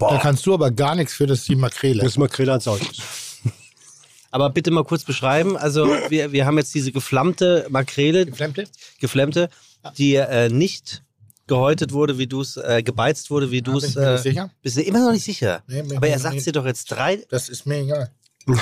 Da 0.00 0.18
kannst 0.18 0.44
du 0.46 0.54
aber 0.54 0.70
gar 0.70 0.94
nichts 0.94 1.14
für 1.14 1.26
das 1.26 1.44
die 1.44 1.56
Makrele. 1.56 2.02
Das 2.02 2.12
ist 2.12 2.18
Makrele 2.18 2.52
ans 2.52 2.66
Haus. 2.66 2.80
aber 4.30 4.50
bitte 4.50 4.70
mal 4.70 4.84
kurz 4.84 5.04
beschreiben. 5.04 5.56
Also 5.56 5.86
wir, 6.08 6.32
wir 6.32 6.44
haben 6.46 6.58
jetzt 6.58 6.74
diese 6.74 6.92
geflammte 6.92 7.66
Makrele, 7.70 8.26
Geflammte? 8.26 8.64
geflammte, 9.00 9.48
die 9.96 10.14
äh, 10.16 10.48
nicht 10.50 11.02
gehäutet 11.46 11.92
wurde, 11.92 12.18
wie 12.18 12.26
du 12.26 12.42
es, 12.42 12.58
äh, 12.58 12.82
gebeizt 12.82 13.30
wurde, 13.30 13.50
wie 13.50 13.62
du 13.62 13.72
bin 13.72 13.84
es. 13.84 13.90
ich 13.90 13.96
mir 13.96 14.02
nicht 14.12 14.18
Äh, 14.20 14.22
sicher. 14.22 14.50
bist 14.60 14.76
du 14.76 14.82
immer 14.82 15.00
noch 15.04 15.12
nicht 15.12 15.24
sicher. 15.24 15.62
Nee, 15.66 15.80
ich 15.80 15.96
aber 15.96 16.06
mir 16.06 16.12
er 16.12 16.18
sagt 16.18 16.44
dir 16.44 16.52
doch 16.52 16.66
jetzt 16.66 16.86
drei. 16.90 17.24
Das 17.30 17.48
ist 17.48 17.64
mir 17.66 17.78
egal. 17.78 18.10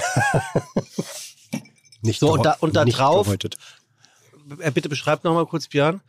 Nicht 2.03 2.21
So, 2.21 2.33
und 2.35 2.45
da- 2.45 2.57
und 2.61 2.77
da 2.77 2.85
nicht 2.85 2.99
drauf- 2.99 3.27
gehäutet. 3.27 3.57
Äh, 4.61 4.71
bitte 4.71 4.89
beschreib 4.89 5.25
noch 5.25 5.35
mal 5.35 5.47
kurz, 5.47 5.67
Björn. 5.67 6.01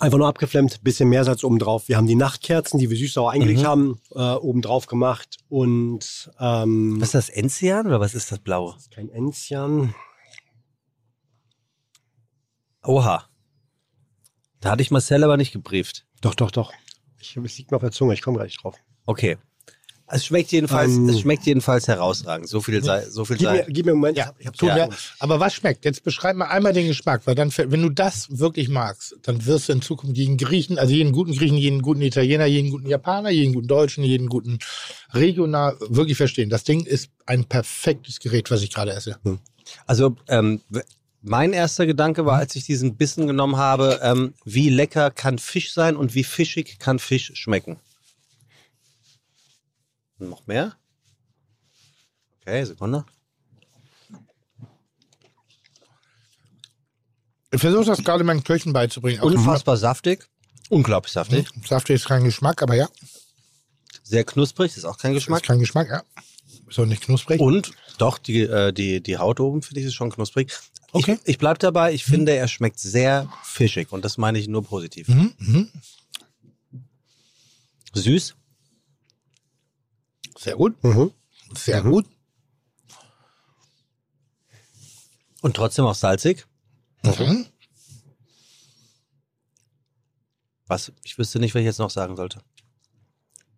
Einfach 0.00 0.16
nur 0.18 0.26
abgeflammt, 0.26 0.82
bisschen 0.82 1.08
Meersalz 1.10 1.44
oben 1.44 1.58
drauf. 1.58 1.86
Wir 1.88 1.96
haben 1.98 2.06
die 2.06 2.14
Nachtkerzen, 2.14 2.78
die 2.80 2.88
wir 2.90 2.96
süß-sauer 2.96 3.30
eingelegt 3.32 3.60
Mhm. 3.60 3.66
haben, 3.66 4.00
äh, 4.14 4.20
oben 4.34 4.62
drauf 4.62 4.86
gemacht. 4.86 5.36
Und 5.48 6.30
ähm, 6.40 6.96
Was 7.00 7.08
ist 7.08 7.14
das, 7.14 7.28
Enzian 7.28 7.86
oder 7.86 8.00
was 8.00 8.14
ist 8.14 8.32
das 8.32 8.38
Blaue? 8.38 8.74
kein 8.94 9.10
Enzian. 9.10 9.94
Oha. 12.82 13.28
Da 14.60 14.70
hatte 14.70 14.82
ich 14.82 14.90
Marcel 14.90 15.22
aber 15.24 15.36
nicht 15.36 15.52
gebrieft. 15.52 16.06
Doch, 16.20 16.34
doch, 16.34 16.50
doch. 16.50 16.72
Ich, 17.20 17.36
es 17.36 17.58
liegt 17.58 17.70
mir 17.70 17.76
auf 17.76 17.82
der 17.82 17.92
Zunge, 17.92 18.14
ich 18.14 18.22
komme 18.22 18.38
gleich 18.38 18.56
drauf. 18.56 18.76
Okay. 19.04 19.36
Es 20.08 20.24
schmeckt 20.24 20.52
jedenfalls, 20.52 20.92
Ähm, 20.92 21.08
es 21.08 21.20
schmeckt 21.20 21.46
jedenfalls 21.46 21.88
herausragend. 21.88 22.48
So 22.48 22.60
viel 22.60 22.82
sei, 22.82 23.04
so 23.10 23.24
viel 23.24 23.36
Gib 23.38 23.50
mir, 23.50 23.56
sei. 23.58 23.66
gib 23.68 23.86
mir 23.86 23.92
einen 23.92 24.00
Moment. 24.00 24.16
Ja, 24.18 24.32
ich 24.38 24.46
hab 24.46 24.56
Tut 24.56 24.68
Ja. 24.68 24.86
mir, 24.86 24.88
aber 25.18 25.40
was 25.40 25.54
schmeckt? 25.54 25.84
Jetzt 25.84 26.04
beschreib 26.04 26.36
mal 26.36 26.46
einmal 26.46 26.72
den 26.72 26.86
Geschmack, 26.86 27.22
weil 27.26 27.34
dann, 27.34 27.50
wenn 27.56 27.82
du 27.82 27.88
das 27.90 28.38
wirklich 28.38 28.68
magst, 28.68 29.16
dann 29.22 29.44
wirst 29.46 29.68
du 29.68 29.72
in 29.72 29.82
Zukunft 29.82 30.16
jeden 30.16 30.36
Griechen, 30.36 30.78
also 30.78 30.94
jeden 30.94 31.12
guten 31.12 31.32
Griechen, 31.36 31.56
jeden 31.56 31.82
guten 31.82 32.02
Italiener, 32.02 32.46
jeden 32.46 32.70
guten 32.70 32.86
Japaner, 32.88 33.30
jeden 33.30 33.52
guten 33.52 33.66
Deutschen, 33.66 34.04
jeden 34.04 34.28
guten 34.28 34.58
Regional 35.12 35.76
wirklich 35.88 36.16
verstehen. 36.16 36.50
Das 36.50 36.64
Ding 36.64 36.84
ist 36.84 37.10
ein 37.26 37.44
perfektes 37.44 38.20
Gerät, 38.20 38.50
was 38.50 38.62
ich 38.62 38.72
gerade 38.72 38.92
esse. 38.92 39.18
Also 39.86 40.16
ähm, 40.28 40.60
mein 41.22 41.52
erster 41.52 41.86
Gedanke 41.86 42.24
war, 42.24 42.38
als 42.38 42.54
ich 42.54 42.64
diesen 42.64 42.94
Bissen 42.94 43.26
genommen 43.26 43.56
habe, 43.56 43.98
ähm, 44.02 44.34
wie 44.44 44.68
lecker 44.70 45.10
kann 45.10 45.38
Fisch 45.38 45.72
sein 45.72 45.96
und 45.96 46.14
wie 46.14 46.22
fischig 46.22 46.78
kann 46.78 47.00
Fisch 47.00 47.32
schmecken. 47.34 47.78
Noch 50.18 50.46
mehr? 50.46 50.76
Okay, 52.40 52.64
Sekunde. 52.64 53.04
Ich 57.52 57.60
versuche 57.60 57.84
das 57.84 58.02
gerade 58.02 58.24
meinen 58.24 58.44
Köchen 58.44 58.72
beizubringen. 58.72 59.20
Unfassbar 59.22 59.76
saftig. 59.76 60.28
Unglaublich 60.68 61.12
saftig. 61.12 61.48
Saft 61.66 61.88
ist 61.90 62.06
kein 62.06 62.24
Geschmack, 62.24 62.62
aber 62.62 62.74
ja, 62.74 62.88
Sehr 64.02 64.24
knusprig, 64.24 64.76
ist 64.76 64.84
auch 64.84 64.98
kein 64.98 65.12
ist 65.12 65.24
Geschmack. 65.24 65.44
kein 65.44 65.58
Geschmack, 65.60 65.88
ja. 65.88 66.02
Ist 66.68 66.78
auch 66.78 66.86
nicht 66.86 67.02
knusprig. 67.02 67.40
Und 67.40 67.72
doch, 67.98 68.18
die, 68.18 68.40
äh, 68.40 68.72
die, 68.72 69.00
die 69.00 69.18
Haut 69.18 69.38
oben 69.38 69.62
finde 69.62 69.80
ich 69.80 69.86
ist 69.86 69.94
schon 69.94 70.10
knusprig. 70.10 70.52
Okay. 70.92 71.18
Ich, 71.22 71.30
ich 71.30 71.38
bleibe 71.38 71.58
dabei, 71.58 71.92
ich 71.92 72.04
finde, 72.04 72.32
er 72.32 72.48
schmeckt 72.48 72.80
sehr 72.80 73.28
fischig 73.44 73.92
und 73.92 74.04
das 74.04 74.18
meine 74.18 74.38
ich 74.38 74.48
nur 74.48 74.64
positiv. 74.64 75.08
Mhm, 75.08 75.32
mhm. 75.38 75.70
Süß. 77.94 78.34
Sehr 80.36 80.56
gut. 80.56 80.82
Mhm. 80.84 81.12
Sehr 81.54 81.82
gut. 81.82 82.06
Und 85.42 85.54
trotzdem 85.56 85.84
auch 85.84 85.94
salzig. 85.94 86.46
Mhm. 87.02 87.46
Was? 90.66 90.92
Ich 91.04 91.18
wüsste 91.18 91.38
nicht, 91.38 91.54
was 91.54 91.60
ich 91.60 91.66
jetzt 91.66 91.78
noch 91.78 91.90
sagen 91.90 92.16
sollte. 92.16 92.40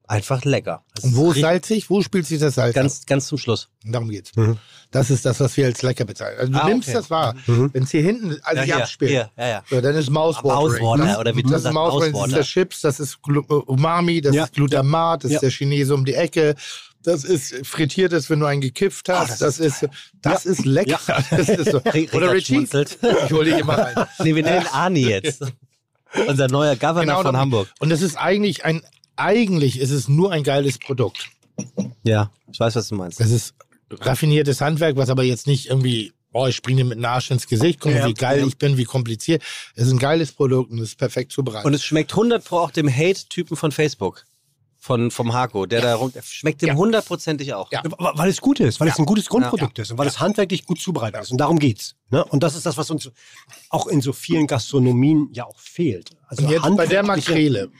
Einfach 0.08 0.44
lecker. 0.44 0.82
Das 0.94 1.04
Und 1.04 1.16
wo 1.16 1.30
ist 1.30 1.36
ist 1.36 1.42
salzig? 1.42 1.90
Wo 1.90 2.00
spielt 2.00 2.26
sich 2.26 2.40
das 2.40 2.54
Salz? 2.54 2.70
ab? 2.74 2.82
Ganz, 2.82 3.04
ganz 3.06 3.26
zum 3.26 3.36
Schluss. 3.36 3.68
Darum 3.84 4.08
geht's. 4.08 4.34
Mhm. 4.36 4.56
Das 4.90 5.10
ist 5.10 5.26
das, 5.26 5.38
was 5.38 5.54
wir 5.58 5.66
als 5.66 5.82
lecker 5.82 6.06
bezeichnen. 6.06 6.40
Also 6.40 6.52
du 6.52 6.58
Ah, 6.62 6.66
nimmst 6.66 6.88
okay. 6.88 6.96
das 6.96 7.10
wahr. 7.10 7.34
Mhm. 7.46 7.70
Wenn 7.74 7.82
es 7.82 7.90
hier 7.90 8.02
hinten, 8.02 8.36
also 8.42 8.56
Ja, 8.60 8.62
hier 8.62 8.76
abspielt, 8.78 9.10
hier, 9.10 9.30
ja, 9.36 9.48
ja. 9.48 9.62
So, 9.68 9.80
dann 9.82 9.94
ist 9.94 10.08
Mouthwatering. 10.08 10.82
Mouthwater, 10.82 11.04
das, 11.06 11.18
oder 11.18 11.36
wie 11.36 11.42
du 11.42 11.48
das 11.50 11.58
ist 11.58 11.62
sagst, 11.64 11.74
Mouthwatering, 11.74 12.12
das 12.14 12.26
ist 12.28 12.34
der 12.36 12.42
Chips, 12.44 12.80
das 12.80 13.00
ist 13.00 13.18
äh, 13.28 13.38
Umami, 13.52 14.20
das 14.22 14.34
Ja. 14.34 14.44
ist 14.44 14.54
Glutamat, 14.54 15.24
das 15.24 15.30
Ja. 15.30 15.36
ist 15.36 15.42
der 15.42 15.50
Chinese 15.50 15.94
um 15.94 16.04
die 16.06 16.14
Ecke. 16.14 16.54
Das 17.02 17.24
ist 17.24 17.66
frittiertes, 17.66 18.28
wenn 18.30 18.40
du 18.40 18.46
einen 18.46 18.60
gekifft 18.62 19.08
Ah, 19.10 19.20
hast. 19.28 19.42
das, 19.42 19.58
ist, 19.60 19.86
das 20.22 20.46
ist 20.46 20.64
lecker. 20.64 20.98
Das 21.30 21.48
ist 21.50 21.70
so. 21.70 21.78
Oder 22.12 22.32
Richie? 22.32 22.66
Ich 22.66 23.32
hole 23.32 23.44
dich 23.44 23.58
immer 23.60 23.76
rein. 23.78 24.06
Nee, 24.20 24.34
wir 24.34 24.42
nennen 24.42 24.66
Ani 24.72 25.06
jetzt. 25.06 25.42
Unser 26.26 26.48
neuer 26.48 26.74
Governor 26.76 27.02
Genau, 27.18 27.22
von 27.22 27.36
Hamburg. 27.36 27.68
Und 27.78 27.90
das 27.90 28.00
ist 28.00 28.16
eigentlich 28.16 28.64
ein, 28.64 28.80
eigentlich 29.18 29.78
ist 29.78 29.90
es 29.90 30.08
nur 30.08 30.32
ein 30.32 30.42
geiles 30.42 30.78
Produkt. 30.78 31.28
Ja, 32.04 32.30
ich 32.52 32.58
weiß, 32.60 32.76
was 32.76 32.88
du 32.88 32.94
meinst. 32.94 33.20
Das 33.20 33.30
ist 33.30 33.54
raffiniertes 33.90 34.60
Handwerk, 34.60 34.96
was 34.96 35.10
aber 35.10 35.22
jetzt 35.24 35.46
nicht 35.46 35.66
irgendwie, 35.66 36.12
oh, 36.32 36.46
ich 36.46 36.56
springe 36.56 36.82
dir 36.82 36.84
mit 36.84 36.98
einem 36.98 37.04
Arsch 37.06 37.30
ins 37.30 37.46
Gesicht, 37.46 37.80
guck 37.80 37.92
mal, 37.92 37.98
Ja, 38.00 38.06
wie 38.06 38.14
geil 38.14 38.40
ja. 38.40 38.46
ich 38.46 38.58
bin, 38.58 38.76
wie 38.76 38.84
kompliziert. 38.84 39.42
Es 39.74 39.86
ist 39.86 39.92
ein 39.92 39.98
geiles 39.98 40.32
Produkt 40.32 40.70
und 40.70 40.78
es 40.78 40.90
ist 40.90 40.98
perfekt 40.98 41.32
zubereitet. 41.32 41.66
Und 41.66 41.74
es 41.74 41.84
schmeckt 41.84 42.12
100 42.12 42.44
pro 42.44 42.58
auch 42.58 42.70
dem 42.70 42.88
Hate-Typen 42.88 43.56
von 43.56 43.72
Facebook. 43.72 44.24
Von, 44.80 45.10
vom 45.10 45.32
Hako, 45.32 45.66
der 45.66 45.80
da 45.82 45.96
rum, 45.96 46.12
schmeckt 46.22 46.62
dem 46.62 46.68
Ja. 46.68 46.74
hundertprozentig 46.76 47.52
auch. 47.52 47.70
Ja. 47.72 47.82
Weil 47.98 48.30
es 48.30 48.40
gut 48.40 48.60
ist, 48.60 48.78
weil 48.78 48.86
es 48.88 48.96
ein 48.98 49.06
gutes 49.06 49.26
Grundprodukt 49.28 49.76
Ja. 49.76 49.82
ist 49.82 49.90
und 49.90 49.98
weil 49.98 50.06
es 50.06 50.20
handwerklich 50.20 50.64
gut 50.66 50.80
zubereitet 50.80 51.20
ist. 51.20 51.32
Und 51.32 51.38
darum 51.38 51.58
geht's. 51.58 51.96
Ne? 52.10 52.24
Und 52.24 52.44
das 52.44 52.54
ist 52.54 52.64
das, 52.64 52.76
was 52.76 52.88
uns 52.88 53.10
auch 53.70 53.88
in 53.88 54.00
so 54.00 54.12
vielen 54.12 54.46
Gastronomien 54.46 55.30
ja 55.32 55.44
auch 55.46 55.58
fehlt. 55.58 56.10
Also 56.28 56.44
Und 56.44 56.50
jetzt 56.52 56.76
bei 56.76 56.86
der 56.86 57.02
Makrele. 57.02 57.72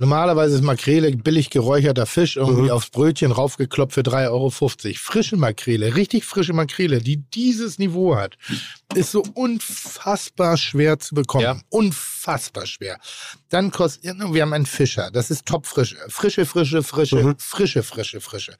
Normalerweise 0.00 0.54
ist 0.54 0.62
Makrele 0.62 1.10
billig 1.16 1.50
geräucherter 1.50 2.06
Fisch, 2.06 2.36
irgendwie 2.36 2.62
Mhm. 2.62 2.70
aufs 2.70 2.90
Brötchen 2.90 3.32
raufgeklopft 3.32 3.94
für 3.94 4.02
3,50 4.02 4.28
Euro. 4.30 4.96
Frische 4.98 5.36
Makrele, 5.36 5.96
richtig 5.96 6.24
frische 6.24 6.52
Makrele, 6.52 7.00
die 7.00 7.16
dieses 7.16 7.78
Niveau 7.80 8.14
hat, 8.14 8.38
ist 8.94 9.12
so 9.12 9.22
unfassbar 9.34 10.56
schwer 10.56 10.98
zu 10.98 11.14
bekommen. 11.14 11.44
Ja. 11.44 11.60
Unfassbar 11.68 12.64
schwer. 12.66 12.98
Dann 13.50 13.70
kostet, 13.70 14.04
wir 14.18 14.42
haben 14.42 14.52
einen 14.54 14.64
Fischer, 14.66 15.10
das 15.10 15.30
ist 15.30 15.44
topfrische. 15.46 15.96
Frische, 16.08 16.46
frische, 16.46 16.82
frische, 16.82 17.16
Mhm. 17.22 17.34
frische, 17.38 17.82
frische, 17.82 18.20
frische. 18.20 18.56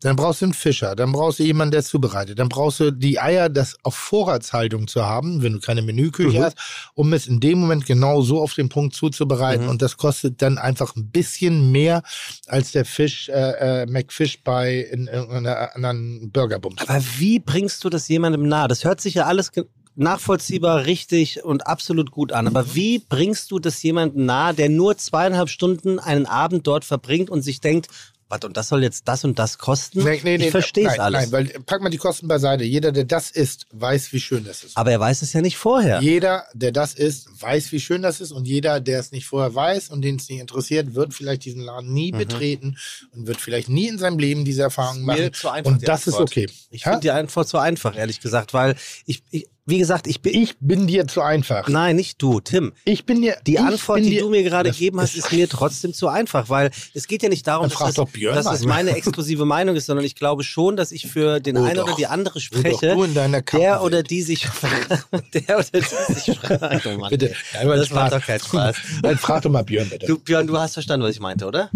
Dann 0.00 0.16
brauchst 0.16 0.40
du 0.40 0.46
einen 0.46 0.54
Fischer, 0.54 0.96
dann 0.96 1.12
brauchst 1.12 1.38
du 1.38 1.44
jemanden, 1.44 1.70
der 1.72 1.80
es 1.80 1.88
zubereitet. 1.88 2.38
Dann 2.40 2.48
brauchst 2.48 2.80
du 2.80 2.90
die 2.90 3.20
Eier, 3.20 3.48
das 3.48 3.76
auf 3.84 3.94
Vorratshaltung 3.94 4.88
zu 4.88 5.04
haben, 5.06 5.42
wenn 5.42 5.52
du 5.54 5.60
keine 5.60 5.82
Menüküche 5.82 6.38
Mhm. 6.40 6.42
hast, 6.42 6.58
um 6.94 7.12
es 7.12 7.26
in 7.28 7.38
dem 7.38 7.58
Moment 7.60 7.86
genau 7.86 8.20
so 8.22 8.40
auf 8.40 8.54
den 8.54 8.68
Punkt 8.68 8.94
zuzubereiten. 8.96 9.64
Mhm. 9.64 9.70
Und 9.70 9.82
das 9.82 9.96
kostet 9.96 10.42
dann 10.42 10.58
einfach 10.58 10.96
ein 10.96 11.10
bisschen 11.10 11.70
mehr 11.70 12.02
als 12.48 12.72
der 12.72 12.84
Fisch, 12.84 13.28
äh, 13.28 13.82
äh, 13.82 13.86
McFish 13.86 14.42
bei 14.42 14.78
in 14.80 15.06
irgendeiner 15.06 15.74
anderen 15.76 16.30
Burgerbums. 16.32 16.82
Aber 16.82 17.00
wie 17.18 17.38
bringst 17.38 17.84
du 17.84 17.90
das 17.90 18.08
jemandem 18.08 18.48
nahe? 18.48 18.66
Das 18.66 18.82
hört 18.84 19.00
sich 19.00 19.14
ja 19.14 19.26
alles 19.26 19.50
nachvollziehbar, 19.98 20.86
richtig 20.86 21.44
und 21.44 21.66
absolut 21.66 22.10
gut 22.10 22.32
an. 22.32 22.46
Aber 22.46 22.74
wie 22.74 22.98
bringst 23.00 23.50
du 23.50 23.58
das 23.58 23.82
jemandem 23.82 24.26
nahe, 24.26 24.54
der 24.54 24.68
nur 24.68 24.96
zweieinhalb 24.96 25.48
Stunden 25.48 25.98
einen 25.98 26.26
Abend 26.26 26.66
dort 26.66 26.84
verbringt 26.84 27.30
und 27.30 27.42
sich 27.42 27.60
denkt, 27.60 27.88
was 28.30 28.44
und 28.44 28.58
das 28.58 28.68
soll 28.68 28.82
jetzt 28.82 29.08
das 29.08 29.24
und 29.24 29.38
das 29.38 29.56
kosten? 29.56 30.06
ich 30.06 30.50
verstehe 30.50 30.84
es 30.86 30.90
nein, 30.92 31.00
alles. 31.00 31.20
Nein, 31.22 31.32
weil 31.32 31.46
pack 31.64 31.80
mal 31.80 31.88
die 31.88 31.96
Kosten 31.96 32.28
beiseite. 32.28 32.62
Jeder, 32.62 32.92
der 32.92 33.04
das 33.04 33.30
isst, 33.30 33.66
weiß, 33.72 34.12
wie 34.12 34.20
schön 34.20 34.44
das 34.44 34.64
ist. 34.64 34.76
Aber 34.76 34.90
er 34.92 35.00
weiß 35.00 35.22
es 35.22 35.32
ja 35.32 35.40
nicht 35.40 35.56
vorher. 35.56 36.00
Jeder, 36.02 36.44
der 36.52 36.72
das 36.72 36.92
isst, 36.92 37.28
weiß, 37.40 37.72
wie 37.72 37.80
schön 37.80 38.02
das 38.02 38.20
ist. 38.20 38.32
Und 38.32 38.46
jeder, 38.46 38.80
der 38.80 39.00
es 39.00 39.12
nicht 39.12 39.24
vorher 39.24 39.54
weiß 39.54 39.88
und 39.88 40.02
den 40.02 40.16
es 40.16 40.28
nicht 40.28 40.40
interessiert, 40.40 40.94
wird 40.94 41.14
vielleicht 41.14 41.46
diesen 41.46 41.62
Laden 41.62 41.90
nie 41.94 42.12
Mhm. 42.12 42.18
betreten 42.18 42.76
und 43.14 43.26
wird 43.26 43.40
vielleicht 43.40 43.70
nie 43.70 43.88
in 43.88 43.96
seinem 43.96 44.18
Leben 44.18 44.44
diese 44.44 44.60
Erfahrung 44.60 45.04
machen. 45.04 45.32
zu 45.32 45.48
einfach, 45.48 45.70
Und 45.70 45.88
das 45.88 46.06
ist 46.06 46.14
okay. 46.14 46.50
Ich 46.70 46.82
finde 46.84 47.00
die 47.00 47.10
Antwort 47.10 47.48
so 47.48 47.56
einfach, 47.56 47.96
ehrlich 47.96 48.20
gesagt, 48.20 48.52
weil 48.52 48.76
ich, 49.06 49.22
ich 49.30 49.48
wie 49.68 49.78
gesagt, 49.78 50.06
ich 50.06 50.22
bin. 50.22 50.34
Ich 50.34 50.56
bin 50.60 50.86
dir 50.86 51.06
zu 51.06 51.20
einfach. 51.20 51.68
Nein, 51.68 51.96
nicht 51.96 52.22
du, 52.22 52.40
Tim. 52.40 52.72
Ich 52.86 53.04
bin 53.04 53.20
dir. 53.20 53.36
Die 53.46 53.58
Antwort, 53.58 53.98
die 53.98 54.10
dir, 54.10 54.22
du 54.22 54.30
mir 54.30 54.42
gerade 54.42 54.70
gegeben 54.70 54.98
hast, 54.98 55.14
ist 55.14 55.30
mir 55.30 55.46
trotzdem 55.46 55.92
zu 55.92 56.08
einfach, 56.08 56.48
weil 56.48 56.70
es 56.94 57.06
geht 57.06 57.22
ja 57.22 57.28
nicht 57.28 57.46
darum, 57.46 57.68
dass, 57.68 57.78
das, 57.78 57.94
dass 57.94 58.44
das 58.46 58.64
meine 58.64 58.96
exklusive 58.96 59.44
Meinung 59.44 59.76
ist, 59.76 59.84
sondern 59.84 60.06
ich 60.06 60.14
glaube 60.14 60.42
schon, 60.42 60.76
dass 60.76 60.90
ich 60.90 61.06
für 61.06 61.40
den 61.40 61.58
Oh 61.58 61.64
einen 61.64 61.76
doch. 61.76 61.84
oder 61.84 61.96
die 61.96 62.06
andere 62.06 62.38
Oh 62.38 62.40
spreche, 62.40 62.88
doch, 62.88 62.96
du 62.96 63.02
in 63.02 63.12
deiner 63.14 63.42
der 63.42 63.82
oder 63.82 64.02
die 64.02 64.22
sich, 64.22 64.46
der 65.34 65.58
oder 65.58 65.80
die 65.80 66.14
sich 66.14 66.38
fragt. 66.38 66.86
Oh 66.88 66.96
Mann, 66.96 67.10
Bitte. 67.10 67.34
ey. 67.52 67.66
das 67.66 67.90
macht 67.90 68.12
doch 68.12 68.24
keinen 68.24 68.40
Spaß. 68.40 68.76
Dann 69.02 69.18
frag 69.18 69.42
doch 69.42 69.50
mal 69.50 69.64
Björn 69.64 69.88
bitte. 69.90 70.06
Du, 70.06 70.18
Björn, 70.18 70.46
du 70.46 70.56
hast 70.56 70.74
verstanden, 70.74 71.04
was 71.04 71.12
ich 71.14 71.20
meinte, 71.20 71.44
oder? 71.46 71.70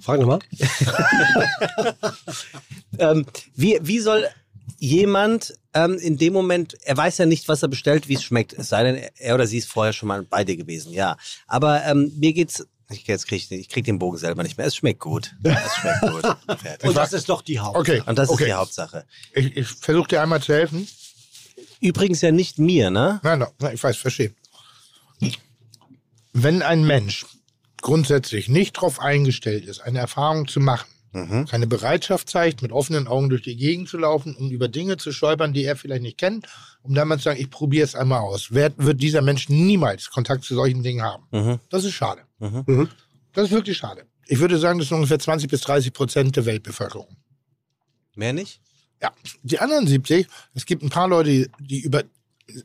Frag 0.00 0.20
nochmal. 0.20 0.40
Ähm, 2.98 3.24
wie, 3.54 3.78
wie 3.82 4.00
soll 4.00 4.26
jemand 4.78 5.54
ähm, 5.74 5.98
in 5.98 6.16
dem 6.18 6.32
Moment, 6.32 6.76
er 6.82 6.96
weiß 6.96 7.18
ja 7.18 7.26
nicht, 7.26 7.48
was 7.48 7.62
er 7.62 7.68
bestellt, 7.68 8.08
wie 8.08 8.14
es 8.14 8.22
schmeckt, 8.22 8.52
es 8.52 8.68
sei 8.68 8.82
denn, 8.84 9.10
er 9.16 9.34
oder 9.34 9.46
sie 9.46 9.58
ist 9.58 9.68
vorher 9.68 9.92
schon 9.92 10.08
mal 10.08 10.22
bei 10.22 10.44
dir 10.44 10.56
gewesen, 10.56 10.92
ja. 10.92 11.16
Aber 11.46 11.84
ähm, 11.84 12.12
mir 12.16 12.32
geht's, 12.32 12.66
ich, 12.90 13.06
jetzt 13.06 13.28
krieg 13.28 13.38
ich, 13.38 13.50
ich 13.52 13.68
krieg 13.68 13.84
den 13.84 13.98
Bogen 13.98 14.18
selber 14.18 14.42
nicht 14.42 14.58
mehr, 14.58 14.66
es 14.66 14.76
schmeckt 14.76 15.00
gut. 15.00 15.34
Es 15.42 15.74
schmeckt 15.76 16.00
gut. 16.00 16.36
Und 16.82 16.96
das 16.96 17.12
ist 17.12 17.28
doch 17.28 17.42
die 17.42 17.60
Haupt. 17.60 17.76
Okay. 17.76 18.02
Und 18.04 18.18
das 18.18 18.28
okay. 18.28 18.44
ist 18.44 18.48
die 18.48 18.54
Hauptsache. 18.54 19.06
Ich, 19.32 19.56
ich 19.56 19.66
versuche 19.68 20.08
dir 20.08 20.22
einmal 20.22 20.42
zu 20.42 20.52
helfen. 20.52 20.88
Übrigens 21.80 22.20
ja 22.20 22.32
nicht 22.32 22.58
mir, 22.58 22.90
ne? 22.90 23.20
Nein, 23.22 23.38
nein, 23.38 23.48
nein, 23.58 23.74
ich 23.74 23.82
weiß, 23.82 23.96
verstehe. 23.96 24.34
Wenn 26.32 26.62
ein 26.62 26.84
Mensch 26.84 27.26
grundsätzlich 27.80 28.48
nicht 28.48 28.76
darauf 28.76 29.00
eingestellt 29.00 29.64
ist, 29.64 29.80
eine 29.80 29.98
Erfahrung 30.00 30.46
zu 30.46 30.60
machen, 30.60 30.88
Mhm. 31.12 31.46
keine 31.46 31.66
Bereitschaft 31.66 32.28
zeigt, 32.30 32.62
mit 32.62 32.70
offenen 32.70 33.08
Augen 33.08 33.28
durch 33.30 33.42
die 33.42 33.56
Gegend 33.56 33.88
zu 33.88 33.98
laufen, 33.98 34.36
um 34.36 34.50
über 34.50 34.68
Dinge 34.68 34.96
zu 34.96 35.10
stolpern, 35.12 35.52
die 35.52 35.64
er 35.64 35.74
vielleicht 35.76 36.02
nicht 36.02 36.18
kennt, 36.18 36.46
um 36.82 36.94
dann 36.94 37.08
mal 37.08 37.18
zu 37.18 37.24
sagen, 37.24 37.40
ich 37.40 37.50
probiere 37.50 37.84
es 37.84 37.94
einmal 37.96 38.20
aus, 38.20 38.48
wer, 38.52 38.72
wird 38.76 39.02
dieser 39.02 39.20
Mensch 39.20 39.48
niemals 39.48 40.10
Kontakt 40.10 40.44
zu 40.44 40.54
solchen 40.54 40.82
Dingen 40.84 41.02
haben. 41.02 41.24
Mhm. 41.32 41.58
Das 41.68 41.84
ist 41.84 41.94
schade. 41.94 42.22
Mhm. 42.38 42.88
Das 43.32 43.46
ist 43.46 43.50
wirklich 43.50 43.76
schade. 43.76 44.06
Ich 44.28 44.38
würde 44.38 44.58
sagen, 44.58 44.78
das 44.78 44.88
sind 44.88 44.96
ungefähr 44.96 45.18
20 45.18 45.50
bis 45.50 45.60
30 45.62 45.92
Prozent 45.92 46.36
der 46.36 46.46
Weltbevölkerung. 46.46 47.16
Mehr 48.14 48.32
nicht? 48.32 48.60
Ja, 49.02 49.12
die 49.42 49.58
anderen 49.58 49.86
70, 49.86 50.26
es 50.54 50.66
gibt 50.66 50.82
ein 50.82 50.90
paar 50.90 51.08
Leute, 51.08 51.48
die, 51.58 51.80
über, 51.80 52.04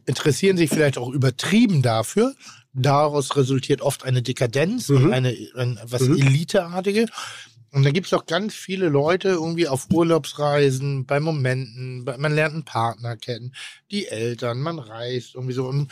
interessieren 0.05 0.57
sich 0.57 0.69
vielleicht 0.69 0.97
auch 0.97 1.09
übertrieben 1.09 1.81
dafür. 1.81 2.35
Daraus 2.73 3.35
resultiert 3.37 3.81
oft 3.81 4.03
eine 4.03 4.21
Dekadenz 4.21 4.89
Mhm. 4.89 4.95
und 4.97 5.13
eine, 5.13 5.35
ein, 5.55 5.79
was 5.85 6.01
Mhm. 6.01 6.17
Eliteartige. 6.21 7.05
Und 7.75 7.83
da 7.83 7.91
gibt 7.91 8.07
es 8.07 8.13
auch 8.13 8.25
ganz 8.25 8.53
viele 8.53 8.87
Leute 8.87 9.27
irgendwie 9.29 9.67
auf 9.67 9.87
Urlaubsreisen, 9.91 11.05
bei 11.05 11.19
Momenten, 11.19 12.05
bei, 12.05 12.17
man 12.17 12.33
lernt 12.33 12.53
einen 12.53 12.63
Partner 12.65 13.17
kennen, 13.17 13.53
die 13.91 14.07
Eltern, 14.07 14.59
man 14.61 14.79
reist, 14.79 15.35
irgendwie 15.35 15.53
so. 15.53 15.65
Und, 15.67 15.91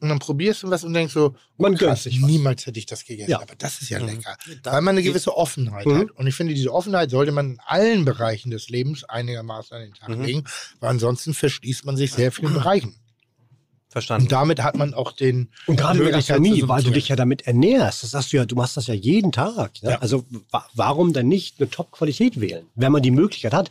und 0.00 0.08
dann 0.08 0.18
probierst 0.20 0.62
du 0.62 0.70
was 0.70 0.84
und 0.84 0.92
denkst 0.94 1.12
so, 1.14 1.34
Man 1.56 1.74
oh, 1.74 1.76
gönnt 1.76 1.90
krass, 1.90 2.02
sich 2.04 2.20
was. 2.22 2.30
niemals 2.30 2.66
hätte 2.66 2.78
ich 2.78 2.86
das 2.86 3.04
gegessen. 3.04 3.30
Ja. 3.32 3.40
Aber 3.40 3.54
das 3.56 3.82
ist 3.82 3.88
ja 3.88 3.98
Mhm. 4.00 4.06
lecker. 4.06 4.36
Da- 4.62 4.72
Weil 4.72 4.82
man 4.82 4.94
eine 4.94 5.02
gewisse 5.02 5.36
Offenheit 5.36 5.86
Mhm. 5.86 5.98
hat. 5.98 6.10
Und 6.12 6.26
ich 6.26 6.34
finde, 6.34 6.54
diese 6.54 6.72
Offenheit 6.72 7.10
sollte 7.10 7.32
man 7.32 7.52
in 7.52 7.60
allen 7.66 8.04
Bereichen 8.04 8.50
des 8.50 8.68
Lebens 8.68 9.04
einigermaßen 9.04 9.76
an 9.76 9.82
den 9.82 9.94
Tag 9.94 10.10
Mhm. 10.10 10.22
legen, 10.24 10.44
weil 10.80 10.90
ansonsten 10.90 11.34
verschließt 11.34 11.84
man 11.84 11.96
sich 11.96 12.12
sehr 12.12 12.30
vielen 12.32 12.54
Bereichen. 12.54 12.94
Verstanden. 13.94 14.24
Und 14.24 14.32
damit 14.32 14.62
hat 14.62 14.76
man 14.76 14.92
auch 14.92 15.12
den 15.12 15.48
Und 15.66 15.76
gerade 15.76 15.98
in 16.00 16.04
der 16.04 16.12
Gastronomie, 16.14 16.62
weil 16.66 16.82
du 16.82 16.90
dich 16.90 17.08
ja 17.08 17.16
damit 17.16 17.46
ernährst. 17.46 18.02
Das 18.02 18.10
sagst 18.10 18.32
du 18.32 18.36
ja, 18.36 18.44
du 18.44 18.56
machst 18.56 18.76
das 18.76 18.88
ja 18.88 18.94
jeden 18.94 19.30
Tag. 19.32 19.80
Ne? 19.82 19.92
Ja. 19.92 19.98
Also 20.00 20.24
wa 20.50 20.66
warum 20.74 21.12
dann 21.12 21.28
nicht 21.28 21.60
eine 21.60 21.70
Top-Qualität 21.70 22.40
wählen, 22.40 22.66
wenn 22.74 22.90
man 22.92 23.02
die 23.02 23.10
Möglichkeit 23.12 23.54
hat? 23.54 23.70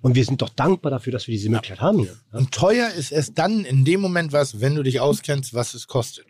Und 0.00 0.14
wir 0.14 0.24
sind 0.24 0.40
doch 0.42 0.50
dankbar 0.50 0.90
dafür, 0.90 1.12
dass 1.12 1.26
wir 1.26 1.32
diese 1.32 1.48
Möglichkeit 1.50 1.80
haben 1.80 1.98
hier. 1.98 2.12
Ne? 2.32 2.38
Und 2.38 2.52
teuer 2.52 2.88
ist 2.90 3.10
es 3.10 3.34
dann 3.34 3.64
in 3.64 3.84
dem 3.84 4.00
Moment 4.00 4.32
was, 4.32 4.60
wenn 4.60 4.74
du 4.76 4.82
dich 4.82 5.00
auskennst, 5.00 5.54
was 5.54 5.74
es 5.74 5.86
kostet. 5.88 6.26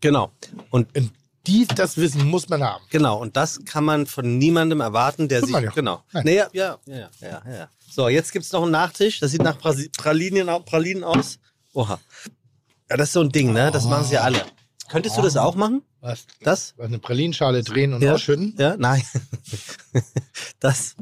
Genau. 0.00 0.30
Und 0.70 0.96
Und 0.96 1.12
dies, 1.46 1.68
das 1.68 1.96
Wissen 1.96 2.24
muss 2.26 2.48
man 2.48 2.62
haben. 2.62 2.84
Genau, 2.90 3.20
und 3.20 3.36
das 3.36 3.64
kann 3.64 3.84
man 3.84 4.06
von 4.06 4.38
niemandem 4.38 4.80
erwarten, 4.80 5.28
der 5.28 5.40
Tut 5.40 5.46
sich. 5.48 5.52
man 5.52 5.64
ja. 5.64 5.70
Genau. 5.70 6.02
Nein. 6.12 6.24
Nee, 6.24 6.36
ja, 6.36 6.78
ja, 6.86 7.10
ja, 7.20 7.42
ja. 7.46 7.68
So, 7.88 8.08
jetzt 8.08 8.32
gibt 8.32 8.44
es 8.44 8.52
noch 8.52 8.62
einen 8.62 8.72
Nachtisch. 8.72 9.20
Das 9.20 9.30
sieht 9.30 9.42
nach 9.42 9.56
au- 9.64 10.58
Pralinen 10.64 11.04
aus. 11.04 11.38
Oha. 11.76 12.00
Ja, 12.90 12.96
das 12.96 13.08
ist 13.08 13.12
so 13.12 13.20
ein 13.20 13.30
Ding, 13.30 13.52
ne? 13.52 13.70
Das 13.70 13.84
machen 13.84 14.04
sie 14.04 14.14
ja 14.14 14.22
alle. 14.22 14.40
Könntest 14.88 15.18
du 15.18 15.22
das 15.22 15.36
auch 15.36 15.56
machen? 15.56 15.82
Was? 16.00 16.26
Das? 16.42 16.74
Eine 16.78 16.98
Pralinschale 16.98 17.62
drehen 17.62 17.92
und 17.92 18.02
Ja. 18.02 18.14
ausschütten? 18.14 18.54
Ja? 18.58 18.76
Nein. 18.78 19.02
das. 20.60 20.94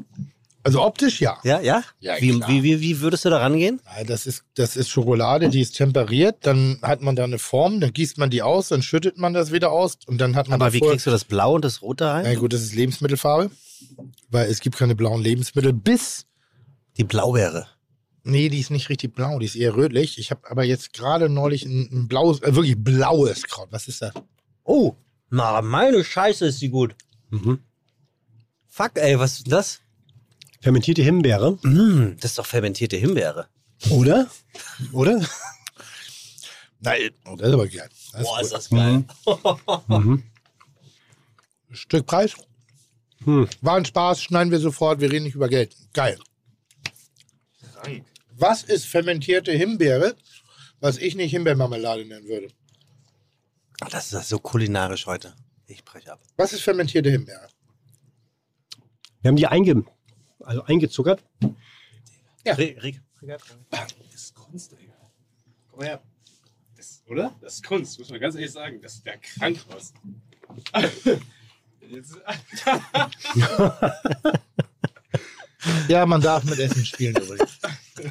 Also 0.63 0.81
optisch 0.83 1.21
ja. 1.21 1.37
Ja, 1.43 1.61
ja? 1.61 1.83
Ja, 1.99 2.15
wie, 2.19 2.31
klar. 2.31 2.49
wie, 2.49 2.63
wie, 2.63 2.81
wie 2.81 2.99
würdest 3.01 3.23
du 3.23 3.29
da 3.29 3.37
rangehen? 3.37 3.79
Ja, 3.97 4.03
Das 4.03 4.25
ist, 4.25 4.43
das 4.55 4.75
ist 4.75 4.89
Schokolade, 4.89 5.49
die 5.49 5.61
ist 5.61 5.73
temperiert, 5.77 6.37
dann 6.41 6.79
hat 6.81 7.01
man 7.01 7.15
da 7.15 7.23
eine 7.23 7.37
Form, 7.37 7.79
dann 7.79 7.93
gießt 7.93 8.17
man 8.17 8.31
die 8.31 8.41
aus, 8.41 8.69
dann 8.69 8.81
schüttet 8.81 9.17
man 9.19 9.33
das 9.35 9.51
wieder 9.51 9.71
aus 9.71 9.99
und 10.07 10.19
dann 10.19 10.35
hat 10.35 10.47
man 10.49 10.59
Aber 10.59 10.73
wie 10.73 10.79
davor- 10.79 10.93
kriegst 10.93 11.05
du 11.05 11.11
das 11.11 11.23
Blau 11.23 11.53
und 11.53 11.63
das 11.63 11.83
Rot 11.83 12.01
da 12.01 12.13
rein? 12.13 12.25
Na 12.27 12.33
gut, 12.39 12.51
das 12.51 12.63
ist 12.63 12.73
Lebensmittelfarbe, 12.73 13.51
weil 14.31 14.49
es 14.49 14.59
gibt 14.59 14.75
keine 14.75 14.95
blauen 14.95 15.21
Lebensmittel 15.21 15.71
bis 15.71 16.25
Die 16.97 17.03
Blaubeere. 17.03 17.67
Nee, 18.27 18.49
die 18.49 18.59
ist 18.59 18.71
nicht 18.71 18.89
richtig 18.89 19.13
blau, 19.13 19.37
die 19.37 19.45
ist 19.45 19.55
eher 19.55 19.75
rötlich. 19.75 20.17
Ich 20.17 20.31
habe 20.31 20.49
aber 20.49 20.63
jetzt 20.63 20.93
gerade 20.93 21.29
neulich 21.29 21.63
ein, 21.65 21.87
ein 21.91 22.07
blaues, 22.07 22.41
äh, 22.41 22.55
wirklich 22.55 22.75
blaues 22.75 23.43
Kraut. 23.43 23.67
Was 23.71 23.87
ist 23.87 24.01
das? 24.01 24.13
Oh, 24.63 24.95
na, 25.29 25.61
meine 25.61 26.03
Scheiße 26.03 26.47
ist 26.47 26.59
die 26.59 26.69
gut. 26.69 26.95
Mhm. 27.29 27.59
Fuck, 28.67 28.93
ey, 28.95 29.19
was 29.19 29.33
ist 29.33 29.45
denn 29.45 29.51
das? 29.51 29.79
Fermentierte 30.59 31.03
Himbeere, 31.03 31.59
Mm, 31.61 32.17
das 32.19 32.31
ist 32.31 32.39
doch 32.39 32.45
fermentierte 32.47 32.97
Himbeere. 32.97 33.47
oder? 33.91 34.27
Oder? 34.91 35.21
Nein, 36.79 37.11
oh, 37.27 37.35
das 37.35 37.47
ist 37.49 37.53
aber 37.53 37.67
geil. 37.67 37.89
Das 38.11 38.23
Boah, 38.23 38.39
ist 38.41 38.45
ist 38.47 38.53
das 38.53 38.69
geil. 38.69 39.05
Mhm. 39.87 40.23
Stück 41.71 42.05
Preis. 42.07 42.33
Hm. 43.23 43.47
War 43.61 43.75
ein 43.75 43.85
Spaß, 43.85 44.21
schneiden 44.21 44.49
wir 44.51 44.59
sofort, 44.59 44.99
wir 44.99 45.11
reden 45.11 45.25
nicht 45.25 45.35
über 45.35 45.47
Geld. 45.47 45.75
Geil. 45.93 46.17
Was 48.37 48.63
ist 48.63 48.85
fermentierte 48.85 49.51
Himbeere, 49.53 50.15
was 50.81 50.97
ich 50.97 51.15
nicht 51.15 51.31
Himbeermarmelade 51.31 52.05
nennen 52.05 52.27
würde? 52.27 52.49
Ach, 53.81 53.89
Das 53.89 54.05
ist 54.05 54.13
das 54.13 54.29
so 54.29 54.39
kulinarisch 54.39 55.05
heute. 55.05 55.33
Ich 55.67 55.83
brech 55.83 56.09
ab. 56.11 56.21
Was 56.37 56.53
ist 56.53 56.61
fermentierte 56.61 57.09
Himbeere? 57.09 57.47
Wir 59.21 59.29
haben 59.29 59.37
die 59.37 59.47
einge, 59.47 59.85
also 60.41 60.63
eingezuckert. 60.63 61.23
Ja. 62.45 62.53
Rick, 62.55 62.83
Rick. 62.83 63.01
Das 63.71 63.95
ist 64.13 64.35
Kunst, 64.35 64.71
Digga. 64.73 64.93
Komm 65.71 65.79
mal 65.79 65.87
her. 65.87 66.01
Das, 66.75 67.01
oder? 67.07 67.33
Das 67.41 67.55
ist 67.55 67.63
Kunst, 67.65 67.97
muss 67.97 68.09
man 68.09 68.19
ganz 68.19 68.35
ehrlich 68.35 68.51
sagen. 68.51 68.81
Das 68.81 68.95
ist 68.95 69.05
der 69.05 69.17
krank 69.17 69.59
aus. 69.73 69.93
Jetzt, 71.89 72.17
Ja, 75.87 76.05
man 76.05 76.21
darf 76.21 76.43
mit 76.43 76.59
Essen 76.59 76.85
spielen 76.85 77.15
übrigens. 77.15 77.57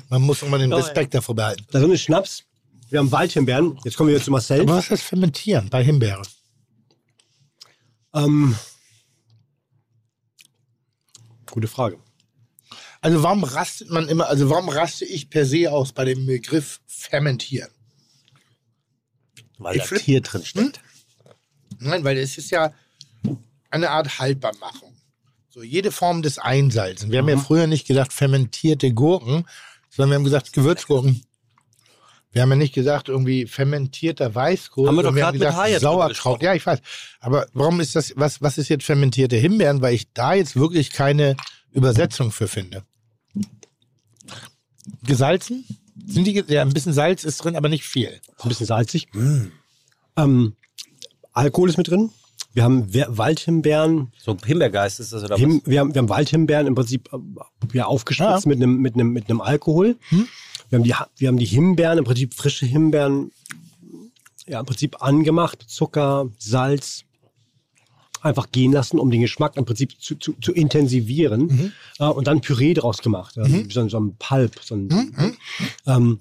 Man 0.09 0.23
muss 0.23 0.43
immer 0.43 0.59
den 0.59 0.73
Respekt 0.73 1.15
davor 1.15 1.35
behalten. 1.35 1.65
Da 1.71 1.79
drin 1.81 1.93
ist 1.93 2.03
Schnaps. 2.03 2.45
Wir 2.91 2.99
haben 3.01 3.11
Waldhimbeeren. 3.13 3.79
Jetzt 3.85 3.97
kommen 3.97 4.11
wir 4.11 4.23
zu 4.23 4.31
Marcel. 4.31 4.61
Aber 4.63 4.77
was 4.77 4.91
ist 4.91 5.03
fermentieren 5.03 5.69
bei 5.71 5.83
Himbeere? 5.83 6.23
Ähm, 8.15 8.55
gute 11.51 11.69
Frage. 11.69 11.99
Also 13.01 13.23
warum 13.23 13.45
rastet 13.45 13.91
man 13.91 14.09
immer, 14.09 14.29
also 14.29 14.49
warum 14.49 14.69
raste 14.69 15.05
ich 15.05 15.29
per 15.29 15.45
se 15.45 15.71
aus 15.71 15.93
bei 15.93 16.05
dem 16.05 16.25
Begriff 16.27 16.81
fermentieren? 16.87 17.69
Weil 19.59 19.77
Ich 19.77 19.83
da 19.83 19.89
find- 19.89 20.01
Tier 20.03 20.21
drin 20.21 20.45
steckt. 20.45 20.81
Nein, 21.79 22.05
weil 22.05 22.17
es 22.19 22.39
ist 22.39 22.51
ja 22.51 22.73
eine 23.71 23.91
Art 23.91 24.19
Haltbarmachung. 24.19 24.95
So 25.51 25.63
jede 25.63 25.93
Form 25.93 26.23
des 26.23 26.39
Einsalzen. 26.39 27.11
Wir 27.13 27.19
haben 27.21 27.29
ja 27.29 27.37
früher 27.37 27.67
nicht 27.67 27.87
gesagt 27.87 28.13
fermentierte 28.13 28.93
Gurken, 28.93 29.47
sondern 29.95 30.11
wir 30.11 30.15
haben 30.17 30.25
gesagt 30.25 30.53
Gewürzgurken. 30.53 31.23
Wir 32.33 32.43
haben 32.43 32.51
ja 32.51 32.57
nicht 32.57 32.75
gesagt 32.75 33.09
irgendwie 33.09 33.47
fermentierter 33.47 34.35
Weißkohl. 34.35 34.89
Haben 34.89 34.97
wir 34.97 35.03
doch 35.05 35.15
grad 35.15 35.37
mit 35.37 35.81
Sauerkraut. 35.81 36.43
Ja, 36.43 36.53
ich 36.55 36.67
weiß. 36.67 36.81
Aber 37.21 37.47
warum 37.53 37.79
ist 37.81 37.95
das, 37.95 38.13
was, 38.17 38.43
was 38.43 38.59
ist 38.59 38.69
jetzt 38.69 38.85
fermentierte 38.85 39.37
Himbeeren? 39.37 39.81
Weil 39.83 39.95
ich 39.95 40.13
da 40.13 40.35
jetzt 40.35 40.57
wirklich 40.57 40.91
keine 40.91 41.37
Übersetzung 41.71 42.33
für 42.33 42.49
finde. 42.49 42.83
Gesalzen? 45.05 45.65
Sind 46.07 46.27
die, 46.27 46.45
ja, 46.49 46.63
ein 46.63 46.73
bisschen 46.73 46.93
Salz 46.93 47.23
ist 47.23 47.39
drin, 47.45 47.55
aber 47.55 47.69
nicht 47.69 47.85
viel. 47.85 48.21
Ein 48.41 48.49
bisschen 48.49 48.67
salzig. 48.67 49.07
Ähm, 50.17 50.57
Alkohol 51.33 51.71
ist 51.71 51.79
mit 51.79 51.89
drin. 51.89 52.11
Wir 52.55 52.63
haben 52.65 52.87
Waldhimbeeren. 52.95 54.13
So 54.17 54.37
Himbeergeist 54.45 55.01
ist 55.01 55.13
das 55.13 55.25
oder 55.25 55.37
Him, 55.37 55.61
wir, 55.65 55.81
haben, 55.81 55.93
wir 55.95 55.99
haben 55.99 56.09
Waldhimbeeren 56.09 56.67
im 56.69 56.75
Prinzip 56.77 57.11
äh, 57.13 57.19
ja, 57.77 57.87
aufgespritzt 57.87 58.45
Ja. 58.45 58.49
mit 58.49 58.63
einem 58.63 58.77
mit 58.79 58.95
einem 58.95 59.13
mit 59.13 59.29
einem 59.29 59.41
Alkohol. 59.41 59.97
Wir, 60.71 60.79
haben 60.79 60.85
die, 60.85 60.95
wir 61.17 61.29
haben 61.29 61.37
die 61.39 61.45
Himbeeren, 61.47 61.99
im 61.99 62.05
Prinzip 62.05 62.33
frische 62.35 62.65
Himbeeren, 62.65 63.33
ja, 64.47 64.61
im 64.61 64.67
Prinzip 64.67 65.03
angemacht, 65.03 65.65
Zucker, 65.69 66.29
Salz, 66.39 67.05
einfach 68.23 68.51
gehen 68.53 68.73
lassen, 68.73 68.99
um 68.99 69.11
den 69.11 69.21
Geschmack 69.21 69.57
im 69.57 69.65
Prinzip 69.65 70.01
zu, 70.01 70.15
zu, 70.15 70.33
zu 70.41 70.53
intensivieren. 70.53 71.73
Äh, 71.99 72.05
und 72.07 72.27
dann 72.27 72.41
Püree 72.41 72.73
draus 72.75 72.99
gemacht. 72.99 73.37
Ja, 73.37 73.45
so, 73.69 73.81
ein- 73.81 73.89
so 73.91 73.99
ein 74.01 74.17
Pulp. 74.19 74.61
So 74.63 74.77
ein, 74.77 75.37
ähm, 75.87 76.21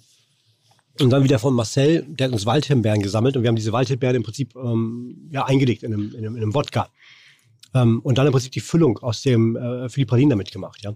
und 1.00 1.10
dann 1.10 1.24
wieder 1.24 1.40
von 1.40 1.54
Marcel, 1.54 2.06
der 2.08 2.28
hat 2.28 2.34
uns 2.34 2.46
Waldhimbeeren 2.46 3.02
gesammelt 3.02 3.36
und 3.36 3.44
wir 3.44 3.48
haben 3.48 3.56
diese 3.56 3.72
Waldhimbeeren 3.72 4.16
im 4.18 4.24
Prinzip 4.24 4.56
ähm, 4.56 5.30
ja, 5.32 5.46
eingelegt 5.46 5.84
in 5.84 5.94
einem, 5.94 6.12
in 6.12 6.18
einem, 6.18 6.36
in 6.36 6.44
einem 6.44 6.54
Wodka. 6.54 6.90
Ähm, 7.74 8.00
und 8.02 8.18
dann 8.18 8.28
im 8.28 8.32
Prinzip 8.32 8.52
die 8.52 8.60
Füllung 8.60 9.00
aus 9.00 9.24
dem 9.24 9.56
äh, 9.56 9.90
für 9.90 10.00
die 10.00 10.06
Pralinen 10.06 10.32
damit 10.32 10.52
gemacht, 10.52 10.84
ja. 10.84 10.94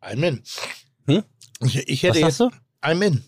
I'm 0.00 0.22
in. 0.26 0.42
Hm? 1.06 1.24
Ich, 1.60 1.76
ich 1.88 2.02
hätte 2.02 2.20
Was 2.20 2.20
jetzt. 2.20 2.36
sagst 2.38 2.58
I'm 2.82 3.04
in. 3.04 3.24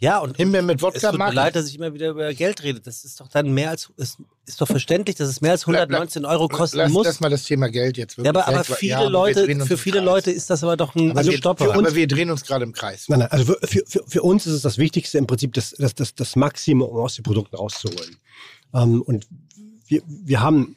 Ja, 0.00 0.18
und 0.20 0.36
Himbeeren 0.36 0.66
mit 0.66 0.76
es 0.76 0.82
Wodka 0.82 1.10
tut 1.10 1.18
mag 1.18 1.30
mir 1.30 1.34
leid, 1.34 1.56
dass 1.56 1.66
ich 1.68 1.74
immer 1.74 1.92
wieder 1.92 2.10
über 2.10 2.32
Geld 2.32 2.62
rede. 2.62 2.80
Das 2.80 3.04
ist 3.04 3.18
doch 3.20 3.26
dann 3.26 3.52
mehr 3.52 3.70
als, 3.70 3.90
ist, 3.96 4.18
ist 4.46 4.60
doch 4.60 4.68
verständlich, 4.68 5.16
dass 5.16 5.28
es 5.28 5.40
mehr 5.40 5.50
als 5.50 5.62
119 5.66 6.24
Euro 6.24 6.46
kosten 6.46 6.76
lass, 6.78 6.92
muss. 6.92 7.04
Lass 7.04 7.18
mal 7.18 7.30
das 7.30 7.42
Thema 7.42 7.68
Geld 7.68 7.96
jetzt 7.96 8.16
wirklich 8.16 8.32
ja, 8.32 8.40
aber, 8.46 8.46
aber 8.46 8.62
viele 8.64 8.90
ja, 8.92 8.98
aber 9.00 9.10
Leute, 9.10 9.44
uns 9.46 9.66
für 9.66 9.76
viele 9.76 9.96
Kreis. 9.98 10.04
Leute 10.06 10.30
ist 10.30 10.50
das 10.50 10.62
aber 10.62 10.76
doch 10.76 10.94
ein 10.94 11.10
Aber, 11.10 11.24
wir, 11.26 11.36
Stopp. 11.36 11.58
für, 11.58 11.74
aber 11.74 11.94
wir 11.96 12.06
drehen 12.06 12.30
uns 12.30 12.44
gerade 12.44 12.64
im 12.64 12.72
Kreis. 12.72 13.08
Nein, 13.08 13.18
nein, 13.20 13.28
also 13.32 13.44
für, 13.44 13.58
für, 13.66 13.82
für- 13.86 14.04
für 14.06 14.22
uns 14.22 14.46
ist 14.46 14.52
es 14.52 14.62
das 14.62 14.78
Wichtigste 14.78 15.18
im 15.18 15.26
Prinzip 15.26 15.52
das, 15.54 15.70
das, 15.76 15.96
das, 15.96 16.14
das 16.14 16.36
Maximum, 16.36 16.88
um 16.88 16.98
aus 16.98 17.16
den 17.16 17.24
Produkten 17.24 17.56
rauszuholen. 17.56 18.16
Ähm, 18.74 19.02
und 19.02 19.26
wir, 19.88 20.02
wir 20.06 20.40
haben, 20.40 20.76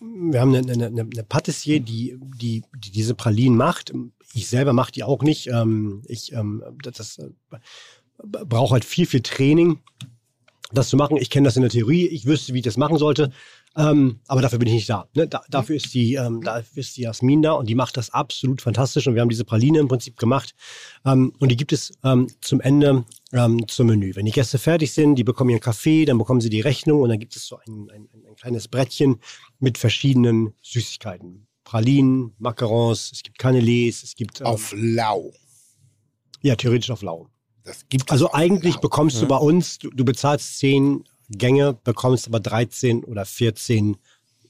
wir 0.00 0.40
haben 0.40 0.54
eine, 0.54 0.72
eine, 0.72 0.86
eine 0.86 1.02
eine 1.02 1.24
Patissier, 1.24 1.80
die, 1.80 2.16
die, 2.40 2.64
die 2.82 2.90
diese 2.90 3.14
Pralinen 3.14 3.56
macht. 3.58 3.92
Ich 4.32 4.48
selber 4.48 4.72
mache 4.72 4.92
die 4.92 5.04
auch 5.04 5.22
nicht. 5.22 5.48
Ähm, 5.48 6.02
ich 6.06 6.32
ähm, 6.32 6.62
das, 6.82 7.20
das 8.24 8.48
brauche 8.48 8.72
halt 8.72 8.84
viel, 8.84 9.06
viel 9.06 9.22
Training, 9.22 9.78
das 10.72 10.88
zu 10.88 10.96
machen. 10.96 11.16
Ich 11.16 11.30
kenne 11.30 11.46
das 11.46 11.56
in 11.56 11.62
der 11.62 11.70
Theorie. 11.70 12.06
Ich 12.06 12.26
wüsste, 12.26 12.54
wie 12.54 12.58
ich 12.58 12.64
das 12.64 12.76
machen 12.76 12.98
sollte. 12.98 13.30
Ähm, 13.76 14.20
aber 14.26 14.42
dafür 14.42 14.58
bin 14.58 14.68
ich 14.68 14.74
nicht 14.74 14.88
da. 14.88 15.08
Ne? 15.14 15.26
da 15.26 15.42
dafür, 15.48 15.76
ist 15.76 15.94
die, 15.94 16.14
ähm, 16.14 16.42
dafür 16.42 16.80
ist 16.80 16.96
die 16.96 17.02
Jasmin 17.02 17.40
da 17.40 17.52
und 17.52 17.68
die 17.68 17.74
macht 17.74 17.96
das 17.96 18.10
absolut 18.10 18.60
fantastisch. 18.60 19.06
Und 19.06 19.14
wir 19.14 19.22
haben 19.22 19.30
diese 19.30 19.44
Praline 19.44 19.78
im 19.78 19.88
Prinzip 19.88 20.18
gemacht. 20.18 20.54
Ähm, 21.06 21.32
und 21.38 21.50
die 21.50 21.56
gibt 21.56 21.72
es 21.72 21.92
ähm, 22.04 22.28
zum 22.40 22.60
Ende 22.60 23.04
ähm, 23.32 23.66
zum 23.68 23.86
Menü. 23.86 24.14
Wenn 24.14 24.26
die 24.26 24.32
Gäste 24.32 24.58
fertig 24.58 24.92
sind, 24.92 25.14
die 25.16 25.24
bekommen 25.24 25.50
ihren 25.50 25.60
Kaffee, 25.60 26.04
dann 26.04 26.18
bekommen 26.18 26.40
sie 26.40 26.50
die 26.50 26.60
Rechnung 26.60 27.00
und 27.00 27.08
dann 27.08 27.18
gibt 27.18 27.34
es 27.34 27.46
so 27.46 27.56
ein, 27.56 27.90
ein, 27.90 28.08
ein, 28.12 28.26
ein 28.28 28.36
kleines 28.36 28.68
Brettchen 28.68 29.20
mit 29.58 29.78
verschiedenen 29.78 30.52
Süßigkeiten. 30.62 31.46
Pralinen, 31.64 32.34
Macarons, 32.38 33.12
es 33.12 33.22
gibt 33.22 33.40
Canelés, 33.40 34.02
es 34.02 34.14
gibt 34.14 34.40
ähm, 34.40 34.46
Auf 34.46 34.74
lau. 34.76 35.32
ja 36.42 36.56
theoretisch 36.56 36.90
auf 36.90 37.02
Lau. 37.02 37.31
Das 37.64 37.88
gibt 37.88 38.04
es 38.06 38.10
Also 38.10 38.32
eigentlich 38.32 38.74
lau. 38.74 38.80
bekommst 38.80 39.20
du 39.22 39.26
bei 39.26 39.36
uns, 39.36 39.78
du, 39.78 39.90
du 39.90 40.04
bezahlst 40.04 40.58
10 40.58 41.04
Gänge, 41.30 41.74
bekommst 41.84 42.26
aber 42.26 42.40
13 42.40 43.04
oder 43.04 43.24
14 43.24 43.96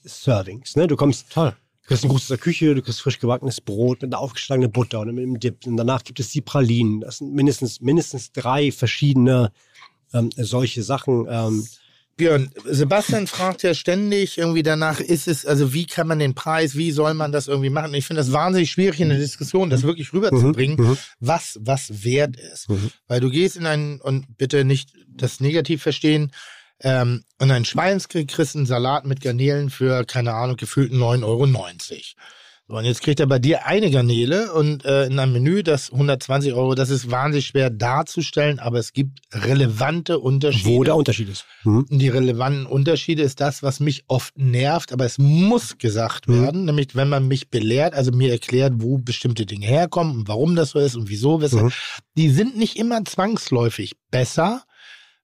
Servings. 0.05 0.76
Ne? 0.76 0.86
Du 0.86 0.97
kommst, 0.97 1.30
Toll. 1.30 1.55
du 1.82 1.89
kriegst 1.89 2.05
ein 2.05 2.10
aus 2.10 2.28
der 2.28 2.39
Küche, 2.39 2.74
du 2.74 2.82
kriegst 2.82 3.01
frisch 3.01 3.18
gebackenes 3.18 3.60
Brot 3.60 4.02
mit 4.02 4.12
einer 4.12 4.20
aufgeschlagenen 4.20 4.72
Butter 4.72 5.01
und 5.01 5.14
mit 5.14 5.22
einem 5.22 5.39
Dip. 5.39 5.66
Und 5.66 5.76
danach 5.76 6.02
gibt 6.05 6.18
es 6.20 6.30
die 6.30 6.40
Pralinen. 6.40 7.01
Das 7.01 7.18
sind 7.18 7.32
mindestens, 7.34 7.80
mindestens 7.80 8.32
drei 8.32 8.72
verschiedene 8.72 9.52
ähm, 10.12 10.30
solche 10.36 10.82
Sachen. 10.82 11.26
Ähm, 11.28 11.66
Björn, 12.16 12.51
Sebastian 12.64 13.26
fragt 13.26 13.62
ja 13.62 13.74
ständig 13.74 14.39
irgendwie 14.39 14.62
danach, 14.62 15.01
ist 15.01 15.28
es, 15.28 15.47
also 15.47 15.72
wie 15.72 15.86
kann 15.86 16.06
man 16.06 16.18
den 16.18 16.34
Preis, 16.34 16.76
wie 16.76 16.90
soll 16.90 17.14
man 17.14 17.32
das 17.32 17.48
irgendwie 17.48 17.70
machen? 17.70 17.94
Ich 17.94 18.06
finde 18.06 18.20
das 18.20 18.32
wahnsinnig 18.32 18.70
schwierig 18.70 19.01
in 19.01 19.09
der 19.09 19.18
Diskussion, 19.18 19.70
das 19.70 19.82
wirklich 19.82 20.12
rüberzubringen, 20.12 20.76
Mhm, 20.76 20.90
mhm. 20.90 20.98
was, 21.20 21.59
was 21.62 22.05
wert 22.05 22.36
ist. 22.36 22.68
Mhm. 22.68 22.90
Weil 23.09 23.20
du 23.20 23.30
gehst 23.30 23.56
in 23.56 23.66
einen, 23.66 24.01
und 24.01 24.36
bitte 24.36 24.64
nicht 24.64 24.93
das 25.09 25.40
negativ 25.40 25.82
verstehen, 25.82 26.32
ähm, 26.80 27.24
in 27.40 27.51
einen 27.51 27.64
Schweinskrieg 27.64 28.28
kriegst 28.28 28.56
einen 28.56 28.66
Salat 28.66 29.06
mit 29.06 29.20
Garnelen 29.20 29.70
für, 29.70 30.05
keine 30.05 30.34
Ahnung, 30.34 30.56
gefühlten 30.56 30.98
9,90 30.98 31.24
Euro. 31.24 31.47
So, 32.73 32.78
und 32.78 32.86
jetzt 32.86 33.03
kriegt 33.03 33.20
er 33.20 33.27
bei 33.27 33.39
dir 33.39 33.66
eine 33.66 33.90
Garnele 33.90 34.51
und 34.55 34.86
äh, 34.86 35.05
in 35.05 35.19
einem 35.19 35.35
Menü 35.35 35.62
das 35.62 35.93
120 35.93 36.55
Euro, 36.55 36.74
das 36.74 36.89
ist 36.89 37.11
wahnsinnig 37.11 37.49
schwer 37.49 37.69
darzustellen, 37.69 38.59
aber 38.61 38.78
es 38.78 38.94
gibt 38.94 39.19
relevante 39.31 40.19
Unterschiede. 40.19 40.70
wo 40.70 40.82
der 40.82 40.97
Unterschied 40.97 41.28
ist. 41.28 41.44
Mhm. 41.65 41.85
Die 41.90 42.09
relevanten 42.09 42.65
Unterschiede 42.65 43.23
ist 43.24 43.43
das, 43.43 43.62
was 43.62 43.78
mich 43.78 44.05
oft 44.09 44.39
nervt, 44.39 44.90
aber 44.90 45.05
es 45.05 45.19
muss 45.19 45.77
gesagt 45.77 46.28
Mhm. 46.28 46.43
werden, 46.43 46.65
nämlich 46.65 46.97
wenn 46.97 47.11
man 47.11 47.28
mich 47.28 47.51
belehrt, 47.51 47.93
also 47.93 48.11
mir 48.11 48.31
erklärt, 48.32 48.73
wo 48.78 48.97
bestimmte 48.97 49.44
Dinge 49.44 49.66
herkommen 49.66 50.16
und 50.20 50.28
warum 50.28 50.57
das 50.57 50.70
so 50.70 50.78
ist 50.78 50.97
und 50.97 51.11
wieso, 51.11 51.43
weshalb. 51.43 51.65
Mhm. 51.65 51.73
Die 52.16 52.31
sind 52.31 52.57
nicht 52.57 52.77
immer 52.78 53.05
zwangsläufig 53.05 53.97
besser 54.11 54.62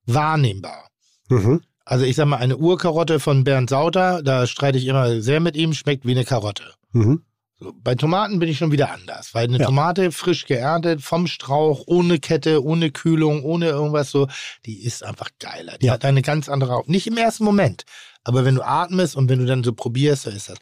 wahrnehmbar. 0.05 0.91
Mhm. 1.31 1.62
Also 1.87 2.05
ich 2.05 2.16
sag 2.16 2.27
mal, 2.27 2.37
eine 2.37 2.59
Urkarotte 2.59 3.20
von 3.20 3.45
Bernd 3.45 3.70
Sauter, 3.70 4.23
da 4.23 4.47
streite 4.47 4.77
ich 4.77 4.85
immer 4.87 5.23
sehr 5.23 5.41
mit 5.41 5.57
ihm, 5.57 5.73
schmeckt 5.73 6.05
wie 6.05 6.11
eine 6.11 6.27
Karotte. 6.27 6.75
Mhm. 6.93 7.23
Bei 7.60 7.97
Tomaten 7.97 8.39
bin 8.39 8.48
ich 8.48 8.59
schon 8.59 8.70
wieder 8.70 8.93
anders, 8.93 9.35
weil 9.35 9.44
eine 9.48 9.59
Ja. 9.59 9.66
Tomate 9.66 10.12
frisch 10.12 10.47
geerntet, 10.47 11.01
vom 11.02 11.26
Strauch, 11.26 11.82
ohne 11.86 12.20
Kette, 12.20 12.62
ohne 12.62 12.93
Kühlung, 12.93 13.43
ohne 13.43 13.66
irgendwas 13.66 14.10
so, 14.12 14.28
die 14.64 14.85
ist 14.85 15.02
einfach 15.05 15.30
geiler. 15.40 15.76
Die 15.78 15.86
Ja. 15.86 15.94
hat 15.94 16.05
eine 16.05 16.22
ganz 16.22 16.48
andere, 16.48 16.82
nicht 16.86 17.06
im 17.09 17.16
ersten 17.16 17.43
Moment, 17.44 17.85
aber 18.22 18.44
wenn 18.44 18.55
du 18.55 18.62
atmest 18.62 19.16
und 19.16 19.28
wenn 19.28 19.40
du 19.40 19.47
dann 19.47 19.64
so 19.64 19.72
probierst, 19.72 20.22
so 20.22 20.30
ist 20.30 20.48
das. 20.51 20.59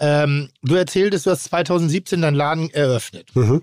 Ähm, 0.00 0.48
du 0.62 0.76
erzähltest, 0.76 1.26
du 1.26 1.30
hast 1.30 1.44
2017 1.44 2.22
deinen 2.22 2.34
Laden 2.36 2.70
eröffnet. 2.70 3.26
Mhm. 3.36 3.62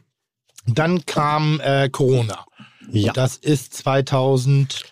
Dann 0.67 1.03
kam 1.07 1.59
äh, 1.61 1.89
Corona. 1.89 2.45
Ja. 2.91 3.07
Und 3.09 3.17
das 3.17 3.37
ist 3.37 3.73
2020 3.73 4.83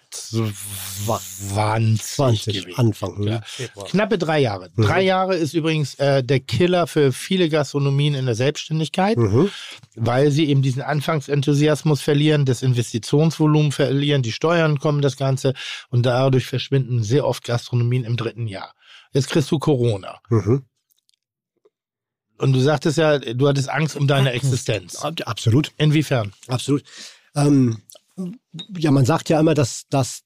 20 1.97 2.61
gewesen. 2.63 2.77
Anfang. 2.79 3.23
Ja. 3.23 3.41
Ja. 3.57 3.83
Knappe 3.85 4.17
drei 4.17 4.39
Jahre. 4.39 4.69
Mhm. 4.75 4.83
Drei 4.83 5.01
Jahre 5.03 5.35
ist 5.35 5.53
übrigens 5.53 5.95
äh, 5.95 6.23
der 6.23 6.39
Killer 6.39 6.87
für 6.87 7.11
viele 7.11 7.49
Gastronomien 7.49 8.13
in 8.15 8.25
der 8.25 8.35
Selbstständigkeit, 8.35 9.17
Mhm. 9.17 9.49
weil 9.95 10.31
sie 10.31 10.45
eben 10.49 10.61
diesen 10.61 10.81
Anfangsenthusiasmus 10.81 12.01
verlieren, 12.01 12.45
das 12.45 12.61
Investitionsvolumen 12.61 13.71
verlieren, 13.71 14.21
die 14.21 14.31
Steuern 14.31 14.79
kommen, 14.79 15.01
das 15.01 15.17
Ganze 15.17 15.53
und 15.89 16.05
dadurch 16.05 16.45
verschwinden 16.45 17.03
sehr 17.03 17.25
oft 17.25 17.43
Gastronomien 17.43 18.03
im 18.03 18.17
dritten 18.17 18.47
Jahr. 18.47 18.73
Jetzt 19.13 19.29
kriegst 19.29 19.49
du 19.51 19.59
Corona. 19.59 20.19
Mhm. 20.29 20.63
Und 22.37 22.51
du 22.51 22.59
sagtest 22.59 22.97
ja, 22.97 23.17
du 23.17 23.47
hattest 23.47 23.69
Angst 23.69 23.95
um 23.95 24.07
deine 24.07 24.31
Existenz. 24.33 24.97
Ab- 24.97 25.21
Absolut. 25.25 25.71
Inwiefern? 25.77 26.33
Absolut. 26.47 26.83
Ähm, 27.33 27.81
ja, 28.77 28.91
man 28.91 29.05
sagt 29.05 29.29
ja 29.29 29.39
immer, 29.39 29.53
dass, 29.53 29.83
dass 29.89 30.23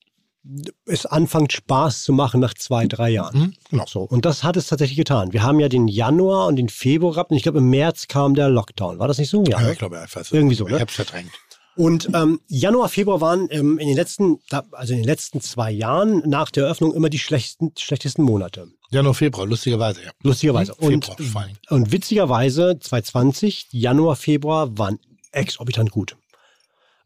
es 0.86 1.06
anfängt 1.06 1.52
Spaß 1.52 2.04
zu 2.04 2.14
machen 2.14 2.40
nach 2.40 2.54
zwei, 2.54 2.88
drei 2.88 3.10
Jahren. 3.10 3.44
Hm? 3.44 3.54
Genau. 3.70 3.86
So, 3.88 4.02
und 4.02 4.26
das 4.26 4.44
hat 4.44 4.58
es 4.58 4.68
tatsächlich 4.68 4.98
getan. 4.98 5.34
Wir 5.34 5.44
haben 5.44 5.60
ja 5.60 5.70
den 5.70 5.88
Januar 5.88 6.48
und 6.48 6.56
den 6.56 6.70
Februar 6.70 7.14
gehabt 7.14 7.32
und 7.32 7.38
ich 7.38 7.44
glaube 7.44 7.60
im 7.60 7.70
März 7.70 8.08
kam 8.08 8.36
der 8.36 8.50
Lockdown. 8.50 9.00
War 9.00 9.08
das 9.08 9.18
nicht 9.18 9.30
so? 9.30 9.44
Ja. 9.44 9.62
Ja, 9.62 9.72
ich 9.72 9.78
glaube 9.78 10.00
einfach 10.00 10.24
so. 10.24 10.36
Irgendwie 10.36 10.56
so, 10.56 10.66
ne? 10.66 10.76
Ich 10.76 10.82
hab's 10.82 10.96
verdrängt. 10.96 11.32
Und 11.76 12.10
ähm, 12.14 12.42
Januar, 12.48 12.90
Februar 12.90 13.22
waren 13.22 13.48
ähm, 13.52 13.78
in 13.78 13.88
den 13.88 13.96
letzten, 13.96 14.40
also 14.72 14.94
in 14.94 15.00
den 15.00 15.06
letzten 15.06 15.40
zwei 15.40 15.72
Jahren 15.72 16.28
nach 16.28 16.52
der 16.52 16.66
Eröffnung 16.66 16.94
immer 16.94 17.10
die 17.10 17.20
schlechtesten, 17.20 17.72
schlechtesten 17.78 18.24
Monate. 18.24 18.68
Januar, 18.90 19.14
Februar, 19.14 19.48
lustigerweise, 19.48 20.04
ja. 20.04 20.12
Lustigerweise. 20.22 20.74
Hm, 20.78 20.88
Und, 20.88 21.06
Februar 21.06 21.48
und 21.70 21.92
witzigerweise 21.92 22.78
2020, 22.80 23.68
Januar, 23.72 24.16
Februar 24.16 24.78
waren 24.78 25.00
exorbitant 25.32 25.92
gut. 25.92 26.18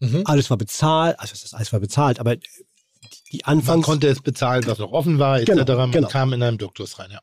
Mhm. 0.04 0.22
Alles 0.26 0.50
war 0.50 0.58
bezahlt, 0.58 1.20
also 1.20 1.34
alles 1.56 1.72
war 1.74 1.80
bezahlt, 1.80 2.20
aber 2.20 2.36
die- 2.36 2.48
die 3.32 3.42
Man 3.46 3.58
Anfangs... 3.60 3.86
konnte 3.86 4.08
es 4.08 4.22
bezahlen, 4.22 4.66
was 4.68 4.78
noch 4.80 4.92
offen 4.92 5.20
war, 5.20 5.40
etc. 5.40 5.48
Genau, 5.52 5.78
Man 5.78 5.92
genau. 5.92 6.08
kam 6.08 6.34
in 6.34 6.42
einen 6.44 6.58
Duktus 6.58 7.00
rein, 7.00 7.10
ja. 7.12 7.20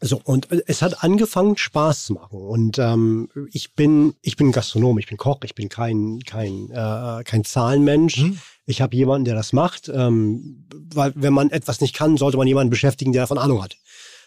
So, 0.00 0.20
und 0.22 0.50
äh, 0.52 0.62
es 0.66 0.82
hat 0.82 1.02
angefangen, 1.02 1.56
Spaß 1.56 2.06
zu 2.06 2.12
machen. 2.14 2.38
Und 2.38 2.78
ähm, 2.78 3.28
ich 3.52 3.74
bin, 3.74 4.14
ich 4.20 4.36
bin 4.36 4.52
Gastronom, 4.52 4.98
ich 4.98 5.06
bin 5.06 5.16
Koch, 5.16 5.40
ich 5.44 5.54
bin 5.54 5.68
kein, 5.68 6.20
kein, 6.26 6.70
äh, 6.70 7.22
kein 7.24 7.44
Zahlenmensch. 7.44 8.18
Mhm. 8.18 8.38
Ich 8.66 8.82
habe 8.82 8.94
jemanden, 8.96 9.24
der 9.24 9.34
das 9.34 9.52
macht. 9.52 9.88
Ähm, 9.88 10.66
weil 10.92 11.12
wenn 11.16 11.32
man 11.32 11.50
etwas 11.50 11.80
nicht 11.80 11.94
kann, 11.94 12.16
sollte 12.18 12.36
man 12.36 12.46
jemanden 12.46 12.70
beschäftigen, 12.70 13.12
der 13.12 13.22
davon 13.22 13.38
Ahnung 13.38 13.62
hat. 13.62 13.76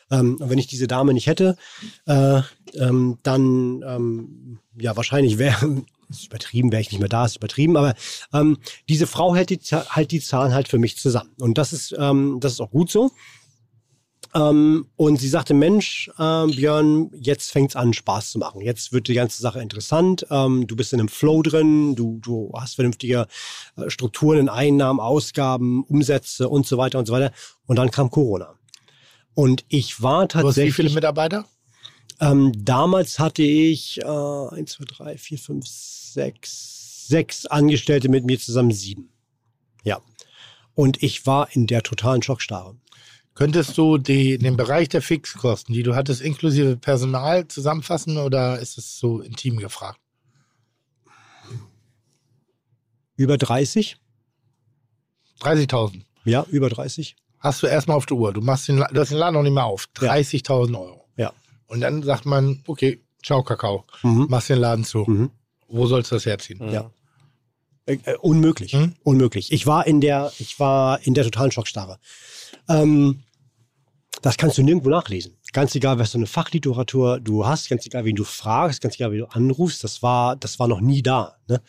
Ähm, 0.09 0.37
und 0.39 0.49
wenn 0.49 0.57
ich 0.57 0.67
diese 0.67 0.87
Dame 0.87 1.13
nicht 1.13 1.27
hätte, 1.27 1.57
äh, 2.05 2.41
ähm, 2.73 3.19
dann 3.23 3.83
ähm, 3.85 4.59
ja 4.79 4.95
wahrscheinlich 4.95 5.37
wäre 5.37 5.83
ist 6.09 6.25
übertrieben, 6.27 6.71
wäre 6.71 6.81
ich 6.81 6.91
nicht 6.91 6.99
mehr 6.99 7.09
da, 7.09 7.25
ist 7.25 7.37
übertrieben, 7.37 7.77
aber 7.77 7.95
ähm, 8.33 8.57
diese 8.89 9.07
Frau 9.07 9.35
hält 9.35 9.49
die, 9.49 9.57
halt 9.57 10.11
die 10.11 10.21
Zahlen 10.21 10.53
halt 10.53 10.67
für 10.67 10.77
mich 10.79 10.97
zusammen. 10.97 11.31
Und 11.39 11.57
das 11.57 11.73
ist, 11.73 11.95
ähm, 11.97 12.37
das 12.39 12.53
ist 12.53 12.61
auch 12.61 12.71
gut 12.71 12.89
so. 12.91 13.11
Ähm, 14.35 14.87
und 14.97 15.19
sie 15.19 15.29
sagte, 15.29 15.53
Mensch, 15.53 16.11
ähm, 16.19 16.51
Björn, 16.51 17.11
jetzt 17.13 17.51
fängt's 17.51 17.75
an, 17.75 17.93
Spaß 17.93 18.31
zu 18.31 18.39
machen. 18.39 18.61
Jetzt 18.61 18.91
wird 18.91 19.07
die 19.07 19.13
ganze 19.13 19.41
Sache 19.41 19.61
interessant. 19.61 20.25
Ähm, 20.29 20.67
du 20.67 20.75
bist 20.75 20.91
in 20.93 20.99
einem 20.99 21.09
Flow 21.09 21.41
drin, 21.41 21.95
du, 21.95 22.19
du 22.21 22.51
hast 22.53 22.75
vernünftige 22.75 23.27
äh, 23.77 23.89
Strukturen 23.89 24.39
in 24.39 24.49
Einnahmen, 24.49 24.99
Ausgaben, 24.99 25.83
Umsätze 25.85 26.49
und 26.49 26.67
so 26.67 26.77
weiter 26.77 26.99
und 26.99 27.05
so 27.05 27.13
weiter. 27.13 27.31
Und 27.67 27.77
dann 27.77 27.89
kam 27.89 28.11
Corona. 28.11 28.53
Und 29.33 29.65
ich 29.69 30.01
war 30.01 30.27
Du 30.27 30.35
hast 30.35 30.43
wie 30.43 30.47
tatsächlich. 30.47 30.75
viele 30.75 30.89
Mitarbeiter? 30.91 31.45
Ähm, 32.19 32.51
damals 32.55 33.19
hatte 33.19 33.43
ich 33.43 33.99
äh, 34.01 34.05
1, 34.05 34.71
2, 34.71 34.85
3, 34.85 35.17
4, 35.17 35.37
5, 35.37 35.67
6, 35.67 36.77
sechs 37.07 37.45
Angestellte 37.45 38.09
mit 38.09 38.25
mir 38.25 38.39
zusammen 38.39 38.71
sieben. 38.71 39.09
Ja. 39.83 40.01
Und 40.75 41.01
ich 41.01 41.25
war 41.25 41.51
in 41.55 41.67
der 41.67 41.83
totalen 41.83 42.21
Schockstarre. 42.21 42.75
Könntest 43.33 43.77
du 43.77 43.97
die, 43.97 44.37
den 44.37 44.57
Bereich 44.57 44.89
der 44.89 45.01
Fixkosten, 45.01 45.73
die 45.73 45.83
du 45.83 45.95
hattest, 45.95 46.21
inklusive 46.21 46.75
Personal 46.75 47.47
zusammenfassen 47.47 48.17
oder 48.17 48.59
ist 48.59 48.77
es 48.77 48.97
so 48.97 49.21
intim 49.21 49.57
gefragt? 49.57 49.99
Über 53.15 53.37
30? 53.37 53.97
30.000. 55.41 56.01
Ja, 56.25 56.45
über 56.49 56.69
30. 56.69 57.15
Hast 57.39 57.61
du 57.61 57.67
erstmal 57.67 57.97
auf 57.97 58.05
der 58.05 58.17
Uhr. 58.17 58.33
Du, 58.33 58.41
machst 58.41 58.67
den, 58.67 58.77
du 58.77 58.99
hast 58.99 59.11
den 59.11 59.17
Laden 59.17 59.35
noch 59.35 59.43
nicht 59.43 59.53
mehr 59.53 59.65
auf. 59.65 59.87
Ja. 60.01 60.13
30.000 60.13 60.79
Euro. 60.79 61.06
Und 61.67 61.81
dann 61.81 62.03
sagt 62.03 62.25
man, 62.25 62.63
okay, 62.67 63.01
ciao 63.23 63.43
Kakao. 63.43 63.85
Mhm. 64.03 64.27
Machst 64.29 64.49
den 64.49 64.59
Laden 64.59 64.85
zu. 64.85 64.99
Mhm. 65.07 65.31
Wo 65.67 65.85
sollst 65.85 66.11
du 66.11 66.15
das 66.15 66.25
herziehen? 66.25 66.71
Ja. 66.71 66.91
Äh, 67.85 67.97
äh, 68.03 68.17
unmöglich. 68.17 68.73
Hm? 68.73 68.95
Unmöglich. 69.03 69.51
Ich 69.51 69.65
war 69.65 69.87
in 69.87 70.01
der, 70.01 70.31
ich 70.39 70.59
war 70.59 71.01
in 71.05 71.13
der 71.13 71.23
totalen 71.23 71.51
Schockstarre. 71.51 71.99
Ähm, 72.69 73.23
das 74.21 74.37
kannst 74.37 74.57
du 74.57 74.63
nirgendwo 74.63 74.89
nachlesen. 74.89 75.37
Ganz 75.53 75.75
egal, 75.75 75.99
was 75.99 76.11
für 76.11 76.17
eine 76.17 76.27
Fachliteratur 76.27 77.19
du 77.19 77.45
hast, 77.45 77.69
ganz 77.69 77.85
egal, 77.85 78.03
wen 78.05 78.15
du 78.15 78.23
fragst, 78.23 78.81
ganz 78.81 78.95
egal, 78.95 79.11
wie 79.11 79.19
du 79.19 79.27
anrufst, 79.27 79.83
das 79.83 80.03
war, 80.03 80.35
das 80.35 80.59
war 80.59 80.67
noch 80.67 80.81
nie 80.81 81.01
da. 81.01 81.37
Ne? 81.47 81.61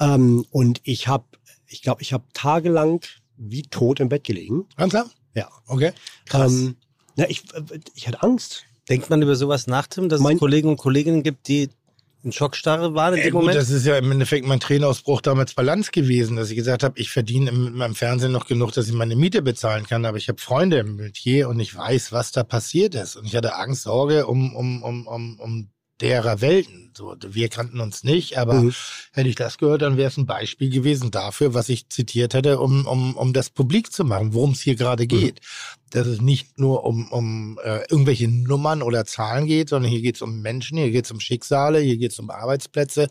Ähm, 0.00 0.46
und 0.50 0.80
ich 0.84 1.08
habe, 1.08 1.24
ich 1.66 1.82
glaube, 1.82 2.02
ich 2.02 2.12
habe 2.12 2.24
tagelang 2.32 3.00
wie 3.36 3.62
tot 3.62 4.00
im 4.00 4.08
Bett 4.08 4.24
gelegen. 4.24 4.66
Ernsthaft? 4.76 5.16
Ja. 5.34 5.48
Okay. 5.66 5.92
Krass. 6.26 6.52
Ähm, 6.52 6.76
na, 7.16 7.28
ich, 7.28 7.42
äh, 7.54 7.80
ich 7.94 8.08
hatte 8.08 8.22
Angst. 8.22 8.64
Denkt 8.88 9.10
man 9.10 9.22
über 9.22 9.36
sowas 9.36 9.66
nach, 9.66 9.86
Tim, 9.86 10.08
dass 10.08 10.20
Mein- 10.20 10.36
es 10.36 10.40
Kollegen 10.40 10.68
und 10.68 10.76
Kolleginnen 10.76 11.22
gibt, 11.22 11.48
die 11.48 11.68
in 12.22 12.32
Schockstarre 12.32 12.94
waren 12.94 13.14
in 13.14 13.20
Ey, 13.20 13.24
dem 13.26 13.32
gut, 13.32 13.40
Moment? 13.42 13.56
das 13.58 13.70
ist 13.70 13.86
ja 13.86 13.96
im 13.96 14.10
Endeffekt 14.12 14.46
mein 14.46 14.60
Trainerausbruch 14.60 15.22
damals 15.22 15.54
bei 15.54 15.62
Lanz 15.62 15.90
gewesen, 15.90 16.36
dass 16.36 16.50
ich 16.50 16.56
gesagt 16.56 16.82
habe, 16.82 16.98
ich 17.00 17.10
verdiene 17.10 17.50
mit 17.50 17.74
meinem 17.74 17.94
Fernsehen 17.94 18.32
noch 18.32 18.46
genug, 18.46 18.72
dass 18.72 18.88
ich 18.88 18.92
meine 18.92 19.16
Miete 19.16 19.40
bezahlen 19.40 19.86
kann, 19.86 20.04
aber 20.04 20.18
ich 20.18 20.28
habe 20.28 20.38
Freunde 20.38 20.78
im 20.80 20.96
Metier 20.96 21.48
und 21.48 21.58
ich 21.60 21.74
weiß, 21.74 22.12
was 22.12 22.30
da 22.32 22.42
passiert 22.44 22.94
ist. 22.94 23.16
Und 23.16 23.24
ich 23.24 23.34
hatte 23.36 23.54
Angst, 23.56 23.84
Sorge 23.84 24.26
um, 24.26 24.54
um, 24.54 24.82
um, 24.82 25.06
um, 25.06 25.40
um 25.40 25.68
derer 26.00 26.40
Welten. 26.40 26.90
So, 26.96 27.14
wir 27.24 27.48
kannten 27.48 27.80
uns 27.80 28.02
nicht, 28.02 28.36
aber 28.36 28.54
Mhm. 28.54 28.74
hätte 29.12 29.28
ich 29.28 29.36
das 29.36 29.58
gehört, 29.58 29.82
dann 29.82 29.96
wäre 29.96 30.08
es 30.08 30.16
ein 30.16 30.26
Beispiel 30.26 30.70
gewesen 30.70 31.10
dafür, 31.10 31.54
was 31.54 31.68
ich 31.68 31.88
zitiert 31.88 32.34
hätte, 32.34 32.58
um, 32.58 32.84
um, 32.86 33.16
um 33.16 33.32
das 33.32 33.48
publik 33.50 33.92
zu 33.92 34.04
machen, 34.04 34.34
worum 34.34 34.50
es 34.52 34.60
hier 34.60 34.74
gerade 34.74 35.06
geht. 35.06 35.40
Dass 35.90 36.06
es 36.06 36.20
nicht 36.20 36.58
nur 36.58 36.84
um, 36.84 37.10
um 37.10 37.58
äh, 37.64 37.80
irgendwelche 37.88 38.28
Nummern 38.28 38.82
oder 38.82 39.04
Zahlen 39.04 39.46
geht, 39.46 39.68
sondern 39.68 39.90
hier 39.90 40.02
geht 40.02 40.16
es 40.16 40.22
um 40.22 40.40
Menschen, 40.40 40.78
hier 40.78 40.90
geht 40.90 41.04
es 41.04 41.10
um 41.10 41.20
Schicksale, 41.20 41.80
hier 41.80 41.96
geht 41.96 42.12
es 42.12 42.18
um 42.18 42.30
Arbeitsplätze 42.30 43.08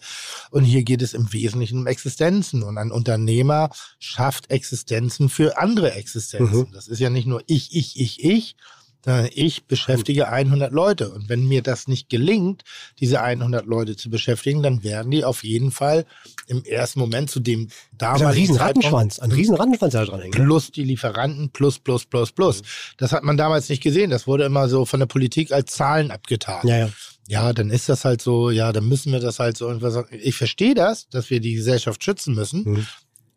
und 0.51 0.63
hier 0.63 0.83
geht 0.83 1.01
es 1.01 1.13
im 1.13 1.31
Wesentlichen 1.33 1.79
um 1.79 1.87
Existenzen. 1.87 2.63
Und 2.63 2.77
ein 2.77 2.91
Unternehmer 2.91 3.69
schafft 3.99 4.49
Existenzen 4.51 5.29
für 5.29 5.57
andere 5.57 5.93
Existenzen. 5.93 6.71
Das 6.73 6.87
ist 6.87 6.99
ja 6.99 7.09
nicht 7.09 7.27
nur 7.27 7.41
ich, 7.47 7.75
ich, 7.75 7.99
ich, 7.99 8.23
ich, 8.23 8.55
sondern 9.05 9.29
ich 9.33 9.65
beschäftige 9.65 10.27
100 10.29 10.71
Leute. 10.73 11.09
Und 11.09 11.29
wenn 11.29 11.47
mir 11.47 11.61
das 11.61 11.87
nicht 11.87 12.09
gelingt, 12.09 12.63
diese 12.99 13.21
100 13.21 13.65
Leute 13.65 13.95
zu 13.95 14.09
beschäftigen, 14.09 14.61
dann 14.61 14.83
werden 14.83 15.09
die 15.11 15.23
auf 15.23 15.43
jeden 15.43 15.71
Fall 15.71 16.05
im 16.47 16.63
ersten 16.65 16.99
Moment 16.99 17.29
zu 17.29 17.39
dem 17.39 17.67
Also 17.67 17.69
ein 17.69 17.97
damaligen 17.97 18.29
riesen 18.41 18.55
Zeitpunkt 18.57 18.85
Rattenschwanz, 18.85 19.19
ein 19.19 19.31
riesen 19.31 19.55
Rattenschwanz, 19.55 19.93
da 19.93 20.05
dran 20.05 20.21
hängt. 20.21 20.35
plus 20.35 20.71
die 20.71 20.83
Lieferanten, 20.83 21.49
plus, 21.51 21.79
plus, 21.79 22.05
plus, 22.05 22.31
plus. 22.33 22.61
Das 22.97 23.11
hat 23.13 23.23
man 23.23 23.37
damals 23.37 23.69
nicht 23.69 23.81
gesehen. 23.81 24.09
Das 24.09 24.27
wurde 24.27 24.43
immer 24.45 24.67
so 24.67 24.85
von 24.85 24.99
der 24.99 25.07
Politik 25.07 25.51
als 25.51 25.71
Zahlen 25.71 26.11
abgetan. 26.11 26.67
Ja, 26.67 26.77
ja. 26.77 26.89
Ja, 27.27 27.53
dann 27.53 27.69
ist 27.69 27.87
das 27.89 28.05
halt 28.05 28.21
so, 28.23 28.49
ja, 28.49 28.73
dann 28.73 28.87
müssen 28.87 29.11
wir 29.11 29.19
das 29.19 29.37
halt 29.39 29.55
so. 29.55 29.71
Ich 30.11 30.35
verstehe 30.35 30.73
das, 30.73 31.07
dass 31.09 31.29
wir 31.29 31.39
die 31.39 31.53
Gesellschaft 31.53 32.03
schützen 32.03 32.33
müssen, 32.33 32.63
Mhm. 32.63 32.87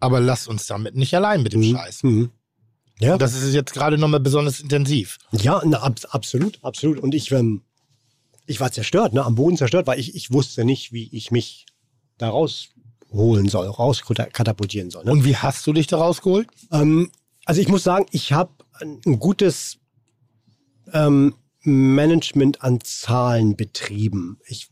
aber 0.00 0.18
lasst 0.18 0.48
uns 0.48 0.66
damit 0.66 0.96
nicht 0.96 1.14
allein 1.14 1.42
mit 1.42 1.52
dem 1.52 1.60
Mhm. 1.60 1.76
Scheiß. 1.76 2.02
Mhm. 2.02 2.30
Ja. 3.02 3.18
Das 3.18 3.34
ist 3.34 3.52
jetzt 3.52 3.72
gerade 3.72 3.98
nochmal 3.98 4.20
besonders 4.20 4.60
intensiv. 4.60 5.18
Ja, 5.32 5.60
na, 5.64 5.78
ab, 5.78 5.98
absolut, 6.10 6.60
absolut. 6.62 7.00
Und 7.00 7.14
ich, 7.14 7.32
ähm, 7.32 7.62
ich 8.46 8.60
war 8.60 8.70
zerstört, 8.70 9.12
ne, 9.12 9.24
am 9.24 9.34
Boden 9.34 9.56
zerstört, 9.56 9.88
weil 9.88 9.98
ich, 9.98 10.14
ich 10.14 10.32
wusste 10.32 10.64
nicht, 10.64 10.92
wie 10.92 11.08
ich 11.12 11.32
mich 11.32 11.66
da 12.18 12.28
rausholen 12.28 13.48
soll, 13.48 13.66
rauskatapultieren 13.66 14.90
soll. 14.90 15.04
Ne? 15.04 15.10
Und 15.10 15.24
wie 15.24 15.36
hast 15.36 15.66
du 15.66 15.72
dich 15.72 15.88
da 15.88 15.98
rausgeholt? 15.98 16.46
Ähm, 16.70 17.10
also 17.44 17.60
ich 17.60 17.68
muss 17.68 17.82
sagen, 17.82 18.06
ich 18.12 18.32
habe 18.32 18.52
ein, 18.80 19.00
gutes 19.18 19.78
ähm, 20.92 21.34
Management 21.62 22.62
an 22.62 22.80
Zahlen 22.82 23.56
betrieben. 23.56 24.38
Ich 24.46 24.68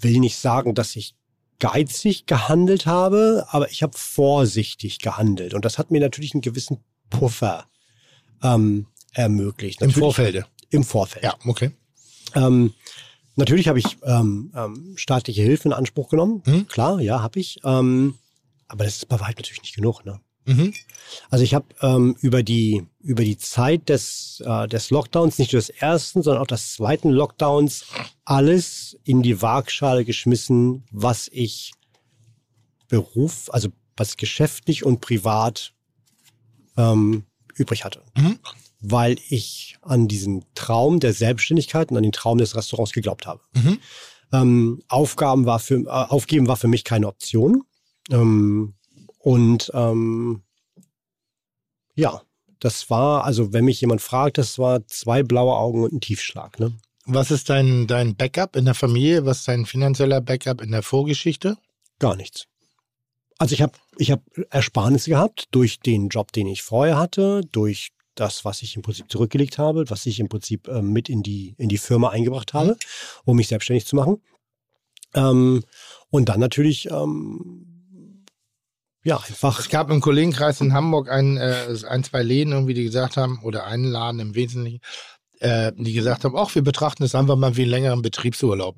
will 0.00 0.20
nicht 0.20 0.36
sagen, 0.36 0.74
dass 0.74 0.96
ich 0.96 1.14
geizig 1.58 2.26
gehandelt 2.26 2.84
habe, 2.84 3.46
aber 3.50 3.70
ich 3.70 3.82
habe 3.82 3.96
vorsichtig 3.96 4.98
gehandelt. 4.98 5.54
Und 5.54 5.64
das 5.64 5.78
hat 5.78 5.90
mir 5.90 6.00
natürlich 6.00 6.34
einen 6.34 6.42
gewissen 6.42 6.84
Puffer 7.10 7.66
ähm, 8.42 8.86
ermöglicht. 9.12 9.80
Im 9.80 9.88
Natürlich- 9.88 10.00
Vorfelde. 10.04 10.46
Im 10.70 10.84
Vorfeld. 10.84 11.24
Ja, 11.24 11.34
okay. 11.46 11.72
Ähm, 12.34 12.72
Natürlich 13.36 13.68
habe 13.68 13.78
ich 13.78 13.96
ähm, 14.02 14.52
ähm, 14.54 14.92
staatliche 14.96 15.40
Hilfe 15.42 15.68
in 15.68 15.72
Anspruch 15.72 16.10
genommen. 16.10 16.42
Mhm. 16.44 16.66
Klar, 16.68 17.00
ja, 17.00 17.22
habe 17.22 17.38
ich. 17.40 17.58
Ähm, 17.64 18.18
aber 18.68 18.84
das 18.84 18.96
ist 18.96 19.08
bei 19.08 19.18
weitem 19.18 19.36
natürlich 19.38 19.62
nicht 19.62 19.74
genug. 19.74 20.04
Ne? 20.04 20.20
Mhm. 20.44 20.74
Also 21.30 21.42
ich 21.44 21.54
habe 21.54 21.64
ähm, 21.80 22.16
über 22.20 22.42
die 22.42 22.86
über 23.00 23.24
die 23.24 23.38
Zeit 23.38 23.88
des 23.88 24.42
äh, 24.44 24.68
des 24.68 24.90
Lockdowns, 24.90 25.38
nicht 25.38 25.52
nur 25.52 25.60
des 25.60 25.70
ersten, 25.70 26.22
sondern 26.22 26.42
auch 26.42 26.46
des 26.48 26.74
zweiten 26.74 27.08
Lockdowns, 27.10 27.84
alles 28.24 28.98
in 29.04 29.22
die 29.22 29.40
Waagschale 29.40 30.04
geschmissen, 30.04 30.84
was 30.90 31.28
ich 31.32 31.72
Beruf, 32.88 33.48
also 33.52 33.68
was 33.96 34.16
geschäftlich 34.16 34.84
und 34.84 35.00
privat 35.00 35.72
ähm, 36.76 37.24
übrig 37.54 37.84
hatte. 37.84 38.02
Mhm. 38.16 38.38
Weil 38.80 39.18
ich 39.28 39.76
an 39.82 40.08
diesen 40.08 40.44
Traum 40.54 41.00
der 41.00 41.12
Selbstständigkeit 41.12 41.90
und 41.90 41.96
an 41.96 42.02
den 42.02 42.12
Traum 42.12 42.38
des 42.38 42.56
Restaurants 42.56 42.92
geglaubt 42.92 43.26
habe. 43.26 43.40
Mhm. 43.52 43.78
Ähm, 44.32 44.82
Aufgaben 44.88 45.44
war 45.46 45.58
für, 45.58 45.80
äh, 45.80 45.88
aufgeben 45.88 46.48
war 46.48 46.56
für 46.56 46.68
mich 46.68 46.84
keine 46.84 47.08
Option. 47.08 47.64
Ähm, 48.10 48.74
und 49.18 49.70
ähm, 49.74 50.42
ja, 51.94 52.22
das 52.60 52.90
war, 52.90 53.24
also 53.24 53.52
wenn 53.52 53.64
mich 53.64 53.80
jemand 53.80 54.00
fragt, 54.00 54.38
das 54.38 54.58
war 54.58 54.86
zwei 54.86 55.22
blaue 55.22 55.56
Augen 55.56 55.82
und 55.82 55.92
ein 55.92 56.00
Tiefschlag. 56.00 56.58
Ne? 56.60 56.72
Was 57.06 57.30
ist 57.30 57.48
dein, 57.50 57.86
dein 57.86 58.14
Backup 58.14 58.56
in 58.56 58.66
der 58.66 58.74
Familie? 58.74 59.24
Was 59.24 59.40
ist 59.40 59.48
dein 59.48 59.66
finanzieller 59.66 60.20
Backup 60.20 60.60
in 60.60 60.70
der 60.70 60.82
Vorgeschichte? 60.82 61.56
Gar 61.98 62.16
nichts. 62.16 62.46
Also 63.40 63.54
ich 63.54 63.62
habe 63.62 63.72
ich 63.96 64.10
hab 64.10 64.22
Ersparnisse 64.50 65.08
gehabt 65.08 65.48
durch 65.50 65.80
den 65.80 66.10
Job, 66.10 66.30
den 66.30 66.46
ich 66.46 66.62
vorher 66.62 66.98
hatte, 66.98 67.40
durch 67.52 67.92
das, 68.14 68.44
was 68.44 68.60
ich 68.60 68.76
im 68.76 68.82
Prinzip 68.82 69.10
zurückgelegt 69.10 69.56
habe, 69.56 69.88
was 69.88 70.04
ich 70.04 70.20
im 70.20 70.28
Prinzip 70.28 70.68
äh, 70.68 70.82
mit 70.82 71.08
in 71.08 71.22
die, 71.22 71.54
in 71.56 71.70
die 71.70 71.78
Firma 71.78 72.10
eingebracht 72.10 72.52
habe, 72.52 72.76
um 73.24 73.36
mich 73.38 73.48
selbstständig 73.48 73.86
zu 73.86 73.96
machen. 73.96 74.20
Ähm, 75.14 75.64
und 76.10 76.28
dann 76.28 76.38
natürlich, 76.38 76.90
ähm, 76.90 78.26
ja, 79.04 79.16
einfach. 79.16 79.58
Es 79.58 79.70
gab 79.70 79.90
im 79.90 80.02
Kollegenkreis 80.02 80.60
in 80.60 80.74
Hamburg 80.74 81.08
ein, 81.08 81.38
äh, 81.38 81.74
ein, 81.88 82.04
zwei 82.04 82.22
Läden 82.22 82.52
irgendwie, 82.52 82.74
die 82.74 82.84
gesagt 82.84 83.16
haben, 83.16 83.42
oder 83.42 83.64
einen 83.64 83.84
Laden 83.84 84.20
im 84.20 84.34
Wesentlichen, 84.34 84.80
äh, 85.38 85.72
die 85.78 85.94
gesagt 85.94 86.24
haben, 86.24 86.36
ach, 86.36 86.54
wir 86.54 86.62
betrachten 86.62 87.04
es 87.04 87.14
einfach 87.14 87.36
mal 87.36 87.56
wie 87.56 87.62
einen 87.62 87.70
längeren 87.70 88.02
Betriebsurlaub. 88.02 88.76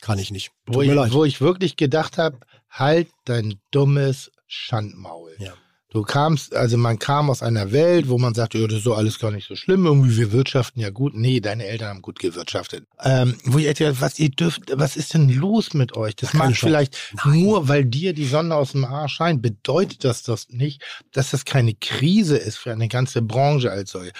Kann 0.00 0.18
ich 0.18 0.32
nicht. 0.32 0.50
Wo 0.66 0.82
ich, 0.82 0.90
wo 1.12 1.24
ich 1.24 1.40
wirklich 1.40 1.76
gedacht 1.76 2.18
habe, 2.18 2.40
halt 2.74 3.08
dein 3.24 3.54
dummes 3.70 4.30
Schandmaul. 4.46 5.34
Ja. 5.38 5.52
Du 5.90 6.02
kamst, 6.02 6.56
also 6.56 6.76
man 6.76 6.98
kam 6.98 7.30
aus 7.30 7.40
einer 7.40 7.70
Welt, 7.70 8.08
wo 8.08 8.18
man 8.18 8.34
sagte, 8.34 8.58
ja, 8.58 8.66
das 8.66 8.78
ist 8.78 8.82
so 8.84 8.94
alles 8.94 9.20
gar 9.20 9.30
nicht 9.30 9.46
so 9.46 9.54
schlimm, 9.54 9.86
irgendwie 9.86 10.16
wir 10.16 10.32
wirtschaften 10.32 10.80
ja 10.80 10.90
gut. 10.90 11.14
Nee, 11.14 11.38
deine 11.38 11.66
Eltern 11.66 11.88
haben 11.88 12.02
gut 12.02 12.18
gewirtschaftet. 12.18 12.84
Ähm, 13.00 13.38
wo 13.44 13.58
ich 13.58 13.66
erzählt, 13.66 14.00
was 14.00 14.18
ihr 14.18 14.30
dürft, 14.30 14.62
was 14.72 14.96
ist 14.96 15.14
denn 15.14 15.28
los 15.28 15.72
mit 15.72 15.96
euch? 15.96 16.16
Das 16.16 16.30
Chance. 16.32 16.54
vielleicht 16.56 16.98
Nein. 17.24 17.42
nur, 17.42 17.68
weil 17.68 17.84
dir 17.84 18.12
die 18.12 18.26
Sonne 18.26 18.56
aus 18.56 18.72
dem 18.72 18.84
Arsch 18.84 19.14
scheint, 19.14 19.40
bedeutet 19.40 20.02
das 20.02 20.24
das 20.24 20.48
nicht, 20.48 20.82
dass 21.12 21.30
das 21.30 21.44
keine 21.44 21.74
Krise 21.74 22.36
ist 22.38 22.56
für 22.56 22.72
eine 22.72 22.88
ganze 22.88 23.22
Branche 23.22 23.70
als 23.70 23.92
solche. 23.92 24.10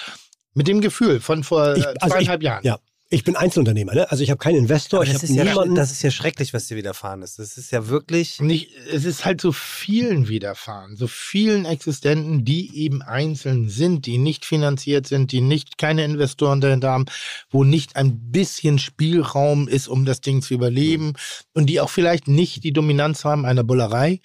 Mit 0.54 0.68
dem 0.68 0.80
Gefühl 0.80 1.18
von 1.18 1.42
vor 1.42 1.74
Ich- 1.76 1.82
äh, 1.82 1.94
also 2.00 2.14
zweieinhalb 2.14 2.40
ich, 2.40 2.46
Jahren. 2.46 2.62
Ja, 2.64 2.78
ich 3.10 3.22
bin 3.22 3.36
Einzelunternehmer, 3.36 3.94
ne? 3.94 4.10
Also 4.10 4.24
ich 4.24 4.30
habe 4.30 4.38
keinen 4.38 4.56
Investor, 4.56 5.00
Aber 5.00 5.06
ich 5.06 5.12
das, 5.12 5.22
habe 5.22 5.32
ist 5.32 5.36
ja, 5.36 5.44
niemanden. 5.44 5.74
das 5.74 5.92
ist 5.92 6.02
ja 6.02 6.10
schrecklich, 6.10 6.54
was 6.54 6.66
dir 6.66 6.76
widerfahren 6.76 7.22
ist. 7.22 7.38
Das 7.38 7.56
ist 7.58 7.70
ja 7.70 7.88
wirklich. 7.88 8.40
Nicht, 8.40 8.70
es 8.90 9.04
ist 9.04 9.24
halt 9.24 9.40
so 9.40 9.52
vielen 9.52 10.28
widerfahren, 10.28 10.96
so 10.96 11.06
vielen 11.06 11.64
Existenten, 11.66 12.44
die 12.44 12.76
eben 12.76 13.02
einzeln 13.02 13.68
sind, 13.68 14.06
die 14.06 14.18
nicht 14.18 14.44
finanziert 14.44 15.06
sind, 15.06 15.32
die 15.32 15.42
nicht 15.42 15.76
keine 15.78 16.04
Investoren 16.04 16.60
dahinter 16.60 16.90
haben, 16.90 17.04
wo 17.50 17.62
nicht 17.62 17.94
ein 17.96 18.32
bisschen 18.32 18.78
Spielraum 18.78 19.68
ist, 19.68 19.86
um 19.86 20.04
das 20.06 20.20
Ding 20.20 20.40
zu 20.42 20.54
überleben 20.54 21.12
und 21.52 21.66
die 21.66 21.80
auch 21.80 21.90
vielleicht 21.90 22.26
nicht 22.26 22.64
die 22.64 22.72
Dominanz 22.72 23.24
haben 23.24 23.44
einer 23.44 23.64
Bullerei, 23.64 24.20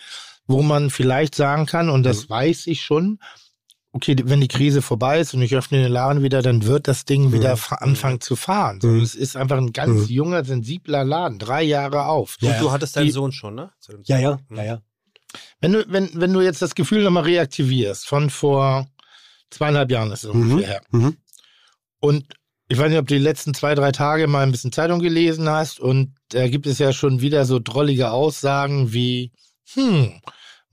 wo 0.47 0.61
man 0.63 0.89
vielleicht 0.89 1.35
sagen 1.35 1.65
kann, 1.65 1.89
und 1.89 2.03
das 2.03 2.29
weiß 2.29 2.67
ich 2.67 2.81
schon, 2.81 3.19
okay, 3.91 4.15
wenn 4.23 4.41
die 4.41 4.47
Krise 4.47 4.81
vorbei 4.81 5.19
ist 5.19 5.33
und 5.33 5.41
ich 5.41 5.55
öffne 5.55 5.81
den 5.81 5.91
Laden 5.91 6.21
wieder, 6.23 6.41
dann 6.41 6.65
wird 6.65 6.87
das 6.87 7.05
Ding 7.05 7.31
wieder 7.33 7.57
fa- 7.57 7.75
anfangen 7.75 8.21
zu 8.21 8.35
fahren. 8.35 8.79
So, 8.81 8.87
Mhm. 8.87 9.01
Es 9.01 9.15
ist 9.15 9.35
einfach 9.35 9.57
ein 9.57 9.73
ganz 9.73 10.01
Mhm. 10.07 10.13
junger, 10.13 10.45
sensibler 10.45 11.03
Laden, 11.03 11.39
drei 11.39 11.63
Jahre 11.63 12.05
auf. 12.05 12.37
Ja, 12.41 12.53
Und 12.53 12.61
du 12.61 12.71
hattest 12.71 12.95
deinen 12.95 13.05
Die- 13.07 13.11
Sohn 13.11 13.31
schon, 13.31 13.55
ne? 13.55 13.71
Ja, 14.05 14.19
ja, 14.19 14.39
ja, 14.51 14.63
ja. 14.63 14.81
Wenn 15.61 15.73
du, 15.73 15.85
wenn, 15.89 16.09
wenn 16.13 16.33
du 16.33 16.41
jetzt 16.41 16.61
das 16.61 16.75
Gefühl 16.75 17.03
nochmal 17.03 17.23
reaktivierst, 17.23 18.07
von 18.07 18.29
vor 18.29 18.87
zweieinhalb 19.49 19.91
Jahren 19.91 20.11
ist 20.11 20.23
es 20.23 20.33
Mhm. 20.33 20.41
ungefähr 20.51 20.67
her. 20.69 20.81
Mhm. 20.91 21.17
Und 21.99 22.25
ich 22.67 22.77
weiß 22.77 22.89
nicht, 22.89 22.99
ob 22.99 23.07
du 23.07 23.15
die 23.15 23.21
letzten 23.23 23.53
zwei, 23.55 23.73
drei 23.75 23.91
Tage 23.91 24.27
mal 24.27 24.43
ein 24.43 24.51
bisschen 24.51 24.71
Zeitung 24.71 24.99
gelesen 24.99 25.49
hast. 25.49 25.79
Und 25.79 26.13
da 26.29 26.47
gibt 26.47 26.67
es 26.67 26.77
ja 26.77 26.93
schon 26.93 27.21
wieder 27.21 27.45
so 27.45 27.59
drollige 27.59 28.11
Aussagen 28.11 28.93
wie, 28.93 29.31
hm, 29.73 30.21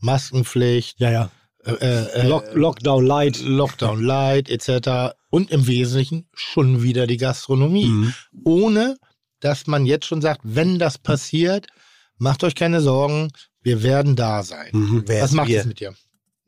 Maskenpflicht, 0.00 1.00
Ja, 1.00 1.10
ja. 1.10 1.30
Äh, 1.72 2.20
äh, 2.22 2.26
Lock, 2.28 2.44
Lockdown 2.54 3.04
Light. 3.06 3.40
Lockdown 3.42 4.02
Light 4.02 4.48
etc. 4.48 5.14
Und 5.30 5.50
im 5.50 5.66
Wesentlichen 5.66 6.28
schon 6.34 6.82
wieder 6.82 7.06
die 7.06 7.16
Gastronomie. 7.16 7.86
Mhm. 7.86 8.14
Ohne, 8.44 8.96
dass 9.40 9.66
man 9.66 9.86
jetzt 9.86 10.06
schon 10.06 10.22
sagt, 10.22 10.40
wenn 10.44 10.78
das 10.78 10.98
passiert, 10.98 11.66
macht 12.18 12.44
euch 12.44 12.54
keine 12.54 12.80
Sorgen, 12.80 13.30
wir 13.62 13.82
werden 13.82 14.16
da 14.16 14.42
sein. 14.42 14.70
Mhm. 14.72 15.04
Was 15.08 15.32
macht 15.32 15.48
wir? 15.48 15.60
es 15.60 15.66
mit 15.66 15.80
dir? 15.80 15.94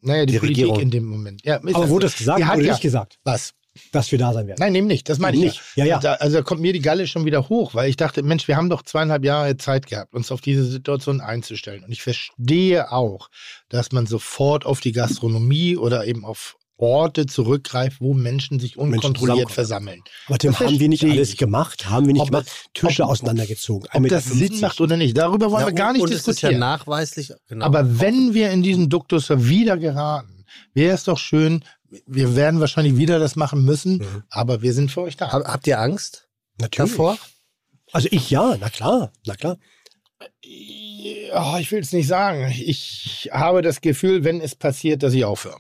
Naja, 0.00 0.24
die, 0.26 0.34
Die 0.34 0.38
Politik 0.38 0.62
Regierung. 0.64 0.80
in 0.80 0.90
dem 0.90 1.04
Moment. 1.06 1.44
Ja, 1.44 1.56
Aber 1.56 1.72
das 1.72 1.88
wurde 1.88 2.06
das 2.06 2.16
gesagt 2.16 2.38
oder 2.40 2.54
ja- 2.62 2.70
nicht 2.72 2.80
gesagt, 2.80 3.18
Was? 3.24 3.52
Dass 3.92 4.10
wir 4.12 4.18
da 4.18 4.32
sein 4.32 4.46
werden? 4.46 4.58
Nein, 4.60 4.74
eben 4.74 4.86
nicht. 4.86 5.08
Das 5.08 5.18
meine 5.18 5.36
ich 5.36 5.42
Nicht. 5.42 5.62
Ja, 5.76 5.84
ja. 5.84 5.98
Da, 5.98 6.14
also 6.14 6.36
da 6.38 6.42
kommt 6.42 6.60
mir 6.60 6.72
die 6.72 6.80
Galle 6.80 7.06
schon 7.06 7.24
wieder 7.24 7.48
hoch, 7.48 7.74
weil 7.74 7.88
ich 7.90 7.96
dachte, 7.96 8.22
Mensch, 8.22 8.48
wir 8.48 8.56
haben 8.56 8.68
doch 8.70 8.82
zweieinhalb 8.82 9.24
Jahre 9.24 9.56
Zeit 9.56 9.86
gehabt, 9.86 10.14
uns 10.14 10.30
auf 10.32 10.40
diese 10.40 10.64
Situation 10.64 11.20
einzustellen. 11.20 11.84
Und 11.84 11.92
ich 11.92 12.02
verstehe 12.02 12.92
auch, 12.92 13.28
dass 13.68 13.92
man 13.92 14.06
sofort 14.06 14.66
auf 14.66 14.80
die 14.80 14.92
Gastronomie 14.92 15.76
oder 15.76 16.06
eben 16.06 16.24
auf 16.24 16.56
Orte 16.80 17.26
zurückgreift, 17.26 18.00
wo 18.00 18.14
Menschen 18.14 18.60
sich 18.60 18.78
unkontrolliert 18.78 19.48
zusammenkommen. 19.50 19.54
versammeln. 19.54 20.00
Aber 20.28 20.38
Tim, 20.38 20.52
Das 20.52 20.60
haben 20.60 20.78
wir 20.78 20.88
nicht 20.88 21.02
alles 21.04 21.36
gemacht? 21.36 21.90
Haben 21.90 22.06
wir 22.06 22.12
nicht 22.12 22.22
Ob- 22.22 22.28
gemacht? 22.30 22.46
Tische 22.72 23.02
ob- 23.02 23.10
auseinandergezogen. 23.10 23.88
Ob 23.92 24.08
das 24.08 24.26
1,50 24.26 24.34
Sinn 24.52 24.60
macht 24.60 24.80
oder 24.80 24.96
nicht, 24.96 25.16
darüber 25.18 25.50
wollen 25.50 25.62
Ja, 25.62 25.66
wir 25.66 25.74
gar 25.74 25.92
nicht 25.92 26.04
es 26.04 26.10
ist 26.12 26.26
ja 26.26 26.32
diskutieren. 26.50 26.60
nachweislich. 26.60 27.32
Genau. 27.48 27.64
Aber 27.66 27.98
wenn 28.00 28.32
wir 28.32 28.52
in 28.52 28.62
diesen 28.62 28.88
Duktus 28.88 29.28
wieder 29.28 29.76
geraten, 29.76 30.44
wäre 30.72 30.94
es 30.94 31.02
doch 31.02 31.18
schön, 31.18 31.64
wir 32.06 32.36
werden 32.36 32.60
wahrscheinlich 32.60 32.96
wieder 32.96 33.18
das 33.18 33.36
machen 33.36 33.64
müssen, 33.64 33.98
Mhm. 33.98 34.22
aber 34.30 34.62
wir 34.62 34.72
sind 34.72 34.90
für 34.90 35.02
euch 35.02 35.16
da. 35.16 35.32
Hab, 35.32 35.44
habt 35.46 35.66
ihr 35.66 35.80
Angst 35.80 36.28
Natürlich. 36.60 36.90
davor? 36.92 37.18
Also 37.92 38.08
ich 38.10 38.30
ja, 38.30 38.56
na 38.60 38.68
klar, 38.68 39.12
na 39.26 39.34
klar. 39.34 39.56
Ich 40.42 41.70
will 41.72 41.80
es 41.80 41.92
nicht 41.92 42.06
sagen. 42.08 42.52
Ich 42.56 43.28
habe 43.32 43.62
das 43.62 43.80
Gefühl, 43.80 44.24
wenn 44.24 44.40
es 44.40 44.54
passiert, 44.54 45.02
dass 45.02 45.14
ich 45.14 45.24
aufhöre. 45.24 45.58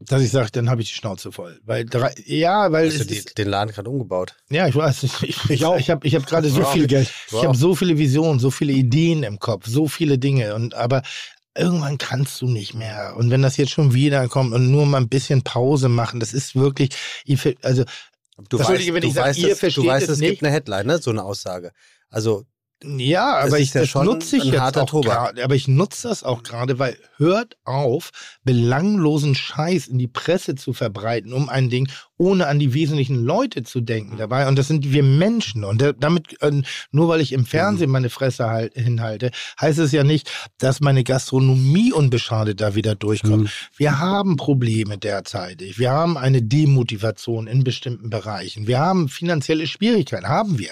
Dass 0.00 0.22
ich 0.22 0.30
sage, 0.30 0.50
dann 0.52 0.70
habe 0.70 0.80
ich 0.82 0.88
die 0.90 0.94
Schnauze 0.94 1.32
voll. 1.32 1.58
Weil 1.64 1.84
drei, 1.84 2.14
ja, 2.24 2.70
weil 2.70 2.86
Hast 2.88 3.00
du 3.00 3.04
die, 3.04 3.24
den 3.36 3.48
Laden 3.48 3.72
gerade 3.74 3.90
umgebaut? 3.90 4.36
ja, 4.48 4.68
ich 4.68 4.76
weiß, 4.76 5.02
ich, 5.02 5.22
ich, 5.24 5.50
Ich 5.50 5.64
auch. 5.64 5.76
Ich 5.76 5.90
habe 5.90 6.06
ich 6.06 6.14
hab 6.14 6.24
gerade 6.26 6.48
so 6.50 6.62
viel 6.64 6.86
Geld. 6.86 7.10
Ich 7.32 7.44
habe 7.44 7.56
so 7.56 7.74
viele 7.74 7.98
Visionen, 7.98 8.38
so 8.38 8.52
viele 8.52 8.72
Ideen 8.72 9.24
im 9.24 9.40
Kopf, 9.40 9.66
so 9.66 9.88
viele 9.88 10.18
Dinge. 10.18 10.54
Und 10.54 10.74
aber 10.74 11.02
irgendwann 11.58 11.98
kannst 11.98 12.40
du 12.40 12.48
nicht 12.48 12.74
mehr. 12.74 13.14
Und 13.16 13.30
wenn 13.30 13.42
das 13.42 13.56
jetzt 13.56 13.72
schon 13.72 13.92
wieder 13.94 14.28
kommt 14.28 14.52
und 14.54 14.70
nur 14.70 14.86
mal 14.86 14.98
ein 14.98 15.08
bisschen 15.08 15.42
Pause 15.42 15.88
machen, 15.88 16.20
das 16.20 16.32
ist 16.32 16.54
wirklich, 16.54 16.90
ihr 17.24 17.38
also 17.62 17.84
Du 18.48 18.58
weißt, 18.58 18.70
wenn 18.94 19.00
du 19.02 19.08
ich 19.08 19.16
weißt, 19.16 19.38
ihr 19.40 19.48
dass- 19.48 19.58
versteht 19.58 19.84
du 19.84 19.88
weißt, 19.88 20.08
es 20.08 20.12
es 20.14 20.20
gibt 20.20 20.44
eine 20.44 20.52
Headline, 20.52 20.86
ne? 20.86 20.98
so 20.98 21.10
eine 21.10 21.24
Aussage. 21.24 21.72
Also 22.08 22.44
ja, 22.84 23.38
aber 23.38 23.58
ich 23.58 23.74
ja 23.74 23.80
das 23.80 23.94
nutze 23.94 24.36
ich 24.36 24.44
jetzt 24.44 24.78
auch 24.78 25.00
gerade. 25.02 25.42
Aber 25.42 25.54
ich 25.56 25.66
nutze 25.66 26.06
das 26.06 26.22
auch 26.22 26.44
gerade, 26.44 26.78
weil 26.78 26.96
hört 27.16 27.56
auf, 27.64 28.10
belanglosen 28.44 29.34
Scheiß 29.34 29.88
in 29.88 29.98
die 29.98 30.06
Presse 30.06 30.54
zu 30.54 30.72
verbreiten, 30.72 31.32
um 31.32 31.48
ein 31.48 31.68
Ding, 31.70 31.88
ohne 32.18 32.46
an 32.48 32.58
die 32.58 32.74
wesentlichen 32.74 33.16
Leute 33.24 33.62
zu 33.62 33.80
denken 33.80 34.14
Mhm. 34.14 34.18
dabei. 34.18 34.48
Und 34.48 34.56
das 34.58 34.68
sind 34.68 34.92
wir 34.92 35.02
Menschen. 35.02 35.64
Und 35.64 35.80
da- 35.80 35.92
damit, 35.92 36.40
äh, 36.42 36.52
nur 36.90 37.08
weil 37.08 37.20
ich 37.20 37.32
im 37.32 37.40
Mhm. 37.42 37.46
Fernsehen 37.46 37.90
meine 37.90 38.10
Fresse 38.10 38.48
halt, 38.50 38.74
hinhalte, 38.74 39.30
heißt 39.60 39.78
es 39.78 39.92
ja 39.92 40.04
nicht, 40.04 40.30
dass 40.58 40.80
meine 40.80 41.04
Gastronomie 41.04 41.92
unbeschadet 41.92 42.60
da 42.60 42.74
wieder 42.74 42.94
durchkommt. 42.94 43.44
Mhm. 43.44 43.48
Wir 43.76 43.98
haben 43.98 44.36
Probleme 44.36 44.98
derzeitig. 44.98 45.78
Wir 45.78 45.90
haben 45.92 46.16
eine 46.18 46.42
Demotivation 46.42 47.46
in 47.46 47.64
bestimmten 47.64 48.10
Bereichen. 48.10 48.66
Wir 48.66 48.78
haben 48.80 49.08
finanzielle 49.08 49.66
Schwierigkeiten, 49.66 50.26
haben 50.28 50.58
wir. 50.58 50.70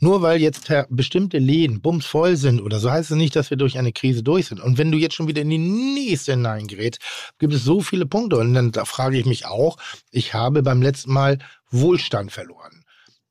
Nur 0.00 0.22
weil 0.22 0.40
jetzt 0.40 0.70
bestimmte 0.90 1.38
Läden 1.38 1.80
bumsvoll 1.80 2.36
sind 2.36 2.60
oder 2.60 2.78
so, 2.78 2.90
heißt 2.90 3.10
es 3.10 3.16
nicht, 3.16 3.34
dass 3.34 3.50
wir 3.50 3.56
durch 3.56 3.78
eine 3.78 3.92
Krise 3.92 4.22
durch 4.22 4.46
sind. 4.46 4.60
Und 4.60 4.76
wenn 4.78 4.92
du 4.92 4.98
jetzt 4.98 5.14
schon 5.14 5.28
wieder 5.28 5.42
in 5.42 5.50
die 5.50 5.58
nächste 5.58 6.32
hineingerätst, 6.32 7.00
gibt 7.38 7.54
es 7.54 7.64
so 7.64 7.80
viele 7.80 8.06
Punkte. 8.06 8.36
Und 8.36 8.54
dann 8.54 8.72
da 8.72 8.84
frage 8.84 9.18
ich 9.18 9.24
mich 9.26 9.46
auch, 9.46 9.76
ich 10.10 10.34
habe 10.34 10.62
beim 10.62 10.81
letzten 10.82 11.12
Mal 11.12 11.38
Wohlstand 11.70 12.32
verloren. 12.32 12.84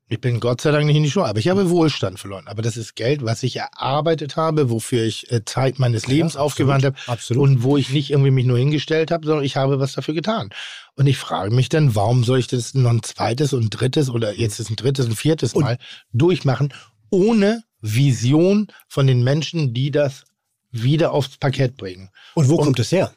Ich 0.08 0.20
bin 0.20 0.42
Gott 0.42 0.60
sei 0.60 0.72
Dank 0.72 0.86
nicht 0.86 0.98
in 0.98 1.04
die 1.04 1.10
Schuhe, 1.12 1.26
aber 1.26 1.40
ich 1.40 1.48
habe 1.48 1.70
Wohlstand 1.70 2.20
verloren. 2.20 2.48
Aber 2.50 2.62
das 2.62 2.76
ist 2.76 2.96
Geld, 2.98 3.24
was 3.24 3.44
ich 3.44 3.56
erarbeitet 3.56 4.36
habe, 4.36 4.70
wofür 4.70 5.06
ich 5.06 5.32
äh, 5.32 5.46
Zeit 5.46 5.80
meines 5.80 6.06
Lebens 6.06 6.34
Ja, 6.34 6.42
aufgewandt 6.42 6.84
habe 6.84 6.98
Absolut. 7.08 7.42
und 7.42 7.64
wo 7.64 7.78
ich 7.78 7.92
nicht 7.92 8.12
irgendwie 8.12 8.32
mich 8.32 8.46
nur 8.46 8.58
hingestellt 8.58 9.10
habe, 9.10 9.26
sondern 9.26 9.46
ich 9.46 9.56
habe 9.56 9.80
was 9.80 9.94
dafür 9.94 10.14
getan. 10.14 10.50
Und 10.96 11.08
ich 11.08 11.18
frage 11.18 11.56
mich 11.56 11.70
dann, 11.70 11.96
warum 11.96 12.26
soll 12.26 12.40
ich 12.40 12.48
das 12.48 12.74
noch 12.74 12.90
ein 12.90 13.04
zweites 13.04 13.54
und 13.54 13.64
ein 13.66 13.70
drittes 13.70 14.10
oder 14.10 14.34
jetzt 14.34 14.60
ist 14.60 14.70
ein 14.70 14.76
drittes 14.76 15.06
und 15.06 15.16
viertes 15.16 15.54
Und- 15.54 15.64
Mal 15.64 15.78
durchmachen, 16.12 16.74
ohne 17.10 17.64
Vision 17.80 18.68
von 18.90 19.08
den 19.08 19.24
Menschen, 19.24 19.74
die 19.74 19.92
das 19.92 20.26
wieder 20.72 21.14
aufs 21.14 21.38
Parkett 21.38 21.78
bringen. 21.78 22.10
Und 22.34 22.50
wo 22.50 22.56
Und- 22.56 22.66
kommt 22.66 22.80
es 22.80 22.92
her? 22.92 23.14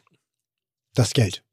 Das 0.93 1.11
Geld. 1.11 1.43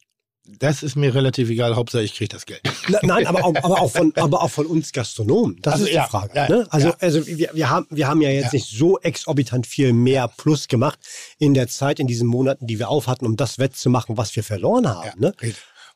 Das 0.45 0.83
ist 0.83 0.97
mir 0.97 1.15
relativ 1.15 1.51
egal, 1.51 1.77
Hauptsache 1.77 2.03
ich 2.03 2.15
kriege 2.15 2.29
das 2.29 2.47
Geld. 2.47 2.63
Nein, 3.03 3.27
aber 3.29 3.45
auch, 3.45 3.55
aber, 3.55 3.81
auch 3.81 3.91
von, 3.91 4.13
aber 4.17 4.43
auch 4.43 4.51
von 4.51 4.67
uns 4.67 4.93
Gastronomen. 4.93 5.59
Das 5.63 5.75
Also, 5.75 5.85
ist 5.85 5.91
die 5.91 5.97
ja, 5.97 6.07
Frage. 6.09 6.33
ja, 6.35 6.49
ne? 6.49 6.67
Also, 6.71 6.89
ja. 6.89 6.97
also 6.99 7.27
wir, 7.27 7.51
wir, 7.53 7.71
haben, 7.71 7.87
wir 7.91 8.09
haben 8.09 8.21
ja 8.21 8.31
jetzt 8.31 8.53
nicht 8.53 8.69
so 8.69 8.99
exorbitant 8.99 9.69
viel 9.69 9.93
mehr 9.93 10.27
Plus 10.27 10.67
gemacht 10.67 10.99
in 11.39 11.55
der 11.55 11.69
Zeit, 11.69 12.01
in 12.01 12.09
diesen 12.09 12.27
Monaten, 12.27 12.67
die 12.67 12.81
wir 12.81 12.89
auf 12.89 13.07
hatten, 13.07 13.25
um 13.25 13.37
das 13.37 13.59
wettzumachen, 13.59 14.17
was 14.17 14.35
wir 14.35 14.43
verloren 14.43 14.89
haben. 14.89 15.21
Ne? 15.21 15.33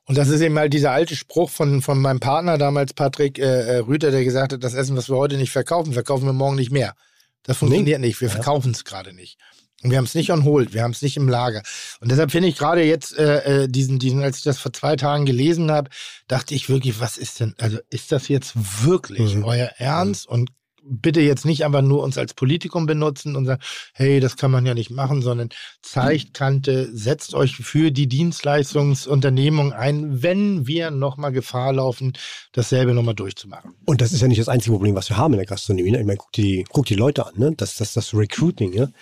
Und 0.04 0.16
das 0.16 0.28
ist 0.28 0.40
eben 0.40 0.56
halt 0.56 0.72
dieser 0.72 0.92
alte 0.92 1.16
Spruch 1.16 1.50
von, 1.50 1.82
von 1.82 2.00
meinem 2.00 2.20
Partner 2.20 2.56
damals, 2.56 2.94
Patrick 2.94 3.40
äh, 3.40 3.42
äh, 3.42 3.76
Rüther, 3.78 4.12
der 4.12 4.22
gesagt 4.22 4.52
hat, 4.52 4.62
das 4.62 4.74
Essen, 4.74 4.96
was 4.96 5.08
wir 5.08 5.16
heute 5.16 5.36
nicht 5.36 5.50
verkaufen, 5.50 5.92
verkaufen 5.92 6.24
wir 6.24 6.32
morgen 6.32 6.54
nicht 6.54 6.70
mehr. 6.70 6.94
Das 7.42 7.58
funktioniert 7.58 8.00
nicht. 8.00 8.20
Wir 8.20 8.30
verkaufen 8.30 8.70
es 8.72 8.84
gerade 8.84 9.12
nicht. 9.12 9.38
Und 9.82 9.90
wir 9.90 9.98
haben 9.98 10.04
es 10.04 10.14
nicht 10.14 10.30
on 10.32 10.44
hold, 10.44 10.72
wir 10.72 10.82
haben 10.82 10.92
es 10.92 11.02
nicht 11.02 11.16
im 11.16 11.28
Lager. 11.28 11.62
Und 12.00 12.10
deshalb 12.10 12.30
finde 12.30 12.48
ich 12.48 12.56
gerade 12.56 12.82
jetzt 12.82 13.16
äh, 13.18 13.64
äh, 13.64 13.68
diesen, 13.68 13.98
diesen, 13.98 14.22
als 14.22 14.38
ich 14.38 14.44
das 14.44 14.58
vor 14.58 14.72
zwei 14.72 14.96
Tagen 14.96 15.26
gelesen 15.26 15.70
habe, 15.70 15.90
dachte 16.28 16.54
ich 16.54 16.68
wirklich, 16.68 16.98
was 16.98 17.18
ist 17.18 17.40
denn, 17.40 17.54
also 17.58 17.78
ist 17.90 18.10
das 18.10 18.28
jetzt 18.28 18.54
wirklich 18.84 19.34
Mhm. 19.34 19.44
euer 19.44 19.70
Ernst? 19.78 20.26
Und 20.26 20.50
bitte 20.88 21.20
jetzt 21.20 21.44
nicht 21.44 21.64
einfach 21.64 21.82
nur 21.82 22.02
uns 22.02 22.16
als 22.16 22.34
Politikum 22.34 22.86
benutzen 22.86 23.36
und 23.36 23.44
sagen, 23.46 23.60
hey, 23.92 24.20
das 24.20 24.36
kann 24.36 24.50
man 24.50 24.64
ja 24.66 24.74
nicht 24.74 24.90
machen, 24.90 25.20
sondern 25.20 25.48
zeigt 25.82 26.34
Kante, 26.34 26.88
setzt 26.92 27.34
euch 27.34 27.56
für 27.56 27.90
die 27.90 28.06
Dienstleistungsunternehmung 28.06 29.72
ein, 29.72 30.22
wenn 30.22 30.66
wir 30.66 30.90
nochmal 30.90 31.32
Gefahr 31.32 31.72
laufen, 31.72 32.12
dasselbe 32.52 32.94
nochmal 32.94 33.14
durchzumachen. 33.14 33.74
Und 33.84 34.00
das 34.00 34.12
ist 34.12 34.20
ja 34.20 34.28
nicht 34.28 34.40
das 34.40 34.48
einzige 34.48 34.72
Problem, 34.72 34.94
was 34.94 35.08
wir 35.08 35.16
haben 35.16 35.34
in 35.34 35.38
der 35.38 35.46
Gastronomie. 35.46 35.90
Ne? 35.90 36.00
Ich 36.00 36.06
meine, 36.06 36.18
guck 36.18 36.32
die, 36.32 36.64
guck 36.70 36.86
die 36.86 36.94
Leute 36.94 37.26
an, 37.26 37.34
ne? 37.36 37.52
Das, 37.56 37.74
das, 37.74 37.92
das 37.92 38.14
Recruiting, 38.14 38.70
ne? 38.70 38.92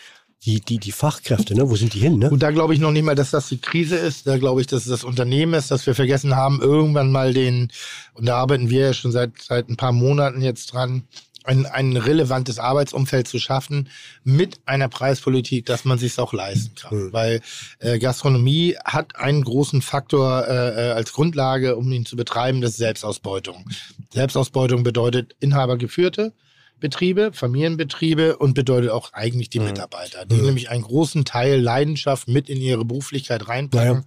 Die, 0.45 0.61
die, 0.61 0.79
die 0.79 0.93
Fachkräfte, 0.93 1.55
ne? 1.55 1.69
Wo 1.71 1.77
sind 1.77 1.95
die 1.95 2.01
hin, 2.01 2.19
ne? 2.19 2.31
Und 2.31 2.43
da 2.43 2.51
glaube 2.51 2.75
ich 2.75 2.81
noch 2.81 2.91
nicht 2.91 3.05
mal, 3.05 3.15
dass 3.15 3.31
das 3.31 3.49
die 3.49 3.59
Krise 3.59 3.97
ist. 3.97 4.27
Da 4.27 4.37
glaube 4.37 4.61
ich, 4.61 4.67
dass 4.67 4.83
es 4.83 4.89
das 4.89 5.05
Unternehmen 5.05 5.55
ist, 5.55 5.71
dass 5.71 5.87
wir 5.87 5.95
vergessen 5.95 6.37
haben, 6.37 6.61
irgendwann 6.61 7.11
mal 7.11 7.33
den, 7.33 7.73
und 8.13 8.27
da 8.27 8.37
arbeiten 8.37 8.69
wir 8.69 8.81
ja 8.81 8.93
schon 8.93 9.11
seit, 9.11 9.41
seit 9.41 9.71
ein 9.71 9.77
paar 9.77 9.93
Monaten 9.93 10.43
jetzt 10.43 10.73
dran, 10.73 11.05
ein, 11.45 11.67
ein 11.67 11.97
relevantes 11.97 12.59
Arbeitsumfeld 12.59 13.29
zu 13.29 13.39
schaffen 13.39 13.89
mit 14.25 14.59
einer 14.67 14.89
Preispolitik, 14.89 15.67
dass 15.67 15.85
man 15.85 15.99
sich 15.99 16.19
auch 16.19 16.33
leisten 16.33 16.75
kann. 16.75 16.99
Mhm. 16.99 17.13
Weil 17.13 17.41
äh, 17.79 17.99
Gastronomie 17.99 18.77
hat 18.85 19.17
einen 19.17 19.45
großen 19.45 19.83
Faktor 19.83 20.47
äh, 20.49 20.89
äh, 20.89 20.93
als 20.93 21.13
Grundlage, 21.13 21.77
um 21.77 21.93
ihn 21.93 22.07
zu 22.07 22.17
betreiben, 22.17 22.61
das 22.61 22.73
ist 22.73 22.77
Selbstausbeutung. 22.79 23.67
Selbstausbeutung 24.13 24.83
bedeutet 24.83 25.37
inhabergeführte 25.41 26.33
Betriebe, 26.81 27.33
Familienbetriebe 27.33 28.37
und 28.37 28.55
bedeutet 28.55 28.91
auch 28.91 29.13
eigentlich 29.13 29.49
die 29.49 29.61
Mitarbeiter, 29.61 30.27
die 30.27 30.37
Mhm. 30.37 30.47
nämlich 30.47 30.71
einen 30.71 30.83
großen 30.83 31.25
Teil 31.25 31.61
Leidenschaft 31.61 32.29
mit 32.29 32.49
in 32.49 32.61
ihre 32.61 32.85
Beruflichkeit 32.85 33.49
reinpacken, 33.49 34.05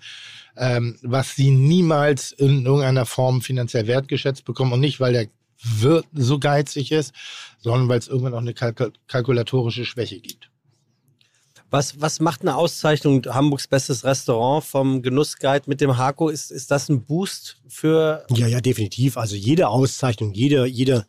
ähm, 0.58 0.98
was 1.02 1.36
sie 1.36 1.50
niemals 1.52 2.32
in 2.32 2.66
irgendeiner 2.66 3.06
Form 3.06 3.42
finanziell 3.42 3.88
wertgeschätzt 3.88 4.46
bekommen 4.46 4.74
und 4.74 4.80
nicht, 4.80 5.00
weil 5.00 5.14
der 5.14 5.28
Wirt 5.64 6.06
so 6.14 6.38
geizig 6.38 6.92
ist, 6.92 7.14
sondern 7.60 7.90
weil 7.90 7.98
es 8.00 8.08
irgendwann 8.08 8.36
auch 8.36 8.40
eine 8.40 8.54
kalk 8.54 8.92
kalkulatorische 9.08 9.86
Schwäche 9.86 10.20
gibt. 10.20 10.52
Was, 11.70 12.00
was 12.00 12.22
macht 12.22 12.42
eine 12.42 12.56
Auszeichnung 12.56 13.26
Hamburgs 13.26 13.68
bestes 13.68 14.06
Restaurant 14.06 14.64
vom 14.64 15.02
Genussguide 15.02 15.64
mit 15.68 15.82
dem 15.82 15.98
Hako? 15.98 16.30
Ist, 16.30 16.50
ist 16.50 16.72
das 16.72 16.88
ein 16.88 17.04
Boost 17.04 17.58
für 17.68 18.26
Ja, 18.34 18.48
ja, 18.48 18.62
definitiv. 18.62 19.18
Also 19.18 19.36
jede 19.36 19.68
Auszeichnung, 19.68 20.34
jede, 20.34 20.66
jede, 20.66 21.06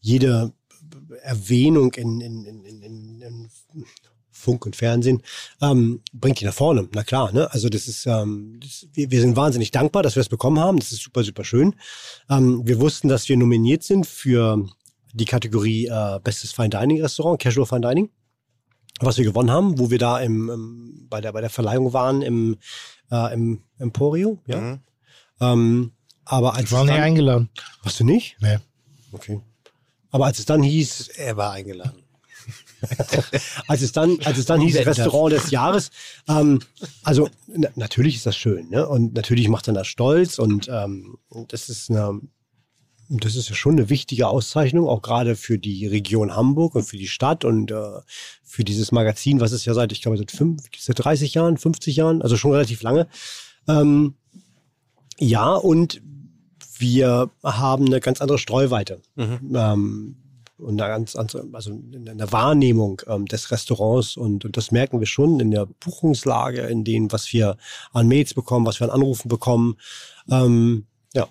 jede 0.00 0.52
Erwähnung 1.22 1.92
in, 1.94 2.20
in, 2.20 2.44
in, 2.44 2.82
in, 3.22 3.48
Funk 4.42 4.66
und 4.66 4.74
Fernsehen 4.76 5.22
ähm, 5.60 6.00
bringt 6.12 6.40
die 6.40 6.44
nach 6.44 6.54
vorne. 6.54 6.88
Na 6.94 7.04
klar, 7.04 7.32
ne? 7.32 7.50
Also 7.52 7.68
das 7.68 7.86
ist, 7.86 8.06
ähm, 8.06 8.58
das, 8.60 8.86
wir, 8.92 9.10
wir 9.10 9.20
sind 9.20 9.36
wahnsinnig 9.36 9.70
dankbar, 9.70 10.02
dass 10.02 10.16
wir 10.16 10.20
es 10.20 10.28
bekommen 10.28 10.58
haben. 10.58 10.78
Das 10.78 10.90
ist 10.90 11.02
super, 11.02 11.22
super 11.22 11.44
schön. 11.44 11.76
Ähm, 12.28 12.62
wir 12.66 12.80
wussten, 12.80 13.08
dass 13.08 13.28
wir 13.28 13.36
nominiert 13.36 13.84
sind 13.84 14.06
für 14.06 14.66
die 15.12 15.26
Kategorie 15.26 15.86
äh, 15.86 16.18
Bestes 16.24 16.52
Fine 16.52 16.70
Dining 16.70 17.00
Restaurant, 17.00 17.40
Casual 17.40 17.66
Fine 17.66 17.82
Dining, 17.82 18.10
was 19.00 19.18
wir 19.18 19.24
gewonnen 19.24 19.50
haben, 19.50 19.78
wo 19.78 19.90
wir 19.90 19.98
da 19.98 20.18
im, 20.18 20.48
im, 20.48 21.06
bei, 21.08 21.20
der, 21.20 21.32
bei 21.32 21.40
der 21.40 21.50
Verleihung 21.50 21.92
waren 21.92 22.22
im, 22.22 22.56
äh, 23.10 23.32
im 23.34 23.62
Emporio. 23.78 24.38
Ja. 24.46 24.60
Mhm. 24.60 24.80
Ähm, 25.40 25.92
aber 26.24 26.54
als 26.54 26.64
Ich 26.64 26.72
war 26.72 26.84
nicht 26.84 26.94
eingeladen. 26.94 27.50
warst 27.82 28.00
du 28.00 28.04
nicht? 28.04 28.36
Nee. 28.40 28.58
Okay. 29.12 29.40
Aber 30.12 30.26
als 30.26 30.38
es 30.38 30.44
dann 30.44 30.62
hieß, 30.62 31.08
er 31.16 31.36
war 31.36 31.52
eingeladen? 31.52 32.02
als 33.68 33.82
es 33.82 33.92
dann, 33.92 34.18
als 34.24 34.38
es 34.38 34.46
dann 34.46 34.60
hieß 34.60 34.76
Restaurant 34.86 35.32
des 35.32 35.50
Jahres, 35.50 35.90
ähm, 36.28 36.60
also 37.02 37.28
na, 37.46 37.68
natürlich 37.76 38.16
ist 38.16 38.26
das 38.26 38.36
schön, 38.36 38.68
ne? 38.70 38.88
Und 38.88 39.14
natürlich 39.14 39.48
macht 39.48 39.68
dann 39.68 39.74
das 39.74 39.86
stolz 39.86 40.38
und 40.38 40.68
ähm, 40.68 41.18
das 41.48 41.68
ist 41.68 41.90
eine, 41.90 42.20
das 43.08 43.36
ist 43.36 43.48
ja 43.48 43.54
schon 43.54 43.78
eine 43.78 43.88
wichtige 43.88 44.28
Auszeichnung, 44.28 44.88
auch 44.88 45.02
gerade 45.02 45.36
für 45.36 45.58
die 45.58 45.86
Region 45.86 46.34
Hamburg 46.34 46.74
und 46.74 46.82
für 46.82 46.96
die 46.96 47.08
Stadt 47.08 47.44
und 47.44 47.70
äh, 47.70 48.00
für 48.42 48.64
dieses 48.64 48.90
Magazin, 48.90 49.40
was 49.40 49.52
es 49.52 49.64
ja 49.64 49.74
seit, 49.74 49.92
ich 49.92 50.02
glaube, 50.02 50.18
seit, 50.18 50.30
fünf, 50.30 50.62
seit 50.76 51.04
30 51.04 51.34
Jahren, 51.34 51.56
50 51.56 51.96
Jahren, 51.96 52.22
also 52.22 52.36
schon 52.36 52.52
relativ 52.52 52.82
lange. 52.82 53.06
Ähm, 53.68 54.14
ja, 55.18 55.54
und 55.54 56.02
wir 56.82 57.30
haben 57.42 57.86
eine 57.86 58.00
ganz 58.00 58.20
andere 58.20 58.38
Streuweite. 58.38 59.00
Ähm, 59.16 60.16
und 60.58 60.80
eine 60.80 60.92
ganz 60.92 61.16
andere, 61.16 61.44
also 61.52 61.70
in 61.72 62.04
der 62.18 62.30
Wahrnehmung 62.30 63.02
ähm, 63.08 63.26
des 63.26 63.50
Restaurants 63.50 64.16
und, 64.16 64.44
und 64.44 64.56
das 64.56 64.70
merken 64.70 65.00
wir 65.00 65.06
schon 65.06 65.40
in 65.40 65.50
der 65.50 65.66
Buchungslage, 65.80 66.60
in 66.62 66.84
dem, 66.84 67.10
was 67.10 67.32
wir 67.32 67.56
an 67.92 68.06
Mails 68.06 68.34
bekommen, 68.34 68.64
was 68.66 68.78
wir 68.78 68.86
an 68.86 68.94
Anrufen 68.94 69.28
bekommen. 69.28 69.76
Ähm, 70.30 70.86
ja. 71.14 71.26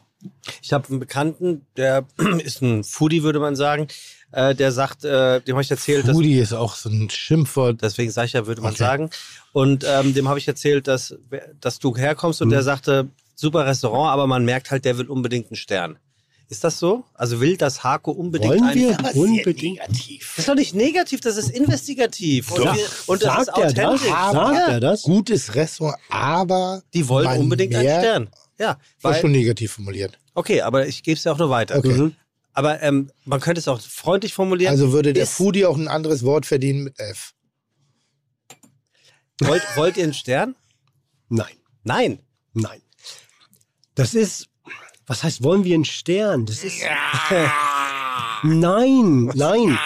Ich 0.61 0.73
habe 0.73 0.89
einen 0.89 0.99
Bekannten, 0.99 1.65
der 1.77 2.05
ist 2.43 2.61
ein 2.61 2.83
Foodie, 2.83 3.23
würde 3.23 3.39
man 3.39 3.55
sagen. 3.55 3.87
Äh, 4.33 4.55
der 4.55 4.71
sagt, 4.71 5.03
äh, 5.05 5.41
dem 5.41 5.55
habe 5.55 5.61
ich 5.63 5.71
erzählt, 5.71 6.07
dass 6.07 6.15
Foodie 6.15 6.39
ist 6.39 6.53
auch 6.53 6.75
so 6.75 6.89
ein 6.89 7.09
Schimpfwort. 7.09 7.81
deswegen 7.81 8.11
sage 8.11 8.27
ich 8.27 8.33
ja, 8.33 8.47
würde 8.47 8.61
man 8.61 8.71
Okay. 8.73 8.83
sagen. 8.83 9.09
Und 9.53 9.85
ähm, 9.87 10.13
dem 10.13 10.27
habe 10.29 10.39
ich 10.39 10.47
erzählt, 10.47 10.87
dass, 10.87 11.15
dass 11.59 11.79
du 11.79 11.95
herkommst 11.95 12.41
und 12.41 12.49
der 12.49 12.63
sagte, 12.63 13.09
super 13.35 13.65
Restaurant, 13.65 14.11
aber 14.11 14.27
man 14.27 14.45
merkt 14.45 14.71
halt, 14.71 14.85
der 14.85 14.97
will 14.97 15.07
unbedingt 15.07 15.47
einen 15.47 15.55
Stern. 15.55 15.97
Ist 16.49 16.65
das 16.65 16.79
so? 16.79 17.05
Also 17.13 17.39
will 17.39 17.55
das 17.55 17.81
Hako 17.83 18.11
unbedingt 18.11 18.51
Wollen 18.51 18.63
einen 18.63 18.79
wir 18.81 18.93
Stern? 18.93 19.13
unbedingt. 19.15 19.79
Das 19.79 20.37
ist 20.39 20.47
doch 20.49 20.55
nicht 20.55 20.75
negativ, 20.75 21.21
das 21.21 21.37
ist 21.37 21.49
investigativ. 21.49 22.51
Und, 22.51 22.63
Ja. 22.65 22.75
wir, 22.75 22.85
und 23.07 23.23
das 23.23 23.45
Sagt 23.45 23.57
ist 23.57 23.63
er 23.63 23.71
das? 23.73 23.85
authentisch. 24.01 24.09
Sagt 24.09 24.55
ja, 24.55 24.67
er 24.67 24.79
das? 24.81 25.01
Gutes 25.03 25.55
Restaurant, 25.55 25.97
aber 26.09 26.83
die 26.93 27.07
wollen 27.07 27.25
man 27.25 27.39
unbedingt 27.39 27.73
einen 27.73 27.83
Stern. 27.87 28.29
Ja, 28.59 28.77
war 29.01 29.13
weil, 29.13 29.21
schon 29.21 29.31
negativ 29.31 29.71
formuliert. 29.71 30.19
okay, 30.35 30.61
aber 30.61 30.85
ich 30.87 31.03
gebe 31.03 31.17
es 31.17 31.23
ja 31.23 31.31
auch 31.31 31.37
nur 31.37 31.49
weiter. 31.49 31.77
Okay. 31.77 31.93
Mhm. 31.93 32.15
Aber 32.53 32.81
ähm, 32.83 33.09
man 33.23 33.39
könnte 33.39 33.59
es 33.59 33.69
auch 33.69 33.79
freundlich 33.79 34.33
formulieren. 34.33 34.71
Also 34.71 34.91
würde 34.91 35.13
der 35.13 35.23
Ist- 35.23 35.33
Foodie 35.35 35.65
auch 35.65 35.77
ein 35.77 35.87
anderes 35.87 36.23
Wort 36.23 36.45
verdienen 36.45 36.83
mit 36.83 36.99
F. 36.99 37.33
wollt, 39.39 39.63
wollt 39.75 39.95
ihr 39.97 40.03
einen 40.03 40.13
Stern? 40.13 40.55
Nein, 41.29 41.55
Nein. 41.83 42.19
nein. 42.53 42.80
Das 43.95 44.13
ist, 44.13 44.47
was 45.05 45.23
heißt, 45.23 45.43
wollen 45.43 45.63
wir 45.63 45.75
einen 45.75 45.85
Stern? 45.85 46.45
Das 46.45 46.63
ist. 46.63 46.81
nein, 48.43 49.25
nein. 49.35 49.77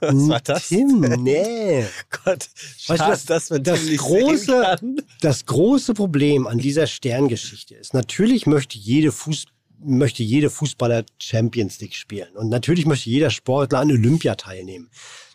Was 0.00 0.28
war 0.28 0.40
das? 0.40 0.68
Tim, 0.68 1.00
nee. 1.22 1.84
Gott, 2.24 2.48
Weißt 2.86 2.88
du, 2.88 2.96
schade, 2.96 3.20
das- 3.26 3.50
man 3.50 3.62
das 3.64 3.80
große-. 3.80 4.78
Das 5.20 5.46
große 5.46 5.94
Problem 5.94 6.46
an 6.46 6.58
dieser 6.58 6.86
Sterngeschichte 6.86 7.74
ist, 7.74 7.94
natürlich 7.94 8.46
möchte 8.46 8.78
jede, 8.78 9.10
Fuß, 9.10 9.46
möchte 9.80 10.22
jede 10.22 10.50
Fußballer 10.50 11.04
Champions 11.18 11.80
League 11.80 11.94
spielen. 11.96 12.36
Und 12.36 12.48
natürlich 12.48 12.86
möchte 12.86 13.10
jeder 13.10 13.30
Sportler 13.30 13.80
an 13.80 13.90
Olympia 13.90 14.36
teilnehmen. 14.36 14.88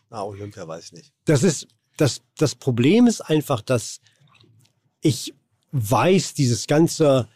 Ah, 0.09 0.23
Olympia 0.23 0.65
weiß 0.67 0.85
ich 0.85 0.91
nicht. 0.93 1.11
Das 1.25 1.43
ist, 1.43 1.67
das, 1.97 2.21
das 2.37 2.55
Problem 2.55 3.07
ist 3.07 3.19
einfach, 3.21 3.61
dass 3.61 3.99
ich 5.01 5.33
weiß, 5.73 6.35
dieses 6.35 6.67
ganze, 6.67 7.27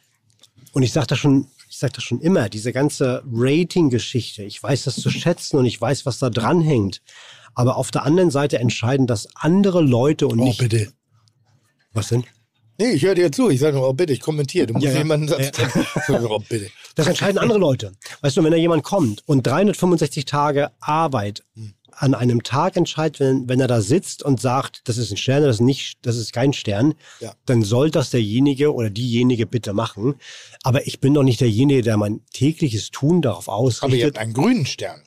und 0.74 0.84
ich 0.84 0.92
sage 0.94 1.08
das 1.08 1.20
schon, 1.20 1.48
ich 1.70 1.78
sage 1.78 1.94
das 1.94 2.04
schon 2.04 2.22
immer, 2.22 2.50
diese 2.50 2.72
ganze 2.74 3.24
Rating-Geschichte, 3.32 4.44
ich 4.44 4.62
weiß 4.62 4.84
das 4.84 4.96
zu 4.96 5.10
schätzen 5.10 5.58
und 5.58 5.66
ich 5.66 5.80
weiß, 5.80 6.06
was 6.06 6.20
da 6.20 6.30
dran 6.30 6.62
hängt. 6.62 7.02
Aber 7.56 7.78
auf 7.78 7.90
der 7.92 8.04
anderen 8.04 8.30
Seite 8.32 8.60
entscheiden 8.60 9.08
das 9.08 9.28
andere 9.36 9.82
Leute 9.82 10.28
und 10.28 10.40
Oh, 10.40 10.44
nicht. 10.44 10.60
bitte. 10.60 10.92
Was 11.94 12.10
denn? 12.10 12.24
Nee, 12.80 12.92
ich 12.92 13.02
höre 13.04 13.16
dir 13.16 13.32
zu. 13.32 13.50
Ich 13.50 13.60
sage 13.60 13.76
nur, 13.78 13.90
oh 13.90 13.94
bitte, 13.94 14.14
ich 14.14 14.20
kommentiere. 14.22 14.68
Du 14.68 14.74
musst 14.74 14.86
Ja, 14.86 14.92
ja. 14.92 14.98
jemanden 15.00 15.28
Satz. 15.30 15.52
oh, 16.10 16.38
bitte. 16.48 16.70
Das 16.94 17.08
entscheiden 17.08 17.40
andere 17.40 17.58
Leute. 17.58 17.94
Weißt 18.22 18.38
du, 18.38 18.44
wenn 18.44 18.52
da 18.52 18.58
jemand 18.58 18.84
kommt 18.84 19.24
und 19.28 19.46
365 19.48 20.26
Tage 20.26 20.70
Arbeit 20.80 21.44
an 22.00 22.14
einem 22.14 22.44
Tag 22.44 22.78
entscheidet, 22.78 23.20
wenn, 23.20 23.50
wenn 23.50 23.60
er 23.60 23.68
da 23.68 23.82
sitzt 23.82 24.22
und 24.24 24.40
sagt, 24.40 24.82
das 24.88 24.98
ist 24.98 25.12
ein 25.12 25.18
Stern, 25.18 25.42
das 25.44 25.56
ist, 25.56 25.62
nicht, 25.62 25.98
das 26.04 26.16
ist 26.18 26.32
kein 26.32 26.54
Stern, 26.54 26.94
Ja. 27.20 27.34
dann 27.46 27.64
soll 27.64 27.90
das 27.90 28.12
derjenige 28.12 28.74
oder 28.74 28.90
diejenige 28.92 29.48
bitte 29.48 29.74
machen. 29.74 30.16
Aber 30.64 30.86
ich 30.86 31.00
bin 31.00 31.14
doch 31.16 31.24
nicht 31.24 31.42
derjenige, 31.42 31.82
der 31.82 31.98
mein 31.98 32.22
tägliches 32.34 32.92
Tun 32.92 33.22
darauf 33.22 33.50
Aber 33.50 33.58
ihr 33.58 33.68
ausrichtet. 33.68 34.04
habt 34.06 34.18
einen 34.20 34.34
grünen 34.34 34.66
Stern. 34.66 35.02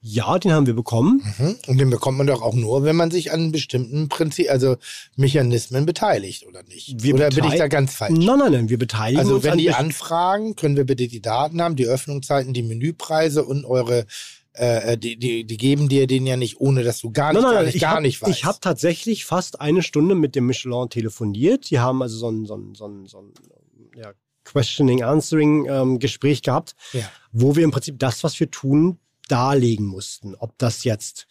Ja, 0.00 0.38
den 0.38 0.52
haben 0.52 0.66
wir 0.66 0.74
bekommen. 0.74 1.22
Mhm. 1.38 1.56
Und 1.66 1.78
den 1.78 1.90
bekommt 1.90 2.16
man 2.18 2.28
doch 2.28 2.40
auch 2.40 2.54
nur, 2.54 2.84
wenn 2.84 2.94
man 2.94 3.10
sich 3.10 3.32
an 3.32 3.50
bestimmten 3.50 4.08
Prinzip, 4.08 4.48
also 4.48 4.76
Mechanismen 5.16 5.86
beteiligt, 5.86 6.46
oder 6.46 6.62
nicht? 6.62 7.02
Wir 7.02 7.14
oder 7.16 7.30
bin 7.30 7.44
ich 7.44 7.56
da 7.56 7.66
ganz 7.66 7.94
falsch? 7.94 8.12
Nein, 8.16 8.38
nein, 8.38 8.52
nein, 8.52 8.68
wir 8.68 8.78
beteiligen 8.78 9.18
Also 9.18 9.34
uns 9.34 9.44
wenn 9.44 9.52
an 9.52 9.58
die 9.58 9.72
anfragen, 9.72 10.54
können 10.54 10.76
wir 10.76 10.84
bitte 10.84 11.08
die 11.08 11.20
Daten 11.20 11.60
haben, 11.60 11.74
die 11.74 11.86
Öffnungszeiten, 11.86 12.52
die 12.52 12.62
Menüpreise 12.62 13.44
und 13.44 13.64
eure, 13.64 14.06
äh, 14.54 14.98
die, 14.98 15.16
die, 15.16 15.44
die 15.44 15.56
geben 15.56 15.88
dir 15.88 16.06
den 16.06 16.26
ja 16.26 16.36
nicht, 16.36 16.60
ohne 16.60 16.82
dass 16.82 17.00
du 17.00 17.10
gar 17.10 17.32
nicht, 17.32 17.42
Nein, 17.42 17.54
nein, 17.54 17.54
gar 17.54 17.64
nicht, 17.64 17.74
ich 17.76 17.80
gar 17.80 17.94
hab, 17.94 18.02
nicht 18.02 18.22
weißt. 18.22 18.30
Ich 18.30 18.44
habe 18.44 18.58
tatsächlich 18.60 19.24
fast 19.24 19.60
eine 19.60 19.82
Stunde 19.82 20.14
mit 20.14 20.34
dem 20.34 20.46
Michelin 20.46 20.88
telefoniert. 20.88 21.70
Die 21.70 21.78
haben 21.78 22.02
also 22.02 22.16
so 22.16 22.30
ein, 22.30 22.46
so 22.46 22.56
ein, 22.56 22.74
so 22.74 22.86
ein, 22.86 23.06
so 23.06 23.18
ein 23.20 23.32
ja, 23.96 24.12
Questioning, 24.44 25.02
Answering 25.02 25.66
ähm, 25.68 25.98
gehabt, 25.98 26.74
Ja. 26.92 27.10
wo 27.32 27.56
wir 27.56 27.64
im 27.64 27.70
Prinzip 27.70 27.98
das, 27.98 28.24
was 28.24 28.38
wir 28.40 28.50
tun, 28.50 28.98
darlegen 29.28 29.86
mussten. 29.86 30.34
Ob 30.34 30.58
das 30.58 30.84
jetzt 30.84 31.26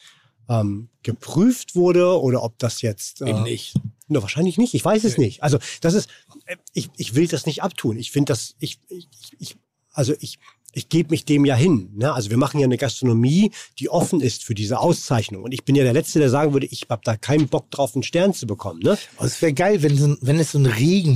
ähm, 0.47 0.89
geprüft 1.03 1.75
wurde 1.75 2.19
oder 2.19 2.43
ob 2.43 2.57
das 2.57 2.81
jetzt 2.81 3.21
Eben 3.21 3.39
äh, 3.39 3.41
nicht. 3.43 3.75
Na, 4.07 4.21
wahrscheinlich 4.21 4.57
nicht. 4.57 4.73
Ich 4.73 4.83
weiß 4.83 5.03
es 5.03 5.17
nicht. 5.17 5.43
Also 5.43 5.59
das 5.81 5.93
ist, 5.93 6.09
äh, 6.45 6.55
ich, 6.73 6.89
ich 6.97 7.15
will 7.15 7.27
das 7.27 7.45
nicht 7.45 7.61
abtun. 7.61 7.97
Ich 7.97 8.11
finde 8.11 8.31
das, 8.31 8.55
ich, 8.59 8.79
ich, 8.89 9.07
ich, 9.37 9.57
also 9.91 10.13
ich, 10.19 10.39
ich 10.79 10.89
gebe 10.89 11.11
mich 11.11 11.25
dem 11.25 11.45
ja 11.45 11.55
hin. 11.55 11.91
Ne? 11.95 12.13
Also 12.13 12.29
wir 12.29 12.37
machen 12.37 12.59
ja 12.59 12.65
eine 12.65 12.77
Gastronomie, 12.77 13.51
die 13.77 13.89
offen 13.89 14.21
ist 14.21 14.43
für 14.43 14.55
diese 14.55 14.79
Auszeichnung. 14.79 15.43
Und 15.43 15.51
ich 15.53 15.63
bin 15.65 15.75
ja 15.75 15.83
der 15.83 15.93
Letzte, 15.93 16.19
der 16.19 16.29
sagen 16.29 16.53
würde, 16.53 16.65
ich 16.67 16.87
habe 16.89 17.01
da 17.03 17.15
keinen 17.17 17.47
Bock 17.47 17.69
drauf, 17.71 17.95
einen 17.95 18.03
Stern 18.03 18.33
zu 18.33 18.47
bekommen. 18.47 18.79
Ne? 18.81 18.97
Aber 19.17 19.25
es 19.27 19.41
wäre 19.41 19.53
geil, 19.53 19.83
wenn, 19.83 19.95
so, 19.97 20.07
ein- 20.07 20.17
wenn 20.21 20.39
es 20.39 20.51
so 20.53 20.57
einen 20.57 20.67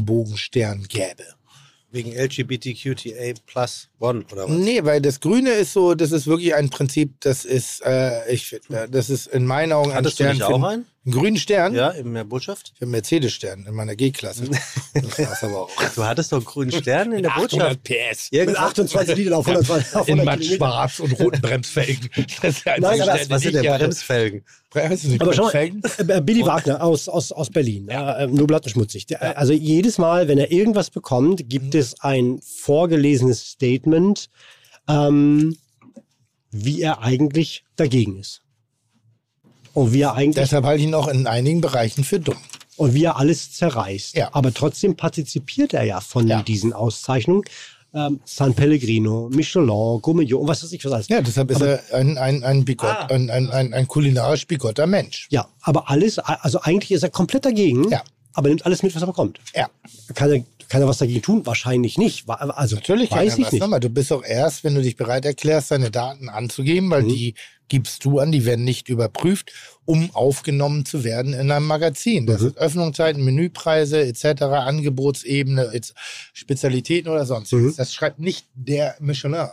Regenbogenstern 0.03 0.83
gäbe. 0.87 1.23
Wegen 1.91 2.11
LGBTQTA 2.11 3.33
plus 3.45 3.87
one 3.99 4.25
oder 4.31 4.49
was? 4.49 4.57
Nee, 4.57 4.83
weil 4.83 4.99
das 5.01 5.19
Grüne 5.19 5.51
ist 5.51 5.73
so, 5.73 5.93
das 5.93 6.11
ist 6.11 6.25
wirklich 6.25 6.55
ein 6.55 6.69
Prinzip, 6.71 7.21
das 7.21 7.45
ist, 7.45 7.81
äh, 7.85 8.31
ich, 8.33 8.51
äh, 8.53 8.89
das 8.89 9.09
ist 9.11 9.27
in 9.27 9.45
meinen 9.45 9.71
Augen 9.73 9.91
ein 9.91 9.97
Hattest 9.97 10.19
du 10.19 10.23
Stern. 10.23 10.37
nicht 10.37 10.45
für- 10.47 10.53
auch 10.55 10.63
einen? 10.63 10.85
Einen 11.05 11.13
grünen 11.15 11.37
Stern? 11.37 11.75
Ja, 11.75 11.89
in 11.89 12.13
der 12.13 12.23
Botschaft? 12.23 12.67
Ich 12.67 12.75
habe 12.75 12.83
einen 12.85 12.91
Mercedes-Stern 12.91 13.65
in 13.67 13.73
meiner 13.75 13.95
G-Klasse. 13.95 14.45
Das 14.93 15.19
war's 15.19 15.43
aber 15.43 15.63
auch. 15.63 15.69
Du 15.95 16.03
hattest 16.05 16.31
doch 16.31 16.37
einen 16.37 16.45
grünen 16.45 16.71
Stern 16.71 17.11
in 17.13 17.23
der 17.23 17.31
Botschaft. 17.31 17.83
PS. 17.83 18.31
Mit 18.31 18.39
Irgendwas- 18.41 18.63
28 18.63 19.15
Litern 19.17 19.33
auf 19.33 19.47
120 19.47 19.95
auf 19.95 20.07
In 20.07 20.19
100 20.19 20.25
matt 20.25 20.39
Kilometer. 20.39 20.55
schwarz 20.57 20.99
und 20.99 21.19
roten 21.19 21.41
Bremsfelgen. 21.41 22.09
Das 22.41 22.55
ist 22.57 22.65
der 22.65 22.79
Nein, 22.79 23.01
Stern, 23.01 23.07
Was 23.29 23.41
den 23.41 23.51
sind 23.53 23.63
denn. 23.65 23.77
Bremsfelgen? 23.77 24.45
Aber 25.19 25.33
schau 25.33 25.43
mal, 25.45 25.51
Bremsfelgen? 25.51 25.81
äh, 26.09 26.21
Billy 26.21 26.45
Wagner 26.45 26.81
aus, 26.83 27.09
aus, 27.09 27.31
aus 27.31 27.49
Berlin, 27.49 27.87
ja. 27.91 28.19
äh, 28.19 28.27
nur 28.27 28.47
blatt 28.47 28.65
und 28.65 28.71
schmutzig. 28.71 29.07
Der, 29.07 29.37
Also 29.37 29.51
jedes 29.51 29.97
Mal, 29.97 30.27
wenn 30.27 30.37
er 30.37 30.51
irgendwas 30.51 30.89
bekommt, 30.91 31.49
gibt 31.49 31.73
es 31.75 31.99
ein 32.01 32.39
vorgelesenes 32.43 33.45
Statement, 33.49 34.29
ähm, 34.87 35.57
wie 36.51 36.81
er 36.81 37.01
eigentlich 37.01 37.65
dagegen 37.75 38.19
ist. 38.19 38.42
Und 39.73 39.93
wie 39.93 40.01
er 40.01 40.13
eigentlich 40.15 40.35
Deshalb 40.35 40.65
halte 40.65 40.81
ich 40.81 40.87
ihn 40.87 40.93
auch 40.95 41.07
in 41.07 41.27
einigen 41.27 41.61
Bereichen 41.61 42.03
für 42.03 42.19
dumm. 42.19 42.37
und 42.77 42.93
wie 42.93 43.03
er 43.03 43.17
alles 43.17 43.51
zerreißt. 43.53 44.15
Ja. 44.15 44.29
Aber 44.33 44.53
trotzdem 44.53 44.95
partizipiert 44.95 45.73
er 45.73 45.83
ja 45.83 45.99
von 46.01 46.27
Ja. 46.27 46.41
diesen 46.43 46.73
Auszeichnungen. 46.73 47.43
Ähm, 47.95 48.19
San 48.25 48.55
Pellegrino, 48.55 49.29
Michelin, 49.31 49.67
Gourmillon 50.01 50.41
und 50.41 50.47
was 50.47 50.63
weiß 50.63 50.71
ich 50.71 50.83
was 50.83 50.91
alles. 50.91 51.07
Ja, 51.09 51.21
deshalb 51.21 51.51
ist 51.51 51.61
er 51.61 51.79
ein, 51.93 52.17
ein, 52.17 52.43
ein, 52.43 52.65
bigott, 52.65 52.89
Ah. 52.89 53.05
ein, 53.11 53.29
ein, 53.29 53.51
ein, 53.51 53.71
ein 53.73 53.87
kulinarisch 53.87 54.47
bigotter 54.47 54.87
Mensch. 54.87 55.27
Ja, 55.29 55.47
aber 55.61 55.91
alles, 55.91 56.17
also 56.17 56.59
eigentlich 56.61 56.89
ist 56.91 57.03
er 57.03 57.09
komplett 57.11 57.45
dagegen, 57.45 57.87
Ja. 57.91 58.01
aber 58.33 58.49
nimmt 58.49 58.65
alles 58.65 58.81
mit, 58.81 58.95
was 58.95 59.03
er 59.03 59.05
bekommt. 59.07 59.39
Ja, 59.55 59.67
Kann 60.15 60.31
er, 60.31 60.43
kann 60.73 60.81
er 60.81 60.87
was 60.87 60.97
dagegen 60.97 61.21
tun? 61.21 61.45
Wahrscheinlich 61.45 61.97
nicht. 61.99 62.27
Also 62.27 62.75
natürlich 62.77 63.11
weiß 63.11 63.37
ich 63.37 63.45
was. 63.45 63.51
nicht. 63.53 63.61
Nochmal, 63.61 63.79
du 63.79 63.89
bist 63.89 64.11
auch 64.11 64.23
erst, 64.23 64.63
wenn 64.63 64.73
du 64.73 64.81
dich 64.81 64.95
bereit 64.97 65.23
erklärst, 65.23 65.69
deine 65.69 65.91
Daten 65.91 66.29
anzugeben, 66.29 66.87
Mhm. 66.87 66.91
weil 66.91 67.03
die 67.03 67.35
gibst 67.69 68.03
du 68.05 68.17
an, 68.19 68.31
die 68.31 68.43
werden 68.45 68.65
nicht 68.65 68.89
überprüft, 68.89 69.51
um 69.85 70.09
aufgenommen 70.15 70.85
zu 70.85 71.03
werden 71.03 71.33
in 71.33 71.51
einem 71.51 71.67
Magazin. 71.67 72.23
Mhm. 72.23 72.27
Das 72.27 72.41
ist 72.41 72.57
Öffnungszeiten, 72.57 73.23
Menüpreise 73.23 74.01
etc., 74.03 74.41
Angebotsebene, 74.41 75.71
Spezialitäten 76.33 77.09
oder 77.11 77.25
sonstiges. 77.25 77.73
Mhm. 77.73 77.77
Das 77.77 77.93
schreibt 77.93 78.19
nicht 78.19 78.47
der 78.55 78.95
Michelin, 78.99 79.47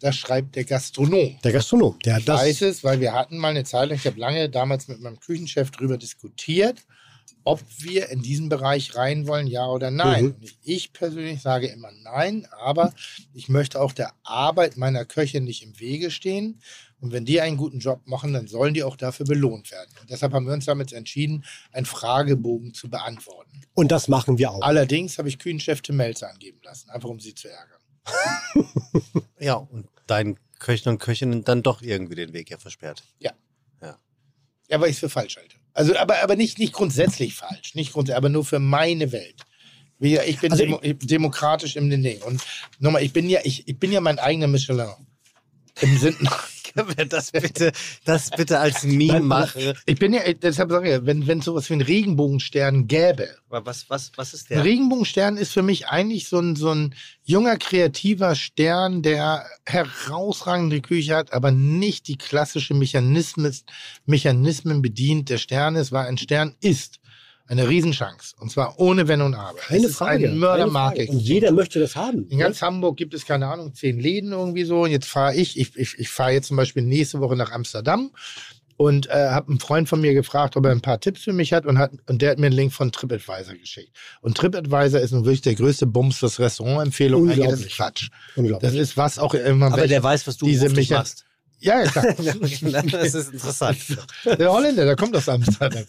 das 0.00 0.16
schreibt 0.16 0.56
der 0.56 0.64
Gastronom. 0.64 1.36
Der 1.44 1.52
Gastronom, 1.52 1.96
der 2.04 2.14
hat 2.14 2.20
Ich 2.20 2.26
das. 2.26 2.40
weiß 2.40 2.62
es, 2.62 2.84
weil 2.84 3.00
wir 3.00 3.12
hatten 3.12 3.38
mal 3.38 3.48
eine 3.48 3.64
Zeit 3.64 3.88
lang, 3.88 3.98
ich 3.98 4.06
habe 4.06 4.18
lange 4.18 4.48
damals 4.50 4.88
mit 4.88 5.00
meinem 5.00 5.20
Küchenchef 5.20 5.70
drüber 5.70 5.96
diskutiert, 5.98 6.80
ob 7.44 7.62
wir 7.78 8.08
in 8.08 8.22
diesen 8.22 8.48
Bereich 8.48 8.96
rein 8.96 9.26
wollen, 9.26 9.46
ja 9.46 9.66
oder 9.66 9.90
nein. 9.90 10.24
Mhm. 10.24 10.48
Ich 10.62 10.92
persönlich 10.92 11.42
sage 11.42 11.68
immer 11.68 11.90
nein, 12.02 12.48
aber 12.58 12.92
ich 13.34 13.48
möchte 13.48 13.80
auch 13.80 13.92
der 13.92 14.12
Arbeit 14.22 14.76
meiner 14.76 15.04
Köche 15.04 15.40
nicht 15.40 15.62
im 15.62 15.78
Wege 15.78 16.10
stehen. 16.10 16.60
Und 17.00 17.12
wenn 17.12 17.26
die 17.26 17.42
einen 17.42 17.58
guten 17.58 17.80
Job 17.80 18.00
machen, 18.06 18.32
dann 18.32 18.46
sollen 18.46 18.72
die 18.72 18.82
auch 18.82 18.96
dafür 18.96 19.26
belohnt 19.26 19.70
werden. 19.70 19.90
Und 20.00 20.08
deshalb 20.08 20.32
haben 20.32 20.46
wir 20.46 20.54
uns 20.54 20.64
damit 20.64 20.92
entschieden, 20.92 21.44
einen 21.70 21.84
Fragebogen 21.84 22.72
zu 22.72 22.88
beantworten. 22.88 23.60
Und 23.74 23.92
das 23.92 24.08
machen 24.08 24.38
wir 24.38 24.50
auch. 24.50 24.62
Allerdings 24.62 25.18
habe 25.18 25.28
ich 25.28 25.38
Küchenchef 25.38 25.82
Tim 25.82 25.96
Melzer 25.96 26.30
angeben 26.30 26.60
lassen, 26.64 26.88
einfach 26.88 27.10
um 27.10 27.20
sie 27.20 27.34
zu 27.34 27.48
ärgern. 27.48 27.80
Ja, 29.40 29.54
und 29.56 29.88
deinen 30.06 30.38
Köchen 30.58 30.88
und 30.88 30.98
Köchinnen 30.98 31.44
dann 31.44 31.62
doch 31.62 31.82
irgendwie 31.82 32.14
den 32.14 32.32
Weg 32.32 32.48
ja 32.50 32.56
versperrt. 32.56 33.02
Ja, 34.68 34.80
weil 34.80 34.88
ich 34.88 34.96
es 34.96 35.00
für 35.00 35.10
falsch 35.10 35.36
halte. 35.36 35.56
Also, 35.74 35.96
aber, 35.96 36.22
aber 36.22 36.36
nicht, 36.36 36.58
nicht 36.58 36.72
grundsätzlich 36.72 37.34
falsch, 37.34 37.74
nicht 37.74 37.92
grundsätzlich, 37.92 38.16
aber 38.16 38.28
nur 38.28 38.44
für 38.44 38.60
meine 38.60 39.12
Welt. 39.12 39.42
Ich 39.98 40.40
bin 40.40 40.52
Also 40.52 40.64
demo 40.64 40.80
demokratisch 41.02 41.76
im 41.76 41.90
Ding. 41.90 42.22
Und 42.22 42.42
nochmal, 42.78 43.02
ich 43.02 43.12
bin 43.12 43.28
ja, 43.28 43.40
ich, 43.44 43.66
ich 43.66 43.78
bin 43.78 43.92
ja 43.92 44.00
mein 44.00 44.18
eigener 44.18 44.46
Michelin. 44.46 44.88
Im 45.80 45.98
Sinn, 45.98 46.16
Können 46.74 46.96
wir 46.96 47.04
das 47.04 47.30
bitte, 47.30 47.72
das 48.04 48.30
bitte 48.30 48.58
als 48.58 48.82
Meme 48.82 49.12
Nein, 49.12 49.24
machen? 49.24 49.74
ich 49.86 49.98
bin 49.98 50.12
ja, 50.12 50.20
deshalb 50.32 50.70
sage 50.70 50.88
ich, 50.88 50.94
ja, 50.94 51.06
wenn 51.06 51.26
wenn 51.26 51.38
es 51.38 51.44
sowas 51.44 51.68
wie 51.68 51.74
einen 51.74 51.82
Regenbogenstern 51.82 52.88
gäbe. 52.88 53.28
Was, 53.48 53.88
was, 53.88 54.10
was 54.16 54.34
ist 54.34 54.50
Ein 54.50 54.56
der? 54.56 54.64
Regenbogenstern 54.64 55.36
ist 55.36 55.52
für 55.52 55.62
mich 55.62 55.86
eigentlich 55.86 56.28
so 56.28 56.40
ein, 56.40 56.56
so 56.56 56.72
ein 56.72 56.94
junger, 57.22 57.56
kreativer 57.58 58.34
Stern, 58.34 59.02
der 59.02 59.46
herausragende 59.66 60.80
Küche 60.80 61.14
hat, 61.14 61.32
aber 61.32 61.52
nicht 61.52 62.08
die 62.08 62.16
klassische 62.16 62.74
Mechanismen, 62.74 63.54
Mechanismen 64.04 64.82
bedient. 64.82 65.28
Der 65.28 65.38
Stern 65.38 65.76
ist, 65.76 65.92
war 65.92 66.06
ein 66.06 66.18
Stern 66.18 66.56
ist 66.60 66.98
eine 67.46 67.68
Riesenchance. 67.68 68.34
Und 68.38 68.50
zwar 68.50 68.78
ohne 68.80 69.06
Wenn 69.08 69.20
und 69.20 69.34
Aber. 69.34 69.58
Keine 69.58 69.84
es 69.84 69.90
ist 69.90 69.96
Frage. 69.98 70.28
ein. 70.30 70.38
Mördermarketing. 70.38 71.10
Und 71.14 71.20
jeder 71.20 71.52
möchte 71.52 71.78
das 71.80 71.94
haben. 71.96 72.26
In 72.28 72.38
ganz 72.38 72.62
Hamburg 72.62 72.96
gibt 72.96 73.12
es, 73.14 73.26
keine 73.26 73.46
Ahnung, 73.48 73.74
zehn 73.74 74.00
Läden 74.00 74.32
irgendwie 74.32 74.64
so. 74.64 74.82
Und 74.82 74.90
jetzt 74.90 75.06
fahre 75.08 75.34
ich, 75.34 75.58
ich, 75.58 75.76
ich, 75.76 75.94
ich 75.98 76.08
fahre 76.08 76.32
jetzt 76.32 76.48
zum 76.48 76.56
Beispiel 76.56 76.82
nächste 76.82 77.20
Woche 77.20 77.36
nach 77.36 77.52
Amsterdam 77.52 78.10
und 78.76 79.08
äh, 79.08 79.28
habe 79.30 79.50
einen 79.50 79.60
Freund 79.60 79.88
von 79.88 80.00
mir 80.00 80.14
gefragt, 80.14 80.56
ob 80.56 80.64
er 80.64 80.72
ein 80.72 80.80
paar 80.80 80.98
Tipps 80.98 81.22
für 81.22 81.32
mich 81.32 81.52
hat 81.52 81.64
und, 81.66 81.78
hat 81.78 81.92
und 82.08 82.22
der 82.22 82.30
hat 82.32 82.38
mir 82.38 82.46
einen 82.46 82.56
Link 82.56 82.72
von 82.72 82.90
TripAdvisor 82.90 83.54
geschickt. 83.54 83.94
Und 84.20 84.36
TripAdvisor 84.36 85.00
ist 85.00 85.12
nun 85.12 85.24
wirklich 85.24 85.42
der 85.42 85.54
größte 85.54 85.86
Bums, 85.86 86.22
was 86.22 86.40
Restaurantempfehlungen 86.40 87.30
angeht. 87.30 87.44
Das 87.44 87.52
ist 87.52 87.58
Unglaublich. 87.60 87.76
Quatsch. 87.76 88.08
Unglaublich. 88.36 88.70
Das 88.72 88.80
ist 88.80 88.96
was 88.96 89.18
auch 89.20 89.34
immer. 89.34 89.66
Aber 89.66 89.86
der 89.86 90.02
weiß, 90.02 90.26
was 90.26 90.38
du 90.38 90.46
diese 90.46 90.66
Mecha- 90.68 90.94
machst. 90.94 91.24
Ja, 91.64 91.82
ja, 91.82 91.90
klar. 91.90 92.14
das 92.92 93.14
ist 93.14 93.32
interessant. 93.32 93.78
Der 94.38 94.52
Holländer, 94.52 94.84
der 94.84 94.96
kommt 94.96 95.16
aus 95.16 95.28
Amsterdam. 95.28 95.84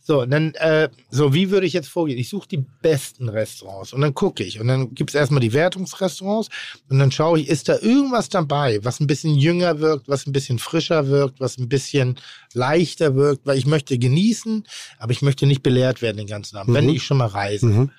So, 0.00 0.22
und 0.22 0.30
dann, 0.30 0.54
äh, 0.54 0.88
so, 1.10 1.34
wie 1.34 1.50
würde 1.50 1.66
ich 1.66 1.74
jetzt 1.74 1.88
vorgehen? 1.88 2.18
Ich 2.18 2.30
suche 2.30 2.48
die 2.48 2.64
besten 2.80 3.28
Restaurants 3.28 3.92
und 3.92 4.00
dann 4.00 4.14
gucke 4.14 4.42
ich. 4.42 4.58
Und 4.58 4.68
dann 4.68 4.94
gibt 4.94 5.10
es 5.10 5.14
erstmal 5.14 5.40
die 5.40 5.52
Wertungsrestaurants 5.52 6.48
und 6.88 6.98
dann 6.98 7.12
schaue 7.12 7.40
ich, 7.40 7.48
ist 7.48 7.68
da 7.68 7.78
irgendwas 7.78 8.30
dabei, 8.30 8.78
was 8.84 9.00
ein 9.00 9.06
bisschen 9.06 9.34
jünger 9.34 9.80
wirkt, 9.80 10.08
was 10.08 10.26
ein 10.26 10.32
bisschen 10.32 10.58
frischer 10.58 11.08
wirkt, 11.08 11.40
was 11.40 11.58
ein 11.58 11.68
bisschen 11.68 12.16
leichter 12.54 13.16
wirkt, 13.16 13.44
weil 13.44 13.58
ich 13.58 13.66
möchte 13.66 13.98
genießen, 13.98 14.64
aber 14.98 15.12
ich 15.12 15.20
möchte 15.20 15.44
nicht 15.46 15.62
belehrt 15.62 16.00
werden 16.00 16.16
den 16.16 16.26
ganzen 16.26 16.56
Abend, 16.56 16.74
wenn 16.74 16.86
Mhm. 16.86 16.94
ich 16.94 17.02
schon 17.02 17.18
mal 17.18 17.26
reise. 17.26 17.66
Mhm. 17.66 17.90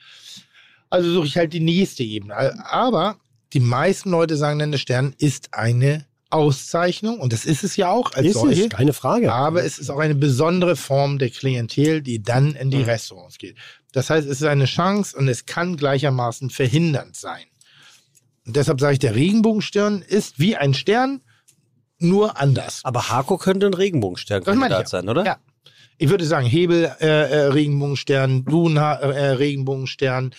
Also 0.89 1.11
suche 1.13 1.27
ich 1.27 1.37
halt 1.37 1.53
die 1.53 1.59
nächste 1.59 2.01
Ebene. 2.03 2.33
Aber 2.65 3.17
die 3.53 3.59
meisten 3.59 4.09
Leute 4.09 4.35
sagen 4.35 4.57
dann, 4.57 4.71
der 4.71 4.79
Stern 4.79 5.13
ist 5.19 5.53
eine 5.53 6.05
Auszeichnung 6.29 7.19
und 7.19 7.33
das 7.33 7.45
ist 7.45 7.63
es 7.63 7.75
ja 7.75 7.89
auch 7.89 8.13
als 8.13 8.27
Ist 8.27 8.33
solche. 8.33 8.63
es, 8.63 8.69
keine 8.69 8.93
Frage. 8.93 9.33
Aber 9.33 9.63
es 9.63 9.79
ist 9.79 9.89
auch 9.89 9.97
eine 9.97 10.15
besondere 10.15 10.75
Form 10.75 11.17
der 11.17 11.29
Klientel, 11.29 12.01
die 12.01 12.21
dann 12.21 12.55
in 12.55 12.69
die 12.69 12.81
Restaurants 12.81 13.37
geht. 13.37 13.55
Das 13.91 14.09
heißt, 14.09 14.27
es 14.27 14.41
ist 14.41 14.47
eine 14.47 14.65
Chance 14.65 15.17
und 15.17 15.27
es 15.27 15.45
kann 15.45 15.75
gleichermaßen 15.75 16.49
verhindernd 16.51 17.15
sein. 17.15 17.45
Und 18.45 18.55
deshalb 18.55 18.79
sage 18.79 18.93
ich, 18.93 18.99
der 18.99 19.15
Regenbogenstern 19.15 20.01
ist 20.01 20.39
wie 20.39 20.55
ein 20.55 20.73
Stern, 20.73 21.21
nur 21.97 22.39
anders. 22.39 22.81
Aber 22.83 23.09
Hako 23.09 23.37
könnte 23.37 23.65
ein 23.65 23.73
Regenbogensternkandidat 23.73 24.87
sein, 24.87 25.09
oder? 25.09 25.25
Ja. 25.25 25.37
Ich 26.01 26.09
würde 26.09 26.23
sagen, 26.25 26.47
Hebel, 26.47 26.89
äh, 27.01 27.05
äh, 27.07 27.37
Regenbogenstern, 27.47 28.45
Dun, 28.45 28.77
äh, 28.77 28.81
Regenbogenstern, 28.81 30.31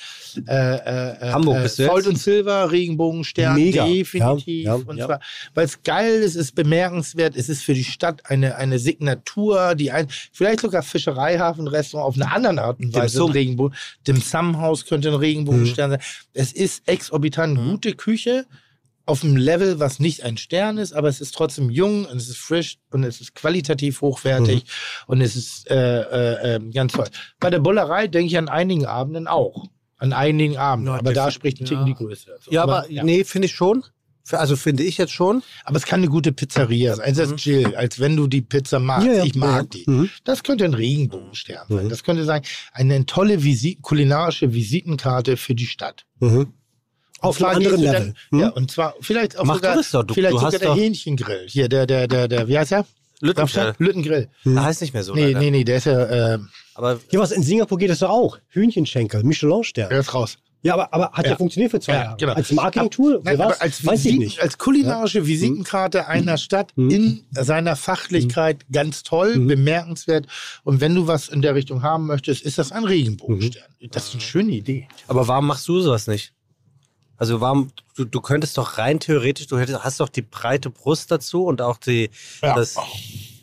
äh, 0.48 0.52
äh, 0.52 1.28
äh, 1.28 1.32
Hamburg 1.32 1.58
äh, 1.58 1.62
bist 1.64 1.78
du 1.78 1.82
jetzt? 1.82 1.92
Gold 1.92 2.06
und 2.06 2.18
Silber, 2.18 2.72
Regenbogenstern, 2.72 3.56
Mega. 3.56 3.84
definitiv. 3.86 4.64
Ja, 4.64 4.74
ja, 4.76 4.82
und 4.86 4.96
ja. 4.96 5.06
zwar, 5.06 5.20
weil 5.54 5.66
es 5.66 5.82
geil 5.82 6.14
ist, 6.22 6.34
es 6.34 6.46
ist 6.46 6.54
bemerkenswert, 6.54 7.36
es 7.36 7.50
ist 7.50 7.62
für 7.62 7.74
die 7.74 7.84
Stadt 7.84 8.22
eine, 8.24 8.56
eine 8.56 8.78
Signatur, 8.78 9.74
die 9.74 9.90
ein, 9.90 10.08
vielleicht 10.32 10.60
sogar 10.60 10.82
Fischereihafenrestaurant 10.82 12.08
auf 12.08 12.14
eine 12.14 12.32
andere 12.32 12.64
Art 12.66 12.80
und 12.80 12.94
Weise 12.94 13.22
ein 13.22 13.30
Regenbogen. 13.30 13.76
Dem 14.06 14.16
Sum 14.16 14.58
House 14.58 14.86
könnte 14.86 15.08
ein 15.08 15.14
Regenbogenstern 15.14 15.90
Mhm. 15.90 15.94
sein. 15.94 16.02
Es 16.32 16.52
ist 16.52 16.88
exorbitant 16.88 17.58
gute 17.58 17.92
Küche 17.92 18.46
auf 19.10 19.24
einem 19.24 19.36
Level, 19.36 19.78
was 19.80 19.98
nicht 19.98 20.22
ein 20.22 20.36
Stern 20.36 20.78
ist, 20.78 20.92
aber 20.92 21.08
es 21.08 21.20
ist 21.20 21.34
trotzdem 21.34 21.70
jung 21.70 22.06
und 22.06 22.16
es 22.16 22.28
ist 22.28 22.38
frisch 22.38 22.78
und 22.90 23.04
es 23.04 23.20
ist 23.20 23.34
qualitativ 23.34 24.00
hochwertig 24.00 24.64
und 25.06 25.20
es 25.20 25.36
ist 25.36 25.70
äh, 25.70 26.00
äh, 26.00 26.56
äh, 26.56 26.70
ganz 26.70 26.92
toll. 26.92 27.08
Bei 27.38 27.50
der 27.50 27.58
Bullerei 27.58 28.06
denke 28.06 28.28
ich 28.28 28.38
an 28.38 28.48
einigen 28.48 28.86
Abenden 28.86 29.26
auch. 29.26 29.66
An 29.96 30.14
einigen 30.14 30.56
Abenden. 30.56 30.94
Ja, 30.94 30.98
aber 30.98 31.12
da 31.12 31.30
spricht 31.30 31.60
ein 31.60 31.66
Ticken 31.66 31.84
die 31.84 31.94
Größe. 31.94 32.30
dazu. 32.30 32.50
Ja, 32.50 32.62
aber 32.62 32.86
nee, 32.88 33.24
finde 33.24 33.46
ich 33.46 33.52
schon. 33.52 33.84
Also 34.32 34.56
finde 34.56 34.82
ich 34.84 34.98
jetzt 34.98 35.12
schon. 35.12 35.42
Aber 35.64 35.76
es 35.76 35.84
kann 35.84 36.00
eine 36.00 36.08
gute 36.08 36.32
Pizzeria 36.32 36.94
sein. 36.94 37.06
Also 37.06 37.26
das 37.26 37.44
Jill, 37.44 37.74
als 37.74 37.98
wenn 37.98 38.16
du 38.16 38.26
die 38.26 38.42
Pizza 38.42 38.78
magst. 38.78 39.06
Ja, 39.06 39.14
ja, 39.14 39.24
ich 39.24 39.34
mag 39.34 39.74
ja. 39.74 39.80
die. 39.80 39.90
Mhm. 39.90 40.10
Das 40.24 40.42
könnte 40.42 40.64
ein 40.64 40.74
Regenbogenstern 40.74 41.66
sein. 41.68 41.84
Mhm. 41.84 41.88
Das 41.88 42.04
könnte 42.04 42.24
sein, 42.24 42.42
eine 42.72 43.04
tolle 43.06 43.42
Visi 43.42 43.78
kulinarische 43.80 44.52
Visitenkarte 44.52 45.36
für 45.36 45.54
die 45.54 45.66
Stadt. 45.66 46.06
Mhm. 46.20 46.54
Auf 47.22 47.42
einem 47.42 47.56
anderen 47.56 47.80
Level. 47.80 47.92
Dann, 48.00 48.14
Hm? 48.30 48.40
Ja, 48.40 48.48
und 48.50 48.70
zwar 48.70 48.94
vielleicht 49.00 49.38
auch 49.38 49.44
Mach 49.44 49.56
sogar, 49.56 49.76
du 49.76 49.82
doch. 49.92 50.02
Du- 50.04 50.14
vielleicht 50.14 50.32
du 50.32 50.38
sogar 50.38 50.52
hast 50.52 50.60
der 50.60 50.68
doch- 50.68 50.76
Hähnchengrill. 50.76 51.46
Hier, 51.48 51.68
der, 51.68 51.86
der, 51.86 52.08
der, 52.08 52.28
der, 52.28 52.48
wie 52.48 52.58
heißt 52.58 52.70
der? 52.72 52.86
Lüttengrill. 53.20 53.74
Lüttengrill. 53.78 54.28
Der 54.46 54.64
heißt 54.64 54.80
nicht 54.80 54.94
mehr 54.94 55.02
so. 55.02 55.14
Nee, 55.14 55.26
leider. 55.26 55.40
nee, 55.40 55.50
nee, 55.50 55.64
der 55.64 55.76
ist 55.76 55.84
ja, 55.84 56.34
äh, 56.34 56.38
Aber 56.74 56.98
Hier 57.10 57.20
was 57.20 57.32
in 57.32 57.42
Singapur 57.42 57.76
geht 57.76 57.90
das 57.90 57.98
doch 57.98 58.08
auch. 58.08 58.38
Hühnchenschenkel, 58.48 59.22
Michelin-Stern. 59.24 59.90
der 59.90 59.98
ist 60.00 60.14
raus. 60.14 60.38
Ja, 60.62 60.74
aber, 60.74 60.92
aber 60.92 61.12
hat 61.12 61.24
ja, 61.24 61.32
Ja. 61.32 61.36
funktioniert 61.38 61.70
für 61.70 61.80
zwei 61.80 61.92
Ja, 61.94 62.02
Jahre. 62.04 62.16
genau. 62.18 62.32
Als 62.34 62.52
Marketing-Tool? 62.52 63.22
Als, 63.24 63.84
Weiß 63.86 64.04
ich 64.04 64.18
nicht. 64.18 64.42
als 64.42 64.58
kulinarische 64.58 65.26
Visitenkarte 65.26 66.06
einer 66.06 66.36
Stadt 66.38 66.72
in 66.76 67.24
seiner 67.32 67.76
Fachlichkeit 67.76 68.66
ganz 68.70 69.02
toll, 69.02 69.38
bemerkenswert. 69.38 70.26
Und 70.62 70.80
wenn 70.82 70.94
du 70.94 71.06
was 71.06 71.28
in 71.28 71.40
der 71.42 71.54
Richtung 71.54 71.82
haben 71.82 72.06
möchtest, 72.06 72.42
ist 72.42 72.58
das 72.58 72.72
ein 72.72 72.84
Regenbogenstern. 72.84 73.64
Das 73.90 74.08
ist 74.08 74.12
eine 74.14 74.20
schöne 74.22 74.52
Idee. 74.52 74.86
Aber 75.08 75.28
warum 75.28 75.46
machst 75.46 75.66
du 75.68 75.80
sowas 75.80 76.06
nicht? 76.06 76.32
Also 77.20 77.40
warum, 77.42 77.70
du, 77.96 78.06
du 78.06 78.20
könntest 78.22 78.56
doch 78.56 78.78
rein 78.78 78.98
theoretisch, 78.98 79.46
du 79.46 79.58
hättest, 79.58 79.84
hast 79.84 80.00
doch 80.00 80.08
die 80.08 80.22
breite 80.22 80.70
Brust 80.70 81.10
dazu 81.10 81.44
und 81.44 81.60
auch 81.60 81.76
die, 81.76 82.08
Ja. 82.42 82.54
das, 82.56 82.76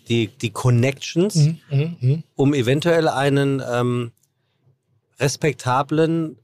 die, 0.10 0.28
die 0.28 0.50
Connections, 0.50 1.36
Mhm, 1.36 1.60
mhm, 1.70 1.98
mhm. 2.02 2.24
um 2.36 2.54
eventuell 2.56 3.08
einen 3.08 3.62
ähm, 3.72 4.12
respektablen 5.20 6.38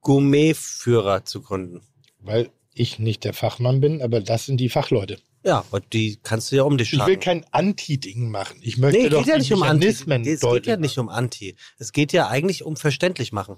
Gourmetführer 0.00 1.24
zu 1.24 1.42
gründen. 1.42 1.82
Weil 2.20 2.50
ich 2.72 2.98
nicht 2.98 3.24
der 3.24 3.34
Fachmann 3.34 3.80
bin, 3.80 4.00
aber 4.02 4.20
das 4.20 4.46
sind 4.46 4.56
die 4.58 4.68
Fachleute. 4.68 5.18
Ja, 5.44 5.64
und 5.70 5.84
die 5.92 6.18
kannst 6.22 6.50
du 6.50 6.56
ja 6.56 6.62
um 6.62 6.78
dich 6.78 6.92
Ich 6.92 6.98
will 6.98 7.04
schlagen. 7.20 7.20
kein 7.20 7.44
Anti-Ding 7.52 8.30
machen. 8.30 8.58
Ich 8.62 8.76
möchte 8.78 9.00
Nee, 9.02 9.08
doch 9.08 9.18
geht 9.18 9.28
ja 9.28 9.38
nicht 9.38 9.52
um 9.52 9.62
Anti. 9.62 9.86
Es 9.88 10.04
geht 10.40 10.66
ja 10.66 10.76
nicht 10.76 10.98
um 10.98 11.08
Anti. 11.08 11.56
Es 11.78 11.92
geht 11.92 12.12
ja 12.12 12.28
eigentlich 12.28 12.64
um 12.64 12.76
verständlich 12.76 13.32
machen. 13.32 13.56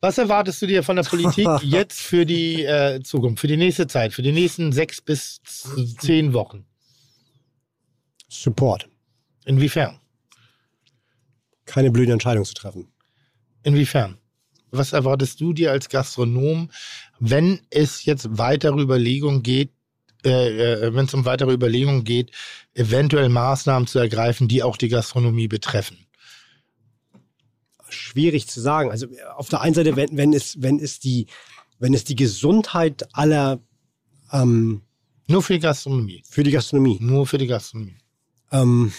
Was 0.00 0.16
erwartest 0.16 0.62
du 0.62 0.66
dir 0.66 0.82
von 0.82 0.96
der 0.96 1.02
Politik 1.02 1.48
jetzt 1.62 2.00
für 2.00 2.24
die 2.24 2.64
äh, 2.64 3.02
Zukunft, 3.02 3.40
für 3.40 3.48
die 3.48 3.56
nächste 3.56 3.86
Zeit, 3.86 4.12
für 4.12 4.22
die 4.22 4.32
nächsten 4.32 4.72
sechs 4.72 5.00
bis 5.00 5.40
zehn 5.98 6.32
Wochen? 6.32 6.64
Support. 8.28 8.88
Inwiefern? 9.44 9.98
Keine 11.64 11.90
blöde 11.90 12.12
Entscheidung 12.12 12.44
zu 12.44 12.54
treffen. 12.54 12.88
Inwiefern? 13.62 14.18
Was 14.70 14.92
erwartest 14.92 15.40
du 15.40 15.52
dir 15.52 15.72
als 15.72 15.88
Gastronom, 15.88 16.70
wenn 17.18 17.60
es 17.70 18.04
jetzt 18.04 18.38
weitere 18.38 18.80
Überlegungen 18.80 19.42
geht, 19.42 19.72
äh, 20.24 20.30
äh, 20.30 20.94
wenn 20.94 21.06
es 21.06 21.14
um 21.14 21.24
weitere 21.24 21.52
Überlegungen 21.52 22.04
geht, 22.04 22.32
eventuell 22.74 23.30
Maßnahmen 23.30 23.86
zu 23.86 23.98
ergreifen, 23.98 24.46
die 24.46 24.62
auch 24.62 24.76
die 24.76 24.88
Gastronomie 24.88 25.48
betreffen? 25.48 26.07
Schwierig 27.88 28.48
zu 28.48 28.60
sagen. 28.60 28.90
Also 28.90 29.06
auf 29.36 29.48
der 29.48 29.60
einen 29.60 29.74
Seite, 29.74 29.96
wenn, 29.96 30.16
wenn, 30.16 30.32
es, 30.32 30.60
wenn, 30.60 30.78
es, 30.78 31.00
die, 31.00 31.26
wenn 31.78 31.94
es 31.94 32.04
die 32.04 32.16
Gesundheit 32.16 33.06
aller 33.12 33.60
ähm, 34.32 34.82
Nur 35.26 35.42
für 35.42 35.54
die 35.54 35.60
Gastronomie. 35.60 36.22
für 36.28 36.42
die 36.42 36.50
Gastronomie. 36.50 36.98
Nur 37.00 37.26
für 37.26 37.38
die 37.38 37.46
Gastronomie. 37.46 37.96
Ähm, 38.52 38.92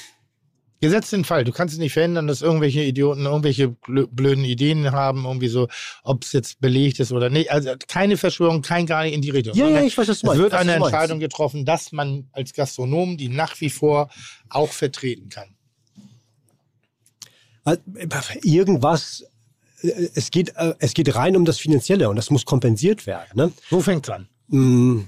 Gesetzt 0.82 1.12
den 1.12 1.26
Fall, 1.26 1.44
du 1.44 1.52
kannst 1.52 1.74
es 1.74 1.78
nicht 1.80 1.92
verhindern, 1.92 2.26
dass 2.28 2.42
irgendwelche 2.42 2.82
Idioten 2.82 3.26
irgendwelche 3.26 3.68
blö- 3.68 4.08
blöden 4.10 4.46
Ideen 4.46 4.94
haben, 4.94 5.26
irgendwie 5.26 5.50
so, 5.50 5.68
ob 6.04 6.24
es 6.24 6.32
jetzt 6.32 6.62
belegt 6.62 7.02
ist 7.02 7.12
oder 7.12 7.30
nicht. 7.30 7.52
Also 7.52 7.74
keine 7.90 8.16
Verschwörung, 8.16 8.62
kein 8.62 8.86
gar 8.86 9.04
nicht 9.04 9.14
in 9.14 9.22
die 9.22 9.30
Richtung. 9.30 9.56
ja, 9.58 9.68
ja, 9.68 9.82
ich 9.82 9.98
weiß, 9.98 10.08
was 10.08 10.08
du 10.08 10.12
es 10.14 10.24
meinst. 10.24 10.42
wird 10.42 10.54
Was 10.54 10.62
eine. 10.62 10.76
Entscheidung 10.76 11.20
getroffen, 11.20 11.66
dass 11.66 11.92
man 11.92 12.30
als 12.32 12.54
Gastronom 12.54 13.18
die 13.18 13.28
nach 13.28 13.60
wie 13.60 13.70
vor 13.70 14.10
auch 14.48 14.72
vertreten 14.72 15.28
kann. 15.28 15.50
Also, 17.64 17.82
Irgendwas, 18.44 19.26
äh, 19.82 20.10
es 20.16 20.32
geht, 20.32 20.56
äh, 20.56 20.74
es 20.80 20.94
geht 20.94 21.14
rein 21.16 21.36
um 21.36 21.46
das 21.46 21.60
Finanzielle 21.60 22.10
und 22.10 22.16
das 22.16 22.30
muss 22.30 22.46
kompensiert 22.46 23.06
werden. 23.06 23.30
Ne? 23.36 23.52
Wo 23.70 23.82
fängt's 23.82 24.10
an? 24.10 24.28
Mm. 24.48 25.02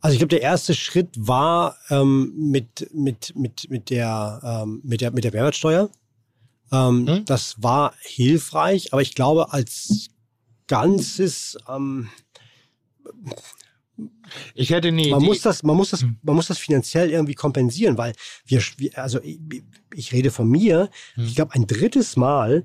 Also 0.00 0.14
ich 0.14 0.18
glaube, 0.20 0.30
der 0.30 0.42
erste 0.42 0.74
Schritt 0.74 1.08
war 1.16 1.76
ähm, 1.90 2.32
mit, 2.36 2.88
mit, 2.94 3.34
mit, 3.34 3.68
mit, 3.68 3.90
der, 3.90 4.40
ähm, 4.44 4.80
mit, 4.84 5.00
der, 5.00 5.10
mit 5.10 5.24
der 5.24 5.32
Mehrwertsteuer. 5.32 5.90
Ähm, 6.70 7.06
Hm? 7.06 7.24
Das 7.24 7.62
war 7.62 7.94
hilfreich, 8.00 8.92
aber 8.92 9.02
ich 9.02 9.14
glaube, 9.14 9.52
als 9.52 10.08
Ganzes, 10.66 11.56
ähm, 11.68 12.10
Ich 14.54 14.70
hätte 14.70 14.92
nie. 14.92 15.10
man, 15.10 15.22
muss 15.22 15.42
das, 15.42 15.62
man, 15.62 15.76
muss 15.76 15.90
das, 15.90 16.02
Hm. 16.02 16.16
man 16.22 16.36
muss 16.36 16.46
das 16.48 16.58
finanziell 16.58 17.10
irgendwie 17.10 17.34
kompensieren, 17.34 17.98
weil 17.98 18.12
wir, 18.46 18.62
also 18.94 19.20
ich, 19.22 19.38
ich 19.94 20.12
rede 20.12 20.30
von 20.30 20.48
mir, 20.48 20.90
Hm. 21.14 21.24
ich 21.26 21.34
glaube, 21.34 21.54
ein 21.54 21.66
drittes 21.66 22.16
Mal 22.16 22.64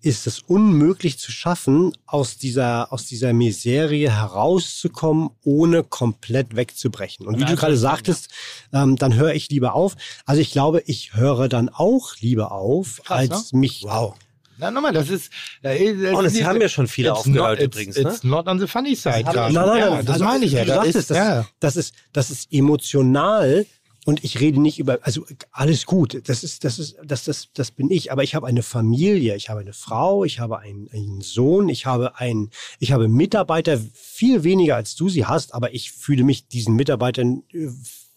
ist 0.00 0.26
es 0.26 0.40
unmöglich 0.40 1.18
zu 1.18 1.32
schaffen, 1.32 1.92
aus 2.04 2.36
dieser, 2.36 2.92
aus 2.92 3.06
dieser 3.06 3.32
Miserie 3.32 4.10
herauszukommen, 4.10 5.30
ohne 5.44 5.82
komplett 5.82 6.54
wegzubrechen. 6.56 7.26
Und 7.26 7.38
wie 7.38 7.42
Ja, 7.42 7.46
du 7.48 7.56
gerade 7.56 7.76
sagtest, 7.78 8.28
ähm, 8.74 8.96
dann 8.96 9.14
höre 9.14 9.32
ich 9.34 9.48
lieber 9.48 9.74
auf. 9.74 9.96
Also 10.26 10.42
ich 10.42 10.50
glaube, 10.52 10.82
ich 10.84 11.14
höre 11.14 11.48
dann 11.48 11.70
auch 11.70 12.16
lieber 12.20 12.52
auf, 12.52 13.00
Krass, 13.04 13.30
als 13.30 13.52
mich. 13.54 13.82
Wow. 13.84 14.14
Na, 14.58 14.70
nochmal, 14.70 14.92
das 14.92 15.08
ist. 15.08 15.30
Das 15.62 15.78
Oh, 16.12 16.22
das 16.22 16.42
haben 16.42 16.60
ja 16.60 16.68
schon 16.68 16.86
viele 16.86 17.12
aufgehört 17.12 17.58
not, 17.58 17.66
übrigens, 17.66 17.96
It's, 17.96 18.04
ne? 18.04 18.10
it's 18.10 18.24
not 18.24 18.46
on 18.46 18.58
the 18.58 18.66
funny 18.66 18.94
side. 18.94 19.24
Nein, 19.24 19.52
nein, 19.52 19.54
ja, 19.54 19.90
nein. 19.90 20.04
Das 20.04 20.14
also, 20.14 20.24
meine 20.24 20.44
ich 20.44 20.52
ja. 20.52 20.64
Du 20.64 20.72
Das 20.72 20.86
ist, 20.94 21.10
das, 21.10 21.16
ja. 21.16 21.46
das, 21.60 21.76
ist, 21.76 21.94
das 22.12 22.30
ist 22.30 22.52
emotional 22.52 23.66
und 24.04 24.22
ich 24.22 24.40
rede 24.40 24.60
nicht 24.60 24.78
über, 24.78 24.98
also 25.02 25.24
alles 25.50 25.86
gut, 25.86 26.28
das 26.28 26.44
ist, 26.44 26.64
das 26.64 26.78
ist, 26.78 26.96
das, 27.02 27.24
das, 27.24 27.48
das 27.54 27.70
bin 27.70 27.90
ich, 27.90 28.12
aber 28.12 28.22
ich 28.22 28.34
habe 28.34 28.46
eine 28.46 28.62
Familie, 28.62 29.34
ich 29.34 29.48
habe 29.48 29.60
eine 29.60 29.72
Frau, 29.72 30.24
ich 30.24 30.40
habe 30.40 30.58
einen, 30.58 30.88
einen 30.92 31.22
Sohn, 31.22 31.68
ich 31.70 31.86
habe 31.86 32.18
einen, 32.18 32.50
ich 32.78 32.92
habe 32.92 33.08
Mitarbeiter, 33.08 33.80
viel 33.94 34.44
weniger 34.44 34.76
als 34.76 34.94
du 34.94 35.08
sie 35.08 35.24
hast, 35.24 35.54
aber 35.54 35.74
ich 35.74 35.90
fühle 35.92 36.22
mich 36.22 36.48
diesen 36.48 36.74
Mitarbeitern 36.76 37.44
äh, 37.52 37.68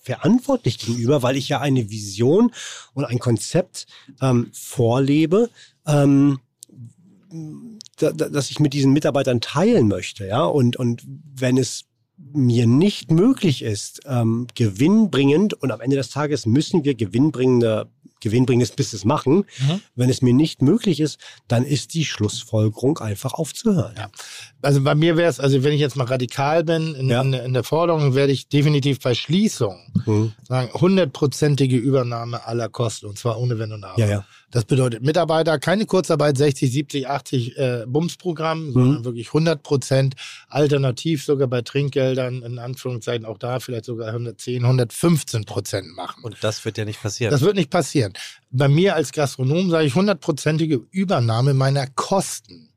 verantwortlich 0.08 0.80
gegenüber, 0.80 1.22
weil 1.22 1.36
ich 1.36 1.50
ja 1.50 1.60
eine 1.60 1.90
Vision 1.90 2.52
und 2.94 3.04
ein 3.04 3.20
Konzept 3.20 3.88
ähm, 4.22 4.50
vorlebe, 4.54 5.50
ähm, 5.86 6.40
da, 7.98 8.12
ich 8.50 8.60
mit 8.62 8.72
diesen 8.72 8.94
Mitarbeitern 8.94 9.42
teilen 9.42 9.90
möchte, 9.90 10.26
ja. 10.26 10.46
Und, 10.46 10.78
und 10.78 11.04
wenn 11.36 11.58
es 11.58 11.86
mir 12.18 12.68
nicht 12.68 13.12
möglich 13.12 13.64
ist, 13.64 14.00
ähm, 14.06 14.48
gewinnbringend, 14.56 15.54
und 15.56 15.72
am 15.72 15.82
Ende 15.82 15.98
des 15.98 16.10
Tages 16.10 16.46
müssen 16.46 16.86
wir 16.86 16.96
gewinnbringende, 16.96 17.90
gewinnbringendes 18.22 18.72
Business 18.72 19.06
machen, 19.06 19.46
Mhm. 19.60 19.82
wenn 19.96 20.10
es 20.10 20.22
mir 20.22 20.34
nicht 20.34 20.62
möglich 20.62 21.00
ist, 21.00 21.20
dann 21.48 21.64
ist 21.66 21.94
die 21.94 22.06
Schlussfolgerung 22.06 22.98
einfach 23.00 23.34
aufzuhören. 23.34 23.94
Ja. 23.98 24.10
Also 24.62 24.82
bei 24.84 24.96
mir 24.96 25.18
wäre 25.18 25.30
es, 25.30 25.40
also 25.40 25.64
wenn 25.64 25.74
ich 25.74 25.80
jetzt 25.80 25.96
mal 25.96 26.06
radikal 26.08 26.64
bin 26.64 26.96
in, 26.96 27.10
Ja. 27.10 27.22
in, 27.22 27.34
in 27.34 27.54
der 27.54 27.64
Forderung, 27.64 28.16
werde 28.16 28.32
ich 28.34 28.48
definitiv 28.50 29.00
bei 29.00 29.14
Schließung 29.14 29.78
Mhm. 30.06 30.34
sagen, 30.48 30.70
hundertprozentige 30.74 31.78
Übernahme 31.78 32.46
aller 32.46 32.70
Kosten 32.70 33.06
und 33.08 33.18
zwar 33.20 33.40
ohne 33.40 33.60
Wenn 33.60 33.72
und 33.72 33.84
Aber. 33.84 34.00
Ja. 34.06 34.26
Das 34.50 34.64
bedeutet 34.64 35.04
Mitarbeiter, 35.04 35.60
keine 35.60 35.86
Kurzarbeit, 35.86 36.38
60, 36.38 36.72
70, 36.72 37.08
80 37.10 37.58
äh, 37.58 37.84
Bumsprogramm, 37.86 38.68
Mhm. 38.68 38.74
sondern 38.74 39.06
wirklich 39.06 39.28
100 39.28 39.62
Prozent, 39.62 40.16
alternativ 40.48 41.26
sogar 41.26 41.48
bei 41.48 41.62
Trinkgeldern, 41.62 42.42
in 42.44 42.58
Anführungszeichen 42.58 43.26
auch 43.26 43.38
da 43.38 43.60
vielleicht 43.60 43.84
sogar 43.86 44.08
110, 44.14 44.64
115 44.64 45.44
Prozent 45.44 45.94
machen. 45.98 46.24
Und 46.24 46.38
das 46.42 46.64
wird 46.64 46.78
ja 46.78 46.86
nicht 46.86 47.02
passieren. 47.02 47.32
Das 47.32 47.42
wird 47.42 47.56
nicht 47.58 47.70
passieren. 47.70 48.14
Bei 48.50 48.70
mir 48.70 48.96
als 48.96 49.12
Gastronom 49.12 49.70
sage 49.70 49.86
ich 49.86 49.96
hundertprozentige 49.96 50.82
Übernahme 50.92 51.54
meiner 51.54 51.86
Kosten 51.88 52.70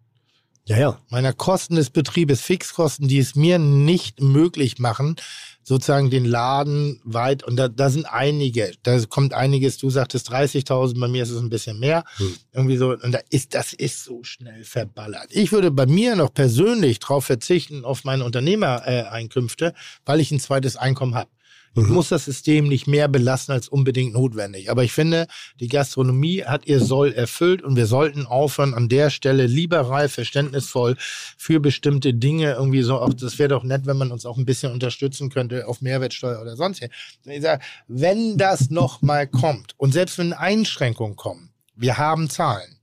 Ja, 0.66 0.76
ja. 0.76 0.98
meiner 1.08 1.32
Kosten 1.32 1.76
des 1.76 1.90
Betriebes, 1.90 2.40
Fixkosten, 2.40 3.06
die 3.06 3.18
es 3.18 3.36
mir 3.36 3.58
nicht 3.60 4.20
möglich 4.20 4.78
machen, 4.80 5.14
sozusagen 5.62 6.10
den 6.10 6.24
Laden 6.24 7.00
weit, 7.04 7.42
und 7.44 7.56
da, 7.56 7.68
da 7.68 7.90
sind 7.90 8.06
einige, 8.06 8.72
da 8.82 8.98
kommt 9.08 9.34
einiges, 9.34 9.78
du 9.78 9.90
sagtest 9.90 10.30
30.000, 10.32 10.98
bei 10.98 11.08
mir 11.08 11.22
ist 11.22 11.30
es 11.30 11.40
ein 11.40 11.50
bisschen 11.50 11.78
mehr, 11.78 12.04
Hm. 12.16 12.36
irgendwie 12.52 12.76
so, 12.76 12.90
und 12.92 13.12
da 13.12 13.20
ist, 13.30 13.54
das 13.54 13.72
ist 13.72 14.04
so 14.04 14.24
schnell 14.24 14.64
verballert. 14.64 15.26
Ich 15.30 15.52
würde 15.52 15.70
bei 15.70 15.86
mir 15.86 16.16
noch 16.16 16.32
persönlich 16.32 16.98
darauf 16.98 17.24
verzichten, 17.26 17.84
auf 17.84 18.04
meine 18.04 18.24
Unternehmereinkünfte, 18.24 19.74
weil 20.04 20.20
ich 20.20 20.30
ein 20.30 20.40
zweites 20.40 20.76
Einkommen 20.76 21.14
habe. 21.14 21.30
Ich 21.76 21.86
muss 21.86 22.08
das 22.08 22.24
System 22.24 22.66
nicht 22.66 22.88
mehr 22.88 23.06
belasten 23.06 23.52
als 23.52 23.68
unbedingt 23.68 24.12
notwendig. 24.12 24.70
Aber 24.70 24.82
ich 24.82 24.92
finde, 24.92 25.28
die 25.60 25.68
Gastronomie 25.68 26.42
hat 26.44 26.66
ihr 26.66 26.80
Soll 26.80 27.12
erfüllt 27.12 27.62
und 27.62 27.76
wir 27.76 27.86
sollten 27.86 28.26
aufhören, 28.26 28.74
an 28.74 28.88
der 28.88 29.10
Stelle 29.10 29.46
liberal, 29.46 30.08
verständnisvoll 30.08 30.96
für 30.98 31.60
bestimmte 31.60 32.12
Dinge 32.12 32.54
irgendwie 32.54 32.82
so, 32.82 32.98
auch 32.98 33.14
das 33.14 33.38
wäre 33.38 33.50
doch 33.50 33.62
nett, 33.62 33.86
wenn 33.86 33.96
man 33.96 34.10
uns 34.10 34.26
auch 34.26 34.36
ein 34.36 34.46
bisschen 34.46 34.72
unterstützen 34.72 35.30
könnte 35.30 35.68
auf 35.68 35.80
Mehrwertsteuer 35.80 36.40
oder 36.40 36.56
sonst. 36.56 36.82
Ich 37.24 37.42
sage, 37.42 37.62
wenn 37.86 38.36
das 38.36 38.70
noch 38.70 39.00
mal 39.00 39.28
kommt 39.28 39.74
und 39.76 39.92
selbst 39.92 40.18
wenn 40.18 40.32
Einschränkungen 40.32 41.14
kommen, 41.14 41.50
wir 41.76 41.98
haben 41.98 42.28
Zahlen. 42.28 42.79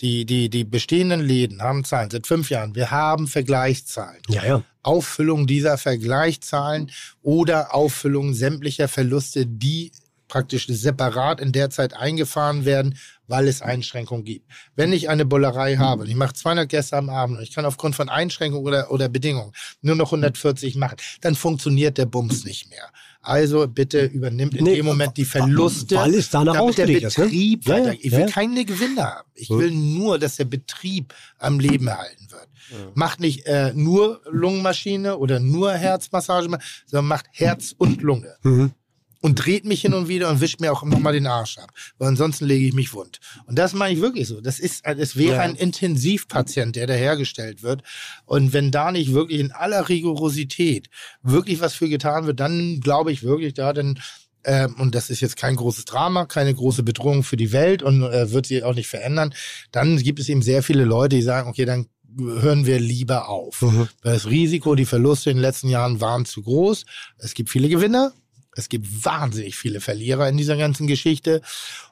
Die, 0.00 0.24
die, 0.24 0.48
die 0.48 0.64
bestehenden 0.64 1.20
Läden 1.20 1.60
haben 1.60 1.84
Zahlen 1.84 2.10
seit 2.10 2.26
fünf 2.26 2.50
Jahren. 2.50 2.74
Wir 2.74 2.90
haben 2.90 3.26
Vergleichszahlen. 3.26 4.20
Ja, 4.28 4.44
ja. 4.44 4.62
Auffüllung 4.82 5.46
dieser 5.46 5.76
Vergleichszahlen 5.76 6.90
oder 7.22 7.74
Auffüllung 7.74 8.32
sämtlicher 8.32 8.88
Verluste, 8.88 9.44
die 9.44 9.92
praktisch 10.28 10.66
separat 10.68 11.40
in 11.40 11.52
der 11.52 11.70
Zeit 11.70 11.94
eingefahren 11.94 12.64
werden, 12.64 12.96
weil 13.26 13.48
es 13.48 13.60
Einschränkungen 13.60 14.24
gibt. 14.24 14.50
Wenn 14.76 14.92
ich 14.92 15.08
eine 15.08 15.24
Bullerei 15.24 15.76
habe 15.76 16.02
und 16.02 16.08
ich 16.08 16.14
mache 16.16 16.34
200 16.34 16.68
Gäste 16.68 16.96
am 16.96 17.10
Abend 17.10 17.38
und 17.38 17.42
ich 17.42 17.52
kann 17.52 17.64
aufgrund 17.64 17.96
von 17.96 18.08
Einschränkungen 18.08 18.66
oder, 18.66 18.90
oder 18.90 19.08
Bedingungen 19.08 19.52
nur 19.82 19.96
noch 19.96 20.08
140 20.12 20.76
machen, 20.76 20.96
dann 21.20 21.34
funktioniert 21.34 21.98
der 21.98 22.06
Bums 22.06 22.44
nicht 22.44 22.70
mehr. 22.70 22.90
Also 23.20 23.66
bitte 23.66 24.04
übernimmt 24.04 24.54
in 24.54 24.64
Nee, 24.64 24.76
dem 24.76 24.86
Moment 24.86 25.16
die 25.16 25.24
Verluste, 25.24 25.96
weil 25.96 26.14
es 26.14 26.30
danach 26.30 26.54
damit 26.54 26.78
der 26.78 26.84
ausgelegt 26.84 27.04
ist, 27.04 27.18
ne? 27.18 27.24
Betrieb 27.24 27.66
Ja, 27.66 27.76
ja, 27.76 27.84
weiter. 27.84 27.98
Ich 28.00 28.12
will 28.12 28.20
ja. 28.20 28.26
keine 28.26 28.64
Gewinne 28.64 29.04
haben. 29.04 29.28
Ich 29.34 29.50
will 29.50 29.70
nur, 29.70 30.18
dass 30.18 30.36
der 30.36 30.44
Betrieb 30.44 31.14
am 31.38 31.58
Leben 31.60 31.88
erhalten 31.88 32.28
wird. 32.30 32.48
Macht 32.94 33.20
nicht 33.20 33.46
äh, 33.46 33.72
nur 33.74 34.20
Lungenmaschine 34.30 35.16
oder 35.16 35.40
nur 35.40 35.72
Herzmassage, 35.72 36.48
sondern 36.86 37.06
macht 37.06 37.26
Herz 37.32 37.74
und 37.76 38.02
Lunge. 38.02 38.36
Mhm. 38.42 38.72
Und 39.20 39.34
dreht 39.34 39.64
mich 39.64 39.80
hin 39.80 39.94
und 39.94 40.08
wieder 40.08 40.30
und 40.30 40.40
wischt 40.40 40.60
mir 40.60 40.72
auch 40.72 40.84
nochmal 40.84 41.12
den 41.12 41.26
Arsch 41.26 41.58
ab. 41.58 41.70
Weil 41.98 42.08
ansonsten 42.08 42.46
lege 42.46 42.66
ich 42.66 42.72
mich 42.74 42.92
wund. 42.94 43.18
Und 43.46 43.58
das 43.58 43.72
meine 43.72 43.94
ich 43.94 44.00
wirklich 44.00 44.28
so. 44.28 44.40
Das 44.40 44.58
ist, 44.60 44.84
es 44.86 45.16
wäre 45.16 45.36
Ja. 45.36 45.40
ein 45.42 45.56
Intensivpatient, 45.56 46.76
der 46.76 46.86
dahergestellt 46.86 47.62
wird. 47.62 47.82
Und 48.26 48.52
wenn 48.52 48.70
da 48.70 48.92
nicht 48.92 49.12
wirklich 49.12 49.40
in 49.40 49.50
aller 49.52 49.88
Rigorosität 49.88 50.88
wirklich 51.22 51.60
was 51.60 51.74
für 51.74 51.88
getan 51.88 52.26
wird, 52.26 52.38
dann 52.40 52.80
glaube 52.80 53.10
ich 53.12 53.22
wirklich, 53.22 53.54
da 53.54 53.72
dann 53.72 53.98
ähm, 54.44 54.76
und 54.78 54.94
das 54.94 55.10
ist 55.10 55.20
jetzt 55.20 55.36
kein 55.36 55.56
großes 55.56 55.84
Drama, 55.84 56.24
keine 56.24 56.54
große 56.54 56.84
Bedrohung 56.84 57.24
für 57.24 57.36
die 57.36 57.50
Welt 57.52 57.82
und 57.82 58.02
äh, 58.04 58.30
wird 58.30 58.46
sie 58.46 58.62
auch 58.62 58.74
nicht 58.74 58.86
verändern, 58.86 59.34
dann 59.72 59.96
gibt 59.98 60.20
es 60.20 60.28
eben 60.28 60.42
sehr 60.42 60.62
viele 60.62 60.84
Leute, 60.84 61.16
die 61.16 61.22
sagen, 61.22 61.50
okay, 61.50 61.64
dann 61.64 61.88
hören 62.16 62.64
wir 62.64 62.78
lieber 62.80 63.28
auf. 63.28 63.62
Mhm. 63.62 63.88
Weil 64.02 64.14
das 64.14 64.26
Risiko, 64.26 64.74
die 64.76 64.86
Verluste 64.86 65.30
in 65.30 65.36
den 65.38 65.42
letzten 65.42 65.68
Jahren 65.68 66.00
waren 66.00 66.24
zu 66.24 66.42
groß. 66.42 66.84
Es 67.18 67.34
gibt 67.34 67.50
viele 67.50 67.68
Gewinner, 67.68 68.12
es 68.58 68.68
gibt 68.68 69.04
wahnsinnig 69.04 69.56
viele 69.56 69.80
Verlierer 69.80 70.28
in 70.28 70.36
dieser 70.36 70.56
ganzen 70.56 70.88
Geschichte. 70.88 71.40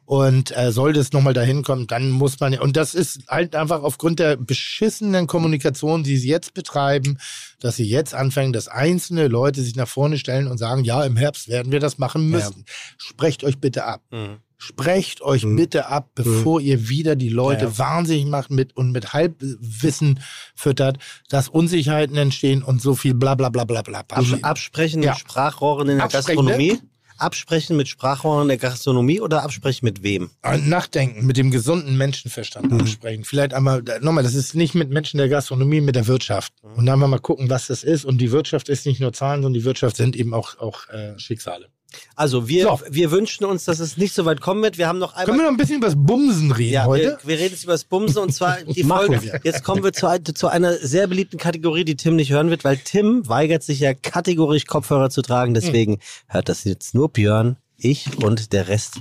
Und 0.05 0.57
äh, 0.57 0.70
sollte 0.70 1.01
es 1.01 1.12
nochmal 1.12 1.33
dahin 1.33 1.62
kommen, 1.62 1.86
dann 1.86 2.11
muss 2.11 2.39
man, 2.39 2.57
und 2.59 2.77
das 2.77 2.95
ist 2.95 3.23
halt 3.28 3.57
einfach 3.57 3.83
aufgrund 3.83 4.20
der 4.20 4.36
beschissenen 4.36 5.27
Kommunikation, 5.27 6.05
die 6.05 6.17
sie 6.17 6.28
jetzt 6.28 6.55
betreiben, 6.55 7.19
dass 7.61 7.77
sie 7.77 7.89
jetzt 7.89 8.15
anfangen, 8.15 8.53
dass 8.53 8.69
einzelne 8.69 9.27
Leute 9.27 9.62
sich 9.62 9.75
nach 9.75 9.89
vorne 9.89 10.19
stellen 10.19 10.47
und 10.47 10.59
sagen, 10.59 10.85
ja, 10.85 11.03
im 11.05 11.17
Herbst 11.17 11.49
werden 11.49 11.73
wir 11.73 11.81
das 11.81 11.99
machen 11.99 12.31
müssen. 12.31 12.65
Sprecht 12.99 13.43
euch 13.43 13.59
bitte 13.59 13.85
ab. 13.85 14.03
Mhm. 14.11 14.39
Sprecht 14.59 15.20
euch 15.20 15.44
bitte 15.47 15.89
ab, 15.89 16.10
bevor 16.15 16.60
ihr 16.60 16.89
wieder 16.89 17.15
die 17.15 17.28
Leute 17.28 17.67
Ja, 17.67 17.78
wahnsinnig 17.78 18.25
macht 18.26 18.51
mit 18.51 18.75
und 18.76 18.91
mit 18.91 19.12
Halbwissen 19.12 20.20
füttert, 20.55 20.99
dass 21.28 21.49
Unsicherheiten 21.49 22.17
entstehen 22.17 22.62
und 22.62 22.81
so 22.81 22.94
viel 22.94 23.15
bla 23.15 23.35
bla 23.35 23.51
bla 23.51 23.65
bla 23.65 23.83
bla. 23.83 24.02
Abs 24.09 24.43
absprechen 24.43 25.02
Ja. 25.02 25.12
mit 25.12 25.20
Sprachrohren 25.20 25.89
in 25.91 25.99
der? 25.99 26.09
Gastronomie? 26.09 26.78
Absprechen 27.18 27.76
mit 27.76 27.89
Sprachrohren 27.89 28.43
in 28.43 28.49
der 28.49 28.57
Gastronomie 28.59 29.20
oder 29.20 29.43
absprechen 29.43 29.86
mit 29.86 30.02
wem? 30.02 30.31
Nachdenken, 30.65 31.26
mit 31.26 31.36
dem 31.39 31.51
gesunden 31.51 31.97
Menschenverstand 31.97 32.70
absprechen. 32.73 33.25
Vielleicht 33.25 33.55
einmal, 33.55 33.83
nochmal, 34.01 34.23
das 34.23 34.35
ist 34.35 34.55
nicht 34.55 34.75
mit 34.75 34.91
Menschen 34.91 35.17
der 35.18 35.28
Gastronomie, 35.28 35.81
mit 35.81 35.97
der 35.97 36.07
Wirtschaft. 36.07 36.52
Und 36.62 36.85
dann 36.86 36.99
mal 36.99 37.18
gucken, 37.18 37.49
was 37.49 37.68
das 37.68 37.85
ist. 37.85 38.05
Und 38.05 38.18
die 38.18 38.33
Wirtschaft 38.33 38.68
ist 38.68 38.85
nicht 38.86 39.01
nur 39.01 39.12
Zahlen, 39.15 39.43
sondern 39.43 39.59
die 39.59 39.65
Wirtschaft 39.65 39.97
sind 39.97 40.15
eben 40.17 40.35
auch, 40.35 40.59
auch 40.59 40.89
äh, 40.89 41.18
Schicksale. 41.18 41.68
Also 42.15 42.48
wir, 42.48 42.65
So. 42.65 42.81
wir 42.90 43.10
wünschen 43.10 43.44
uns, 43.44 43.65
dass 43.65 43.78
es 43.78 43.97
nicht 43.97 44.12
so 44.15 44.24
weit 44.24 44.40
kommen 44.40 44.62
wird. 44.62 44.76
Wir 44.76 44.89
haben 44.89 44.98
noch 44.98 45.12
einmal 45.15 45.26
Können 45.26 45.39
wir 45.39 45.44
noch 45.44 45.50
ein 45.50 45.56
bisschen 45.56 45.76
über 45.76 45.86
das 45.86 45.97
Bumsen 45.97 46.50
reden 46.52 46.73
Ja, 46.73 46.84
heute? 46.84 47.18
wir, 47.23 47.28
wir 47.28 47.39
reden 47.39 47.55
jetzt 47.55 47.65
über 47.65 47.73
das 47.73 47.84
Bumsen 47.84 48.18
und 48.23 48.34
zwar 48.34 48.58
die 48.62 48.82
Folge. 48.82 49.23
wir. 49.23 49.40
Jetzt 49.44 49.62
kommen 49.65 49.82
wir 49.84 49.92
zu, 49.92 50.08
zu 50.34 50.48
einer 50.48 50.74
sehr 50.76 51.06
beliebten 51.06 51.39
Kategorie, 51.39 51.84
die 51.84 51.97
Tim 51.97 52.16
nicht 52.16 52.31
hören 52.31 52.50
wird, 52.50 52.65
weil 52.65 52.76
Tim 52.76 53.26
weigert 53.28 53.62
sich 53.62 53.81
ja 53.81 53.94
kategorisch 53.94 54.66
Kopfhörer 54.66 55.10
zu 55.10 55.23
tragen. 55.23 55.55
Deswegen 55.55 55.98
hört 56.26 56.48
das 56.48 56.65
jetzt 56.65 56.94
nur 56.94 57.08
Björn, 57.10 57.56
ich 57.78 58.18
und 58.23 58.52
der 58.52 58.68
Rest 58.68 58.94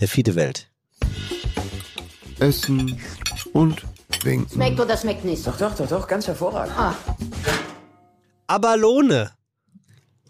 der 0.00 0.08
Fiete-Welt. 0.08 0.68
Essen 2.40 2.98
und 3.52 3.82
winken. 4.24 4.52
Schmeckt 4.52 4.80
oder 4.80 4.96
schmeckt 4.96 5.24
nicht? 5.24 5.46
Doch, 5.46 5.56
doch, 5.58 5.74
doch, 5.76 5.88
doch, 5.88 6.08
ganz 6.08 6.26
hervorragend. 6.26 6.74
Ah, 6.76 6.94
Aber 8.46 8.76
Lohne. 8.76 9.30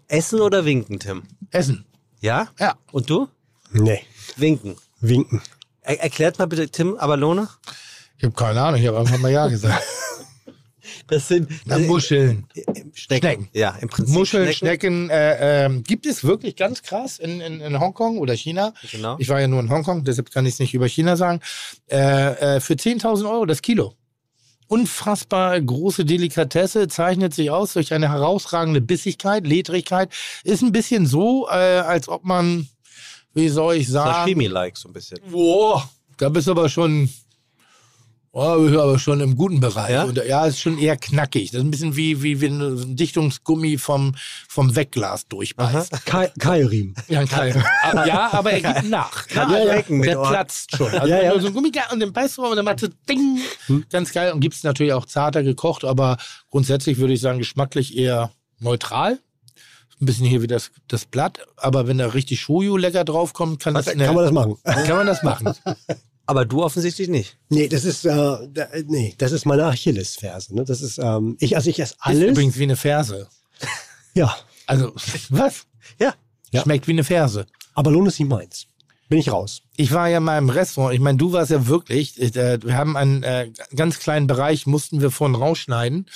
Essen 0.07 0.41
oder 0.41 0.63
winken, 0.65 0.99
Tim? 0.99 1.23
Essen. 1.49 1.85
Ja? 2.23 2.47
Ja. 2.57 2.75
Und 2.93 3.09
du? 3.09 3.27
Nee. 3.73 3.99
Winken. 4.37 4.77
Winken. 5.01 5.41
Er 5.81 6.01
erklärt 6.01 6.39
mal 6.39 6.45
bitte, 6.45 6.69
Tim, 6.69 6.95
Abalone? 6.95 7.49
Ich 8.17 8.23
habe 8.23 8.33
keine 8.33 8.61
Ahnung, 8.61 8.79
ich 8.79 8.87
habe 8.87 8.97
einfach 8.97 9.17
mal 9.17 9.31
Ja 9.31 9.47
gesagt. 9.47 9.83
Das 11.07 11.27
sind 11.27 11.49
Na, 11.65 11.79
Muscheln. 11.79 12.45
Schnecken. 12.53 12.91
Schnecken. 12.93 13.49
Ja, 13.51 13.77
im 13.81 13.89
Prinzip 13.89 14.15
Muscheln, 14.15 14.53
Schnecken, 14.53 15.09
äh, 15.09 15.65
ähm, 15.65 15.83
gibt 15.83 16.05
es 16.05 16.23
wirklich 16.23 16.55
ganz 16.55 16.81
krass 16.81 17.19
in, 17.19 17.41
in, 17.41 17.59
in 17.59 17.79
Hongkong 17.79 18.17
oder 18.19 18.35
China. 18.35 18.73
Genau. 18.89 19.17
Ich 19.19 19.27
war 19.27 19.39
ja 19.41 19.47
nur 19.47 19.59
in 19.59 19.69
Hongkong, 19.69 20.03
deshalb 20.03 20.31
kann 20.31 20.45
ich 20.45 20.53
es 20.53 20.59
nicht 20.59 20.73
über 20.73 20.87
China 20.87 21.17
sagen. 21.17 21.41
Äh, 21.89 22.55
äh, 22.55 22.59
für 22.59 22.73
10.000 22.73 23.29
Euro 23.29 23.45
das 23.45 23.61
Kilo. 23.61 23.95
Unfassbar 24.67 25.59
große 25.59 26.05
Delikatesse, 26.05 26.87
zeichnet 26.87 27.33
sich 27.33 27.51
aus 27.51 27.73
durch 27.73 27.93
eine 27.93 28.09
herausragende 28.09 28.81
Bissigkeit, 28.81 29.45
Ledrigkeit. 29.45 30.11
Ist 30.43 30.61
ein 30.61 30.71
bisschen 30.71 31.05
so, 31.05 31.47
äh, 31.49 31.53
als 31.53 32.07
ob 32.09 32.23
man, 32.23 32.67
wie 33.33 33.49
soll 33.49 33.75
ich 33.75 33.89
sagen, 33.89 34.11
Sashimi-like 34.11 34.77
so 34.77 34.89
ein 34.89 34.93
bisschen. 34.93 35.19
Boah, 35.29 35.89
da 36.17 36.29
bist 36.29 36.47
du 36.47 36.51
aber 36.51 36.69
schon, 36.69 37.09
oh, 38.33 38.67
aber 38.79 38.99
schon 38.99 39.21
im 39.21 39.35
guten 39.37 39.59
Bereich. 39.61 39.91
Ja? 39.91 40.03
Und, 40.03 40.17
ja, 40.27 40.45
ist 40.45 40.59
schon 40.59 40.77
eher 40.77 40.97
knackig. 40.97 41.51
Das 41.51 41.59
ist 41.59 41.65
ein 41.65 41.71
bisschen 41.71 41.95
wie, 41.95 42.21
wie, 42.21 42.41
wie 42.41 42.47
ein 42.47 42.95
Dichtungsgummi 42.97 43.77
vom, 43.77 44.15
vom 44.49 44.75
Wegglas 44.75 45.27
durchbeißt. 45.27 46.05
Kai- 46.05 46.31
Keilriemen. 46.37 46.95
Ja, 47.07 47.21
ein 47.21 47.27
Keil. 47.29 47.63
Aber- 47.83 48.05
ja, 48.07 48.33
aber 48.33 48.51
er 48.51 48.61
gibt 48.73 48.89
nach. 48.89 49.25
Ja, 49.33 49.49
ja 49.57 49.81
der 49.81 50.15
platzt 50.21 50.75
schon. 50.75 50.87
Also 50.91 51.07
Ja, 51.07 51.17
wenn 51.19 51.25
ja. 51.25 51.33
du 51.33 51.39
so 51.39 51.47
ein 51.47 51.53
Gummi 51.53 51.71
und 51.91 51.99
den 51.99 52.11
beißt 52.11 52.37
du 52.37 52.45
und 52.45 52.55
dann 52.57 52.65
macht 52.65 52.79
so 52.81 52.87
Ding. 53.09 53.39
Ganz 53.89 54.11
geil. 54.11 54.33
Und 54.33 54.39
gibt 54.41 54.55
es 54.55 54.63
natürlich 54.63 54.93
auch 54.93 55.05
zarter 55.05 55.43
gekocht, 55.43 55.85
aber 55.85 56.17
grundsätzlich 56.49 56.97
würde 56.97 57.13
ich 57.13 57.21
sagen, 57.21 57.39
geschmacklich 57.39 57.95
eher 57.97 58.31
neutral. 58.59 59.19
Ein 60.01 60.05
bisschen 60.05 60.25
hier 60.25 60.41
wie 60.41 60.47
das, 60.47 60.71
das 60.87 61.05
Blatt, 61.05 61.39
aber 61.55 61.87
wenn 61.87 61.97
da 61.99 62.07
richtig 62.07 62.41
Shoyu 62.41 62.75
lecker 62.77 63.05
draufkommt, 63.05 63.61
kann 63.61 63.73
das, 63.73 63.85
Kann 63.85 63.97
man 64.15 64.23
das 64.23 64.31
machen? 64.31 64.57
kann 64.63 64.97
man 64.97 65.07
das 65.07 65.23
machen. 65.23 65.53
Aber 66.25 66.45
du 66.45 66.63
offensichtlich 66.63 67.09
nicht. 67.09 67.37
Nee, 67.49 67.67
das 67.67 67.83
ist, 67.83 68.05
äh, 68.05 68.11
da, 68.11 68.67
nee, 68.87 69.13
das 69.17 69.31
ist 69.33 69.45
meine 69.45 69.65
Achillesferse. 69.65 70.55
Ne? 70.55 70.63
Das 70.63 70.81
ist, 70.81 70.97
ähm, 70.97 71.35
ich, 71.39 71.55
also 71.57 71.69
ich 71.69 71.79
esse 71.79 71.93
Ist 71.93 71.99
alles. 72.01 72.31
übrigens 72.31 72.57
wie 72.57 72.63
eine 72.63 72.75
Ferse. 72.77 73.27
Ja, 74.15 74.35
Also, 74.67 74.93
was? 75.29 75.63
Ja. 75.99 76.13
Ja. 76.51 76.61
Schmeckt 76.61 76.87
wie 76.87 76.91
eine 76.91 77.03
Ferse. 77.03 77.47
aber 77.73 77.89
Lohn 77.89 78.05
ist 78.05 78.19
nicht 78.19 78.29
meins. 78.29 78.67
Bin 79.09 79.17
ich 79.19 79.31
raus. 79.31 79.61
Ich 79.75 79.91
war 79.91 80.07
ja 80.07 80.19
mal 80.19 80.37
im 80.37 80.49
Restaurant. 80.49 80.93
Ich 80.93 80.99
meine, 81.01 81.17
du 81.17 81.33
warst 81.33 81.49
ja 81.51 81.67
wirklich. 81.67 82.19
Äh, 82.21 82.59
wir 82.63 82.77
haben 82.77 82.95
einen 82.95 83.23
äh, 83.23 83.51
ganz 83.75 83.99
kleinen 83.99 84.27
Bereich, 84.27 84.65
mussten 84.67 85.01
wir 85.01 85.09
vorhin 85.11 85.35
rausschneiden, 85.35 86.07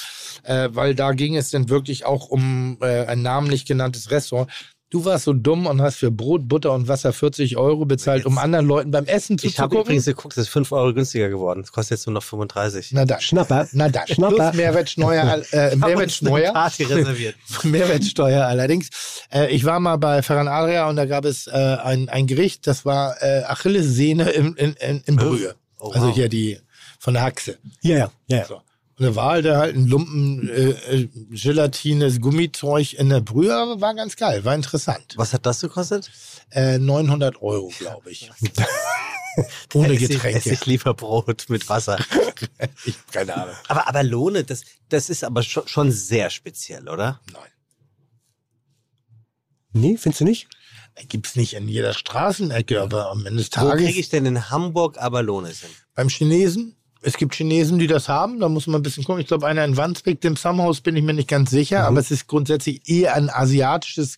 äh, 0.43 0.69
weil 0.71 0.93
da 0.95 1.11
ging 1.11 1.35
es 1.35 1.49
dann 1.49 1.69
wirklich 1.69 2.05
auch 2.05 2.29
um 2.29 2.77
äh, 2.81 3.05
ein 3.07 3.21
namentlich 3.23 3.65
genanntes 3.65 4.09
Restaurant. 4.11 4.49
Du 4.89 5.03
warst 5.03 5.25
so 5.25 5.33
dumm 5.33 5.65
und 5.65 5.81
hast 5.81 5.97
für 5.97 6.11
Brot, 6.11 6.47
Butter 6.47 6.71
und 6.71 6.87
Wasser 6.87 7.11
40 7.11 7.57
Euro 7.57 7.83
bezahlt, 7.83 8.25
um 8.25 8.37
anderen 8.37 8.65
Leuten 8.65 8.89
beim 8.89 9.03
Essen 9.03 9.37
Ich 9.41 9.59
habe 9.59 9.79
übrigens 9.79 10.05
geguckt, 10.05 10.37
es 10.37 10.43
ist 10.43 10.49
5 10.49 10.71
Euro 10.71 10.93
günstiger 10.93 11.27
geworden. 11.27 11.61
Das 11.61 11.73
kostet 11.73 11.97
jetzt 11.97 12.07
nur 12.07 12.13
noch 12.13 12.23
35. 12.23 12.91
Na 12.93 13.03
dann. 13.03 13.19
Schnapper. 13.19 13.67
Na 13.73 13.89
dann. 13.89 14.07
Schnapper. 14.07 14.35
Plus 14.35 14.53
Mehrwertsteuer, 14.55 15.43
äh, 15.51 15.75
Mehrwertsteuer. 15.75 16.53
Party 16.53 16.83
reserviert. 16.83 17.35
Mehrwertsteuer 17.63 18.45
allerdings. 18.45 18.89
Äh, 19.29 19.53
ich 19.53 19.65
war 19.65 19.81
mal 19.81 19.97
bei 19.97 20.21
Ferran 20.21 20.47
Adria 20.47 20.87
und 20.87 20.95
da 20.95 21.05
gab 21.05 21.25
es 21.25 21.47
äh, 21.47 21.51
ein, 21.51 22.07
ein 22.07 22.25
Gericht, 22.25 22.65
das 22.65 22.85
war 22.85 23.21
äh, 23.21 23.43
Achillessehne 23.43 24.29
im, 24.29 24.55
in, 24.55 24.73
in, 24.75 25.01
in 25.05 25.15
Brühe. 25.17 25.55
Oh, 25.79 25.91
Also 25.91 26.07
wow. 26.07 26.15
hier 26.15 26.29
die 26.29 26.59
von 26.97 27.13
der 27.13 27.23
Haxe. 27.23 27.57
Ja, 27.81 27.97
ja, 27.97 28.11
ja. 28.27 28.37
ja. 28.37 28.45
So. 28.45 28.61
Und 28.99 29.05
da 29.05 29.15
war 29.15 29.31
halt 29.33 29.45
ein 29.47 29.85
Lumpen 29.87 30.49
äh, 30.49 30.69
äh, 30.71 31.07
Gelatines 31.29 32.19
Gummizeug 32.19 32.93
in 32.93 33.09
der 33.09 33.21
Brühe, 33.21 33.55
aber 33.55 33.79
war 33.79 33.93
ganz 33.93 34.15
geil, 34.15 34.43
war 34.43 34.55
interessant. 34.55 35.13
Was 35.17 35.33
hat 35.33 35.45
das 35.45 35.61
gekostet? 35.61 36.09
Äh, 36.49 36.79
900 36.79 37.41
Euro, 37.41 37.71
glaube 37.77 38.09
ich. 38.11 38.31
Ohne 39.75 39.89
Essig- 39.93 40.07
Getränke. 40.07 40.37
Essiglieferbrot 40.37 41.45
mit 41.49 41.67
Wasser. 41.69 41.97
Ich, 42.85 42.95
keine 43.11 43.35
Ahnung. 43.35 43.55
aber, 43.67 43.87
aber 43.87 44.03
Lohne, 44.03 44.43
das, 44.43 44.61
das 44.89 45.09
ist 45.09 45.23
aber 45.23 45.41
schon, 45.41 45.67
schon 45.67 45.91
sehr 45.91 46.29
speziell, 46.29 46.87
oder? 46.87 47.19
Nein. 47.33 47.49
Nee, 49.73 49.97
findest 49.97 50.21
du 50.21 50.25
nicht? 50.25 50.47
Gibt's 51.09 51.35
nicht 51.35 51.53
in 51.55 51.67
jeder 51.67 51.93
Straßenecke, 51.93 52.79
aber 52.81 53.09
am 53.09 53.25
Ende 53.25 53.39
des 53.43 53.47
Wo 53.47 53.55
Tages 53.69 53.85
kriege 53.85 53.99
ich 53.99 54.09
denn 54.09 54.25
in 54.27 54.49
Hamburg 54.51 54.97
Abalones 54.99 55.61
hin? 55.61 55.69
beim 55.95 56.09
Chinesen. 56.09 56.75
Es 57.01 57.17
gibt 57.17 57.35
Chinesen, 57.35 57.79
die 57.79 57.87
das 57.87 58.09
haben, 58.09 58.39
da 58.39 58.49
muss 58.49 58.67
man 58.67 58.79
ein 58.79 58.83
bisschen 58.83 59.03
gucken. 59.03 59.21
Ich 59.21 59.27
glaube, 59.27 59.47
einer 59.47 59.63
in 59.63 59.77
Wandsbek, 59.77 60.21
dem 60.21 60.35
Summerhaus, 60.35 60.81
bin 60.81 60.95
ich 60.95 61.03
mir 61.03 61.13
nicht 61.13 61.29
ganz 61.29 61.51
sicher, 61.51 61.85
aber 61.85 61.99
es 61.99 62.11
ist 62.11 62.27
grundsätzlich 62.27 62.89
eher 62.89 63.15
ein 63.15 63.29
asiatisches 63.29 64.17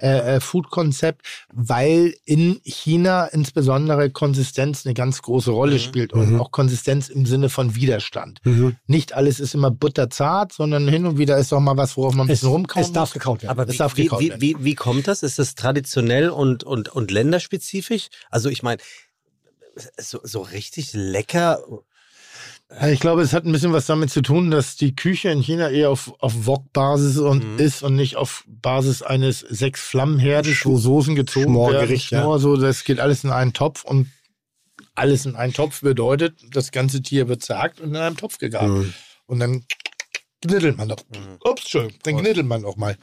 äh, 0.00 0.36
äh, 0.36 0.40
Food-Konzept, 0.40 1.22
weil 1.52 2.14
in 2.24 2.60
China 2.64 3.26
insbesondere 3.26 4.10
Konsistenz 4.10 4.84
eine 4.84 4.94
ganz 4.94 5.22
große 5.22 5.50
Rolle 5.50 5.78
spielt 5.78 6.12
und 6.12 6.40
auch 6.40 6.50
Konsistenz 6.50 7.08
im 7.08 7.26
Sinne 7.26 7.48
von 7.48 7.74
Widerstand. 7.74 8.40
Nicht 8.86 9.12
alles 9.12 9.38
ist 9.38 9.54
immer 9.54 9.70
butterzart, 9.70 10.52
sondern 10.52 10.88
hin 10.88 11.06
und 11.06 11.18
wieder 11.18 11.38
ist 11.38 11.52
auch 11.52 11.60
mal 11.60 11.76
was, 11.76 11.96
worauf 11.96 12.14
man 12.14 12.26
ein 12.26 12.28
bisschen 12.28 12.48
rumkauen 12.48 12.84
es 12.84 12.92
darf 12.92 13.10
muss. 13.10 13.12
gekaut 13.14 13.42
werden. 13.42 13.50
Aber 13.50 13.68
wie, 13.70 13.76
darf 13.76 13.96
wie, 13.96 14.10
wie, 14.10 14.32
wie, 14.38 14.56
wie 14.58 14.74
kommt 14.74 15.06
das? 15.06 15.22
Ist 15.22 15.38
das 15.38 15.54
traditionell 15.54 16.28
und, 16.28 16.64
und, 16.64 16.88
und 16.88 17.10
länderspezifisch? 17.10 18.08
Also 18.30 18.48
ich 18.48 18.62
meine, 18.62 18.80
so, 19.98 20.20
so 20.22 20.40
richtig 20.40 20.92
lecker. 20.92 21.60
Ja, 22.70 22.88
Ich 22.88 23.00
glaube, 23.00 23.22
es 23.22 23.32
hat 23.32 23.44
ein 23.44 23.52
bisschen 23.52 23.72
was 23.72 23.86
damit 23.86 24.10
zu 24.10 24.22
tun, 24.22 24.50
dass 24.50 24.76
die 24.76 24.96
Küche 24.96 25.28
in 25.30 25.40
China 25.40 25.70
eher 25.70 25.90
auf, 25.90 26.12
auf 26.18 26.46
Wok-Basis 26.46 27.18
und 27.18 27.44
Mhm. 27.54 27.58
ist 27.58 27.82
und 27.82 27.94
nicht 27.94 28.16
auf 28.16 28.44
Basis 28.48 29.02
eines 29.02 29.40
sechs 29.40 29.80
Flammenherdes, 29.82 30.64
wo 30.64 30.76
Soßen 30.76 31.14
gezogen 31.14 31.46
Schmorgericht, 31.46 32.10
werden. 32.10 32.20
ja. 32.22 32.24
Schmor, 32.24 32.38
so, 32.40 32.56
das 32.56 32.84
geht 32.84 33.00
alles 33.00 33.22
in 33.24 33.30
einen 33.30 33.52
Topf 33.52 33.84
und 33.84 34.10
alles 34.94 35.26
in 35.26 35.36
einen 35.36 35.52
Topf 35.52 35.80
bedeutet, 35.82 36.36
das 36.52 36.70
ganze 36.72 37.02
Tier 37.02 37.28
wird 37.28 37.42
zerhackt 37.42 37.80
und 37.80 37.90
in 37.90 37.96
einem 37.96 38.16
Topf 38.16 38.38
gegart. 38.38 38.68
Mhm. 38.68 38.94
Und 39.26 39.40
dann 39.40 39.64
knittelt 40.42 40.76
man 40.76 40.88
doch. 40.88 40.98
Ups, 41.44 41.62
Entschuldigung, 41.62 41.98
dann 42.02 42.16
knittelt 42.18 42.46
man 42.46 42.64
auch 42.64 42.76
mal. 42.76 42.96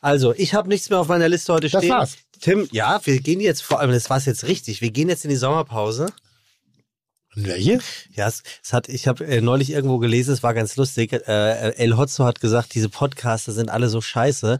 Also, 0.00 0.32
ich 0.34 0.54
habe 0.54 0.68
nichts 0.68 0.88
mehr 0.88 0.98
auf 0.98 1.08
meiner 1.08 1.28
Liste 1.28 1.52
heute 1.52 1.68
Das 1.68 1.82
stehen. 1.82 1.90
war's. 1.94 2.16
Tim, 2.40 2.66
ja, 2.72 3.00
wir 3.04 3.20
gehen 3.20 3.40
jetzt 3.40 3.62
vor 3.62 3.78
allem, 3.80 3.90
das 3.92 4.08
war's 4.08 4.24
jetzt 4.24 4.44
richtig. 4.44 4.80
Wir 4.80 4.90
gehen 4.90 5.08
jetzt 5.10 5.24
in 5.24 5.30
die 5.30 5.36
Sommerpause. 5.36 6.06
Welche? 7.34 7.78
Ja, 8.12 8.26
es, 8.26 8.42
es 8.62 8.72
hat, 8.72 8.88
ich 8.88 9.06
habe 9.06 9.24
äh, 9.24 9.40
neulich 9.40 9.70
irgendwo 9.70 9.98
gelesen, 9.98 10.32
es 10.32 10.42
war 10.42 10.52
ganz 10.52 10.76
lustig. 10.76 11.12
Äh, 11.12 11.70
El 11.76 11.96
Hotzo 11.96 12.24
hat 12.24 12.40
gesagt, 12.40 12.74
diese 12.74 12.88
Podcaster 12.88 13.52
sind 13.52 13.70
alle 13.70 13.88
so 13.88 14.00
scheiße. 14.00 14.58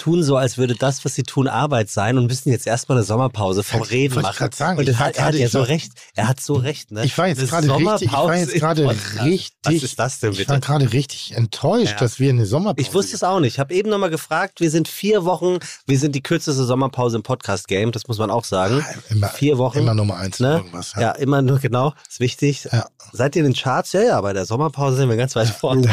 Tun 0.00 0.22
so, 0.22 0.36
als 0.36 0.56
würde 0.58 0.74
das, 0.74 1.04
was 1.04 1.14
sie 1.14 1.22
tun, 1.24 1.46
Arbeit 1.46 1.90
sein 1.90 2.16
und 2.16 2.26
müssen 2.26 2.50
jetzt 2.50 2.66
erstmal 2.66 2.98
eine 2.98 3.04
Sommerpause 3.04 3.62
vom 3.62 3.80
Ja, 3.80 3.86
Reden 3.86 4.16
ich 4.16 4.22
machen. 4.22 4.36
grad 4.36 4.54
sagen. 4.54 4.78
und 4.78 4.88
Ich 4.88 4.96
hat, 4.98 5.16
er 5.16 5.24
hat 5.26 5.34
ja 5.34 5.46
ich 5.46 5.52
so 5.52 5.60
recht. 5.62 5.92
Er 6.14 6.26
hat 6.28 6.40
so 6.40 6.54
recht, 6.54 6.90
ne? 6.90 7.04
Ich 7.04 7.16
war 7.18 7.28
jetzt 7.28 7.46
gerade 7.48 7.66
richtig, 7.68 8.06
ich 8.08 8.12
war 8.12 8.20
Sommerpause 8.22 8.40
jetzt 8.40 8.54
im 8.54 8.60
gerade 8.60 8.84
Podcast. 8.84 9.24
richtig, 9.24 9.52
Was 9.64 9.82
ist 9.82 9.98
das 9.98 10.18
denn 10.20 10.32
ich 10.32 10.38
bitte? 10.38 10.50
war 10.50 10.60
gerade 10.60 10.92
richtig 10.92 11.34
enttäuscht, 11.36 11.92
Ja. 11.92 11.98
dass 11.98 12.18
wir 12.18 12.30
eine 12.30 12.46
Sommerpause 12.46 12.80
Ich 12.88 12.94
wusste 12.94 13.14
es 13.16 13.22
auch 13.22 13.40
nicht. 13.40 13.54
Ich 13.54 13.58
habe 13.60 13.74
eben 13.74 13.90
nochmal 13.90 14.10
gefragt. 14.10 14.60
Wir 14.60 14.70
sind 14.70 14.88
vier 14.88 15.24
Wochen, 15.24 15.58
wir 15.86 15.98
sind 15.98 16.14
die 16.14 16.22
kürzeste 16.22 16.64
Sommerpause 16.64 17.16
im 17.18 17.22
Podcast-Game, 17.22 17.92
das 17.92 18.08
muss 18.08 18.18
man 18.18 18.30
auch 18.30 18.44
sagen. 18.44 18.84
Immer, 19.10 19.28
vier 19.28 19.58
Wochen. 19.58 19.78
Immer 19.80 19.94
Nummer 19.94 20.16
eins 20.16 20.40
in 20.40 20.46
Ne? 20.46 20.52
irgendwas. 20.56 20.94
Ja. 20.98 21.12
immer 21.12 21.42
nur, 21.42 21.58
genau, 21.58 21.92
ist 22.08 22.20
wichtig. 22.20 22.68
Ja. 22.72 22.86
Seid 23.12 23.36
ihr 23.36 23.44
in 23.44 23.52
den 23.52 23.54
Charts? 23.54 23.92
Ja, 23.92 24.00
ja, 24.02 24.20
bei 24.20 24.32
der 24.32 24.46
Sommerpause 24.46 24.96
sind 24.96 25.08
wir 25.08 25.16
ganz 25.16 25.36
weit 25.36 25.48
vorne. 25.48 25.88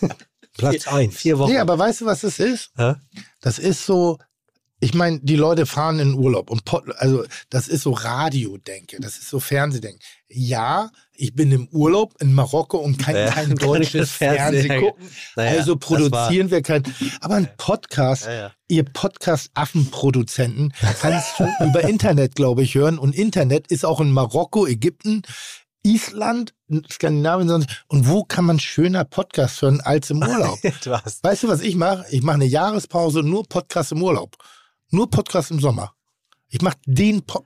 Platz 0.56 0.86
1. 0.86 1.14
Vier 1.16 1.38
Wochen. 1.38 1.52
Nee, 1.52 1.58
aber 1.58 1.78
weißt 1.78 2.02
du, 2.02 2.06
was 2.06 2.20
das 2.22 2.38
ist? 2.38 2.70
Hä? 2.76 2.94
Das 3.40 3.58
ist 3.58 3.84
so, 3.86 4.18
ich 4.80 4.94
meine, 4.94 5.20
die 5.20 5.36
Leute 5.36 5.66
fahren 5.66 5.98
in 5.98 6.14
Urlaub 6.14 6.50
und 6.50 6.64
Pod, 6.64 6.84
also 6.98 7.24
das 7.50 7.68
ist 7.68 7.82
so 7.82 7.92
Radiodenke, 7.92 8.98
das 9.00 9.16
ist 9.18 9.28
so 9.30 9.40
Fernsehdenken. 9.40 10.00
Ja, 10.28 10.90
ich 11.12 11.34
bin 11.34 11.52
im 11.52 11.68
Urlaub 11.68 12.14
in 12.20 12.34
Marokko 12.34 12.78
und 12.78 12.98
kann 12.98 13.14
Ja, 13.14 13.30
kein 13.30 13.54
deutsches 13.56 14.10
Fernsehen- 14.10 14.66
Fernsehen 14.66 14.80
gucken. 14.82 15.08
Naja, 15.36 15.58
also 15.58 15.76
produzieren 15.76 16.50
wir 16.50 16.60
kein. 16.62 16.82
Aber 17.20 17.34
ein 17.36 17.48
Podcast, 17.56 18.26
Ja, 18.26 18.32
ja. 18.32 18.52
ihr 18.68 18.84
Podcast-Affenproduzenten, 18.84 20.72
kannst 21.00 21.38
du 21.38 21.48
über 21.64 21.82
Internet, 21.84 22.34
glaube 22.34 22.62
ich, 22.62 22.74
hören. 22.74 22.98
Und 22.98 23.14
Internet 23.14 23.68
ist 23.68 23.84
auch 23.84 24.00
in 24.00 24.10
Marokko, 24.10 24.66
Ägypten, 24.66 25.22
Island, 25.84 26.54
Skandinavien 26.90 27.48
sonst. 27.48 27.84
Und 27.88 28.08
wo 28.08 28.24
kann 28.24 28.46
man 28.46 28.58
schöner 28.58 29.04
Podcast 29.04 29.62
hören 29.62 29.80
als 29.80 30.10
im 30.10 30.18
Urlaub? 30.22 30.58
Weißt 30.64 31.42
du, 31.42 31.48
was 31.48 31.60
ich 31.60 31.76
mache? 31.76 32.04
Ich 32.10 32.22
mache 32.22 32.36
eine 32.36 32.46
Jahrespause, 32.46 33.22
nur 33.22 33.46
Podcast 33.48 33.92
im 33.92 34.02
Urlaub. 34.02 34.36
Nur 34.90 35.10
Podcast 35.10 35.50
im 35.50 35.60
Sommer. 35.60 35.94
Ich 36.48 36.62
mache 36.62 36.78
den 36.86 37.22
po 37.22 37.44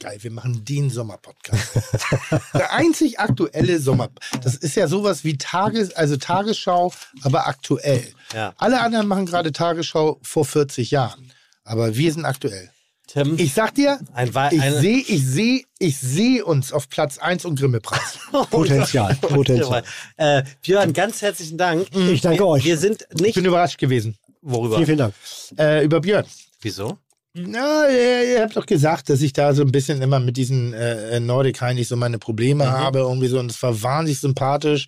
Geil, 0.00 0.18
wir 0.22 0.30
machen 0.30 0.64
den 0.64 0.90
Sommerpodcast. 0.90 1.74
Der 2.54 2.72
einzig 2.72 3.18
aktuelle 3.18 3.80
Sommer. 3.80 4.10
Das 4.42 4.54
ist 4.54 4.76
ja 4.76 4.86
sowas 4.86 5.24
wie 5.24 5.36
Tages, 5.36 5.92
also 5.92 6.16
Tagesschau, 6.16 6.92
aber 7.22 7.48
aktuell. 7.48 8.14
Ja. 8.32 8.54
Alle 8.58 8.80
anderen 8.80 9.08
machen 9.08 9.26
gerade 9.26 9.50
Tagesschau 9.50 10.20
vor 10.22 10.44
40 10.44 10.92
Jahren. 10.92 11.32
Aber 11.64 11.96
wir 11.96 12.12
sind 12.12 12.24
aktuell. 12.26 12.70
Tim, 13.08 13.36
Ich 13.38 13.54
sag 13.54 13.74
dir, 13.74 13.98
ein, 14.12 14.30
ich 14.50 14.62
sehe, 14.62 14.98
ich 14.98 15.26
sehe, 15.26 15.62
ich 15.78 15.96
sehe 15.98 16.44
uns 16.44 16.72
auf 16.74 16.90
Platz 16.90 17.16
1 17.16 17.46
und 17.46 17.58
Grimme-Preis. 17.58 18.18
Potenzial. 18.50 19.14
Potenzial. 19.22 19.82
Äh, 20.18 20.42
Björn, 20.62 20.92
ganz 20.92 21.22
herzlichen 21.22 21.56
Dank. 21.56 21.88
Ich 21.94 22.20
danke 22.20 22.46
euch. 22.46 22.64
Wir 22.64 22.76
sind 22.76 23.06
Ich 23.14 23.20
nicht. 23.22 23.34
bin 23.34 23.46
überrascht 23.46 23.78
gewesen. 23.78 24.16
Worüber? 24.42 24.74
Vielen, 24.76 24.86
vielen 24.86 24.98
Dank. 24.98 25.14
Äh, 25.58 25.84
über 25.84 26.00
Björn. 26.00 26.26
Wieso? 26.60 26.98
Na, 27.34 27.88
ihr, 27.88 28.32
ihr 28.32 28.42
habt 28.42 28.56
doch 28.56 28.66
gesagt, 28.66 29.10
dass 29.10 29.20
ich 29.20 29.32
da 29.32 29.52
so 29.54 29.62
ein 29.62 29.70
bisschen 29.70 30.02
immer 30.02 30.18
mit 30.18 30.36
diesen 30.36 30.72
äh, 30.72 31.20
Nordic 31.20 31.60
High 31.60 31.74
nicht 31.74 31.86
so 31.86 31.94
meine 31.96 32.18
Probleme 32.18 32.64
Mhm. 32.64 32.70
habe. 32.70 32.98
Irgendwie 33.00 33.28
so. 33.28 33.38
Und 33.38 33.50
es 33.50 33.62
war 33.62 33.80
wahnsinnig 33.82 34.18
sympathisch. 34.18 34.86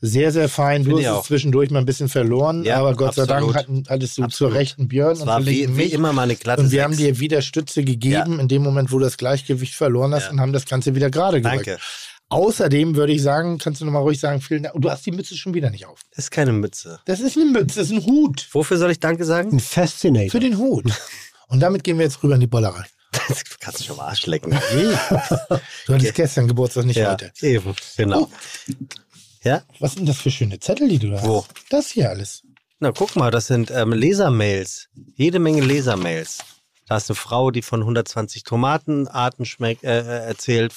Sehr, 0.00 0.32
sehr 0.32 0.48
fein. 0.48 0.82
Du 0.84 0.90
Finde 0.90 1.02
hast 1.02 1.06
ich 1.06 1.12
es 1.12 1.18
auch. 1.18 1.26
zwischendurch 1.26 1.70
mal 1.70 1.78
ein 1.78 1.84
bisschen 1.86 2.08
verloren. 2.08 2.64
Ja, 2.64 2.78
aber 2.78 2.94
Gott 2.96 3.14
sei 3.14 3.22
absolut. 3.22 3.54
Dank 3.54 3.56
hatten, 3.56 3.82
hattest 3.88 4.12
du 4.16 4.22
zur 4.22 4.24
Absolut. 4.24 4.54
rechten 4.54 4.88
Björn 4.88 5.12
Es 5.12 5.20
und 5.20 5.26
war 5.28 5.38
zur 5.38 5.46
wie, 5.46 5.58
linken 5.60 5.76
wie 5.76 5.82
mich. 5.84 5.92
immer 5.92 6.12
meine 6.12 6.34
glatte 6.34 6.62
Und 6.62 6.70
wir 6.72 6.78
Sechs. 6.80 6.84
haben 6.84 6.96
dir 6.96 7.20
wieder 7.20 7.42
Stütze 7.42 7.84
gegeben 7.84 8.40
in 8.40 8.48
dem 8.48 8.62
Moment, 8.62 8.90
wo 8.90 8.98
du 8.98 9.04
das 9.04 9.16
Gleichgewicht 9.16 9.74
verloren 9.74 10.12
hast 10.14 10.24
Ja. 10.24 10.30
und 10.30 10.40
haben 10.40 10.52
das 10.52 10.64
Ganze 10.66 10.94
wieder 10.96 11.10
gerade 11.10 11.40
gerückt. 11.40 11.66
Danke. 11.68 11.78
Außerdem 12.30 12.96
würde 12.96 13.12
ich 13.12 13.22
sagen, 13.22 13.58
kannst 13.58 13.82
du 13.82 13.84
nochmal 13.84 14.02
ruhig 14.02 14.18
sagen, 14.18 14.40
vielen 14.40 14.62
Dank. 14.62 14.74
Du 14.80 14.90
hast 14.90 15.04
die 15.04 15.12
Mütze 15.12 15.36
schon 15.36 15.52
wieder 15.52 15.68
nicht 15.70 15.84
auf. 15.86 16.00
Das 16.16 16.24
ist 16.24 16.30
keine 16.30 16.52
Mütze. 16.52 16.98
Das 17.04 17.20
ist 17.20 17.36
eine 17.36 17.44
Mütze, 17.44 17.78
das 17.78 17.90
ist 17.90 17.92
ein 17.92 18.06
Hut. 18.06 18.48
Wofür 18.52 18.78
soll 18.78 18.90
ich 18.90 18.98
Danke 19.00 19.24
sagen? 19.26 19.52
Ein 19.52 19.60
Fascinator. 19.60 20.30
Für 20.30 20.40
den 20.40 20.56
Hut. 20.58 20.84
Und 21.52 21.60
damit 21.60 21.84
gehen 21.84 21.98
wir 21.98 22.04
jetzt 22.06 22.22
rüber 22.22 22.34
in 22.34 22.40
die 22.40 22.46
Bollerei. 22.46 22.84
Das 23.28 23.44
kannst 23.60 23.80
du 23.80 23.84
schon 23.84 23.96
mal 23.98 24.08
Arsch 24.08 24.26
lecken. 24.26 24.52
Du 25.86 25.94
hattest 25.94 26.14
gestern 26.14 26.48
Geburtstag, 26.48 26.86
nicht 26.86 26.96
ja, 26.96 27.12
heute. 27.12 27.30
eben. 27.42 27.74
Genau. 27.96 28.30
Ja? 29.44 29.62
Was 29.78 29.92
sind 29.94 30.08
das 30.08 30.16
für 30.18 30.30
schöne 30.30 30.58
Zettel, 30.60 30.88
die 30.88 30.98
du 30.98 31.10
da 31.10 31.22
Wo? 31.22 31.42
hast? 31.44 31.50
Das 31.70 31.88
hier 31.90 32.08
alles. 32.10 32.42
Na, 32.80 32.90
guck 32.90 33.14
mal, 33.16 33.30
das 33.30 33.46
sind 33.48 33.70
ähm, 33.70 33.92
Lesermails. 33.92 34.88
Jede 35.14 35.38
Menge 35.38 35.60
Lesermails. 35.60 36.38
Da 36.88 36.96
ist 36.96 37.10
eine 37.10 37.16
Frau, 37.16 37.50
die 37.50 37.62
von 37.62 37.80
120 37.80 38.44
Tomatenarten 38.44 39.44
schmeckt, 39.44 39.84
äh, 39.84 40.00
äh, 40.00 40.26
erzählt, 40.26 40.72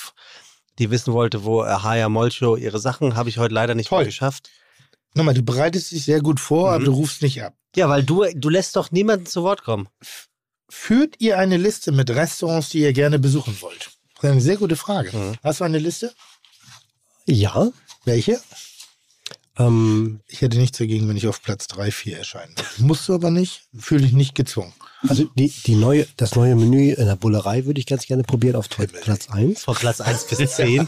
die 0.78 0.92
wissen 0.92 1.14
wollte, 1.14 1.46
wo 1.46 1.64
äh, 1.64 1.68
Haya 1.68 2.10
Molcho 2.10 2.58
ihre 2.58 2.80
Sachen, 2.80 3.16
habe 3.16 3.30
ich 3.30 3.38
heute 3.38 3.54
leider 3.56 3.76
nicht 3.76 3.90
Toll. 3.90 4.00
mehr 4.00 4.06
geschafft. 4.08 4.50
Nochmal, 5.14 5.34
du 5.34 5.42
bereitest 5.42 5.92
dich 5.92 6.04
sehr 6.04 6.22
gut 6.22 6.40
vor, 6.40 6.70
aber 6.72 6.80
Mhm. 6.80 6.86
du 6.86 6.92
rufst 6.94 7.22
nicht 7.22 7.42
ab. 7.42 7.54
Ja, 7.76 7.88
weil 7.90 8.04
du, 8.04 8.26
du 8.36 8.50
lässt 8.50 8.76
doch 8.76 8.92
niemanden 8.92 9.26
zu 9.26 9.42
Wort 9.44 9.64
kommen. 9.64 9.88
Führt 10.70 11.16
ihr 11.20 11.38
eine 11.38 11.58
Liste 11.58 11.92
mit 11.92 12.10
Restaurants, 12.10 12.70
die 12.70 12.80
ihr 12.80 12.94
gerne 12.94 13.20
besuchen 13.20 13.58
wollt? 13.62 13.92
Das 14.16 14.24
ist 14.26 14.32
eine 14.32 14.42
sehr 14.42 14.58
gute 14.58 14.76
Frage. 14.76 15.16
Mhm. 15.16 15.36
Hast 15.44 15.60
du 15.60 15.64
eine 15.66 15.80
Liste? 15.80 16.14
Ja. 17.26 17.70
Welche? 18.06 18.40
Ähm, 19.58 20.20
Ich 20.28 20.42
hätte 20.42 20.58
nichts 20.58 20.78
dagegen, 20.78 21.08
wenn 21.08 21.18
ich 21.18 21.28
auf 21.28 21.42
Platz 21.42 21.68
3, 21.68 21.92
4 21.92 22.18
erscheinen 22.18 22.56
würde. 22.58 22.70
Musst 22.80 23.08
du 23.08 23.14
aber 23.14 23.32
nicht, 23.32 23.64
fühle 23.78 24.06
ich 24.06 24.12
nicht 24.12 24.36
gezwungen. 24.36 24.74
also 25.08 25.24
die, 25.36 25.48
die 25.66 25.76
neue, 25.76 26.08
das 26.18 26.36
neue 26.36 26.56
Menü 26.56 26.92
in 26.94 27.06
der 27.06 27.16
Bullerei 27.16 27.66
würde 27.66 27.80
ich 27.80 27.86
ganz 27.86 28.06
gerne 28.06 28.24
probieren 28.24 28.56
auf 28.58 28.68
Platz 28.70 29.30
1. 29.30 29.64
Von 29.64 29.76
Platz 29.76 30.02
1 30.02 30.26
bis 30.26 30.56
10. 30.56 30.86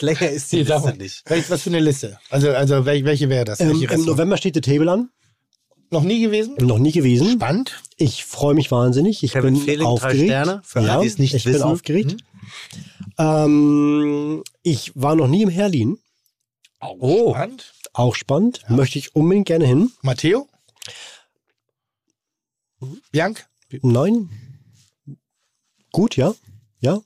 Länger 0.00 0.30
ist 0.30 0.52
die 0.52 0.64
sag 0.64 0.84
Liste 0.84 0.96
nicht. 0.98 1.50
Was 1.50 1.62
für 1.62 1.70
eine 1.70 1.80
Liste? 1.80 2.18
Also, 2.30 2.50
also 2.50 2.76
wel- 2.86 3.04
welche 3.04 3.28
wäre 3.28 3.44
das? 3.44 3.60
Ähm, 3.60 3.78
Welche 3.80 3.92
Im? 3.94 4.04
November 4.06 4.36
steht 4.36 4.54
The 4.54 4.60
Table 4.60 4.90
an. 4.90 5.10
Noch 5.90 6.02
nie 6.02 6.20
gewesen? 6.20 6.56
Noch 6.60 6.78
nie 6.78 6.92
gewesen. 6.92 7.32
Spannend. 7.32 7.82
Ich 7.96 8.24
freue 8.24 8.54
mich 8.54 8.70
wahnsinnig. 8.70 9.22
Ich 9.22 9.32
Kevin 9.32 9.54
bin 9.54 9.62
Fehling, 9.62 9.84
drei 9.84 9.86
aufgeregt. 9.86 10.24
Sterne, 10.24 10.60
für 10.64 10.80
alle, 10.80 10.88
ja, 10.88 11.02
es 11.02 11.18
nicht 11.18 11.34
ich 11.34 11.46
wissen. 11.46 11.60
bin 11.60 11.62
aufgeregt. 11.62 12.16
Ähm, 13.18 14.42
ich 14.62 14.92
war 14.94 15.14
noch 15.14 15.28
nie 15.28 15.42
im 15.42 15.48
Herlin. 15.48 15.98
Oh. 16.80 17.32
Spannend. 17.34 17.72
Auch 17.92 18.14
spannend. 18.14 18.62
Möchte 18.68 18.98
ich 18.98 19.14
unbedingt 19.16 19.46
gerne 19.46 19.66
hin. 19.66 19.92
Matteo? 20.02 20.48
Bianc? 23.10 23.46
Nein. 23.82 24.28
Gut, 25.92 26.16
ja. 26.16 26.34
Ja. 26.80 27.00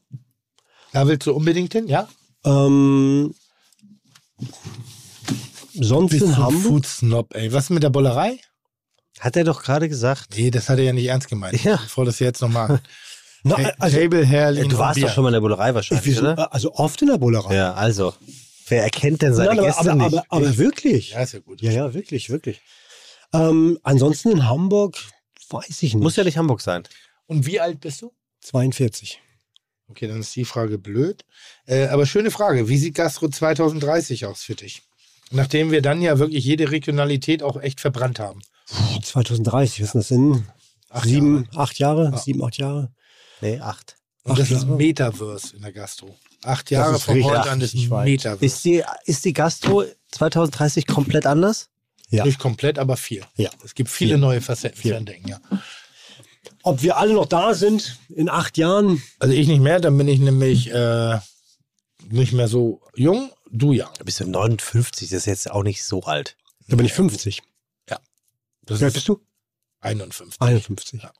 Da 0.92 1.06
willst 1.06 1.26
du 1.26 1.32
unbedingt 1.32 1.72
hin, 1.72 1.86
ja? 1.86 2.08
Ähm, 2.44 3.34
sonst 5.74 6.10
Bist 6.10 6.24
in 6.24 6.36
Hamburg. 6.36 6.62
Food 6.62 6.86
Snob, 6.86 7.34
ey. 7.34 7.52
Was 7.52 7.70
mit 7.70 7.82
der 7.84 7.90
Bollerei? 7.90 8.40
Hat 9.20 9.36
er 9.36 9.44
doch 9.44 9.62
gerade 9.62 9.88
gesagt. 9.88 10.36
Nee, 10.36 10.50
das 10.50 10.68
hat 10.68 10.78
er 10.78 10.84
ja 10.84 10.92
nicht 10.92 11.06
ernst 11.06 11.28
gemeint. 11.28 11.62
Ja. 11.62 11.76
Bevor 11.76 12.06
das 12.06 12.18
jetzt 12.18 12.40
nochmal. 12.40 12.80
Na, 13.42 13.54
also, 13.78 13.98
Table, 13.98 14.24
Herrlin 14.24 14.68
Du 14.68 14.78
warst 14.78 15.02
doch 15.02 15.12
schon 15.12 15.22
mal 15.22 15.28
in 15.30 15.34
der 15.34 15.40
Bullerei 15.40 15.74
wahrscheinlich, 15.74 16.14
sind, 16.14 16.26
oder? 16.26 16.52
also 16.52 16.74
oft 16.74 17.00
in 17.00 17.08
der 17.08 17.18
Bullerei. 17.18 17.54
Ja, 17.54 17.74
also. 17.74 18.14
Wer 18.68 18.82
erkennt 18.82 19.22
denn 19.22 19.34
seine 19.34 19.50
Nein, 19.50 19.58
aber, 19.58 19.66
Gäste 19.68 19.90
aber, 19.90 19.94
nicht? 19.94 20.06
aber, 20.06 20.24
aber 20.28 20.56
wirklich. 20.58 21.10
Ja, 21.10 21.22
ist 21.22 21.32
ja 21.32 21.40
gut. 21.40 21.60
Ja, 21.62 21.70
ja, 21.70 21.94
wirklich, 21.94 22.30
wirklich. 22.30 22.60
Ähm, 23.32 23.78
ansonsten 23.82 24.30
in 24.30 24.48
Hamburg 24.48 24.98
weiß 25.50 25.82
ich 25.82 25.94
nicht. 25.94 26.02
Muss 26.02 26.16
ja 26.16 26.24
nicht 26.24 26.38
Hamburg 26.38 26.60
sein. 26.60 26.84
Und 27.26 27.46
wie 27.46 27.60
alt 27.60 27.80
bist 27.80 28.02
du? 28.02 28.12
42. 28.40 29.20
Okay, 29.88 30.06
dann 30.06 30.20
ist 30.20 30.34
die 30.36 30.44
Frage 30.44 30.78
blöd. 30.78 31.24
Äh, 31.66 31.88
aber 31.88 32.06
schöne 32.06 32.30
Frage. 32.30 32.68
Wie 32.68 32.78
sieht 32.78 32.94
Gastro 32.94 33.28
2030 33.28 34.26
aus 34.26 34.42
für 34.42 34.54
dich? 34.54 34.82
Nachdem 35.32 35.70
wir 35.70 35.82
dann 35.82 36.00
ja 36.00 36.18
wirklich 36.18 36.44
jede 36.44 36.70
Regionalität 36.70 37.42
auch 37.42 37.60
echt 37.60 37.80
verbrannt 37.80 38.18
haben. 38.18 38.42
Puh, 38.70 39.00
2030, 39.00 39.80
was 39.82 39.88
ist 39.88 39.94
das 39.94 40.10
in? 40.10 40.46
Acht 40.88 41.04
sieben, 41.04 41.48
acht 41.54 41.78
Jahre? 41.78 42.10
Ja. 42.12 42.18
Sieben, 42.18 42.44
acht 42.44 42.56
Jahre? 42.58 42.92
Nee, 43.40 43.60
acht. 43.60 43.96
Und 44.24 44.38
das 44.38 44.48
Ach, 44.48 44.56
ist. 44.56 44.66
Metaverse 44.66 45.56
in 45.56 45.62
der 45.62 45.72
Gastro. 45.72 46.16
Acht 46.42 46.70
Jahre 46.70 46.98
von 46.98 47.14
richtig 47.14 47.32
heute 47.32 47.50
an 47.50 47.60
ist 47.60 47.90
weit. 47.90 48.06
Metaverse. 48.06 48.44
Ist 48.44 48.64
die, 48.64 48.82
ist 49.04 49.24
die 49.24 49.32
Gastro 49.32 49.84
2030 50.12 50.86
komplett 50.86 51.26
anders? 51.26 51.68
Ja. 52.10 52.24
Nicht 52.24 52.38
komplett, 52.38 52.78
aber 52.78 52.96
viel. 52.96 53.22
Ja. 53.36 53.50
Es 53.64 53.74
gibt 53.74 53.88
viele 53.88 54.14
Viel. 54.14 54.18
neue 54.18 54.40
Facetten 54.40 54.80
Viel. 54.80 54.92
zu 54.92 54.96
entdecken, 54.96 55.28
ja. 55.28 55.40
Ob 56.62 56.82
wir 56.82 56.96
alle 56.96 57.14
noch 57.14 57.26
da 57.26 57.54
sind 57.54 57.98
in 58.14 58.28
acht 58.28 58.58
Jahren? 58.58 59.02
Also 59.18 59.34
ich 59.34 59.46
nicht 59.46 59.60
mehr, 59.60 59.80
dann 59.80 59.96
bin 59.96 60.08
ich 60.08 60.18
nämlich 60.18 60.72
äh, 60.72 61.18
nicht 62.08 62.32
mehr 62.32 62.48
so 62.48 62.82
jung. 62.94 63.30
Du 63.50 63.72
ja. 63.72 63.90
Du 63.98 64.04
bist 64.04 64.20
ja 64.20 64.26
59, 64.26 65.08
das 65.08 65.20
ist 65.20 65.26
jetzt 65.26 65.50
auch 65.50 65.62
nicht 65.62 65.84
so 65.84 66.02
alt. 66.02 66.36
Da 66.68 66.76
bin 66.76 66.86
ich 66.86 66.92
50. 66.92 67.42
Das 68.70 68.80
Wie 68.80 68.84
alt 68.84 68.90
ist 68.90 68.94
bist 68.94 69.08
du? 69.08 69.20
51. 69.80 70.40
51. 70.40 71.02
Ja. 71.02 71.12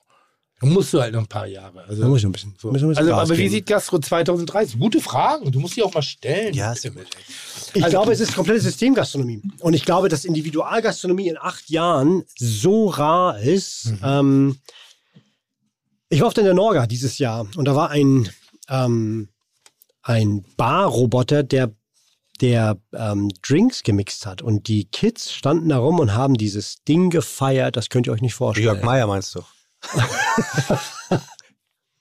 Dann 0.61 0.71
musst 0.75 0.93
du 0.93 1.01
halt 1.01 1.15
noch 1.15 1.23
ein 1.23 1.27
paar 1.27 1.47
Jahre. 1.47 1.83
Also, 1.85 2.03
Da 2.03 2.09
muss 2.09 2.19
ich 2.19 2.27
ein 2.27 2.33
bisschen. 2.33 2.55
so. 2.61 2.69
ein 2.69 2.75
bisschen 2.75 2.95
also 2.95 3.15
aber 3.15 3.39
wie 3.39 3.49
sieht 3.49 3.65
Gastro 3.67 3.99
2030? 3.99 4.79
Gute 4.79 5.01
Fragen. 5.01 5.51
Du 5.51 5.59
musst 5.59 5.75
die 5.77 5.83
auch 5.83 5.95
mal 5.95 6.03
stellen. 6.03 6.53
Ja, 6.53 6.73
ist 6.73 6.85
ja 6.85 6.91
gut. 6.91 7.07
Ich 7.73 7.83
Also- 7.83 7.95
glaube, 7.97 8.13
es 8.13 8.21
ist 8.21 8.35
komplette 8.35 8.61
Systemgastronomie. 8.61 9.41
Und 9.61 9.73
ich 9.73 9.85
glaube, 9.87 10.11
dass 10.11 10.27
Individualgastronomie 10.27 11.29
in 11.29 11.39
acht 11.39 11.71
Jahren 11.71 12.25
so 12.39 12.89
rar 12.89 13.39
ist. 13.41 13.87
Mhm. 13.87 13.99
Ähm, 14.03 14.59
ich 16.11 16.21
war 16.21 16.27
oft 16.29 16.37
in 16.39 16.45
der 16.45 16.55
Norga 16.55 16.87
dieses 16.87 17.17
Jahr 17.19 17.47
und 17.57 17.65
da 17.65 17.75
war 17.75 17.89
ein, 17.91 18.29
ähm, 18.69 19.29
ein 20.03 20.45
Barroboter, 20.59 21.43
der, 21.43 21.73
der 22.41 22.79
ähm, 22.93 23.31
Drinks 23.43 23.83
gemixt 23.83 24.27
hat. 24.27 24.43
Und 24.43 24.69
die 24.69 24.85
Kids 24.87 25.33
standen 25.33 25.69
da 25.69 25.79
rum 25.79 25.99
und 25.99 26.15
haben 26.15 26.35
dieses 26.35 26.83
Ding 26.85 27.11
gefeiert. 27.11 27.77
Das 27.77 27.89
könnt 27.89 28.07
ihr 28.07 28.13
euch 28.13 28.23
nicht 28.23 28.35
vorstellen. 28.35 28.67
Jörg 28.67 28.83
Meier 28.83 29.07
meinst 29.07 29.35
du? 29.35 29.43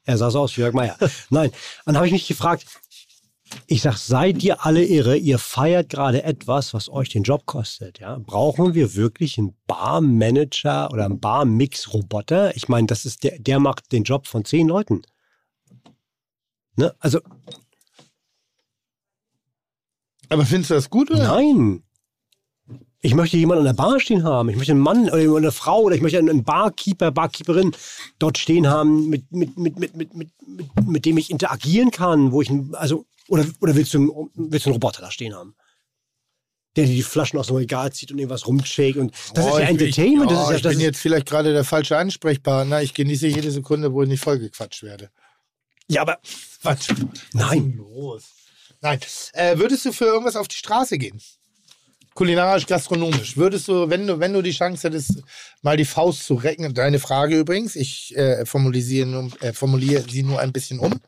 Er 0.06 0.18
sah 0.18 0.32
so 0.32 0.40
aus 0.40 0.58
wie 0.58 0.62
Jörg 0.62 0.74
Meier. 0.74 0.98
Nein, 1.30 1.52
dann 1.86 1.96
habe 1.96 2.08
ich 2.08 2.12
mich 2.12 2.28
gefragt, 2.28 2.66
ich 3.68 3.84
sag, 3.84 3.98
seid 3.98 4.44
ihr 4.44 4.66
alle 4.66 4.84
irre, 4.84 5.16
ihr 5.16 5.38
feiert 5.38 5.90
gerade 5.90 6.24
etwas, 6.24 6.74
was 6.74 6.90
euch 6.90 7.10
den 7.10 7.22
Job 7.22 7.46
kostet. 7.46 8.00
Ja? 8.00 8.18
Brauchen 8.18 8.74
wir 8.74 8.96
wirklich 8.96 9.38
einen 9.38 9.56
Barmanager 9.68 10.92
oder 10.92 11.06
einen 11.06 11.20
Barmix-Roboter? 11.20 12.56
Ich 12.56 12.68
meine, 12.68 12.88
das 12.88 13.06
ist 13.06 13.24
der, 13.24 13.38
der 13.40 13.60
macht 13.60 13.92
den 13.92 14.04
Job 14.04 14.26
von 14.28 14.46
zehn 14.46 14.68
Leuten. 14.68 15.04
Ne? 16.76 16.96
Also, 17.00 17.20
Aber 20.30 20.46
findest 20.46 20.70
du 20.72 20.76
das 20.76 20.90
gut? 20.90 21.10
Oder? 21.12 21.28
nein. 21.36 21.84
Ich 23.02 23.14
möchte 23.16 23.38
jemanden 23.38 23.66
an 23.66 23.76
der 23.76 23.82
Bar 23.82 24.00
stehen 24.02 24.24
haben. 24.26 24.50
Ich 24.50 24.58
möchte 24.58 24.74
einen 24.74 24.82
Mann 24.82 25.10
oder 25.10 25.38
eine 25.38 25.52
Frau 25.54 25.84
oder 25.84 25.96
ich 25.96 26.02
möchte 26.02 26.20
einen 26.20 26.44
Barkeeper, 26.44 27.12
Barkeeperin 27.12 27.72
dort 28.20 28.38
stehen 28.38 28.68
haben, 28.68 29.08
mit, 29.08 29.32
mit, 29.32 29.58
mit, 29.58 29.80
mit, 29.80 29.96
mit, 29.96 30.14
mit, 30.14 30.30
mit, 30.46 30.86
mit 30.86 31.06
dem 31.06 31.18
ich 31.18 31.30
interagieren 31.32 31.92
kann, 31.92 32.34
wo 32.34 32.42
ich, 32.42 32.52
also, 32.74 33.06
oder, 33.30 33.46
oder 33.62 33.76
willst, 33.76 33.94
du, 33.94 34.00
einen- 34.00 34.30
willst 34.52 34.66
du 34.66 34.70
einen 34.70 34.74
Roboter 34.76 35.02
da 35.02 35.12
stehen 35.12 35.34
haben? 35.34 35.56
Der 36.76 36.86
dir 36.86 36.94
die 36.94 37.02
Flaschen 37.02 37.40
aus 37.40 37.48
dem 37.48 37.56
Regal 37.56 37.92
zieht 37.94 38.12
und 38.12 38.20
irgendwas 38.20 38.46
rumshake 38.46 39.00
und 39.00 39.14
das 39.34 39.46
Oh, 39.46 39.50
ist 39.52 39.54
ja 39.60 39.64
ich- 39.64 39.70
Entertainment. 39.70 40.32
Ich, 40.32 40.38
das 40.38 40.40
oh, 40.40 40.44
ist 40.44 40.50
ja, 40.52 40.56
ich 40.58 40.62
das 40.64 40.72
bin 40.74 40.80
ist, 40.82 40.86
jetzt 40.86 41.00
vielleicht 41.00 41.26
gerade 41.30 41.54
der 41.54 41.64
falsche 41.64 41.98
Ansprechpartner. 41.98 42.82
Ich 42.82 42.94
genieße 42.94 43.28
jede 43.28 43.50
Sekunde, 43.52 43.94
wo 43.94 44.04
ich 44.04 44.10
nicht 44.10 44.22
vollgequatscht 44.24 44.84
werde. 44.84 45.10
ja, 45.88 46.02
aber 46.02 46.20
Quatsch. 46.62 46.90
Nein. 47.32 47.76
Los. 47.78 48.26
Nein. 48.82 49.00
Äh, 49.34 49.58
würdest 49.58 49.86
du 49.86 49.92
für 49.92 50.06
irgendwas 50.06 50.36
auf 50.36 50.48
die 50.48 50.56
Straße 50.56 50.98
gehen? 50.98 51.22
Kulinarisch, 52.14 52.66
gastronomisch. 52.66 53.38
Würdest 53.38 53.68
du, 53.68 53.90
wenn 53.90 54.06
du, 54.08 54.20
wenn 54.20 54.34
du 54.34 54.42
die 54.42 54.52
Chance 54.52 54.88
hättest, 54.88 55.22
mal 55.62 55.78
die 55.78 55.86
Faust 55.86 56.26
zu 56.26 56.36
recken, 56.36 56.74
deine 56.74 57.00
Frage 57.00 57.38
übrigens, 57.40 57.76
ich 57.76 58.16
äh, 58.18 58.46
formuliere, 58.46 59.30
äh, 59.42 59.54
formuliere 59.54 60.04
sie 60.10 60.24
nur 60.24 60.40
ein 60.40 60.52
bisschen 60.52 60.80
um. 60.80 61.00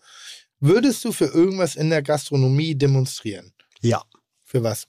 Würdest 0.59 1.03
du 1.03 1.11
für 1.11 1.25
irgendwas 1.25 1.75
in 1.75 1.89
der 1.89 2.01
Gastronomie 2.01 2.75
demonstrieren? 2.75 3.53
ja. 3.81 4.01
Für 4.43 4.63
was? 4.63 4.85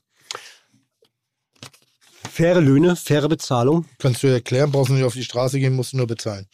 Faire 2.33 2.61
Löhne, 2.61 2.97
faire 2.97 3.29
Bezahlung. 3.29 3.87
Kannst 3.99 4.25
du 4.25 4.27
erklären, 4.27 4.73
brauchst 4.73 4.91
du 4.91 4.95
nicht 4.95 5.05
auf 5.05 5.13
die 5.13 5.23
Straße 5.23 5.61
gehen, 5.61 5.75
musst 5.75 5.93
du 5.93 5.99
nur 5.99 6.09
bezahlen. 6.09 6.49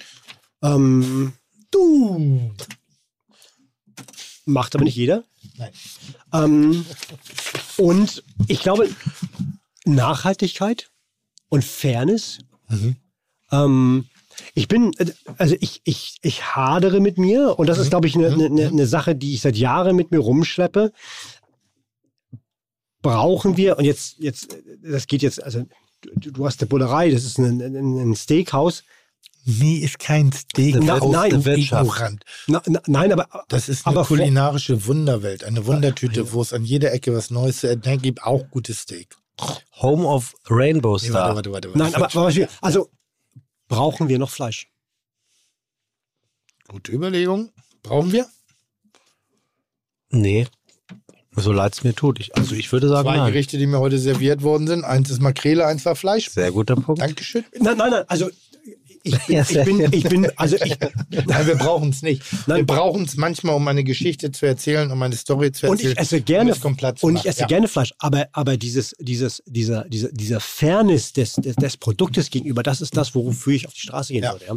Ähm, 0.62 1.32
Du! 1.70 2.55
Macht 4.49 4.75
aber 4.75 4.85
nicht 4.85 4.97
jeder. 4.97 5.25
Nein. 5.59 5.70
Ähm, 6.33 6.86
und 7.77 8.25
ich 8.47 8.60
glaube, 8.60 8.89
Nachhaltigkeit 9.85 10.91
und 11.51 11.65
Fairness. 11.65 12.39
Ähm, 13.52 14.07
ich 14.55 14.67
bin, 14.67 14.93
also 15.36 15.55
ich, 15.60 15.83
ich, 15.85 16.17
ich 16.23 16.57
hadere 16.57 17.01
mit 17.01 17.18
mir 17.18 17.59
und 17.59 17.67
das 17.67 17.78
ist, 17.78 17.91
glaube 17.91 18.07
ich, 18.07 18.15
eine 18.15 18.35
ne, 18.49 18.70
ne 18.73 18.86
Sache, 18.86 19.15
die 19.15 19.35
ich 19.35 19.43
seit 19.43 19.57
Jahren 19.57 19.97
mit 19.97 20.12
mir 20.12 20.18
rumschleppe. 20.18 20.93
Brauchen 23.02 23.59
wir, 23.59 23.77
und 23.77 23.85
jetzt, 23.85 24.17
jetzt, 24.18 24.57
das 24.83 25.07
geht 25.07 25.20
jetzt, 25.20 25.43
also 25.43 25.67
du, 26.17 26.31
du 26.31 26.47
hast 26.47 26.62
eine 26.62 26.68
Bullerei, 26.68 27.10
das 27.10 27.25
ist 27.25 27.39
ein, 27.39 27.60
ein, 27.60 27.99
ein 27.99 28.17
Steakhouse. 28.17 28.83
Nie 29.44 29.78
ist 29.78 29.99
kein 29.99 30.31
Steak 30.33 30.76
Na, 30.83 30.99
nein, 30.99 31.41
ignorant. 31.47 32.23
Na, 32.47 32.62
na, 32.67 32.83
nein, 32.86 33.12
aber 33.12 33.44
Das 33.49 33.68
ist 33.68 33.86
eine 33.86 34.02
kulinarische 34.02 34.86
Wunderwelt, 34.86 35.42
eine 35.44 35.65
Wundertüte, 35.65 36.33
wo 36.33 36.42
es 36.42 36.52
an 36.52 36.65
jeder 36.65 36.92
Ecke 36.92 37.15
was 37.15 37.31
Neues 37.31 37.60
zu 37.60 37.70
entdecken 37.70 38.02
gibt, 38.02 38.23
auch 38.23 38.50
gutes 38.50 38.81
Steak. 38.81 39.17
Home 39.81 40.05
of 40.07 40.34
Rainbow 40.50 40.99
Nee, 41.00 41.08
Star. 41.08 41.34
warte, 41.34 41.52
warte, 41.52 41.68
warte. 41.68 41.78
Nein, 41.78 41.94
aber, 41.94 42.15
aber 42.15 42.49
also 42.60 42.91
brauchen 43.68 44.08
wir 44.08 44.18
noch 44.18 44.31
Fleisch? 44.31 44.68
Gute 46.68 46.92
Überlegung. 46.92 47.50
Brauchen 47.83 48.12
wir? 48.12 48.26
Nee. 50.10 50.47
So 51.36 51.52
leid 51.52 51.73
es 51.75 51.84
mir 51.84 51.94
tut. 51.94 52.18
Ich, 52.20 52.36
also 52.36 52.55
ich 52.55 52.70
würde 52.73 52.89
sagen, 52.89 53.08
Zwei 53.08 53.17
nein. 53.17 53.33
Gerichte, 53.33 53.58
die 53.58 53.67
mir 53.67 53.78
heute 53.78 53.99
serviert 53.99 54.42
worden 54.42 54.67
sind. 54.67 54.84
Eins 54.84 55.08
ist 55.08 55.23
Makrele, 55.23 55.67
eins 55.67 55.84
war 55.84 55.94
Fleisch. 55.94 56.28
Sehr 56.31 56.50
guter 56.50 56.75
Punkt. 56.75 57.00
Dankeschön. 57.00 57.44
Nein, 57.58 57.76
nein, 57.76 57.91
nein. 57.91 58.05
Also 58.08 58.28
ich 59.05 59.18
bin, 59.27 59.41
ich 59.41 59.65
bin, 59.65 59.93
ich 59.93 60.05
bin, 60.05 60.31
also 60.36 60.57
ich, 60.65 60.77
Nein, 61.27 61.47
wir 61.47 61.57
brauchen 61.57 61.91
es 61.91 62.02
nicht. 62.02 62.23
wir 62.47 62.55
Nein. 62.57 62.67
brauchen 62.67 63.05
es 63.05 63.17
manchmal, 63.17 63.55
um 63.55 63.67
eine 63.68 63.85
Geschichte 63.85 64.31
zu 64.33 64.47
erzählen, 64.47 64.91
um 64.91 65.02
eine 65.02 65.17
Story 65.17 65.52
zu 65.52 65.67
und 65.67 65.73
erzählen. 65.78 65.93
ich 65.93 65.99
esse 65.99 66.20
gerne 66.20 66.55
um 66.62 66.77
und 67.02 67.17
ich 67.17 67.27
esse 67.27 67.41
Ja. 67.41 67.47
gerne 67.47 67.68
Fleisch, 67.68 67.93
aber 67.99 68.28
aber 68.33 68.57
dieses 68.57 68.94
dieses 68.99 69.43
dieser 69.47 69.85
dieser 69.89 70.10
dieser 70.12 70.41
Fairness 70.41 71.12
des, 71.12 71.35
des 71.35 71.57
des 71.57 71.77
Produktes 71.77 72.31
gegenüber, 72.31 72.62
das 72.62 72.81
ist 72.81 72.97
das, 72.97 73.15
wofür 73.15 73.52
ich 73.55 73.67
auf 73.67 73.75
die 73.75 73.81
Straße 73.81 74.12
gehen 74.12 74.25
Ja. 74.25 74.33
würde. 74.33 74.47
Ja. 74.47 74.57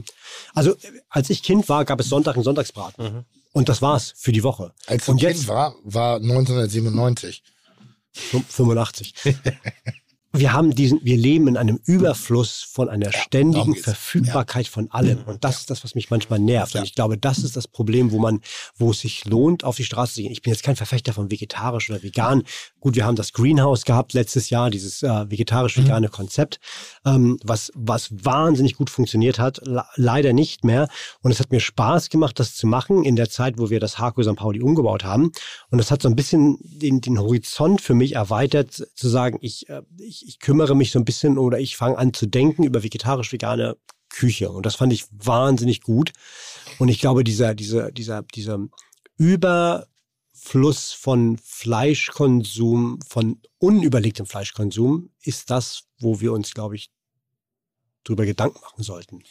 Also 0.54 0.76
als 1.10 1.30
ich 1.30 1.44
Kind 1.44 1.68
war, 1.70 1.86
gab 1.86 2.00
es 2.00 2.10
Sonntag 2.10 2.36
einen 2.36 2.44
Sonntagsbraten 2.44 3.26
und 3.54 3.70
das 3.70 3.82
war's 3.82 4.14
für 4.18 4.32
die 4.32 4.44
Woche. 4.44 4.72
Als 4.88 5.08
und 5.10 5.18
Kind 5.18 5.32
jetzt 5.34 5.48
war, 5.48 5.76
war 5.84 6.18
1997. 6.18 7.44
85. 8.14 9.14
Wir 10.34 10.54
haben 10.54 10.74
diesen, 10.74 11.00
wir 11.04 11.18
leben 11.18 11.48
in 11.50 11.58
einem 11.58 11.80
Überfluss 11.86 12.62
von 12.62 12.88
einer 12.88 13.12
ständigen. 13.12 13.76
Verfügbarkeit 13.76 14.68
von 14.68 14.90
allem. 14.92 15.24
Und 15.26 15.44
das 15.44 15.60
ist 15.60 15.70
das, 15.70 15.84
was 15.84 15.94
mich 15.94 16.10
manchmal 16.10 16.40
nervt. 16.40 16.74
Ja. 16.74 16.80
Und 16.80 16.86
ich 16.86 16.96
glaube, 16.96 17.18
das 17.18 17.40
ist 17.40 17.58
das 17.58 17.68
Problem, 17.68 18.12
wo 18.12 18.20
man, 18.20 18.40
wo 18.78 18.92
es 18.92 19.02
sich 19.02 19.26
lohnt, 19.26 19.64
auf 19.66 19.76
die 19.76 19.84
Straße 19.84 20.14
zu 20.14 20.22
gehen. 20.22 20.32
Ich 20.32 20.42
bin 20.42 20.54
jetzt 20.54 20.64
kein 20.64 20.78
Verfechter 20.78 21.12
von 21.12 21.32
vegetarisch 21.32 21.90
oder 21.90 22.02
vegan. 22.02 22.44
Gut, 22.80 22.96
wir 22.96 23.06
haben 23.06 23.16
das 23.16 23.34
Greenhouse 23.34 23.84
gehabt 23.84 24.14
letztes 24.14 24.50
Jahr, 24.50 24.70
dieses 24.70 25.04
äh, 25.04 25.30
vegetarisch-vegane 25.30 26.08
Konzept, 26.08 26.60
ähm, 27.06 27.38
was, 27.44 27.72
was 27.76 28.10
wahnsinnig 28.12 28.76
gut 28.76 28.90
funktioniert 28.90 29.38
hat. 29.38 29.60
Le 29.66 29.84
leider 29.96 30.34
nicht 30.34 30.64
mehr. 30.64 30.88
Und 31.22 31.32
es 31.32 31.40
hat 31.40 31.52
mir 31.52 31.60
Spaß 31.60 32.10
gemacht, 32.10 32.40
das 32.40 32.56
zu 32.56 32.68
machen 32.68 33.04
in 33.04 33.16
der 33.16 33.30
Zeit, 33.30 33.58
wo 33.58 33.70
wir 33.70 33.80
das 33.80 34.00
Harko 34.00 34.24
St. 34.24 34.36
Pauli 34.36 34.62
umgebaut 34.62 35.04
haben. 35.04 35.32
Und 35.70 35.78
das 35.78 35.92
hat 35.92 36.02
so 36.02 36.08
ein 36.08 36.16
bisschen 36.16 36.58
den, 36.62 37.02
den 37.02 37.20
Horizont 37.20 37.82
für 37.82 37.94
mich 37.94 38.16
erweitert, 38.16 38.72
zu 38.72 39.10
sagen, 39.10 39.38
ich, 39.42 39.68
äh, 39.70 39.82
ich, 39.98 40.21
ich 40.24 40.40
kümmere 40.40 40.76
mich 40.76 40.92
so 40.92 41.00
ein 41.00 41.06
bisschen 41.06 41.38
oder 41.38 41.60
ich 41.60 41.78
fange 41.78 41.98
an 41.98 42.14
zu 42.14 42.26
denken 42.26 42.64
über 42.64 42.84
vegetarisch-vegane 42.84 43.78
Küche. 44.10 44.50
Und 44.52 44.66
das 44.66 44.76
fand 44.76 44.94
ich 44.94 45.06
wahnsinnig 45.12 45.82
gut. 45.82 46.12
Und 46.80 46.90
ich 46.90 47.00
glaube, 47.00 47.24
dieser, 47.24 47.56
dieser, 47.56 47.92
dieser, 47.92 48.24
dieser 48.24 48.60
Überfluss 49.18 50.92
von 50.92 51.38
Fleischkonsum, 51.38 53.00
von 53.08 53.42
unüberlegtem 53.60 54.26
Fleischkonsum, 54.26 55.10
ist 55.24 55.50
das, 55.50 55.84
wo 56.00 56.20
wir 56.20 56.34
uns, 56.34 56.54
glaube 56.54 56.76
ich, 56.76 56.92
drüber 58.04 58.26
Gedanken 58.26 58.60
machen 58.62 58.84
sollten. 58.84 59.24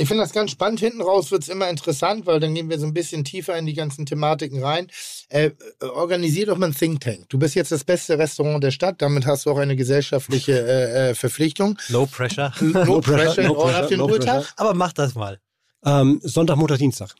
Ich 0.00 0.06
finde 0.06 0.22
das 0.22 0.32
ganz 0.32 0.52
spannend. 0.52 0.78
Hinten 0.78 1.02
raus 1.02 1.32
wird 1.32 1.42
es 1.42 1.48
immer 1.48 1.68
interessant, 1.68 2.24
weil 2.24 2.38
dann 2.38 2.54
gehen 2.54 2.70
wir 2.70 2.78
so 2.78 2.86
ein 2.86 2.94
bisschen 2.94 3.24
tiefer 3.24 3.58
in 3.58 3.66
die 3.66 3.74
ganzen 3.74 4.06
Thematiken 4.06 4.62
rein. 4.62 4.86
Äh, 5.28 5.46
äh, 5.46 5.84
organisier 5.86 6.46
doch 6.46 6.56
mal 6.56 6.66
ein 6.66 6.74
Think 6.74 7.00
Tank. 7.00 7.28
Du 7.28 7.38
bist 7.38 7.56
jetzt 7.56 7.72
das 7.72 7.82
beste 7.82 8.16
Restaurant 8.16 8.62
der 8.62 8.70
Stadt, 8.70 9.02
damit 9.02 9.26
hast 9.26 9.44
du 9.44 9.50
auch 9.50 9.58
eine 9.58 9.74
gesellschaftliche 9.74 10.52
äh, 10.52 11.10
äh, 11.10 11.14
Verpflichtung. 11.14 11.76
Low 11.88 12.06
pressure. 12.10 12.52
No, 12.60 13.00
pressure, 13.00 13.42
no 13.42 13.54
no 13.54 13.54
pressure, 13.54 13.80
auf 13.80 13.88
den 13.88 13.98
no 13.98 14.06
Ruhetag. 14.06 14.52
Aber 14.56 14.72
mach 14.74 14.92
das 14.92 15.16
mal. 15.16 15.40
Ähm, 15.84 16.20
Sonntag, 16.22 16.56
Montag, 16.56 16.78
Dienstag. 16.78 17.14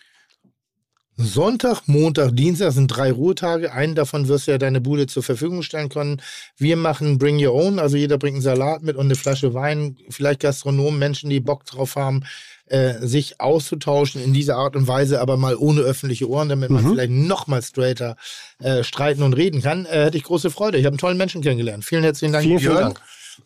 Sonntag, 1.21 1.89
Montag, 1.89 2.37
Dienstag 2.37 2.71
sind 2.71 2.87
drei 2.87 3.11
Ruhetage. 3.11 3.73
Einen 3.73 3.97
davon 3.97 4.29
wirst 4.29 4.47
du 4.47 4.53
ja 4.53 4.59
deine 4.59 4.81
Bude 4.81 5.09
zur 5.09 5.25
Verfügung 5.25 5.63
stellen 5.63 5.89
können. 5.89 6.23
Wir 6.57 6.77
machen 6.77 7.19
Bring 7.19 7.45
Your 7.45 7.55
Own, 7.55 7.81
also 7.81 7.97
jeder 7.97 8.19
bringt 8.19 8.37
einen 8.37 8.43
Salat 8.43 8.85
mit 8.85 8.95
und 8.95 9.07
eine 9.07 9.17
Flasche 9.17 9.53
Wein. 9.53 9.97
Vielleicht 10.11 10.39
Gastronomen, 10.39 10.97
Menschen, 11.01 11.29
die 11.29 11.41
Bock 11.41 11.65
drauf 11.65 11.97
haben, 11.97 12.23
äh, 12.71 13.07
sich 13.07 13.41
auszutauschen 13.41 14.23
in 14.23 14.33
dieser 14.33 14.57
Art 14.57 14.77
und 14.77 14.87
Weise, 14.87 15.21
aber 15.21 15.37
mal 15.37 15.57
ohne 15.57 15.81
öffentliche 15.81 16.29
Ohren, 16.29 16.49
damit 16.49 16.71
man 16.71 16.85
vielleicht 16.89 17.11
noch 17.11 17.47
mal 17.47 17.63
straighter 17.63 18.17
äh, 18.61 18.83
streiten 18.83 19.23
und 19.23 19.35
reden 19.35 19.63
kann. 19.63 19.87
Äh, 19.87 20.05
hätte 20.05 20.17
ich 20.17 20.25
große 20.25 20.51
Freude. 20.51 20.79
Ich 20.79 20.85
habe 20.85 20.93
einen 20.95 20.99
tollen 20.99 21.19
Menschen 21.19 21.43
kennengelernt. 21.43 21.85
Vielen 21.85 22.03
herzlichen 22.03 22.33
Dank, 22.33 22.45
Vielen, 22.45 22.59
vielen 22.59 22.73
Björn. 22.73 22.85
Dank. 22.95 23.01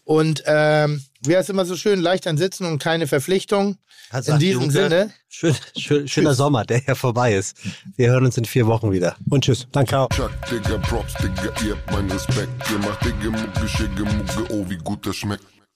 Und 0.05 0.42
ähm, 0.47 1.02
wie 1.25 1.36
heißt 1.36 1.51
immer 1.51 1.65
so 1.65 1.76
schön, 1.76 2.01
leicht 2.01 2.26
an 2.26 2.36
Sitzen 2.36 2.67
und 2.67 2.78
keine 2.78 3.07
Verpflichtung. 3.07 3.76
Hat 4.10 4.28
In 4.28 4.39
diesem 4.39 4.62
Junge, 4.62 4.73
Sinne. 4.73 5.10
Schön, 5.28 5.55
schön, 5.76 6.09
schöner 6.09 6.34
Sommer, 6.34 6.65
der 6.65 6.83
ja 6.86 6.94
vorbei 6.94 7.34
ist. 7.34 7.57
Wir 7.97 8.10
hören 8.10 8.26
uns 8.26 8.36
in 8.36 8.44
vier 8.44 8.67
Wochen 8.67 8.92
wieder. 8.92 9.17
Und 9.31 9.44
tschüss. 9.44 9.67
Danke. 9.73 10.07
Chuck, 10.15 10.31
Digga, 10.51 10.76
Props, 10.78 11.15
Digga, 11.15 11.51
ihr 11.65 11.76
habt 11.76 11.91
meinen 11.91 12.10
Respekt. 12.10 12.51
Ihr 12.70 12.78
macht 12.78 13.02
Digga, 13.05 13.31
Mucke, 13.31 13.68
Schicke, 13.68 14.02
Mucke, 14.02 14.52
oh, 14.52 14.68
wie 14.68 14.76
gut 14.76 15.07
das 15.07 15.17
schmeckt. 15.17 15.44